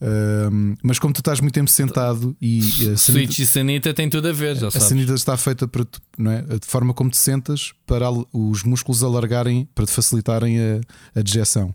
Um, 0.00 0.74
mas 0.82 0.98
como 0.98 1.12
tu 1.12 1.20
estás 1.20 1.40
muito 1.40 1.54
tempo 1.54 1.70
sentado 1.70 2.36
e. 2.40 2.60
A 2.60 2.62
sanita, 2.62 2.98
Switch 2.98 3.38
e 3.40 3.46
sanita 3.46 3.92
tem 3.92 4.08
tudo 4.08 4.28
a 4.28 4.32
ver, 4.32 4.56
já 4.56 4.68
A 4.68 4.70
sanita 4.70 5.14
está 5.14 5.36
feita 5.36 5.68
para 5.68 5.84
tu, 5.84 6.00
não 6.16 6.30
é? 6.30 6.42
de 6.42 6.66
forma 6.66 6.94
como 6.94 7.10
te 7.10 7.18
sentas 7.18 7.72
para 7.86 8.06
os 8.32 8.62
músculos 8.62 9.02
alargarem, 9.02 9.68
para 9.74 9.86
te 9.86 9.92
facilitarem 9.92 10.58
a, 10.58 10.80
a 11.18 11.22
digestão. 11.22 11.74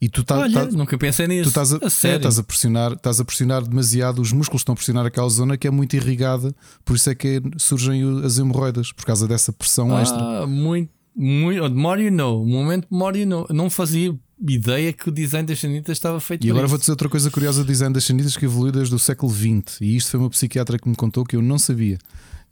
E 0.00 0.08
tu 0.08 0.22
tá, 0.22 0.38
Olha, 0.38 0.66
tá, 0.66 0.76
nunca 0.76 0.96
pensei 0.96 1.26
nisso. 1.26 1.44
Tu 1.44 1.48
estás 1.48 1.72
a, 1.72 1.76
a, 1.76 2.08
é, 2.10 2.16
estás 2.16 2.38
a, 2.38 2.42
pressionar, 2.44 2.92
estás 2.92 3.20
a 3.20 3.24
pressionar 3.24 3.62
demasiado, 3.62 4.22
os 4.22 4.32
músculos 4.32 4.60
estão 4.60 4.72
a 4.72 4.76
pressionar 4.76 5.04
aquela 5.04 5.28
zona 5.28 5.56
que 5.56 5.66
é 5.66 5.70
muito 5.70 5.96
irrigada, 5.96 6.54
por 6.84 6.94
isso 6.94 7.10
é 7.10 7.14
que 7.14 7.42
surgem 7.56 8.24
as 8.24 8.38
hemorroidas, 8.38 8.92
por 8.92 9.04
causa 9.04 9.26
dessa 9.26 9.52
pressão 9.52 9.96
ah, 9.96 10.02
extra. 10.02 10.46
Muito, 10.46 10.90
muito. 11.16 11.74
More 11.74 12.04
you 12.04 12.12
know. 12.12 12.46
Momento 12.46 12.86
more 12.90 13.18
you 13.18 13.26
know. 13.26 13.46
Não 13.50 13.68
fazia 13.68 14.16
ideia 14.46 14.92
que 14.92 15.08
o 15.08 15.12
design 15.12 15.46
das 15.46 15.58
sanitas 15.58 15.96
estava 15.96 16.20
feito 16.20 16.46
E 16.46 16.50
agora 16.50 16.66
isso. 16.66 16.70
vou 16.70 16.78
dizer 16.78 16.92
outra 16.92 17.08
coisa 17.08 17.30
curiosa: 17.30 17.62
o 17.62 17.64
design 17.64 17.92
das 17.92 18.04
sanitas 18.04 18.36
que 18.36 18.44
evoluiu 18.44 18.72
desde 18.72 18.94
o 18.94 18.98
século 18.98 19.32
XX. 19.32 19.80
E 19.80 19.96
isto 19.96 20.12
foi 20.12 20.20
uma 20.20 20.30
psiquiatra 20.30 20.78
que 20.78 20.88
me 20.88 20.94
contou 20.94 21.24
que 21.24 21.34
eu 21.34 21.42
não 21.42 21.58
sabia. 21.58 21.98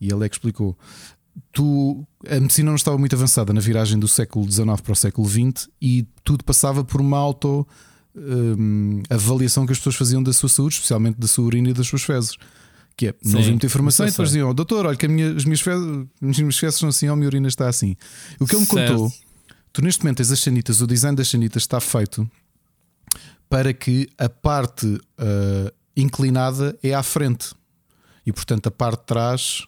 E 0.00 0.12
ele 0.12 0.26
é 0.26 0.28
que 0.28 0.34
explicou 0.34 0.76
tu, 1.52 2.06
a 2.28 2.40
medicina 2.40 2.70
não 2.70 2.76
estava 2.76 2.98
muito 2.98 3.15
avançada 3.15 3.52
na 3.52 3.60
viragem 3.60 3.98
do 3.98 4.08
século 4.08 4.50
XIX 4.50 4.81
para 4.81 4.92
o 4.92 4.97
século 4.97 5.28
XX 5.28 5.68
e 5.81 6.06
tudo 6.24 6.44
passava 6.44 6.84
por 6.84 7.00
uma 7.00 7.18
auto 7.18 7.66
um, 8.15 9.02
avaliação 9.10 9.66
que 9.66 9.73
as 9.73 9.78
pessoas 9.78 9.97
faziam 9.97 10.23
da 10.23 10.32
sua 10.32 10.48
saúde, 10.48 10.74
especialmente 10.74 11.18
da 11.18 11.26
sua 11.26 11.44
urina 11.44 11.70
e 11.70 11.73
das 11.73 11.86
suas 11.86 12.02
fezes. 12.02 12.36
Que 12.97 13.08
é, 13.08 13.15
Sim, 13.23 13.32
não 13.32 13.39
havia 13.40 13.50
muita 13.50 13.66
informação 13.66 14.06
e 14.06 14.10
depois 14.10 14.31
diziam: 14.31 14.55
Doutor, 14.55 14.86
olha 14.86 14.97
que 14.97 15.06
minha, 15.06 15.32
as 15.32 15.44
minhas 15.44 15.60
fezes, 15.60 15.86
as 16.23 16.39
minhas 16.39 16.58
fezes 16.58 16.78
são 16.78 16.89
assim, 16.89 17.08
ou 17.08 17.12
a 17.12 17.16
minha 17.16 17.28
urina 17.28 17.47
está 17.47 17.68
assim. 17.68 17.94
O 18.40 18.47
que 18.47 18.55
ele 18.55 18.62
me 18.62 18.66
certo. 18.66 18.92
contou, 18.92 19.12
tu 19.70 19.82
neste 19.82 20.02
momento 20.02 20.16
tens 20.16 20.32
as 20.32 20.40
sanitas, 20.40 20.81
o 20.81 20.86
design 20.86 21.15
das 21.15 21.28
sanitas 21.28 21.62
está 21.62 21.78
feito 21.78 22.28
para 23.50 23.73
que 23.74 24.08
a 24.16 24.31
parte 24.31 24.86
uh, 24.86 25.73
inclinada 25.94 26.76
é 26.82 26.94
à 26.94 27.02
frente 27.02 27.55
e 28.24 28.32
portanto 28.32 28.66
a 28.66 28.70
parte 28.70 29.00
de 29.00 29.06
trás 29.06 29.66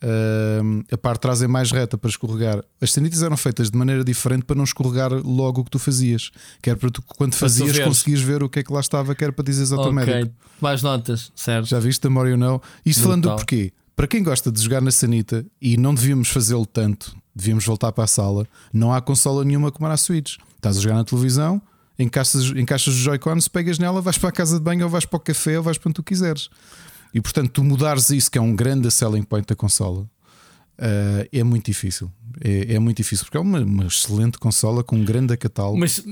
Uh, 0.00 0.84
a 0.92 0.96
parte 0.96 1.16
de 1.16 1.20
trás 1.22 1.42
é 1.42 1.48
mais 1.48 1.72
reta 1.72 1.98
para 1.98 2.08
escorregar. 2.08 2.62
As 2.80 2.92
sanitas 2.92 3.22
eram 3.22 3.36
feitas 3.36 3.70
de 3.70 3.76
maneira 3.76 4.04
diferente 4.04 4.44
para 4.44 4.54
não 4.54 4.64
escorregar 4.64 5.12
logo 5.12 5.60
o 5.60 5.64
que 5.64 5.70
tu 5.70 5.78
fazias. 5.78 6.30
Quer 6.62 6.76
para 6.76 6.90
tu, 6.90 7.02
quando 7.02 7.34
fazias, 7.34 7.78
conseguias 7.80 8.20
ver 8.20 8.42
o 8.42 8.48
que 8.48 8.60
é 8.60 8.62
que 8.62 8.72
lá 8.72 8.80
estava, 8.80 9.14
quer 9.14 9.32
para 9.32 9.44
dizeres 9.44 9.72
ao 9.72 9.82
teu 9.82 9.92
okay. 9.92 10.14
médico. 10.14 10.34
Mais 10.60 10.82
notas, 10.82 11.32
certo. 11.34 11.66
Já 11.66 11.80
viste 11.80 12.06
a 12.06 12.10
Mario 12.10 12.36
não? 12.36 12.60
Isto 12.84 13.02
falando 13.02 13.28
do 13.28 13.36
porquê? 13.36 13.72
Para 13.96 14.06
quem 14.06 14.22
gosta 14.22 14.52
de 14.52 14.62
jogar 14.62 14.80
na 14.80 14.92
sanita 14.92 15.44
e 15.60 15.76
não 15.76 15.92
devíamos 15.92 16.28
fazê-lo 16.28 16.64
tanto, 16.64 17.16
devíamos 17.34 17.64
voltar 17.64 17.90
para 17.90 18.04
a 18.04 18.06
sala. 18.06 18.46
Não 18.72 18.92
há 18.92 19.00
consola 19.00 19.44
nenhuma 19.44 19.72
como 19.72 19.88
a 19.88 19.96
Switch. 19.96 20.36
Estás 20.54 20.78
a 20.78 20.80
jogar 20.80 20.94
na 20.94 21.04
televisão, 21.04 21.60
encaixas, 21.98 22.44
encaixas 22.54 22.94
os 22.94 23.00
Joy-Cons, 23.00 23.48
pegas 23.48 23.78
nela, 23.78 24.00
vais 24.00 24.16
para 24.16 24.28
a 24.28 24.32
casa 24.32 24.56
de 24.58 24.62
banho, 24.62 24.84
ou 24.84 24.90
vais 24.90 25.04
para 25.04 25.16
o 25.16 25.20
café, 25.20 25.58
ou 25.58 25.64
vais 25.64 25.76
para 25.76 25.88
onde 25.88 25.94
tu 25.94 26.04
quiseres. 26.04 26.48
E 27.12 27.20
portanto, 27.20 27.50
tu 27.50 27.64
mudares 27.64 28.10
isso, 28.10 28.30
que 28.30 28.38
é 28.38 28.40
um 28.40 28.54
grande 28.54 28.90
selling 28.90 29.22
point 29.22 29.46
da 29.46 29.54
consola, 29.54 30.02
uh, 30.78 31.28
é 31.32 31.42
muito 31.42 31.66
difícil. 31.66 32.10
É, 32.40 32.74
é, 32.74 32.78
muito 32.78 32.98
difícil, 32.98 33.24
porque 33.24 33.36
é 33.36 33.40
uma, 33.40 33.60
uma, 33.60 33.86
excelente 33.86 34.38
consola 34.38 34.84
com 34.84 34.96
um 34.96 35.04
grande 35.04 35.36
catálogo. 35.36 35.78
Mas, 35.78 36.04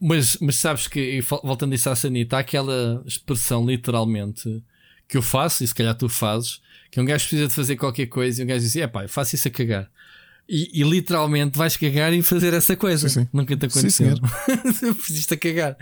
mas, 0.00 0.36
mas 0.40 0.56
sabes 0.56 0.88
que, 0.88 1.20
voltando 1.44 1.72
a 1.72 1.74
isso 1.76 1.88
à 1.88 1.94
Sanita, 1.94 2.36
há 2.36 2.40
aquela 2.40 3.02
expressão 3.06 3.64
literalmente 3.64 4.62
que 5.06 5.16
eu 5.16 5.22
faço, 5.22 5.62
e 5.62 5.68
se 5.68 5.74
calhar 5.74 5.94
tu 5.94 6.08
fazes, 6.08 6.60
que 6.90 7.00
um 7.00 7.04
gajo 7.04 7.24
precisa 7.24 7.48
de 7.48 7.54
fazer 7.54 7.76
qualquer 7.76 8.06
coisa 8.06 8.40
e 8.40 8.44
um 8.44 8.48
gajo 8.48 8.60
diz: 8.60 8.76
é 8.76 8.86
pá, 8.86 9.06
faço 9.06 9.34
isso 9.34 9.46
a 9.46 9.50
cagar. 9.50 9.88
E, 10.48 10.80
e, 10.80 10.82
literalmente 10.82 11.56
vais 11.56 11.76
cagar 11.76 12.12
e 12.12 12.22
fazer 12.22 12.52
essa 12.52 12.74
coisa. 12.74 13.08
Sim, 13.08 13.20
sim. 13.20 13.28
Nunca 13.32 13.56
te 13.56 13.66
aconteceu. 13.66 14.16
Sim, 14.16 15.26
a 15.34 15.36
cagar. 15.36 15.76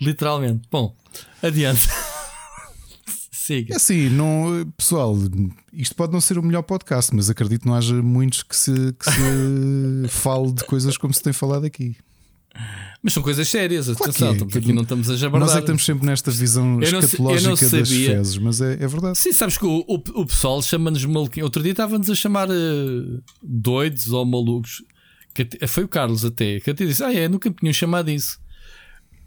Literalmente. 0.00 0.62
Bom, 0.70 0.96
adiante. 1.42 1.86
Siga. 3.44 3.74
É 3.74 3.76
assim, 3.76 4.08
não, 4.08 4.72
pessoal, 4.74 5.14
isto 5.70 5.94
pode 5.94 6.14
não 6.14 6.20
ser 6.20 6.38
o 6.38 6.42
melhor 6.42 6.62
podcast, 6.62 7.14
mas 7.14 7.28
acredito 7.28 7.60
que 7.60 7.66
não 7.66 7.74
haja 7.74 7.94
muitos 8.02 8.42
que 8.42 8.56
se, 8.56 8.72
que 8.72 9.04
se 9.04 10.08
fale 10.08 10.50
de 10.50 10.64
coisas 10.64 10.96
como 10.96 11.12
se 11.12 11.22
tem 11.22 11.32
falado 11.34 11.66
aqui. 11.66 11.94
Mas 13.02 13.12
são 13.12 13.22
coisas 13.22 13.46
sérias, 13.46 13.84
claro 13.84 14.04
atenção, 14.04 14.28
é. 14.28 14.32
estamos 14.32 14.56
aqui 14.56 14.72
não 14.72 14.82
estamos 14.82 15.10
a 15.10 15.16
jabardar. 15.16 15.46
Nós 15.46 15.56
é 15.56 15.58
que 15.58 15.64
estamos 15.64 15.84
sempre 15.84 16.06
nesta 16.06 16.30
visão 16.30 16.80
eu 16.80 17.00
escatológica 17.00 17.68
das 17.68 17.90
fezes, 17.90 18.38
mas 18.38 18.62
é, 18.62 18.72
é, 18.82 18.86
verdade. 18.86 19.18
Sim, 19.18 19.32
sabes 19.34 19.58
que 19.58 19.66
o, 19.66 19.84
o, 19.86 19.94
o 19.96 20.26
pessoal 20.26 20.62
chama-nos 20.62 21.04
maluquinhos. 21.04 21.44
Outro 21.44 21.62
dia 21.62 21.72
estava-nos 21.72 22.08
a 22.08 22.14
chamar 22.14 22.48
uh, 22.48 23.22
doidos 23.42 24.10
ou 24.10 24.24
malucos. 24.24 24.82
Que, 25.34 25.66
foi 25.66 25.84
o 25.84 25.88
Carlos 25.88 26.24
até, 26.24 26.60
que 26.60 26.70
até 26.70 26.86
disse: 26.86 27.04
Ah, 27.04 27.12
é, 27.12 27.28
nunca 27.28 27.50
me 27.50 27.56
tinham 27.56 27.74
chamado 27.74 28.10
isso 28.10 28.42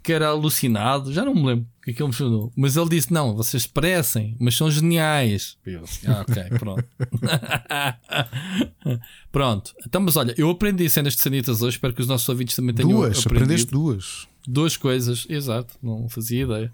que 0.02 0.12
era 0.12 0.28
alucinado, 0.28 1.12
já 1.12 1.24
não 1.24 1.34
me 1.34 1.44
lembro 1.44 1.66
que 1.92 2.02
ele 2.02 2.08
me 2.08 2.14
chamou, 2.14 2.52
mas 2.56 2.76
ele 2.76 2.88
disse: 2.88 3.12
Não, 3.12 3.34
vocês 3.34 3.66
parecem, 3.66 4.36
mas 4.38 4.56
são 4.56 4.70
geniais. 4.70 5.56
Eu 5.64 5.84
ah, 6.06 6.20
ok, 6.20 6.44
pronto. 6.58 6.84
pronto, 9.32 9.74
então, 9.86 10.00
mas 10.00 10.16
olha, 10.16 10.34
eu 10.36 10.50
aprendi 10.50 10.88
cenas 10.88 11.14
de 11.14 11.20
sanitas 11.20 11.62
hoje, 11.62 11.76
espero 11.76 11.94
que 11.94 12.00
os 12.00 12.06
nossos 12.06 12.28
ouvintes 12.28 12.56
também 12.56 12.74
tenham 12.74 12.90
duas, 12.90 13.18
aprendido. 13.18 13.36
aprendeste 13.36 13.70
duas. 13.70 14.28
Duas 14.46 14.76
coisas, 14.76 15.26
exato, 15.28 15.74
não 15.82 16.08
fazia 16.08 16.44
ideia. 16.44 16.72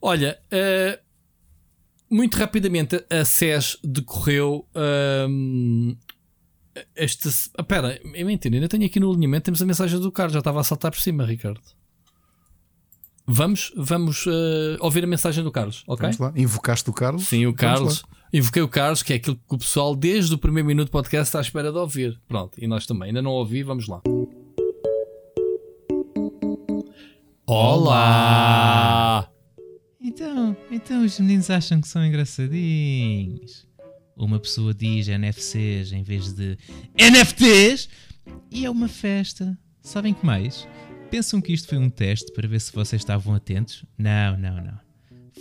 Olha, 0.00 0.38
uh, 0.52 0.98
muito 2.08 2.36
rapidamente 2.36 3.04
a 3.10 3.24
SES 3.24 3.78
decorreu. 3.82 4.66
Um, 5.28 5.96
este. 6.94 7.28
Ah, 7.58 7.64
é 8.14 8.24
mentira, 8.24 8.54
ainda 8.54 8.68
tenho 8.68 8.84
aqui 8.84 9.00
no 9.00 9.10
alinhamento. 9.10 9.44
Temos 9.44 9.62
a 9.62 9.66
mensagem 9.66 9.98
do 9.98 10.12
Carlos, 10.12 10.34
já 10.34 10.40
estava 10.40 10.60
a 10.60 10.64
saltar 10.64 10.90
por 10.90 11.00
cima, 11.00 11.24
Ricardo. 11.24 11.60
Vamos, 13.28 13.72
vamos 13.76 14.24
uh, 14.26 14.76
ouvir 14.78 15.02
a 15.02 15.06
mensagem 15.06 15.42
do 15.42 15.50
Carlos, 15.50 15.82
ok? 15.88 16.02
Vamos 16.02 16.18
lá. 16.18 16.32
Invocaste 16.40 16.88
o 16.88 16.92
Carlos? 16.92 17.26
Sim, 17.26 17.46
o 17.46 17.52
Carlos. 17.52 18.04
Invoquei 18.32 18.62
o 18.62 18.68
Carlos, 18.68 19.02
que 19.02 19.12
é 19.12 19.16
aquilo 19.16 19.34
que 19.34 19.54
o 19.54 19.58
pessoal, 19.58 19.96
desde 19.96 20.32
o 20.32 20.38
primeiro 20.38 20.66
minuto 20.66 20.88
do 20.88 20.92
podcast, 20.92 21.24
está 21.24 21.40
à 21.40 21.42
espera 21.42 21.72
de 21.72 21.78
ouvir. 21.78 22.20
Pronto, 22.28 22.56
e 22.56 22.68
nós 22.68 22.86
também. 22.86 23.08
Ainda 23.08 23.20
não 23.20 23.32
ouvi, 23.32 23.64
vamos 23.64 23.88
lá. 23.88 24.00
Olá! 27.44 29.28
Então, 30.00 30.56
então 30.70 31.04
os 31.04 31.18
meninos 31.18 31.50
acham 31.50 31.80
que 31.80 31.88
são 31.88 32.06
engraçadinhos. 32.06 33.66
Uma 34.16 34.38
pessoa 34.38 34.72
diz 34.72 35.08
NFCs 35.08 35.92
em 35.92 36.04
vez 36.04 36.32
de 36.32 36.56
NFTs 36.96 37.88
e 38.52 38.64
é 38.64 38.70
uma 38.70 38.86
festa. 38.86 39.58
Sabem 39.82 40.14
que 40.14 40.24
mais? 40.24 40.66
Pensam 41.10 41.40
que 41.40 41.52
isto 41.52 41.68
foi 41.68 41.78
um 41.78 41.88
teste 41.88 42.32
para 42.32 42.48
ver 42.48 42.60
se 42.60 42.72
vocês 42.72 43.00
estavam 43.00 43.34
atentos? 43.34 43.84
Não, 43.96 44.36
não, 44.36 44.56
não. 44.56 44.80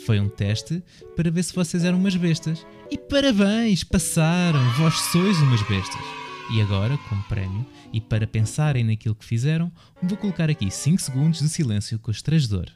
Foi 0.05 0.19
um 0.19 0.29
teste 0.29 0.83
para 1.15 1.31
ver 1.31 1.43
se 1.43 1.55
vocês 1.55 1.83
eram 1.83 1.97
umas 1.97 2.15
bestas. 2.15 2.65
E 2.91 2.97
parabéns, 2.97 3.83
passaram, 3.83 4.59
vós 4.73 4.93
sois 5.11 5.37
umas 5.41 5.61
bestas. 5.63 6.01
E 6.53 6.61
agora, 6.61 6.95
como 7.09 7.23
prémio, 7.23 7.65
e 7.91 7.99
para 7.99 8.27
pensarem 8.27 8.83
naquilo 8.83 9.15
que 9.15 9.25
fizeram, 9.25 9.71
vou 10.03 10.17
colocar 10.17 10.49
aqui 10.49 10.69
5 10.69 11.01
segundos 11.01 11.39
de 11.39 11.49
silêncio 11.49 11.97
constrangedor. 11.97 12.67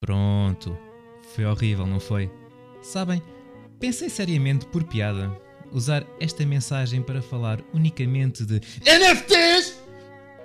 Pronto. 0.00 0.76
Foi 1.34 1.44
horrível, 1.44 1.86
não 1.86 2.00
foi? 2.00 2.30
Sabem, 2.82 3.22
pensei 3.78 4.08
seriamente 4.08 4.66
por 4.66 4.82
piada 4.84 5.47
usar 5.72 6.06
esta 6.20 6.44
mensagem 6.44 7.02
para 7.02 7.22
falar 7.22 7.60
unicamente 7.72 8.44
de 8.44 8.60
NFTs! 8.84 9.78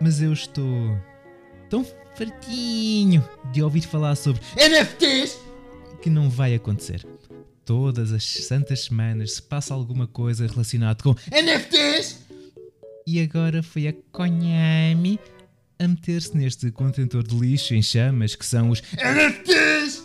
Mas 0.01 0.21
eu 0.21 0.33
estou 0.33 0.97
tão 1.69 1.85
fartinho 2.15 3.27
de 3.51 3.63
ouvir 3.63 3.81
falar 3.81 4.15
sobre 4.15 4.41
NFTs 4.55 5.39
que 6.01 6.09
não 6.09 6.29
vai 6.29 6.53
acontecer. 6.53 7.05
Todas 7.65 8.11
as 8.11 8.23
santas 8.25 8.85
semanas 8.85 9.33
se 9.33 9.41
passa 9.41 9.73
alguma 9.73 10.05
coisa 10.05 10.45
relacionada 10.45 11.01
com 11.01 11.15
NFTs 11.31 12.19
e 13.07 13.21
agora 13.21 13.63
foi 13.63 13.87
a 13.87 13.93
Konami 14.11 15.19
a 15.79 15.87
meter-se 15.87 16.35
neste 16.37 16.71
contentor 16.71 17.23
de 17.23 17.35
lixo 17.35 17.73
em 17.73 17.81
chamas 17.81 18.35
que 18.35 18.45
são 18.45 18.69
os 18.69 18.81
NFTs 18.93 20.03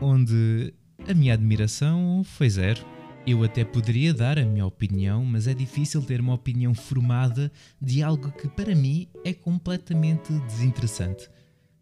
onde 0.00 0.72
a 1.08 1.14
minha 1.14 1.34
admiração 1.34 2.22
foi 2.24 2.50
zero. 2.50 2.84
Eu 3.30 3.44
até 3.44 3.62
poderia 3.62 4.14
dar 4.14 4.38
a 4.38 4.44
minha 4.46 4.64
opinião, 4.64 5.22
mas 5.22 5.46
é 5.46 5.52
difícil 5.52 6.00
ter 6.00 6.18
uma 6.18 6.32
opinião 6.32 6.74
formada 6.74 7.52
de 7.78 8.02
algo 8.02 8.32
que 8.32 8.48
para 8.48 8.74
mim 8.74 9.06
é 9.22 9.34
completamente 9.34 10.32
desinteressante. 10.46 11.28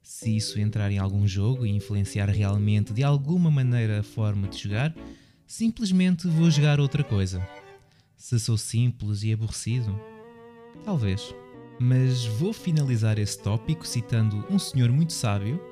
Se 0.02 0.36
isso 0.36 0.58
entrar 0.58 0.90
em 0.90 0.98
algum 0.98 1.24
jogo 1.24 1.64
e 1.64 1.70
influenciar 1.70 2.28
realmente 2.28 2.92
de 2.92 3.04
alguma 3.04 3.48
maneira 3.48 4.00
a 4.00 4.02
forma 4.02 4.48
de 4.48 4.58
jogar, 4.58 4.92
simplesmente 5.46 6.26
vou 6.26 6.50
jogar 6.50 6.80
outra 6.80 7.04
coisa. 7.04 7.40
Se 8.16 8.40
sou 8.40 8.58
simples 8.58 9.22
e 9.22 9.32
aborrecido, 9.32 9.96
talvez. 10.84 11.32
Mas 11.78 12.26
vou 12.26 12.52
finalizar 12.52 13.20
esse 13.20 13.40
tópico 13.40 13.86
citando 13.86 14.44
um 14.50 14.58
senhor 14.58 14.90
muito 14.90 15.12
sábio. 15.12 15.62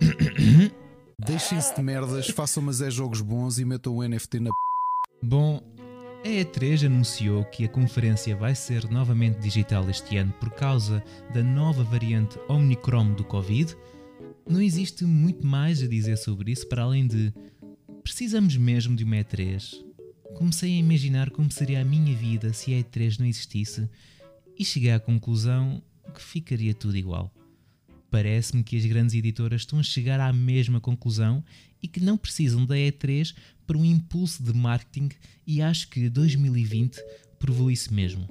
Deixem-se 1.18 1.76
de 1.76 1.82
merdas, 1.82 2.30
façam 2.30 2.62
mas 2.62 2.80
é 2.80 2.90
jogos 2.90 3.20
bons 3.20 3.58
e 3.58 3.66
metam 3.66 3.94
o 3.94 4.02
NFT 4.02 4.40
na 4.40 4.50
Bom, 5.22 5.62
a 6.24 6.28
E3 6.28 6.86
anunciou 6.86 7.44
que 7.44 7.64
a 7.64 7.68
conferência 7.68 8.34
vai 8.34 8.54
ser 8.54 8.90
novamente 8.90 9.38
digital 9.38 9.88
este 9.90 10.16
ano 10.16 10.32
por 10.40 10.50
causa 10.50 11.04
da 11.34 11.42
nova 11.42 11.84
variante 11.84 12.38
Omicron 12.48 13.12
do 13.12 13.22
Covid. 13.22 13.76
Não 14.48 14.62
existe 14.62 15.04
muito 15.04 15.46
mais 15.46 15.82
a 15.82 15.86
dizer 15.86 16.16
sobre 16.16 16.52
isso 16.52 16.66
para 16.68 16.82
além 16.82 17.06
de 17.06 17.34
precisamos 18.02 18.56
mesmo 18.56 18.96
de 18.96 19.04
uma 19.04 19.16
E3. 19.16 19.74
Comecei 20.36 20.72
a 20.72 20.78
imaginar 20.78 21.30
como 21.30 21.52
seria 21.52 21.82
a 21.82 21.84
minha 21.84 22.16
vida 22.16 22.54
se 22.54 22.74
a 22.74 22.78
E3 22.78 23.18
não 23.18 23.26
existisse 23.26 23.90
e 24.58 24.64
cheguei 24.64 24.92
à 24.92 24.98
conclusão 24.98 25.82
que 26.14 26.22
ficaria 26.22 26.72
tudo 26.72 26.96
igual. 26.96 27.30
Parece-me 28.10 28.64
que 28.64 28.76
as 28.76 28.86
grandes 28.86 29.14
editoras 29.14 29.60
estão 29.60 29.78
a 29.78 29.82
chegar 29.82 30.18
à 30.18 30.32
mesma 30.32 30.80
conclusão 30.80 31.44
e 31.82 31.86
que 31.86 32.00
não 32.00 32.16
precisam 32.16 32.66
da 32.66 32.74
E3 32.74 33.34
para 33.70 33.78
um 33.78 33.84
impulso 33.84 34.42
de 34.42 34.52
marketing 34.52 35.10
e 35.46 35.62
acho 35.62 35.88
que 35.90 36.10
2020 36.10 37.00
provou 37.38 37.70
isso 37.70 37.94
mesmo. 37.94 38.26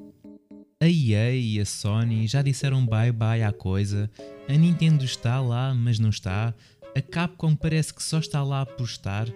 A 0.81 0.85
EA 0.85 1.33
e 1.33 1.61
a 1.61 1.65
Sony 1.65 2.27
já 2.27 2.41
disseram 2.41 2.85
bye 2.85 3.13
bye 3.13 3.41
à 3.41 3.53
coisa, 3.53 4.11
a 4.49 4.51
Nintendo 4.51 5.05
está 5.05 5.39
lá, 5.39 5.73
mas 5.73 5.97
não 5.97 6.09
está, 6.09 6.53
a 6.93 7.01
Capcom 7.01 7.55
parece 7.55 7.93
que 7.93 8.03
só 8.03 8.19
está 8.19 8.43
lá 8.43 8.65
por 8.65 8.83
estar, 8.83 9.29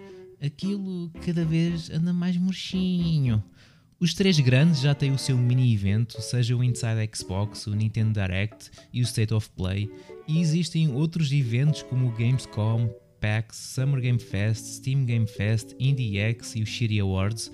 aquilo 0.46 1.10
cada 1.26 1.46
vez 1.46 1.90
anda 1.90 2.12
mais 2.12 2.36
murchinho. 2.36 3.42
Os 3.98 4.14
três 4.14 4.38
grandes 4.42 4.82
já 4.82 4.94
têm 4.94 5.14
o 5.14 5.18
seu 5.18 5.38
mini 5.38 5.74
evento, 5.74 6.22
seja 6.22 6.54
o 6.54 6.62
Inside 6.62 7.10
Xbox, 7.16 7.66
o 7.66 7.74
Nintendo 7.74 8.20
Direct 8.20 8.70
e 8.92 9.00
o 9.00 9.04
State 9.04 9.34
of 9.34 9.50
Play, 9.52 9.90
e 10.28 10.42
existem 10.42 10.92
outros 10.92 11.32
eventos 11.32 11.82
como 11.84 12.10
o 12.10 12.12
Gamescom, 12.12 12.94
PAX, 13.24 13.56
Summer 13.56 14.02
Game 14.02 14.20
Fest, 14.20 14.66
Steam 14.66 15.06
Game 15.06 15.26
Fest, 15.26 15.74
IndieX 15.80 16.58
e 16.58 16.62
o 16.62 16.66
Shiri 16.66 17.00
Awards. 17.00 17.50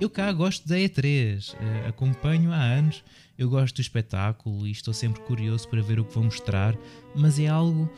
Eu 0.00 0.08
cá 0.08 0.32
gosto 0.32 0.66
da 0.66 0.76
E3, 0.76 1.52
uh, 1.52 1.56
eh, 1.60 1.88
acompanho 1.88 2.50
há 2.52 2.56
anos, 2.62 3.04
eu 3.36 3.50
gosto 3.50 3.76
do 3.76 3.82
espetáculo 3.82 4.66
e 4.66 4.70
estou 4.70 4.94
sempre 4.94 5.20
curioso 5.22 5.68
para 5.68 5.82
ver 5.82 6.00
o 6.00 6.06
que 6.06 6.14
vão 6.14 6.24
mostrar, 6.24 6.74
mas 7.14 7.38
é 7.38 7.48
algo 7.48 7.90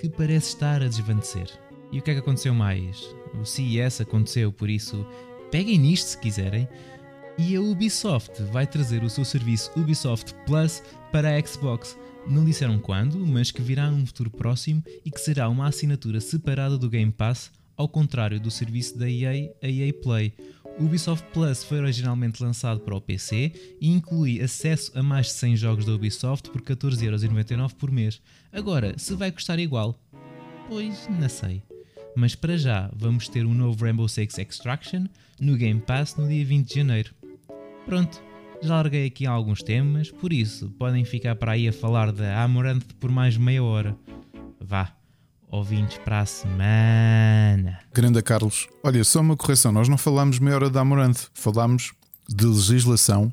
que 0.00 0.08
parece 0.08 0.48
estar 0.48 0.82
a 0.82 0.88
desvanecer. 0.88 1.48
E 1.92 2.00
o 2.00 2.02
que 2.02 2.10
é 2.10 2.14
que 2.14 2.20
aconteceu 2.20 2.52
mais? 2.52 3.00
O 3.40 3.44
CES 3.44 4.00
aconteceu, 4.00 4.50
por 4.50 4.68
isso 4.68 5.06
peguem 5.52 5.78
nisto 5.78 6.08
se 6.08 6.18
quiserem. 6.18 6.66
E 7.38 7.54
a 7.54 7.60
Ubisoft 7.60 8.42
vai 8.50 8.66
trazer 8.66 9.04
o 9.04 9.10
seu 9.10 9.24
serviço 9.24 9.70
Ubisoft 9.76 10.34
Plus 10.44 10.82
para 11.12 11.36
a 11.36 11.46
Xbox. 11.46 11.96
Não 12.26 12.44
disseram 12.44 12.78
quando, 12.78 13.26
mas 13.26 13.50
que 13.50 13.60
virá 13.60 13.90
num 13.90 14.06
futuro 14.06 14.30
próximo 14.30 14.82
e 15.04 15.10
que 15.10 15.20
será 15.20 15.48
uma 15.48 15.66
assinatura 15.66 16.20
separada 16.20 16.78
do 16.78 16.88
Game 16.88 17.10
Pass, 17.10 17.50
ao 17.76 17.88
contrário 17.88 18.40
do 18.40 18.50
serviço 18.50 18.96
da 18.96 19.10
EA, 19.10 19.52
a 19.62 19.68
EA 19.68 19.92
Play. 19.92 20.32
O 20.78 20.84
Ubisoft 20.84 21.26
Plus 21.32 21.64
foi 21.64 21.78
originalmente 21.80 22.42
lançado 22.42 22.80
para 22.80 22.94
o 22.94 23.00
PC 23.00 23.52
e 23.80 23.90
inclui 23.90 24.40
acesso 24.40 24.90
a 24.94 25.02
mais 25.02 25.26
de 25.26 25.32
100 25.32 25.56
jogos 25.56 25.84
da 25.84 25.92
Ubisoft 25.92 26.50
por 26.50 26.62
14,99€ 26.62 27.74
por 27.74 27.90
mês. 27.90 28.22
Agora, 28.52 28.94
se 28.96 29.14
vai 29.14 29.30
custar 29.30 29.58
igual? 29.58 29.98
Pois, 30.68 31.08
não 31.08 31.28
sei. 31.28 31.62
Mas 32.14 32.34
para 32.34 32.56
já, 32.56 32.90
vamos 32.94 33.28
ter 33.28 33.44
um 33.44 33.54
novo 33.54 33.84
Rainbow 33.84 34.08
Six 34.08 34.38
Extraction 34.38 35.06
no 35.40 35.56
Game 35.56 35.80
Pass 35.80 36.16
no 36.16 36.28
dia 36.28 36.44
20 36.44 36.68
de 36.68 36.74
janeiro. 36.74 37.14
Pronto, 37.84 38.22
já 38.62 38.76
larguei 38.76 39.06
aqui 39.06 39.26
alguns 39.26 39.62
temas, 39.62 40.10
por 40.10 40.32
isso 40.32 40.70
podem 40.78 41.04
ficar 41.04 41.34
para 41.34 41.52
aí 41.52 41.68
a 41.68 41.72
falar 41.72 42.12
da 42.12 42.42
Amaranth 42.42 42.94
por 43.00 43.10
mais 43.10 43.36
meia 43.36 43.62
hora. 43.62 43.96
Vá, 44.60 44.92
ouvintes 45.50 45.98
para 45.98 46.20
a 46.20 46.26
semana. 46.26 47.80
Grande 47.92 48.22
Carlos, 48.22 48.68
olha, 48.82 49.02
só 49.02 49.20
uma 49.20 49.36
correção: 49.36 49.72
nós 49.72 49.88
não 49.88 49.98
falámos 49.98 50.38
meia 50.38 50.56
hora 50.56 50.70
da 50.70 50.80
Amaranth, 50.80 51.28
falámos 51.34 51.92
de 52.28 52.46
legislação 52.46 53.32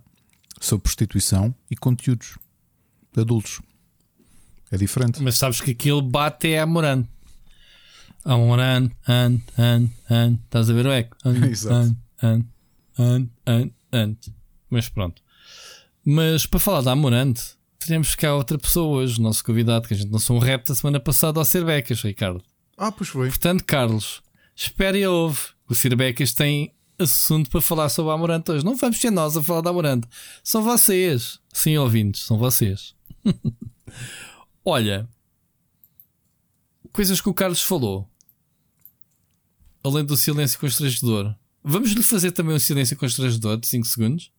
sobre 0.59 0.83
prostituição 0.83 1.53
e 1.69 1.75
conteúdos 1.75 2.38
de 3.14 3.22
adultos. 3.22 3.61
É 4.72 4.77
diferente. 4.77 5.22
Mas 5.22 5.38
sabes 5.38 5.61
que 5.61 5.72
aquilo 5.72 6.01
bate 6.01 6.49
é 6.49 6.59
Amorant. 6.59 7.06
Amorant, 8.25 8.91
an, 9.08 9.40
an, 9.58 9.90
an. 10.09 10.40
Estás 10.43 10.69
a 10.69 10.74
ver 10.74 10.85
o 10.85 10.91
eco? 10.91 11.17
Exato. 11.49 11.95
An, 12.22 12.45
an, 12.98 13.30
an, 13.45 13.72
an, 13.91 14.17
mas 14.69 14.89
pronto. 14.89 15.22
Mas 16.06 16.45
para 16.45 16.59
falar 16.59 16.81
da 16.81 16.91
Amorante, 16.91 17.57
teremos 17.80 18.15
cá 18.15 18.35
outra 18.35 18.57
pessoa 18.57 18.98
hoje, 18.98 19.22
nosso 19.22 19.43
convidado, 19.43 19.88
que 19.88 19.93
a 19.93 19.98
gente 19.98 20.11
lançou 20.11 20.35
um 20.35 20.39
rap 20.39 20.65
da 20.67 20.75
semana 20.75 20.99
passada 20.99 21.39
ao 21.39 21.65
Becas, 21.65 22.01
Ricardo. 22.01 22.43
Ah, 22.77 22.91
pois 22.91 23.09
foi. 23.09 23.30
Portanto, 23.30 23.64
Carlos, 23.64 24.22
espere 24.56 24.99
e 24.99 25.07
ouve. 25.07 25.39
O 25.69 25.95
Becas 25.95 26.33
tem 26.33 26.73
assunto 26.98 27.49
para 27.49 27.61
falar 27.61 27.89
sobre 27.89 28.11
a 28.11 28.15
Amorante 28.15 28.51
hoje. 28.51 28.65
Não 28.65 28.75
vamos 28.75 28.99
ser 28.99 29.11
nós 29.11 29.35
a 29.35 29.41
falar 29.41 29.61
da 29.61 29.69
Amorante. 29.69 30.07
São 30.43 30.64
vocês. 30.64 31.39
Sim, 31.53 31.77
ouvintes, 31.77 32.22
são 32.22 32.38
vocês. 32.38 32.93
Olha, 34.64 35.07
coisas 36.91 37.22
que 37.22 37.30
o 37.30 37.33
Carlos 37.33 37.61
falou. 37.61 38.09
Além 39.83 40.03
do 40.03 40.17
silêncio 40.17 40.59
constrangedor. 40.59 41.33
Vamos 41.64 41.91
lhe 41.91 42.03
fazer 42.03 42.31
também 42.31 42.56
um 42.56 42.59
silêncio 42.59 42.98
constrangedor 42.98 43.57
de 43.57 43.67
5 43.67 43.88
segundos? 43.88 44.31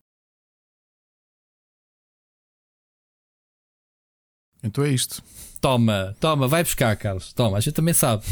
Então 4.63 4.83
é 4.83 4.89
isto. 4.89 5.23
Toma, 5.59 6.15
toma, 6.19 6.47
vai 6.47 6.63
buscar, 6.63 6.95
Carlos. 6.95 7.33
Toma, 7.33 7.57
a 7.57 7.59
gente 7.59 7.73
também 7.73 7.93
sabe. 7.93 8.23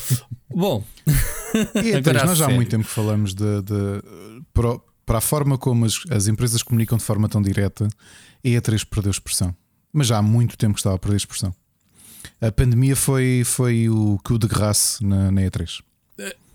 Bom, 0.50 0.82
e 1.84 1.94
Agora, 1.94 2.24
nós 2.24 2.38
já 2.38 2.46
há 2.46 2.50
muito 2.50 2.70
tempo 2.70 2.84
que 2.84 2.90
falamos 2.90 3.34
de, 3.34 3.62
de 3.62 4.02
para, 4.52 4.78
para, 5.04 5.18
a 5.18 5.20
forma 5.20 5.58
como 5.58 5.84
as, 5.84 6.00
as, 6.10 6.26
empresas 6.26 6.62
comunicam 6.62 6.96
de 6.96 7.04
forma 7.04 7.28
tão 7.28 7.42
direta, 7.42 7.88
a 8.44 8.48
E3 8.48 8.86
perdeu 8.88 9.10
expressão. 9.10 9.54
Mas 9.92 10.06
já 10.06 10.18
há 10.18 10.22
muito 10.22 10.56
tempo 10.56 10.74
que 10.74 10.80
estava 10.80 10.96
a 10.96 10.98
perder 10.98 11.16
expressão. 11.16 11.54
A 12.40 12.50
pandemia 12.50 12.96
foi, 12.96 13.42
foi 13.44 13.88
o 13.88 14.18
que 14.24 14.32
o 14.32 14.38
degrasse 14.38 15.04
na, 15.04 15.30
na 15.30 15.42
E3. 15.42 15.82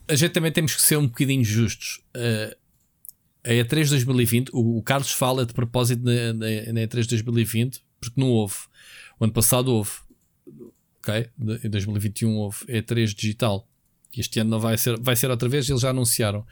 A 0.08 0.16
gente 0.16 0.32
também 0.32 0.52
temos 0.52 0.76
que 0.76 0.82
ser 0.82 0.98
um 0.98 1.08
bocadinho 1.08 1.44
justos. 1.44 2.02
Uh, 2.16 2.56
a 3.46 3.50
E3 3.50 3.90
2020, 3.90 4.50
o, 4.54 4.78
o 4.78 4.84
Carlos 4.84 5.12
fala 5.12 5.46
de 5.46 5.54
propósito 5.54 6.04
na, 6.04 6.34
na, 6.34 6.74
na 6.74 6.82
E3 6.82 7.08
2020, 7.08 7.84
porque 8.00 8.20
não 8.20 8.30
houve. 8.30 8.56
Ano 9.24 9.34
passado 9.34 9.74
houve 9.74 9.92
ok? 11.04 11.30
Em 11.64 11.70
2021 11.70 12.36
houve 12.38 12.66
E3 12.66 13.14
digital. 13.14 13.68
Este 14.16 14.40
ano 14.40 14.52
não 14.52 14.60
vai 14.60 14.78
ser, 14.78 14.98
vai 15.00 15.16
ser 15.16 15.30
outra 15.30 15.50
vez, 15.50 15.70
eles 15.70 15.82
já 15.82 15.90
anunciaram. 15.90 16.46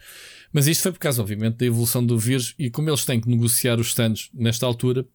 Mas 0.52 0.66
isto 0.66 0.82
foi 0.82 0.92
por 0.92 0.98
causa, 0.98 1.22
obviamente, 1.22 1.56
da 1.56 1.66
evolução 1.66 2.04
do 2.04 2.18
vírus 2.18 2.54
e 2.58 2.68
como 2.68 2.90
eles 2.90 3.04
têm 3.04 3.20
que 3.20 3.28
negociar 3.28 3.78
os 3.78 3.88
stands 3.88 4.30
nesta 4.34 4.66
altura 4.66 5.06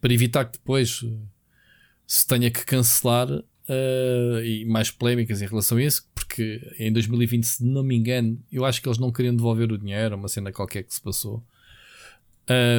para 0.00 0.12
evitar 0.12 0.44
que 0.44 0.52
depois 0.52 1.02
eh, 1.04 1.08
se 2.06 2.26
tenha 2.26 2.50
que 2.50 2.64
cancelar 2.64 3.28
uh, 3.30 4.44
e 4.44 4.64
mais 4.66 4.90
polémicas 4.90 5.42
em 5.42 5.46
relação 5.46 5.78
a 5.78 5.82
isso, 5.82 6.08
porque 6.14 6.60
em 6.78 6.92
2020, 6.92 7.44
se 7.44 7.64
não 7.64 7.82
me 7.82 7.96
engano, 7.96 8.40
eu 8.52 8.64
acho 8.64 8.80
que 8.80 8.88
eles 8.88 8.98
não 8.98 9.10
queriam 9.10 9.34
devolver 9.34 9.72
o 9.72 9.78
dinheiro, 9.78 10.16
uma 10.16 10.28
cena 10.28 10.52
qualquer 10.52 10.84
que 10.84 10.94
se 10.94 11.00
passou. 11.00 11.44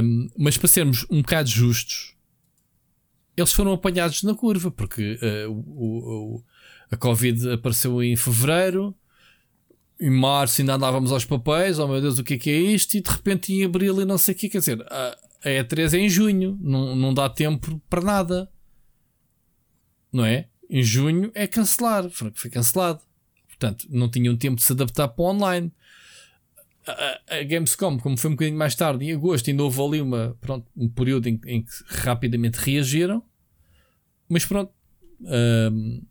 Um, 0.02 0.30
mas 0.38 0.58
para 0.58 0.68
sermos 0.68 1.06
um 1.10 1.22
bocado 1.22 1.50
justos, 1.50 2.16
eles 3.40 3.54
foram 3.54 3.74
apanhados 3.74 4.24
na 4.24 4.34
curva, 4.34 4.72
porque 4.72 5.20
uh, 5.22 5.52
o, 5.52 6.36
o, 6.36 6.44
a 6.92 6.98
Covid 6.98 7.52
apareceu 7.52 8.02
em 8.04 8.16
fevereiro, 8.16 8.96
em 10.00 10.10
março 10.10 10.62
ainda 10.62 10.76
andávamos 10.76 11.12
aos 11.12 11.26
papéis, 11.26 11.78
oh 11.78 11.88
meu 11.88 12.02
Deus, 12.02 12.18
o 12.18 12.24
que 12.24 12.36
é 12.36 12.38
que 12.38 12.50
é 12.50 12.58
isto? 12.58 12.96
E 12.96 13.02
de 13.02 13.10
repente 13.10 13.54
em 13.54 13.66
abril 13.66 14.02
e 14.02 14.06
não 14.06 14.18
sei 14.18 14.34
o 14.34 14.38
que, 14.38 14.50
quer 14.50 14.60
dizer, 14.60 14.82
a, 14.90 15.18
a 15.44 15.50
E3 15.50 15.94
é 15.94 15.98
em 15.98 16.10
junho, 16.10 16.58
não, 16.62 16.96
não 16.96 17.14
dá 17.14 17.30
tempo 17.30 17.82
para 17.90 18.02
nada, 18.02 18.50
não 20.12 20.26
é? 20.26 20.48
Em 20.70 20.82
junho 20.82 21.32
é 21.36 21.46
cancelar, 21.48 22.10
foi 22.10 22.50
cancelado, 22.50 23.02
portanto 23.48 23.86
não 23.90 24.10
tinham 24.10 24.38
tempo 24.38 24.56
de 24.56 24.64
se 24.64 24.72
adaptar 24.72 25.10
para 25.10 25.24
o 25.24 25.28
online. 25.28 25.72
A, 26.88 27.44
Gamescom, 27.44 28.00
como 28.00 28.18
foi 28.18 28.32
um 28.32 28.34
bocadinho 28.34 28.58
mais 28.58 28.74
tarde, 28.74 29.06
em 29.06 29.14
agosto, 29.14 29.50
ainda 29.50 29.64
houve 29.64 29.80
ali 29.82 30.02
uma, 30.02 30.36
pronto, 30.42 30.66
um 30.76 30.90
período 30.90 31.28
em, 31.28 31.40
em 31.46 31.62
que 31.62 31.72
rapidamente 31.88 32.58
reagiram 32.58 33.22
mas 34.30 34.46
pronto. 34.46 34.72
Um, 35.22 36.02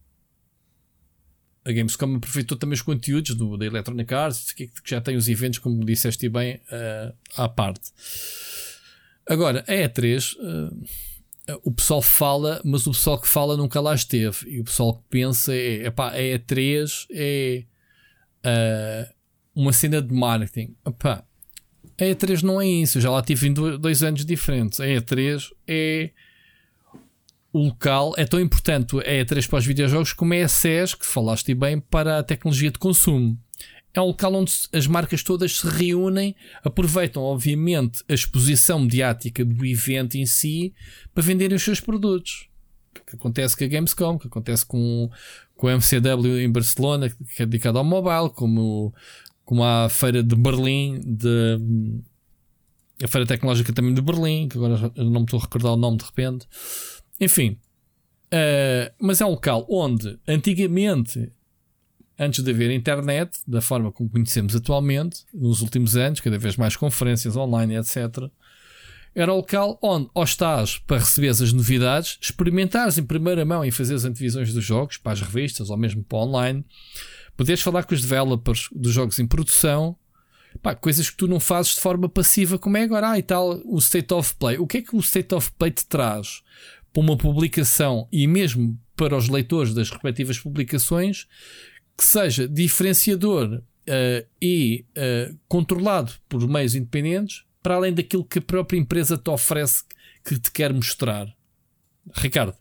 a 1.65 1.73
Gamescom 1.73 2.17
aproveitou 2.17 2.57
também 2.57 2.75
os 2.75 2.83
conteúdos 2.83 3.35
do, 3.35 3.57
da 3.57 3.67
Electronic 3.67 4.13
Arts, 4.15 4.53
que, 4.53 4.69
que 4.69 4.91
já 4.91 5.01
tem 5.01 5.17
os 5.17 5.29
eventos, 5.29 5.59
como 5.59 5.85
disseste 5.85 6.29
bem, 6.29 6.57
uh, 6.73 7.15
à 7.37 7.49
parte. 7.49 7.91
Agora, 9.29 9.65
a 9.69 9.73
E3, 9.73 10.35
uh, 10.37 10.85
ah, 11.49 11.59
o 11.63 11.71
pessoal 11.71 12.01
fala, 12.01 12.63
mas 12.65 12.87
o 12.87 12.93
pessoal 12.93 13.21
que 13.21 13.29
fala 13.29 13.57
nunca 13.57 13.81
lá 13.81 13.95
esteve. 13.95 14.49
E 14.49 14.61
o 14.61 14.65
pessoal 14.65 14.97
que 14.97 15.05
pensa 15.11 15.55
é: 15.55 15.87
epá, 15.87 16.11
a 16.11 16.19
E3 16.19 17.07
é 17.11 17.65
uh, 18.45 19.15
uma 19.55 19.73
cena 19.73 20.01
de 20.01 20.15
marketing. 20.15 20.75
Epá, 20.87 21.23
a 21.99 22.05
E3 22.05 22.43
não 22.43 22.61
é 22.61 22.67
isso. 22.67 22.97
Eu 22.97 23.03
já 23.03 23.11
lá 23.11 23.23
tive 23.23 23.47
em 23.47 23.53
dois 23.53 24.03
anos 24.03 24.25
diferentes. 24.25 24.81
A 24.81 24.87
E3 24.87 25.51
é 25.67 26.11
o 27.59 27.65
local 27.65 28.15
é 28.17 28.25
tão 28.25 28.41
importante 28.41 28.97
é 29.05 29.21
a 29.21 29.25
E3 29.25 29.49
para 29.49 29.59
os 29.59 29.67
videojogos 29.67 30.13
como 30.13 30.33
é 30.33 30.43
a 30.43 30.49
SES, 30.49 30.95
que 30.95 31.05
falaste 31.05 31.53
bem, 31.55 31.81
para 31.81 32.19
a 32.19 32.23
tecnologia 32.23 32.71
de 32.71 32.79
consumo. 32.79 33.37
É 33.93 34.01
um 34.01 34.07
local 34.07 34.33
onde 34.35 34.53
as 34.73 34.87
marcas 34.87 35.25
todas 35.25 35.59
se 35.59 35.67
reúnem, 35.67 36.37
aproveitam, 36.63 37.21
obviamente, 37.21 38.05
a 38.09 38.15
exposição 38.15 38.79
mediática 38.79 39.45
do 39.45 39.67
evento 39.67 40.17
em 40.17 40.25
si 40.25 40.73
para 41.13 41.25
venderem 41.25 41.57
os 41.57 41.63
seus 41.63 41.81
produtos. 41.81 42.49
Que 43.07 43.17
acontece 43.17 43.57
com 43.57 43.65
a 43.65 43.67
Gamescom, 43.67 44.19
que 44.19 44.29
acontece 44.29 44.65
com, 44.65 45.11
com 45.57 45.67
a 45.67 45.73
MCW 45.73 46.41
em 46.41 46.53
Barcelona, 46.53 47.11
que 47.11 47.43
é 47.43 47.47
dedicado 47.47 47.79
ao 47.79 47.85
mobile, 47.85 48.31
como, 48.35 48.95
como 49.45 49.65
a 49.65 49.89
feira 49.89 50.23
de 50.23 50.37
Berlim, 50.37 51.01
de, 51.05 51.59
a 53.03 53.09
feira 53.09 53.27
tecnológica 53.27 53.73
também 53.73 53.95
de 53.95 54.03
Berlim, 54.03 54.49
que 54.49 54.59
agora 54.59 54.93
não 54.97 55.21
me 55.21 55.25
estou 55.25 55.41
a 55.41 55.43
recordar 55.43 55.73
o 55.73 55.77
nome 55.77 55.97
de 55.97 56.05
repente. 56.05 56.47
Enfim, 57.21 57.59
uh, 58.33 58.95
mas 59.01 59.21
é 59.21 59.27
um 59.27 59.31
local 59.31 59.67
onde 59.69 60.19
antigamente, 60.27 61.33
antes 62.19 62.43
de 62.43 62.51
haver 62.51 62.71
internet, 62.71 63.39
da 63.47 63.61
forma 63.61 63.91
como 63.91 64.09
conhecemos 64.09 64.55
atualmente, 64.55 65.25
nos 65.33 65.61
últimos 65.61 65.97
anos, 65.97 66.21
cada 66.21 66.39
vez 66.39 66.57
mais 66.57 66.77
conferências 66.77 67.37
online, 67.37 67.77
etc., 67.77 68.31
era 69.15 69.33
o 69.33 69.37
local 69.37 69.79
onde 69.83 70.09
ou 70.15 70.23
estás 70.23 70.79
para 70.79 70.99
receber 70.99 71.29
as 71.29 71.53
novidades, 71.53 72.19
experimentares 72.21 72.99
em 72.99 73.03
primeira 73.03 73.45
mão 73.45 73.65
e 73.65 73.71
fazer 73.73 73.95
as 73.95 74.05
antevisões 74.05 74.53
dos 74.53 74.65
jogos 74.65 74.97
para 74.97 75.13
as 75.13 75.21
revistas 75.21 75.71
ou 75.71 75.77
mesmo 75.77 76.05
para 76.05 76.19
online, 76.19 76.65
poderes 77.37 77.63
falar 77.63 77.85
com 77.85 77.95
os 77.95 78.03
developers 78.03 78.69
dos 78.73 78.93
jogos 78.93 79.19
em 79.19 79.27
produção, 79.27 79.97
pá, 80.63 80.75
coisas 80.75 81.11
que 81.11 81.17
tu 81.17 81.27
não 81.27 81.41
fazes 81.41 81.75
de 81.75 81.81
forma 81.81 82.09
passiva, 82.09 82.59
como 82.59 82.77
é 82.77 82.83
agora, 82.83 83.11
ah, 83.11 83.19
e 83.19 83.23
tal, 83.23 83.61
o 83.65 83.79
State 83.79 84.13
of 84.15 84.35
Play. 84.37 84.59
O 84.59 84.67
que 84.67 84.79
é 84.79 84.83
que 84.83 84.95
o 84.95 85.01
State 85.01 85.35
of 85.35 85.51
Play 85.53 85.71
te 85.71 85.87
traz? 85.87 86.43
Para 86.93 87.01
uma 87.01 87.17
publicação 87.17 88.09
e 88.11 88.27
mesmo 88.27 88.79
para 88.97 89.17
os 89.17 89.29
leitores 89.29 89.75
das 89.75 89.91
respectivas 89.91 90.39
publicações 90.39 91.27
que 91.97 92.05
seja 92.05 92.49
diferenciador 92.49 93.61
uh, 93.89 94.27
e 94.41 94.85
uh, 94.97 95.37
controlado 95.49 96.13
por 96.29 96.47
meios 96.49 96.75
independentes 96.75 97.45
para 97.63 97.75
além 97.75 97.93
daquilo 97.93 98.25
que 98.25 98.39
a 98.39 98.43
própria 98.43 98.79
empresa 98.79 99.19
te 99.19 99.31
oferece 99.31 99.85
que 100.25 100.39
te 100.39 100.51
quer 100.51 100.73
mostrar. 100.73 101.27
Ricardo, 102.15 102.55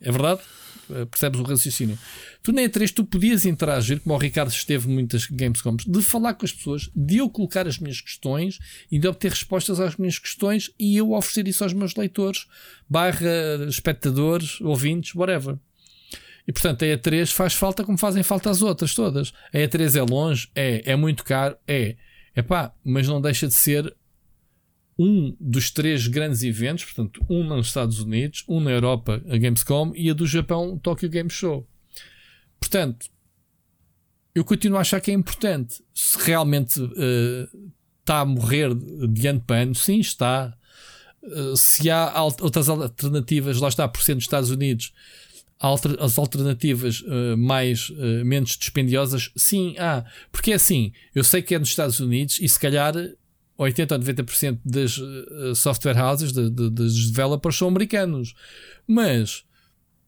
é 0.00 0.10
verdade? 0.10 0.40
Uh, 0.88 1.06
percebes 1.06 1.40
o 1.40 1.42
raciocínio? 1.42 1.98
Tu 2.42 2.52
na 2.52 2.62
E3 2.62 2.92
tu 2.92 3.04
podias 3.04 3.44
interagir, 3.44 4.00
como 4.00 4.14
o 4.14 4.18
Ricardo 4.18 4.50
esteve 4.50 4.88
muitas 4.88 5.26
Gamescoms, 5.26 5.84
de 5.84 6.02
falar 6.02 6.34
com 6.34 6.44
as 6.44 6.52
pessoas, 6.52 6.90
de 6.94 7.18
eu 7.18 7.28
colocar 7.28 7.66
as 7.66 7.78
minhas 7.78 8.00
questões 8.00 8.58
e 8.90 8.98
de 8.98 9.06
obter 9.06 9.30
respostas 9.30 9.80
às 9.80 9.96
minhas 9.96 10.18
questões 10.18 10.70
e 10.78 10.96
eu 10.96 11.12
oferecer 11.12 11.46
isso 11.48 11.62
aos 11.64 11.72
meus 11.72 11.94
leitores, 11.94 12.46
barra 12.88 13.66
espectadores, 13.68 14.60
ouvintes, 14.60 15.14
whatever. 15.14 15.58
E 16.46 16.52
portanto 16.52 16.82
a 16.82 16.86
E3 16.86 17.26
faz 17.30 17.52
falta 17.52 17.84
como 17.84 17.98
fazem 17.98 18.22
falta 18.22 18.48
as 18.48 18.62
outras 18.62 18.94
todas. 18.94 19.34
A 19.52 19.58
E3 19.58 19.96
é 19.96 20.02
longe? 20.02 20.48
É. 20.54 20.92
É 20.92 20.96
muito 20.96 21.22
caro? 21.22 21.54
É. 21.66 21.96
É 22.34 22.40
pá, 22.40 22.72
mas 22.82 23.06
não 23.06 23.20
deixa 23.20 23.46
de 23.46 23.52
ser 23.52 23.94
um 24.98 25.36
dos 25.38 25.70
três 25.70 26.08
grandes 26.08 26.42
eventos, 26.42 26.84
portanto, 26.84 27.24
um 27.30 27.44
nos 27.44 27.68
Estados 27.68 28.00
Unidos, 28.00 28.44
um 28.48 28.58
na 28.60 28.72
Europa, 28.72 29.22
a 29.28 29.38
Gamescom, 29.38 29.92
e 29.94 30.10
a 30.10 30.14
do 30.14 30.26
Japão, 30.26 30.74
o 30.74 30.78
Tokyo 30.78 31.08
Game 31.08 31.30
Show. 31.30 31.66
Portanto, 32.58 33.06
eu 34.34 34.44
continuo 34.44 34.78
a 34.78 34.80
achar 34.80 35.00
que 35.00 35.10
é 35.10 35.14
importante. 35.14 35.82
Se 35.94 36.18
realmente 36.18 36.80
uh, 36.80 37.70
está 38.00 38.20
a 38.20 38.24
morrer 38.24 38.74
de 38.74 39.26
ano 39.28 39.40
para 39.40 39.62
ano, 39.62 39.74
sim, 39.74 40.00
está. 40.00 40.56
Uh, 41.22 41.56
se 41.56 41.88
há 41.90 42.20
outras 42.22 42.68
alternativas, 42.68 43.60
lá 43.60 43.68
está, 43.68 43.86
por 43.86 44.02
ser 44.02 44.14
nos 44.14 44.24
Estados 44.24 44.50
Unidos, 44.50 44.92
as 45.60 46.18
alternativas 46.18 47.00
uh, 47.00 47.36
mais 47.36 47.90
menos 48.24 48.56
dispendiosas, 48.56 49.30
sim, 49.36 49.76
há. 49.78 50.04
Porque 50.30 50.52
é 50.52 50.54
assim, 50.54 50.92
eu 51.14 51.22
sei 51.22 51.42
que 51.42 51.54
é 51.54 51.58
nos 51.58 51.68
Estados 51.68 52.00
Unidos 52.00 52.38
e 52.40 52.48
se 52.48 52.58
calhar 52.58 52.94
80 53.58 53.94
ou 53.94 54.00
90% 54.00 54.60
das 54.64 54.98
uh, 54.98 55.54
software 55.54 55.98
houses, 55.98 56.32
de, 56.32 56.48
de, 56.48 56.70
dos 56.70 57.10
developers, 57.10 57.56
são 57.56 57.68
americanos. 57.68 58.34
Mas 58.86 59.44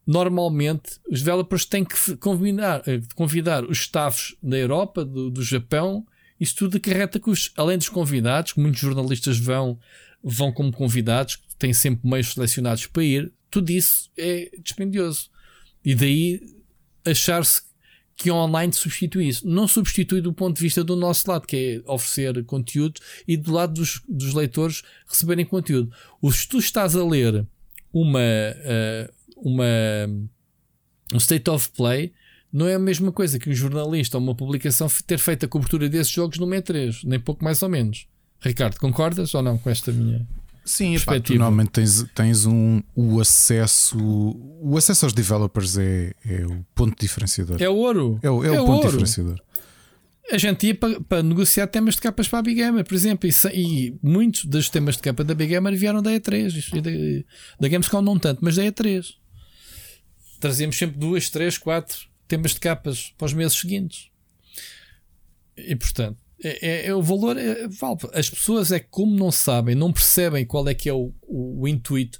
normalmente 0.07 0.99
os 1.09 1.19
developers 1.19 1.65
têm 1.65 1.83
que 1.83 2.15
convidar, 2.17 2.81
eh, 2.87 3.01
convidar 3.13 3.63
os 3.65 3.79
staffs 3.81 4.35
da 4.41 4.57
Europa, 4.57 5.05
do, 5.05 5.29
do 5.29 5.43
Japão, 5.43 6.05
isso 6.39 6.55
tudo 6.55 6.77
acarreta 6.77 7.19
custos. 7.19 7.53
Além 7.55 7.77
dos 7.77 7.89
convidados, 7.89 8.53
que 8.53 8.59
muitos 8.59 8.79
jornalistas 8.79 9.37
vão, 9.37 9.77
vão 10.23 10.51
como 10.51 10.71
convidados, 10.71 11.37
têm 11.59 11.73
sempre 11.73 12.09
meios 12.09 12.33
selecionados 12.33 12.87
para 12.87 13.03
ir, 13.03 13.33
tudo 13.49 13.69
isso 13.69 14.09
é 14.17 14.49
dispendioso. 14.63 15.29
E 15.83 15.93
daí 15.93 16.41
achar-se 17.05 17.61
que 18.21 18.31
online 18.31 18.71
substitui 18.71 19.27
isso. 19.27 19.47
Não 19.47 19.67
substitui 19.67 20.21
do 20.21 20.31
ponto 20.31 20.55
de 20.55 20.61
vista 20.61 20.83
do 20.83 20.95
nosso 20.95 21.29
lado, 21.29 21.47
que 21.47 21.81
é 21.85 21.91
oferecer 21.91 22.43
conteúdo, 22.43 23.01
e 23.27 23.35
do 23.35 23.51
lado 23.51 23.73
dos, 23.73 24.01
dos 24.07 24.33
leitores 24.33 24.83
receberem 25.07 25.45
conteúdo. 25.45 25.91
Se 26.31 26.47
tu 26.47 26.59
estás 26.59 26.95
a 26.95 27.03
ler 27.03 27.45
uma, 27.91 28.19
uh, 28.19 29.13
uma, 29.37 29.65
um 31.13 31.17
state 31.17 31.49
of 31.49 31.69
play 31.71 32.13
não 32.53 32.67
é 32.67 32.75
a 32.75 32.79
mesma 32.79 33.11
coisa 33.11 33.39
que 33.39 33.49
um 33.49 33.53
jornalista 33.53 34.17
ou 34.17 34.23
uma 34.23 34.35
publicação 34.35 34.87
ter 35.07 35.17
feito 35.17 35.45
a 35.45 35.47
cobertura 35.47 35.87
desses 35.87 36.11
jogos 36.11 36.37
no 36.37 36.45
E3, 36.45 37.05
nem 37.05 37.19
pouco 37.19 37.43
mais 37.43 37.63
ou 37.63 37.69
menos. 37.69 38.07
Ricardo, 38.41 38.77
concordas 38.77 39.33
ou 39.33 39.41
não 39.41 39.57
com 39.57 39.69
esta 39.69 39.91
minha? 39.91 40.27
Sim, 40.63 40.95
epá, 40.95 41.19
tu 41.19 41.33
normalmente 41.33 41.71
tens, 41.71 42.05
tens 42.13 42.45
um, 42.45 42.81
o 42.95 43.19
acesso. 43.19 43.97
O 44.61 44.77
acesso 44.77 45.05
aos 45.05 45.13
developers 45.13 45.77
é, 45.77 46.13
é 46.23 46.45
o 46.45 46.63
ponto 46.75 46.99
diferenciador. 46.99 47.61
É 47.61 47.67
o 47.67 47.75
ouro. 47.75 48.19
É 48.21 48.29
o, 48.29 48.43
é, 48.43 48.47
é 48.47 48.61
o 48.61 48.65
ponto 48.65 48.85
ouro. 48.85 48.87
diferenciador. 48.89 49.41
A 50.31 50.37
gente 50.37 50.67
ia 50.67 50.75
para, 50.75 51.01
para, 51.01 51.23
negociar 51.23 51.67
temas 51.67 51.95
de 51.95 52.01
capas 52.01 52.27
para 52.27 52.39
a 52.39 52.41
Big 52.41 52.55
Gamer, 52.55 52.85
por 52.85 52.93
exemplo, 52.93 53.27
e, 53.27 53.33
e, 53.53 53.99
muitos 54.01 54.45
dos 54.45 54.69
temas 54.69 54.95
de 54.95 55.01
capa 55.01 55.23
da 55.23 55.33
Big 55.33 55.49
Gamer 55.49 55.75
vieram 55.75 56.01
da 56.01 56.11
E3, 56.11 56.81
da, 56.81 57.25
da 57.59 57.67
Gamescom 57.67 58.01
não 58.01 58.17
tanto, 58.17 58.39
mas 58.41 58.55
da 58.55 58.63
E3. 58.63 59.15
Trazíamos 60.39 60.77
sempre 60.77 60.97
duas, 60.97 61.29
três, 61.29 61.57
quatro 61.57 62.07
temas 62.27 62.53
de 62.53 62.61
capas 62.61 63.13
para 63.17 63.25
os 63.25 63.33
meses 63.33 63.57
seguintes. 63.57 64.09
E 65.57 65.75
portanto, 65.75 66.17
é, 66.43 66.67
é, 66.67 66.87
é, 66.87 66.95
o 66.95 67.01
valor 67.01 67.37
é, 67.37 67.67
vale. 67.67 67.97
As 68.13 68.29
pessoas 68.29 68.71
é 68.71 68.79
como 68.79 69.15
não 69.15 69.31
sabem, 69.31 69.75
não 69.75 69.93
percebem 69.93 70.45
qual 70.45 70.67
é 70.67 70.73
que 70.73 70.89
é 70.89 70.93
o, 70.93 71.13
o, 71.23 71.61
o 71.61 71.67
intuito, 71.67 72.17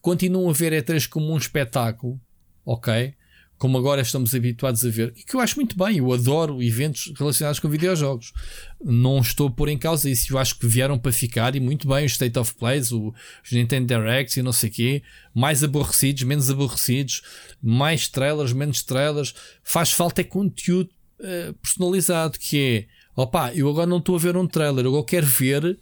continuam 0.00 0.48
a 0.48 0.52
ver 0.52 0.72
E3 0.72 1.08
como 1.08 1.32
um 1.32 1.36
espetáculo, 1.36 2.20
ok? 2.64 3.14
Como 3.58 3.76
agora 3.76 4.00
estamos 4.00 4.34
habituados 4.34 4.84
a 4.84 4.88
ver, 4.88 5.12
e 5.16 5.24
que 5.24 5.34
eu 5.34 5.40
acho 5.40 5.56
muito 5.56 5.76
bem, 5.76 5.98
eu 5.98 6.12
adoro 6.12 6.62
eventos 6.62 7.12
relacionados 7.18 7.58
com 7.58 7.68
videojogos. 7.68 8.32
Não 8.80 9.18
estou 9.18 9.48
a 9.48 9.50
pôr 9.50 9.68
em 9.68 9.76
causa 9.76 10.08
isso, 10.08 10.32
eu 10.32 10.38
acho 10.38 10.56
que 10.56 10.66
vieram 10.66 10.96
para 10.96 11.10
ficar 11.10 11.56
e 11.56 11.60
muito 11.60 11.88
bem 11.88 12.06
os 12.06 12.12
State 12.12 12.38
of 12.38 12.54
Plays, 12.54 12.92
os 12.92 13.12
Nintendo 13.50 13.86
Directs 13.88 14.36
e 14.36 14.42
não 14.42 14.52
sei 14.52 14.70
o 14.70 14.72
quê, 14.72 15.02
mais 15.34 15.64
aborrecidos, 15.64 16.22
menos 16.22 16.48
aborrecidos, 16.48 17.22
mais 17.60 18.06
trailers, 18.06 18.52
menos 18.52 18.82
trailers. 18.84 19.34
Faz 19.64 19.90
falta 19.90 20.20
é 20.20 20.24
conteúdo 20.24 20.90
uh, 21.18 21.52
personalizado, 21.54 22.38
que 22.38 22.86
é 22.88 22.97
Opa, 23.18 23.52
eu 23.52 23.68
agora 23.68 23.84
não 23.84 23.98
estou 23.98 24.14
a 24.14 24.18
ver 24.18 24.36
um 24.36 24.46
trailer, 24.46 24.84
eu 24.84 25.02
quero 25.02 25.26
ver 25.26 25.76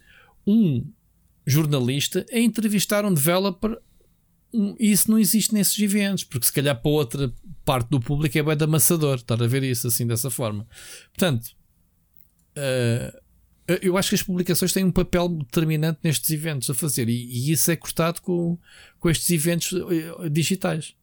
um 0.45 0.83
jornalista 1.45 2.25
a 2.31 2.39
entrevistar 2.39 3.05
um 3.05 3.13
developer. 3.13 3.77
Isso 4.79 5.11
não 5.11 5.19
existe 5.19 5.53
nesses 5.53 5.77
eventos, 5.77 6.23
porque 6.23 6.47
se 6.47 6.51
calhar 6.51 6.81
para 6.81 6.89
outra 6.89 7.31
parte 7.63 7.89
do 7.91 7.99
público 7.99 8.35
é 8.35 8.41
bem 8.41 8.57
amassador 8.59 9.17
estar 9.17 9.39
a 9.43 9.45
ver 9.45 9.61
isso 9.61 9.85
assim 9.85 10.07
dessa 10.07 10.31
forma. 10.31 10.67
Portanto, 11.15 11.55
uh, 12.57 13.21
eu 13.83 13.95
acho 13.97 14.09
que 14.09 14.15
as 14.15 14.23
publicações 14.23 14.73
têm 14.73 14.83
um 14.83 14.91
papel 14.91 15.29
determinante 15.29 15.99
nestes 16.03 16.31
eventos 16.31 16.67
a 16.71 16.73
fazer, 16.73 17.07
e, 17.07 17.13
e 17.13 17.51
isso 17.51 17.69
é 17.69 17.75
cortado 17.75 18.19
com, 18.19 18.57
com 18.99 19.11
estes 19.11 19.29
eventos 19.29 19.73
uh, 19.73 20.27
digitais. 20.27 20.95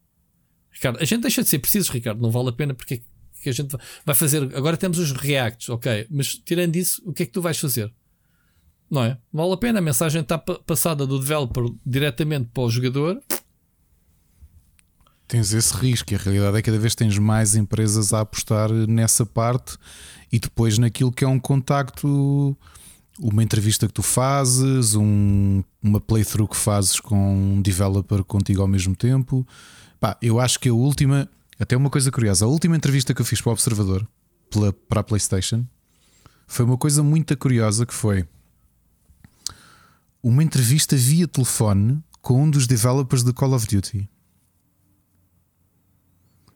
Ricardo, 0.69 0.99
a 0.99 1.05
gente 1.05 1.21
deixa 1.21 1.41
de 1.41 1.47
ser 1.47 1.59
preciso, 1.59 1.93
Ricardo, 1.93 2.21
não 2.21 2.29
vale 2.29 2.49
a 2.49 2.51
pena 2.51 2.73
porque 2.73 3.03
que 3.45 3.49
a 3.49 3.53
gente 3.53 3.77
vai 4.03 4.15
fazer. 4.15 4.43
Agora 4.55 4.75
temos 4.75 4.97
os 4.97 5.11
reacts, 5.11 5.69
ok, 5.69 6.07
mas 6.09 6.35
tirando 6.35 6.75
isso, 6.75 7.01
o 7.05 7.13
que 7.13 7.23
é 7.23 7.25
que 7.25 7.31
tu 7.31 7.41
vais 7.41 7.57
fazer? 7.57 7.93
Não 8.89 9.03
é? 9.03 9.17
Vale 9.31 9.53
a 9.53 9.57
pena, 9.57 9.79
a 9.79 9.81
mensagem 9.81 10.21
está 10.21 10.37
passada 10.37 11.05
do 11.05 11.19
developer 11.19 11.63
diretamente 11.85 12.49
para 12.53 12.63
o 12.63 12.69
jogador. 12.69 13.21
Tens 15.27 15.53
esse 15.53 15.73
risco, 15.75 16.11
e 16.11 16.15
a 16.15 16.19
realidade 16.19 16.57
é 16.57 16.61
que 16.61 16.65
cada 16.65 16.79
vez 16.79 16.95
tens 16.95 17.17
mais 17.17 17.55
empresas 17.55 18.13
a 18.13 18.21
apostar 18.21 18.71
nessa 18.71 19.25
parte 19.25 19.77
e 20.31 20.39
depois 20.39 20.77
naquilo 20.77 21.11
que 21.11 21.23
é 21.23 21.27
um 21.27 21.39
contacto, 21.39 22.55
uma 23.19 23.43
entrevista 23.43 23.87
que 23.87 23.93
tu 23.93 24.03
fazes, 24.03 24.95
um, 24.95 25.63
uma 25.81 25.99
playthrough 25.99 26.47
que 26.47 26.57
fazes 26.57 26.99
com 26.99 27.55
um 27.55 27.61
developer 27.61 28.23
contigo 28.23 28.61
ao 28.61 28.67
mesmo 28.67 28.95
tempo. 28.95 29.47
Pá, 29.99 30.17
eu 30.21 30.39
acho 30.39 30.59
que 30.59 30.69
a 30.69 30.73
última, 30.73 31.27
até 31.59 31.75
uma 31.75 31.89
coisa 31.89 32.11
curiosa: 32.11 32.45
a 32.45 32.47
última 32.47 32.75
entrevista 32.75 33.13
que 33.13 33.21
eu 33.21 33.25
fiz 33.25 33.41
para 33.41 33.49
o 33.49 33.53
Observador 33.53 34.07
pela, 34.49 34.73
para 34.73 35.01
a 35.01 35.03
PlayStation 35.03 35.65
foi 36.47 36.65
uma 36.65 36.77
coisa 36.77 37.01
muito 37.01 37.35
curiosa 37.37 37.85
que 37.85 37.93
foi 37.93 38.27
uma 40.21 40.43
entrevista 40.43 40.95
via 40.95 41.27
telefone 41.27 42.03
com 42.21 42.41
um 42.43 42.49
dos 42.49 42.65
developers 42.65 43.23
de 43.23 43.31
Call 43.31 43.53
of 43.53 43.67
Duty. 43.67 44.09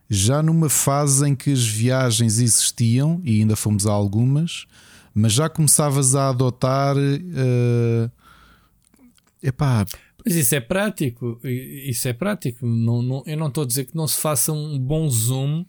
Já 0.10 0.42
numa 0.42 0.70
fase 0.70 1.28
em 1.28 1.36
que 1.36 1.54
as 1.54 1.64
viagens 1.64 2.40
existiam, 2.40 3.22
e 3.24 3.42
ainda 3.42 3.56
fomos 3.56 3.86
a 3.86 3.92
algumas, 3.92 4.66
mas 5.14 5.34
já 5.34 5.48
começavas 5.48 6.16
a 6.16 6.30
adotar. 6.30 6.96
Uh, 6.98 8.12
epá, 9.44 9.86
mas 10.26 10.36
isso 10.36 10.56
é 10.56 10.60
prático, 10.60 11.40
isso 11.44 12.08
é 12.08 12.14
prático. 12.14 12.66
Não, 12.66 13.02
não, 13.02 13.24
eu 13.26 13.38
não 13.38 13.48
estou 13.48 13.64
a 13.64 13.68
dizer 13.68 13.86
que 13.86 13.96
não 13.96 14.08
se 14.08 14.20
faça 14.20 14.52
um 14.52 14.78
bom 14.78 15.10
zoom, 15.10 15.66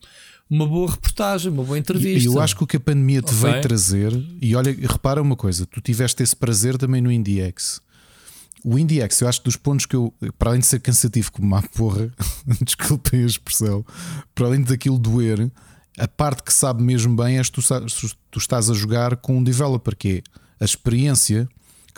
uma 0.48 0.66
boa 0.66 0.90
reportagem, 0.90 1.52
uma 1.52 1.62
boa 1.62 1.78
entrevista. 1.78 2.28
E 2.28 2.32
eu 2.32 2.40
acho 2.40 2.56
que 2.56 2.64
o 2.64 2.66
que 2.66 2.76
a 2.76 2.80
pandemia 2.80 3.22
te 3.22 3.34
okay. 3.34 3.50
veio 3.50 3.62
trazer, 3.62 4.12
e 4.42 4.54
olha, 4.56 4.72
repara 4.72 5.22
uma 5.22 5.36
coisa, 5.36 5.64
tu 5.66 5.80
tiveste 5.80 6.22
esse 6.22 6.34
prazer 6.34 6.76
também 6.76 7.00
no 7.00 7.12
IndieX. 7.12 7.80
O 8.64 8.78
IndieX, 8.78 9.20
eu 9.20 9.28
acho 9.28 9.40
que 9.40 9.44
dos 9.44 9.56
pontos 9.56 9.86
que 9.86 9.96
eu, 9.96 10.12
para 10.38 10.50
além 10.50 10.60
de 10.60 10.66
ser 10.66 10.80
cansativo 10.80 11.32
como 11.32 11.46
uma 11.46 11.62
porra, 11.62 12.12
desculpem 12.60 13.22
a 13.22 13.26
expressão, 13.26 13.84
para 14.34 14.46
além 14.46 14.62
daquilo 14.62 14.98
doer, 14.98 15.50
a 15.96 16.08
parte 16.08 16.42
que 16.42 16.52
sabe 16.52 16.82
mesmo 16.82 17.14
bem 17.14 17.38
é 17.38 17.42
que 17.42 17.52
tu, 17.52 17.62
tu 18.30 18.38
estás 18.38 18.68
a 18.68 18.74
jogar 18.74 19.16
com 19.16 19.38
um 19.38 19.42
developer, 19.42 19.96
que 19.96 20.08
é 20.18 20.22
a 20.60 20.64
experiência 20.64 21.48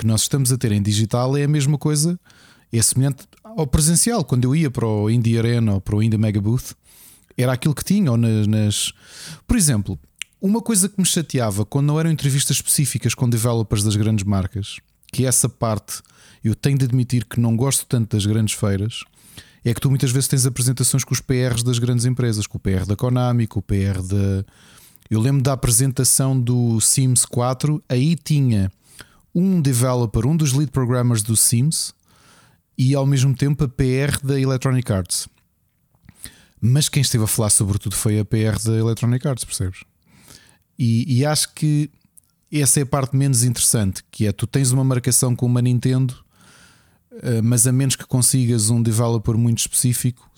que 0.03 0.07
nós 0.07 0.23
estamos 0.23 0.51
a 0.51 0.59
ter 0.59 0.73
em 0.73 0.83
digital 0.83 1.37
é 1.37 1.45
a 1.45 1.49
mesma 1.49 1.79
coisa 1.79 2.19
é 2.73 2.83
semelhante 2.83 3.25
ao 3.45 3.67
presencial. 3.69 4.25
Quando 4.25 4.45
eu 4.45 4.57
ia 4.57 4.69
para 4.69 4.85
o 4.85 5.09
Indie 5.09 5.39
Arena 5.39 5.75
ou 5.75 5.81
para 5.81 5.95
o 5.95 6.03
Indie 6.03 6.19
Mega 6.19 6.41
Booth, 6.41 6.75
era 7.37 7.53
aquilo 7.53 7.75
que 7.75 7.85
tinha. 7.85 8.11
Ou 8.11 8.17
nas, 8.17 8.47
nas... 8.49 8.93
Por 9.47 9.57
exemplo, 9.57 9.97
uma 10.41 10.61
coisa 10.61 10.89
que 10.89 10.99
me 10.99 11.07
chateava 11.07 11.65
quando 11.65 11.87
não 11.87 12.01
eram 12.01 12.11
entrevistas 12.11 12.57
específicas 12.57 13.15
com 13.15 13.31
developers 13.31 13.85
das 13.85 13.95
grandes 13.95 14.25
marcas, 14.25 14.81
que 15.13 15.25
essa 15.25 15.49
parte 15.49 16.03
eu 16.43 16.55
tenho 16.55 16.79
de 16.79 16.87
admitir 16.87 17.25
que 17.25 17.39
não 17.39 17.55
gosto 17.55 17.87
tanto 17.87 18.17
das 18.17 18.27
grandes 18.27 18.55
feiras, 18.55 19.05
é 19.65 19.73
que 19.73 19.81
tu 19.81 19.89
muitas 19.89 20.11
vezes 20.11 20.27
tens 20.27 20.47
apresentações 20.47 21.05
com 21.05 21.15
os 21.15 21.21
PRs 21.21 21.63
das 21.63 21.79
grandes 21.79 22.07
empresas, 22.07 22.49
com 22.49 22.57
o 22.57 22.61
PR 22.61 22.85
da 22.87 22.97
Konami, 22.97 23.47
com 23.47 23.61
o 23.61 23.63
PR 23.63 24.03
da. 24.03 24.45
Eu 25.09 25.21
lembro 25.21 25.43
da 25.43 25.53
apresentação 25.53 26.41
do 26.41 26.81
Sims 26.81 27.25
4, 27.25 27.81
aí 27.89 28.17
tinha 28.17 28.73
um 29.35 29.61
developer, 29.61 30.27
um 30.27 30.37
dos 30.37 30.53
lead 30.53 30.71
programmers 30.71 31.23
do 31.23 31.37
Sims, 31.37 31.95
e 32.77 32.95
ao 32.95 33.07
mesmo 33.07 33.35
tempo 33.35 33.65
a 33.65 33.69
PR 33.69 34.19
da 34.23 34.41
Electronic 34.41 34.93
Arts. 34.93 35.29
Mas 36.61 36.89
quem 36.89 37.03
esteve 37.03 37.25
a 37.25 37.27
falar 37.27 37.51
sobretudo 37.51 37.95
foi 37.95 38.19
a 38.19 38.25
PR 38.25 38.59
da 38.65 38.77
Electronic 38.77 39.27
Arts, 39.27 39.45
percebes? 39.45 39.81
E, 40.79 41.19
e, 41.19 41.25
acho 41.25 41.53
que 41.55 41.91
essa 42.51 42.81
é 42.81 42.83
a 42.83 42.87
parte 42.87 43.17
menos 43.17 43.45
interessante, 43.45 44.03
que 44.11 44.27
é 44.27 44.33
tu 44.33 44.47
tens 44.47 44.73
uma 44.73 44.85
marcação 44.85 45.35
com 45.37 45.47
uma 45.47 45.61
Nintendo, 45.61 46.15
eh, 47.23 47.43
mas 47.43 47.67
a 47.67 47.73
menos 47.73 47.95
que 47.95 48.07
consigas 48.07 48.71
um 48.71 48.83
developer 48.83 49.37
muito 49.37 49.59
específico, 49.59 50.29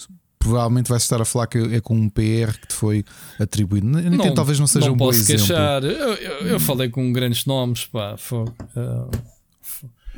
provavelmente 0.45 0.89
vais 0.89 1.03
estar 1.03 1.21
a 1.21 1.25
falar 1.25 1.47
que 1.47 1.59
é 1.59 1.81
com 1.81 1.95
um 1.95 2.09
PR 2.09 2.59
que 2.61 2.69
te 2.69 2.75
foi 2.75 3.05
atribuído. 3.41 3.87
Não, 3.87 4.35
talvez 4.35 4.61
não 4.61 4.67
seja 4.67 4.87
não 4.87 4.95
um 4.95 4.97
bom 4.97 5.11
exemplo. 5.11 5.47
Queixar. 5.47 5.83
Eu, 5.83 6.15
eu, 6.15 6.47
eu 6.49 6.61
falei 6.61 6.91
com 6.91 7.11
grandes 7.13 7.47
nomes, 7.47 7.87
pá, 7.87 8.17
foi, 8.19 8.45
uh, 8.45 9.11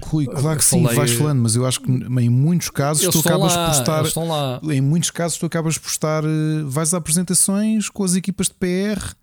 Rui, 0.03 0.27
claro 0.27 0.59
que 0.59 0.65
sim, 0.65 0.83
vais 0.83 1.13
falando, 1.13 1.41
mas 1.41 1.57
eu 1.57 1.65
acho 1.65 1.81
que 1.81 1.91
em 1.91 2.29
muitos 2.29 2.69
casos 2.69 3.09
tu 3.09 3.21
acabas 3.21 3.55
lá, 3.55 3.67
por 3.67 3.75
estar. 3.79 4.61
Em 4.71 4.81
muitos 4.81 5.11
casos 5.11 5.39
tu 5.39 5.47
acabas 5.47 5.79
por 5.79 5.89
estar. 5.89 6.23
Eh, 6.23 6.63
vais 6.65 6.93
a 6.93 6.99
apresentações 6.99 7.89
com 7.89 8.05
as 8.05 8.15
equipas 8.15 8.49
de 8.49 8.55
PR, 8.55 9.15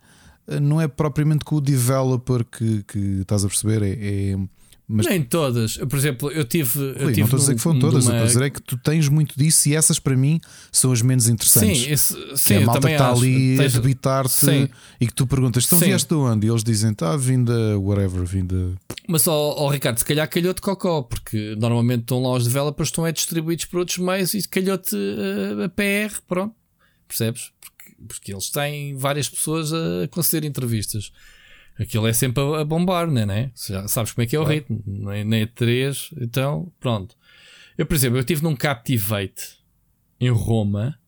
eh, 0.48 0.58
não 0.58 0.80
é 0.80 0.88
propriamente 0.88 1.44
com 1.44 1.56
o 1.56 1.60
developer 1.60 2.44
que, 2.44 2.82
que 2.88 2.98
estás 3.20 3.44
a 3.44 3.48
perceber, 3.48 3.82
é, 3.82 4.32
é 4.32 4.36
mas... 4.86 5.06
Nem 5.06 5.22
todas. 5.22 5.78
Por 5.78 5.96
exemplo, 5.96 6.30
eu 6.30 6.44
tive. 6.44 6.78
Eu 6.78 7.08
tive 7.08 7.20
não 7.20 7.24
estou 7.24 7.36
a 7.38 7.40
dizer 7.40 7.54
que 7.54 7.60
foram 7.60 7.78
todas, 7.78 8.04
uma... 8.04 8.12
estou 8.12 8.22
a 8.22 8.26
dizer 8.26 8.42
é 8.42 8.50
que 8.50 8.60
tu 8.60 8.76
tens 8.76 9.08
muito 9.08 9.34
disso 9.36 9.68
e 9.70 9.74
essas 9.74 9.98
para 9.98 10.14
mim 10.14 10.38
são 10.70 10.92
as 10.92 11.00
menos 11.00 11.26
interessantes. 11.26 11.78
Sim, 11.78 11.90
esse, 11.90 12.36
sim, 12.36 12.54
é 12.54 12.56
a 12.58 12.66
malta 12.66 12.86
que 12.86 12.92
está 12.92 13.10
ali 13.10 13.56
tens... 13.56 13.74
a 13.74 13.80
debitar-te 13.80 14.70
e 15.00 15.06
que 15.06 15.14
tu 15.14 15.26
perguntas: 15.26 15.64
então 15.64 15.78
sim. 15.78 15.86
vieste 15.86 16.08
de 16.08 16.14
onde? 16.14 16.46
E 16.46 16.50
eles 16.50 16.62
dizem: 16.62 16.92
está 16.92 17.16
vinda, 17.16 17.78
whatever, 17.78 18.24
vinda. 18.24 18.74
Mas, 19.08 19.26
ó, 19.26 19.54
ó, 19.56 19.70
Ricardo, 19.70 19.98
se 19.98 20.04
calhar 20.04 20.28
calhou-te 20.28 20.60
cocó, 20.60 21.02
porque 21.02 21.56
normalmente 21.58 22.02
estão 22.02 22.22
lá 22.22 22.32
os 22.32 22.44
developers, 22.44 22.88
estão 22.88 23.06
é 23.06 23.12
distribuídos 23.12 23.64
por 23.64 23.80
outros 23.80 23.96
meios 23.96 24.34
e 24.34 24.46
calhou-te 24.46 24.94
uh, 24.94 25.64
a 25.64 25.68
PR, 25.70 26.14
pronto, 26.28 26.54
percebes? 27.08 27.52
Porque, 27.58 27.96
porque 28.06 28.32
eles 28.32 28.50
têm 28.50 28.96
várias 28.96 29.30
pessoas 29.30 29.72
a 29.72 30.08
conceder 30.10 30.46
entrevistas 30.46 31.10
aquilo 31.78 32.06
é 32.06 32.12
sempre 32.12 32.42
a, 32.42 32.64
bombar, 32.64 33.10
né, 33.10 33.26
né? 33.26 33.50
Já 33.68 33.86
sabes 33.88 34.12
como 34.12 34.24
é 34.24 34.26
que 34.26 34.36
é 34.36 34.38
o 34.38 34.42
claro. 34.42 34.54
ritmo, 34.54 34.82
nem, 34.86 35.24
nem 35.24 35.42
é 35.42 35.46
3, 35.46 36.10
então 36.20 36.72
pronto. 36.80 37.16
Eu, 37.76 37.86
por 37.86 37.94
exemplo, 37.94 38.16
eu 38.16 38.20
estive 38.20 38.42
num 38.42 38.54
Captivate 38.54 39.58
em 40.20 40.30
Roma, 40.30 40.98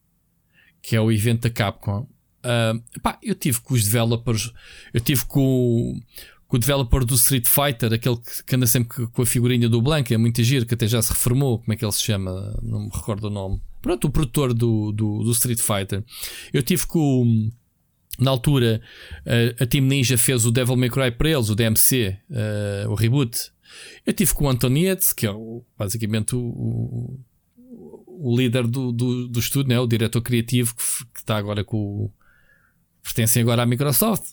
que 0.83 0.97
é 0.97 1.01
o 1.01 1.11
evento 1.11 1.43
da 1.43 1.51
Capcom. 1.51 2.09
Uh, 2.45 3.01
pá, 3.01 3.19
eu 3.23 3.35
tive 3.35 3.61
com 3.61 3.75
os 3.75 3.85
developers, 3.85 4.53
eu 4.93 5.01
tive 5.01 5.25
com, 5.27 6.01
com 6.47 6.57
o 6.57 6.61
developer 6.61 7.05
do 7.05 7.15
Street 7.15 7.47
Fighter, 7.47 7.93
aquele 7.93 8.17
que, 8.17 8.45
que 8.45 8.57
anda 8.57 8.67
sempre 8.67 9.07
com 9.09 9.23
a 9.23 9.27
figurinha 9.27 9.69
do 9.69 9.83
Blanco, 9.83 10.12
é 10.12 10.17
muito 10.17 10.43
giro, 10.43 10.67
que 10.67 10.75
até 10.75 10.86
já 10.86 11.01
se 11.03 11.12
reformou, 11.12 11.59
como 11.59 11.73
é 11.73 11.77
que 11.77 11.85
ele 11.85 11.93
se 11.93 12.03
chama? 12.03 12.57
Não 12.62 12.85
me 12.85 12.91
recordo 12.93 13.25
o 13.25 13.31
nome. 13.31 13.61
Pronto, 13.81 14.07
o 14.09 14.11
produtor 14.11 14.53
do, 14.53 14.93
do, 14.93 15.23
do 15.23 15.31
Street 15.31 15.61
Fighter. 15.61 16.05
Eu 16.53 16.62
tive 16.62 16.86
com 16.86 17.51
na 18.19 18.31
altura, 18.31 18.81
a 19.61 19.67
Team 19.67 19.85
Ninja 19.85 20.17
fez 20.17 20.47
o 20.47 20.51
Devil 20.51 20.77
May 20.77 20.91
Cry 20.91 21.11
para 21.11 21.31
eles, 21.31 21.49
o 21.51 21.55
DMC, 21.55 22.17
uh, 22.31 22.91
o 22.91 22.95
reboot. 22.95 23.53
Eu 24.05 24.12
tive 24.12 24.33
com 24.33 24.47
o 24.47 24.49
Antonietz, 24.49 25.12
que 25.12 25.27
é 25.27 25.31
o, 25.31 25.65
basicamente 25.77 26.35
o, 26.35 26.41
o, 26.41 27.20
o 28.07 28.36
líder 28.36 28.67
do, 28.67 28.93
do, 28.93 29.28
do 29.28 29.39
estúdio, 29.39 29.69
né? 29.69 29.81
o 29.81 29.86
diretor 29.86 30.23
criativo 30.23 30.75
que, 30.75 31.20
está 31.20 31.36
agora 31.36 31.65
com 31.65 32.11
pertencem 33.03 33.43
agora 33.43 33.62
à 33.62 33.67
Microsoft. 33.67 34.33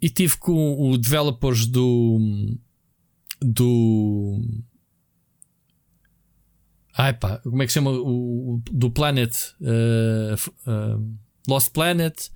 E 0.00 0.08
tive 0.08 0.36
com 0.36 0.90
o 0.90 0.96
developers 0.96 1.66
do 1.66 2.56
do 3.40 4.40
Ai 6.94 7.12
pá, 7.12 7.38
como 7.38 7.62
é 7.62 7.66
que 7.66 7.72
se 7.72 7.74
chama 7.74 7.90
o, 7.90 8.60
do 8.70 8.90
Planet 8.90 9.34
uh, 9.60 10.70
uh, 10.70 11.18
Lost 11.48 11.72
Planet 11.72 12.30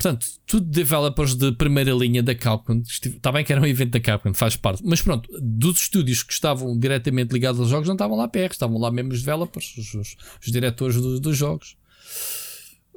Portanto, 0.00 0.28
tudo 0.46 0.64
developers 0.64 1.34
de 1.34 1.50
primeira 1.50 1.90
linha 1.90 2.22
da 2.22 2.32
Capcom. 2.32 2.80
Está 2.86 3.32
bem 3.32 3.44
que 3.44 3.52
era 3.52 3.60
um 3.60 3.66
evento 3.66 3.90
da 3.90 4.00
Capcom, 4.00 4.32
faz 4.32 4.54
parte. 4.54 4.80
Mas 4.86 5.02
pronto, 5.02 5.28
dos 5.42 5.80
estúdios 5.80 6.22
que 6.22 6.32
estavam 6.32 6.78
diretamente 6.78 7.32
ligados 7.32 7.60
aos 7.60 7.68
jogos, 7.68 7.88
não 7.88 7.96
estavam 7.96 8.16
lá 8.16 8.28
perto, 8.28 8.52
estavam 8.52 8.78
lá 8.78 8.92
mesmo 8.92 9.10
os 9.10 9.18
developers, 9.18 9.76
os, 9.76 9.94
os, 9.94 10.16
os 10.40 10.52
diretores 10.52 10.94
do, 10.94 11.18
dos 11.18 11.36
jogos. 11.36 11.76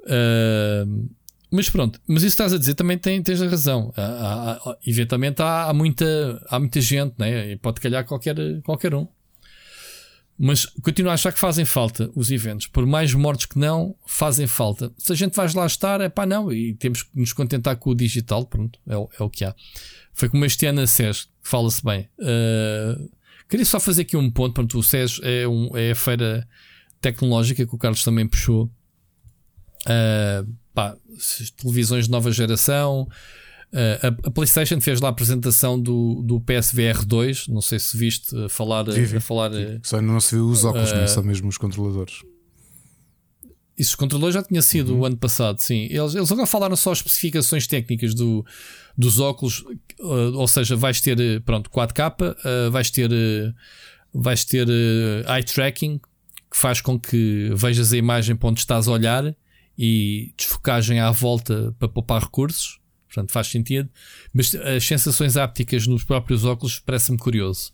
Uh, 0.03 1.09
mas 1.49 1.71
pronto, 1.71 1.99
mas 2.07 2.21
isso 2.21 2.33
estás 2.33 2.53
a 2.53 2.57
dizer 2.59 2.75
também 2.75 2.99
tem, 2.99 3.23
tens 3.23 3.41
a 3.41 3.47
razão. 3.47 3.91
Há, 3.97 4.03
há, 4.03 4.51
há, 4.51 4.77
eventualmente 4.85 5.41
há, 5.41 5.73
muita, 5.73 6.45
há 6.51 6.59
muita 6.59 6.79
gente, 6.81 7.15
né? 7.17 7.53
e 7.53 7.57
pode 7.57 7.81
calhar 7.81 8.05
qualquer, 8.05 8.35
qualquer 8.61 8.93
um. 8.93 9.07
Mas 10.43 10.65
continuo 10.65 11.11
a 11.11 11.13
achar 11.13 11.31
que 11.31 11.37
fazem 11.37 11.65
falta 11.65 12.09
os 12.15 12.31
eventos. 12.31 12.65
Por 12.65 12.83
mais 12.83 13.13
mortos 13.13 13.45
que 13.45 13.59
não, 13.59 13.95
fazem 14.07 14.47
falta. 14.47 14.91
Se 14.97 15.11
a 15.11 15.15
gente 15.15 15.35
vai 15.35 15.47
lá 15.53 15.67
estar, 15.67 16.01
é 16.01 16.09
pá, 16.09 16.25
não. 16.25 16.51
E 16.51 16.73
temos 16.73 17.03
que 17.03 17.11
nos 17.13 17.31
contentar 17.31 17.75
com 17.75 17.91
o 17.91 17.95
digital. 17.95 18.43
Pronto, 18.47 18.79
é, 18.87 18.93
é 18.93 19.23
o 19.23 19.29
que 19.29 19.45
há. 19.45 19.53
Foi 20.11 20.27
como 20.29 20.43
este 20.43 20.65
ano 20.65 20.81
a 20.81 20.87
SES, 20.87 21.29
fala-se 21.43 21.85
bem. 21.85 22.09
Uh, 22.17 23.07
queria 23.47 23.63
só 23.63 23.79
fazer 23.79 24.01
aqui 24.01 24.17
um 24.17 24.31
ponto. 24.31 24.55
Pronto, 24.55 24.79
o 24.79 24.83
SES 24.83 25.19
é, 25.21 25.47
um, 25.47 25.77
é 25.77 25.91
a 25.91 25.95
feira 25.95 26.47
tecnológica 26.99 27.63
que 27.63 27.75
o 27.75 27.77
Carlos 27.77 28.03
também 28.03 28.27
puxou. 28.27 28.63
Uh, 29.85 30.51
pá, 30.73 30.97
televisões 31.55 32.05
de 32.05 32.11
nova 32.11 32.31
geração. 32.31 33.07
Uh, 33.73 34.07
a, 34.25 34.27
a, 34.27 34.31
PlayStation 34.31 34.81
fez 34.81 34.99
lá 34.99 35.07
a 35.07 35.11
apresentação 35.11 35.79
do, 35.79 36.21
do 36.23 36.41
PSVR 36.41 37.05
2. 37.05 37.47
Não 37.47 37.61
sei 37.61 37.79
se 37.79 37.95
viste 37.95 38.35
a 38.35 38.49
falar. 38.49 38.83
Vive, 38.83 39.17
a 39.17 39.21
falar 39.21 39.51
Só 39.83 40.01
não 40.01 40.19
se 40.19 40.35
viu 40.35 40.47
os 40.47 40.65
óculos, 40.65 40.91
uh, 40.91 40.95
não 40.95 41.03
é 41.03 41.07
só 41.07 41.23
mesmo 41.23 41.47
os 41.47 41.57
controladores. 41.57 42.21
Isso, 43.77 43.91
os 43.91 43.95
controladores 43.95 44.35
já 44.35 44.43
tinha 44.43 44.61
sido 44.61 44.93
uhum. 44.93 44.99
o 44.99 45.05
ano 45.05 45.17
passado, 45.17 45.59
sim. 45.59 45.87
Eles, 45.89 46.13
eles 46.13 46.31
agora 46.31 46.45
falaram 46.45 46.75
só 46.75 46.91
as 46.91 46.97
especificações 46.97 47.65
técnicas 47.65 48.13
do, 48.13 48.45
dos 48.97 49.19
óculos, 49.19 49.63
uh, 50.01 50.35
ou 50.35 50.47
seja, 50.47 50.75
vais 50.75 50.99
ter 50.99 51.41
pronto, 51.41 51.69
4K, 51.69 52.11
uh, 52.11 52.71
vais 52.71 52.91
ter, 52.91 53.09
uh, 53.09 53.53
vais 54.13 54.43
ter 54.43 54.67
eye 54.67 55.43
tracking, 55.43 55.97
que 56.49 56.57
faz 56.57 56.81
com 56.81 56.99
que 56.99 57.49
vejas 57.55 57.93
a 57.93 57.97
imagem 57.97 58.35
para 58.35 58.49
onde 58.49 58.59
estás 58.59 58.89
a 58.89 58.91
olhar 58.91 59.33
e 59.77 60.33
desfocagem 60.35 60.99
à 60.99 61.09
volta 61.09 61.73
para 61.79 61.87
poupar 61.87 62.21
recursos. 62.21 62.80
Portanto, 63.13 63.33
faz 63.33 63.47
sentido. 63.47 63.89
Mas 64.33 64.55
as 64.55 64.85
sensações 64.85 65.35
ápticas 65.35 65.85
nos 65.85 66.03
próprios 66.03 66.45
óculos 66.45 66.79
parece-me 66.79 67.17
curioso. 67.17 67.73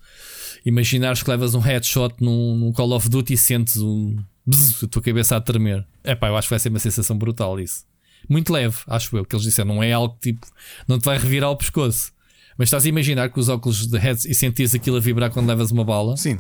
Imaginares 0.66 1.22
que 1.22 1.30
levas 1.30 1.54
um 1.54 1.60
headshot 1.60 2.16
num, 2.20 2.58
num 2.58 2.72
Call 2.74 2.92
of 2.92 3.08
Duty 3.08 3.34
e 3.34 3.38
sentes 3.38 3.78
um. 3.78 4.18
Bzz, 4.46 4.86
a 4.86 4.88
tua 4.88 5.02
cabeça 5.02 5.36
a 5.36 5.42
tremer. 5.42 5.86
É 6.04 6.16
pá, 6.16 6.30
eu 6.30 6.38
acho 6.38 6.48
que 6.48 6.54
vai 6.54 6.60
ser 6.60 6.70
uma 6.70 6.80
sensação 6.80 7.16
brutal 7.16 7.60
isso. 7.60 7.86
Muito 8.28 8.52
leve, 8.52 8.78
acho 8.88 9.16
eu, 9.16 9.24
que 9.24 9.36
eles 9.36 9.46
disseram. 9.46 9.76
Não 9.76 9.84
é 9.84 9.94
algo 9.94 10.18
tipo. 10.20 10.48
Não 10.88 10.98
te 10.98 11.06
vai 11.06 11.20
revirar 11.20 11.52
o 11.52 11.56
pescoço. 11.56 12.12
Mas 12.58 12.70
estás 12.70 12.86
a 12.86 12.90
imaginar 12.90 13.30
que 13.30 13.40
os 13.40 13.50
óculos 13.50 13.86
de 13.86 13.98
heads 14.00 14.26
e 14.26 14.34
sentires 14.34 14.74
aquilo 14.74 14.98
a 14.98 15.00
vibrar 15.00 15.30
quando 15.30 15.48
levas 15.48 15.70
uma 15.70 15.84
bala? 15.84 16.18
Sim. 16.18 16.40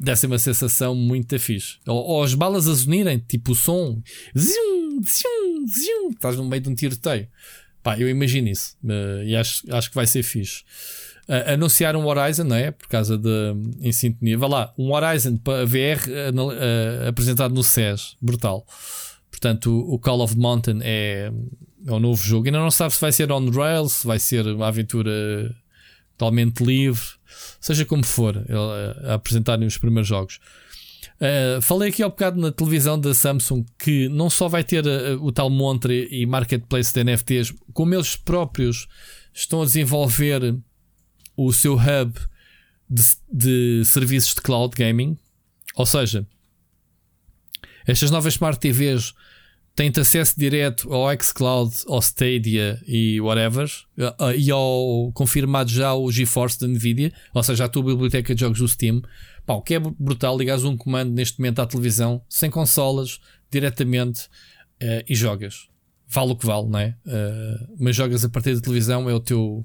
Deve 0.00 0.18
ser 0.18 0.26
uma 0.26 0.38
sensação 0.38 0.94
muito 0.94 1.38
fixe. 1.38 1.76
Ou, 1.86 2.02
ou 2.02 2.22
as 2.22 2.32
balas 2.32 2.66
a 2.66 2.72
zunirem, 2.72 3.18
tipo 3.18 3.52
o 3.52 3.54
som. 3.54 4.00
Zium, 4.36 5.02
zium, 5.02 5.66
zium. 5.68 6.10
Estás 6.10 6.36
no 6.36 6.44
meio 6.46 6.62
de 6.62 6.70
um 6.70 6.74
tiroteio. 6.74 7.28
Pá, 7.82 7.98
eu 7.98 8.08
imagino 8.08 8.48
isso. 8.48 8.76
Uh, 8.84 9.22
e 9.24 9.36
acho, 9.36 9.62
acho 9.72 9.88
que 9.88 9.94
vai 9.94 10.06
ser 10.06 10.22
fixe. 10.22 10.62
Uh, 11.28 11.52
anunciar 11.52 11.96
um 11.96 12.06
Horizon, 12.06 12.44
não 12.44 12.56
é? 12.56 12.70
Por 12.70 12.88
causa 12.88 13.18
de. 13.18 13.54
Em 13.80 13.92
sintonia. 13.92 14.38
Vá 14.38 14.46
lá, 14.46 14.74
um 14.78 14.92
Horizon 14.92 15.36
para 15.36 15.64
VR 15.64 16.00
uh, 16.08 17.08
apresentado 17.08 17.54
no 17.54 17.62
SES. 17.62 18.16
Brutal. 18.20 18.66
Portanto, 19.30 19.84
o, 19.88 19.98
Call 19.98 20.20
of 20.20 20.34
the 20.34 20.40
Mountain 20.40 20.80
é 20.82 21.32
é 21.86 21.92
um 21.92 21.98
novo 21.98 22.22
jogo. 22.22 22.46
Ainda 22.46 22.58
não 22.58 22.70
sabe 22.70 22.94
se 22.94 23.00
vai 23.00 23.12
ser 23.12 23.32
on 23.32 23.50
rails, 23.50 23.92
se 23.92 24.06
vai 24.06 24.18
ser 24.18 24.46
uma 24.46 24.68
aventura 24.68 25.10
totalmente 26.16 26.62
livre, 26.62 27.04
seja 27.60 27.84
como 27.84 28.04
for, 28.04 28.44
a 29.04 29.14
apresentarem 29.14 29.66
os 29.66 29.76
primeiros 29.76 30.06
jogos. 30.06 30.38
Uh, 31.22 31.62
falei 31.62 31.90
aqui 31.90 32.02
ao 32.02 32.10
bocado 32.10 32.40
na 32.40 32.50
televisão 32.50 32.98
da 32.98 33.14
Samsung 33.14 33.64
que 33.78 34.08
não 34.08 34.28
só 34.28 34.48
vai 34.48 34.64
ter 34.64 34.84
uh, 34.84 35.24
o 35.24 35.30
tal 35.30 35.48
montre 35.48 36.08
e 36.10 36.26
marketplace 36.26 36.92
de 36.92 37.04
NFTs, 37.04 37.54
como 37.72 37.94
eles 37.94 38.16
próprios 38.16 38.88
estão 39.32 39.62
a 39.62 39.64
desenvolver 39.64 40.58
o 41.36 41.52
seu 41.52 41.74
hub 41.74 42.18
de, 42.90 43.04
de 43.32 43.84
serviços 43.84 44.34
de 44.34 44.40
cloud 44.40 44.74
gaming. 44.76 45.16
Ou 45.76 45.86
seja, 45.86 46.26
estas 47.86 48.10
novas 48.10 48.34
Smart 48.34 48.58
TVs 48.58 49.14
tem-te 49.76 50.00
acesso 50.00 50.34
direto 50.36 50.92
ao 50.92 51.08
xCloud, 51.18 51.72
ao 51.86 52.00
Stadia 52.00 52.82
e 52.84 53.20
whatever, 53.20 53.70
uh, 53.96 54.32
e 54.36 54.50
ao 54.50 55.12
confirmado 55.14 55.70
já 55.70 55.94
o 55.94 56.10
GeForce 56.10 56.58
da 56.58 56.66
Nvidia, 56.66 57.12
ou 57.32 57.42
seja, 57.44 57.64
a 57.64 57.68
tua 57.68 57.84
biblioteca 57.84 58.34
de 58.34 58.40
jogos 58.40 58.58
do 58.58 58.66
Steam. 58.66 59.02
Pá, 59.44 59.54
o 59.54 59.62
que 59.62 59.74
é 59.74 59.80
brutal, 59.80 60.38
ligares 60.38 60.64
um 60.64 60.76
comando 60.76 61.12
neste 61.12 61.38
momento 61.38 61.60
à 61.60 61.66
televisão, 61.66 62.22
sem 62.28 62.50
consolas, 62.50 63.20
diretamente 63.50 64.26
uh, 64.82 65.04
e 65.08 65.14
jogas. 65.14 65.68
Vale 66.08 66.32
o 66.32 66.36
que 66.36 66.46
vale, 66.46 66.68
não 66.68 66.78
é? 66.78 66.96
Uh, 67.06 67.76
mas 67.78 67.96
jogas 67.96 68.24
a 68.24 68.28
partir 68.28 68.54
da 68.54 68.60
televisão, 68.60 69.08
é 69.08 69.14
o 69.14 69.20
teu. 69.20 69.64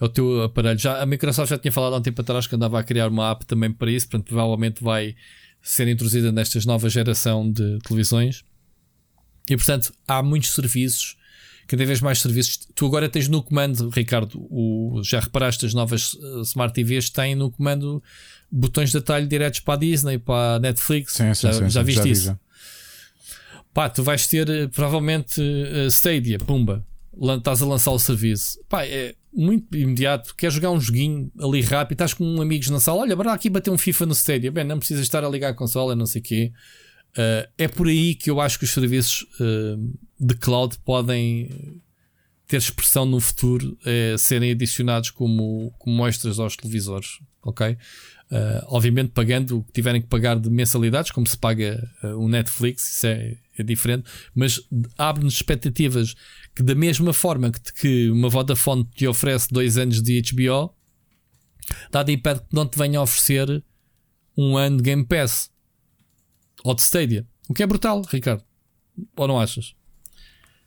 É 0.00 0.04
o 0.04 0.08
teu 0.08 0.42
aparelho. 0.42 0.78
Já, 0.78 1.00
a 1.00 1.06
Microsoft 1.06 1.48
já 1.48 1.56
tinha 1.56 1.70
falado 1.70 1.94
há 1.94 1.98
um 1.98 2.02
tempo 2.02 2.20
atrás 2.20 2.48
que 2.48 2.54
andava 2.56 2.80
a 2.80 2.82
criar 2.82 3.08
uma 3.08 3.30
app 3.30 3.46
também 3.46 3.72
para 3.72 3.88
isso, 3.92 4.08
portanto, 4.08 4.26
provavelmente 4.26 4.82
vai 4.82 5.14
ser 5.62 5.86
introduzida 5.86 6.32
nestas 6.32 6.66
nova 6.66 6.88
geração 6.88 7.48
de 7.50 7.78
televisões. 7.78 8.42
E 9.48 9.56
portanto, 9.56 9.94
há 10.06 10.20
muitos 10.20 10.50
serviços, 10.50 11.16
cada 11.66 11.84
vez 11.86 12.00
mais 12.00 12.20
serviços. 12.20 12.68
Tu 12.74 12.86
agora 12.86 13.08
tens 13.08 13.28
no 13.28 13.42
comando, 13.42 13.88
Ricardo, 13.88 14.38
o, 14.50 15.00
já 15.02 15.20
reparaste, 15.20 15.64
as 15.64 15.74
novas 15.74 16.14
uh, 16.14 16.42
Smart 16.42 16.74
TVs 16.74 17.08
têm 17.08 17.34
no 17.34 17.50
comando 17.50 18.02
botões 18.54 18.92
de 18.92 18.98
atalho 18.98 19.26
diretos 19.26 19.60
para 19.60 19.74
a 19.74 19.76
Disney, 19.76 20.18
para 20.18 20.56
a 20.56 20.58
Netflix. 20.60 21.14
Sim, 21.14 21.34
sim, 21.34 21.46
já, 21.48 21.52
sim, 21.52 21.68
já 21.68 21.82
viste 21.82 22.04
já 22.04 22.08
isso? 22.08 22.38
Pá, 23.72 23.88
tu 23.88 24.04
vais 24.04 24.26
ter 24.28 24.48
uh, 24.48 24.68
provavelmente 24.68 25.40
uh, 25.40 25.88
Stadia, 25.88 26.38
pumba. 26.38 26.86
Estás 27.36 27.62
a 27.62 27.66
lançar 27.66 27.90
o 27.90 27.98
serviço. 27.98 28.58
Pá, 28.68 28.84
é 28.84 29.14
muito 29.32 29.76
imediato. 29.76 30.34
Queres 30.36 30.54
jogar 30.54 30.70
um 30.70 30.80
joguinho 30.80 31.30
ali 31.40 31.60
rápido, 31.60 31.96
estás 31.96 32.14
com 32.14 32.40
amigos 32.40 32.70
na 32.70 32.78
sala. 32.78 33.00
Olha, 33.00 33.16
bora 33.16 33.32
aqui 33.32 33.50
bater 33.50 33.70
um 33.70 33.78
FIFA 33.78 34.06
no 34.06 34.12
Stadia. 34.12 34.52
Bem, 34.52 34.64
não 34.64 34.78
precisas 34.78 35.02
estar 35.02 35.24
a 35.24 35.28
ligar 35.28 35.50
a 35.50 35.54
consola, 35.54 35.96
não 35.96 36.06
sei 36.06 36.20
o 36.20 36.24
quê. 36.24 36.52
Uh, 37.12 37.48
é 37.58 37.68
por 37.68 37.88
aí 37.88 38.14
que 38.14 38.30
eu 38.30 38.40
acho 38.40 38.58
que 38.58 38.64
os 38.64 38.72
serviços 38.72 39.26
uh, 39.40 39.98
de 40.18 40.34
cloud 40.34 40.76
podem 40.84 41.80
ter 42.46 42.58
expressão 42.58 43.06
no 43.06 43.20
futuro, 43.20 43.76
uh, 43.82 44.18
serem 44.18 44.50
adicionados 44.50 45.10
como, 45.10 45.72
como 45.78 46.06
extras 46.06 46.38
aos 46.38 46.56
televisores, 46.56 47.20
ok? 47.42 47.76
Obviamente 48.68 49.10
pagando 49.10 49.58
o 49.58 49.62
que 49.62 49.72
tiverem 49.72 50.00
que 50.00 50.08
pagar 50.08 50.38
de 50.38 50.50
mensalidades, 50.50 51.10
como 51.10 51.26
se 51.26 51.36
paga 51.36 51.88
o 52.16 52.28
Netflix, 52.28 52.96
isso 52.96 53.06
é, 53.06 53.36
é 53.58 53.62
diferente, 53.62 54.08
mas 54.34 54.60
abre-nos 54.98 55.34
expectativas 55.34 56.14
que 56.54 56.62
da 56.62 56.74
mesma 56.74 57.12
forma 57.12 57.50
que, 57.50 57.72
que 57.72 58.10
uma 58.10 58.28
Vodafone 58.28 58.84
te 58.94 59.06
oferece 59.06 59.48
dois 59.52 59.78
anos 59.78 60.02
de 60.02 60.20
HBO, 60.22 60.74
nada 61.92 62.10
impede 62.12 62.40
que 62.40 62.54
não 62.54 62.66
te 62.66 62.78
venha 62.78 62.98
a 62.98 63.02
oferecer 63.02 63.64
um 64.36 64.56
ano 64.56 64.78
de 64.78 64.82
Game 64.82 65.04
Pass 65.04 65.50
ou 66.64 66.74
de 66.74 66.82
Stadia. 66.82 67.26
O 67.48 67.54
que 67.54 67.62
é 67.62 67.66
brutal, 67.66 68.02
Ricardo. 68.02 68.42
Ou 69.16 69.28
não 69.28 69.40
achas? 69.40 69.74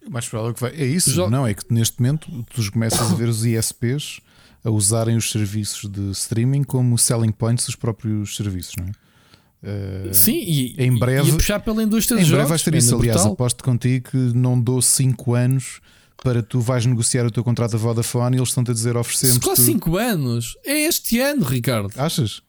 Mais 0.10 0.27
provável 0.27 0.53
que 0.53 0.61
vai. 0.61 0.72
É 0.76 0.86
isso, 0.86 1.30
não? 1.30 1.45
É 1.45 1.53
que 1.53 1.66
neste 1.74 2.00
momento 2.00 2.45
tu 2.53 2.72
começas 2.72 3.11
a 3.11 3.16
ver 3.16 3.27
os 3.27 3.45
ISPs 3.45 4.22
a 4.64 4.69
usarem 4.69 5.16
os 5.16 5.32
serviços 5.32 5.90
de 5.90 6.11
streaming 6.11 6.64
como 6.64 6.98
selling 6.98 7.32
points 7.32 7.66
dos 7.66 7.76
próprios 7.76 8.36
serviços, 8.36 8.76
não 8.77 8.86
é? 8.86 8.92
Uh, 9.64 10.14
Sim, 10.14 10.38
e, 10.38 10.76
em 10.77 10.98
breve, 10.98 11.30
e 11.30 11.34
puxar 11.34 11.60
pela 11.60 11.82
indústria 11.82 12.16
em 12.16 12.19
breve 12.19 12.32
jogos. 12.32 12.50
vais 12.50 12.61
ter 12.61 12.76
isso. 12.76 12.95
Aliás, 12.95 13.18
brutal. 13.18 13.34
aposto 13.34 13.64
contigo 13.64 14.11
que 14.11 14.18
não 14.18 14.60
dou 14.60 14.82
5 14.82 15.34
anos 15.34 15.82
para 16.24 16.44
tu 16.44 16.60
vais 16.60 16.86
negociar 16.86 17.26
o 17.26 17.32
teu 17.32 17.44
contrato 17.44 17.72
da 17.72 17.77
Vodafone 17.77 18.38
e 18.38 18.40
eles 18.40 18.50
estão-te 18.50 18.72
a 18.72 18.74
dizer 18.74 18.95
oferecemos. 18.95 19.44
Só 19.44 19.56
5 19.56 19.98
anos? 19.98 20.56
É 20.64 20.86
este 20.86 21.19
ano, 21.19 21.44
Ricardo. 21.44 21.92
Achas? 21.98 22.42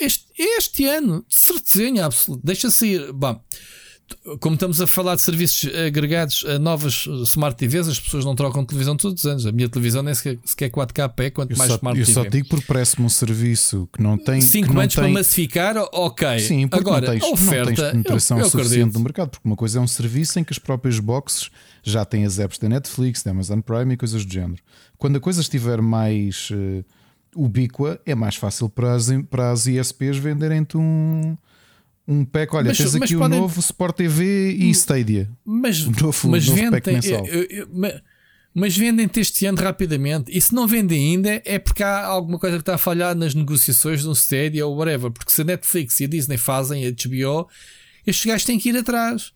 Este, 0.00 0.24
este 0.38 0.86
ano, 0.86 1.24
de 1.28 1.34
certeza 1.34 2.06
absoluta. 2.06 2.42
Deixa 2.44 2.70
sair. 2.70 3.12
Bom, 3.12 3.40
como 4.40 4.54
estamos 4.54 4.80
a 4.80 4.86
falar 4.86 5.14
de 5.14 5.22
serviços 5.22 5.70
agregados 5.86 6.44
a 6.46 6.58
novas 6.58 7.06
Smart 7.24 7.56
TVs, 7.56 7.88
as 7.88 7.98
pessoas 8.00 8.24
não 8.24 8.34
trocam 8.34 8.64
televisão 8.64 8.96
todos 8.96 9.24
os 9.24 9.30
anos. 9.30 9.46
A 9.46 9.52
minha 9.52 9.68
televisão 9.68 10.02
nem 10.02 10.14
sequer, 10.14 10.38
sequer 10.44 10.70
4K 10.70 11.12
é 11.18 11.30
quanto 11.30 11.50
eu 11.50 11.56
mais 11.56 11.70
só, 11.70 11.76
Smart 11.76 11.98
eu 11.98 12.06
TV. 12.06 12.14
só 12.14 12.28
digo 12.28 12.48
porque 12.48 12.64
parece-me 12.66 13.06
um 13.06 13.08
serviço 13.08 13.88
que 13.92 14.02
não 14.02 14.18
tem. 14.18 14.40
5 14.40 14.78
anos 14.78 14.94
para 14.94 15.08
massificar, 15.08 15.76
ok. 15.92 16.38
Sim, 16.40 16.68
porque 16.68 16.80
Agora, 16.82 17.06
não, 17.06 17.12
tens, 17.18 17.32
oferta, 17.32 17.70
não 17.70 17.74
tens 17.74 17.90
penetração 17.90 18.38
eu, 18.38 18.44
eu 18.44 18.50
suficiente 18.50 18.74
acredito. 18.80 18.98
no 18.98 19.04
mercado, 19.04 19.30
porque 19.30 19.48
uma 19.48 19.56
coisa 19.56 19.78
é 19.78 19.82
um 19.82 19.86
serviço 19.86 20.38
em 20.38 20.44
que 20.44 20.52
as 20.52 20.58
próprias 20.58 20.98
boxes 20.98 21.50
já 21.82 22.04
têm 22.04 22.24
as 22.24 22.38
apps 22.38 22.58
da 22.58 22.68
Netflix, 22.68 23.22
da 23.22 23.30
Amazon 23.30 23.60
Prime 23.60 23.94
e 23.94 23.96
coisas 23.96 24.24
do 24.24 24.32
género. 24.32 24.62
Quando 24.98 25.16
a 25.16 25.20
coisa 25.20 25.40
estiver 25.40 25.80
mais 25.80 26.48
uh, 26.50 26.84
ubíqua, 27.34 28.00
é 28.06 28.14
mais 28.14 28.36
fácil 28.36 28.68
para 28.68 28.94
as, 28.94 29.08
para 29.30 29.50
as 29.50 29.66
ISPs 29.66 30.16
venderem-te 30.18 30.76
um, 30.76 31.36
um 32.06 32.24
pack. 32.24 32.54
Olha, 32.54 32.68
Mas- 32.68 32.78
tens 32.78 32.92
mas 32.94 33.02
aqui 33.02 33.16
podem- 33.16 33.38
o 33.38 33.42
novo 33.42 33.60
Sport 33.60 33.96
TV 33.96 34.50
e 34.52 34.70
Stadia. 34.70 35.30
Mas, 35.44 35.80
Um 35.86 35.92
novo- 36.00 36.28
mas 36.28 36.46
novo 36.46 36.60
vendem, 36.60 36.94
mensal. 36.94 37.26
eu- 37.26 37.42
eu- 37.48 37.68
ma- 37.72 38.00
mas 38.54 38.76
vendem-te 38.76 39.20
este 39.20 39.46
ano 39.46 39.58
rapidamente. 39.58 40.30
E 40.36 40.40
se 40.40 40.54
não 40.54 40.66
vendem 40.66 41.12
ainda, 41.12 41.40
é 41.44 41.58
porque 41.58 41.82
há 41.82 42.04
alguma 42.04 42.38
coisa 42.38 42.56
que 42.56 42.62
está 42.62 42.74
a 42.74 42.78
falhar 42.78 43.14
nas 43.14 43.34
negociações 43.34 44.02
de 44.02 44.08
um 44.08 44.12
Stadia 44.12 44.66
ou 44.66 44.76
whatever. 44.76 45.10
Porque 45.10 45.32
se 45.32 45.40
a 45.42 45.44
Netflix 45.44 46.00
e 46.00 46.04
a 46.04 46.08
Disney 46.08 46.36
fazem, 46.36 46.84
a 46.84 46.88
HBO, 46.90 47.48
estes 48.06 48.26
gajos 48.26 48.44
têm 48.44 48.58
que 48.58 48.68
ir 48.68 48.76
atrás. 48.76 49.32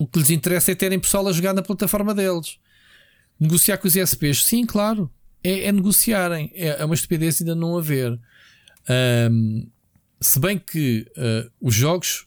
O 0.00 0.06
que 0.06 0.18
lhes 0.18 0.30
interessa 0.30 0.72
é 0.72 0.74
terem 0.74 0.98
pessoal 0.98 1.28
a 1.28 1.32
jogar 1.32 1.52
na 1.52 1.62
plataforma 1.62 2.14
deles. 2.14 2.56
Negociar 3.38 3.76
com 3.76 3.86
os 3.86 3.94
ISPs, 3.94 4.44
sim, 4.44 4.64
claro. 4.64 5.10
É, 5.44 5.64
é 5.64 5.72
negociarem. 5.72 6.50
É, 6.54 6.80
é 6.80 6.84
uma 6.84 6.94
estupidez 6.94 7.40
ainda 7.40 7.54
não 7.54 7.76
haver. 7.76 8.18
Ahm, 8.88 9.66
se 10.22 10.38
bem 10.38 10.58
que 10.58 11.10
ah, 11.16 11.50
os 11.60 11.74
jogos 11.74 12.26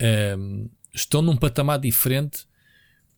ahm, 0.00 0.66
estão 0.94 1.22
num 1.22 1.36
patamar 1.36 1.78
diferente 1.78 2.46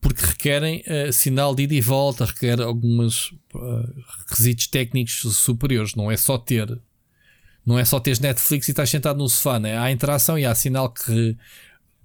porque 0.01 0.25
requerem 0.25 0.83
ah, 0.87 1.11
sinal 1.13 1.55
de 1.55 1.65
ida 1.65 1.75
e 1.75 1.81
volta, 1.81 2.25
requer 2.25 2.61
alguns 2.61 3.35
ah, 3.55 3.93
requisitos 4.21 4.67
técnicos 4.69 5.21
superiores. 5.37 5.95
Não 5.95 6.11
é 6.11 6.17
só 6.17 6.39
ter, 6.39 6.81
não 7.67 7.79
é 7.79 7.85
só 7.85 7.99
teres 7.99 8.21
Netflix 8.21 8.69
e 8.69 8.71
estás 8.71 8.91
sentado 8.91 9.19
no 9.19 9.29
sofá, 9.29 9.59
né? 9.59 9.79
há 9.79 9.91
interação 9.91 10.39
e 10.39 10.45
há 10.45 10.55
sinal 10.55 10.91
que 10.91 11.37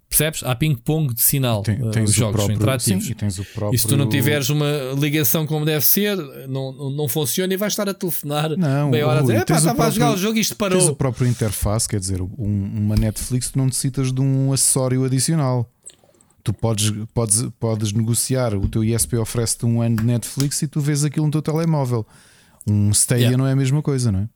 percebes? 0.10 0.42
Há 0.44 0.56
ping-pong 0.56 1.14
de 1.14 1.22
sinal. 1.22 1.62
Tem- 1.62 1.76
ah, 1.82 1.92
tens 1.92 2.10
os 2.10 2.16
o 2.16 2.20
jogos 2.20 2.36
próprio, 2.38 2.56
interativos. 2.56 3.06
sim, 3.06 3.12
e 3.12 3.16
tens 3.16 3.38
o 3.40 3.46
próprio. 3.46 3.76
E 3.76 3.80
se 3.80 3.88
tu 3.88 3.96
não 3.96 4.10
tiveres 4.10 4.50
uma 4.50 4.66
ligação 4.98 5.46
como 5.46 5.64
deve 5.66 5.86
ser, 5.86 6.18
não, 6.48 6.72
não, 6.72 6.90
não 6.90 7.08
funciona 7.08 7.54
e 7.54 7.58
vais 7.58 7.74
estar 7.74 7.88
a 7.88 7.94
telefonar 7.94 8.50
Não, 8.58 8.90
meia 8.90 9.08
hora 9.08 9.20
a 9.20 9.22
dizer, 9.22 9.36
"Epá, 9.36 9.46
tens 9.46 9.56
o 9.58 9.60
estava 9.60 9.88
a 9.88 9.90
jogar 9.90 10.06
o 10.06 10.10
próprio- 10.10 10.24
jogo 10.24 10.38
e 10.38 10.42
isto 10.42 10.56
Tens 10.56 10.56
o 10.56 10.58
parou. 10.82 10.96
próprio 10.96 11.28
interface, 11.28 11.88
quer 11.88 12.00
dizer, 12.00 12.22
um- 12.22 12.30
uma 12.38 12.96
Netflix 12.96 13.52
tu 13.52 13.58
não 13.60 13.66
necessitas 13.68 14.12
de 14.12 14.20
um 14.20 14.52
acessório 14.52 15.04
adicional. 15.04 15.70
Tu 16.44 16.54
podes, 16.54 16.92
podes, 17.14 17.46
podes 17.60 17.92
negociar, 17.92 18.56
o 18.56 18.68
teu 18.68 18.84
ISP 18.84 19.18
oferece-te 19.18 19.66
um 19.66 19.82
ano 19.82 19.98
de 19.98 20.04
Netflix 20.04 20.62
e 20.64 20.68
tu 20.68 20.80
vês 20.82 21.04
aquilo 21.04 21.26
no 21.26 21.32
teu 21.32 21.42
telemóvel. 21.42 22.06
Um 22.66 22.90
Stadia 22.92 23.24
Yeah. 23.26 23.38
não 23.38 23.46
é 23.48 23.52
a 23.52 23.56
mesma 23.56 23.82
coisa, 23.82 24.12
não 24.12 24.22
é? 24.22 24.30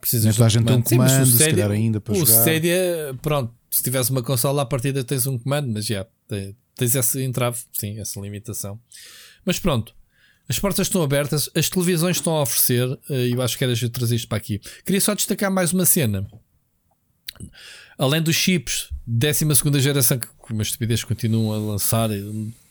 Precisas 0.00 0.26
Nesta 0.26 0.46
de 0.48 0.52
gente 0.54 0.64
tem 0.66 0.76
um 0.76 0.82
Sim, 0.84 0.96
mas 0.96 1.12
o 1.12 1.14
comando, 1.14 1.26
se 1.30 1.32
Stadia- 1.36 1.50
calhar 1.54 1.70
ainda 1.70 2.00
para 2.00 2.12
o 2.12 2.16
jogar. 2.16 2.32
Stadia, 2.40 3.14
pronto, 3.22 3.52
se 3.72 3.82
tivesse 3.82 4.10
uma 4.10 4.22
consola 4.22 4.62
à 4.62 4.66
partida 4.66 5.02
tens 5.02 5.26
um 5.26 5.38
comando, 5.38 5.68
mas 5.72 5.86
já 5.86 6.04
te- 6.28 6.54
tens 6.76 6.94
esse 6.94 7.22
entrave, 7.22 7.58
sim, 7.72 7.98
essa 7.98 8.20
limitação. 8.20 8.78
Mas 9.44 9.58
pronto, 9.58 9.94
as 10.48 10.58
portas 10.58 10.86
estão 10.86 11.02
abertas, 11.02 11.48
as 11.54 11.68
televisões 11.68 12.16
estão 12.18 12.36
a 12.36 12.42
oferecer, 12.42 12.98
eh, 13.10 13.26
e 13.28 13.32
eu 13.32 13.42
acho 13.42 13.56
que 13.56 13.64
era 13.64 13.72
eu 13.72 13.90
trazer 13.90 14.16
isto 14.16 14.28
para 14.28 14.38
aqui. 14.38 14.60
Queria 14.84 15.00
só 15.00 15.14
destacar 15.14 15.50
mais 15.50 15.72
uma 15.72 15.86
cena. 15.86 16.26
Além 17.98 18.22
dos 18.22 18.36
chips, 18.36 18.88
12 19.06 19.80
geração, 19.80 20.18
que 20.18 20.28
uma 20.50 20.62
estupidez 20.62 21.04
continuam 21.04 21.52
a 21.52 21.58
lançar, 21.72 22.10
eh, 22.10 22.20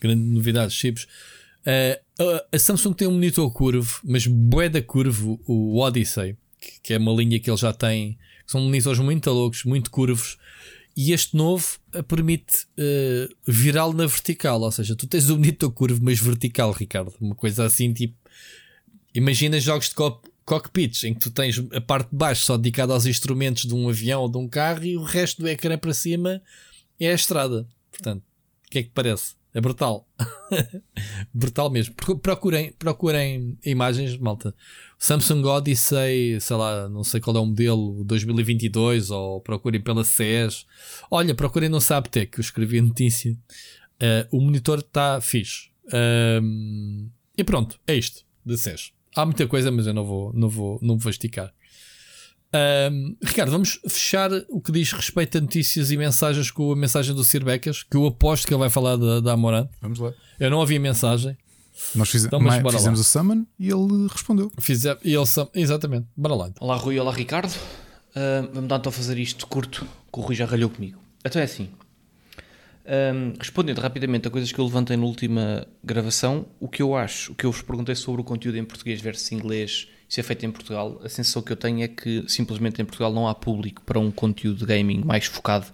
grande 0.00 0.22
novidade, 0.22 0.72
chips. 0.72 1.06
eh, 1.64 2.00
a- 2.52 2.58
Samsung 2.58 2.92
tem 2.92 3.06
um 3.08 3.12
monitor 3.12 3.50
curvo, 3.52 4.00
mas 4.04 4.26
bué 4.26 4.68
da 4.68 4.82
curvo, 4.82 5.40
o 5.46 5.78
Odyssey, 5.78 6.36
que- 6.82 6.92
é 6.94 6.98
uma 6.98 7.12
linha 7.12 7.38
que 7.38 7.48
ele 7.50 7.56
já 7.56 7.72
tem, 7.72 8.18
são 8.46 8.60
monitores 8.60 8.98
muito 8.98 9.30
loucos, 9.30 9.64
muito 9.64 9.90
curvos. 9.90 10.38
E 10.96 11.12
este 11.12 11.36
novo 11.36 11.66
eh, 11.92 12.02
permite 12.02 12.66
eh, 12.76 13.28
virá-lo 13.46 13.94
na 13.94 14.06
vertical, 14.06 14.60
ou 14.60 14.70
seja, 14.70 14.94
tu 14.94 15.06
tens 15.06 15.30
o 15.30 15.36
monitor 15.36 15.70
curvo, 15.72 16.00
mas 16.02 16.20
vertical, 16.20 16.70
Ricardo. 16.72 17.14
Uma 17.20 17.34
coisa 17.34 17.64
assim, 17.64 17.92
tipo, 17.92 18.14
imagina 19.14 19.58
jogos 19.58 19.88
de 19.88 19.94
co- 19.94 20.20
cockpits 20.44 21.04
em 21.04 21.14
que 21.14 21.20
tu 21.20 21.30
tens 21.30 21.58
a 21.72 21.80
parte 21.80 22.10
de 22.10 22.16
baixo 22.16 22.44
só 22.44 22.56
dedicada 22.56 22.92
aos 22.92 23.06
instrumentos 23.06 23.64
de 23.64 23.74
um 23.74 23.88
avião 23.88 24.22
ou 24.22 24.28
de 24.28 24.36
um 24.36 24.46
carro 24.48 24.84
e 24.84 24.96
o 24.96 25.02
resto 25.02 25.40
do 25.40 25.48
ecrã 25.48 25.78
para 25.78 25.94
cima 25.94 26.42
é 27.00 27.10
a 27.10 27.14
estrada. 27.14 27.66
Portanto, 27.90 28.22
o 28.66 28.70
que 28.70 28.78
é 28.80 28.82
que 28.82 28.90
parece? 28.90 29.34
É 29.54 29.60
brutal. 29.60 30.08
brutal 31.32 31.70
mesmo. 31.70 31.94
Pro- 31.94 32.18
Procurem, 32.18 32.72
procurem 32.78 33.58
imagens, 33.64 34.16
malta. 34.16 34.54
Samsung 34.98 35.44
Odyssey, 35.44 36.40
sei 36.40 36.56
lá, 36.56 36.88
não 36.88 37.04
sei 37.04 37.20
qual 37.20 37.36
é 37.36 37.40
o 37.40 37.46
modelo, 37.46 38.02
2022, 38.04 39.10
ou 39.10 39.40
procurem 39.40 39.80
pela 39.80 40.04
CES. 40.04 40.66
Olha, 41.10 41.34
procurem 41.34 41.68
no 41.68 41.80
Sabtec, 41.80 42.38
eu 42.38 42.40
escrevi 42.42 42.78
a 42.78 42.82
notícia. 42.82 43.36
Eh, 44.00 44.26
o 44.30 44.40
monitor 44.40 44.78
está 44.78 45.20
fixe. 45.20 45.70
Ahm, 45.92 47.08
e 47.36 47.44
pronto, 47.44 47.78
é 47.86 47.94
isto 47.94 48.24
de 48.44 48.56
CES. 48.56 48.92
Há 49.14 49.26
muita 49.26 49.46
coisa, 49.46 49.70
mas 49.70 49.86
eu 49.86 49.92
não 49.92 50.04
vou, 50.04 50.32
não 50.32 50.48
vou, 50.48 50.78
não 50.80 50.96
vou 50.96 51.10
esticar. 51.10 51.52
Ahm, 52.54 53.14
Ricardo, 53.22 53.50
vamos 53.50 53.80
fechar 53.88 54.30
o 54.48 54.60
que 54.60 54.70
diz 54.72 54.92
respeito 54.92 55.38
a 55.38 55.40
notícias 55.40 55.90
e 55.90 55.96
mensagens 55.96 56.50
com 56.50 56.70
a 56.72 56.76
mensagem 56.76 57.14
do 57.14 57.24
Sir 57.24 57.42
Becas, 57.44 57.82
que 57.82 57.96
eu 57.96 58.06
aposto 58.06 58.46
que 58.46 58.52
ele 58.52 58.60
vai 58.60 58.68
falar 58.70 58.96
da, 58.96 59.20
da 59.20 59.32
Amorant. 59.32 59.68
Vamos 59.80 59.98
lá. 59.98 60.12
Eu 60.38 60.50
não 60.50 60.58
ouvi 60.58 60.76
a 60.76 60.80
mensagem. 60.80 61.36
Nós 61.94 62.10
fize- 62.10 62.26
Então, 62.26 62.38
mas 62.38 62.54
mai- 62.54 62.62
bora 62.62 62.74
lá. 62.74 62.78
fizemos 62.78 63.00
o 63.00 63.04
summon 63.04 63.46
e 63.58 63.68
ele 63.70 64.06
respondeu. 64.10 64.52
Fiz, 64.60 64.84
e 64.84 64.88
ele, 65.14 65.24
sam- 65.26 65.48
exatamente, 65.54 66.06
bora 66.16 66.34
lá. 66.34 66.48
então. 66.48 66.66
Olá 66.66 66.76
Rui, 66.76 66.98
olá 66.98 67.12
Ricardo. 67.12 67.54
Ah, 68.14 68.46
vamos 68.52 68.68
dar 68.68 68.76
então 68.78 68.90
a 68.90 68.92
fazer 68.92 69.16
isto 69.18 69.46
curto, 69.46 69.86
que 70.12 70.18
o 70.18 70.22
Rui 70.22 70.34
já 70.36 70.44
ralhou 70.44 70.68
comigo. 70.68 70.98
Então 71.24 71.40
é 71.40 71.46
assim. 71.46 71.70
Ahm, 72.84 73.32
respondendo 73.38 73.78
rapidamente 73.78 74.26
a 74.26 74.30
coisas 74.30 74.50
que 74.52 74.58
eu 74.58 74.64
levantei 74.64 74.96
na 74.96 75.04
última 75.04 75.66
gravação, 75.84 76.46
o 76.60 76.68
que 76.68 76.82
eu 76.82 76.96
acho, 76.96 77.32
o 77.32 77.34
que 77.34 77.46
eu 77.46 77.52
vos 77.52 77.62
perguntei 77.62 77.94
sobre 77.94 78.20
o 78.20 78.24
conteúdo 78.24 78.58
em 78.58 78.64
português 78.64 79.00
versus 79.00 79.30
inglês, 79.32 79.88
isso 80.12 80.20
é 80.20 80.22
feito 80.22 80.44
em 80.44 80.50
Portugal, 80.50 81.00
a 81.02 81.08
sensação 81.08 81.40
que 81.40 81.50
eu 81.50 81.56
tenho 81.56 81.82
é 81.82 81.88
que 81.88 82.22
simplesmente 82.28 82.82
em 82.82 82.84
Portugal 82.84 83.10
não 83.10 83.26
há 83.26 83.34
público 83.34 83.80
para 83.80 83.98
um 83.98 84.10
conteúdo 84.10 84.58
de 84.58 84.66
gaming 84.66 85.02
mais 85.02 85.24
focado 85.24 85.68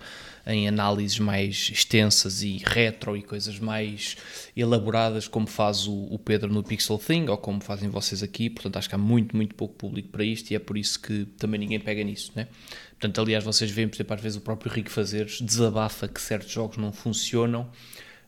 em 0.46 0.68
análises 0.68 1.18
mais 1.18 1.70
extensas 1.72 2.40
e 2.44 2.62
retro 2.64 3.16
e 3.16 3.22
coisas 3.22 3.58
mais 3.58 4.16
elaboradas, 4.56 5.26
como 5.26 5.48
faz 5.48 5.88
o, 5.88 6.16
Pedro 6.24 6.52
no 6.52 6.62
Pixel 6.62 6.98
Thing 6.98 7.26
ou 7.28 7.36
como 7.36 7.60
fazem 7.60 7.88
vocês 7.88 8.22
aqui. 8.22 8.48
Portanto, 8.48 8.76
acho 8.76 8.88
que 8.88 8.94
há 8.94 8.98
muito, 8.98 9.34
muito 9.34 9.56
pouco 9.56 9.74
público 9.74 10.10
para 10.10 10.22
isto 10.22 10.52
e 10.52 10.54
é 10.54 10.60
por 10.60 10.78
isso 10.78 11.00
que 11.00 11.24
também 11.36 11.58
ninguém 11.58 11.80
pega 11.80 12.04
nisso, 12.04 12.30
né? 12.36 12.46
Portanto, 12.90 13.20
aliás, 13.20 13.42
vocês 13.42 13.72
veem, 13.72 13.88
por 13.88 13.96
exemplo, 13.96 14.14
às 14.14 14.20
vezes 14.20 14.38
o 14.38 14.40
próprio 14.40 14.70
Rico 14.70 14.90
Fazeres 14.90 15.40
desabafa 15.40 16.06
que 16.06 16.20
certos 16.20 16.52
jogos 16.52 16.76
não 16.76 16.92
funcionam 16.92 17.62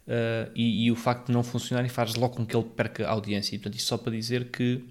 uh, 0.08 0.50
e, 0.56 0.86
e 0.86 0.90
o 0.90 0.97
facto 0.97 1.28
de 1.28 1.32
não 1.32 1.44
funcionarem 1.44 1.89
faz 1.89 2.16
logo 2.16 2.34
com 2.34 2.44
que 2.44 2.56
ele 2.56 2.66
perca 2.66 3.06
audiência. 3.06 3.55
E, 3.55 3.60
portanto, 3.60 3.78
isso 3.78 3.86
só 3.86 3.97
para 3.97 4.10
dizer 4.10 4.50
que 4.50 4.82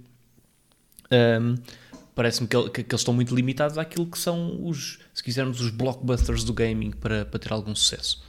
um, 1.11 1.55
parece-me 2.15 2.47
que, 2.47 2.69
que- 2.69 2.83
que 2.83 2.93
eles 2.93 3.01
estão 3.01 3.13
muito 3.13 3.33
limitados 3.35 3.77
àquilo 3.77 4.05
que 4.05 4.17
são 4.19 4.65
os, 4.67 4.99
se 5.13 5.23
quisermos, 5.23 5.61
os 5.61 5.71
blockbusters 5.71 6.43
do 6.43 6.53
gaming 6.53 6.91
para, 6.91 7.25
para 7.25 7.39
ter 7.39 7.51
algum 7.53 7.73
sucesso. 7.75 8.23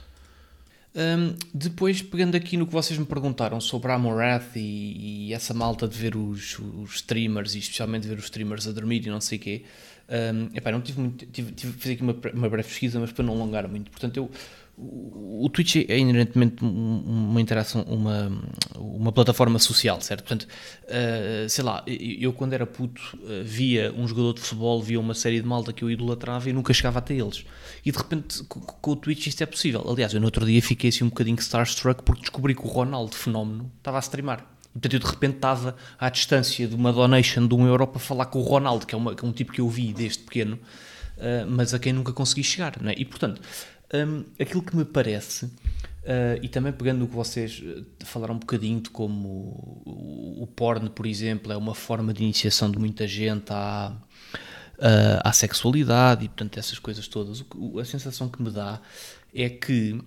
Um, 0.93 1.35
depois, 1.53 2.01
pegando 2.01 2.35
aqui 2.35 2.57
no 2.57 2.67
que 2.67 2.73
vocês 2.73 2.99
me 2.99 3.05
perguntaram 3.05 3.61
sobre 3.61 3.91
a 3.91 3.95
Amorath 3.95 4.57
e, 4.57 5.27
e 5.29 5.33
essa 5.33 5.53
malta 5.53 5.87
de 5.87 5.97
ver 5.97 6.17
os, 6.17 6.59
os 6.59 6.95
streamers 6.95 7.55
e 7.55 7.59
especialmente 7.59 8.05
ver 8.07 8.17
os 8.17 8.25
streamers 8.25 8.67
a 8.67 8.73
dormir 8.73 9.05
e 9.05 9.09
não 9.09 9.21
sei 9.21 9.37
o 9.37 9.41
quê, 9.41 9.63
um, 10.33 10.49
epá, 10.53 10.69
não 10.69 10.81
tive 10.81 10.99
muito, 10.99 11.25
tive, 11.27 11.53
tive 11.53 11.71
fiz 11.73 11.91
aqui 11.93 12.01
uma, 12.01 12.13
uma 12.33 12.49
breve 12.49 12.67
pesquisa, 12.67 12.99
mas 12.99 13.09
para 13.13 13.23
não 13.23 13.33
alongar 13.33 13.65
muito. 13.69 13.89
Portanto, 13.89 14.17
eu, 14.17 14.29
o, 14.83 15.49
Twitch 15.49 15.75
é 15.87 15.97
inerentemente 15.97 16.63
um- 16.63 17.03
uma 17.29 17.39
interação, 17.41 17.83
uma, 17.83 18.31
uma 18.77 19.11
plataforma 19.11 19.59
social, 19.59 19.99
certo? 20.01 20.21
Portanto, 20.23 20.47
uh, 20.85 21.47
sei 21.49 21.63
lá, 21.63 21.83
eu, 21.87 22.33
quando 22.33 22.53
era 22.53 22.65
puto 22.65 23.01
uh, 23.17 23.43
via 23.43 23.93
um 23.95 24.07
jogador 24.07 24.33
de 24.33 24.41
futebol, 24.41 24.81
via 24.81 24.99
uma 24.99 25.13
série 25.13 25.39
de 25.41 25.47
malta 25.47 25.71
que 25.71 25.83
eu 25.83 25.91
idolatrava 25.91 26.49
e 26.49 26.53
nunca 26.53 26.73
chegava 26.73 26.99
até 26.99 27.13
eles. 27.15 27.45
E 27.85 27.91
de 27.91 27.97
repente 27.97 28.43
co- 28.45 28.59
co- 28.59 28.75
com, 28.81 28.91
o 28.91 28.95
Twitch 28.95 29.27
isto 29.27 29.41
é 29.41 29.45
possível. 29.45 29.85
Aliás, 29.87 30.13
eu 30.13 30.19
no 30.19 30.25
outro 30.27 30.45
dia 30.45 30.61
fiquei 30.61 30.89
assim 30.89 31.03
um 31.03 31.09
bocadinho 31.09 31.37
starstruck 31.39 32.03
porque 32.03 32.21
descobri 32.21 32.55
que 32.55 32.61
o 32.61 32.67
Ronaldo 32.67 33.15
Fenómeno 33.15 33.71
estava 33.77 33.97
a 33.97 34.01
streamar. 34.01 34.45
Portanto, 34.73 34.93
eu 34.93 34.99
de 34.99 35.05
repente 35.05 35.35
estava 35.35 35.75
à 35.99 36.09
distância 36.09 36.67
de 36.67 36.75
uma 36.75 36.93
donation 36.93 37.45
de 37.45 37.53
um 37.53 37.67
euro 37.67 37.85
para 37.87 37.99
falar 37.99 38.25
com 38.27 38.39
o 38.39 38.43
Ronaldo, 38.43 38.85
que 38.87 38.95
é, 38.95 38.97
uma- 38.97 39.13
que 39.13 39.23
é 39.23 39.27
um 39.27 39.31
tipo 39.33 39.51
que 39.51 39.59
eu 39.61 39.67
vi 39.67 39.91
desde 39.93 40.19
pequeno, 40.19 40.55
uh, 41.17 41.45
mas 41.49 41.73
a 41.73 41.79
quem 41.79 41.91
nunca 41.91 42.13
consegui 42.13 42.43
chegar. 42.43 42.77
Não 42.81 42.89
é? 42.89 42.95
E 42.97 43.03
portanto, 43.03 43.41
um, 43.93 44.23
aquilo 44.39 44.61
que 44.61 44.75
me 44.75 44.85
parece, 44.85 45.45
uh, 45.45 46.39
e 46.41 46.47
também 46.47 46.71
pegando 46.71 46.99
no 46.99 47.07
que 47.07 47.15
vocês 47.15 47.59
uh, 47.59 47.85
falaram 48.05 48.35
um 48.35 48.39
bocadinho 48.39 48.81
de 48.81 48.89
como 48.89 49.27
o, 49.85 50.43
o 50.43 50.47
porn, 50.47 50.89
por 50.89 51.05
exemplo, 51.05 51.51
é 51.51 51.57
uma 51.57 51.75
forma 51.75 52.13
de 52.13 52.23
iniciação 52.23 52.71
de 52.71 52.79
muita 52.79 53.07
gente 53.07 53.51
à, 53.51 53.95
uh, 54.77 55.21
à 55.23 55.33
sexualidade 55.33 56.25
e, 56.25 56.27
portanto, 56.27 56.57
essas 56.57 56.79
coisas 56.79 57.07
todas. 57.07 57.43
O, 57.55 57.79
a 57.79 57.85
sensação 57.85 58.29
que 58.29 58.41
me 58.41 58.49
dá 58.49 58.81
é 59.33 59.49
que 59.49 59.99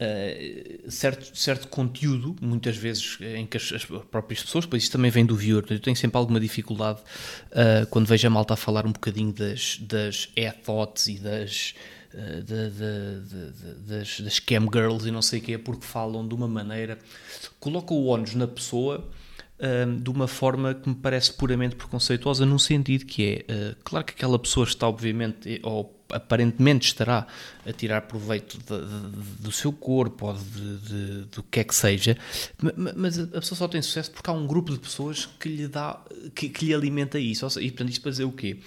Uh, 0.00 0.90
certo, 0.90 1.36
certo 1.36 1.68
conteúdo, 1.68 2.34
muitas 2.40 2.74
vezes 2.74 3.18
em 3.20 3.44
que 3.44 3.58
as, 3.58 3.70
as, 3.70 3.84
próprias 3.84 4.42
pessoas, 4.42 4.64
pois 4.64 4.84
isso 4.84 4.92
também 4.92 5.10
vem 5.10 5.26
do 5.26 5.36
viewer, 5.36 5.62
eu 5.68 5.78
tenho 5.78 5.94
sempre 5.94 6.16
alguma 6.16 6.40
dificuldade 6.40 7.00
uh, 7.50 7.86
quando 7.90 8.06
vejo 8.06 8.26
a 8.26 8.30
malta 8.30 8.54
a 8.54 8.56
falar 8.56 8.86
um 8.86 8.92
bocadinho 8.92 9.30
das, 9.30 9.76
das 9.82 10.30
e-thoughts 10.34 11.06
e 11.06 11.18
das, 11.18 11.74
uh, 12.14 12.42
de, 12.42 12.70
de, 12.70 13.86
das, 13.86 14.20
das 14.20 14.38
cam 14.38 14.66
girls 14.72 15.06
e 15.06 15.10
não 15.10 15.22
sei 15.22 15.40
o 15.40 15.42
que 15.42 15.54
é, 15.54 15.58
porque 15.58 15.84
falam 15.84 16.26
de 16.26 16.34
uma 16.34 16.48
maneira, 16.48 16.98
colocam 17.58 17.96
o 17.96 18.06
ónus 18.06 18.34
na 18.34 18.46
pessoa 18.46 19.08
de 20.02 20.08
uma 20.08 20.26
forma 20.26 20.72
que 20.72 20.88
me 20.88 20.94
parece 20.94 21.34
puramente 21.34 21.76
preconceituosa, 21.76 22.46
num 22.46 22.58
sentido 22.58 23.04
que 23.04 23.44
é, 23.46 23.74
claro 23.84 24.06
que 24.06 24.14
aquela 24.14 24.38
pessoa 24.38 24.64
está 24.64 24.88
obviamente, 24.88 25.60
ou 25.62 26.00
aparentemente 26.12 26.86
estará 26.86 27.26
a 27.66 27.72
tirar 27.72 28.02
proveito 28.02 28.58
de, 28.58 28.64
de, 28.64 29.42
do 29.42 29.52
seu 29.52 29.72
corpo 29.72 30.26
ou 30.26 30.34
de, 30.34 31.24
do 31.32 31.42
que 31.42 31.60
é 31.60 31.64
que 31.64 31.74
seja, 31.74 32.16
mas 32.96 33.18
a 33.18 33.26
pessoa 33.26 33.58
só 33.58 33.68
tem 33.68 33.80
sucesso 33.82 34.10
porque 34.10 34.28
há 34.28 34.32
um 34.32 34.46
grupo 34.46 34.72
de 34.72 34.78
pessoas 34.78 35.26
que 35.26 35.48
lhe 35.48 35.68
dá, 35.68 36.00
que, 36.34 36.48
que 36.48 36.64
lhe 36.64 36.74
alimenta 36.74 37.18
isso. 37.18 37.46
E 37.60 37.70
portanto, 37.70 37.90
isto 37.90 38.02
para 38.02 38.10
dizer 38.10 38.24
o 38.24 38.32
quê? 38.32 38.58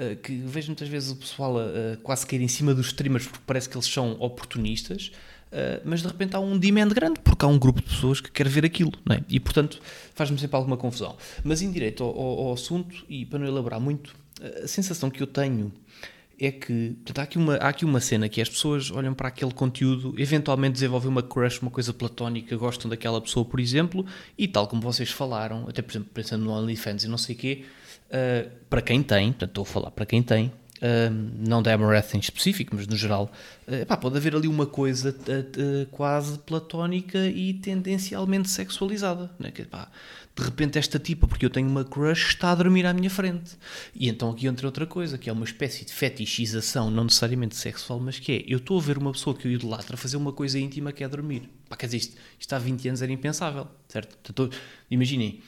Uh, 0.00 0.16
que 0.16 0.32
vejo 0.32 0.68
muitas 0.68 0.88
vezes 0.88 1.10
o 1.10 1.16
pessoal 1.16 1.56
uh, 1.56 1.96
quase 2.02 2.26
cair 2.26 2.40
em 2.40 2.48
cima 2.48 2.72
dos 2.72 2.86
streamers 2.86 3.26
porque 3.26 3.42
parece 3.46 3.68
que 3.68 3.76
eles 3.76 3.86
são 3.86 4.16
oportunistas. 4.18 5.12
Uh, 5.52 5.82
mas 5.84 6.00
de 6.00 6.06
repente 6.06 6.34
há 6.34 6.40
um 6.40 6.56
demand 6.56 6.88
grande 6.88 7.20
porque 7.20 7.44
há 7.44 7.48
um 7.48 7.58
grupo 7.58 7.82
de 7.82 7.88
pessoas 7.88 8.20
que 8.20 8.30
quer 8.30 8.48
ver 8.48 8.64
aquilo, 8.64 8.92
não 9.04 9.16
é? 9.16 9.24
E 9.28 9.38
portanto 9.38 9.78
faz-me 10.14 10.38
sempre 10.38 10.56
alguma 10.56 10.76
confusão. 10.76 11.16
Mas 11.44 11.60
em 11.60 11.70
direito 11.70 12.02
ao, 12.02 12.18
ao, 12.18 12.38
ao 12.46 12.52
assunto, 12.54 13.04
e 13.08 13.26
para 13.26 13.40
não 13.40 13.46
elaborar 13.46 13.78
muito, 13.80 14.14
a 14.64 14.66
sensação 14.66 15.10
que 15.10 15.22
eu 15.22 15.26
tenho 15.26 15.70
é 16.40 16.50
que 16.50 16.96
portanto, 17.04 17.18
há, 17.18 17.22
aqui 17.22 17.38
uma, 17.38 17.54
há 17.56 17.68
aqui 17.68 17.84
uma 17.84 18.00
cena 18.00 18.28
que 18.28 18.40
as 18.40 18.48
pessoas 18.48 18.90
olham 18.90 19.12
para 19.12 19.28
aquele 19.28 19.52
conteúdo, 19.52 20.14
eventualmente 20.16 20.72
desenvolvem 20.72 21.10
uma 21.10 21.22
crush, 21.22 21.60
uma 21.60 21.70
coisa 21.70 21.92
platónica, 21.92 22.56
gostam 22.56 22.88
daquela 22.88 23.20
pessoa, 23.20 23.44
por 23.44 23.60
exemplo, 23.60 24.06
e 24.38 24.48
tal 24.48 24.66
como 24.66 24.80
vocês 24.80 25.10
falaram, 25.10 25.66
até 25.68 25.82
por 25.82 25.92
exemplo, 25.92 26.08
pensando 26.14 26.44
no 26.44 26.52
OnlyFans 26.52 27.04
e 27.04 27.08
não 27.08 27.18
sei 27.18 27.34
o 27.34 27.38
quê, 27.38 27.64
uh, 28.06 28.50
para 28.70 28.80
quem 28.80 29.02
tem, 29.02 29.32
portanto 29.32 29.50
estou 29.50 29.62
a 29.62 29.66
falar 29.66 29.90
para 29.90 30.06
quem 30.06 30.22
tem, 30.22 30.50
uh, 30.80 31.14
não 31.38 31.62
da 31.62 31.72
Amorath 31.72 32.14
em 32.14 32.18
específico, 32.18 32.74
mas 32.74 32.86
no 32.86 32.96
geral, 32.96 33.30
uh, 33.66 33.86
pá, 33.86 33.96
pode 33.96 34.16
haver 34.16 34.34
ali 34.34 34.48
uma 34.48 34.66
coisa 34.66 35.14
quase 35.90 36.38
platónica 36.38 37.26
e 37.26 37.54
tendencialmente 37.54 38.50
sexualizada, 38.50 39.30
né? 39.38 39.50
que, 39.50 39.64
pá, 39.64 39.88
de 40.36 40.44
repente 40.44 40.78
esta 40.78 40.98
tipa, 40.98 41.26
porque 41.26 41.44
eu 41.44 41.50
tenho 41.50 41.68
uma 41.68 41.84
crush, 41.84 42.28
está 42.28 42.52
a 42.52 42.54
dormir 42.54 42.86
à 42.86 42.94
minha 42.94 43.10
frente. 43.10 43.56
E 43.94 44.08
então 44.08 44.30
aqui 44.30 44.46
entra 44.46 44.66
outra 44.66 44.86
coisa, 44.86 45.18
que 45.18 45.28
é 45.28 45.32
uma 45.32 45.44
espécie 45.44 45.84
de 45.84 45.92
fetichização, 45.92 46.90
não 46.90 47.04
necessariamente 47.04 47.56
sexual, 47.56 48.00
mas 48.00 48.18
que 48.18 48.32
é, 48.32 48.44
eu 48.46 48.58
estou 48.58 48.78
a 48.78 48.82
ver 48.82 48.96
uma 48.96 49.12
pessoa 49.12 49.36
que 49.36 49.46
eu 49.46 49.52
idolatro 49.52 49.96
fazer 49.96 50.16
uma 50.16 50.32
coisa 50.32 50.58
íntima 50.58 50.92
que 50.92 51.04
é 51.04 51.08
dormir. 51.08 51.48
Pá, 51.68 51.76
quer 51.76 51.86
dizer, 51.86 51.98
isto, 51.98 52.16
isto 52.38 52.52
há 52.54 52.58
20 52.58 52.88
anos 52.88 53.02
era 53.02 53.12
impensável, 53.12 53.68
certo? 53.88 54.16
Então, 54.30 54.48
imaginem, 54.90 55.40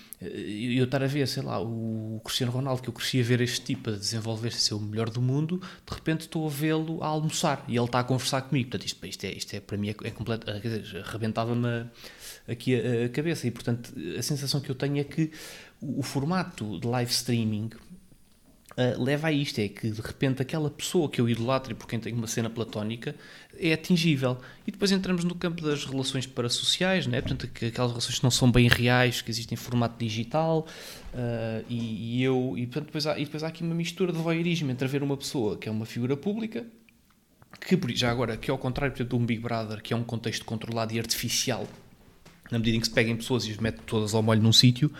eu 0.78 0.84
estar 0.84 1.02
a 1.02 1.06
ver, 1.06 1.26
sei 1.26 1.42
lá, 1.42 1.60
o 1.60 2.20
Cristiano 2.24 2.52
Ronaldo, 2.52 2.82
que 2.82 2.88
eu 2.88 2.92
crescia 2.92 3.22
a 3.22 3.24
ver 3.24 3.40
este 3.40 3.60
tipo 3.60 3.90
a 3.90 3.92
desenvolver-se 3.94 4.60
ser 4.60 4.74
o 4.74 4.80
melhor 4.80 5.10
do 5.10 5.20
mundo, 5.20 5.58
de 5.58 5.94
repente 5.94 6.22
estou 6.22 6.46
a 6.46 6.50
vê-lo 6.50 7.02
a 7.02 7.06
almoçar 7.06 7.64
e 7.66 7.76
ele 7.76 7.84
está 7.84 8.00
a 8.00 8.04
conversar 8.04 8.42
comigo. 8.42 8.70
Portanto, 8.70 8.86
isto, 8.86 9.06
isto, 9.06 9.24
é, 9.24 9.32
isto 9.32 9.54
é 9.54 9.60
para 9.60 9.76
mim 9.76 9.88
é, 9.88 9.96
é 10.04 10.10
completo, 10.10 10.46
arrebentava-me 11.04 11.86
aqui 12.48 12.74
a, 12.74 13.06
a, 13.06 13.08
cabeça. 13.08 13.46
E, 13.46 13.50
portanto, 13.50 13.92
a 14.18 14.22
sensação 14.22 14.60
que 14.60 14.70
eu 14.70 14.74
tenho 14.74 14.98
é 14.98 15.04
que 15.04 15.30
o, 15.80 16.00
o 16.00 16.02
formato 16.02 16.78
de 16.78 16.86
live 16.86 17.10
streaming 17.10 17.70
uh, 18.76 19.02
leva 19.02 19.28
a 19.28 19.32
isto: 19.32 19.60
é 19.60 19.68
que 19.68 19.90
de 19.90 20.00
repente 20.00 20.42
aquela 20.42 20.70
pessoa 20.70 21.08
que 21.08 21.20
eu 21.20 21.28
idolatro 21.28 21.72
e 21.72 21.74
por 21.74 21.86
quem 21.86 21.98
tenho 21.98 22.16
uma 22.16 22.26
cena 22.26 22.50
platónica 22.50 23.14
é 23.58 23.72
atingível. 23.72 24.38
E 24.66 24.70
depois 24.70 24.90
entramos 24.92 25.24
no 25.24 25.34
campo 25.34 25.62
das 25.62 25.84
relações 25.84 26.26
parasociais, 26.26 27.06
né? 27.06 27.20
portanto, 27.20 27.44
aquelas 27.44 27.90
relações 27.90 28.18
que 28.18 28.24
não 28.24 28.30
são 28.30 28.50
bem 28.50 28.68
reais, 28.68 29.20
que 29.20 29.30
existem 29.30 29.54
em 29.54 29.58
formato 29.58 30.02
digital. 30.02 30.66
Uh, 31.12 31.64
e, 31.68 32.18
e, 32.18 32.22
eu, 32.22 32.54
e, 32.56 32.66
portanto, 32.66 32.86
depois 32.86 33.06
há, 33.06 33.18
e 33.18 33.24
depois 33.24 33.42
há 33.42 33.48
aqui 33.48 33.62
uma 33.62 33.74
mistura 33.74 34.12
de 34.12 34.18
voyeurismo 34.18 34.70
entre 34.70 34.88
ver 34.88 35.02
uma 35.02 35.16
pessoa 35.16 35.56
que 35.56 35.68
é 35.68 35.72
uma 35.72 35.86
figura 35.86 36.16
pública 36.16 36.64
que 37.60 37.94
já 37.94 38.10
agora, 38.10 38.36
que 38.36 38.50
é 38.50 38.52
ao 38.52 38.58
contrário 38.58 38.94
portanto, 38.94 39.16
de 39.16 39.22
um 39.22 39.24
Big 39.24 39.40
Brother, 39.40 39.82
que 39.82 39.92
é 39.92 39.96
um 39.96 40.02
contexto 40.02 40.44
controlado 40.44 40.92
e 40.94 40.98
artificial, 40.98 41.66
na 42.50 42.58
medida 42.58 42.76
em 42.76 42.80
que 42.80 42.86
se 42.86 42.92
peguem 42.92 43.16
pessoas 43.16 43.46
e 43.46 43.50
as 43.50 43.58
mete 43.58 43.78
todas 43.86 44.14
ao 44.14 44.22
molho 44.22 44.42
num 44.42 44.52
sítio. 44.52 44.90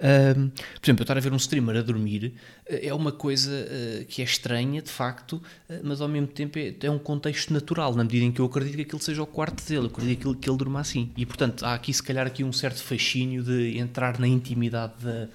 Um, 0.00 0.50
por 0.50 0.86
exemplo, 0.86 1.00
eu 1.00 1.04
estar 1.04 1.16
a 1.16 1.20
ver 1.20 1.32
um 1.32 1.36
streamer 1.36 1.76
a 1.76 1.82
dormir 1.82 2.34
eh, 2.66 2.86
é 2.86 2.94
uma 2.94 3.10
coisa 3.10 3.50
uh, 3.50 4.04
que 4.04 4.22
é 4.22 4.24
estranha, 4.24 4.80
de 4.80 4.90
facto, 4.90 5.32
uh, 5.32 5.80
mas 5.82 6.00
ao 6.00 6.06
mesmo 6.06 6.28
tempo 6.28 6.56
é, 6.56 6.72
é, 6.80 6.90
um 6.90 7.00
contexto 7.00 7.52
natural, 7.52 7.94
na 7.96 8.04
medida 8.04 8.24
em 8.24 8.30
que 8.30 8.40
eu 8.40 8.44
acredito 8.44 8.76
que 8.76 8.82
aquilo 8.82 9.02
seja 9.02 9.22
o 9.22 9.26
quarto 9.26 9.66
dele, 9.66 9.86
eu 9.86 9.90
acredito 9.90 10.20
que 10.20 10.28
ele, 10.28 10.36
que 10.36 10.48
ele 10.48 10.56
durma 10.56 10.80
assim. 10.80 11.10
E, 11.16 11.26
portanto, 11.26 11.64
há 11.64 11.74
aqui, 11.74 11.92
se 11.92 12.02
calhar, 12.02 12.26
aqui 12.26 12.44
um 12.44 12.52
certo 12.52 12.80
fascínio 12.80 13.42
de 13.42 13.76
entrar 13.76 14.20
na 14.20 14.28
intimidade 14.28 14.94
da, 15.02 15.28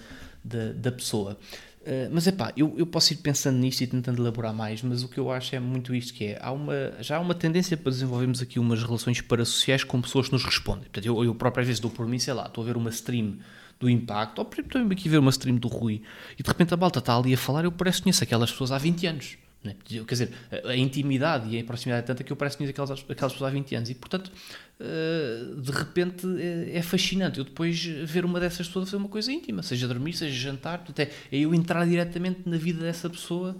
da, 0.44 0.72
da 0.72 0.92
pessoa. 0.94 1.38
Uh, 1.82 2.08
mas 2.14 2.26
é 2.26 2.32
pá, 2.32 2.54
eu, 2.56 2.74
eu 2.78 2.86
posso 2.88 3.12
ir 3.12 3.18
pensando 3.18 3.58
nisto 3.58 3.82
e 3.82 3.88
tentando 3.88 4.22
elaborar 4.22 4.54
mais, 4.54 4.82
mas 4.82 5.04
o 5.04 5.10
que 5.10 5.20
eu 5.20 5.30
acho 5.30 5.54
é 5.54 5.60
muito 5.60 5.94
isto 5.94 6.14
que 6.14 6.24
é, 6.24 6.40
há 6.42 6.54
uma, 6.54 6.74
já 7.02 7.18
há 7.18 7.20
uma 7.20 7.36
tendência 7.36 7.76
para 7.76 7.92
desenvolvermos 7.92 8.42
aqui 8.42 8.58
umas 8.58 8.82
relações 8.82 9.20
parasociais 9.20 9.84
com 9.84 10.02
pessoas 10.02 10.28
que 10.28 10.32
nos 10.32 10.46
respondem. 10.46 10.84
Portanto, 10.84 11.06
eu, 11.06 11.22
eu 11.26 11.36
próprio 11.36 11.60
às 11.60 11.68
vezes 11.68 11.82
dou 11.82 11.92
por 11.92 12.08
mim, 12.08 12.18
sei 12.18 12.34
lá, 12.34 12.46
estou 12.46 12.64
a 12.64 12.68
ver 12.68 12.78
uma 12.78 12.90
stream 12.90 13.36
do 13.84 13.90
Impacto, 13.90 14.40
ou 14.40 14.50
estou 14.50 14.82
aqui 14.82 15.08
a 15.10 15.12
ver 15.12 15.18
uma 15.18 15.30
stream 15.30 15.58
do 15.58 15.68
Rui, 15.68 16.02
e 16.40 16.44
de 16.44 16.48
repente 16.48 16.74
a 16.74 16.78
balta 16.78 17.00
está 17.00 17.18
ali 17.18 17.34
a 17.34 17.38
falar, 17.38 17.66
eu 17.66 17.72
parece 17.72 17.98
que 17.98 18.04
conheço 18.04 18.24
aquelas 18.24 18.50
pessoas 18.52 18.72
há 18.72 18.78
20 18.78 19.08
anos. 19.08 19.38
Né? 19.64 19.76
Quer 19.86 20.04
dizer, 20.06 20.32
a, 20.66 20.76
intimidade 20.76 21.50
e 21.50 21.60
a 21.60 21.64
proximidade 21.64 22.04
é 22.04 22.08
tanta 22.08 22.24
que 22.24 22.32
eu 22.32 22.36
parece 22.36 22.58
que 22.58 22.64
conheço 22.64 22.72
aquelas, 22.72 23.06
aquelas 23.10 23.34
pessoas 23.34 23.50
há 23.50 23.54
20 23.54 23.76
anos, 23.76 23.90
e 23.90 23.96
portanto 23.96 24.32
uh, 24.80 25.62
de 25.62 25.72
repente 25.72 26.28
é, 26.38 26.78
é, 26.78 26.82
fascinante 26.82 27.40
eu 27.40 27.46
depois 27.46 27.82
ver 27.82 28.26
uma 28.26 28.40
dessas 28.42 28.68
pessoas 28.68 28.90
fazer 28.90 28.98
uma 28.98 29.08
coisa 29.08 29.32
íntima, 29.32 29.64
seja 29.64 29.88
dormir, 29.88 30.14
seja 30.14 30.34
jantar, 30.34 30.84
até 30.88 31.04
é 31.32 31.38
eu 31.38 31.54
entrar 31.54 31.86
diretamente 31.86 32.42
na 32.46 32.58
vida 32.58 32.82
dessa 32.82 33.10
pessoa 33.10 33.56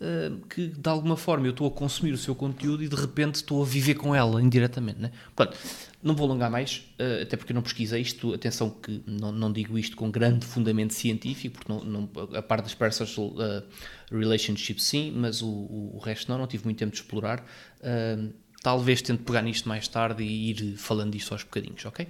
uh, 0.00 0.46
que 0.46 0.68
de 0.68 0.88
alguma 0.88 1.16
forma 1.16 1.46
eu 1.46 1.50
estou 1.50 1.66
a 1.66 1.70
consumir 1.72 2.12
o 2.12 2.18
seu 2.18 2.36
conteúdo 2.36 2.84
e 2.84 2.88
de 2.88 2.96
repente 2.96 3.36
estou 3.36 3.60
a 3.60 3.66
viver 3.66 3.94
com 3.94 4.14
ela 4.14 4.40
indiretamente. 4.40 5.00
Né? 5.00 5.10
Portanto, 5.34 5.58
não 6.02 6.14
vou 6.14 6.26
alongar 6.26 6.50
mais, 6.50 6.88
uh, 6.98 7.22
até 7.22 7.36
porque 7.36 7.52
eu 7.52 7.54
não 7.54 7.62
pesquisei 7.62 8.00
isto. 8.00 8.32
Atenção, 8.32 8.70
que 8.70 9.02
não, 9.06 9.32
não 9.32 9.52
digo 9.52 9.78
isto 9.78 9.96
com 9.96 10.10
grande 10.10 10.46
fundamento 10.46 10.94
científico, 10.94 11.56
porque 11.58 11.72
não, 11.72 11.84
não, 11.84 12.10
a 12.36 12.42
parte 12.42 12.64
das 12.64 12.74
personal 12.74 13.32
uh, 13.32 13.62
relationships 14.10 14.84
sim, 14.84 15.12
mas 15.14 15.42
o, 15.42 15.48
o, 15.48 15.98
resto 15.98 16.30
não, 16.30 16.38
não 16.38 16.46
tive 16.46 16.64
muito 16.64 16.78
tempo 16.78 16.92
de 16.92 16.98
explorar. 16.98 17.44
Uh, 17.80 18.32
talvez 18.62 19.02
tente 19.02 19.22
pegar 19.22 19.42
nisto 19.42 19.68
mais 19.68 19.88
tarde 19.88 20.22
e 20.22 20.50
ir 20.50 20.76
falando 20.76 21.12
disto 21.12 21.32
aos 21.32 21.42
bocadinhos, 21.42 21.84
ok? 21.84 22.06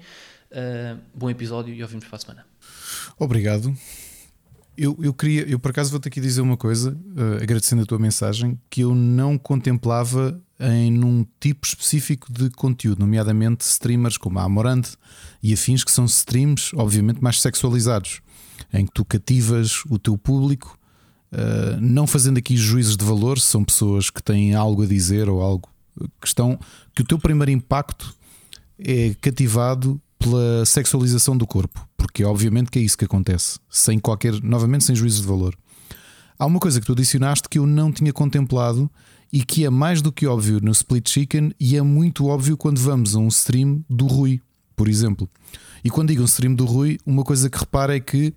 Uh, 0.51 0.99
bom 1.15 1.31
episódio 1.31 1.75
e 1.75 1.83
ouvimos 1.83 2.07
para 2.07 2.17
a 2.17 2.19
semana. 2.19 2.47
Obrigado. 3.19 3.75
Eu, 4.77 4.97
eu 5.03 5.13
queria, 5.13 5.43
eu 5.49 5.59
por 5.59 5.71
acaso 5.71 5.91
vou 5.91 5.99
ter 5.99 6.09
que 6.09 6.21
dizer 6.21 6.41
uma 6.41 6.57
coisa, 6.57 6.93
uh, 6.93 7.43
agradecendo 7.43 7.83
a 7.83 7.87
tua 7.87 7.99
mensagem, 7.99 8.59
que 8.71 8.83
eu 8.83 8.95
não 8.95 9.37
contemplava 9.37 10.41
em 10.61 10.91
num 10.91 11.25
tipo 11.41 11.67
específico 11.67 12.33
de 12.33 12.51
conteúdo, 12.51 13.01
nomeadamente 13.01 13.65
streamers 13.65 14.17
como 14.17 14.39
a 14.39 14.43
Amorante 14.43 14.97
e 15.43 15.53
afins, 15.53 15.85
que 15.85 15.93
são 15.93 16.05
streams, 16.05 16.71
obviamente, 16.75 17.23
mais 17.23 17.41
sexualizados, 17.41 18.21
em 18.73 18.85
que 18.85 18.93
tu 18.93 19.05
cativas 19.05 19.85
o 19.89 19.99
teu 19.99 20.19
público, 20.19 20.77
uh, 21.33 21.81
não 21.81 22.07
fazendo 22.07 22.39
aqui 22.39 22.57
juízes 22.57 22.97
de 22.97 23.05
valor, 23.05 23.39
são 23.39 23.65
pessoas 23.65 24.11
que 24.11 24.23
têm 24.23 24.55
algo 24.55 24.83
a 24.83 24.87
dizer 24.87 25.29
ou 25.29 25.41
algo 25.41 25.69
que 26.21 26.27
estão. 26.27 26.59
que 26.95 27.03
o 27.03 27.05
teu 27.05 27.19
primeiro 27.19 27.51
impacto 27.51 28.15
é 28.79 29.15
cativado 29.21 30.01
pela 30.19 30.67
sexualização 30.67 31.37
do 31.37 31.47
corpo, 31.47 31.89
porque 31.97 32.25
obviamente 32.25 32.71
que 32.71 32.79
é 32.79 32.83
isso 32.83 32.99
que 32.99 33.05
acontece, 33.05 33.61
sem 33.71 33.99
qualquer, 33.99 34.43
novamente, 34.43 34.85
sem 34.85 34.97
juízo 34.97 35.23
de 35.23 35.29
valor. 35.29 35.57
Há 36.39 36.47
uma 36.47 36.61
coisa 36.61 36.81
que 36.81 36.87
tu 36.87 36.93
adicionaste 36.93 37.49
que 37.49 37.59
eu 37.59 37.67
não 37.67 37.93
tinha 37.93 38.13
contemplado 38.13 38.91
e 39.33 39.43
que 39.43 39.65
é 39.65 39.71
mais 39.71 40.01
do 40.01 40.11
que 40.11 40.27
óbvio 40.27 40.61
no 40.61 40.71
Split 40.73 41.09
Chicken 41.09 41.53
e 41.59 41.77
é 41.77 41.83
muito 41.83 42.27
óbvio 42.27 42.57
quando 42.57 42.79
vamos 42.79 43.15
a 43.15 43.19
um 43.19 43.29
stream 43.29 43.85
do 43.89 44.07
Rui, 44.07 44.41
por 44.75 44.89
exemplo. 44.89 45.29
E 45.85 45.91
quando 45.91 46.09
digo 46.09 46.23
um 46.23 46.27
stream 46.27 46.55
do 46.55 46.65
Rui, 46.65 46.99
uma 47.05 47.25
coisa 47.25 47.49
que 47.49 47.59
repara 47.59 47.97
é 47.97 48.01
que 48.01 48.35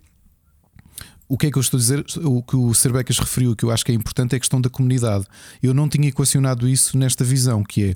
o 1.27 1.37
que 1.37 1.47
é 1.47 1.51
que 1.51 1.57
eu 1.57 1.61
estou 1.61 1.77
a 1.77 1.79
dizer? 1.79 2.05
O 2.25 2.43
que 2.43 2.57
o 2.57 2.73
Cerbecas 2.73 3.17
referiu, 3.17 3.55
que 3.55 3.63
eu 3.63 3.71
acho 3.71 3.85
que 3.85 3.91
é 3.93 3.95
importante, 3.95 4.33
é 4.33 4.35
a 4.35 4.39
questão 4.39 4.59
da 4.59 4.69
comunidade. 4.69 5.25
Eu 5.63 5.73
não 5.73 5.87
tinha 5.87 6.09
equacionado 6.09 6.67
isso 6.67 6.97
nesta 6.97 7.23
visão, 7.23 7.63
que 7.63 7.85
é 7.85 7.95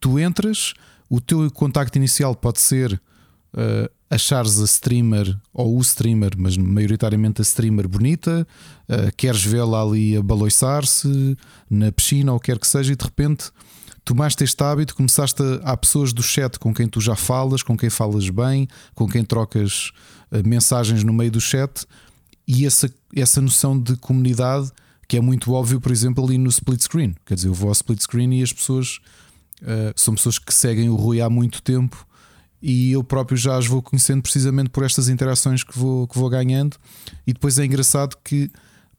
tu 0.00 0.18
entras, 0.18 0.74
o 1.08 1.20
teu 1.20 1.48
contacto 1.52 1.96
inicial 1.96 2.34
pode 2.34 2.60
ser 2.60 3.00
uh, 3.54 3.90
achares 4.10 4.60
a 4.60 4.64
streamer 4.64 5.36
ou 5.52 5.76
o 5.76 5.80
streamer, 5.80 6.32
mas 6.36 6.56
maioritariamente 6.56 7.40
a 7.40 7.42
streamer 7.42 7.88
bonita, 7.88 8.46
uh, 8.88 9.14
queres 9.16 9.44
vê-la 9.44 9.82
ali 9.82 10.16
a 10.16 10.22
baloiçar-se 10.22 11.36
na 11.70 11.90
piscina 11.90 12.32
ou 12.32 12.40
quer 12.40 12.58
que 12.58 12.66
seja, 12.66 12.92
e 12.92 12.96
de 12.96 13.04
repente 13.04 13.50
tomaste 14.04 14.44
este 14.44 14.62
hábito, 14.62 14.94
começaste 14.94 15.42
a. 15.42 15.72
Há 15.72 15.76
pessoas 15.76 16.12
do 16.12 16.22
chat 16.22 16.58
com 16.58 16.74
quem 16.74 16.88
tu 16.88 17.00
já 17.00 17.14
falas, 17.14 17.62
com 17.62 17.76
quem 17.76 17.88
falas 17.88 18.28
bem, 18.28 18.68
com 18.94 19.08
quem 19.08 19.24
trocas 19.24 19.92
uh, 20.30 20.46
mensagens 20.46 21.04
no 21.04 21.12
meio 21.12 21.30
do 21.30 21.40
chat 21.40 21.86
e 22.46 22.66
essa, 22.66 22.92
essa 23.14 23.40
noção 23.40 23.78
de 23.78 23.96
comunidade 23.96 24.70
que 25.08 25.16
é 25.16 25.20
muito 25.20 25.52
óbvio, 25.52 25.80
por 25.80 25.92
exemplo, 25.92 26.24
ali 26.24 26.38
no 26.38 26.48
split 26.48 26.80
screen. 26.80 27.14
Quer 27.26 27.34
dizer, 27.34 27.48
eu 27.48 27.54
vou 27.54 27.68
ao 27.68 27.72
split 27.72 28.00
screen 28.00 28.32
e 28.40 28.42
as 28.42 28.52
pessoas 28.52 28.98
uh, 29.60 29.92
são 29.94 30.14
pessoas 30.14 30.38
que 30.38 30.54
seguem 30.54 30.88
o 30.88 30.94
Rui 30.94 31.20
há 31.20 31.28
muito 31.28 31.60
tempo 31.62 32.06
e 32.62 32.92
eu 32.92 33.02
próprio 33.02 33.36
já 33.36 33.56
as 33.56 33.66
vou 33.66 33.82
conhecendo 33.82 34.22
precisamente 34.22 34.70
por 34.70 34.84
estas 34.84 35.08
interações 35.08 35.64
que 35.64 35.76
vou, 35.76 36.06
que 36.06 36.16
vou 36.16 36.30
ganhando. 36.30 36.76
E 37.26 37.32
depois 37.32 37.58
é 37.58 37.64
engraçado 37.64 38.16
que 38.22 38.50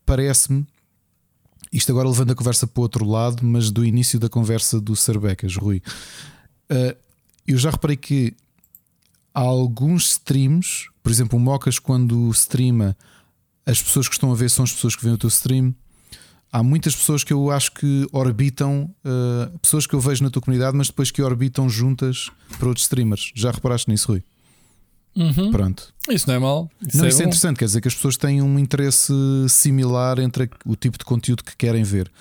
parece-me, 0.06 0.67
isto 1.72 1.90
agora 1.92 2.09
levando 2.09 2.32
a 2.32 2.35
conversa 2.35 2.67
para 2.67 2.82
o 2.82 2.83
outro 2.83 3.06
lado, 3.06 3.43
mas 3.45 3.72
do 3.72 3.85
início 3.85 4.19
da 4.19 4.27
conversa 4.27 4.82
do 4.82 4.95
Sarbecas, 4.95 5.56
Rui. 5.56 5.82
Uh, 6.69 6.95
eu 7.48 7.58
já 7.58 7.69
reparei 7.69 7.95
que 7.95 8.35
há 9.33 9.40
alguns 9.40 10.11
streams, 10.11 10.90
por 11.01 11.11
exemplo, 11.11 11.40
o 11.40 11.42
Mocas, 11.42 11.80
quando 11.80 12.30
streama, 12.32 12.98
as 13.66 13.82
pessoas 13.82 14.09
que 14.09 14.16
estão 14.16 14.32
a 14.32 14.35
ver 14.35 14.50
são 14.50 14.64
as 14.64 14.74
pessoas 14.74 14.95
que 14.95 15.03
veem 15.03 15.16
o 15.16 15.17
teu 15.17 15.30
stream. 15.30 15.74
Há 16.56 16.61
muitas 16.61 16.95
pessoas 16.95 17.23
que 17.23 17.33
eu 17.33 17.49
acho 17.49 17.72
que 17.72 18.07
orbitam, 18.11 18.93
uh, 19.03 19.57
pessoas 19.57 19.88
que 19.88 19.95
eu 19.95 19.99
vejo 19.99 20.23
na 20.23 20.30
tua 20.30 20.40
comunidade, 20.40 20.77
mas 20.77 20.85
depois 20.85 21.09
que 21.09 21.19
orbitam 21.19 21.67
juntas 21.67 22.30
para 22.59 22.67
outros 22.67 22.85
streamers. 22.85 23.32
Já 23.33 23.49
reparaste 23.49 23.90
nisso, 23.90 24.09
Rui? 24.11 24.23
Uhum. 25.15 25.51
Pronto. 25.51 25.91
Isso 26.11 26.27
não 26.27 26.35
é 26.35 26.40
mal. 26.40 26.69
Isso 26.88 26.98
não, 26.99 27.06
é 27.06 27.09
isso 27.09 27.23
é 27.23 27.25
interessante, 27.25 27.57
quer 27.57 27.65
dizer 27.65 27.82
que 27.82 27.88
as 27.88 27.95
pessoas 27.95 28.17
têm 28.17 28.40
um 28.43 28.59
interesse 28.59 29.11
similar 29.49 30.19
entre 30.19 30.48
o 30.64 30.75
tipo 30.75 30.95
de 30.95 31.03
conteúdo 31.06 31.43
que 31.43 31.57
querem 31.57 31.82
ver. 31.82 32.11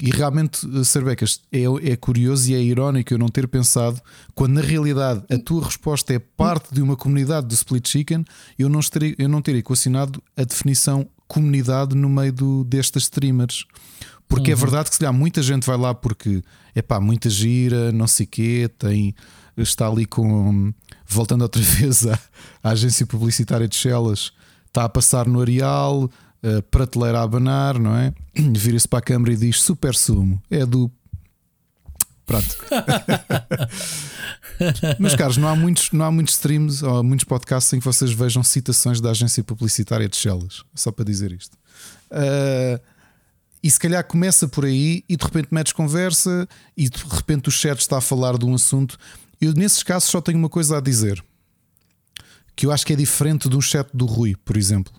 E 0.00 0.10
realmente, 0.10 0.66
eh, 0.78 0.84
Serbecas, 0.84 1.40
é, 1.50 1.62
é 1.90 1.96
curioso 1.96 2.50
e 2.50 2.54
é 2.54 2.62
irónico 2.62 3.12
eu 3.12 3.18
não 3.18 3.28
ter 3.28 3.48
pensado, 3.48 4.00
quando 4.34 4.52
na 4.52 4.60
realidade 4.60 5.24
a 5.28 5.38
tua 5.38 5.64
resposta 5.64 6.12
é 6.12 6.18
parte 6.18 6.72
de 6.72 6.80
uma 6.80 6.94
comunidade 6.94 7.46
do 7.46 7.54
Split 7.54 7.88
Chicken, 7.88 8.24
eu 8.58 8.68
não, 8.68 8.80
estaria, 8.80 9.14
eu 9.18 9.28
não 9.28 9.42
ter 9.42 9.56
equacionado 9.56 10.22
a 10.36 10.44
definição 10.44 11.08
comunidade 11.28 11.94
no 11.94 12.08
meio 12.08 12.32
do, 12.32 12.64
destas 12.64 13.04
streamers. 13.04 13.64
Porque 14.26 14.50
é 14.50 14.54
uhum. 14.54 14.60
é 14.60 14.62
verdade 14.62 14.90
que 14.90 14.96
se 14.96 15.06
há 15.06 15.12
muita 15.12 15.42
gente 15.42 15.66
vai 15.66 15.76
lá 15.76 15.94
porque 15.94 16.42
é 16.74 16.82
pá, 16.82 17.00
muita 17.00 17.30
gira, 17.30 17.92
não 17.92 18.06
sei 18.06 18.26
o 18.26 18.28
quê, 18.28 18.70
tem, 18.78 19.14
está 19.56 19.88
ali 19.88 20.04
com. 20.04 20.72
Voltando 21.06 21.42
outra 21.42 21.60
vez 21.62 22.06
à, 22.06 22.18
à 22.62 22.70
agência 22.70 23.06
publicitária 23.06 23.68
de 23.68 23.76
Chelas, 23.76 24.32
está 24.66 24.84
a 24.84 24.88
passar 24.88 25.26
no 25.26 25.40
Areal 25.40 26.04
uh, 26.04 26.62
prateleira 26.70 27.20
a 27.20 27.22
abanar, 27.22 27.78
não 27.78 27.96
é? 27.96 28.12
Vira-se 28.34 28.86
para 28.86 28.98
a 28.98 29.02
câmara 29.02 29.32
e 29.32 29.36
diz 29.36 29.60
super 29.60 29.94
sumo. 29.94 30.40
É 30.50 30.64
do. 30.64 30.90
Pronto. 32.28 32.56
Mas, 35.00 35.16
caros, 35.16 35.38
não 35.38 35.48
há, 35.48 35.56
muitos, 35.56 35.90
não 35.92 36.04
há 36.04 36.10
muitos 36.10 36.34
streams 36.34 36.84
ou 36.84 37.02
muitos 37.02 37.24
podcasts 37.24 37.72
em 37.72 37.78
que 37.78 37.86
vocês 37.86 38.12
vejam 38.12 38.44
citações 38.44 39.00
da 39.00 39.10
agência 39.10 39.42
publicitária 39.42 40.06
de 40.06 40.16
Shellas. 40.16 40.62
Só 40.74 40.92
para 40.92 41.06
dizer 41.06 41.32
isto. 41.32 41.56
Uh, 42.10 42.78
e 43.62 43.70
se 43.70 43.80
calhar 43.80 44.04
começa 44.04 44.46
por 44.46 44.66
aí 44.66 45.02
e 45.08 45.16
de 45.16 45.24
repente 45.24 45.48
metes 45.50 45.72
conversa 45.72 46.46
e 46.76 46.86
de 46.88 47.02
repente 47.10 47.48
o 47.48 47.52
chat 47.52 47.80
está 47.80 47.96
a 47.96 48.02
falar 48.02 48.36
de 48.36 48.44
um 48.44 48.54
assunto. 48.54 48.98
Eu, 49.40 49.54
nesses 49.54 49.82
casos, 49.82 50.10
só 50.10 50.20
tenho 50.20 50.38
uma 50.38 50.50
coisa 50.50 50.76
a 50.76 50.82
dizer 50.82 51.24
que 52.54 52.66
eu 52.66 52.72
acho 52.72 52.84
que 52.84 52.92
é 52.92 52.96
diferente 52.96 53.48
de 53.48 53.56
um 53.56 53.60
chat 53.60 53.88
do 53.94 54.04
Rui, 54.04 54.36
por 54.44 54.56
exemplo. 54.56 54.92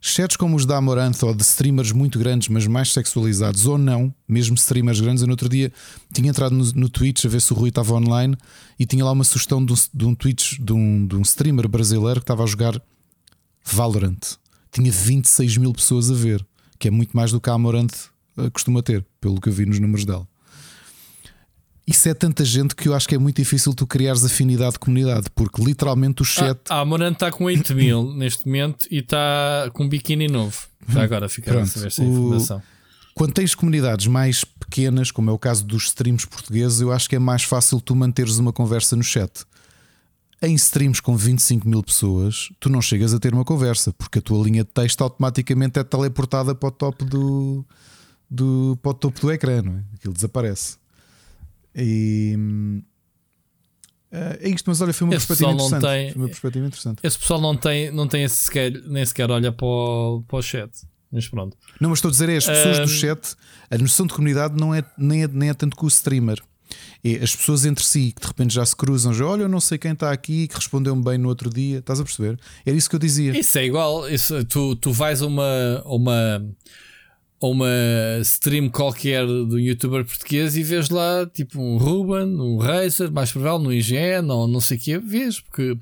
Chats 0.00 0.36
como 0.36 0.56
os 0.56 0.64
da 0.64 0.76
Amaranth 0.76 1.22
ou 1.22 1.34
de 1.34 1.42
streamers 1.42 1.90
muito 1.90 2.18
grandes, 2.18 2.48
mas 2.48 2.66
mais 2.66 2.92
sexualizados 2.92 3.66
ou 3.66 3.76
não, 3.76 4.14
mesmo 4.28 4.54
streamers 4.54 5.00
grandes. 5.00 5.22
Eu 5.22 5.26
no 5.26 5.32
outro 5.32 5.48
dia 5.48 5.72
tinha 6.12 6.30
entrado 6.30 6.54
no, 6.54 6.64
no 6.72 6.88
Twitch 6.88 7.24
a 7.24 7.28
ver 7.28 7.40
se 7.40 7.52
o 7.52 7.56
Rui 7.56 7.70
estava 7.70 7.94
online 7.94 8.36
e 8.78 8.86
tinha 8.86 9.04
lá 9.04 9.10
uma 9.10 9.24
sugestão 9.24 9.64
de 9.64 9.72
um, 9.72 9.76
de 9.92 10.04
um 10.04 10.14
Twitch 10.14 10.58
de 10.60 10.72
um, 10.72 11.06
de 11.06 11.16
um 11.16 11.22
streamer 11.22 11.66
brasileiro 11.68 12.20
que 12.20 12.24
estava 12.24 12.44
a 12.44 12.46
jogar 12.46 12.80
Valorant. 13.64 14.36
Tinha 14.70 14.92
26 14.92 15.56
mil 15.56 15.72
pessoas 15.72 16.10
a 16.10 16.14
ver, 16.14 16.46
que 16.78 16.88
é 16.88 16.90
muito 16.90 17.16
mais 17.16 17.32
do 17.32 17.40
que 17.40 17.50
a 17.50 17.54
Amaranth 17.54 18.10
eh, 18.36 18.50
costuma 18.50 18.82
ter, 18.82 19.04
pelo 19.20 19.40
que 19.40 19.48
eu 19.48 19.52
vi 19.52 19.66
nos 19.66 19.80
números 19.80 20.04
dela. 20.04 20.27
Isso 21.88 22.06
é 22.06 22.12
tanta 22.12 22.44
gente 22.44 22.76
que 22.76 22.86
eu 22.86 22.92
acho 22.92 23.08
que 23.08 23.14
é 23.14 23.18
muito 23.18 23.36
difícil 23.36 23.72
tu 23.72 23.86
criares 23.86 24.22
afinidade 24.22 24.72
de 24.72 24.78
comunidade, 24.78 25.28
porque 25.34 25.64
literalmente 25.64 26.20
o 26.20 26.22
ah, 26.22 26.26
chat. 26.26 26.60
Ah, 26.68 26.80
a 26.80 26.84
Morante 26.84 27.14
está 27.14 27.30
com 27.30 27.44
8 27.44 27.74
mil 27.74 28.12
neste 28.12 28.44
momento 28.44 28.86
e 28.90 28.98
está 28.98 29.70
com 29.72 29.84
um 29.84 29.88
biquíni 29.88 30.28
novo. 30.28 30.54
Já 30.86 31.02
agora 31.02 31.30
fica 31.30 31.58
a 31.58 31.64
saber 31.64 31.86
essa 31.86 32.04
informação. 32.04 32.62
Quando 33.14 33.32
tens 33.32 33.54
comunidades 33.54 34.06
mais 34.06 34.44
pequenas, 34.44 35.10
como 35.10 35.30
é 35.30 35.32
o 35.32 35.38
caso 35.38 35.64
dos 35.64 35.84
streams 35.84 36.26
portugueses, 36.26 36.82
eu 36.82 36.92
acho 36.92 37.08
que 37.08 37.16
é 37.16 37.18
mais 37.18 37.42
fácil 37.42 37.80
tu 37.80 37.96
manteres 37.96 38.36
uma 38.36 38.52
conversa 38.52 38.94
no 38.94 39.02
chat. 39.02 39.46
Em 40.42 40.54
streams 40.56 41.00
com 41.00 41.16
25 41.16 41.66
mil 41.66 41.82
pessoas, 41.82 42.50
tu 42.60 42.68
não 42.68 42.82
chegas 42.82 43.14
a 43.14 43.18
ter 43.18 43.32
uma 43.32 43.46
conversa, 43.46 43.94
porque 43.94 44.18
a 44.18 44.22
tua 44.22 44.44
linha 44.44 44.62
de 44.62 44.70
texto 44.70 45.02
automaticamente 45.02 45.78
é 45.78 45.84
teleportada 45.84 46.54
para 46.54 46.68
o 46.68 46.70
top 46.70 47.02
do, 47.06 47.64
do, 48.30 48.78
para 48.82 48.90
o 48.90 48.94
topo 48.94 49.20
do 49.22 49.32
ecrã, 49.32 49.62
não 49.62 49.72
é? 49.72 49.82
Aquilo 49.94 50.12
desaparece. 50.12 50.76
E. 51.74 52.34
Uh, 54.10 54.38
é 54.40 54.48
isto, 54.48 54.64
mas 54.68 54.80
olha, 54.80 54.92
foi 54.92 55.06
uma 55.06 55.14
esse 55.14 55.26
perspectiva 55.26 55.52
interessante. 55.52 55.82
Tem, 55.82 56.12
foi 56.12 56.22
uma 56.22 56.28
perspectiva 56.28 56.66
interessante. 56.66 57.00
Esse 57.02 57.18
pessoal 57.18 57.40
não 57.40 57.56
tem, 57.56 57.90
não 57.90 58.08
tem 58.08 58.24
esse 58.24 58.36
sequer, 58.36 58.72
nem 58.86 59.04
sequer 59.04 59.30
olha 59.30 59.52
para 59.52 59.66
o, 59.66 60.24
para 60.26 60.38
o 60.38 60.42
chat. 60.42 60.70
Mas 61.12 61.28
pronto. 61.28 61.56
Não, 61.80 61.90
mas 61.90 61.98
estou 61.98 62.08
a 62.08 62.12
dizer, 62.12 62.28
é 62.28 62.36
as 62.36 62.46
pessoas 62.46 62.78
uh, 62.78 62.82
do 62.82 62.88
chat, 62.88 63.36
a 63.70 63.78
noção 63.78 64.06
de 64.06 64.14
comunidade 64.14 64.58
não 64.58 64.74
é, 64.74 64.82
nem, 64.96 65.24
é, 65.24 65.28
nem 65.28 65.48
é 65.50 65.54
tanto 65.54 65.76
com 65.76 65.86
o 65.86 65.88
streamer. 65.88 66.42
É 67.02 67.16
as 67.22 67.34
pessoas 67.34 67.64
entre 67.64 67.84
si 67.84 68.12
que 68.14 68.20
de 68.20 68.26
repente 68.26 68.54
já 68.54 68.64
se 68.64 68.76
cruzam, 68.76 69.12
já 69.14 69.24
olha, 69.24 69.42
eu 69.42 69.48
não 69.48 69.60
sei 69.60 69.78
quem 69.78 69.92
está 69.92 70.10
aqui, 70.10 70.48
que 70.48 70.54
respondeu-me 70.54 71.02
bem 71.02 71.16
no 71.16 71.28
outro 71.28 71.48
dia, 71.48 71.78
estás 71.78 72.00
a 72.00 72.04
perceber? 72.04 72.38
Era 72.64 72.76
isso 72.76 72.90
que 72.90 72.96
eu 72.96 73.00
dizia. 73.00 73.38
Isso 73.38 73.58
é 73.58 73.64
igual, 73.64 74.08
isso, 74.08 74.44
tu, 74.44 74.76
tu 74.76 74.92
vais 74.92 75.22
a 75.22 75.26
uma, 75.26 75.82
uma 75.86 76.44
ou 77.40 77.52
uma 77.52 77.68
stream 78.22 78.68
qualquer 78.68 79.24
de 79.26 79.54
um 79.54 79.58
youtuber 79.58 80.04
português 80.04 80.56
e 80.56 80.62
vês 80.62 80.88
lá 80.90 81.24
tipo 81.26 81.60
um 81.60 81.76
Ruben, 81.76 82.40
um 82.40 82.56
Razer, 82.58 83.10
mais 83.12 83.30
provável, 83.30 83.60
no 83.60 83.72
IGN 83.72 84.30
ou 84.30 84.48
não 84.48 84.60
sei 84.60 84.76
o 84.76 84.80
que, 84.80 84.98
vês, 84.98 85.40
porque 85.40 85.76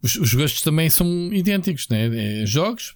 os, 0.00 0.16
os, 0.16 0.32
gostos 0.32 0.62
também 0.62 0.88
são 0.88 1.32
idênticos, 1.32 1.88
né? 1.88 2.42
É, 2.42 2.46
jogos. 2.46 2.94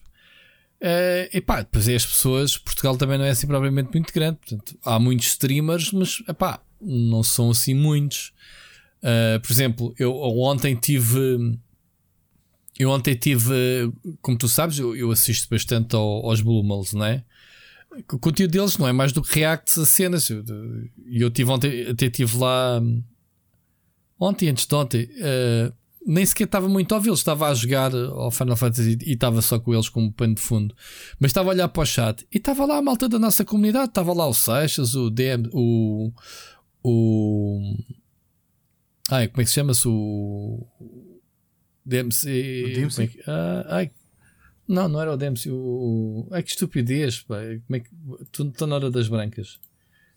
Uh, 0.77 1.43
pá, 1.43 1.63
depois 1.63 1.89
é 1.89 1.95
as 1.95 2.05
pessoas, 2.05 2.57
Portugal 2.57 2.97
também 2.97 3.19
não 3.19 3.25
é 3.25 3.31
assim 3.31 3.47
propriamente 3.47 3.91
muito 3.93 4.13
grande, 4.13 4.39
portanto 4.39 4.79
há 4.85 4.99
muitos 4.99 5.29
streamers, 5.29 5.91
mas 5.91 6.23
epá, 6.29 6.61
não 6.81 7.23
são 7.23 7.51
assim 7.51 7.75
muitos. 7.75 8.33
Uh, 9.03 9.41
por 9.41 9.51
exemplo, 9.51 9.95
eu 9.99 10.15
ontem 10.15 10.75
tive. 10.77 11.59
Eu 12.79 12.91
ontem 12.91 13.15
tive, 13.15 13.55
como 14.21 14.37
tu 14.37 14.47
sabes, 14.49 14.79
eu, 14.79 14.95
eu 14.95 15.11
assisto 15.11 15.49
bastante 15.49 15.97
ao, 15.97 16.29
aos 16.29 16.43
Blumels, 16.43 16.93
não 16.93 17.07
é? 17.07 17.25
O 18.13 18.19
conteúdo 18.19 18.51
deles 18.51 18.79
não 18.79 18.89
é 18.89 18.93
mais 18.93 19.13
do 19.13 19.23
que 19.23 19.41
reacts 19.41 19.79
a 19.79 19.87
cenas. 19.87 20.31
E 20.31 21.21
eu, 21.21 21.31
tive 21.31 21.51
ontem, 21.51 21.89
até 21.89 22.07
estive 22.07 22.37
lá 22.39 22.81
ontem, 24.19 24.49
antes 24.49 24.67
de 24.67 24.75
ontem, 24.75 25.05
uh, 25.05 25.73
nem 26.07 26.25
sequer 26.25 26.45
estava 26.45 26.69
muito 26.69 26.93
a 26.93 26.97
ouvi-los, 26.97 27.19
estava 27.19 27.49
a 27.49 27.55
jogar 27.55 27.95
ao 27.95 28.31
Final 28.31 28.57
Fantasy 28.57 28.97
e 29.05 29.13
estava 29.13 29.43
só 29.43 29.59
com 29.59 29.75
eles 29.75 29.89
como 29.89 30.13
pano 30.13 30.35
de 30.35 30.41
fundo. 30.41 30.75
Mas 31.19 31.31
estava 31.31 31.51
a 31.51 31.53
olhar 31.53 31.69
para 31.69 31.83
o 31.83 31.87
chat 31.87 32.27
e 32.33 32.39
estava 32.39 32.65
lá 32.65 32.77
a 32.77 32.83
malta 32.83 33.09
da 33.09 33.19
nossa 33.19 33.45
comunidade, 33.45 33.89
estava 33.89 34.13
lá 34.13 34.27
o 34.27 34.33
Seixas, 34.33 34.95
o 34.95 35.11
DM, 35.11 35.49
o. 35.53 36.13
o 36.83 37.75
ai, 39.11 39.27
como 39.29 39.43
é 39.43 39.45
que 39.45 39.51
se 39.51 39.57
chama-se? 39.57 39.89
O. 39.89 40.65
DMC. 41.85 42.65
O 42.67 42.75
DMC? 42.75 43.03
É 43.03 43.07
que, 43.07 43.23
ah, 43.27 43.67
ai, 43.69 43.91
não, 44.69 44.89
não 44.89 45.01
era 45.01 45.13
o 45.13 45.17
Dempsey. 45.17 45.53
O... 45.53 46.27
Ai 46.31 46.43
que 46.43 46.51
estupidez. 46.51 47.21
Pá. 47.21 47.37
Como 47.67 47.77
é 47.77 47.81
que... 47.81 47.91
Estou 48.23 48.69
na 48.69 48.75
hora 48.75 48.91
das 48.91 49.09
brancas. 49.09 49.59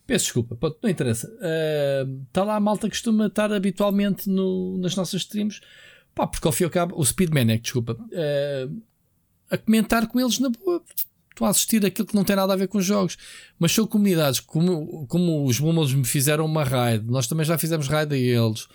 Peço 0.05 0.25
desculpa, 0.25 0.57
não 0.81 0.89
interessa. 0.89 1.31
Está 2.27 2.41
uh, 2.41 2.45
lá 2.45 2.55
a 2.55 2.59
malta 2.59 2.87
que 2.87 2.95
costuma 2.95 3.27
estar 3.27 3.53
habitualmente 3.53 4.27
no, 4.27 4.75
nas 4.79 4.95
nossas 4.95 5.21
streams. 5.21 5.61
Pá, 6.15 6.25
porque 6.25 6.47
ao 6.47 6.51
fim 6.51 6.63
e 6.63 6.65
ao 6.65 6.71
cabo, 6.71 6.99
o 6.99 7.05
Speedman 7.05 7.51
é 7.51 7.57
que, 7.57 7.63
desculpa, 7.63 7.93
uh, 7.93 8.81
a 9.51 9.57
comentar 9.57 10.07
com 10.07 10.19
eles 10.19 10.39
na 10.39 10.49
boa. 10.49 10.81
Estou 11.29 11.45
a 11.45 11.51
assistir 11.51 11.85
aquilo 11.85 12.07
que 12.07 12.15
não 12.15 12.23
tem 12.23 12.35
nada 12.35 12.51
a 12.51 12.55
ver 12.55 12.67
com 12.67 12.79
os 12.79 12.85
jogos. 12.85 13.17
Mas 13.59 13.71
são 13.71 13.85
comunidades, 13.85 14.39
como, 14.39 15.05
como 15.05 15.45
os 15.45 15.59
Boomers 15.59 15.93
me 15.93 16.03
fizeram 16.03 16.45
uma 16.45 16.63
raid, 16.63 17.05
nós 17.05 17.27
também 17.27 17.45
já 17.45 17.57
fizemos 17.59 17.87
raid 17.87 18.11
a 18.11 18.17
eles 18.17 18.67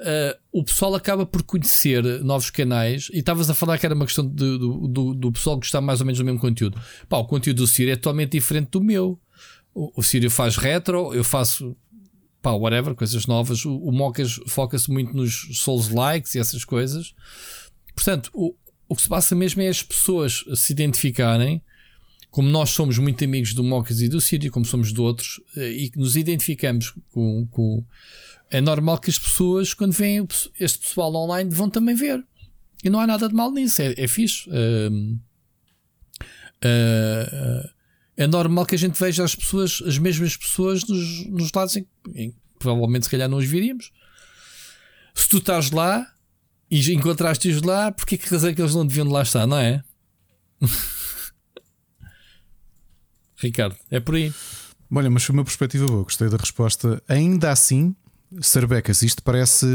uh, 0.00 0.38
o 0.52 0.64
pessoal 0.64 0.94
acaba 0.94 1.24
por 1.24 1.42
conhecer 1.42 2.02
novos 2.22 2.50
canais 2.50 3.08
e 3.12 3.18
estavas 3.18 3.48
a 3.48 3.54
falar 3.54 3.78
que 3.78 3.86
era 3.86 3.94
uma 3.94 4.06
questão 4.06 4.26
de, 4.26 4.58
do, 4.58 4.88
do, 4.88 5.14
do, 5.14 5.32
pessoal 5.32 5.56
gostar 5.56 5.80
mais 5.80 6.00
ou 6.00 6.06
menos 6.06 6.18
do 6.18 6.24
mesmo 6.24 6.40
conteúdo. 6.40 6.80
Pá, 7.08 7.18
o 7.18 7.24
conteúdo 7.24 7.58
do 7.58 7.66
Sírio 7.66 7.92
é 7.92 7.96
totalmente 7.96 8.32
diferente 8.32 8.70
do 8.70 8.80
meu. 8.82 9.18
O, 9.74 10.00
o 10.00 10.02
Sírio 10.02 10.30
faz 10.30 10.56
retro, 10.56 11.14
eu 11.14 11.22
faço 11.22 11.76
pá, 12.42 12.52
whatever, 12.52 12.94
coisas 12.94 13.26
novas. 13.26 13.64
O, 13.64 13.76
o 13.76 13.92
Mocas 13.92 14.40
foca-se 14.46 14.90
muito 14.90 15.14
nos 15.16 15.48
Souls 15.54 15.88
likes 15.90 16.34
e 16.34 16.38
essas 16.38 16.64
coisas. 16.64 17.14
Portanto, 17.94 18.30
o, 18.34 18.54
o 18.88 18.96
que 18.96 19.02
se 19.02 19.08
passa 19.08 19.34
mesmo 19.34 19.62
é 19.62 19.68
as 19.68 19.82
pessoas 19.82 20.44
se 20.54 20.72
identificarem 20.72 21.62
como 22.30 22.48
nós 22.48 22.70
somos 22.70 22.96
muito 22.96 23.24
amigos 23.24 23.52
do 23.52 23.64
Mocas 23.64 24.00
e 24.00 24.08
do 24.08 24.20
Sírio, 24.20 24.52
como 24.52 24.64
somos 24.64 24.92
de 24.92 25.00
outros, 25.00 25.40
eh, 25.56 25.70
e 25.70 25.90
que 25.90 25.98
nos 25.98 26.16
identificamos 26.16 26.94
com, 27.10 27.46
com, 27.50 27.84
é 28.50 28.60
normal 28.60 28.98
que 28.98 29.10
as 29.10 29.18
pessoas, 29.18 29.72
quando 29.72 29.92
veem 29.92 30.26
este 30.58 30.78
pessoal 30.80 31.14
online, 31.14 31.50
vão 31.54 31.70
também 31.70 31.94
ver. 31.94 32.24
E 32.82 32.90
não 32.90 32.98
há 32.98 33.06
nada 33.06 33.28
de 33.28 33.34
mal 33.34 33.52
nisso, 33.52 33.80
é, 33.80 33.94
é 33.96 34.08
fixe. 34.08 34.48
Uh, 34.50 35.14
uh, 36.64 37.70
é 38.16 38.26
normal 38.26 38.66
que 38.66 38.74
a 38.74 38.78
gente 38.78 38.98
veja 38.98 39.24
as 39.24 39.34
pessoas, 39.34 39.82
as 39.86 39.98
mesmas 39.98 40.36
pessoas 40.36 40.84
nos, 40.84 41.26
nos 41.26 41.52
lados 41.52 41.76
em, 41.76 41.86
em 42.14 42.34
provavelmente 42.58 43.04
se 43.04 43.10
calhar 43.10 43.28
não 43.28 43.38
os 43.38 43.46
viríamos. 43.46 43.92
Se 45.14 45.28
tu 45.28 45.38
estás 45.38 45.70
lá 45.70 46.06
e 46.70 46.92
encontraste-os 46.92 47.62
lá, 47.62 47.90
porque 47.92 48.18
que 48.18 48.28
razão 48.28 48.50
é 48.50 48.54
que 48.54 48.60
eles 48.60 48.74
não 48.74 48.86
deviam 48.86 49.06
de 49.06 49.12
lá 49.12 49.22
estar, 49.22 49.46
não 49.46 49.58
é? 49.58 49.82
Ricardo, 53.36 53.76
é 53.90 54.00
por 54.00 54.16
aí. 54.16 54.32
Olha, 54.92 55.08
mas 55.08 55.22
foi 55.24 55.34
uma 55.34 55.44
perspectiva 55.44 55.86
boa, 55.86 56.02
gostei 56.02 56.28
da 56.28 56.36
resposta. 56.36 57.02
Ainda 57.08 57.50
assim, 57.50 57.94
Sarbecas, 58.40 59.02
isto 59.02 59.22
parece 59.22 59.66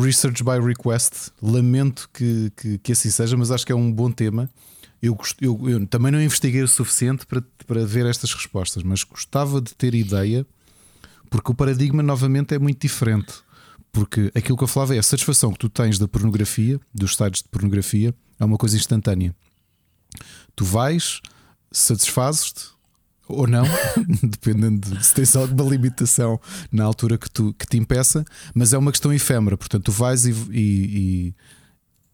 research 0.00 0.44
by 0.44 0.60
request. 0.64 1.32
Lamento 1.42 2.08
que, 2.12 2.52
que, 2.56 2.78
que, 2.78 2.92
assim 2.92 3.10
seja, 3.10 3.36
mas 3.36 3.50
acho 3.50 3.66
que 3.66 3.72
é 3.72 3.74
um 3.74 3.92
bom 3.92 4.10
tema. 4.10 4.48
Eu, 5.02 5.18
eu, 5.40 5.68
eu, 5.68 5.86
também 5.86 6.12
não 6.12 6.20
investiguei 6.20 6.62
o 6.62 6.68
suficiente 6.68 7.26
para, 7.26 7.42
para 7.66 7.84
ver 7.84 8.06
estas 8.06 8.32
respostas, 8.32 8.82
mas 8.82 9.02
gostava 9.02 9.60
de 9.60 9.74
ter 9.74 9.94
ideia, 9.94 10.46
porque 11.28 11.50
o 11.50 11.54
paradigma 11.54 12.02
novamente 12.02 12.54
é 12.54 12.58
muito 12.58 12.80
diferente. 12.80 13.34
Porque 13.90 14.30
aquilo 14.34 14.56
que 14.56 14.64
eu 14.64 14.68
falava 14.68 14.94
é 14.94 14.98
a 14.98 15.02
satisfação 15.02 15.52
que 15.52 15.58
tu 15.58 15.68
tens 15.68 15.98
da 15.98 16.06
pornografia, 16.06 16.80
dos 16.94 17.16
sites 17.16 17.42
de 17.42 17.48
pornografia, 17.48 18.14
é 18.38 18.44
uma 18.44 18.56
coisa 18.56 18.76
instantânea. 18.76 19.34
Tu 20.54 20.64
vais, 20.64 21.20
satisfazes-te, 21.72 22.75
ou 23.28 23.46
não, 23.46 23.64
dependendo 24.22 24.90
de 24.90 25.04
se 25.04 25.14
tens 25.14 25.34
alguma 25.34 25.68
limitação 25.68 26.40
na 26.70 26.84
altura 26.84 27.18
que, 27.18 27.30
tu, 27.30 27.54
que 27.58 27.66
te 27.66 27.76
impeça, 27.76 28.24
mas 28.54 28.72
é 28.72 28.78
uma 28.78 28.92
questão 28.92 29.12
efêmera, 29.12 29.56
portanto, 29.56 29.84
tu 29.84 29.92
vais 29.92 30.26
e, 30.26 30.32
e, 30.50 30.54
e, 30.54 31.34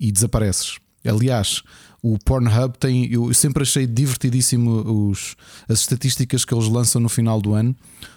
e 0.08 0.12
desapareces. 0.12 0.78
Aliás, 1.04 1.62
o 2.02 2.18
Pornhub 2.18 2.78
tem. 2.78 3.10
Eu 3.12 3.32
sempre 3.34 3.62
achei 3.62 3.86
divertidíssimo 3.86 5.10
os, 5.10 5.36
as 5.68 5.80
estatísticas 5.80 6.44
que 6.44 6.54
eles 6.54 6.68
lançam 6.68 7.00
no 7.00 7.08
final 7.08 7.40
do 7.40 7.54
ano, 7.54 7.74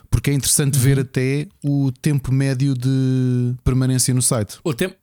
porque 0.10 0.32
é 0.32 0.34
interessante 0.34 0.76
uhum. 0.76 0.82
ver 0.82 1.00
até 1.00 1.48
o 1.64 1.92
tempo 1.92 2.32
médio 2.32 2.74
de 2.74 3.56
permanência 3.64 4.14
no 4.14 4.22
site. 4.22 4.58
O 4.64 4.74
tempo, 4.74 4.96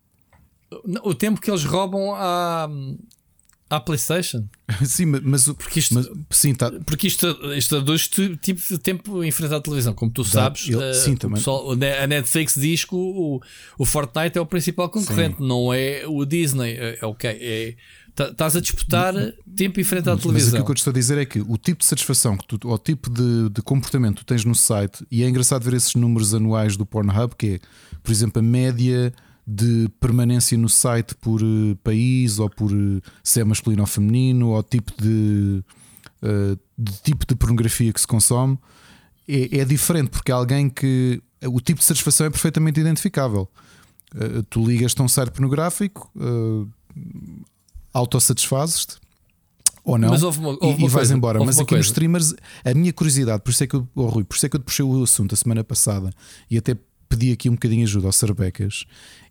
o 1.03 1.15
tempo 1.15 1.41
que 1.41 1.51
eles 1.51 1.65
roubam 1.65 2.15
a 2.15 2.69
à 3.73 3.81
PlayStation. 3.81 4.45
sim, 4.85 5.07
mas, 5.07 5.49
porque 5.49 5.79
isto, 5.79 5.95
mas, 5.95 6.11
sim, 6.29 6.55
tá. 6.55 6.71
porque 6.85 7.07
isto, 7.07 7.27
isto 7.57 7.81
dois 7.81 8.07
tipos 8.07 8.69
de 8.69 8.77
tempo 8.77 9.25
em 9.25 9.31
frente 9.31 9.55
à 9.55 9.61
televisão, 9.61 9.95
como 9.95 10.13
tu 10.13 10.23
sabes. 10.25 10.69
Ele, 10.69 10.77
uh, 10.77 10.95
sim, 10.95 11.17
também. 11.17 11.39
Pessoal, 11.39 11.73
a 11.73 12.07
Netflix 12.07 12.55
diz 12.55 12.85
que 12.85 12.95
o, 12.95 13.41
o 13.79 13.85
Fortnite 13.87 14.37
é 14.37 14.41
o 14.41 14.47
principal 14.47 14.91
concorrente, 14.91 15.39
sim. 15.39 15.47
não 15.47 15.73
é 15.73 16.05
o 16.07 16.23
Disney. 16.27 16.73
É, 16.73 16.99
é 17.01 17.07
ok, 17.07 17.31
é. 17.31 17.75
Estás 18.15 18.55
a 18.55 18.61
disputar 18.61 19.15
tempo 19.57 19.81
em 19.81 19.85
frente 19.85 20.11
à 20.11 20.15
televisão. 20.15 20.33
Mas 20.33 20.49
aquilo 20.49 20.65
que 20.67 20.71
eu 20.71 20.75
te 20.75 20.79
estou 20.79 20.91
a 20.91 20.95
dizer 20.95 21.17
é 21.17 21.25
que 21.25 21.41
o 21.41 21.57
tipo 21.57 21.79
de 21.79 21.87
satisfação 21.87 22.37
que 22.37 22.47
tu, 22.47 22.69
ou 22.69 22.75
o 22.75 22.79
tipo 22.79 23.09
de, 23.09 23.49
de 23.49 23.63
comportamento 23.63 24.17
que 24.17 24.25
tu 24.25 24.27
tens 24.27 24.45
no 24.45 24.55
site, 24.55 25.03
e 25.11 25.23
é 25.23 25.29
engraçado 25.29 25.63
ver 25.63 25.73
esses 25.73 25.95
números 25.95 26.35
anuais 26.35 26.77
do 26.77 26.85
Pornhub, 26.85 27.35
que 27.39 27.55
é, 27.55 27.61
por 28.03 28.13
exemplo, 28.13 28.39
a 28.39 28.43
média 28.43 29.15
de 29.47 29.89
permanência 29.99 30.57
no 30.57 30.69
site 30.69 31.15
por 31.17 31.43
uh, 31.43 31.77
país 31.83 32.39
ou 32.39 32.49
por 32.49 32.73
uh, 32.73 33.03
se 33.23 33.41
é 33.41 33.45
masculino 33.45 33.83
ou 33.83 33.87
feminino 33.87 34.51
ou 34.51 34.63
tipo 34.63 34.93
de, 35.01 35.65
uh, 36.23 36.59
de 36.79 36.93
tipo 37.03 37.27
de 37.27 37.35
pornografia 37.35 37.93
que 37.93 38.01
se 38.01 38.07
consome 38.07 38.57
é, 39.29 39.59
é, 39.59 39.65
diferente 39.65 40.11
porque 40.11 40.31
é 40.31 40.35
alguém 40.35 40.69
que 40.69 41.21
o 41.45 41.61
tipo 41.61 41.81
de 41.81 41.85
satisfação 41.85 42.27
é 42.27 42.31
perfeitamente 42.31 42.79
identificável. 42.79 43.49
tu 44.49 44.65
ligas-te 44.65 45.01
a 45.01 45.05
um 45.05 45.09
site 45.09 45.31
pornográfico, 45.31 46.13
autossatisfazes-te 47.93 48.99
ou 49.85 49.99
não 49.99 50.11
mas 50.11 50.23
houve 50.23 50.39
uma, 50.39 50.51
houve 50.61 50.83
e, 50.83 50.85
e 50.85 50.89
vais 50.89 50.93
coisa, 50.93 51.15
embora. 51.15 51.45
Mas 51.45 51.59
aqui 51.59 51.71
coisa. 51.71 51.79
nos 51.79 51.87
streamers, 51.87 52.35
a 52.65 52.75
minha 52.75 52.93
curiosidade, 52.93 53.43
por 53.43 53.51
isso 53.51 53.65
é 53.65 53.67
que 53.67 53.75
eu, 53.75 53.89
oh, 53.95 54.07
Rui, 54.07 54.25
por 54.25 54.37
isso 54.37 54.47
é 54.47 54.49
que 54.49 54.57
eu 54.57 54.61
te 54.61 54.65
puxei 54.65 54.85
o 54.85 55.03
assunto 55.03 55.35
a 55.35 55.37
semana 55.37 55.65
passada 55.65 56.11
e 56.51 56.57
até 56.57 56.77
pedi 57.09 57.33
aqui 57.33 57.49
um 57.49 57.53
bocadinho 57.53 57.85
de 57.85 57.91
ajuda 57.91 58.07
ao 58.07 58.13
Sarbecas 58.13 58.85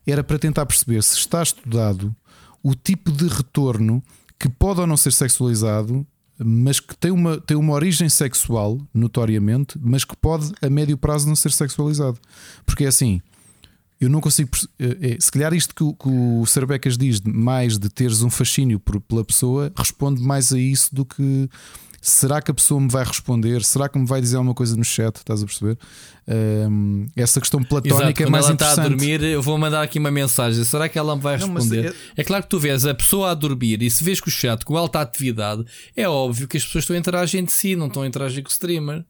era 0.05 0.23
para 0.23 0.39
tentar 0.39 0.65
perceber 0.65 1.01
se 1.03 1.17
está 1.17 1.43
estudado 1.43 2.15
o 2.63 2.75
tipo 2.75 3.11
de 3.11 3.27
retorno 3.27 4.03
que 4.39 4.49
pode 4.49 4.79
ou 4.79 4.87
não 4.87 4.97
ser 4.97 5.13
sexualizado, 5.13 6.05
mas 6.37 6.79
que 6.79 6.95
tem 6.95 7.11
uma, 7.11 7.39
tem 7.39 7.55
uma 7.55 7.73
origem 7.73 8.09
sexual, 8.09 8.79
notoriamente, 8.93 9.77
mas 9.79 10.03
que 10.03 10.15
pode 10.15 10.51
a 10.61 10.69
médio 10.69 10.97
prazo 10.97 11.27
não 11.27 11.35
ser 11.35 11.51
sexualizado. 11.51 12.19
Porque 12.65 12.85
é 12.85 12.87
assim, 12.87 13.21
eu 13.99 14.09
não 14.09 14.19
consigo. 14.19 14.49
É, 14.79 15.17
se 15.19 15.31
calhar 15.31 15.53
isto 15.53 15.75
que, 15.75 15.83
que 15.93 16.09
o 16.09 16.43
Sarbecas 16.47 16.97
diz, 16.97 17.21
mais 17.21 17.77
de 17.77 17.87
teres 17.87 18.23
um 18.23 18.31
fascínio 18.31 18.79
por, 18.79 18.99
pela 18.99 19.23
pessoa, 19.23 19.71
responde 19.77 20.23
mais 20.23 20.51
a 20.51 20.57
isso 20.57 20.93
do 20.93 21.05
que 21.05 21.47
Será 22.03 22.41
que 22.41 22.49
a 22.49 22.53
pessoa 22.53 22.81
me 22.81 22.89
vai 22.89 23.03
responder? 23.03 23.63
Será 23.63 23.87
que 23.87 23.99
me 23.99 24.07
vai 24.07 24.19
dizer 24.19 24.37
alguma 24.37 24.55
coisa 24.55 24.75
no 24.75 24.83
chat? 24.83 25.17
Estás 25.17 25.43
a 25.43 25.45
perceber? 25.45 25.77
Um, 26.27 27.05
essa 27.15 27.39
questão 27.39 27.63
platónica 27.63 28.23
Exato, 28.23 28.23
é 28.23 28.25
mais 28.25 28.45
ela 28.45 28.53
interessante. 28.55 28.79
está 28.79 28.85
a 28.85 28.89
dormir, 28.89 29.23
eu 29.23 29.39
vou 29.39 29.55
mandar 29.55 29.83
aqui 29.83 29.99
uma 29.99 30.09
mensagem. 30.09 30.63
Será 30.63 30.89
que 30.89 30.97
ela 30.97 31.15
me 31.15 31.21
vai 31.21 31.37
responder? 31.37 31.83
Não, 31.83 31.91
é... 31.91 31.93
é... 32.17 32.23
claro 32.23 32.43
que 32.43 32.49
tu 32.49 32.59
vês 32.59 32.87
a 32.87 32.95
pessoa 32.95 33.29
a 33.29 33.33
dormir 33.35 33.83
e 33.83 33.91
se 33.91 34.03
vês 34.03 34.19
com 34.19 34.29
o 34.29 34.33
chat 34.33 34.65
com 34.65 34.75
alta 34.75 34.99
atividade, 34.99 35.63
é 35.95 36.09
óbvio 36.09 36.47
que 36.47 36.57
as 36.57 36.65
pessoas 36.65 36.85
estão 36.85 36.95
a 36.95 36.99
interagir 36.99 37.39
entre 37.39 37.53
si, 37.53 37.75
não 37.75 37.85
estão 37.85 38.01
a 38.01 38.07
interagir 38.07 38.41
com 38.41 38.49
o 38.49 38.51
streamer. 38.51 39.05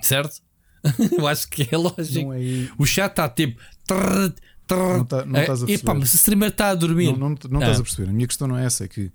Certo? 0.00 0.42
eu 1.16 1.28
acho 1.28 1.48
que 1.48 1.68
é 1.70 1.76
lógico. 1.76 2.32
É... 2.32 2.68
O 2.76 2.84
chat 2.84 3.12
está 3.12 3.28
tipo. 3.28 3.60
Trrr, 3.86 4.34
trrr, 4.66 4.96
não, 4.96 5.04
tá, 5.04 5.24
não 5.24 5.40
estás 5.40 5.62
a 5.62 5.66
perceber. 5.66 5.90
Epá, 5.90 5.94
mas 5.94 6.12
o 6.12 6.16
streamer 6.16 6.48
está 6.48 6.70
a 6.70 6.74
dormir. 6.74 7.12
Não, 7.16 7.28
não, 7.28 7.36
não 7.50 7.60
ah. 7.60 7.62
estás 7.62 7.78
a 7.78 7.82
perceber. 7.84 8.10
A 8.10 8.12
minha 8.12 8.26
questão 8.26 8.48
não 8.48 8.58
é 8.58 8.64
essa, 8.64 8.84
é 8.84 8.88
que 8.88 9.12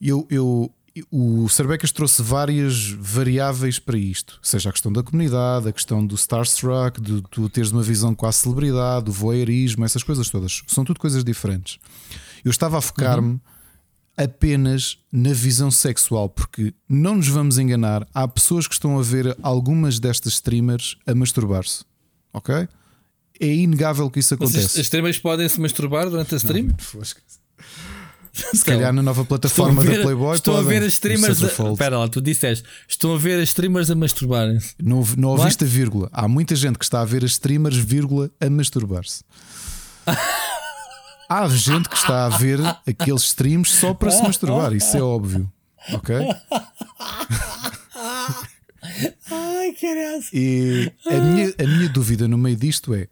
eu, 0.00 0.26
eu, 0.30 0.74
o 1.10 1.48
Sarbecas 1.48 1.92
trouxe 1.92 2.22
várias 2.22 2.90
variáveis 2.90 3.78
para 3.78 3.96
isto, 3.96 4.38
seja 4.42 4.70
a 4.70 4.72
questão 4.72 4.92
da 4.92 5.02
comunidade, 5.02 5.68
a 5.68 5.72
questão 5.72 6.04
do 6.04 6.14
Starstruck, 6.14 7.00
de 7.00 7.22
tu 7.30 7.48
teres 7.48 7.70
uma 7.70 7.82
visão 7.82 8.14
com 8.14 8.26
a 8.26 8.32
celebridade, 8.32 9.06
do 9.06 9.12
voyeurismo, 9.12 9.84
essas 9.84 10.02
coisas 10.02 10.28
todas. 10.28 10.62
São 10.66 10.84
tudo 10.84 10.98
coisas 10.98 11.22
diferentes. 11.22 11.78
Eu 12.44 12.50
estava 12.50 12.78
a 12.78 12.80
focar-me 12.80 13.28
uhum. 13.28 13.40
apenas 14.16 14.98
na 15.12 15.32
visão 15.32 15.70
sexual, 15.70 16.28
porque 16.28 16.74
não 16.88 17.16
nos 17.16 17.28
vamos 17.28 17.58
enganar, 17.58 18.06
há 18.12 18.26
pessoas 18.26 18.66
que 18.66 18.74
estão 18.74 18.98
a 18.98 19.02
ver 19.02 19.36
algumas 19.42 20.00
destas 20.00 20.34
streamers 20.34 20.96
a 21.06 21.14
masturbar-se. 21.14 21.84
Ok? 22.32 22.68
É 23.38 23.46
inegável 23.46 24.10
que 24.10 24.18
isso 24.18 24.34
acontece. 24.34 24.66
As 24.66 24.76
streamers 24.76 25.18
podem 25.18 25.48
se 25.48 25.60
masturbar 25.60 26.10
durante 26.10 26.34
a 26.34 26.36
stream? 26.36 26.66
Não, 26.66 26.74
se 28.54 28.64
calhar 28.64 28.92
na 28.92 29.02
nova 29.02 29.24
plataforma 29.24 29.82
ver, 29.82 29.98
da 29.98 30.02
Playboy 30.02 30.34
Estou 30.34 30.54
podem. 30.54 30.68
a 30.68 30.80
ver 30.80 30.86
as 30.86 30.92
streamers. 30.94 31.40
Espera 31.42 31.98
lá, 31.98 32.08
tu 32.08 32.20
disseste. 32.20 32.64
Estou 32.88 33.14
a 33.14 33.18
ver 33.18 33.40
as 33.40 33.48
streamers 33.50 33.90
a 33.90 33.94
masturbarem-se. 33.94 34.74
Não, 34.82 35.04
não 35.16 35.30
ouviste 35.30 35.64
a 35.64 35.66
vírgula. 35.66 36.08
Há 36.12 36.26
muita 36.28 36.54
gente 36.56 36.78
que 36.78 36.84
está 36.84 37.00
a 37.00 37.04
ver 37.04 37.24
as 37.24 37.32
streamers, 37.32 37.76
vírgula, 37.76 38.30
a 38.40 38.50
masturbar-se. 38.50 39.22
Há 41.28 41.48
gente 41.48 41.88
que 41.88 41.96
está 41.96 42.26
a 42.26 42.28
ver 42.30 42.58
aqueles 42.86 43.22
streams 43.22 43.70
só 43.70 43.94
para 43.94 44.10
se 44.10 44.22
masturbar. 44.22 44.72
Isso 44.72 44.96
é 44.96 45.02
óbvio. 45.02 45.50
Ok? 45.92 46.14
Ai, 49.30 49.72
caralho. 49.80 50.24
E 50.32 50.92
a 51.06 51.20
minha, 51.20 51.54
a 51.58 51.66
minha 51.66 51.88
dúvida 51.88 52.26
no 52.26 52.36
meio 52.38 52.56
disto 52.56 52.94
é 52.94 53.06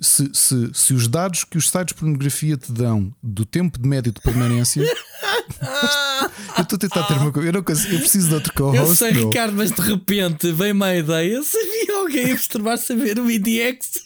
se, 0.00 0.30
se, 0.32 0.70
se, 0.72 0.94
os 0.94 1.08
dados 1.08 1.42
que 1.44 1.58
os 1.58 1.68
sites 1.68 1.94
de 1.94 1.94
pornografia 1.94 2.56
te 2.56 2.70
dão 2.70 3.12
do 3.22 3.44
tempo 3.44 3.78
de 3.78 3.88
médio 3.88 4.12
de 4.12 4.20
permanência. 4.20 4.82
eu 6.56 6.62
estou 6.62 6.76
a 6.76 6.78
tentar 6.78 7.02
ter 7.04 7.14
uma 7.14 7.32
coisa. 7.32 7.48
Eu, 7.48 7.52
não 7.52 7.62
consigo, 7.62 7.94
eu 7.94 7.98
preciso 7.98 8.28
de 8.28 8.34
outro 8.34 8.52
co-host. 8.54 8.78
Eu 8.78 8.94
sei. 8.94 9.10
Ricardo, 9.10 9.56
mas 9.56 9.72
de 9.72 9.80
repente 9.80 10.52
veio 10.52 10.74
uma 10.74 10.94
ideia. 10.94 11.42
Sabia 11.42 11.98
alguém 11.98 12.32
a 12.32 12.94
ver 12.94 13.18
o 13.18 13.30
IDX? 13.30 14.04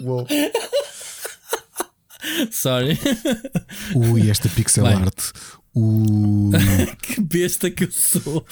Uou. 0.00 0.26
Sorry. 2.50 2.98
Ui, 3.94 4.30
esta 4.30 4.48
pixel 4.48 4.84
Vai. 4.84 4.94
art. 4.94 5.32
O... 5.74 6.50
que 7.00 7.20
besta 7.20 7.70
que 7.70 7.84
eu 7.84 7.90
sou. 7.90 8.44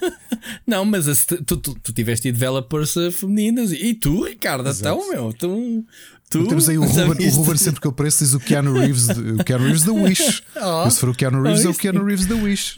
não, 0.66 0.84
mas 0.84 1.26
tu, 1.26 1.56
tu, 1.58 1.74
tu 1.74 1.92
tiveste 1.92 2.32
developers 2.32 2.94
femininas 3.12 3.70
e, 3.70 3.88
e 3.88 3.94
tu, 3.94 4.24
Ricardo, 4.24 4.68
Exato. 4.68 4.98
então, 4.98 5.10
meu, 5.10 5.32
tu, 5.34 5.84
tu 6.30 6.46
temos 6.46 6.68
aí 6.68 6.78
o 6.78 6.84
Ruben, 6.84 7.28
o 7.28 7.30
Ruben 7.32 7.56
sempre 7.58 7.82
que 7.82 7.86
eu 7.86 7.90
apareço 7.90 8.24
diz 8.24 8.32
o 8.32 8.40
Keanu 8.40 8.72
Reeves, 8.72 9.08
o 9.10 9.44
Keanu 9.44 9.64
Reeves 9.64 9.84
da 9.84 9.92
Wish. 9.92 10.42
Oh, 10.56 10.88
se 10.90 11.00
for 11.00 11.10
o 11.10 11.14
Keanu 11.14 11.42
Reeves, 11.42 11.64
é 11.64 11.68
o 11.68 11.74
Keanu 11.74 12.04
Reeves 12.04 12.26
da 12.26 12.34
Wish. 12.36 12.76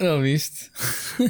Não 0.00 0.22
viste? 0.22 0.70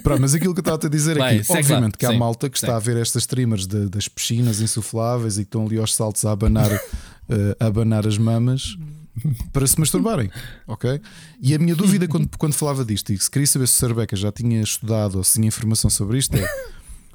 Pronto, 0.02 0.20
mas 0.20 0.34
aquilo 0.34 0.54
que 0.54 0.60
eu 0.60 0.62
estava 0.62 0.86
a 0.86 0.90
dizer 0.90 1.18
Vai, 1.18 1.38
é 1.38 1.42
que, 1.42 1.52
obviamente, 1.52 1.96
que 1.96 2.04
há 2.04 2.10
Sim. 2.10 2.18
malta 2.18 2.50
que 2.50 2.56
está 2.56 2.76
a 2.76 2.78
ver 2.78 2.96
estas 2.98 3.22
streamers 3.22 3.66
de, 3.66 3.88
das 3.88 4.08
piscinas 4.08 4.60
insufláveis 4.60 5.38
e 5.38 5.40
que 5.40 5.48
estão 5.48 5.66
ali 5.66 5.78
aos 5.78 5.94
saltos 5.94 6.24
a 6.24 6.32
abanar, 6.32 6.70
uh, 6.70 7.56
a 7.58 7.66
abanar 7.66 8.06
as 8.06 8.18
mamas 8.18 8.76
para 9.52 9.66
se 9.66 9.78
masturbarem, 9.78 10.30
ok? 10.66 11.00
E 11.40 11.54
a 11.54 11.58
minha 11.58 11.74
dúvida 11.74 12.06
quando, 12.08 12.28
quando 12.36 12.52
falava 12.54 12.84
disto, 12.84 13.12
e 13.12 13.18
se 13.18 13.30
queria 13.30 13.46
saber 13.46 13.66
se 13.68 13.74
o 13.74 13.78
Sarbeca 13.78 14.16
já 14.16 14.30
tinha 14.32 14.60
estudado 14.62 15.16
ou 15.18 15.24
se 15.24 15.34
tinha 15.34 15.48
informação 15.48 15.90
sobre 15.90 16.18
isto, 16.18 16.34
é 16.36 16.46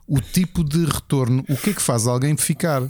o 0.07 0.19
tipo 0.19 0.63
de 0.63 0.85
retorno, 0.85 1.43
o 1.49 1.55
que 1.57 1.69
é 1.71 1.73
que 1.73 1.81
faz 1.81 2.07
alguém 2.07 2.35
ficar? 2.37 2.83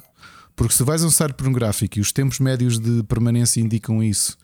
Porque 0.55 0.73
se 0.73 0.83
vais 0.83 1.03
a 1.03 1.07
um 1.07 1.11
site 1.11 1.33
pornográfico 1.33 1.97
e 1.97 2.01
os 2.01 2.11
tempos 2.11 2.39
médios 2.39 2.79
de 2.79 3.03
permanência 3.03 3.59
indicam 3.59 4.03
isso, 4.03 4.37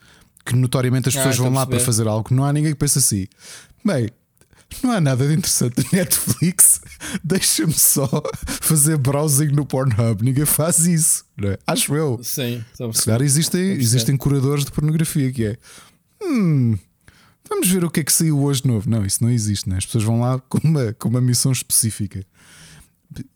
que 0.46 0.56
notoriamente 0.56 1.10
as 1.10 1.16
Ah, 1.16 1.20
pessoas 1.20 1.36
estou 1.36 1.48
vão 1.48 1.56
lá 1.60 1.66
para 1.66 1.80
fazer 1.80 2.08
algo, 2.08 2.34
não 2.34 2.44
há 2.46 2.52
ninguém 2.54 2.72
que 2.74 2.80
pense 2.80 2.98
assim. 2.98 3.28
Bem, 3.86 4.10
não 4.84 4.92
há 4.92 5.02
nada 5.02 5.28
de 5.28 5.34
interessante 5.34 5.78
no 5.78 5.98
Netflix, 5.98 6.82
deixa-me 7.24 7.74
só 7.74 8.08
fazer 8.62 8.98
browsing 8.98 9.48
no 9.48 9.66
Pornhub. 9.66 10.24
Ninguém 10.24 10.46
faz 10.46 10.86
isso, 10.86 11.26
não 11.36 11.50
é? 11.50 11.58
acho 11.66 11.96
eu. 11.96 12.20
Sim, 12.24 12.64
Se 12.94 13.06
calhar 13.06 13.22
existem, 13.22 13.62
existem 13.74 14.16
curadores 14.16 14.66
de 14.66 14.72
pornografia 14.72 15.32
que 15.32 15.46
é. 15.46 15.58
Hum, 16.22 16.78
vamos 17.48 17.68
ver 17.68 17.84
o 17.84 17.90
que 17.90 18.02
é 18.02 18.04
que 18.04 18.14
saiu 18.14 18.42
hoje 18.42 18.62
de 18.62 18.68
novo. 18.68 18.90
Não, 18.90 19.06
isso 19.06 19.24
não 19.24 19.30
existe, 19.30 19.68
né? 19.70 19.78
as 19.78 19.86
pessoas 19.86 20.04
vão 20.04 20.22
lá 20.22 20.40
com 20.40 20.60
uma, 20.64 20.94
com 20.94 21.10
uma 21.10 21.22
missão 21.22 21.52
específica. 21.52 22.26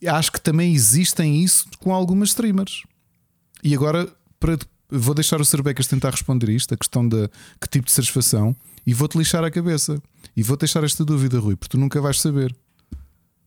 Acho 0.08 0.32
que 0.32 0.40
também 0.40 0.74
existem 0.74 1.44
isso 1.44 1.66
com 1.80 1.94
algumas 1.94 2.30
streamers. 2.30 2.84
E 3.64 3.74
agora, 3.74 4.08
para, 4.40 4.58
vou 5.00 5.16
deixar 5.16 5.42
o 5.42 5.46
Cerbecas 5.46 5.88
tentar 5.88 6.12
responder 6.12 6.50
isto, 6.50 6.74
a 6.74 6.78
questão 6.78 7.08
da 7.08 7.30
que 7.60 7.68
tipo 7.70 7.86
de 7.86 7.92
satisfação, 7.92 8.56
e 8.86 8.94
vou-te 8.94 9.18
lixar 9.18 9.44
a 9.44 9.52
cabeça. 9.52 10.02
E 10.36 10.44
vou 10.44 10.58
deixar 10.58 10.84
esta 10.84 11.04
dúvida, 11.06 11.40
Rui, 11.40 11.56
porque 11.56 11.72
tu 11.72 11.80
nunca 11.80 12.02
vais 12.02 12.20
saber. 12.20 12.56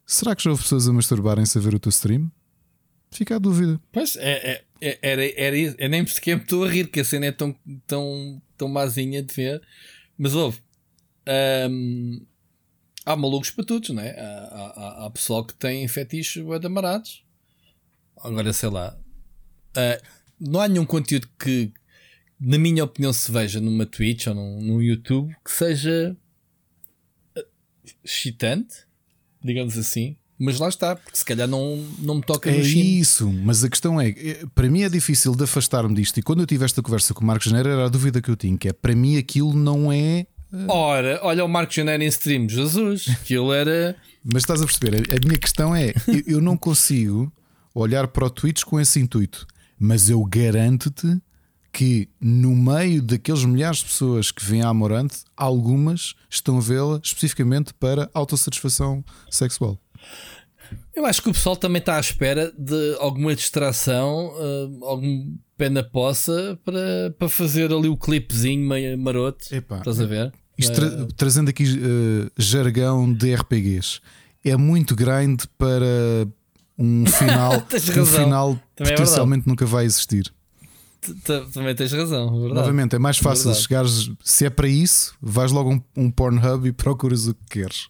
Será 0.04 0.36
que 0.36 0.44
já 0.44 0.50
houve 0.50 0.62
pessoas 0.62 0.88
a 0.88 0.92
masturbarem-se 0.92 1.58
a 1.58 1.60
ver 1.60 1.74
o 1.74 1.80
teu 1.80 1.90
stream? 1.90 2.30
Fica 3.10 3.36
a 3.36 3.38
dúvida. 3.38 3.80
Pois, 3.92 4.16
é, 4.16 4.50
é, 4.52 4.64
é, 4.80 4.98
era, 5.02 5.40
era 5.40 5.56
isso. 5.56 5.76
Eu 5.78 5.88
nem 5.88 6.06
sequer 6.06 6.36
me 6.36 6.42
estou 6.42 6.64
a 6.64 6.68
rir, 6.68 6.88
que 6.88 7.00
a 7.00 7.04
cena 7.04 7.26
é 7.26 7.32
tão, 7.32 7.54
tão, 7.86 8.40
tão 8.56 8.68
mazinha 8.68 9.22
de 9.22 9.34
ver. 9.34 9.62
Mas 10.16 10.34
houve. 10.34 10.60
Ahm, 11.26 12.20
há 13.04 13.16
malucos 13.16 13.50
para 13.50 13.64
todos, 13.64 13.90
não 13.90 14.02
é? 14.02 14.10
Há, 14.10 15.02
há, 15.02 15.06
há 15.06 15.10
pessoal 15.10 15.44
que 15.44 15.54
tem 15.54 15.86
fetiches 15.88 16.42
bué 16.42 16.58
de 16.58 16.66
amarados. 16.66 17.24
Agora, 18.18 18.52
sei 18.52 18.70
lá. 18.70 18.96
ah, 19.76 20.00
não 20.40 20.60
há 20.60 20.68
nenhum 20.68 20.84
conteúdo 20.84 21.28
que, 21.38 21.72
na 22.38 22.58
minha 22.58 22.84
opinião, 22.84 23.12
se 23.12 23.30
veja 23.30 23.60
numa 23.60 23.86
Twitch 23.86 24.26
ou 24.26 24.34
num, 24.34 24.60
num 24.60 24.82
YouTube 24.82 25.34
que 25.44 25.50
seja 25.50 26.16
ah, 27.36 27.44
excitante, 28.04 28.86
digamos 29.42 29.76
assim. 29.78 30.16
Mas 30.38 30.58
lá 30.58 30.68
está, 30.68 30.94
porque 30.94 31.16
se 31.16 31.24
calhar 31.24 31.48
não, 31.48 31.76
não 31.98 32.16
me 32.16 32.22
toca 32.22 32.50
É 32.50 32.56
isso, 32.58 33.32
mas 33.32 33.64
a 33.64 33.70
questão 33.70 33.98
é, 33.98 34.10
é, 34.10 34.44
para 34.54 34.68
mim 34.68 34.82
é 34.82 34.88
difícil 34.88 35.34
de 35.34 35.44
afastar-me 35.44 35.94
disto. 35.94 36.18
E 36.18 36.22
quando 36.22 36.40
eu 36.40 36.46
tive 36.46 36.64
esta 36.64 36.82
conversa 36.82 37.14
com 37.14 37.22
o 37.22 37.26
Marcos 37.26 37.46
Janeiro, 37.46 37.70
era 37.70 37.86
a 37.86 37.88
dúvida 37.88 38.20
que 38.20 38.28
eu 38.28 38.36
tinha, 38.36 38.56
que 38.58 38.68
é 38.68 38.72
para 38.72 38.94
mim 38.94 39.16
aquilo 39.16 39.54
não 39.54 39.90
é. 39.90 40.26
Ora, 40.68 41.20
olha 41.22 41.44
o 41.44 41.48
Marco 41.48 41.72
Janeiro 41.72 42.02
em 42.02 42.06
stream, 42.06 42.48
Jesus, 42.48 43.08
aquilo 43.08 43.52
era. 43.52 43.96
Mas 44.22 44.42
estás 44.42 44.60
a 44.60 44.66
perceber? 44.66 44.96
A, 44.96 45.16
a 45.16 45.26
minha 45.26 45.38
questão 45.38 45.74
é: 45.74 45.94
eu, 46.06 46.22
eu 46.26 46.40
não 46.40 46.56
consigo 46.56 47.32
olhar 47.74 48.06
para 48.08 48.26
o 48.26 48.30
Twitch 48.30 48.62
com 48.64 48.78
esse 48.78 49.00
intuito, 49.00 49.46
mas 49.78 50.08
eu 50.08 50.24
garanto-te 50.24 51.20
que 51.72 52.08
no 52.20 52.54
meio 52.56 53.02
daqueles 53.02 53.44
milhares 53.44 53.78
de 53.80 53.84
pessoas 53.86 54.30
que 54.30 54.42
vêm 54.44 54.62
à 54.62 54.68
Amorante, 54.68 55.18
algumas 55.36 56.14
estão 56.30 56.56
a 56.56 56.60
vê-la 56.60 56.98
especificamente 57.02 57.74
para 57.74 58.08
autossatisfação 58.14 59.04
sexual. 59.30 59.78
Eu 60.94 61.04
acho 61.04 61.22
que 61.22 61.28
o 61.28 61.32
pessoal 61.32 61.54
também 61.56 61.78
está 61.80 61.96
à 61.96 62.00
espera 62.00 62.50
de 62.58 62.96
alguma 62.98 63.34
distração, 63.36 64.32
ah, 64.38 64.86
algum 64.86 65.36
pé 65.56 65.68
na 65.68 65.82
poça 65.82 66.58
para, 66.64 67.14
para 67.18 67.28
fazer 67.28 67.70
ali 67.72 67.88
o 67.88 67.96
clipezinho 67.96 68.66
meio 68.66 68.96
maroto. 68.98 69.54
Epá, 69.54 69.78
Estás 69.78 70.00
a 70.00 70.06
ver? 70.06 70.32
Isto 70.58 70.74
tra- 70.74 71.06
trazendo 71.16 71.50
aqui 71.50 71.64
eh, 71.64 72.30
jargão 72.38 73.12
de 73.12 73.34
RPGs, 73.34 74.00
é 74.42 74.56
muito 74.56 74.96
grande 74.96 75.46
para 75.58 76.26
um 76.78 77.06
final, 77.10 77.54
um 77.54 78.06
final 78.06 78.60
Também 78.74 78.92
é 78.92 78.96
potencialmente 78.96 79.46
nunca 79.46 79.64
vai 79.64 79.84
existir. 79.84 80.32
Também 81.52 81.74
tens 81.74 81.92
razão, 81.92 82.30
verdade. 82.40 82.54
Novamente, 82.54 82.96
é 82.96 82.98
mais 82.98 83.18
fácil 83.18 83.44
Verdade. 83.44 83.62
chegares, 83.62 84.10
se 84.24 84.44
é 84.44 84.50
para 84.50 84.66
isso, 84.66 85.14
vais 85.20 85.52
logo 85.52 85.72
um, 85.72 85.80
um 85.96 86.10
Pornhub 86.10 86.66
e 86.66 86.72
procuras 86.72 87.28
o 87.28 87.34
que 87.34 87.60
queres. 87.60 87.88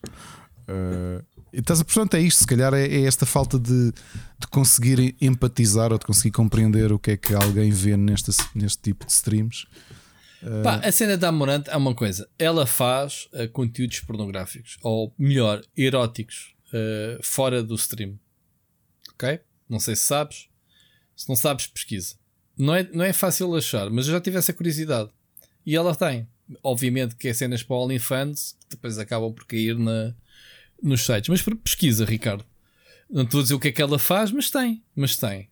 Eh, 0.68 1.22
e 1.52 1.60
estás 1.60 1.82
portanto, 1.82 2.14
é 2.14 2.20
isto, 2.20 2.40
se 2.40 2.46
calhar 2.46 2.74
é, 2.74 2.86
é 2.86 3.02
esta 3.02 3.24
falta 3.24 3.58
de, 3.58 3.92
de 4.38 4.46
conseguir 4.50 5.16
empatizar 5.20 5.92
ou 5.92 5.98
de 5.98 6.04
conseguir 6.04 6.32
compreender 6.32 6.92
o 6.92 6.98
que 6.98 7.12
é 7.12 7.16
que 7.16 7.34
alguém 7.34 7.70
vê 7.70 7.96
neste, 7.96 8.30
neste 8.54 8.82
tipo 8.82 9.06
de 9.06 9.12
streams. 9.12 9.66
Pá, 10.62 10.76
a 10.76 10.92
cena 10.92 11.16
da 11.16 11.28
Amorante 11.28 11.70
é 11.70 11.76
uma 11.76 11.94
coisa. 11.94 12.28
Ela 12.38 12.66
faz 12.66 13.28
ah, 13.32 13.48
conteúdos 13.48 14.00
pornográficos, 14.00 14.76
ou 14.82 15.12
melhor, 15.18 15.62
eróticos, 15.76 16.54
ah, 16.72 17.18
fora 17.22 17.62
do 17.62 17.74
stream. 17.74 18.18
Ok? 19.16 19.40
Não 19.68 19.80
sei 19.80 19.96
se 19.96 20.02
sabes. 20.02 20.48
Se 21.16 21.28
não 21.28 21.34
sabes, 21.36 21.66
pesquisa. 21.66 22.14
Não 22.56 22.74
é, 22.74 22.84
não 22.84 23.04
é 23.04 23.12
fácil 23.12 23.54
achar, 23.54 23.90
mas 23.90 24.06
eu 24.06 24.12
já 24.12 24.20
tive 24.20 24.38
essa 24.38 24.52
curiosidade. 24.52 25.10
E 25.64 25.74
ela 25.74 25.94
tem. 25.94 26.28
Obviamente 26.62 27.16
que 27.16 27.28
é 27.28 27.34
cenas 27.34 27.62
para 27.62 27.76
OnlyFans, 27.76 28.56
que 28.60 28.76
depois 28.76 28.98
acabam 28.98 29.32
por 29.32 29.46
cair 29.46 29.76
na, 29.76 30.14
nos 30.82 31.04
sites. 31.04 31.28
Mas 31.28 31.42
pesquisa, 31.64 32.04
Ricardo. 32.04 32.44
Não 33.10 33.22
estou 33.22 33.40
a 33.40 33.42
dizer 33.42 33.54
o 33.54 33.60
que 33.60 33.68
é 33.68 33.72
que 33.72 33.82
ela 33.82 33.98
faz, 33.98 34.30
mas 34.30 34.50
tem. 34.50 34.84
Mas 34.94 35.16
tem. 35.16 35.48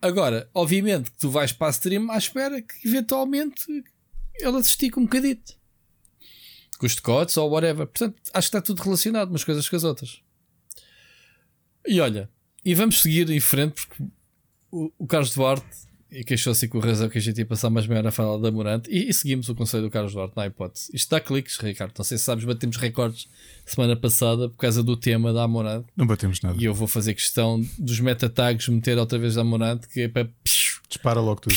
Agora, 0.00 0.48
obviamente 0.54 1.10
que 1.10 1.18
tu 1.18 1.30
vais 1.30 1.52
para 1.52 1.68
a 1.68 1.70
stream 1.70 2.10
à 2.10 2.18
espera 2.18 2.60
que 2.60 2.86
eventualmente 2.86 3.64
ela 4.40 4.62
se 4.62 4.70
estica 4.70 5.00
um 5.00 5.04
bocadito. 5.04 5.54
Com 6.78 6.86
os 6.86 6.94
decotes 6.94 7.36
ou 7.36 7.50
whatever. 7.50 7.86
Portanto, 7.86 8.20
acho 8.32 8.50
que 8.50 8.56
está 8.56 8.60
tudo 8.60 8.82
relacionado 8.82 9.30
umas 9.30 9.44
coisas 9.44 9.68
com 9.68 9.76
as 9.76 9.84
outras. 9.84 10.20
E 11.86 12.00
olha, 12.00 12.30
e 12.66 12.74
vamos 12.74 13.00
seguir 13.00 13.30
em 13.30 13.40
frente 13.40 13.86
porque 13.86 14.02
o, 14.70 14.92
o 14.98 15.06
Carlos 15.06 15.32
Duarte 15.34 15.64
e 16.10 16.22
queixou-se 16.24 16.66
com 16.68 16.78
razão 16.78 17.08
que 17.08 17.18
a 17.18 17.20
gente 17.20 17.38
ia 17.38 17.44
passar 17.46 17.68
mais 17.68 17.86
meia 17.86 17.98
hora 17.98 18.08
a 18.08 18.12
falar 18.12 18.38
da 18.38 18.50
Morante 18.50 18.88
e, 18.90 19.08
e 19.08 19.12
seguimos 19.14 19.48
o 19.48 19.54
conselho 19.54 19.82
do 19.84 19.90
Carlos 19.90 20.12
Duarte 20.12 20.34
na 20.36 20.46
hipótese. 20.46 20.88
Isto 20.94 21.10
dá 21.10 21.20
cliques, 21.20 21.56
Ricardo. 21.58 21.92
Não 21.98 22.04
sei 22.04 22.16
se 22.18 22.24
sabes, 22.24 22.44
batemos 22.44 22.76
recordes 22.76 23.28
semana 23.66 23.96
passada 23.96 24.48
por 24.48 24.56
causa 24.56 24.82
do 24.82 24.96
tema 24.96 25.32
da 25.32 25.42
Amorante. 25.42 25.86
Não 25.96 26.06
batemos 26.06 26.40
nada. 26.42 26.56
E 26.60 26.64
eu 26.64 26.72
vou 26.74 26.86
fazer 26.88 27.14
questão 27.14 27.60
dos 27.78 27.98
meta-tags 28.00 28.68
meter 28.68 28.96
outra 28.98 29.18
vez 29.18 29.34
da 29.34 29.40
Amorante, 29.42 29.88
que 29.88 30.02
é 30.02 30.08
para 30.08 30.28
Dispara 30.88 31.20
logo 31.20 31.40
tudo. 31.40 31.54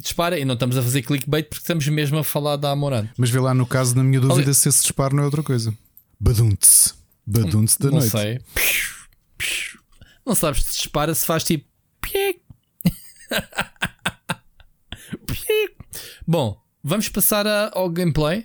dispara. 0.00 0.38
E 0.38 0.44
não 0.44 0.54
estamos 0.54 0.76
a 0.78 0.82
fazer 0.82 1.02
clickbait 1.02 1.46
porque 1.48 1.62
estamos 1.62 1.86
mesmo 1.88 2.18
a 2.18 2.24
falar 2.24 2.56
da 2.56 2.70
Amorante. 2.70 3.10
Mas 3.18 3.28
vê 3.30 3.38
lá 3.38 3.52
no 3.52 3.66
caso, 3.66 3.94
na 3.94 4.02
minha 4.02 4.20
dúvida, 4.20 4.42
Ali- 4.48 4.54
se 4.54 4.68
esse 4.68 4.80
disparo 4.82 5.14
não 5.14 5.22
é 5.22 5.26
outra 5.26 5.42
coisa. 5.42 5.72
Badunte-se. 6.18 6.94
Badunte-se 7.26 7.78
da 7.78 7.90
não 7.90 7.98
noite. 7.98 8.10
sei. 8.10 8.40
Não 10.28 10.34
sabes 10.34 10.62
se 10.62 10.74
dispara 10.74 11.14
se 11.14 11.24
faz 11.24 11.42
tipo. 11.42 11.66
Bom, 16.26 16.60
vamos 16.84 17.08
passar 17.08 17.46
a- 17.46 17.70
ao 17.72 17.88
gameplay. 17.88 18.44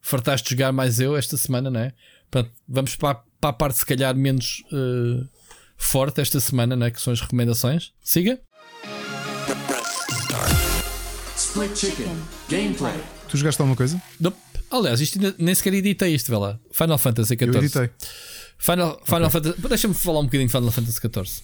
Fartaste 0.00 0.48
de 0.48 0.54
jogar 0.54 0.72
mais 0.72 0.98
eu 0.98 1.14
esta 1.16 1.36
semana, 1.36 1.70
não 1.70 1.80
é? 1.80 1.92
Portanto, 2.30 2.54
vamos 2.66 2.96
para, 2.96 3.10
a- 3.18 3.22
para 3.40 3.50
a 3.50 3.52
parte 3.52 3.78
se 3.78 3.86
calhar 3.86 4.16
menos 4.16 4.62
eh, 4.72 5.24
forte 5.76 6.20
esta 6.20 6.40
semana, 6.40 6.74
não 6.74 6.86
é? 6.86 6.90
Que 6.90 7.00
são 7.00 7.12
as 7.12 7.20
recomendações. 7.20 7.92
Siga. 8.02 8.40
Split 11.36 11.76
Chicken. 11.76 12.16
Gameplay. 12.48 12.94
Tu 13.28 13.36
jogaste 13.36 13.60
alguma 13.60 13.76
coisa? 13.76 14.00
Nope. 14.18 14.38
Aliás, 14.70 15.00
isto 15.02 15.18
ainda, 15.18 15.34
nem 15.38 15.54
sequer 15.54 15.74
editei 15.74 16.14
isto, 16.14 16.30
vê 16.30 16.36
lá. 16.38 16.58
Final 16.72 16.96
Fantasy 16.96 17.34
XIV. 17.34 17.46
Eu 17.48 17.54
editei. 17.62 17.90
Final, 18.64 19.00
Final 19.04 19.28
Fantasy. 19.30 19.60
Deixa-me 19.68 19.94
falar 19.94 20.20
um 20.20 20.24
bocadinho 20.24 20.46
de 20.48 20.52
Final 20.52 20.70
Fantasy 20.70 21.00
XIV. 21.00 21.42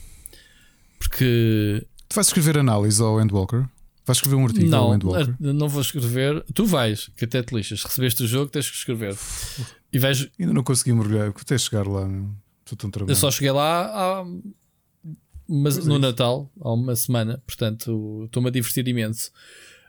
Porque. 0.99 1.87
Tu 2.09 2.15
vais 2.15 2.27
escrever 2.27 2.59
análise 2.59 3.03
ao 3.03 3.21
Endwalker? 3.21 3.67
Vais 4.07 4.17
escrever 4.17 4.37
um 4.37 4.45
artigo 4.47 4.75
ao 4.75 4.89
Não, 4.89 4.95
Endwalker? 4.95 5.35
a- 5.35 5.53
não 5.53 5.69
vou 5.69 5.81
escrever. 5.83 6.43
Tu 6.55 6.65
vais, 6.65 7.11
que 7.17 7.25
até 7.25 7.43
te 7.43 7.55
lixas. 7.55 7.83
Recebeste 7.83 8.23
o 8.23 8.27
jogo, 8.27 8.51
tens 8.51 8.71
que 8.71 8.77
escrever. 8.77 9.17
E 9.93 9.99
vais. 9.99 10.29
Ainda 10.39 10.53
não 10.53 10.63
consegui 10.63 10.93
mergulhar, 10.93 11.29
até 11.29 11.59
chegar 11.59 11.87
lá. 11.87 12.09
Estou 12.65 12.79
tão 12.79 12.91
tramado. 12.91 13.11
Eu 13.13 13.17
só 13.17 13.31
cheguei 13.31 13.51
lá 13.51 13.87
há, 14.21 14.25
mas 15.49 15.79
no 15.85 15.99
Natal, 15.99 16.51
há 16.61 16.73
uma 16.73 16.95
semana. 16.97 17.43
Portanto, 17.47 18.23
estou-me 18.27 18.49
a 18.49 18.53
divertir 18.53 18.87
imenso. 18.87 19.31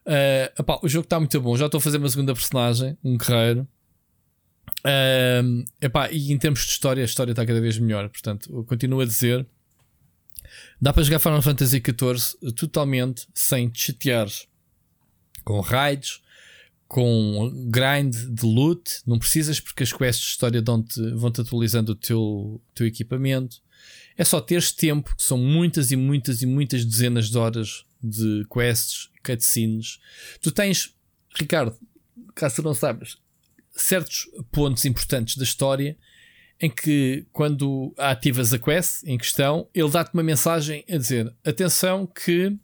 Eh, 0.06 0.52
epá, 0.60 0.80
o 0.82 0.88
jogo 0.90 1.04
está 1.06 1.20
muito 1.20 1.40
bom. 1.40 1.56
Já 1.56 1.66
estou 1.68 1.78
a 1.78 1.82
fazer 1.82 1.98
uma 1.98 2.10
segunda 2.10 2.34
personagem, 2.34 2.98
um 3.04 3.18
guerreiro. 3.18 3.68
Eh, 4.84 5.42
epá, 5.82 6.10
e 6.12 6.32
em 6.32 6.38
termos 6.38 6.62
de 6.62 6.72
história, 6.72 7.04
a 7.04 7.06
história 7.06 7.32
está 7.32 7.46
cada 7.46 7.60
vez 7.62 7.78
melhor. 7.78 8.10
Portanto, 8.10 8.64
continuo 8.68 9.02
a 9.02 9.06
dizer: 9.06 9.46
dá 10.82 10.94
para 10.94 11.04
jogar 11.04 11.20
Final 11.20 11.42
Fantasy 11.42 11.82
XIV 11.82 12.54
totalmente 12.54 13.28
sem 13.34 13.70
te 13.70 13.80
chateares 13.88 14.48
com 15.44 15.60
raids, 15.62 16.22
com 16.88 17.52
grind 17.70 18.14
de 18.16 18.46
loot. 18.46 19.02
Não 19.06 19.20
precisas, 19.20 19.60
porque 19.60 19.84
as 19.84 19.92
quests 19.94 20.24
de 20.26 20.32
história 20.32 20.62
dão-te- 20.62 21.12
vão-te 21.14 21.42
atualizando 21.42 21.92
o 21.92 21.96
teu, 21.96 22.62
teu 22.74 22.88
equipamento. 22.88 23.58
É 24.18 24.24
só 24.24 24.42
teres 24.42 24.72
tempo, 24.72 25.16
que 25.16 25.24
são 25.24 25.38
muitas 25.38 25.92
e 25.92 25.96
muitas 25.96 26.42
e 26.42 26.46
muitas 26.46 26.84
dezenas 26.84 27.30
de 27.30 27.38
horas 27.38 27.86
de 28.04 28.46
quests, 28.54 29.10
cutscenes. 29.24 30.00
Tu 30.42 30.52
tens, 30.52 30.94
Ricardo, 31.40 31.76
caso 32.36 32.62
não 32.62 32.74
sabes, 32.74 33.18
certos 33.82 34.30
pontos 34.52 34.86
importantes 34.86 35.38
da 35.38 35.44
história 35.44 35.98
em 36.62 36.70
que 36.70 37.26
quando 37.32 37.94
ativas 37.98 38.54
a 38.54 38.60
quest 38.60 39.04
em 39.06 39.18
questão, 39.18 39.68
ele 39.74 39.90
dá-te 39.90 40.14
uma 40.14 40.24
mensagem 40.24 40.84
a 40.90 40.98
dizer: 40.98 41.34
atenção 41.44 42.06
que 42.06 42.58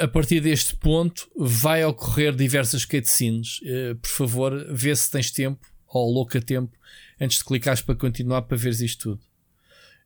a 0.00 0.08
partir 0.08 0.40
deste 0.40 0.74
ponto 0.76 1.30
vai 1.36 1.84
ocorrer 1.84 2.34
diversas 2.34 2.84
cutscenes. 2.84 3.60
Uh, 3.60 3.94
por 3.96 4.08
favor, 4.08 4.66
vê 4.72 4.94
se 4.94 5.10
tens 5.10 5.30
tempo 5.30 5.64
ou 5.86 6.12
louca 6.12 6.40
tempo 6.40 6.76
antes 7.20 7.38
de 7.38 7.44
clicares 7.44 7.80
para 7.80 7.94
continuar 7.94 8.42
para 8.42 8.56
veres 8.56 8.80
isto 8.80 9.10
tudo. 9.10 9.22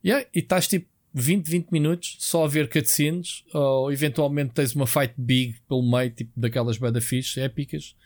Yeah, 0.05 0.27
e 0.35 0.41
estás 0.41 0.69
tipo 0.69 0.87
20, 1.15 1.49
20 1.49 1.71
minutos 1.71 2.17
só 2.21 2.45
a 2.45 2.49
ver 2.49 2.69
cutscenes 2.69 3.45
ou 3.53 3.91
eventualmente 3.91 4.53
tens 4.53 4.75
uma 4.75 4.87
fight 4.87 5.15
big 5.17 5.59
pelo 5.67 5.83
meio, 5.83 6.11
tipo 6.11 6.39
daquelas 6.39 6.77
bada 6.77 7.01
fixe, 7.01 7.41
épicas, 7.41 7.97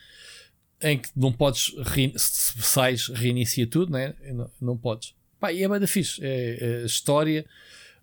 em 0.83 0.99
que 0.99 1.09
não 1.15 1.33
podes, 1.33 1.75
se 2.17 2.63
sais, 2.63 3.09
reinicia 3.09 3.67
tudo, 3.67 3.93
né? 3.93 4.15
não, 4.33 4.51
não 4.61 4.77
podes. 4.77 5.15
Pá, 5.39 5.53
e 5.53 5.63
é 5.63 5.69
bada 5.69 5.87
fixe, 5.87 6.21
é, 6.23 6.83
é 6.83 6.85
história. 6.85 7.45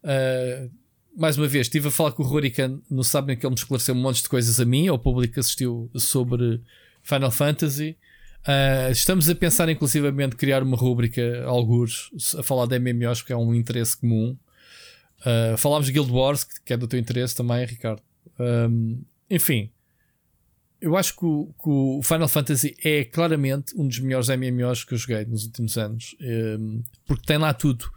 Uh, 0.04 0.70
mais 1.16 1.38
uma 1.38 1.48
vez, 1.48 1.68
estive 1.68 1.88
a 1.88 1.92
falar 1.92 2.12
com 2.12 2.24
o 2.24 2.26
Rurikan 2.26 2.80
no 2.90 3.04
sábado 3.04 3.32
em 3.32 3.36
que 3.36 3.46
ele 3.46 3.52
me 3.52 3.60
esclareceu 3.60 3.96
um 3.96 4.00
monte 4.00 4.22
de 4.22 4.30
coisas 4.30 4.60
a 4.60 4.66
mim, 4.66 4.88
ao 4.88 5.00
público 5.00 5.34
que 5.34 5.40
assistiu 5.40 5.90
sobre 5.96 6.62
Final 7.02 7.32
Fantasy. 7.32 7.98
Uh, 8.48 8.92
estamos 8.92 9.30
a 9.30 9.36
pensar, 9.36 9.68
inclusivamente, 9.70 10.36
criar 10.36 10.64
uma 10.64 10.78
rúbrica, 10.78 11.44
alguns, 11.46 12.12
a 12.38 12.44
falar 12.44 12.66
de 12.66 12.80
MMOs, 12.80 13.22
porque 13.22 13.34
é 13.34 13.38
um 13.38 13.54
interesse 13.54 13.98
comum. 13.98 14.38
Uh, 15.22 15.58
falámos 15.58 15.88
de 15.88 15.94
Guild 15.94 16.12
Wars, 16.12 16.44
que 16.44 16.74
é 16.74 16.78
do 16.78 16.88
teu 16.88 17.00
interesse 17.00 17.36
também, 17.36 17.66
Ricardo. 17.66 18.02
Um, 18.40 19.02
enfim, 19.30 19.70
eu 20.80 20.96
acho 20.96 21.16
que 21.16 21.26
o, 21.26 21.54
que 21.62 21.70
o, 21.70 22.02
Final 22.04 22.28
Fantasy 22.28 22.76
é 22.84 23.04
claramente 23.04 23.74
um 23.76 23.88
dos 23.88 24.00
melhores 24.00 24.30
MMOs 24.30 24.84
que 24.84 24.94
eu 24.94 24.98
joguei 24.98 25.26
nos 25.26 25.46
últimos 25.46 25.78
anos, 25.78 26.16
um, 26.22 26.82
porque 27.06 27.26
tem 27.26 27.38
lá 27.38 27.54
tudo 27.54 27.90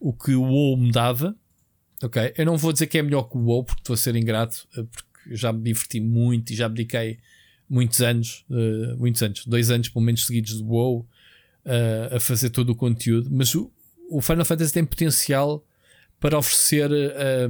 o 0.00 0.12
que 0.12 0.34
o 0.34 0.42
WoW 0.42 0.76
me 0.76 0.90
dava 0.90 1.36
Ok, 2.02 2.34
eu 2.36 2.44
não 2.44 2.58
vou 2.58 2.72
dizer 2.72 2.86
que 2.86 2.98
é 2.98 3.02
melhor 3.02 3.22
que 3.24 3.38
o 3.38 3.40
WoW 3.40 3.64
porque 3.64 3.80
estou 3.80 3.94
a 3.94 3.96
ser 3.96 4.14
ingrato, 4.16 4.68
eh, 4.76 4.82
porque 4.82 5.34
já 5.34 5.52
me 5.52 5.62
diverti 5.62 5.98
muito 5.98 6.52
e 6.52 6.56
já 6.56 6.68
me 6.68 6.74
dediquei 6.74 7.18
muitos 7.68 8.00
anos, 8.00 8.44
uh, 8.50 8.96
muitos 8.98 9.22
anos, 9.22 9.44
dois 9.46 9.70
anos 9.70 9.88
pelo 9.88 10.04
menos 10.04 10.24
seguidos 10.24 10.58
de 10.58 10.62
WoW 10.62 11.00
uh, 11.64 12.16
a 12.16 12.20
fazer 12.20 12.50
todo 12.50 12.70
o 12.70 12.76
conteúdo. 12.76 13.28
Mas 13.32 13.54
o, 13.54 13.72
o 14.10 14.20
Final 14.20 14.44
Fantasy 14.44 14.72
tem 14.72 14.84
potencial 14.84 15.64
para 16.20 16.38
oferecer 16.38 16.90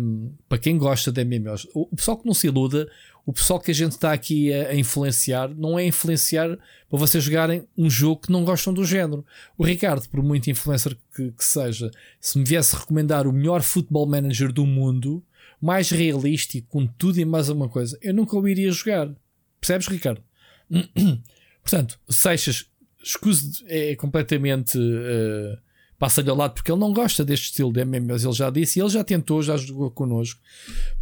um, 0.01 0.33
para 0.49 0.59
quem 0.59 0.79
gosta 0.79 1.13
de 1.13 1.25
MMOs. 1.25 1.67
O 1.75 1.95
pessoal 1.95 2.17
que 2.17 2.27
não 2.27 2.33
se 2.33 2.47
iluda, 2.47 2.89
o 3.27 3.33
pessoal 3.33 3.59
que 3.59 3.73
a 3.73 3.75
gente 3.75 3.93
está 3.93 4.13
aqui 4.13 4.55
a, 4.55 4.69
a, 4.69 4.75
influenciar 4.77 5.49
não 5.49 5.77
é 5.77 5.85
influenciar 5.85 6.57
para 6.89 6.99
vocês 6.99 7.25
jogarem 7.25 7.67
um 7.77 7.91
jogo 7.91 8.23
que 8.23 8.33
não 8.33 8.45
gostam 8.45 8.73
do 8.73 8.85
género. 8.85 9.27
O 9.59 9.65
Ricardo, 9.65 10.09
por 10.09 10.23
muito 10.23 10.49
influencer 10.49 10.97
que, 11.15 11.33
que 11.33 11.45
seja, 11.45 11.91
se 12.21 12.39
me 12.39 12.45
viesse 12.45 12.77
recomendar 12.77 13.27
o 13.27 13.33
melhor 13.33 13.63
football 13.63 14.07
manager 14.07 14.53
do 14.53 14.65
mundo, 14.65 15.25
mais 15.61 15.91
realístico, 15.91 16.69
com 16.69 16.87
tudo 16.87 17.19
e 17.19 17.25
mais 17.25 17.49
alguma 17.49 17.69
coisa, 17.69 17.99
eu 18.01 18.15
nunca 18.15 18.37
o 18.37 18.49
iria 18.49 18.71
jogar. 18.71 19.13
Percebes, 19.61 19.89
Ricardo? 19.89 20.23
Portanto, 21.63 21.99
Seixas, 22.09 22.67
escuse 23.03 23.65
é 23.67 23.97
completamente. 23.97 24.79
Uh, 24.79 25.59
passa-lhe 25.99 26.31
ao 26.31 26.37
lado 26.37 26.55
porque 26.55 26.71
ele 26.71 26.79
não 26.79 26.93
gosta 26.93 27.25
deste 27.25 27.47
estilo 27.47 27.73
de 27.73 27.85
MMOs, 27.85 28.23
ele 28.23 28.33
já 28.35 28.51
disse 28.51 28.79
e 28.79 28.83
ele 28.83 28.91
já 28.91 29.03
tentou, 29.03 29.43
já 29.43 29.57
jogou 29.57 29.91
connosco. 29.91 30.41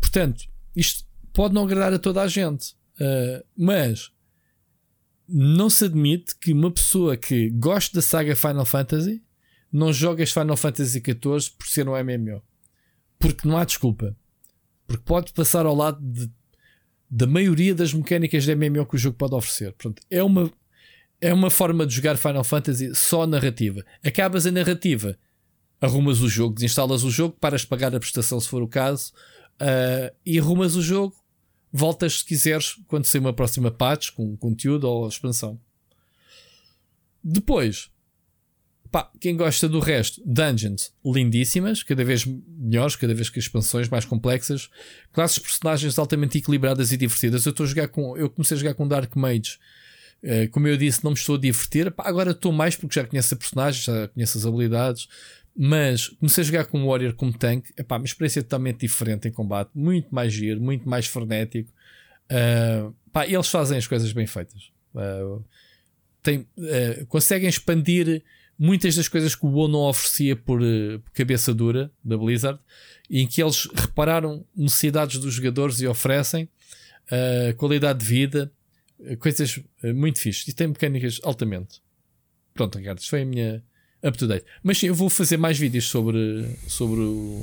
Portanto, 0.01 0.45
isto 0.75 1.05
pode 1.35 1.53
não 1.53 1.65
agradar 1.65 1.93
a 1.93 1.99
toda 1.99 2.23
a 2.23 2.29
gente, 2.29 2.75
uh, 3.01 3.45
mas 3.57 4.11
não 5.29 5.69
se 5.69 5.85
admite 5.85 6.37
que 6.37 6.53
uma 6.53 6.71
pessoa 6.71 7.17
que 7.17 7.51
gosta 7.51 7.97
da 7.97 8.03
saga 8.03 8.37
Final 8.37 8.65
Fantasy 8.65 9.23
não 9.71 9.93
joga 9.93 10.23
as 10.23 10.31
Final 10.31 10.57
Fantasy 10.57 11.01
XIV 11.01 11.51
por 11.59 11.67
ser 11.67 11.89
um 11.89 11.93
MMO. 11.93 12.41
Porque 13.19 13.47
não 13.47 13.59
há 13.59 13.65
desculpa. 13.65 14.17
Porque 14.87 15.03
pode 15.05 15.33
passar 15.33 15.67
ao 15.67 15.75
lado 15.75 15.99
de, 16.01 16.31
da 17.11 17.27
maioria 17.27 17.75
das 17.75 17.93
mecânicas 17.93 18.45
de 18.45 18.55
MMO 18.55 18.87
que 18.87 18.95
o 18.95 18.99
jogo 18.99 19.17
pode 19.17 19.35
oferecer. 19.35 19.73
Portanto, 19.73 20.03
é 20.09 20.23
uma, 20.23 20.53
é 21.21 21.35
uma 21.35 21.51
forma 21.51 21.85
de 21.85 21.95
jogar 21.95 22.17
Final 22.17 22.45
Fantasy 22.45 22.95
só 22.95 23.27
narrativa. 23.27 23.85
Acabas 24.05 24.47
a 24.47 24.53
narrativa, 24.53 25.19
arrumas 25.81 26.21
o 26.21 26.29
jogo, 26.29 26.55
desinstalas 26.55 27.03
o 27.03 27.11
jogo, 27.11 27.37
paras 27.41 27.63
de 27.63 27.67
pagar 27.67 27.95
a 27.95 27.99
prestação 27.99 28.39
se 28.39 28.49
for 28.49 28.63
o 28.63 28.69
caso, 28.69 29.13
uh, 29.61 30.15
e 30.25 30.39
arrumas 30.39 30.77
o 30.77 30.83
jogo, 30.83 31.17
voltas 31.77 32.21
se 32.21 32.25
quiseres 32.25 32.77
quando 32.87 33.05
sair 33.05 33.21
uma 33.21 33.33
próxima 33.33 33.69
patch 33.69 34.13
com 34.13 34.37
conteúdo 34.37 34.85
ou 34.85 35.09
expansão. 35.09 35.59
Depois, 37.23 37.91
pá, 38.93 39.11
quem 39.19 39.37
gosta 39.37 39.69
do 39.69 39.81
resto, 39.81 40.23
dungeons 40.25 40.95
lindíssimas, 41.05 41.83
cada 41.83 42.05
vez 42.05 42.25
melhores, 42.25 42.95
cada 42.95 43.13
vez 43.13 43.29
que 43.29 43.41
expansões 43.41 43.89
mais 43.89 44.05
complexas, 44.05 44.71
classes 45.13 45.39
de 45.39 45.43
personagens 45.43 45.99
altamente 45.99 46.39
equilibradas 46.39 46.93
e 46.93 46.97
divertidas. 46.97 47.45
Eu 47.45 47.51
estou 47.51 47.65
a 47.65 47.69
jogar 47.69 47.89
com, 47.89 48.17
eu 48.17 48.31
comecei 48.31 48.57
a 48.57 48.61
jogar 48.61 48.75
com 48.75 48.87
Dark 48.87 49.17
Mage. 49.17 49.59
Uh, 50.23 50.49
como 50.53 50.69
eu 50.69 50.77
disse, 50.77 51.03
não 51.03 51.11
me 51.11 51.17
estou 51.17 51.35
a 51.35 51.39
divertir. 51.41 51.93
Agora 51.99 52.31
estou 52.31 52.53
mais 52.53 52.77
porque 52.77 53.01
já 53.01 53.05
conheço 53.05 53.35
a 53.35 53.37
personagem, 53.37 53.83
já 53.83 54.09
conheço 54.09 54.39
as 54.39 54.47
habilidades, 54.47 55.09
mas 55.57 56.09
comecei 56.09 56.43
a 56.43 56.47
jogar 56.47 56.67
com 56.67 56.85
Warrior 56.85 57.15
como 57.15 57.33
tanque, 57.33 57.73
epá, 57.77 57.97
uma 57.97 58.05
experiência 58.05 58.43
totalmente 58.43 58.81
diferente 58.81 59.29
em 59.29 59.33
combate, 59.33 59.71
muito 59.75 60.13
mais 60.13 60.33
giro, 60.33 60.61
muito 60.61 60.89
mais 60.89 61.07
frenético. 61.07 61.73
Uh, 62.25 62.93
pá, 63.13 63.27
eles 63.27 63.49
fazem 63.49 63.79
as 63.79 63.87
coisas 63.87 64.13
bem 64.13 64.27
feitas. 64.27 64.73
Uh, 64.93 65.45
tem, 66.23 66.41
uh, 66.41 67.07
conseguem 67.09 67.49
expandir 67.49 68.23
muitas 68.59 68.97
das 68.97 69.07
coisas 69.07 69.35
que 69.37 69.47
o 69.47 69.49
WoW 69.49 69.69
não 69.69 69.81
oferecia 69.81 70.35
por, 70.35 70.61
por 70.61 71.13
cabeça 71.13 71.55
dura 71.55 71.91
da 72.03 72.17
Blizzard, 72.17 72.59
em 73.09 73.27
que 73.27 73.41
eles 73.41 73.69
repararam 73.73 74.45
necessidades 74.57 75.19
dos 75.19 75.35
jogadores 75.35 75.81
e 75.81 75.87
oferecem 75.87 76.49
qualidade 77.59 77.99
de 77.99 78.07
vida, 78.07 78.53
coisas 79.19 79.61
muito 79.95 80.21
fixes 80.21 80.49
e 80.49 80.55
tem 80.55 80.69
mecânicas 80.69 81.21
altamente. 81.23 81.83
Pronto, 82.55 82.79
Ricardo, 82.79 82.99
isto 82.99 83.11
foi 83.11 83.23
a 83.23 83.27
minha 83.27 83.63
up 84.05 84.19
to 84.19 84.27
date. 84.27 84.45
Mas 84.63 84.79
sim, 84.79 84.87
eu 84.87 84.95
vou 84.95 85.09
fazer 85.09 85.37
mais 85.37 85.59
vídeos 85.59 85.89
sobre, 85.89 86.47
sobre 86.69 87.01
o. 87.01 87.43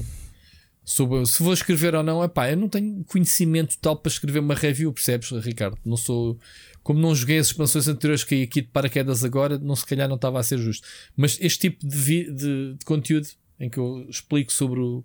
Sobre, 0.83 1.25
se 1.25 1.41
vou 1.41 1.53
escrever 1.53 1.95
ou 1.95 2.03
não, 2.03 2.23
epá, 2.23 2.49
eu 2.49 2.57
não 2.57 2.67
tenho 2.67 3.03
conhecimento 3.06 3.77
tal 3.80 3.95
para 3.95 4.11
escrever 4.11 4.40
uma 4.40 4.56
review, 4.56 4.91
percebes, 4.91 5.30
Ricardo? 5.30 5.77
Não 5.85 5.95
sou, 5.95 6.40
como 6.83 6.99
não 6.99 7.14
joguei 7.14 7.38
as 7.38 7.48
expansões 7.48 7.88
anteriores 7.88 8.23
que 8.23 8.43
aqui 8.43 8.61
de 8.61 8.67
paraquedas 8.67 9.23
agora, 9.23 9.59
não 9.59 9.75
se 9.75 9.85
calhar 9.85 10.09
não 10.09 10.15
estava 10.15 10.40
a 10.40 10.43
ser 10.43 10.57
justo. 10.57 10.88
Mas 11.15 11.38
este 11.40 11.69
tipo 11.69 11.88
de, 11.88 11.95
vi, 11.95 12.31
de, 12.31 12.73
de, 12.73 12.85
conteúdo 12.85 13.27
em 13.59 13.69
que 13.69 13.77
eu 13.77 14.07
explico 14.09 14.51
sobre 14.51 14.80
o, 14.80 15.03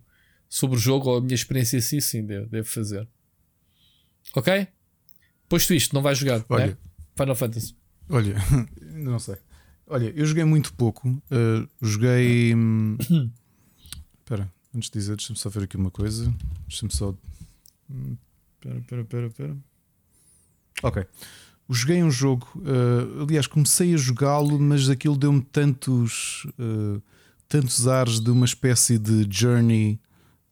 sobre 0.49 0.77
o 0.77 0.79
jogo 0.79 1.11
ou 1.11 1.19
a 1.19 1.21
minha 1.21 1.35
experiência 1.35 1.79
assim, 1.79 2.01
sim, 2.01 2.25
devo, 2.25 2.49
devo 2.49 2.67
fazer. 2.67 3.07
Ok? 4.35 4.67
Posto 5.49 5.75
isto, 5.75 5.95
não 5.95 6.03
vai 6.03 6.15
jogar, 6.15 6.45
olha, 6.49 6.69
né? 6.69 6.77
Final 7.17 7.37
Fantasy. 7.37 7.77
Olha, 8.09 8.35
não 8.81 9.19
sei. 9.19 9.37
Olha, 9.89 10.13
eu 10.17 10.27
joguei 10.27 10.45
muito 10.45 10.73
pouco. 10.75 11.09
Uh, 11.09 11.69
joguei. 11.81 12.53
Espera, 14.21 14.51
antes 14.75 14.91
de 14.91 14.99
dizer, 14.99 15.17
deixa-me 15.17 15.39
só 15.39 15.49
ver 15.49 15.65
aqui 15.65 15.77
uma 15.77 15.91
coisa. 15.91 16.35
Deixa-me 16.67 16.93
só. 16.93 17.15
Hum, 17.89 18.17
espera, 18.57 18.79
espera, 18.79 19.03
espera, 19.03 19.27
espera. 19.27 19.57
Ok. 20.83 21.07
Joguei 21.71 22.03
um 22.03 22.11
jogo. 22.11 22.49
Uh, 22.57 23.23
aliás, 23.23 23.47
comecei 23.47 23.95
a 23.95 23.97
jogá-lo, 23.97 24.59
mas 24.59 24.89
aquilo 24.89 25.17
deu-me 25.17 25.43
tantos. 25.43 26.45
Uh, 26.59 27.01
tantos 27.49 27.87
ares 27.87 28.19
de 28.19 28.31
uma 28.31 28.45
espécie 28.45 28.99
de 28.99 29.27
Journey 29.31 30.01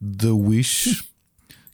The 0.00 0.30
Wish. 0.30 1.04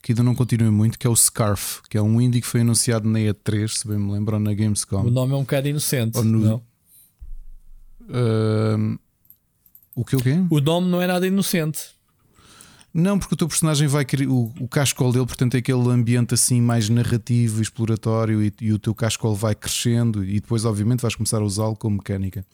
que 0.02 0.12
ainda 0.12 0.22
não 0.22 0.34
continuei 0.34 0.70
muito, 0.70 0.98
que 0.98 1.06
é 1.06 1.10
o 1.10 1.16
Scarf, 1.16 1.82
que 1.90 1.98
é 1.98 2.02
um 2.02 2.18
indie 2.20 2.40
que 2.40 2.47
foi 2.47 2.62
anunciado 2.62 3.06
na 3.06 3.18
E3, 3.18 3.68
se 3.68 3.86
bem 3.86 3.98
me 3.98 4.10
lembro, 4.12 4.34
ou 4.34 4.40
na 4.40 4.55
Gamescom. 4.55 5.02
O 5.02 5.10
nome 5.10 5.34
é 5.34 5.36
um 5.36 5.42
bocado 5.42 5.68
inocente, 5.68 6.18
no, 6.22 6.39
não? 6.39 6.69
Uh, 8.10 8.98
o 9.94 10.05
que 10.05 10.16
o 10.16 10.20
quê? 10.20 10.34
O 10.50 10.60
nome 10.60 10.89
não 10.89 11.00
é 11.00 11.06
nada 11.06 11.26
inocente. 11.26 11.98
Não, 12.92 13.18
porque 13.18 13.34
o 13.34 13.36
teu 13.36 13.47
personagem 13.47 13.86
vai 13.86 14.05
querer. 14.05 14.28
O, 14.28 14.52
o 14.58 14.68
cascol 14.68 15.12
dele, 15.12 15.26
portanto, 15.26 15.55
é 15.55 15.58
aquele 15.58 15.89
ambiente 15.89 16.34
assim 16.34 16.60
mais 16.60 16.89
narrativo, 16.89 17.62
exploratório, 17.62 18.42
e, 18.42 18.52
e 18.60 18.72
o 18.72 18.78
teu 18.78 18.94
cascol 18.94 19.34
vai 19.34 19.55
crescendo, 19.55 20.24
e 20.24 20.40
depois, 20.40 20.64
obviamente, 20.64 21.00
vais 21.00 21.14
começar 21.14 21.39
a 21.39 21.44
usá-lo 21.44 21.76
como 21.76 21.97
mecânica. 21.97 22.44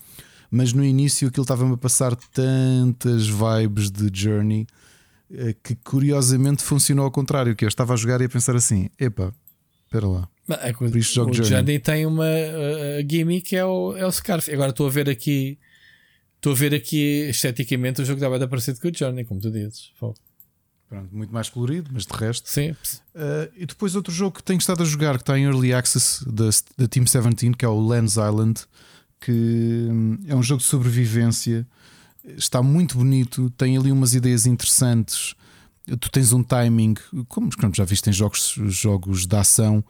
Mas 0.50 0.72
no 0.72 0.84
início 0.84 1.28
aquilo 1.28 1.42
estava-me 1.42 1.74
a 1.74 1.76
passar 1.76 2.14
tantas 2.14 3.26
vibes 3.26 3.90
de 3.90 4.10
Journey 4.12 4.66
eh, 5.32 5.56
que 5.62 5.74
curiosamente 5.74 6.62
funcionou 6.62 7.04
ao 7.04 7.10
contrário. 7.10 7.56
Que 7.56 7.64
eu 7.64 7.68
estava 7.68 7.94
a 7.94 7.96
jogar 7.96 8.20
e 8.20 8.24
a 8.24 8.28
pensar 8.28 8.54
assim: 8.54 8.88
epá, 8.98 9.32
espera 9.86 10.06
lá. 10.06 10.28
É, 10.48 10.72
Por 10.72 10.98
jogo 11.00 11.30
o 11.30 11.34
Journey. 11.34 11.50
Journey 11.50 11.78
tem 11.78 12.06
uma 12.06 12.24
uh, 12.24 13.08
gimmick 13.08 13.48
que 13.48 13.56
é 13.56 13.64
o, 13.64 13.96
é 13.96 14.06
o 14.06 14.12
Scarf. 14.12 14.52
Agora 14.52 14.70
estou 14.70 14.86
a 14.86 14.90
ver 14.90 15.08
aqui, 15.08 15.58
estou 16.36 16.52
a 16.52 16.56
ver 16.56 16.74
aqui 16.74 17.28
esteticamente 17.28 18.02
o 18.02 18.04
jogo 18.04 18.18
estava 18.18 18.42
a 18.42 18.48
parecer 18.48 18.78
com 18.78 18.88
o 18.88 18.92
Journey, 18.94 19.24
como 19.24 19.40
tu 19.40 19.50
dizes. 19.50 19.90
Pronto, 20.88 21.08
muito 21.12 21.32
mais 21.32 21.48
colorido, 21.48 21.90
mas 21.92 22.06
de 22.06 22.14
resto. 22.14 22.48
Sim. 22.48 22.70
Uh, 22.70 23.50
e 23.56 23.66
depois 23.66 23.96
outro 23.96 24.12
jogo 24.12 24.36
que 24.36 24.42
tenho 24.42 24.58
estado 24.58 24.82
a 24.82 24.86
jogar 24.86 25.16
que 25.16 25.22
está 25.22 25.36
em 25.36 25.44
Early 25.44 25.74
Access 25.74 26.24
da, 26.24 26.48
da 26.78 26.86
Team 26.86 27.04
17, 27.04 27.56
que 27.56 27.64
é 27.64 27.68
o 27.68 27.80
Lands 27.80 28.12
Island, 28.12 28.60
que 29.20 29.32
hum, 29.90 30.18
é 30.28 30.36
um 30.36 30.42
jogo 30.42 30.60
de 30.60 30.68
sobrevivência. 30.68 31.66
Está 32.36 32.62
muito 32.62 32.98
bonito, 32.98 33.50
tem 33.50 33.76
ali 33.76 33.90
umas 33.90 34.14
ideias 34.14 34.46
interessantes 34.46 35.34
tu 36.00 36.10
tens 36.10 36.32
um 36.32 36.42
timing, 36.42 36.94
como 37.28 37.50
já 37.72 37.84
viste 37.84 38.10
em 38.10 38.12
jogos, 38.12 38.54
jogos 38.66 39.26
de 39.26 39.36
ação, 39.36 39.84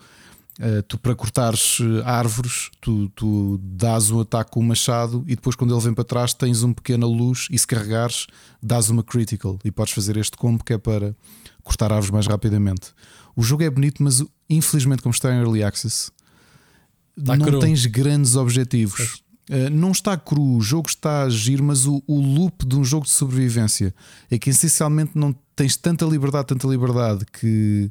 uh, 0.60 0.82
tu 0.82 0.98
para 0.98 1.14
cortares 1.14 1.78
eh, 1.80 2.02
árvores, 2.04 2.70
tu, 2.80 3.08
tu 3.10 3.58
dás 3.62 4.10
um 4.10 4.20
ataque 4.20 4.50
com 4.50 4.60
o 4.60 4.62
machado 4.62 5.24
e 5.26 5.34
depois 5.36 5.56
quando 5.56 5.74
ele 5.74 5.82
vem 5.82 5.94
para 5.94 6.04
trás 6.04 6.32
tens 6.34 6.62
uma 6.62 6.74
pequena 6.74 7.06
luz 7.06 7.48
e 7.50 7.58
se 7.58 7.66
carregares 7.66 8.26
dás 8.62 8.88
uma 8.90 9.02
critical 9.02 9.58
e 9.64 9.70
podes 9.70 9.92
fazer 9.92 10.16
este 10.16 10.36
combo 10.36 10.64
que 10.64 10.72
é 10.72 10.78
para 10.78 11.14
cortar 11.62 11.92
árvores 11.92 12.10
mais 12.10 12.26
rapidamente. 12.26 12.92
O 13.34 13.42
jogo 13.42 13.62
é 13.62 13.70
bonito, 13.70 14.02
mas 14.02 14.22
infelizmente, 14.48 15.02
como 15.02 15.12
está 15.12 15.32
em 15.32 15.38
Early 15.38 15.62
Access, 15.62 16.10
Tá 17.24 17.36
não 17.36 17.46
cru. 17.46 17.60
tens 17.60 17.86
grandes 17.86 18.36
objetivos. 18.36 19.22
Uh, 19.48 19.70
não 19.70 19.92
está 19.92 20.16
cru, 20.16 20.56
o 20.56 20.60
jogo 20.60 20.88
está 20.88 21.22
a 21.22 21.24
agir, 21.24 21.62
mas 21.62 21.86
o, 21.86 22.02
o 22.06 22.20
loop 22.20 22.66
de 22.66 22.76
um 22.76 22.84
jogo 22.84 23.06
de 23.06 23.12
sobrevivência 23.12 23.94
é 24.30 24.38
que 24.38 24.50
essencialmente 24.50 25.12
não 25.14 25.34
tens 25.54 25.76
tanta 25.76 26.04
liberdade, 26.04 26.48
tanta 26.48 26.66
liberdade 26.66 27.24
que 27.32 27.90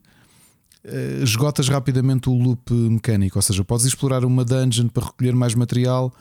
esgotas 1.24 1.68
rapidamente 1.68 2.30
o 2.30 2.34
loop 2.34 2.72
mecânico. 2.74 3.38
Ou 3.38 3.42
seja, 3.42 3.64
podes 3.64 3.86
explorar 3.86 4.24
uma 4.26 4.46
dungeon 4.46 4.88
para 4.88 5.06
recolher 5.06 5.34
mais 5.34 5.56
material, 5.56 6.14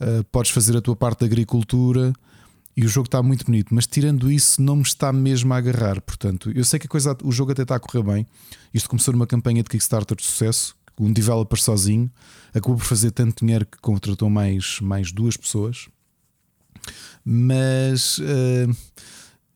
uh, 0.00 0.24
podes 0.24 0.50
fazer 0.50 0.76
a 0.76 0.80
tua 0.80 0.94
parte 0.94 1.20
da 1.20 1.26
agricultura 1.26 2.12
e 2.76 2.84
o 2.84 2.88
jogo 2.88 3.06
está 3.06 3.22
muito 3.22 3.44
bonito, 3.44 3.72
mas 3.74 3.86
tirando 3.86 4.30
isso, 4.30 4.60
não 4.60 4.76
me 4.76 4.82
está 4.82 5.12
mesmo 5.12 5.54
a 5.54 5.56
agarrar. 5.56 6.00
Portanto, 6.00 6.50
eu 6.54 6.64
sei 6.64 6.78
que 6.78 6.86
a 6.86 6.90
coisa, 6.90 7.16
o 7.22 7.30
jogo 7.30 7.52
até 7.52 7.62
está 7.62 7.76
a 7.76 7.80
correr 7.80 8.02
bem. 8.02 8.26
Isto 8.72 8.88
começou 8.88 9.12
numa 9.12 9.26
campanha 9.26 9.62
de 9.62 9.68
Kickstarter 9.70 10.16
de 10.16 10.24
sucesso, 10.24 10.76
um 10.98 11.12
developer 11.12 11.60
sozinho 11.60 12.10
acabou 12.54 12.76
por 12.76 12.84
fazer 12.84 13.10
tanto 13.10 13.44
dinheiro 13.44 13.66
que 13.66 13.78
contratou 13.78 14.30
mais, 14.30 14.78
mais 14.80 15.10
duas 15.10 15.36
pessoas. 15.36 15.88
Mas 17.24 18.18
uh, 18.18 18.76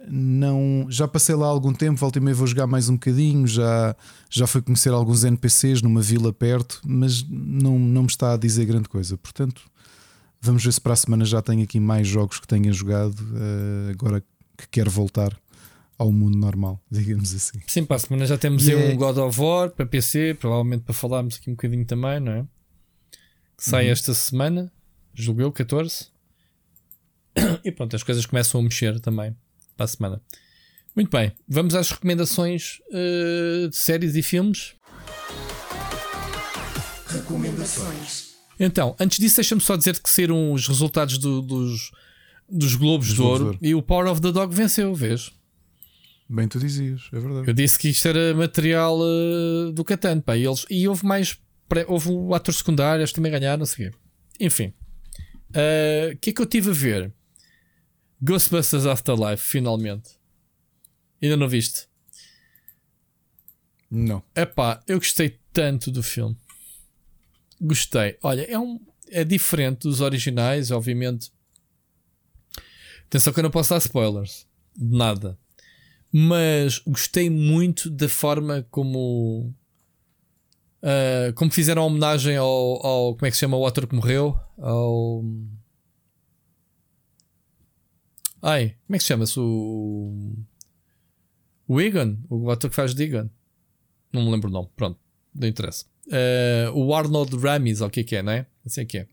não 0.06 0.86
já 0.88 1.08
passei 1.08 1.34
lá 1.34 1.46
há 1.46 1.50
algum 1.50 1.72
tempo, 1.72 1.98
volta 1.98 2.18
e 2.18 2.20
meia 2.20 2.34
vou 2.34 2.46
jogar 2.46 2.66
mais 2.66 2.88
um 2.88 2.94
bocadinho, 2.94 3.46
já, 3.46 3.96
já 4.30 4.46
fui 4.46 4.62
conhecer 4.62 4.90
alguns 4.90 5.24
NPCs 5.24 5.82
numa 5.82 6.00
vila 6.00 6.32
perto, 6.32 6.80
mas 6.86 7.24
não, 7.28 7.78
não 7.78 8.02
me 8.02 8.08
está 8.08 8.34
a 8.34 8.36
dizer 8.36 8.64
grande 8.64 8.88
coisa. 8.88 9.16
Portanto, 9.18 9.62
vamos 10.40 10.64
ver 10.64 10.72
se 10.72 10.80
para 10.80 10.92
a 10.92 10.96
semana 10.96 11.24
já 11.24 11.42
tenho 11.42 11.62
aqui 11.64 11.80
mais 11.80 12.06
jogos 12.06 12.38
que 12.38 12.46
tenha 12.46 12.72
jogado, 12.72 13.18
uh, 13.20 13.90
agora 13.90 14.22
que 14.56 14.68
quero 14.70 14.90
voltar 14.90 15.36
ao 15.98 16.12
mundo 16.12 16.38
normal, 16.38 16.80
digamos 16.88 17.34
assim. 17.34 17.58
Sim, 17.66 17.84
para 17.84 17.96
a 17.96 17.98
semana 17.98 18.24
já 18.24 18.38
temos 18.38 18.66
E 18.68 18.72
aí 18.72 18.90
é- 18.90 18.94
um 18.94 18.96
God 18.96 19.18
of 19.18 19.40
War 19.40 19.70
para 19.70 19.84
PC, 19.84 20.36
provavelmente 20.38 20.84
para 20.84 20.94
falarmos 20.94 21.36
aqui 21.36 21.50
um 21.50 21.54
bocadinho 21.54 21.84
também, 21.84 22.20
não 22.20 22.32
é? 22.32 22.42
Que 23.56 23.64
sai 23.68 23.86
Uhum. 23.86 23.92
esta 23.92 24.14
semana, 24.14 24.70
julgo 25.12 25.40
eu, 25.42 25.50
14. 25.50 26.06
E 27.64 27.72
pronto, 27.72 27.96
as 27.96 28.04
coisas 28.04 28.24
começam 28.24 28.60
a 28.60 28.62
mexer 28.62 29.00
também 29.00 29.34
para 29.78 29.84
a 29.84 29.88
semana. 29.88 30.20
Muito 30.94 31.10
bem, 31.16 31.32
vamos 31.48 31.74
às 31.76 31.90
recomendações 31.92 32.80
eh, 32.92 33.68
de 33.70 33.76
séries 33.76 34.16
e 34.16 34.22
filmes. 34.22 34.74
Recomendações. 37.06 38.28
Então, 38.58 38.94
antes 38.98 39.18
disso, 39.18 39.36
deixa-me 39.36 39.60
só 39.60 39.76
dizer 39.76 39.98
que 40.00 40.10
saíram 40.10 40.52
os 40.52 40.66
resultados 40.66 41.16
do- 41.18 41.40
dos, 41.40 41.92
dos 42.48 42.74
Globos 42.74 43.06
Dos 43.06 43.16
de 43.16 43.22
Globos 43.22 43.38
de 43.38 43.44
Ouro 43.44 43.58
e 43.62 43.74
o 43.74 43.80
Power 43.82 44.08
of 44.10 44.20
the 44.20 44.32
Dog 44.32 44.52
venceu, 44.54 44.94
vês? 44.94 45.30
Bem, 46.28 46.46
tu 46.48 46.58
dizias, 46.58 47.02
é 47.12 47.18
verdade. 47.20 47.48
Eu 47.48 47.54
disse 47.54 47.78
que 47.78 47.88
isto 47.88 48.06
era 48.08 48.34
material 48.34 48.98
eh, 49.00 49.72
do 49.72 49.84
Catan, 49.84 50.20
pá, 50.20 50.36
e, 50.36 50.44
eles, 50.44 50.66
e 50.68 50.86
houve 50.88 51.06
mais. 51.06 51.38
pré- 51.68 51.86
Houve 51.88 52.10
o 52.10 52.34
ator 52.34 52.52
secundário, 52.52 53.00
eles 53.00 53.12
também 53.12 53.30
ganharam, 53.32 53.58
não 53.60 53.66
sei 53.66 53.86
o 53.86 53.90
quê. 53.90 53.96
Enfim, 54.40 54.72
Eh, 55.54 56.10
o 56.14 56.18
que 56.18 56.28
é 56.30 56.32
que 56.34 56.42
eu 56.42 56.46
tive 56.46 56.68
a 56.70 56.74
ver? 56.74 57.12
Ghostbusters 58.22 58.86
Afterlife, 58.86 59.42
finalmente. 59.42 60.10
Ainda 61.22 61.36
não 61.36 61.48
viste? 61.48 61.88
Não. 63.90 64.22
Epá, 64.34 64.82
eu 64.86 64.98
gostei 64.98 65.38
tanto 65.52 65.90
do 65.90 66.02
filme. 66.02 66.36
Gostei. 67.60 68.18
Olha, 68.22 68.42
é, 68.42 68.58
um, 68.58 68.80
é 69.08 69.24
diferente 69.24 69.80
dos 69.80 70.00
originais, 70.00 70.70
obviamente. 70.70 71.32
Atenção 73.06 73.32
que 73.32 73.40
eu 73.40 73.44
não 73.44 73.50
posso 73.50 73.70
dar 73.70 73.78
spoilers. 73.78 74.46
De 74.76 74.96
nada. 74.96 75.38
Mas 76.12 76.78
gostei 76.78 77.28
muito 77.28 77.90
da 77.90 78.08
forma 78.08 78.66
como. 78.70 79.52
ah, 80.82 81.32
como 81.34 81.50
fizeram 81.50 81.82
a 81.82 81.86
homenagem 81.86 82.36
ao, 82.36 82.86
ao. 82.86 83.14
Como 83.14 83.26
é 83.26 83.30
que 83.30 83.36
se 83.36 83.40
chama 83.40 83.56
o 83.56 83.66
ator 83.66 83.86
que 83.86 83.94
morreu? 83.94 84.38
Ao. 84.58 85.24
Ai, 88.42 88.76
como 88.86 88.96
é 88.96 88.98
que 88.98 89.04
se 89.04 89.08
chama-se? 89.08 89.38
O. 89.38 90.34
O 91.66 91.80
Egon? 91.80 92.16
O 92.30 92.50
ator 92.50 92.70
que 92.70 92.76
faz 92.76 92.94
de 92.94 93.04
Egon? 93.04 93.28
Não 94.12 94.24
me 94.24 94.30
lembro 94.30 94.48
o 94.48 94.52
nome. 94.52 94.68
Pronto, 94.74 94.98
não 95.34 95.46
interessa. 95.46 95.84
Eh, 96.10 96.70
o 96.74 96.94
Arnold 96.94 97.36
Ramis, 97.36 97.80
o 97.80 97.90
que 97.90 98.00
é 98.00 98.04
que 98.04 98.16
é, 98.16 98.22
não 98.22 98.32
é? 98.32 98.46
Assim 98.64 98.80
é 98.80 98.84
que 98.84 98.98
é. 98.98 99.08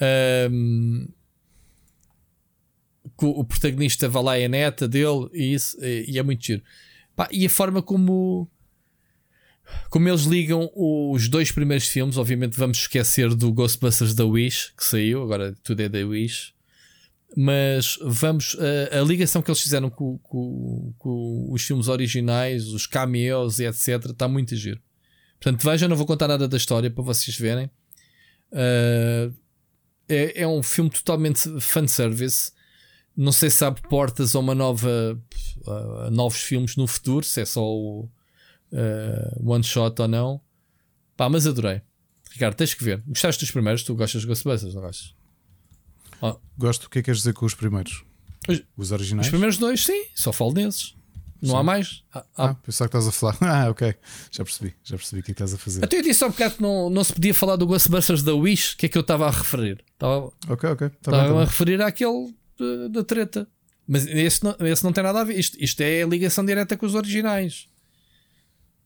Ahm, 0.00 1.06
que 3.18 3.24
o 3.24 3.44
protagonista 3.44 4.08
vai 4.08 4.22
lá 4.22 4.38
é 4.38 4.44
a 4.44 4.48
neta 4.48 4.86
dele 4.86 5.28
e 5.32 5.54
isso, 5.54 5.76
e 5.82 6.04
e 6.08 6.18
é 6.18 6.22
muito 6.22 6.44
giro. 6.44 6.62
Pá, 7.14 7.28
e 7.32 7.46
a 7.46 7.50
forma 7.50 7.82
como 7.82 8.50
como 9.90 10.08
eles 10.08 10.22
ligam 10.22 10.70
os 10.74 11.28
dois 11.28 11.50
primeiros 11.50 11.86
filmes, 11.88 12.16
obviamente 12.16 12.56
vamos 12.56 12.78
esquecer 12.78 13.34
do 13.34 13.52
Ghostbusters 13.52 14.14
da 14.14 14.24
Wish 14.24 14.72
que 14.76 14.84
saiu, 14.84 15.22
agora 15.22 15.54
tudo 15.62 15.80
é 15.80 15.88
da 15.88 15.98
Wish, 16.06 16.52
mas 17.38 17.98
vamos 18.02 18.56
a, 18.90 18.98
a 18.98 19.02
ligação 19.02 19.42
que 19.42 19.50
eles 19.50 19.60
fizeram 19.60 19.90
com, 19.90 20.16
com- 20.18 20.94
com 20.96 21.48
os 21.52 21.62
filmes 21.62 21.86
originais, 21.86 22.68
os 22.68 22.86
cameos 22.86 23.58
e 23.58 23.66
etc. 23.66 24.06
Está 24.06 24.26
muito 24.26 24.54
a 24.54 24.56
giro. 24.56 24.80
Portanto, 25.38 25.62
vejam, 25.62 25.86
não 25.86 25.96
vou 25.96 26.06
contar 26.06 26.26
nada 26.28 26.48
da 26.48 26.56
história 26.56 26.90
para 26.90 27.04
vocês 27.04 27.36
verem. 27.36 27.66
Uh, 28.50 29.34
é, 30.08 30.42
é 30.42 30.48
um 30.48 30.62
filme 30.62 30.88
totalmente 30.88 31.60
fanservice. 31.60 32.52
Não 33.14 33.32
sei 33.32 33.50
se 33.50 33.62
abre 33.64 33.82
portas 33.82 34.34
a 34.34 34.38
uma 34.38 34.54
nova 34.54 35.20
a 36.06 36.10
novos 36.10 36.40
filmes 36.40 36.74
no 36.76 36.86
futuro, 36.86 37.24
se 37.26 37.40
é 37.40 37.44
só 37.44 37.62
o 37.62 38.08
uh, 38.72 39.50
one 39.50 39.62
shot 39.64 40.00
ou 40.00 40.08
não. 40.08 40.40
Pá, 41.16 41.28
mas 41.28 41.46
adorei. 41.46 41.82
Ricardo, 42.30 42.54
tens 42.56 42.72
que 42.72 42.84
ver. 42.84 43.02
Gostaste 43.06 43.42
dos 43.44 43.50
primeiros? 43.50 43.82
Tu 43.82 43.94
gostas 43.94 44.22
de 44.22 44.26
Ghostbusters, 44.28 44.74
não 44.74 44.82
gostas? 44.82 45.14
Gosto, 46.58 46.84
o 46.84 46.90
que 46.90 46.98
é 46.98 47.02
que 47.02 47.06
queres 47.06 47.18
dizer 47.20 47.32
com 47.34 47.44
os 47.46 47.54
primeiros? 47.54 48.04
Os- 48.48 48.62
Os 48.76 48.92
originais? 48.92 49.26
Os 49.26 49.30
primeiros 49.30 49.58
dois, 49.58 49.84
sim, 49.84 50.06
só 50.14 50.32
falo 50.32 50.52
nesses. 50.52 50.94
Não 51.42 51.50
Sim. 51.50 51.56
há 51.56 51.62
mais. 51.62 52.02
Ah, 52.14 52.24
Ah, 52.36 52.44
ah. 52.50 52.54
pensava 52.54 52.88
que 52.88 52.96
estás 52.96 53.06
a 53.06 53.12
falar. 53.12 53.36
Ah, 53.66 53.68
ok. 53.70 53.94
Já 54.32 54.42
percebi, 54.42 54.74
já 54.82 54.96
percebi 54.96 55.20
o 55.20 55.22
que 55.22 55.32
é 55.32 55.34
que 55.34 55.42
estás 55.42 55.52
a 55.52 55.58
fazer. 55.58 55.84
Até 55.84 55.98
eu 55.98 56.02
disse 56.02 56.24
há 56.24 56.28
um 56.28 56.30
bocado 56.30 56.54
que 56.56 56.62
não, 56.62 56.88
não 56.88 57.04
se 57.04 57.12
podia 57.12 57.34
falar 57.34 57.56
do 57.56 57.66
Ghostbusters 57.66 58.22
da 58.22 58.34
Wish. 58.34 58.74
O 58.74 58.78
que 58.78 58.86
é 58.86 58.88
que 58.88 58.96
eu 58.96 59.02
estava 59.02 59.26
a 59.26 59.30
referir? 59.30 59.84
Estava, 59.92 60.32
Ok, 60.48 60.70
ok. 60.70 60.88
Tá 61.02 61.10
bem, 61.10 61.20
estava 61.20 61.34
tá 61.34 61.42
a 61.42 61.44
referir 61.44 61.82
àquele 61.82 62.34
da 62.90 63.04
treta. 63.04 63.46
Mas 63.86 64.06
esse 64.06 64.42
não, 64.42 64.56
esse 64.60 64.82
não 64.82 64.92
tem 64.94 65.04
nada 65.04 65.20
a 65.20 65.24
ver. 65.24 65.38
Isto, 65.38 65.62
isto 65.62 65.80
é 65.82 66.02
a 66.02 66.06
ligação 66.06 66.44
direta 66.44 66.74
com 66.76 66.86
os 66.86 66.94
originais. 66.94 67.68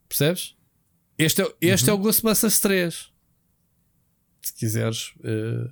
Percebes? 0.09 0.57
Este 1.17 1.43
é, 1.43 1.55
este 1.61 1.89
é 1.89 1.93
o 1.93 1.99
Ghostbusters 1.99 2.59
3. 2.59 3.11
Se 4.43 4.55
quiseres, 4.55 5.13
eh, 5.23 5.71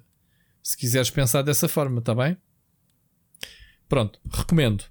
se 0.68 0.76
quiseres 0.76 1.08
pensar 1.08 1.40
dessa 1.40 1.66
forma, 1.66 1.98
está 2.00 2.14
bem? 2.14 2.36
Pronto, 3.88 4.20
recomendo. 4.30 4.84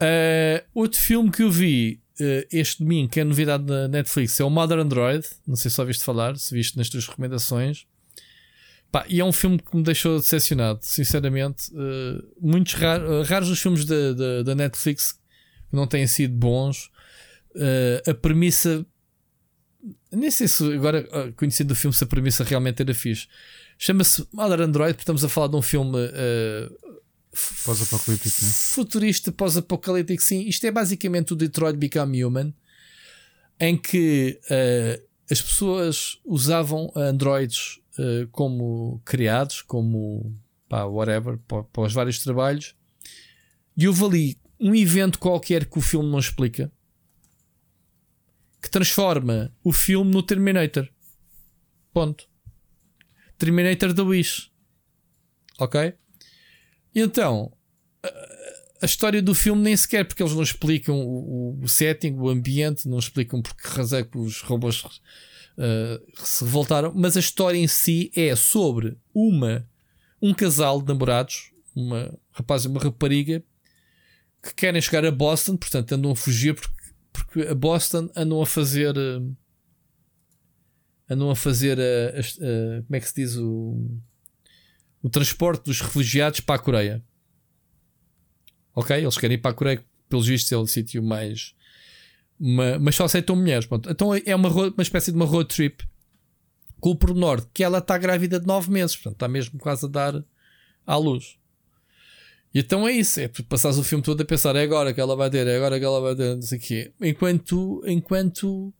Eh, 0.00 0.64
outro 0.72 0.98
filme 0.98 1.30
que 1.30 1.42
eu 1.42 1.50
vi 1.50 2.00
eh, 2.18 2.48
este 2.50 2.82
domingo, 2.82 3.10
que 3.10 3.20
é 3.20 3.24
novidade 3.24 3.64
da 3.64 3.88
Netflix, 3.88 4.40
é 4.40 4.44
o 4.44 4.48
Mother 4.48 4.78
Android. 4.78 5.26
Não 5.46 5.54
sei 5.54 5.70
se 5.70 5.78
ouviste 5.78 6.02
falar, 6.02 6.34
se 6.38 6.54
viste 6.54 6.78
nas 6.78 6.88
tuas 6.88 7.06
recomendações. 7.06 7.86
Pá, 8.90 9.04
e 9.06 9.20
é 9.20 9.24
um 9.24 9.32
filme 9.32 9.58
que 9.58 9.76
me 9.76 9.82
deixou 9.82 10.18
decepcionado, 10.18 10.78
sinceramente. 10.80 11.70
Eh, 11.76 12.22
muitos 12.40 12.72
rar- 12.72 13.02
raros 13.26 13.50
os 13.50 13.60
filmes 13.60 13.84
da, 13.84 14.54
Netflix 14.54 15.12
que 15.12 15.76
não 15.76 15.86
têm 15.86 16.06
sido 16.06 16.32
bons. 16.34 16.90
Eh, 17.54 18.02
a 18.08 18.14
premissa. 18.14 18.86
Nem 20.10 20.30
sei 20.30 20.48
se 20.48 20.72
agora, 20.72 21.06
eh, 21.12 21.32
conhecido 21.36 21.68
do 21.68 21.74
filme, 21.74 21.94
se 21.94 22.02
a 22.02 22.06
premissa 22.06 22.42
realmente 22.44 22.80
era 22.80 22.94
fixe. 22.94 23.28
Chama-se 23.78 24.26
Mother 24.32 24.60
Android, 24.62 24.94
porque 24.94 25.02
estamos 25.02 25.24
a 25.24 25.28
falar 25.28 25.48
de 25.48 25.56
um 25.56 25.62
filme 25.62 25.98
eh, 26.12 26.70
Pós-apocalíptico, 27.64 28.44
né? 28.44 28.50
futurista, 28.50 29.30
pós-apocalíptico, 29.30 30.22
sim. 30.22 30.40
Isto 30.48 30.66
é 30.66 30.70
basicamente 30.70 31.34
o 31.34 31.36
Detroit 31.36 31.76
Become 31.76 32.24
Human, 32.24 32.54
em 33.60 33.76
que 33.76 34.40
eh, 34.48 35.02
as 35.30 35.42
pessoas 35.42 36.18
usavam 36.24 36.90
androids 36.96 37.80
eh, 37.98 38.26
como 38.32 39.02
criados, 39.04 39.60
como 39.60 40.34
pá, 40.68 40.84
whatever, 40.84 41.38
para, 41.46 41.62
para 41.64 41.82
os 41.82 41.92
vários 41.92 42.20
trabalhos, 42.20 42.74
e 43.76 43.86
houve 43.86 44.04
ali 44.04 44.38
um 44.58 44.74
evento 44.74 45.18
qualquer 45.18 45.66
que 45.66 45.78
o 45.78 45.82
filme 45.82 46.10
não 46.10 46.18
explica 46.18 46.72
que 48.62 48.70
transforma 48.70 49.52
o 49.62 49.72
filme 49.72 50.10
no 50.10 50.22
Terminator. 50.22 50.88
Ponto. 51.92 52.28
Terminator 53.38 53.92
da 53.92 54.02
Wish. 54.02 54.50
Ok? 55.58 55.94
Então, 56.94 57.52
a 58.80 58.86
história 58.86 59.22
do 59.22 59.34
filme 59.34 59.62
nem 59.62 59.76
sequer, 59.76 60.04
porque 60.04 60.22
eles 60.22 60.34
não 60.34 60.42
explicam 60.42 60.96
o, 60.96 61.58
o 61.62 61.68
setting, 61.68 62.14
o 62.14 62.28
ambiente, 62.28 62.88
não 62.88 62.98
explicam 62.98 63.40
porque 63.40 63.66
razão 63.68 63.98
é 63.98 64.04
que 64.04 64.18
os 64.18 64.42
robôs 64.42 64.82
uh, 64.84 66.22
se 66.22 66.44
revoltaram, 66.44 66.92
mas 66.94 67.16
a 67.16 67.20
história 67.20 67.58
em 67.58 67.68
si 67.68 68.10
é 68.14 68.34
sobre 68.36 68.96
uma 69.14 69.66
um 70.20 70.32
casal 70.32 70.80
de 70.80 70.88
namorados, 70.88 71.52
uma 71.74 72.16
rapaz 72.30 72.64
e 72.64 72.68
uma 72.68 72.80
rapariga, 72.80 73.42
que 74.42 74.54
querem 74.54 74.80
chegar 74.80 75.04
a 75.04 75.10
Boston, 75.10 75.56
portanto 75.56 75.92
andam 75.92 76.12
a 76.12 76.16
fugir 76.16 76.54
porque, 76.54 76.74
porque 77.12 77.40
a 77.42 77.54
Boston 77.54 78.10
andam 78.16 78.40
a 78.40 78.46
fazer. 78.46 78.96
Uh, 78.96 79.36
andam 81.08 81.30
a 81.30 81.36
fazer. 81.36 81.78
Uh, 81.78 82.20
uh, 82.20 82.82
como 82.84 82.96
é 82.96 83.00
que 83.00 83.08
se 83.08 83.14
diz? 83.14 83.36
O, 83.36 83.98
o 85.02 85.08
transporte 85.08 85.64
dos 85.64 85.80
refugiados 85.80 86.40
para 86.40 86.56
a 86.56 86.58
Coreia. 86.58 87.04
Ok? 88.74 88.96
Eles 88.96 89.16
querem 89.16 89.36
ir 89.36 89.40
para 89.40 89.52
a 89.52 89.54
Coreia, 89.54 89.84
pelos 90.08 90.26
vistos 90.26 90.52
é 90.52 90.56
o 90.56 90.66
sítio 90.66 91.02
mais. 91.02 91.54
Uma, 92.38 92.78
mas 92.78 92.94
só 92.94 93.04
aceitam 93.04 93.36
mulheres. 93.36 93.66
Pronto. 93.66 93.90
Então 93.90 94.14
é 94.14 94.34
uma, 94.34 94.48
uma 94.48 94.82
espécie 94.82 95.10
de 95.10 95.16
uma 95.16 95.26
road 95.26 95.48
trip 95.48 95.84
com 96.80 96.90
o 96.90 96.96
pormenor 96.96 97.46
que 97.52 97.64
ela 97.64 97.78
está 97.78 97.96
grávida 97.96 98.38
de 98.38 98.46
9 98.46 98.70
meses, 98.70 98.94
portanto 98.96 99.14
está 99.14 99.28
mesmo 99.28 99.58
quase 99.58 99.86
a 99.86 99.88
dar 99.88 100.24
à 100.86 100.96
luz. 100.96 101.36
E 102.54 102.60
então 102.60 102.86
é 102.86 102.92
isso, 102.92 103.20
é 103.20 103.28
tu 103.28 103.44
passares 103.44 103.76
o 103.76 103.84
filme 103.84 104.04
todo 104.04 104.20
a 104.20 104.24
pensar, 104.24 104.56
é 104.56 104.62
agora 104.62 104.94
que 104.94 105.00
ela 105.00 105.16
vai 105.16 105.28
ter, 105.28 105.46
é 105.46 105.56
agora 105.56 105.78
que 105.78 105.84
ela 105.84 106.00
vai 106.00 106.14
ter, 106.14 106.34
não 106.34 106.42
sei 106.42 106.58
o 106.58 106.60
quê. 106.60 106.92
Enquanto, 107.00 107.82
enquanto 107.86 108.72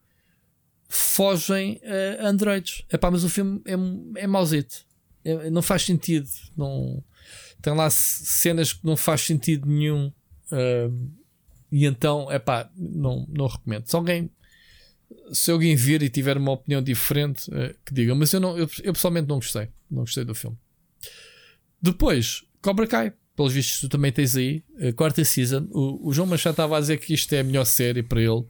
fogem 0.88 1.80
uh, 1.82 2.26
androides. 2.26 2.84
Epá, 2.92 3.10
mas 3.10 3.24
o 3.24 3.28
filme 3.28 3.60
é, 3.64 4.22
é 4.22 4.26
mauzito. 4.26 4.84
É, 5.24 5.50
não 5.50 5.62
faz 5.62 5.82
sentido. 5.82 6.28
Não, 6.56 7.02
tem 7.60 7.74
lá 7.74 7.90
cenas 7.90 8.72
que 8.72 8.84
não 8.84 8.96
faz 8.96 9.22
sentido 9.22 9.66
nenhum. 9.66 10.12
Uh, 10.52 11.10
e 11.70 11.84
então, 11.84 12.30
é 12.30 12.38
pá, 12.38 12.70
não, 12.76 13.26
não 13.28 13.46
recomendo. 13.46 13.86
Se 13.86 13.96
alguém, 13.96 14.30
se 15.32 15.50
alguém 15.50 15.74
vir 15.74 16.02
e 16.02 16.08
tiver 16.08 16.36
uma 16.36 16.52
opinião 16.52 16.82
diferente, 16.82 17.50
uh, 17.50 17.74
que 17.84 17.92
diga. 17.92 18.14
Mas 18.14 18.32
eu, 18.32 18.40
não, 18.40 18.56
eu, 18.56 18.68
eu 18.82 18.92
pessoalmente 18.92 19.28
não 19.28 19.36
gostei. 19.36 19.68
Não 19.90 20.02
gostei 20.02 20.24
do 20.24 20.34
filme. 20.34 20.56
Depois, 21.82 22.44
Cobra 22.62 22.86
Kai 22.86 23.12
pelos 23.36 23.52
vistos 23.52 23.80
tu 23.80 23.88
também 23.88 24.10
tens 24.10 24.34
aí, 24.34 24.64
a 24.80 24.92
quarta 24.92 25.22
season. 25.22 25.68
O, 25.70 26.08
o 26.08 26.12
João 26.12 26.26
Machado 26.26 26.54
estava 26.54 26.76
a 26.76 26.80
dizer 26.80 26.96
que 26.98 27.12
isto 27.12 27.32
é 27.34 27.40
a 27.40 27.44
melhor 27.44 27.66
série 27.66 28.02
para 28.02 28.20
ele. 28.20 28.44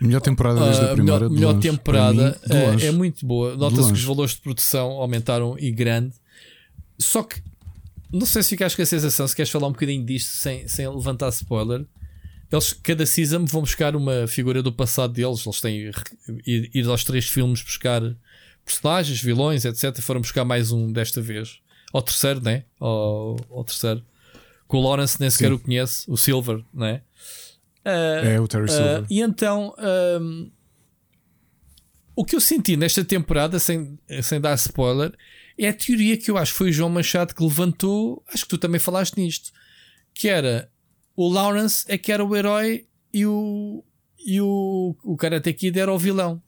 Melhor 0.00 0.20
temporada 0.20 0.60
desde 0.60 0.82
uh, 0.82 0.90
a 0.90 0.94
primeira. 0.94 1.28
Melhor, 1.28 1.54
melhor 1.54 1.60
temporada 1.60 2.40
mim, 2.48 2.82
é, 2.82 2.86
é, 2.86 2.90
muito 2.92 3.24
boa. 3.24 3.56
Nota-se 3.56 3.88
que 3.88 3.98
os 3.98 4.04
valores 4.04 4.32
de 4.32 4.40
produção 4.40 4.90
aumentaram 4.92 5.56
e 5.58 5.70
grande. 5.70 6.14
Só 6.98 7.22
que 7.22 7.42
não 8.12 8.26
sei 8.26 8.42
se 8.42 8.50
ficaste 8.50 8.76
com 8.76 8.82
a 8.82 8.86
sensação, 8.86 9.26
se 9.26 9.34
queres 9.34 9.50
falar 9.50 9.66
um 9.66 9.72
bocadinho 9.72 10.04
disto 10.04 10.28
sem, 10.28 10.66
sem 10.68 10.88
levantar 10.88 11.28
spoiler. 11.30 11.84
Eles, 12.50 12.72
cada 12.72 13.04
season, 13.04 13.44
vão 13.44 13.62
buscar 13.62 13.96
uma 13.96 14.26
figura 14.28 14.62
do 14.62 14.72
passado 14.72 15.12
deles. 15.12 15.44
Eles 15.44 15.60
têm 15.60 15.92
ir, 16.46 16.70
ir 16.72 16.86
aos 16.86 17.02
três 17.02 17.28
filmes 17.28 17.60
buscar 17.62 18.00
personagens, 18.64 19.20
vilões, 19.20 19.64
etc. 19.64 20.00
Foram 20.00 20.20
buscar 20.20 20.44
mais 20.44 20.70
um 20.70 20.92
desta 20.92 21.20
vez 21.20 21.58
ao 21.92 22.02
terceiro, 22.02 22.40
né? 22.40 22.64
Ao, 22.78 23.36
ao 23.50 23.64
terceiro. 23.64 24.02
Com 24.68 24.78
o 24.78 24.82
Lawrence 24.82 25.20
nem 25.20 25.30
sequer 25.30 25.48
Sim. 25.48 25.54
o 25.54 25.58
conhece, 25.58 26.04
o 26.08 26.16
Silver, 26.16 26.62
né? 26.72 27.00
É 27.88 28.40
o 28.40 28.48
Terry 28.48 28.64
uh, 28.64 28.68
Silver. 28.68 29.04
E 29.08 29.20
então, 29.20 29.74
um, 30.20 30.50
o 32.16 32.24
que 32.24 32.34
eu 32.34 32.40
senti 32.40 32.76
nesta 32.76 33.04
temporada, 33.04 33.58
sem, 33.58 33.98
sem 34.22 34.40
dar 34.40 34.54
spoiler, 34.54 35.12
é 35.58 35.68
a 35.68 35.72
teoria 35.72 36.16
que 36.16 36.30
eu 36.30 36.36
acho 36.36 36.52
que 36.52 36.58
foi 36.58 36.70
o 36.70 36.72
João 36.72 36.90
Machado 36.90 37.34
que 37.34 37.42
levantou. 37.42 38.24
Acho 38.32 38.44
que 38.44 38.50
tu 38.50 38.58
também 38.58 38.80
falaste 38.80 39.16
nisto. 39.16 39.52
Que 40.12 40.28
era 40.28 40.68
o 41.14 41.28
Lawrence 41.28 41.84
é 41.88 41.96
que 41.96 42.10
era 42.10 42.24
o 42.24 42.34
herói 42.36 42.86
e 43.12 43.24
o, 43.24 43.84
e 44.18 44.40
o, 44.40 44.96
o 45.04 45.16
Karate 45.16 45.52
Kid 45.52 45.78
era 45.78 45.92
o 45.92 45.98
vilão. 45.98 46.42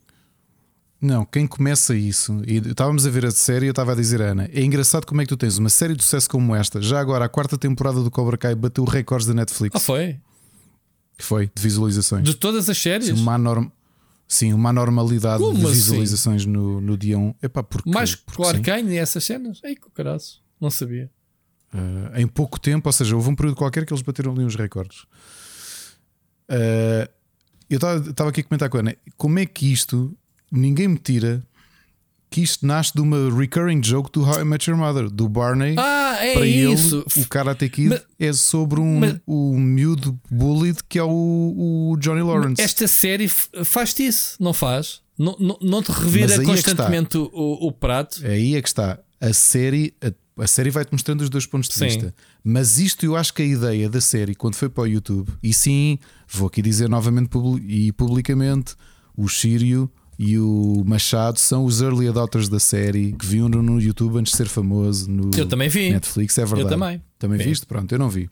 Não, 1.01 1.25
quem 1.25 1.47
começa 1.47 1.95
isso, 1.95 2.43
e 2.45 2.57
estávamos 2.57 3.07
a 3.07 3.11
ver 3.11 3.25
a 3.25 3.31
série 3.31 3.67
eu 3.67 3.71
estava 3.71 3.93
a 3.93 3.95
dizer, 3.95 4.21
Ana, 4.21 4.51
é 4.53 4.65
engraçado 4.65 5.07
como 5.07 5.21
é 5.21 5.25
que 5.25 5.29
tu 5.29 5.37
tens 5.37 5.57
uma 5.57 5.69
série 5.69 5.95
de 5.95 6.03
sucesso 6.03 6.29
como 6.29 6.57
esta. 6.57 6.83
Já 6.83 6.99
agora, 6.99 7.25
a 7.25 7.29
quarta 7.29 7.57
temporada 7.57 8.03
do 8.03 8.11
Cobra 8.11 8.37
Kai 8.37 8.57
bateu 8.57 8.85
recordes 8.85 9.25
da 9.25 9.33
Netflix. 9.33 9.77
Ah, 9.77 9.79
foi? 9.79 10.19
Foi, 11.19 11.51
de 11.53 11.63
visualizações. 11.63 12.25
De 12.25 12.35
todas 12.35 12.69
as 12.69 12.79
séries? 12.79 13.07
Sim, 13.09 13.15
uma, 13.15 13.37
norm... 13.37 13.67
Sim, 14.27 14.53
uma 14.53 14.73
normalidade 14.73 15.43
como 15.43 15.59
de 15.59 15.65
assim? 15.65 15.75
visualizações 15.75 16.43
assim? 16.43 16.51
no, 16.51 16.81
no 16.81 16.97
dia 16.97 17.19
1. 17.19 17.35
Epá, 17.43 17.63
porque, 17.63 17.91
Mais 17.91 18.15
porque 18.15 18.41
o 18.41 18.47
Arcane 18.47 18.93
e 18.93 18.97
essas 18.97 19.25
cenas? 19.25 19.61
Ei, 19.65 19.75
que 19.75 19.91
caraço, 19.91 20.43
não 20.61 20.71
sabia. 20.71 21.11
Uh, 21.75 22.19
em 22.19 22.27
pouco 22.27 22.59
tempo, 22.59 22.89
ou 22.89 22.93
seja, 22.93 23.15
houve 23.17 23.29
um 23.29 23.35
período 23.35 23.57
qualquer 23.57 23.85
que 23.85 23.93
eles 23.93 24.03
bateram 24.03 24.33
ali 24.33 24.45
uns 24.45 24.55
recordes. 24.55 25.03
Uh, 26.49 27.09
eu 27.69 27.77
estava 27.77 28.31
aqui 28.31 28.41
a 28.41 28.45
comentar 28.45 28.71
com 28.71 28.79
a 28.79 28.81
Ana, 28.81 28.97
como 29.17 29.39
é 29.39 29.45
que 29.45 29.71
isto 29.71 30.17
ninguém 30.51 30.89
me 30.89 30.99
tira 30.99 31.43
que 32.31 32.43
isto 32.43 32.67
nasce 32.67 32.93
de 32.95 33.01
uma 33.01 33.35
recurring 33.35 33.83
joke 33.83 34.11
do 34.13 34.23
How 34.23 34.41
I 34.41 34.45
Met 34.45 34.69
Your 34.69 34.79
Mother, 34.79 35.09
do 35.09 35.29
Barney. 35.29 35.75
Ah, 35.79 36.17
é 36.21 36.35
para 36.35 36.47
isso. 36.47 37.05
ele, 37.17 37.25
o 37.25 37.29
Karate 37.29 37.69
Kid 37.69 37.89
mas, 37.89 38.03
é 38.19 38.33
sobre 38.33 38.81
um 38.81 39.01
mas, 39.01 39.17
o 39.27 39.59
miúdo 39.59 40.19
bullied 40.31 40.79
que 40.89 40.99
é 40.99 41.03
o, 41.03 41.09
o 41.93 41.97
Johnny 41.99 42.23
Lawrence. 42.23 42.61
Esta 42.61 42.87
série 42.87 43.29
faz-te 43.29 44.07
isso, 44.07 44.37
não 44.39 44.53
faz? 44.53 45.01
Não, 45.19 45.37
não, 45.41 45.59
não 45.61 45.83
te 45.83 45.91
revira 45.91 46.35
é 46.35 46.45
constantemente 46.45 47.17
é 47.17 47.21
o, 47.21 47.67
o, 47.67 47.73
prato? 47.73 48.25
Aí 48.25 48.55
é 48.55 48.63
que 48.63 48.69
está. 48.69 48.99
A 49.21 49.33
série, 49.33 49.95
a, 50.01 50.45
a 50.45 50.47
série 50.47 50.71
vai-te 50.71 50.93
mostrando 50.93 51.23
os 51.23 51.31
dois 51.31 51.45
pontos 51.45 51.69
de 51.69 51.75
sim. 51.75 51.87
vista. 51.87 52.15
Mas 52.45 52.79
isto 52.79 53.05
eu 53.05 53.17
acho 53.17 53.35
que 53.35 53.43
a 53.43 53.45
ideia 53.45 53.89
da 53.89 54.01
série, 54.01 54.35
quando 54.35 54.55
foi 54.55 54.69
para 54.69 54.85
o 54.85 54.87
YouTube, 54.87 55.29
e 55.43 55.53
sim, 55.53 55.99
vou 56.29 56.47
aqui 56.47 56.63
dizer 56.63 56.89
novamente 56.89 57.31
e 57.67 57.91
publicamente, 57.93 58.77
o 59.17 59.29
Sírio 59.29 59.91
e 60.19 60.37
o 60.37 60.83
Machado 60.85 61.39
são 61.39 61.65
os 61.65 61.81
early 61.81 62.09
adopters 62.09 62.49
da 62.49 62.59
série 62.59 63.13
que 63.13 63.25
viam 63.25 63.49
no 63.49 63.81
YouTube 63.81 64.19
antes 64.19 64.33
de 64.33 64.37
ser 64.37 64.49
famoso 64.49 65.09
no 65.09 65.31
eu 65.37 65.47
também 65.47 65.69
vi. 65.69 65.91
Netflix, 65.91 66.37
é 66.39 66.45
verdade. 66.45 66.63
Eu 66.63 66.69
também. 66.69 67.03
Também 67.19 67.39
vi. 67.39 67.45
viste? 67.45 67.65
Pronto, 67.67 67.93
eu 67.93 67.99
não 67.99 68.11
vi. 68.11 68.29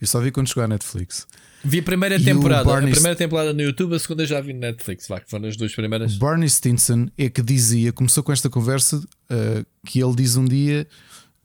Eu 0.00 0.06
só 0.06 0.20
vi 0.20 0.30
quando 0.30 0.48
chegou 0.48 0.64
à 0.64 0.68
Netflix. 0.68 1.26
Vi 1.62 1.80
a 1.80 1.82
primeira 1.82 2.16
e 2.16 2.24
temporada. 2.24 2.64
Barney... 2.64 2.90
A 2.90 2.94
primeira 2.94 3.16
temporada 3.16 3.52
no 3.52 3.60
YouTube, 3.60 3.94
a 3.94 3.98
segunda 3.98 4.24
já 4.24 4.40
vi 4.40 4.54
no 4.54 4.60
Netflix. 4.60 5.06
Vá, 5.06 5.20
que 5.20 5.28
foram 5.28 5.46
as 5.46 5.56
duas 5.58 5.74
primeiras. 5.74 6.16
Barney 6.16 6.48
Stinson 6.48 7.08
é 7.18 7.28
que 7.28 7.42
dizia, 7.42 7.92
começou 7.92 8.22
com 8.22 8.32
esta 8.32 8.48
conversa, 8.48 8.96
uh, 8.96 9.66
que 9.84 10.02
ele 10.02 10.14
diz 10.14 10.36
um 10.36 10.46
dia: 10.46 10.86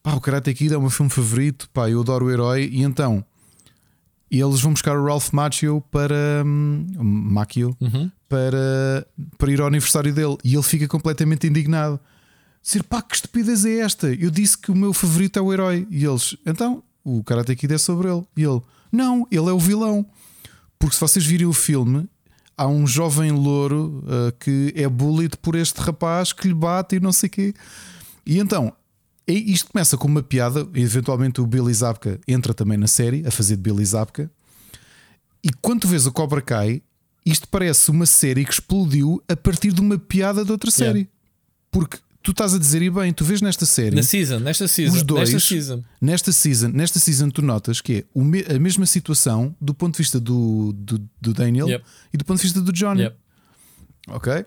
pá, 0.01 0.13
o 0.13 0.21
Karate 0.21 0.53
Kid 0.53 0.73
é 0.73 0.77
o 0.77 0.81
meu 0.81 0.89
filme 0.89 1.11
favorito, 1.11 1.69
pá, 1.73 1.89
eu 1.89 1.99
adoro 1.99 2.27
o 2.27 2.31
herói, 2.31 2.69
e 2.71 2.83
então 2.83 3.25
e 4.29 4.39
eles 4.39 4.61
vão 4.61 4.73
buscar 4.73 4.97
o 4.97 5.05
Ralph 5.05 5.31
Macchio 5.31 5.81
para 5.91 6.43
um, 6.45 6.85
Macchio 6.99 7.75
uhum. 7.79 8.11
para, 8.27 9.07
para 9.37 9.51
ir 9.51 9.61
ao 9.61 9.67
aniversário 9.67 10.13
dele 10.13 10.37
e 10.43 10.53
ele 10.53 10.63
fica 10.63 10.87
completamente 10.87 11.47
indignado. 11.47 11.99
Dizer 12.61 12.83
pá, 12.83 13.01
que 13.01 13.15
estupidez 13.15 13.63
é 13.63 13.79
esta? 13.79 14.07
Eu 14.07 14.31
disse 14.31 14.57
que 14.57 14.71
o 14.71 14.75
meu 14.75 14.91
favorito 14.91 15.37
é 15.37 15.41
o 15.41 15.53
herói. 15.53 15.87
E 15.91 16.03
eles, 16.03 16.35
então, 16.45 16.83
o 17.03 17.23
Karate 17.23 17.55
Kid 17.55 17.75
é 17.75 17.77
sobre 17.77 18.09
ele. 18.09 18.23
E 18.35 18.43
ele, 18.43 18.59
não, 18.91 19.27
ele 19.29 19.47
é 19.49 19.53
o 19.53 19.59
vilão. 19.59 20.03
Porque 20.79 20.95
se 20.95 21.01
vocês 21.01 21.23
virem 21.23 21.45
o 21.45 21.53
filme, 21.53 22.09
há 22.57 22.65
um 22.65 22.87
jovem 22.87 23.31
louro 23.31 24.03
uh, 24.03 24.31
que 24.39 24.73
é 24.75 24.89
bullied 24.89 25.37
por 25.37 25.55
este 25.55 25.79
rapaz 25.79 26.33
que 26.33 26.47
lhe 26.47 26.53
bate 26.55 26.95
e 26.95 26.99
não 26.99 27.11
sei 27.11 27.27
o 27.27 27.31
quê. 27.31 27.53
E 28.25 28.39
então 28.39 28.73
e 29.27 29.51
isto 29.51 29.71
começa 29.71 29.97
com 29.97 30.07
uma 30.07 30.21
piada, 30.21 30.67
eventualmente 30.75 31.41
o 31.41 31.47
Billy 31.47 31.73
Zabka 31.73 32.19
entra 32.27 32.53
também 32.53 32.77
na 32.77 32.87
série 32.87 33.25
a 33.25 33.31
fazer 33.31 33.55
de 33.55 33.61
Billy 33.63 33.85
Zabka. 33.85 34.29
E 35.43 35.49
quando 35.61 35.81
tu 35.81 35.87
vês 35.87 36.05
o 36.05 36.11
Cobra 36.11 36.41
Kai, 36.41 36.81
isto 37.25 37.47
parece 37.47 37.89
uma 37.89 38.05
série 38.05 38.45
que 38.45 38.53
explodiu 38.53 39.21
a 39.27 39.35
partir 39.35 39.71
de 39.71 39.81
uma 39.81 39.97
piada 39.97 40.45
de 40.45 40.51
outra 40.51 40.69
série. 40.69 40.99
Yeah. 40.99 41.11
Porque 41.71 41.97
tu 42.21 42.31
estás 42.31 42.53
a 42.53 42.59
dizer, 42.59 42.81
e 42.83 42.89
bem, 42.89 43.11
tu 43.11 43.25
vês 43.25 43.41
nesta 43.41 43.65
série. 43.65 43.95
Na 43.95 44.03
season, 44.03 44.39
nesta 44.39 44.67
season. 44.67 44.95
Os 44.95 45.03
dois, 45.03 45.31
nesta 45.31 45.47
season. 45.47 45.83
Nesta 45.99 46.31
season, 46.31 46.67
nesta 46.69 46.99
season 46.99 47.29
tu 47.29 47.41
notas 47.41 47.81
que 47.81 48.05
é 48.47 48.55
a 48.55 48.59
mesma 48.59 48.85
situação 48.85 49.55
do 49.59 49.73
ponto 49.73 49.93
de 49.93 49.99
vista 49.99 50.19
do, 50.19 50.71
do, 50.73 50.99
do 51.19 51.33
Daniel 51.33 51.67
yep. 51.67 51.85
e 52.13 52.17
do 52.17 52.25
ponto 52.25 52.37
de 52.37 52.43
vista 52.43 52.61
do 52.61 52.71
Johnny. 52.71 53.03
Yep. 53.03 53.17
Ok? 54.09 54.45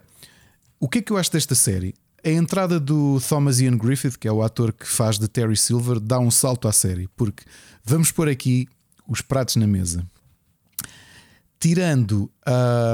O 0.81 0.89
que 0.89 0.99
é 0.99 1.03
que 1.03 1.13
eu 1.13 1.17
acho 1.17 1.33
desta 1.33 1.57
série? 1.57 1.95
A 2.25 2.31
entrada 2.31 2.81
do 2.81 3.21
Thomas 3.29 3.61
Ian 3.61 3.77
Griffith, 3.77 4.19
que 4.19 4.27
é 4.27 4.33
o 4.33 4.43
ator 4.43 4.73
que 4.73 4.87
faz 4.87 5.19
de 5.19 5.29
Terry 5.29 5.57
Silver, 5.57 6.01
dá 6.01 6.19
um 6.19 6.31
salto 6.31 6.67
à 6.67 6.73
série, 6.73 7.09
porque 7.17 7.45
vamos 7.85 8.11
pôr 8.11 8.29
aqui 8.29 8.67
os 9.07 9.21
pratos 9.21 9.57
na 9.57 9.67
mesa. 9.67 10.05
Tirando 11.61 12.31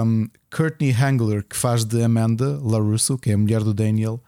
um, 0.05 0.29
Courtney 0.55 0.93
Hangler, 0.93 1.43
que 1.43 1.57
faz 1.57 1.85
de 1.85 2.03
Amanda 2.03 2.59
LaRusso, 2.63 3.19
que 3.19 3.31
é 3.31 3.35
a 3.35 3.39
mulher 3.39 3.63
do 3.63 3.73
Daniel, 3.73 4.23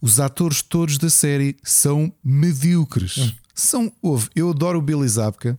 os 0.00 0.18
atores 0.18 0.62
todos 0.62 0.98
da 0.98 1.10
série 1.10 1.56
são 1.62 2.12
medíocres. 2.24 3.18
Hum. 3.18 3.32
São, 3.54 3.92
eu 4.34 4.50
adoro 4.50 4.78
o 4.78 4.82
Billy 4.82 5.08
Zabka. 5.08 5.58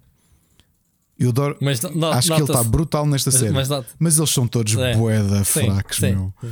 Eu 1.17 1.29
adoro, 1.29 1.55
mas, 1.61 1.79
não, 1.81 2.11
acho 2.11 2.27
que 2.27 2.33
ele 2.33 2.43
está 2.43 2.63
brutal 2.63 3.05
nesta 3.05 3.29
série. 3.29 3.51
Mas, 3.51 3.69
mas, 3.99 4.17
eles 4.17 4.31
são 4.31 4.47
todos 4.47 4.75
é. 4.75 4.95
boeda 4.95 5.45
fracos, 5.45 5.97
sim, 5.97 6.11
meu. 6.11 6.33
Sim 6.41 6.49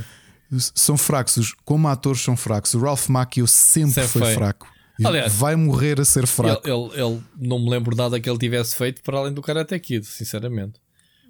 são 0.74 0.96
fracos, 0.98 1.54
como 1.64 1.88
atores 1.88 2.20
são 2.22 2.36
fracos. 2.36 2.74
O 2.74 2.80
Ralph 2.80 3.08
Macchio 3.08 3.46
sempre, 3.46 3.92
sempre 3.94 4.08
foi, 4.08 4.22
foi, 4.22 4.34
fraco. 4.34 4.68
Aliás, 5.04 5.32
vai 5.32 5.56
morrer 5.56 6.00
a 6.00 6.04
ser 6.04 6.20
Ele, 6.20 6.26
fraco. 6.26 6.68
ele, 6.68 7.00
ele- 7.02 7.22
não 7.36 7.58
me 7.58 7.70
lembro 7.70 7.96
nada 7.96 8.20
que 8.20 8.28
ele 8.28 8.38
tivesse 8.38 8.76
feito 8.76 9.02
para 9.02 9.18
além 9.18 9.32
do 9.32 9.42
Karate 9.42 9.78
Kid, 9.80 10.06
sinceramente. 10.06 10.80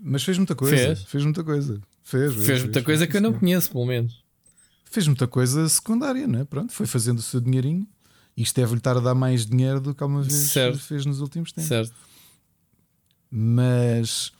Mas 0.02 0.24
fez 0.24 0.36
muita 0.36 0.54
coisa. 0.54 0.76
Fez. 0.76 1.02
Fez, 1.04 1.24
muita 1.24 1.44
coisa. 1.44 1.80
Fez, 2.02 2.34
fez, 2.34 2.46
Fez 2.46 2.62
muita 2.64 2.82
coisa 2.82 3.06
que 3.06 3.16
eu 3.16 3.20
não 3.20 3.32
conheço, 3.32 3.70
pelo 3.70 3.86
menos. 3.86 4.22
Fez 4.90 5.06
muita 5.06 5.26
coisa 5.28 5.66
secundária, 5.68 6.26
né? 6.26 6.44
Pronto, 6.44 6.72
foi 6.72 6.86
fazendo 6.86 7.18
o 7.20 7.22
seu 7.22 7.40
dinheirinho. 7.40 7.86
Isto 8.36 8.56
deve-lhe 8.60 8.78
estar 8.78 8.96
a 8.96 9.00
dar 9.00 9.14
mais 9.14 9.46
dinheiro 9.46 9.80
do 9.80 9.94
que 9.94 10.02
alguma 10.02 10.22
vez 10.22 10.34
Certo. 10.34 10.78
fez 10.78 11.06
nos 11.06 11.20
últimos 11.20 11.52
tempos. 11.52 11.68
Certo. 11.68 11.94
Mas 13.30 14.32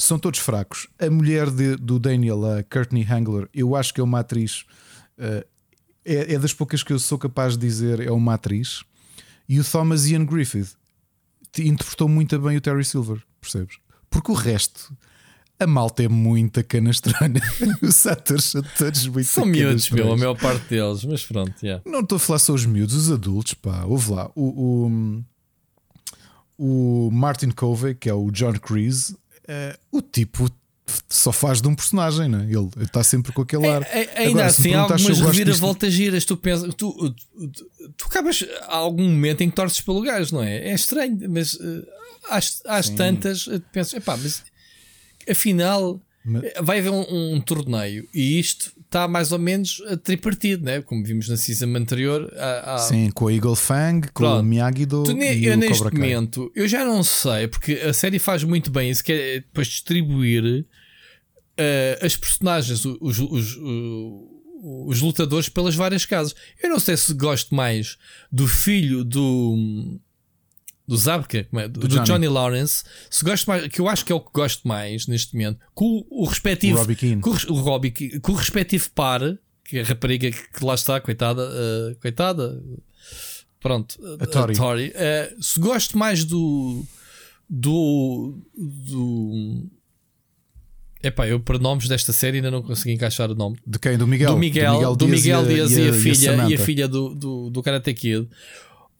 são 0.00 0.18
todos 0.18 0.40
fracos. 0.40 0.88
A 0.98 1.08
mulher 1.10 1.50
de- 1.50 1.76
do 1.76 1.98
Daniel, 1.98 2.44
a 2.44 2.62
Courtney 2.64 3.04
Hangler, 3.04 3.48
eu 3.54 3.76
acho 3.76 3.92
que 3.94 4.00
é 4.00 4.04
uma 4.04 4.20
atriz. 4.20 4.64
eh, 5.18 5.46
é, 6.04 6.34
é 6.34 6.38
das 6.38 6.54
poucas 6.54 6.82
que 6.82 6.92
eu 6.92 6.98
sou 6.98 7.18
capaz 7.18 7.54
de 7.56 7.60
dizer 7.66 8.00
é 8.00 8.10
uma 8.10 8.34
atriz. 8.34 8.82
E 9.48 9.60
o 9.60 9.64
Thomas 9.64 10.06
Ian 10.06 10.24
Griffith 10.24 10.74
te- 11.52 11.68
interpretou 11.68 12.08
muito 12.08 12.38
bem 12.38 12.56
o 12.56 12.60
Terry 12.60 12.84
Silver, 12.84 13.22
percebes? 13.40 13.76
Porque 14.08 14.30
o 14.32 14.34
resto, 14.34 14.96
a 15.58 15.66
malta 15.66 16.02
é 16.02 16.08
muita 16.08 16.62
canastrona. 16.62 17.38
Os 17.82 18.06
atores 18.06 18.44
são 18.44 18.62
todos 18.78 19.06
muito 19.08 19.26
São 19.28 19.44
miúdos, 19.44 19.90
meu, 19.90 20.12
a 20.12 20.16
maior 20.16 20.36
parte 20.38 20.68
deles, 20.70 21.04
mas 21.04 21.24
pronto, 21.26 21.52
yeah. 21.62 21.82
Não 21.84 22.00
estou 22.00 22.16
a 22.16 22.18
falar 22.18 22.38
só 22.38 22.54
os 22.54 22.64
miúdos, 22.64 22.94
os 22.94 23.12
adultos, 23.12 23.52
pá, 23.54 23.84
ouve 23.84 24.10
lá. 24.12 24.30
O, 24.34 24.86
o, 24.86 25.24
o 26.58 27.10
Martin 27.12 27.50
Covey, 27.50 27.94
que 27.94 28.08
é 28.08 28.14
o 28.14 28.30
John 28.30 28.52
Kreese, 28.54 29.16
eh, 29.48 29.78
o 29.90 30.00
tipo 30.02 30.50
só 31.08 31.30
faz 31.30 31.62
de 31.62 31.68
um 31.68 31.74
personagem, 31.74 32.28
né? 32.28 32.48
ele 32.50 32.68
está 32.84 33.04
sempre 33.04 33.32
com 33.32 33.42
aquele 33.42 33.64
ar. 33.68 33.82
É- 33.82 34.00
é- 34.00 34.18
ainda 34.18 34.30
Agora, 34.30 34.46
assim, 34.46 34.74
há 34.74 34.80
algumas 34.80 35.02
disto- 35.02 35.24
reviravoltas 35.24 35.92
giras. 35.92 36.24
Tu 36.24 36.36
pensas, 36.36 36.74
tu, 36.74 36.92
tu, 36.92 37.14
tu, 37.52 37.70
tu 37.96 38.06
acabas 38.06 38.44
há 38.62 38.74
algum 38.76 39.04
momento 39.08 39.40
em 39.42 39.48
que 39.50 39.54
torces 39.54 39.80
pelo 39.80 40.02
gajo, 40.02 40.34
não 40.34 40.42
é? 40.42 40.68
É 40.70 40.74
estranho, 40.74 41.16
mas 41.30 41.54
uh, 41.54 41.86
às, 42.28 42.60
às 42.66 42.88
tantas 42.88 43.46
uh, 43.46 43.60
pensas, 43.72 43.94
epá, 43.94 44.16
mas 44.16 44.42
afinal 45.30 46.00
Mas- 46.24 46.42
eh, 46.44 46.54
vai 46.62 46.78
haver 46.80 46.90
um, 46.90 47.34
um 47.34 47.40
torneio 47.40 48.08
e 48.12 48.38
isto 48.40 48.72
está 48.90 49.06
mais 49.06 49.30
ou 49.30 49.38
menos 49.38 49.80
a 49.88 49.96
tripartido, 49.96 50.64
né? 50.64 50.80
como 50.82 51.04
vimos 51.04 51.28
na 51.28 51.36
season 51.36 51.76
anterior. 51.76 52.28
Há, 52.36 52.74
há- 52.74 52.78
Sim, 52.78 53.08
com 53.14 53.28
a 53.28 53.32
Eagle 53.32 53.54
Fang, 53.54 54.08
com 54.08 54.24
Pronto. 54.24 54.40
o 54.40 54.42
Miyagi-Do 54.42 55.04
e 55.22 55.46
eu 55.46 55.54
o 55.54 55.56
neste 55.56 55.78
Cobra 55.78 55.90
Kai. 55.92 56.00
momento, 56.00 56.50
eu 56.56 56.66
já 56.66 56.84
não 56.84 57.02
sei, 57.04 57.46
porque 57.46 57.74
a 57.74 57.92
série 57.92 58.18
faz 58.18 58.42
muito 58.42 58.68
bem 58.70 58.90
isso, 58.90 59.04
que 59.04 59.12
é 59.12 59.34
depois 59.40 59.68
distribuir 59.68 60.66
eh, 61.56 61.98
as 62.02 62.16
personagens, 62.16 62.84
os, 62.84 62.96
os, 63.00 63.18
os, 63.20 63.56
os 64.86 65.00
lutadores 65.00 65.48
pelas 65.48 65.74
várias 65.76 66.04
casas. 66.04 66.34
Eu 66.62 66.68
não 66.70 66.80
sei 66.80 66.96
se 66.96 67.14
gosto 67.14 67.54
mais 67.54 67.96
do 68.30 68.48
filho 68.48 69.04
do. 69.04 70.00
Do 70.90 70.96
Zabka, 70.96 71.38
é? 71.38 71.68
do, 71.68 71.80
Do 71.80 71.86
do 71.86 71.88
Johnny. 71.88 72.04
Johnny. 72.06 72.28
Lawrence, 72.28 72.82
se 73.08 73.24
gosto 73.24 73.46
mais, 73.46 73.68
que 73.68 73.80
eu 73.80 73.88
acho 73.88 74.04
que 74.04 74.10
é 74.10 74.14
o 74.14 74.20
que 74.20 74.32
gosto 74.34 74.66
mais 74.66 75.06
neste 75.06 75.34
momento, 75.34 75.60
com 75.72 76.04
o, 76.10 76.24
o 76.24 76.24
respectivo, 76.26 76.76
O 76.76 76.80
Robbie 76.80 76.96
Keane. 76.96 77.20
com 77.20 77.30
o, 77.30 77.54
Robbie 77.60 77.90
Keane, 77.92 78.18
com 78.20 78.32
o 78.32 78.34
respectivo 78.34 78.90
par, 78.90 79.20
que 79.64 79.78
é 79.78 79.82
a 79.82 79.84
rapariga 79.84 80.28
que, 80.32 80.64
lá 80.64 80.74
está, 80.74 81.00
coitada, 81.00 81.42
eh, 81.42 81.94
coitada, 82.02 82.60
pronto, 83.60 84.00
A 84.18 84.26
Tori. 84.26 84.90
eh, 84.94 85.32
se 85.40 85.60
gosto 85.60 85.96
mais 85.96 86.24
do. 86.24 86.84
Do. 87.48 88.36
Do. 88.56 89.70
Epá, 91.02 91.26
eu 91.26 91.40
para 91.40 91.58
nomes 91.58 91.88
desta 91.88 92.12
série 92.12 92.36
ainda 92.38 92.50
não 92.50 92.62
consegui 92.62 92.92
encaixar 92.92 93.30
o 93.30 93.34
nome. 93.34 93.56
De 93.66 93.78
quem? 93.78 93.96
Do 93.96 94.06
Miguel? 94.06 94.32
do 94.32 94.38
Miguel, 94.38 94.94
do 94.96 95.08
Miguel 95.08 95.46
Dias 95.46 95.70
e 95.72 95.88
a, 95.88 95.92
filha, 95.92 96.08
e 96.08 96.28
a, 96.28 96.36
Samantha. 96.36 96.58
filha 96.64 96.88
do, 96.88 97.14
do, 97.14 97.48
do 97.50 97.62
Karate 97.62 97.94
Kid. 97.94 98.28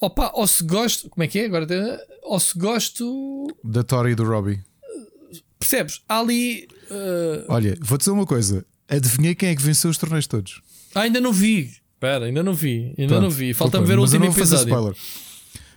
Opa, 0.01 0.31
ou 0.35 0.47
se 0.47 0.65
gosto. 0.65 1.09
Como 1.11 1.23
é 1.23 1.29
que 1.29 1.39
é 1.39 1.45
agora? 1.47 1.67
Ou 2.23 2.41
se 2.41 2.59
gosto. 2.59 3.47
Da 3.63 3.83
Tori 3.83 4.13
e 4.13 4.15
do 4.15 4.25
Robbie. 4.25 4.61
Percebes? 5.59 6.01
Há 6.09 6.21
ali. 6.21 6.67
eh, 6.91 7.45
Olha, 7.49 7.77
vou 7.81 7.99
dizer 7.99 8.11
uma 8.11 8.25
coisa. 8.27 8.65
Adivinhei 8.89 9.35
quem 9.35 9.51
é 9.51 9.55
que 9.57 9.63
venceu 9.63 9.91
os 9.91 9.99
torneios 9.99 10.27
todos. 10.27 10.63
ah, 10.95 11.03
ainda 11.03 11.21
não 11.21 11.33
vi. 11.33 11.71
Espera, 11.95 12.25
ainda 12.25 12.43
não 12.43 12.55
vi. 12.55 12.95
Ainda 12.99 13.09
Pronto, 13.15 13.23
não 13.25 13.31
vi. 13.31 13.53
Falta-me 13.53 13.87
ver 13.87 13.99
o 13.99 14.03
último 14.03 14.25
episódio. 14.25 14.97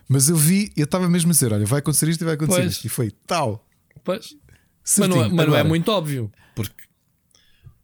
Mas 0.08 0.28
eu 0.28 0.36
vi, 0.36 0.72
eu 0.76 0.84
estava 0.84 1.08
mesmo 1.08 1.30
a 1.30 1.32
dizer: 1.32 1.52
olha, 1.52 1.66
vai 1.66 1.80
acontecer 1.80 2.08
isto 2.08 2.22
e 2.22 2.24
vai 2.24 2.34
acontecer 2.34 2.60
Pois. 2.62 2.72
isto. 2.72 2.84
E 2.86 2.88
foi 2.88 3.10
tal. 3.26 3.66
Pois. 4.02 4.34
Mas, 4.98 5.08
não 5.08 5.16
é, 5.22 5.28
mas 5.28 5.32
não 5.32 5.42
é 5.54 5.60
Agora, 5.60 5.64
muito 5.64 5.90
óbvio. 5.92 6.32
Porque 6.54 6.83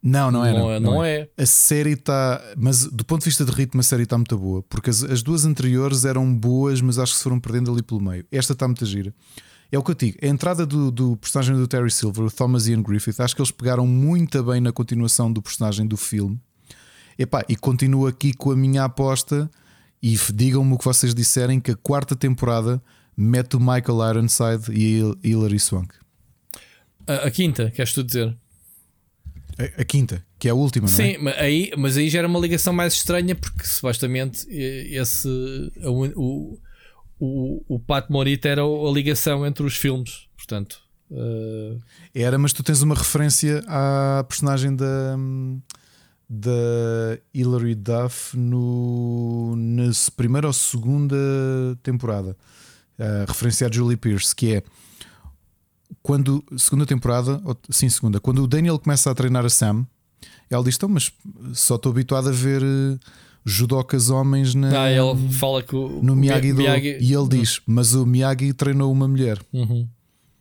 Não, 0.03 0.31
não 0.31 0.43
é. 0.43 0.51
não, 0.53 0.71
é, 0.71 0.79
não 0.79 1.03
é. 1.03 1.11
é. 1.19 1.29
A 1.37 1.45
série 1.45 1.91
está. 1.91 2.41
Mas 2.57 2.85
do 2.85 3.05
ponto 3.05 3.21
de 3.21 3.25
vista 3.25 3.45
de 3.45 3.51
ritmo, 3.51 3.81
a 3.81 3.83
série 3.83 4.03
está 4.03 4.17
muito 4.17 4.35
boa. 4.37 4.63
Porque 4.63 4.89
as, 4.89 5.03
as 5.03 5.21
duas 5.21 5.45
anteriores 5.45 6.05
eram 6.05 6.33
boas, 6.33 6.81
mas 6.81 6.97
acho 6.97 7.11
que 7.13 7.17
se 7.19 7.23
foram 7.23 7.39
perdendo 7.39 7.71
ali 7.71 7.83
pelo 7.83 8.01
meio. 8.01 8.25
Esta 8.31 8.53
está 8.53 8.67
muito 8.67 8.85
gira. 8.85 9.13
É 9.71 9.77
o 9.77 9.83
que 9.83 9.91
eu 9.91 9.95
digo. 9.95 10.17
A 10.21 10.27
entrada 10.27 10.65
do, 10.65 10.91
do 10.91 11.15
personagem 11.17 11.55
do 11.55 11.67
Terry 11.67 11.91
Silver, 11.91 12.25
o 12.25 12.31
Thomas 12.31 12.67
Ian 12.67 12.81
Griffith, 12.81 13.19
acho 13.21 13.35
que 13.35 13.41
eles 13.41 13.51
pegaram 13.51 13.85
muito 13.87 14.43
bem 14.43 14.59
na 14.59 14.71
continuação 14.71 15.31
do 15.31 15.41
personagem 15.41 15.85
do 15.87 15.95
filme. 15.95 16.41
Epá, 17.17 17.45
e 17.47 17.55
continuo 17.55 18.07
aqui 18.07 18.33
com 18.33 18.51
a 18.51 18.55
minha 18.55 18.83
aposta. 18.83 19.49
E 20.01 20.17
digam-me 20.33 20.73
o 20.73 20.77
que 20.79 20.85
vocês 20.85 21.13
disserem: 21.13 21.59
que 21.59 21.71
a 21.71 21.75
quarta 21.75 22.15
temporada 22.15 22.81
mete 23.15 23.55
o 23.55 23.59
Michael 23.59 24.09
Ironside 24.09 24.71
e 24.71 24.95
a 24.95 24.97
Hil- 24.97 25.17
Hilary 25.23 25.59
Swank. 25.59 25.93
A, 27.05 27.27
a 27.27 27.31
quinta, 27.31 27.69
queres 27.69 27.93
tu 27.93 28.03
dizer? 28.03 28.35
A, 29.77 29.81
a 29.81 29.85
quinta, 29.85 30.25
que 30.39 30.47
é 30.47 30.51
a 30.51 30.53
última, 30.55 30.87
não 30.87 30.93
é? 30.93 30.97
Sim, 30.97 31.17
mas 31.21 31.37
aí, 31.37 31.71
mas 31.77 31.97
aí 31.97 32.09
já 32.09 32.19
era 32.19 32.27
uma 32.27 32.39
ligação 32.39 32.73
mais 32.73 32.93
estranha 32.93 33.35
porque 33.35 33.65
supostamente 33.65 34.45
eh, 34.49 34.87
esse 35.01 35.27
a 35.83 35.89
o, 35.89 36.59
o, 37.19 37.75
o 37.75 37.79
Pat 37.79 38.09
Morita 38.09 38.47
era 38.49 38.61
a 38.63 38.91
ligação 38.91 39.45
entre 39.45 39.63
os 39.63 39.75
filmes, 39.77 40.27
portanto. 40.35 40.79
eh, 41.11 41.77
Era, 42.15 42.37
mas 42.37 42.53
tu 42.53 42.63
tens 42.63 42.81
uma 42.81 42.95
referência 42.95 43.61
à 43.67 44.23
personagem 44.27 44.75
da, 44.75 45.15
da 46.29 47.19
Hilary 47.33 47.75
Duff 47.75 48.37
no, 48.37 49.55
na 49.57 49.91
primeira 50.15 50.47
ou 50.47 50.53
segunda 50.53 51.15
temporada. 51.83 52.35
A 52.99 53.25
referência 53.27 53.67
à 53.67 53.71
Julie 53.71 53.97
Pierce, 53.97 54.35
que 54.35 54.55
é 54.55 54.63
quando, 56.03 56.43
segunda 56.57 56.85
temporada, 56.85 57.41
sim, 57.69 57.89
segunda, 57.89 58.19
quando 58.19 58.43
o 58.43 58.47
Daniel 58.47 58.79
começa 58.79 59.09
a 59.11 59.15
treinar 59.15 59.45
a 59.45 59.49
Sam, 59.49 59.85
ela 60.49 60.63
diz: 60.63 60.75
Então, 60.75 60.89
mas 60.89 61.11
só 61.53 61.75
estou 61.75 61.91
habituado 61.91 62.29
a 62.29 62.31
ver 62.31 62.61
eh, 62.63 62.97
judocas 63.45 64.09
homens 64.09 64.53
na, 64.55 64.83
ah, 64.83 64.91
ele 64.91 65.29
fala 65.33 65.63
que 65.63 65.75
o 65.75 66.01
no 66.03 66.13
o 66.13 66.15
Mi- 66.15 66.27
Miyagi-Do. 66.27 66.61
E 66.61 67.13
ele 67.13 67.27
diz: 67.29 67.61
Mas 67.65 67.93
o 67.93 68.05
Miyagi 68.05 68.53
treinou 68.53 68.91
uma 68.91 69.07
mulher. 69.07 69.39
Uhum. 69.53 69.87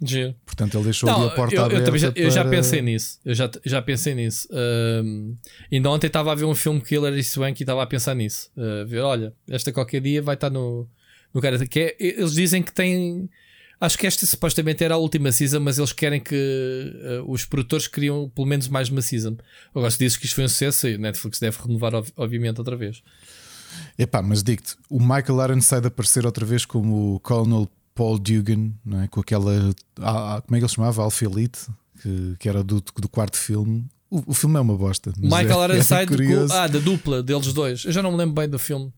Giro. 0.02 0.34
Portanto, 0.47 0.76
ele 0.78 0.84
deixou 0.84 1.10
ali 1.10 1.18
Não, 1.20 1.26
a 1.26 1.30
porta 1.32 1.55
eu, 1.56 1.64
aberta. 1.66 1.98
já, 1.98 2.10
eu 2.16 2.30
já 2.30 2.40
para- 2.40 2.50
pensei 2.50 2.80
nisso. 2.80 3.18
Eu 3.22 3.34
já, 3.34 3.50
já 3.66 3.82
pensei 3.82 4.14
nisso. 4.14 4.48
Ahm, 4.50 5.34
ainda 5.70 5.90
ontem 5.90 6.06
estava 6.06 6.32
a 6.32 6.34
ver 6.34 6.47
um 6.47 6.55
filme 6.55 6.80
que 6.80 6.94
Hilary 6.94 7.22
Swank 7.22 7.60
e 7.60 7.64
estava 7.64 7.82
a 7.82 7.86
pensar 7.86 8.14
nisso. 8.14 8.50
A 8.56 8.84
ver, 8.86 9.00
olha, 9.00 9.34
esta 9.47 9.70
qualquer 9.70 10.00
dia 10.00 10.22
vai 10.22 10.36
estar 10.36 10.48
no, 10.48 10.89
no 11.34 11.40
cara. 11.42 11.58
Que 11.66 11.80
é- 11.80 11.97
eles 12.00 12.32
dizem 12.32 12.62
que 12.62 12.72
tem. 12.72 13.28
Acho 13.81 13.97
que 13.97 14.07
esta 14.07 14.26
supostamente 14.26 14.84
era 14.84 14.94
a 14.94 14.99
última 14.99 15.33
season, 15.33 15.60
mas 15.60 15.78
eles 15.78 15.92
querem 15.92 16.20
que 16.20 16.34
eh, 16.34 17.23
os 17.26 17.47
produtores 17.47 17.89
queriam 17.89 18.28
pelo 18.34 18.47
menos 18.47 18.68
mais 18.68 18.91
uma 18.91 19.00
season. 19.00 19.36
Agora, 19.75 19.91
se 19.91 19.99
dizes 19.99 20.18
que 20.18 20.26
isto 20.26 20.34
foi 20.34 20.44
um 20.44 20.49
sucesso, 20.49 20.86
a 20.86 20.99
Netflix 20.99 21.39
deve 21.41 21.57
renovar, 21.67 21.94
ob- 21.94 22.09
obviamente, 22.17 22.59
outra 22.59 22.76
vez. 22.76 23.02
Epá, 23.99 24.20
mas 24.20 24.42
digo-te, 24.42 24.75
o 24.89 25.00
Michael 25.00 25.42
Ironside 25.44 25.86
aparecer 25.86 26.26
outra 26.26 26.44
vez 26.44 26.65
como 26.67 27.15
o 27.15 27.20
Colonel 27.20 27.68
Paul 27.94 28.18
Dugan, 28.18 28.73
não 28.84 29.00
é? 29.02 29.09
com 29.09 29.20
aquela. 29.20 29.70
ah, 30.00 30.36
ah, 30.36 30.41
como 30.42 30.57
é 30.57 30.59
que 30.59 30.65
ele 30.65 30.68
se 30.68 30.75
chamava? 30.75 31.02
Alpha 31.02 31.25
Elite, 31.25 31.60
que, 32.02 32.34
que 32.39 32.49
era 32.49 32.62
do, 32.62 32.81
do 32.81 33.09
quarto 33.09 33.36
filme. 33.39 33.86
O, 34.10 34.33
o 34.33 34.34
filme 34.34 34.57
é 34.57 34.60
uma 34.60 34.76
bosta. 34.76 35.12
Michael 35.17 35.62
é- 35.62 35.65
é 35.73 35.75
Ironside, 35.76 36.07
curioso. 36.07 36.52
ah, 36.52 36.67
da 36.67 36.78
dupla 36.81 37.23
deles 37.23 37.52
dois. 37.52 37.84
Eu 37.84 37.92
já 37.92 38.02
não 38.02 38.10
me 38.12 38.18
lembro 38.18 38.34
bem 38.34 38.49
do 38.49 38.59
filme. 38.59 38.92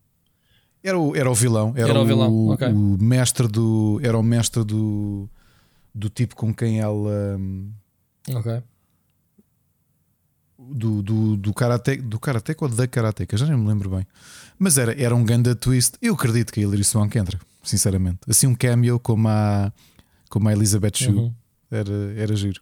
Era, 0.83 0.99
o, 0.99 1.15
era 1.15 1.31
o 1.31 1.33
vilão, 1.33 1.73
era, 1.77 1.89
Era 1.89 1.99
o 1.99 2.03
o, 2.03 2.05
vilão, 2.05 2.47
ok. 2.49 2.67
o 2.67 2.97
mestre 3.01 3.47
do. 3.47 3.99
Era 4.03 4.17
o 4.17 4.23
mestre 4.23 4.63
do. 4.63 5.29
Do 5.95 6.09
tipo 6.09 6.35
com 6.35 6.53
quem 6.53 6.79
ela. 6.79 7.37
hum, 7.39 7.71
Ok. 8.33 8.61
Do, 10.57 11.01
do, 11.01 11.35
do 11.35 11.53
karate, 11.53 11.97
do 11.97 12.19
karateca 12.19 12.63
ou 12.65 12.71
da 12.71 12.87
karateca, 12.87 13.35
já 13.35 13.45
nem 13.45 13.57
me 13.57 13.67
lembro 13.67 13.89
bem. 13.89 14.07
Mas 14.57 14.77
era, 14.77 14.99
era 15.01 15.13
um 15.13 15.23
ganda 15.23 15.53
twist. 15.55 15.95
Eu 16.01 16.13
acredito 16.13 16.53
que 16.53 16.59
a 16.59 16.63
Hilary 16.63 16.83
Swank 16.83 17.17
entra, 17.17 17.37
sinceramente. 17.63 18.19
Assim, 18.27 18.47
um 18.47 18.55
cameo 18.55 18.97
como 18.99 19.27
a, 19.27 19.73
como 20.29 20.47
a 20.47 20.53
Elizabeth 20.53 20.93
Shue. 20.95 21.09
Uhum. 21.15 21.33
Era, 21.69 22.13
era 22.15 22.35
giro. 22.35 22.61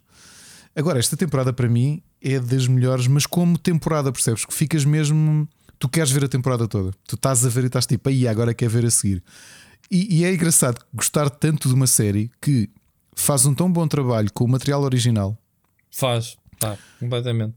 Agora, 0.75 0.97
esta 0.99 1.15
temporada 1.15 1.53
para 1.53 1.67
mim 1.69 2.01
é 2.21 2.39
das 2.39 2.65
melhores, 2.67 3.05
mas 3.07 3.25
como 3.25 3.57
temporada, 3.57 4.11
percebes? 4.11 4.45
Que 4.45 4.53
ficas 4.53 4.83
mesmo. 4.83 5.47
Tu 5.81 5.89
queres 5.89 6.11
ver 6.11 6.23
a 6.23 6.27
temporada 6.27 6.67
toda. 6.67 6.91
Tu 7.07 7.15
estás 7.15 7.43
a 7.43 7.49
ver 7.49 7.63
e 7.63 7.65
estás 7.65 7.87
tipo, 7.87 8.07
aí 8.07 8.27
agora 8.27 8.53
quer 8.53 8.69
ver 8.69 8.85
a 8.85 8.91
seguir. 8.91 9.23
E, 9.89 10.19
e 10.19 10.23
é 10.23 10.31
engraçado 10.31 10.79
gostar 10.93 11.27
tanto 11.27 11.67
de 11.67 11.73
uma 11.73 11.87
série 11.87 12.29
que 12.39 12.69
faz 13.15 13.47
um 13.47 13.53
tão 13.55 13.71
bom 13.71 13.87
trabalho 13.87 14.31
com 14.31 14.45
o 14.45 14.47
material 14.47 14.83
original. 14.83 15.35
Faz. 15.89 16.37
Tá, 16.59 16.77
completamente. 16.99 17.55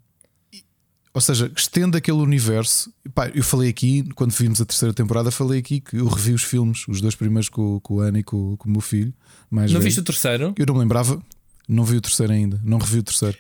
ou 1.13 1.21
seja, 1.21 1.53
estende 1.55 1.99
aquele 1.99 2.17
universo. 2.17 2.91
Pá, 3.15 3.29
eu 3.29 3.45
falei 3.45 3.69
aqui, 3.69 4.03
quando 4.15 4.33
vimos 4.33 4.59
a 4.59 4.65
terceira 4.65 4.95
temporada, 4.95 5.31
falei 5.31 5.61
aqui 5.61 5.79
que 5.83 5.97
eu 5.99 6.07
revi 6.09 6.33
os 6.33 6.43
filmes, 6.43 6.89
os 6.89 7.03
dois 7.03 7.15
primeiros 7.15 7.51
com, 7.51 7.79
com 7.81 7.97
o 7.97 8.01
Ana 8.01 8.21
e 8.21 8.23
com, 8.25 8.57
com 8.57 8.67
o 8.71 8.73
meu 8.73 8.81
filho. 8.81 9.13
Mais 9.51 9.71
Não 9.71 9.81
velho. 9.81 9.85
viste 9.85 10.01
o 10.01 10.03
terceiro? 10.05 10.55
Eu 10.57 10.65
não 10.65 10.75
me 10.77 10.81
lembrava, 10.81 11.23
não 11.69 11.85
vi 11.85 11.99
o 11.99 12.01
terceiro 12.01 12.33
ainda, 12.33 12.59
não 12.65 12.79
revi 12.79 13.01
o 13.01 13.03
terceiro. 13.03 13.37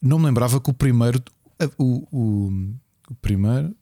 Não 0.00 0.18
me 0.18 0.24
lembrava 0.24 0.58
que 0.58 0.70
o 0.70 0.74
primeiro, 0.74 1.22
o, 1.76 2.08
o, 2.10 2.74
o 3.10 3.14
primeiro, 3.20 3.76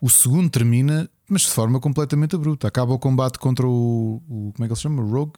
o 0.00 0.08
segundo 0.10 0.50
termina, 0.50 1.08
mas 1.28 1.42
de 1.42 1.48
forma 1.48 1.80
completamente 1.80 2.34
abrupta. 2.34 2.68
Acaba 2.68 2.92
o 2.92 2.98
combate 2.98 3.38
contra 3.38 3.66
o, 3.66 4.22
o 4.28 4.52
como 4.54 4.64
é 4.64 4.66
que 4.66 4.72
ele 4.72 4.76
se 4.76 4.82
chama? 4.82 5.02
Rogue, 5.02 5.32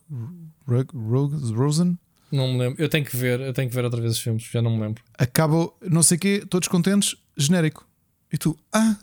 Rogue, 0.67 0.91
Rogue 0.97 1.53
Rosen. 1.55 1.99
Não 2.33 2.49
me 2.53 2.59
lembro. 2.59 2.83
Eu 2.83 2.89
tenho 2.89 3.05
que 3.05 3.17
ver, 3.17 3.39
eu 3.41 3.53
tenho 3.53 3.69
que 3.69 3.75
ver 3.75 3.85
outra 3.85 4.01
vez 4.01 4.15
os 4.15 4.19
filmes, 4.21 4.43
já 4.43 4.61
não 4.61 4.73
me 4.77 4.81
lembro. 4.83 5.03
Acaba, 5.17 5.71
não 5.89 6.03
sei 6.03 6.17
o 6.17 6.21
quê, 6.21 6.45
todos 6.49 6.67
contentes, 6.69 7.15
genérico. 7.37 7.87
E 8.33 8.37
tu, 8.37 8.59
ah, 8.73 8.97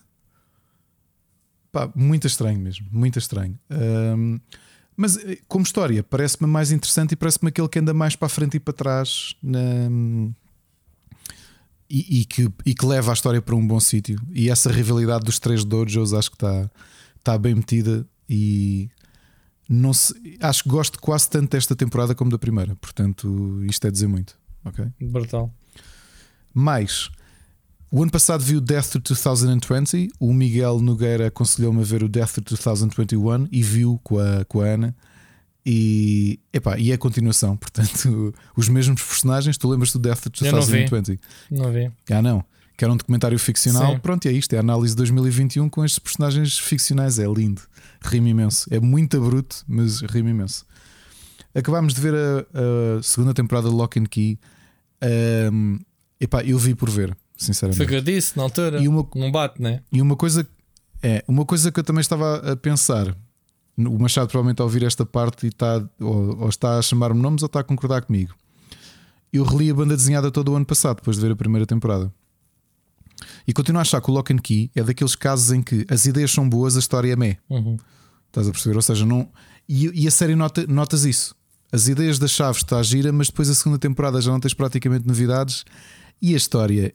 pá, 1.71 1.89
muito 1.95 2.27
estranho 2.27 2.59
mesmo, 2.59 2.85
muito 2.91 3.17
estranho. 3.17 3.57
Ahm, 3.69 4.39
mas 4.95 5.17
eh, 5.17 5.39
como 5.47 5.63
história, 5.63 6.03
parece-me 6.03 6.47
mais 6.49 6.71
interessante 6.71 7.13
e 7.13 7.15
parece-me 7.15 7.49
aquele 7.49 7.67
que 7.69 7.79
anda 7.79 7.93
mais 7.93 8.15
para 8.15 8.25
a 8.25 8.29
frente 8.29 8.57
e 8.57 8.59
para 8.59 8.73
trás 8.73 9.35
na- 9.41 9.89
e, 11.93 12.21
e 12.21 12.25
que, 12.25 12.51
e 12.65 12.73
que 12.73 12.85
leva 12.87 13.11
a 13.11 13.13
história 13.13 13.39
para 13.39 13.55
um 13.55 13.65
bom 13.65 13.79
sítio. 13.79 14.19
E 14.31 14.49
essa 14.49 14.71
rivalidade 14.71 15.23
dos 15.23 15.37
três 15.37 15.63
dojos 15.63 16.11
acho 16.11 16.31
que 16.31 16.35
está, 16.37 16.71
está 17.19 17.37
bem 17.37 17.53
metida 17.53 18.03
e 18.27 18.89
não 19.69 19.93
se, 19.93 20.11
acho 20.41 20.63
que 20.63 20.69
gosto 20.69 20.99
quase 20.99 21.29
tanto 21.29 21.51
desta 21.51 21.75
temporada 21.75 22.15
como 22.15 22.31
da 22.31 22.39
primeira. 22.39 22.75
Portanto, 22.77 23.63
isto 23.65 23.85
é 23.85 23.91
dizer 23.91 24.07
muito. 24.07 24.35
ok? 24.65 24.87
Brutal. 24.99 25.53
Mais, 26.51 27.11
o 27.91 28.01
ano 28.01 28.11
passado 28.11 28.43
vi 28.43 28.55
o 28.55 28.61
Death 28.61 28.93
to 28.93 29.13
2020. 29.13 30.09
O 30.19 30.33
Miguel 30.33 30.79
Nogueira 30.79 31.27
aconselhou-me 31.27 31.81
a 31.81 31.85
ver 31.85 32.01
o 32.01 32.09
Death 32.09 32.39
to 32.43 32.55
2021 32.55 33.49
e 33.51 33.61
viu 33.61 33.99
com 34.03 34.17
a, 34.17 34.43
com 34.45 34.61
a 34.61 34.65
Ana. 34.65 34.95
E, 35.65 36.39
epá, 36.51 36.77
e 36.77 36.91
é 36.91 36.95
a 36.95 36.97
continuação, 36.97 37.55
portanto, 37.57 38.33
os 38.55 38.67
mesmos 38.67 39.01
personagens. 39.01 39.57
Tu 39.57 39.69
lembras 39.69 39.91
do 39.93 39.99
Death 39.99 40.23
vi. 40.25 40.51
2020? 40.51 41.19
Não 41.51 41.71
vi. 41.71 41.91
Ah, 42.11 42.21
não, 42.21 42.43
que 42.75 42.83
era 42.83 42.91
um 42.93 42.97
documentário 42.97 43.39
ficcional. 43.39 43.93
Sim. 43.93 43.99
Pronto, 43.99 44.27
é 44.27 44.31
isto: 44.31 44.53
é 44.53 44.57
a 44.57 44.59
análise 44.59 44.93
de 44.93 44.97
2021 44.97 45.69
com 45.69 45.85
estes 45.85 45.99
personagens 45.99 46.57
ficcionais. 46.59 47.17
É 47.19 47.25
lindo, 47.25 47.61
rima 48.01 48.27
imenso. 48.29 48.67
É 48.71 48.79
muito 48.79 49.19
bruto, 49.21 49.63
mas 49.67 50.01
rima 50.01 50.29
imenso. 50.31 50.65
Acabámos 51.55 51.93
de 51.93 52.01
ver 52.01 52.13
a, 52.15 52.97
a 52.99 53.03
segunda 53.03 53.33
temporada 53.33 53.69
de 53.69 53.75
Lock 53.75 53.97
and 53.99 54.05
Key. 54.05 54.37
Ahm, 55.01 55.77
epá, 56.19 56.43
eu 56.43 56.57
vi 56.57 56.73
por 56.75 56.89
ver, 56.89 57.15
sinceramente. 57.37 57.77
Foi 57.77 57.85
o 57.85 57.89
que 57.89 57.95
eu 57.95 58.01
disse 58.01 58.35
na 58.37 58.43
altura. 58.43 58.79
E 58.81 58.87
uma- 58.87 59.07
Não 59.15 59.31
bate, 59.31 59.61
né? 59.61 59.81
E 59.91 60.01
uma 60.01 60.15
coisa 60.15 60.47
é 61.01 61.23
uma 61.27 61.45
coisa 61.45 61.71
que 61.71 61.79
eu 61.79 61.83
também 61.83 62.01
estava 62.01 62.51
a 62.51 62.55
pensar. 62.55 63.15
O 63.77 63.97
Machado 63.97 64.27
provavelmente 64.27 64.61
a 64.61 64.65
ouvir 64.65 64.83
esta 64.83 65.05
parte 65.05 65.45
e 65.45 65.49
está 65.49 65.83
ou, 65.99 66.41
ou 66.41 66.49
está 66.49 66.77
a 66.77 66.81
chamar-me 66.81 67.19
nomes 67.19 67.41
ou 67.41 67.47
está 67.47 67.61
a 67.61 67.63
concordar 67.63 68.03
comigo. 68.03 68.33
Eu 69.31 69.43
reli 69.43 69.71
a 69.71 69.73
banda 69.73 69.95
desenhada 69.95 70.29
todo 70.29 70.51
o 70.51 70.55
ano 70.55 70.65
passado, 70.65 70.97
depois 70.97 71.17
de 71.17 71.23
ver 71.23 71.31
a 71.31 71.35
primeira 71.35 71.65
temporada. 71.65 72.13
E 73.47 73.53
continuo 73.53 73.79
a 73.79 73.81
achar 73.81 73.99
que 73.99 74.11
o 74.11 74.13
Lock 74.13 74.31
and 74.31 74.37
Key 74.37 74.69
é 74.75 74.83
daqueles 74.83 75.15
casos 75.15 75.51
em 75.51 75.61
que 75.61 75.85
as 75.89 76.05
ideias 76.05 76.31
são 76.31 76.47
boas, 76.47 76.75
a 76.75 76.79
história 76.79 77.11
é 77.11 77.15
meh. 77.15 77.37
Uhum. 77.49 77.77
Estás 78.27 78.47
a 78.47 78.51
perceber? 78.51 78.75
Ou 78.75 78.81
seja, 78.81 79.05
não. 79.05 79.27
E, 79.67 80.03
e 80.03 80.07
a 80.07 80.11
série 80.11 80.35
nota, 80.35 80.65
notas 80.67 81.03
isso. 81.03 81.35
As 81.71 81.87
ideias 81.87 82.19
das 82.19 82.31
chaves 82.31 82.57
está 82.57 82.77
a 82.77 82.83
gira, 82.83 83.11
mas 83.11 83.27
depois 83.27 83.49
a 83.49 83.55
segunda 83.55 83.79
temporada 83.79 84.21
já 84.21 84.31
não 84.31 84.39
tens 84.39 84.53
praticamente 84.53 85.07
novidades 85.07 85.65
e 86.21 86.35
a 86.35 86.37
história 86.37 86.93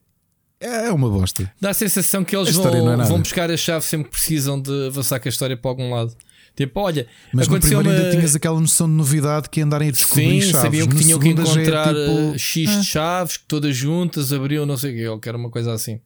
é 0.60 0.90
uma 0.90 1.08
bosta. 1.08 1.52
Dá 1.60 1.70
a 1.70 1.74
sensação 1.74 2.24
que 2.24 2.36
eles 2.36 2.54
vão, 2.54 2.92
é 2.92 3.04
vão 3.04 3.18
buscar 3.18 3.50
a 3.50 3.56
chave 3.56 3.84
sempre 3.84 4.06
que 4.06 4.12
precisam 4.12 4.60
de 4.60 4.86
avançar 4.86 5.18
com 5.20 5.28
a 5.28 5.30
história 5.30 5.56
para 5.56 5.70
algum 5.70 5.92
lado. 5.92 6.14
Tipo, 6.58 6.80
olha, 6.80 7.06
Mas 7.32 7.46
no 7.46 7.54
aconteceu 7.54 7.78
primeiro 7.78 8.00
uma... 8.00 8.08
ainda 8.08 8.16
tinhas 8.18 8.34
aquela 8.34 8.60
noção 8.60 8.88
de 8.88 8.94
novidade 8.94 9.48
que 9.48 9.60
é 9.60 9.62
andarem 9.62 9.90
a 9.90 9.92
descobrir 9.92 10.42
Sim, 10.42 10.50
chaves. 10.50 10.60
sabiam 10.60 10.88
que 10.88 10.94
No 10.94 11.00
tinham 11.00 11.18
que 11.20 11.28
é 11.28 11.30
encontrar 11.30 11.86
tipo, 11.94 12.34
eh, 12.34 12.38
X 12.38 12.70
de 12.80 12.84
chaves, 12.84 13.36
que 13.36 13.44
todas 13.46 13.76
juntas 13.76 14.32
abriam 14.32 14.66
não 14.66 14.76
sei 14.76 15.06
o 15.08 15.20
que 15.20 15.28
era 15.28 15.38
uma 15.38 15.50
coisa 15.50 15.72
assim. 15.72 16.00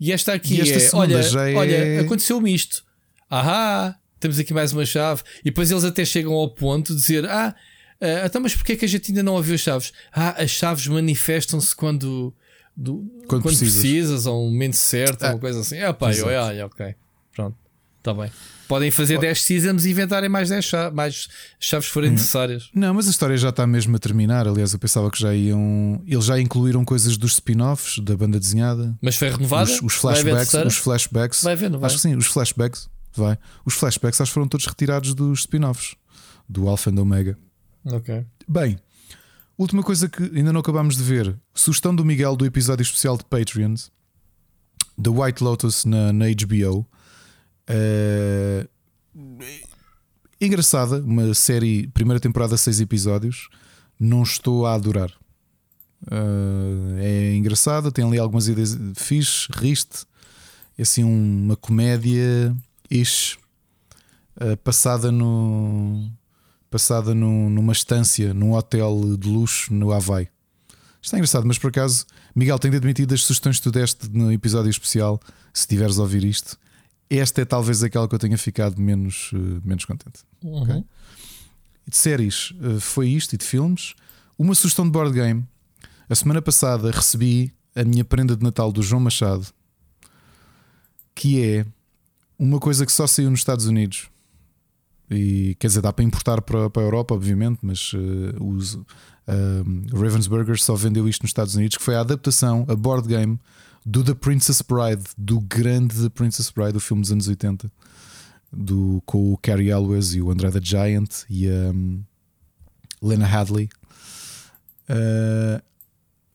E 0.00 0.10
esta 0.10 0.32
aqui 0.32 0.54
E 0.54 0.60
esta 0.62 0.78
é, 0.78 0.98
olha, 0.98 1.16
é- 1.20 1.54
olha, 1.54 2.00
aconteceu-me 2.00 2.54
isto. 2.54 2.82
Ahá, 3.30 3.94
temos 4.18 4.38
aqui 4.38 4.54
mais 4.54 4.72
uma 4.72 4.86
chave. 4.86 5.22
E 5.40 5.44
depois 5.50 5.70
eles 5.70 5.84
até 5.84 6.06
chegam 6.06 6.32
ao 6.32 6.48
ponto 6.48 6.94
de 6.94 7.00
dizer: 7.00 7.26
Ah, 7.28 7.54
eh, 8.00 8.22
então, 8.24 8.40
mas 8.40 8.54
porquê 8.54 8.72
é 8.72 8.76
que 8.76 8.86
a 8.86 8.88
gente 8.88 9.10
ainda 9.10 9.22
não 9.22 9.34
ouviu 9.34 9.54
as 9.56 9.60
chaves? 9.60 9.92
Ah, 10.10 10.42
as 10.42 10.50
chaves 10.50 10.86
manifestam-se 10.86 11.76
quando, 11.76 12.34
do- 12.74 13.04
Quando 13.28 13.42
quando, 13.42 13.56
precisas. 13.58 13.74
precisas, 13.74 14.24
ou 14.26 14.46
um 14.48 14.50
momento 14.50 14.76
certo, 14.76 15.22
Ah, 15.24 15.32
uma 15.32 15.38
coisa 15.38 15.60
assim. 15.60 15.76
É 15.76 15.92
pá, 15.92 16.06
eu, 16.06 16.10
exato. 16.30 16.30
olha, 16.30 16.66
ok, 16.66 16.94
pronto, 17.34 17.56
está 18.02 18.12
bem. 18.14 18.30
Podem 18.68 18.90
fazer 18.90 19.18
10 19.18 19.42
seasons 19.42 19.84
e 19.84 19.90
inventarem 19.90 20.28
mais 20.30 20.48
10 20.48 20.64
chaves, 20.64 20.94
mais 20.96 21.28
chaves 21.60 21.88
forem 21.88 22.08
Hum. 22.10 22.12
necessárias. 22.14 22.70
Não, 22.74 22.94
mas 22.94 23.06
a 23.06 23.10
história 23.10 23.36
já 23.36 23.50
está 23.50 23.66
mesmo 23.66 23.94
a 23.94 23.98
terminar. 23.98 24.48
Aliás, 24.48 24.72
eu 24.72 24.78
pensava 24.78 25.10
que 25.10 25.20
já 25.20 25.34
iam. 25.34 26.02
Eles 26.06 26.24
já 26.24 26.40
incluíram 26.40 26.84
coisas 26.84 27.16
dos 27.18 27.32
spin-offs 27.34 27.98
da 27.98 28.16
banda 28.16 28.40
desenhada. 28.40 28.96
Mas 29.02 29.16
foi 29.16 29.28
renovada? 29.30 29.70
Os, 29.70 29.82
os 29.82 29.94
flashbacks. 29.94 30.54
Os 30.54 30.76
flashbacks. 30.76 31.42
Vai 31.42 31.56
não 31.68 31.78
vai? 31.78 31.86
Acho 31.88 31.96
que 31.96 32.02
sim, 32.02 32.16
os 32.16 32.26
flashbacks. 32.26 32.88
Vai. 33.14 33.36
Os 33.64 33.74
flashbacks 33.74 34.20
acho 34.20 34.30
que 34.30 34.34
foram 34.34 34.48
todos 34.48 34.64
retirados 34.66 35.14
dos 35.14 35.40
spin-offs 35.40 35.94
do 36.48 36.66
Alpha 36.68 36.90
and 36.90 36.98
Omega. 37.00 37.38
Ok. 37.84 38.24
Bem, 38.48 38.78
última 39.58 39.82
coisa 39.82 40.08
que 40.08 40.22
ainda 40.34 40.50
não 40.52 40.60
acabámos 40.60 40.96
de 40.96 41.02
ver: 41.02 41.36
sugestão 41.54 41.94
do 41.94 42.04
Miguel 42.06 42.34
do 42.36 42.46
episódio 42.46 42.82
especial 42.82 43.18
de 43.18 43.24
Patreons, 43.24 43.90
The 45.02 45.10
White 45.10 45.44
Lotus 45.44 45.84
na, 45.84 46.10
na 46.12 46.24
HBO. 46.26 46.86
Eh, 47.68 48.66
engraçada, 50.40 50.98
uma 51.00 51.32
série, 51.34 51.86
primeira 51.88 52.20
temporada, 52.20 52.56
seis 52.56 52.80
episódios. 52.80 53.48
Não 53.98 54.22
estou 54.22 54.66
a 54.66 54.74
adorar. 54.74 55.12
Eh, 56.10 57.32
é 57.32 57.36
engraçada, 57.36 57.92
tem 57.92 58.04
ali 58.04 58.18
algumas 58.18 58.48
ideias 58.48 58.76
fixe, 58.96 59.48
riste. 59.54 60.04
É 60.76 60.82
assim 60.82 61.04
uma 61.04 61.56
comédia 61.56 62.54
ish, 62.90 63.38
eh, 64.40 64.56
passada 64.56 65.12
no 65.12 66.10
passada 66.70 67.14
num- 67.14 67.50
numa 67.50 67.72
estância, 67.72 68.32
num 68.32 68.52
hotel 68.54 69.16
de 69.18 69.28
luxo 69.28 69.72
no 69.74 69.92
Havaí. 69.92 70.26
Está 71.02 71.18
engraçado, 71.18 71.46
mas 71.46 71.58
por 71.58 71.68
acaso, 71.68 72.06
Miguel, 72.34 72.58
tenho 72.58 72.72
de 72.72 72.78
admitir 72.78 73.04
das 73.04 73.22
sugestões 73.24 73.58
que 73.58 73.64
tu 73.64 73.70
deste 73.70 74.08
no 74.08 74.32
episódio 74.32 74.70
especial, 74.70 75.20
se 75.52 75.66
tiveres 75.68 75.98
a 75.98 76.02
ouvir 76.02 76.24
isto, 76.24 76.56
esta 77.18 77.42
é 77.42 77.44
talvez 77.44 77.82
aquela 77.82 78.08
que 78.08 78.14
eu 78.14 78.18
tenha 78.18 78.38
ficado 78.38 78.80
menos, 78.80 79.30
eh, 79.34 79.60
menos 79.64 79.84
contente. 79.84 80.20
Uhum. 80.42 80.84
E 81.86 81.90
de 81.90 81.96
séries 81.96 82.54
eh, 82.60 82.80
foi 82.80 83.08
isto 83.08 83.34
e 83.34 83.38
de 83.38 83.44
filmes. 83.44 83.94
Uma 84.38 84.54
sugestão 84.54 84.84
de 84.84 84.90
board 84.90 85.14
game. 85.14 85.44
A 86.08 86.14
semana 86.14 86.40
passada 86.40 86.90
recebi 86.90 87.52
a 87.74 87.84
minha 87.84 88.04
prenda 88.04 88.36
de 88.36 88.42
Natal 88.42 88.70
do 88.72 88.82
João 88.82 89.00
Machado, 89.00 89.46
que 91.14 91.42
é 91.42 91.66
uma 92.38 92.58
coisa 92.58 92.84
que 92.84 92.92
só 92.92 93.06
saiu 93.06 93.30
nos 93.30 93.40
Estados 93.40 93.66
Unidos. 93.66 94.08
E 95.10 95.54
quer 95.58 95.66
dizer, 95.66 95.80
dá 95.82 95.92
para 95.92 96.04
importar 96.04 96.40
para, 96.40 96.70
para 96.70 96.82
a 96.82 96.84
Europa, 96.84 97.14
obviamente, 97.14 97.58
mas 97.62 97.92
os 98.40 98.78
eh, 99.26 99.62
Ravensburger 99.92 100.60
só 100.60 100.74
vendeu 100.74 101.08
isto 101.08 101.22
nos 101.22 101.30
Estados 101.30 101.54
Unidos, 101.54 101.76
que 101.76 101.82
foi 101.82 101.94
a 101.94 102.00
adaptação, 102.00 102.64
a 102.68 102.74
board 102.74 103.08
game 103.08 103.38
do 103.84 104.04
The 104.04 104.14
Princess 104.14 104.62
Bride, 104.62 105.02
do 105.16 105.40
grande 105.40 106.02
The 106.02 106.08
Princess 106.08 106.50
Bride, 106.50 106.72
do 106.72 106.80
filme 106.80 107.02
dos 107.02 107.12
anos 107.12 107.28
80, 107.28 107.70
do, 108.52 109.02
com 109.06 109.32
o 109.32 109.36
Cary 109.38 109.70
Elwes 109.70 110.14
e 110.14 110.20
o 110.20 110.30
André 110.30 110.50
the 110.50 110.60
Giant 110.62 111.24
e 111.28 111.48
a 111.48 111.70
um, 111.70 112.02
Lena 113.00 113.26
Hadley. 113.26 113.68
Uh, 114.88 115.62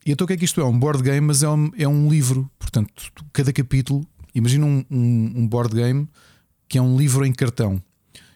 e 0.06 0.12
então 0.12 0.26
o 0.26 0.28
que 0.28 0.34
é 0.34 0.38
que 0.38 0.46
isto 0.46 0.60
é? 0.62 0.66
Um 0.66 0.78
board 0.78 1.04
game, 1.04 1.22
mas 1.22 1.44
é 1.44 1.50
um, 1.50 1.72
é 1.78 1.88
um 1.88 2.10
livro. 2.10 2.50
Portanto, 2.58 3.12
cada 3.32 3.54
capítulo, 3.54 4.06
imagina 4.34 4.66
um, 4.66 4.86
um, 4.90 5.34
um 5.36 5.48
board 5.48 5.76
game 5.76 6.08
que 6.68 6.78
é 6.78 6.82
um 6.82 6.98
livro 6.98 7.26
em 7.26 7.34
cartão. 7.34 7.82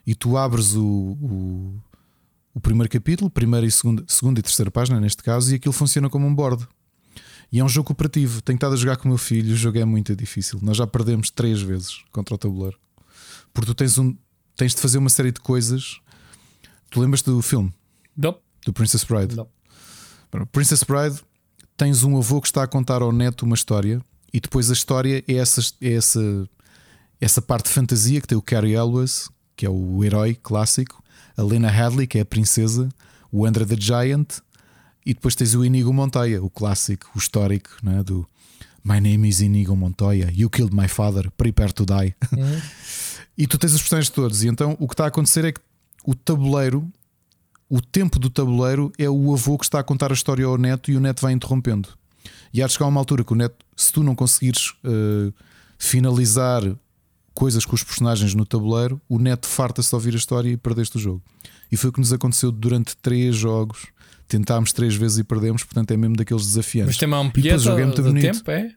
E 0.06 0.16
tu 0.16 0.38
abres 0.38 0.76
o, 0.76 0.84
o, 0.84 1.82
o 2.54 2.60
primeiro 2.60 2.90
capítulo, 2.90 3.30
primeira 3.30 3.66
e 3.66 3.72
segunda, 3.72 4.04
segunda 4.08 4.40
e 4.40 4.44
terceira 4.44 4.72
página, 4.72 5.00
neste 5.00 5.22
caso, 5.22 5.52
e 5.52 5.56
aquilo 5.56 5.74
funciona 5.74 6.10
como 6.10 6.26
um 6.26 6.34
board. 6.34 6.68
E 7.52 7.60
é 7.60 7.64
um 7.64 7.70
jogo 7.70 7.88
cooperativo. 7.88 8.42
Tenho 8.42 8.56
estado 8.56 8.74
a 8.74 8.78
jogar 8.78 8.98
com 8.98 9.06
o 9.06 9.10
meu 9.10 9.18
filho. 9.18 9.54
O 9.54 9.58
jogo 9.58 9.78
é 9.78 9.86
muito 9.86 10.16
difícil. 10.16 10.60
Nós 10.62 10.78
já 10.78 10.88
perdemos 10.88 11.30
três 11.30 11.62
vezes 11.62 12.02
contra 12.12 12.34
o 12.34 12.38
tabuleiro. 12.38 12.78
Porque 13.54 13.66
tu 13.68 13.76
tens, 13.76 13.98
um, 13.98 14.16
tens 14.56 14.74
de 14.74 14.82
fazer 14.82 14.98
uma 14.98 15.10
série 15.10 15.32
de 15.32 15.42
coisas. 15.42 16.00
Tu 16.90 17.00
lembras 17.02 17.22
do 17.22 17.42
filme 17.42 17.74
Não, 18.16 18.38
do 18.66 18.72
Princess 18.72 19.04
Bride? 19.04 19.36
não. 19.36 19.48
Princess 20.52 20.84
Bride 20.84 21.20
tens 21.76 22.04
um 22.04 22.18
avô 22.18 22.40
que 22.40 22.48
está 22.48 22.64
a 22.64 22.68
contar 22.68 23.02
ao 23.02 23.12
neto 23.12 23.44
uma 23.44 23.56
história 23.56 24.02
e 24.34 24.40
depois 24.40 24.70
a 24.70 24.74
história 24.74 25.24
é 25.28 25.34
essa, 25.34 25.62
é 25.82 25.94
essa, 25.94 26.50
essa 27.20 27.42
parte 27.42 27.66
de 27.66 27.72
fantasia 27.74 28.22
que 28.22 28.28
tem 28.28 28.38
o 28.38 28.42
Cary 28.42 28.74
Elwes, 28.74 29.30
que 29.58 29.66
é 29.66 29.70
o 29.70 30.02
herói 30.04 30.36
clássico, 30.36 31.04
a 31.36 31.44
Lena 31.44 31.70
Hadley, 31.70 32.08
que 32.08 32.18
é 32.18 32.22
a 32.22 32.26
princesa, 32.26 32.88
o 33.30 33.46
Andra 33.46 33.66
the 33.66 33.76
Giant, 33.78 34.40
e 35.06 35.14
depois 35.14 35.36
tens 35.36 35.56
o 35.56 35.66
Inigo 35.66 35.94
Montoya, 35.94 36.44
o 36.44 36.50
clássico, 36.50 37.10
o 37.16 37.18
histórico, 37.18 37.70
não 37.82 38.00
é? 38.00 38.04
do 38.04 38.28
My 38.84 39.00
name 39.00 39.30
is 39.30 39.42
Inigo 39.42 39.76
Montoya, 39.76 40.32
you 40.34 40.50
killed 40.50 40.76
my 40.76 40.88
father, 40.88 41.30
prepare 41.32 41.72
to 41.74 41.86
die. 41.86 42.16
Uhum. 42.36 42.62
e 43.38 43.48
tu 43.48 43.58
tens 43.58 43.74
os 43.74 43.82
personagens 43.82 44.10
todos. 44.10 44.44
E 44.44 44.48
então 44.48 44.76
o 44.80 44.88
que 44.88 44.94
está 44.94 45.06
a 45.06 45.08
acontecer 45.08 45.46
é 45.46 45.52
que 45.52 45.62
o 46.06 46.16
tabuleiro, 46.16 46.92
o 47.70 47.80
tempo 47.80 48.18
do 48.18 48.30
tabuleiro 48.30 48.92
é 48.98 49.10
o 49.10 49.34
avô 49.34 49.58
que 49.58 49.66
está 49.66 49.80
a 49.80 49.84
contar 49.84 50.12
a 50.12 50.14
história 50.14 50.46
ao 50.46 50.58
neto 50.58 50.90
e 50.90 50.98
o 50.98 51.00
neto 51.00 51.22
vai 51.22 51.32
interrompendo. 51.32 51.90
E 52.54 52.62
há 52.62 52.68
de 52.68 52.74
chegar 52.74 52.86
a 52.86 52.90
uma 52.90 53.00
altura 53.00 53.24
que 53.24 53.32
o 53.32 53.36
neto, 53.36 53.64
se 53.76 53.92
tu 53.94 54.04
não 54.04 54.16
conseguires 54.16 54.74
uh, 54.84 55.34
finalizar 55.78 56.62
coisas 57.34 57.66
com 57.66 57.76
os 57.76 57.84
personagens 57.84 58.34
no 58.34 58.46
tabuleiro, 58.46 59.00
o 59.08 59.18
neto 59.18 59.48
farta-se 59.48 59.90
de 59.90 59.96
ouvir 59.96 60.14
a 60.14 60.18
história 60.18 60.50
e 60.50 60.58
perdeste 60.58 60.98
o 60.98 61.00
jogo. 61.00 61.22
E 61.72 61.78
foi 61.78 61.90
o 61.90 61.94
que 61.94 62.00
nos 62.00 62.12
aconteceu 62.12 62.52
durante 62.52 62.98
três 62.98 63.36
jogos. 63.36 63.88
Tentámos 64.32 64.72
três 64.72 64.96
vezes 64.96 65.18
e 65.18 65.26
perdemos, 65.26 65.62
portanto 65.62 65.92
é 65.92 65.98
mesmo 65.98 66.16
daqueles 66.16 66.46
desafiantes. 66.46 66.96
Mas 66.96 66.98
tem 66.98 67.06
uma 67.06 67.20
E 67.20 67.42
depois 67.42 67.44
o 67.44 67.50
ampulheta 67.50 67.60
jogo 67.60 67.80
é 67.82 67.84
muito 67.84 68.02
de 68.02 68.08
bonito. 68.08 68.38
tempo, 68.38 68.52
é? 68.52 68.74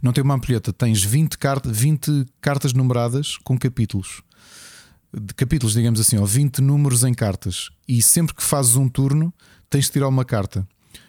Não 0.00 0.12
tem 0.12 0.22
uma 0.22 0.34
ampulheta, 0.34 0.72
tens 0.72 1.02
20, 1.02 1.36
carta, 1.38 1.68
20 1.72 2.24
cartas 2.40 2.72
numeradas 2.72 3.36
com 3.38 3.58
capítulos. 3.58 4.22
De 5.12 5.34
capítulos, 5.34 5.74
digamos 5.74 5.98
assim, 5.98 6.18
ou 6.18 6.24
20 6.26 6.60
números 6.60 7.02
em 7.02 7.12
cartas. 7.12 7.70
E 7.88 8.00
sempre 8.00 8.32
que 8.32 8.44
fazes 8.44 8.76
um 8.76 8.88
turno, 8.88 9.34
tens 9.68 9.86
de 9.86 9.90
tirar 9.90 10.06
uma 10.06 10.24
carta. 10.24 10.64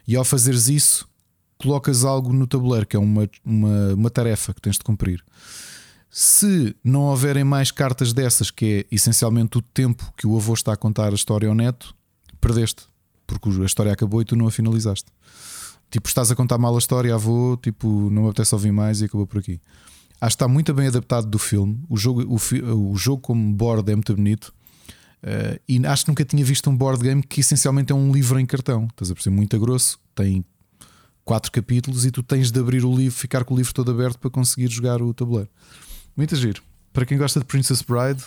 E 0.08 0.16
ao 0.16 0.26
fazeres 0.26 0.68
isso, 0.68 1.08
colocas 1.60 2.04
algo 2.04 2.34
no 2.34 2.48
tabuleiro, 2.48 2.88
que 2.88 2.96
é 2.96 3.00
uma, 3.00 3.30
uma, 3.46 3.94
uma 3.94 4.10
tarefa 4.10 4.56
que 4.56 4.62
tens 4.62 4.80
de 4.80 4.84
cumprir. 4.84 5.24
Se 6.10 6.76
não 6.84 7.02
houverem 7.02 7.44
mais 7.44 7.70
cartas 7.70 8.12
dessas, 8.12 8.50
que 8.50 8.66
é 8.90 8.96
essencialmente 8.96 9.60
o 9.60 9.62
tempo 9.62 10.12
que 10.18 10.26
o 10.26 10.36
avô 10.36 10.56
está 10.56 10.74
a 10.74 10.78
contar 10.78 11.12
a 11.12 11.16
história 11.16 11.48
ao 11.48 11.54
neto, 11.54 11.94
perdeste. 12.42 12.90
Porque 13.40 13.62
a 13.62 13.66
história 13.66 13.92
acabou 13.92 14.22
e 14.22 14.26
tu 14.26 14.36
não 14.36 14.48
a 14.48 14.52
finalizaste. 14.52 15.12
Tipo, 15.90 16.08
estás 16.08 16.32
a 16.32 16.36
contar 16.36 16.58
mal 16.58 16.76
a 16.76 16.80
história, 16.80 17.14
avô, 17.14 17.58
tipo, 17.62 18.10
não 18.10 18.24
me 18.24 18.30
apetece 18.30 18.56
ouvir 18.56 18.72
mais 18.72 19.02
e 19.02 19.06
acabou 19.06 19.28
por 19.28 19.40
aqui. 19.40 19.60
Acho 20.20 20.38
que 20.38 20.44
está 20.44 20.48
muito 20.48 20.74
bem 20.74 20.88
adaptado 20.88 21.28
do 21.28 21.40
filme. 21.40 21.84
O 21.90 21.98
jogo, 21.98 22.24
o, 22.24 22.92
o 22.92 22.96
jogo 22.96 23.22
como 23.22 23.54
board 23.54 23.92
é 23.92 23.96
muito 23.96 24.16
bonito. 24.16 24.54
Eh, 25.24 25.60
e 25.68 25.86
acho 25.86 26.06
que 26.06 26.12
nunca 26.12 26.26
tinha 26.26 26.44
visto 26.44 26.70
um 26.70 26.76
board 26.76 27.04
game 27.04 27.24
que 27.24 27.42
essencialmente 27.42 27.92
é 27.92 27.96
um 27.96 28.12
livro 28.12 28.40
em 28.40 28.46
cartão. 28.46 28.88
Estás 28.92 29.12
a 29.12 29.14
perceber? 29.14 29.36
Muito 29.36 29.60
grosso, 29.60 30.00
tem 30.16 30.46
quatro 31.24 31.52
capítulos 31.52 32.06
e 32.06 32.12
tu 32.12 32.24
tens 32.24 32.52
de 32.52 32.60
abrir 32.60 32.84
o 32.84 32.96
livro, 32.96 33.18
ficar 33.18 33.44
com 33.44 33.54
o 33.54 33.58
livro 33.58 33.74
todo 33.74 33.92
aberto 33.92 34.20
para 34.20 34.30
conseguir 34.30 34.70
jogar 34.70 35.02
o 35.02 35.14
tabuleiro. 35.14 35.50
Muito 36.16 36.36
giro. 36.36 36.62
Para 36.92 37.06
quem 37.06 37.18
gosta 37.18 37.40
de 37.40 37.46
Princess 37.46 37.82
Bride, 37.82 38.24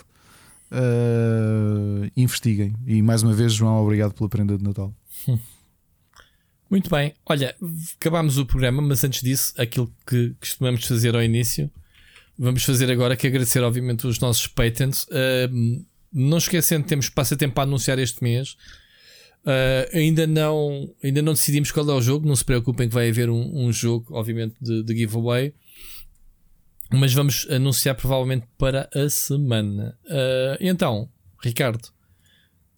eh, 0.71 2.11
investiguem. 2.17 2.75
E 2.87 3.03
mais 3.03 3.23
uma 3.23 3.33
vez, 3.33 3.53
João, 3.53 3.83
obrigado 3.83 4.13
pela 4.15 4.29
prenda 4.29 4.57
de 4.57 4.65
Natal. 4.65 4.95
Muito 6.71 6.91
bem. 6.91 7.15
Olha, 7.27 7.55
acabámos 8.01 8.39
o 8.39 8.47
programa, 8.47 8.83
mas 8.83 9.05
antes 9.05 9.23
disso, 9.23 9.53
aquilo 9.57 9.93
que 10.07 10.35
costumamos 10.41 10.85
fazer 10.85 11.15
ao 11.15 11.23
início, 11.23 11.71
vamos 12.39 12.65
fazer 12.65 12.91
agora 12.91 13.17
que 13.17 13.27
agradecer, 13.27 13.63
obviamente, 13.63 14.07
os 14.07 14.19
nossos 14.19 14.47
patents. 14.47 15.07
Ahm, 15.11 15.85
não 16.13 16.39
esquecendo, 16.39 16.87
temos 16.87 17.09
passatempo 17.09 17.55
para 17.55 17.65
anunciar 17.65 17.99
este 17.99 18.23
mês. 18.23 18.57
Ah, 19.45 19.89
ainda, 19.93 20.27
não, 20.27 20.91
ainda 21.03 21.21
não 21.21 21.35
decidimos 21.35 21.71
qual 21.71 21.89
é 21.91 21.93
o 21.93 22.01
jogo. 22.01 22.27
Não 22.27 22.35
se 22.35 22.45
preocupem 22.45 22.89
que 22.89 22.95
vai 22.95 23.09
haver 23.09 23.29
um, 23.29 23.67
um 23.67 23.73
jogo, 23.73 24.07
obviamente, 24.11 24.55
de, 24.61 24.83
de 24.83 24.97
giveaway. 24.97 25.53
Mas 26.99 27.13
vamos 27.13 27.47
anunciar 27.51 27.95
provavelmente 27.95 28.47
para 28.59 28.89
a 28.95 29.09
semana. 29.09 29.99
Ah, 30.09 30.57
então, 30.61 31.11
Ricardo, 31.43 31.89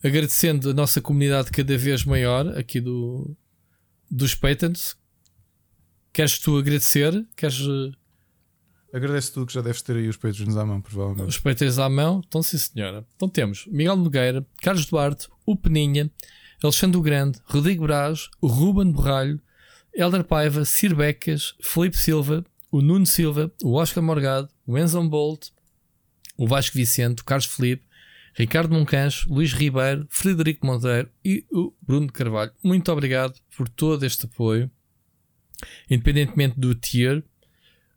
agradecendo 0.03 0.71
a 0.71 0.75
nossa 0.75 1.01
comunidade 1.01 1.51
cada 1.51 1.77
vez 1.77 2.05
maior 2.05 2.49
aqui 2.59 2.81
do, 2.81 3.37
dos 4.11 4.35
patents. 4.35 4.97
Queres 6.13 6.39
tu 6.39 6.57
agradecer? 6.57 7.27
Queres 7.37 7.61
uh, 7.61 7.93
Agradece 8.93 9.33
tu 9.33 9.45
que 9.45 9.53
já 9.53 9.61
deves 9.61 9.83
ter 9.83 9.97
aí 9.97 10.09
os 10.09 10.17
Patreons 10.17 10.57
à 10.57 10.65
mão, 10.65 10.81
provavelmente. 10.81 11.29
os 11.29 11.39
patents 11.39 11.79
à 11.79 11.89
mão? 11.89 12.23
Então, 12.27 12.43
sim, 12.43 12.57
senhora. 12.57 13.05
Então 13.15 13.29
temos 13.29 13.67
Miguel 13.67 13.97
Nogueira, 13.97 14.47
Carlos 14.63 14.87
Duarte, 14.87 15.29
o 15.45 15.55
Peninha, 15.55 16.11
Alexandre 16.63 17.01
Grande, 17.03 17.39
Rodrigo 17.45 17.83
Braz, 17.83 18.31
Ruben 18.43 18.91
Borralho, 18.91 19.39
Helder 19.95 20.25
Paiva, 20.25 20.65
Sir 20.65 20.95
Becas, 20.95 21.55
Felipe 21.61 21.97
Silva, 21.99 22.43
o 22.77 22.83
Nuno 22.83 23.07
Silva, 23.07 23.51
o 23.63 23.73
Oscar 23.73 24.05
Morgado, 24.05 24.51
o 24.67 24.77
Enzo 24.77 25.03
Bolt, 25.09 25.49
o 26.37 26.47
Vasco 26.47 26.77
Vicente, 26.77 27.23
o 27.23 27.25
Carlos 27.25 27.47
Felipe, 27.47 27.87
Ricardo 28.35 28.75
Moncancho, 28.75 29.33
Luís 29.33 29.55
Ribeiro, 29.55 30.07
Frederico 30.11 30.67
Monteiro 30.67 31.09
e 31.25 31.47
o 31.51 31.73
Bruno 31.81 32.13
Carvalho. 32.13 32.53
Muito 32.63 32.93
obrigado 32.93 33.41
por 33.57 33.67
todo 33.67 34.05
este 34.05 34.27
apoio, 34.27 34.71
independentemente 35.89 36.61
do 36.61 36.75
tier. 36.75 37.25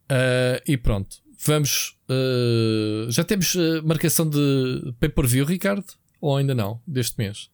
Ah, 0.08 0.62
e 0.66 0.78
pronto, 0.78 1.18
vamos. 1.46 1.98
ah, 2.08 3.08
já 3.10 3.26
temos 3.26 3.58
ah, 3.58 3.82
marcação 3.84 4.30
de 4.30 4.94
pay-per-view, 4.98 5.44
Ricardo? 5.44 5.88
Ou 6.22 6.38
ainda 6.38 6.56
não? 6.56 6.82
Deste 6.88 7.18
mês? 7.18 7.50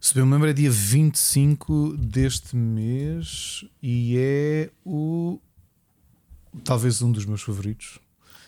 Se 0.00 0.14
bem 0.14 0.24
me 0.24 0.32
lembro, 0.32 0.48
é 0.48 0.54
dia 0.54 0.70
25 0.70 1.98
deste 1.98 2.56
mês 2.56 3.62
e 3.82 4.16
é 4.16 4.70
o. 4.82 5.38
Talvez 6.64 7.00
um 7.02 7.10
dos 7.12 7.24
meus 7.24 7.42
favoritos. 7.42 7.98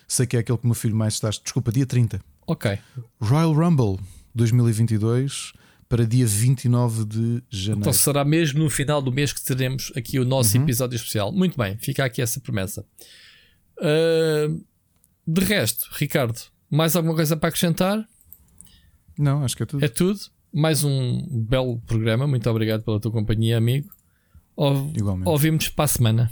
Sei 0.09 0.27
que 0.27 0.37
é 0.37 0.41
aquele 0.41 0.59
que 0.59 0.65
o 0.65 0.67
meu 0.69 0.75
filho 0.75 0.95
mais 0.97 1.15
está. 1.15 1.31
Desculpa, 1.31 1.71
dia 1.73 1.87
30. 1.87 2.21
Ok. 2.47 2.79
Royal 3.21 3.53
Rumble 3.53 3.99
2022 4.35 5.53
para 5.89 6.07
dia 6.07 6.27
29 6.27 7.05
de 7.05 7.43
janeiro. 7.51 7.81
Então 7.81 7.93
será 7.93 8.25
mesmo 8.25 8.61
no 8.61 8.71
final 8.71 9.01
do 9.03 9.13
mês 9.13 9.33
que 9.33 9.43
teremos 9.43 9.93
aqui 9.97 10.19
o 10.19 10.25
nosso 10.25 10.57
episódio 10.65 10.97
especial. 10.97 11.31
Muito 11.33 11.57
bem, 11.57 11.77
fica 11.79 12.05
aqui 12.05 12.21
essa 12.23 12.41
promessa. 12.41 12.85
Ah, 13.81 14.49
de 15.27 15.45
resto, 15.45 15.89
Ricardo, 15.93 16.39
mais 16.71 16.97
alguma 16.97 17.15
coisa 17.15 17.37
para 17.37 17.49
acrescentar? 17.49 18.07
Não, 19.19 19.45
acho 19.45 19.57
que 19.57 19.63
é 19.63 19.67
tudo. 19.67 19.85
É 19.85 19.89
tudo. 19.89 20.19
Mais 20.53 20.83
um 20.85 21.27
belo 21.31 21.79
programa. 21.87 22.27
Muito 22.27 22.49
obrigado 22.51 22.83
pela 22.83 22.99
tua 23.01 23.11
companhia, 23.13 23.57
amigo. 23.57 23.89
Ou- 24.57 24.91
Igualmente. 24.95 25.29
Ouvimos 25.29 25.69
para 25.69 25.85
a 25.85 25.89
semana. 25.89 26.31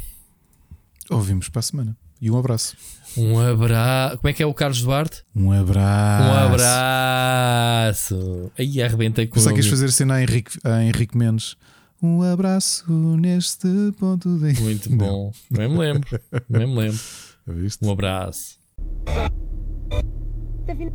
Ouvimos 1.10 1.48
para 1.48 1.60
a 1.60 1.62
semana. 1.62 1.96
E 2.20 2.30
um 2.30 2.38
abraço. 2.38 2.76
Um 3.16 3.38
abraço. 3.38 4.18
Como 4.18 4.28
é 4.28 4.32
que 4.32 4.42
é 4.42 4.46
o 4.46 4.52
Carlos 4.54 4.82
Duarte? 4.82 5.22
Um 5.34 5.50
abraço. 5.52 6.24
Um 6.28 6.32
abraço. 6.54 8.52
Aí 8.58 8.82
arrebentei 8.82 9.26
com 9.26 9.34
Pensava 9.34 9.52
o 9.52 9.54
que 9.54 9.60
ias 9.60 9.66
amigo. 9.66 9.76
fazer 9.80 9.92
cena 9.92 10.14
a 10.14 10.22
Henrique, 10.22 10.58
a 10.62 10.82
Henrique 10.82 11.16
Mendes. 11.16 11.56
Um 12.02 12.22
abraço 12.22 12.90
neste 13.18 13.68
ponto 13.98 14.38
de. 14.38 14.60
Muito 14.60 14.90
bom. 14.96 15.32
Nem 15.50 15.68
me 15.68 15.78
lembro. 15.78 16.20
Nem 16.48 16.66
me 16.66 16.76
lembro. 16.76 17.00
Viste? 17.46 17.84
Um 17.84 17.90
abraço. 17.90 18.58
Tá 20.66 20.74
vindo. 20.74 20.92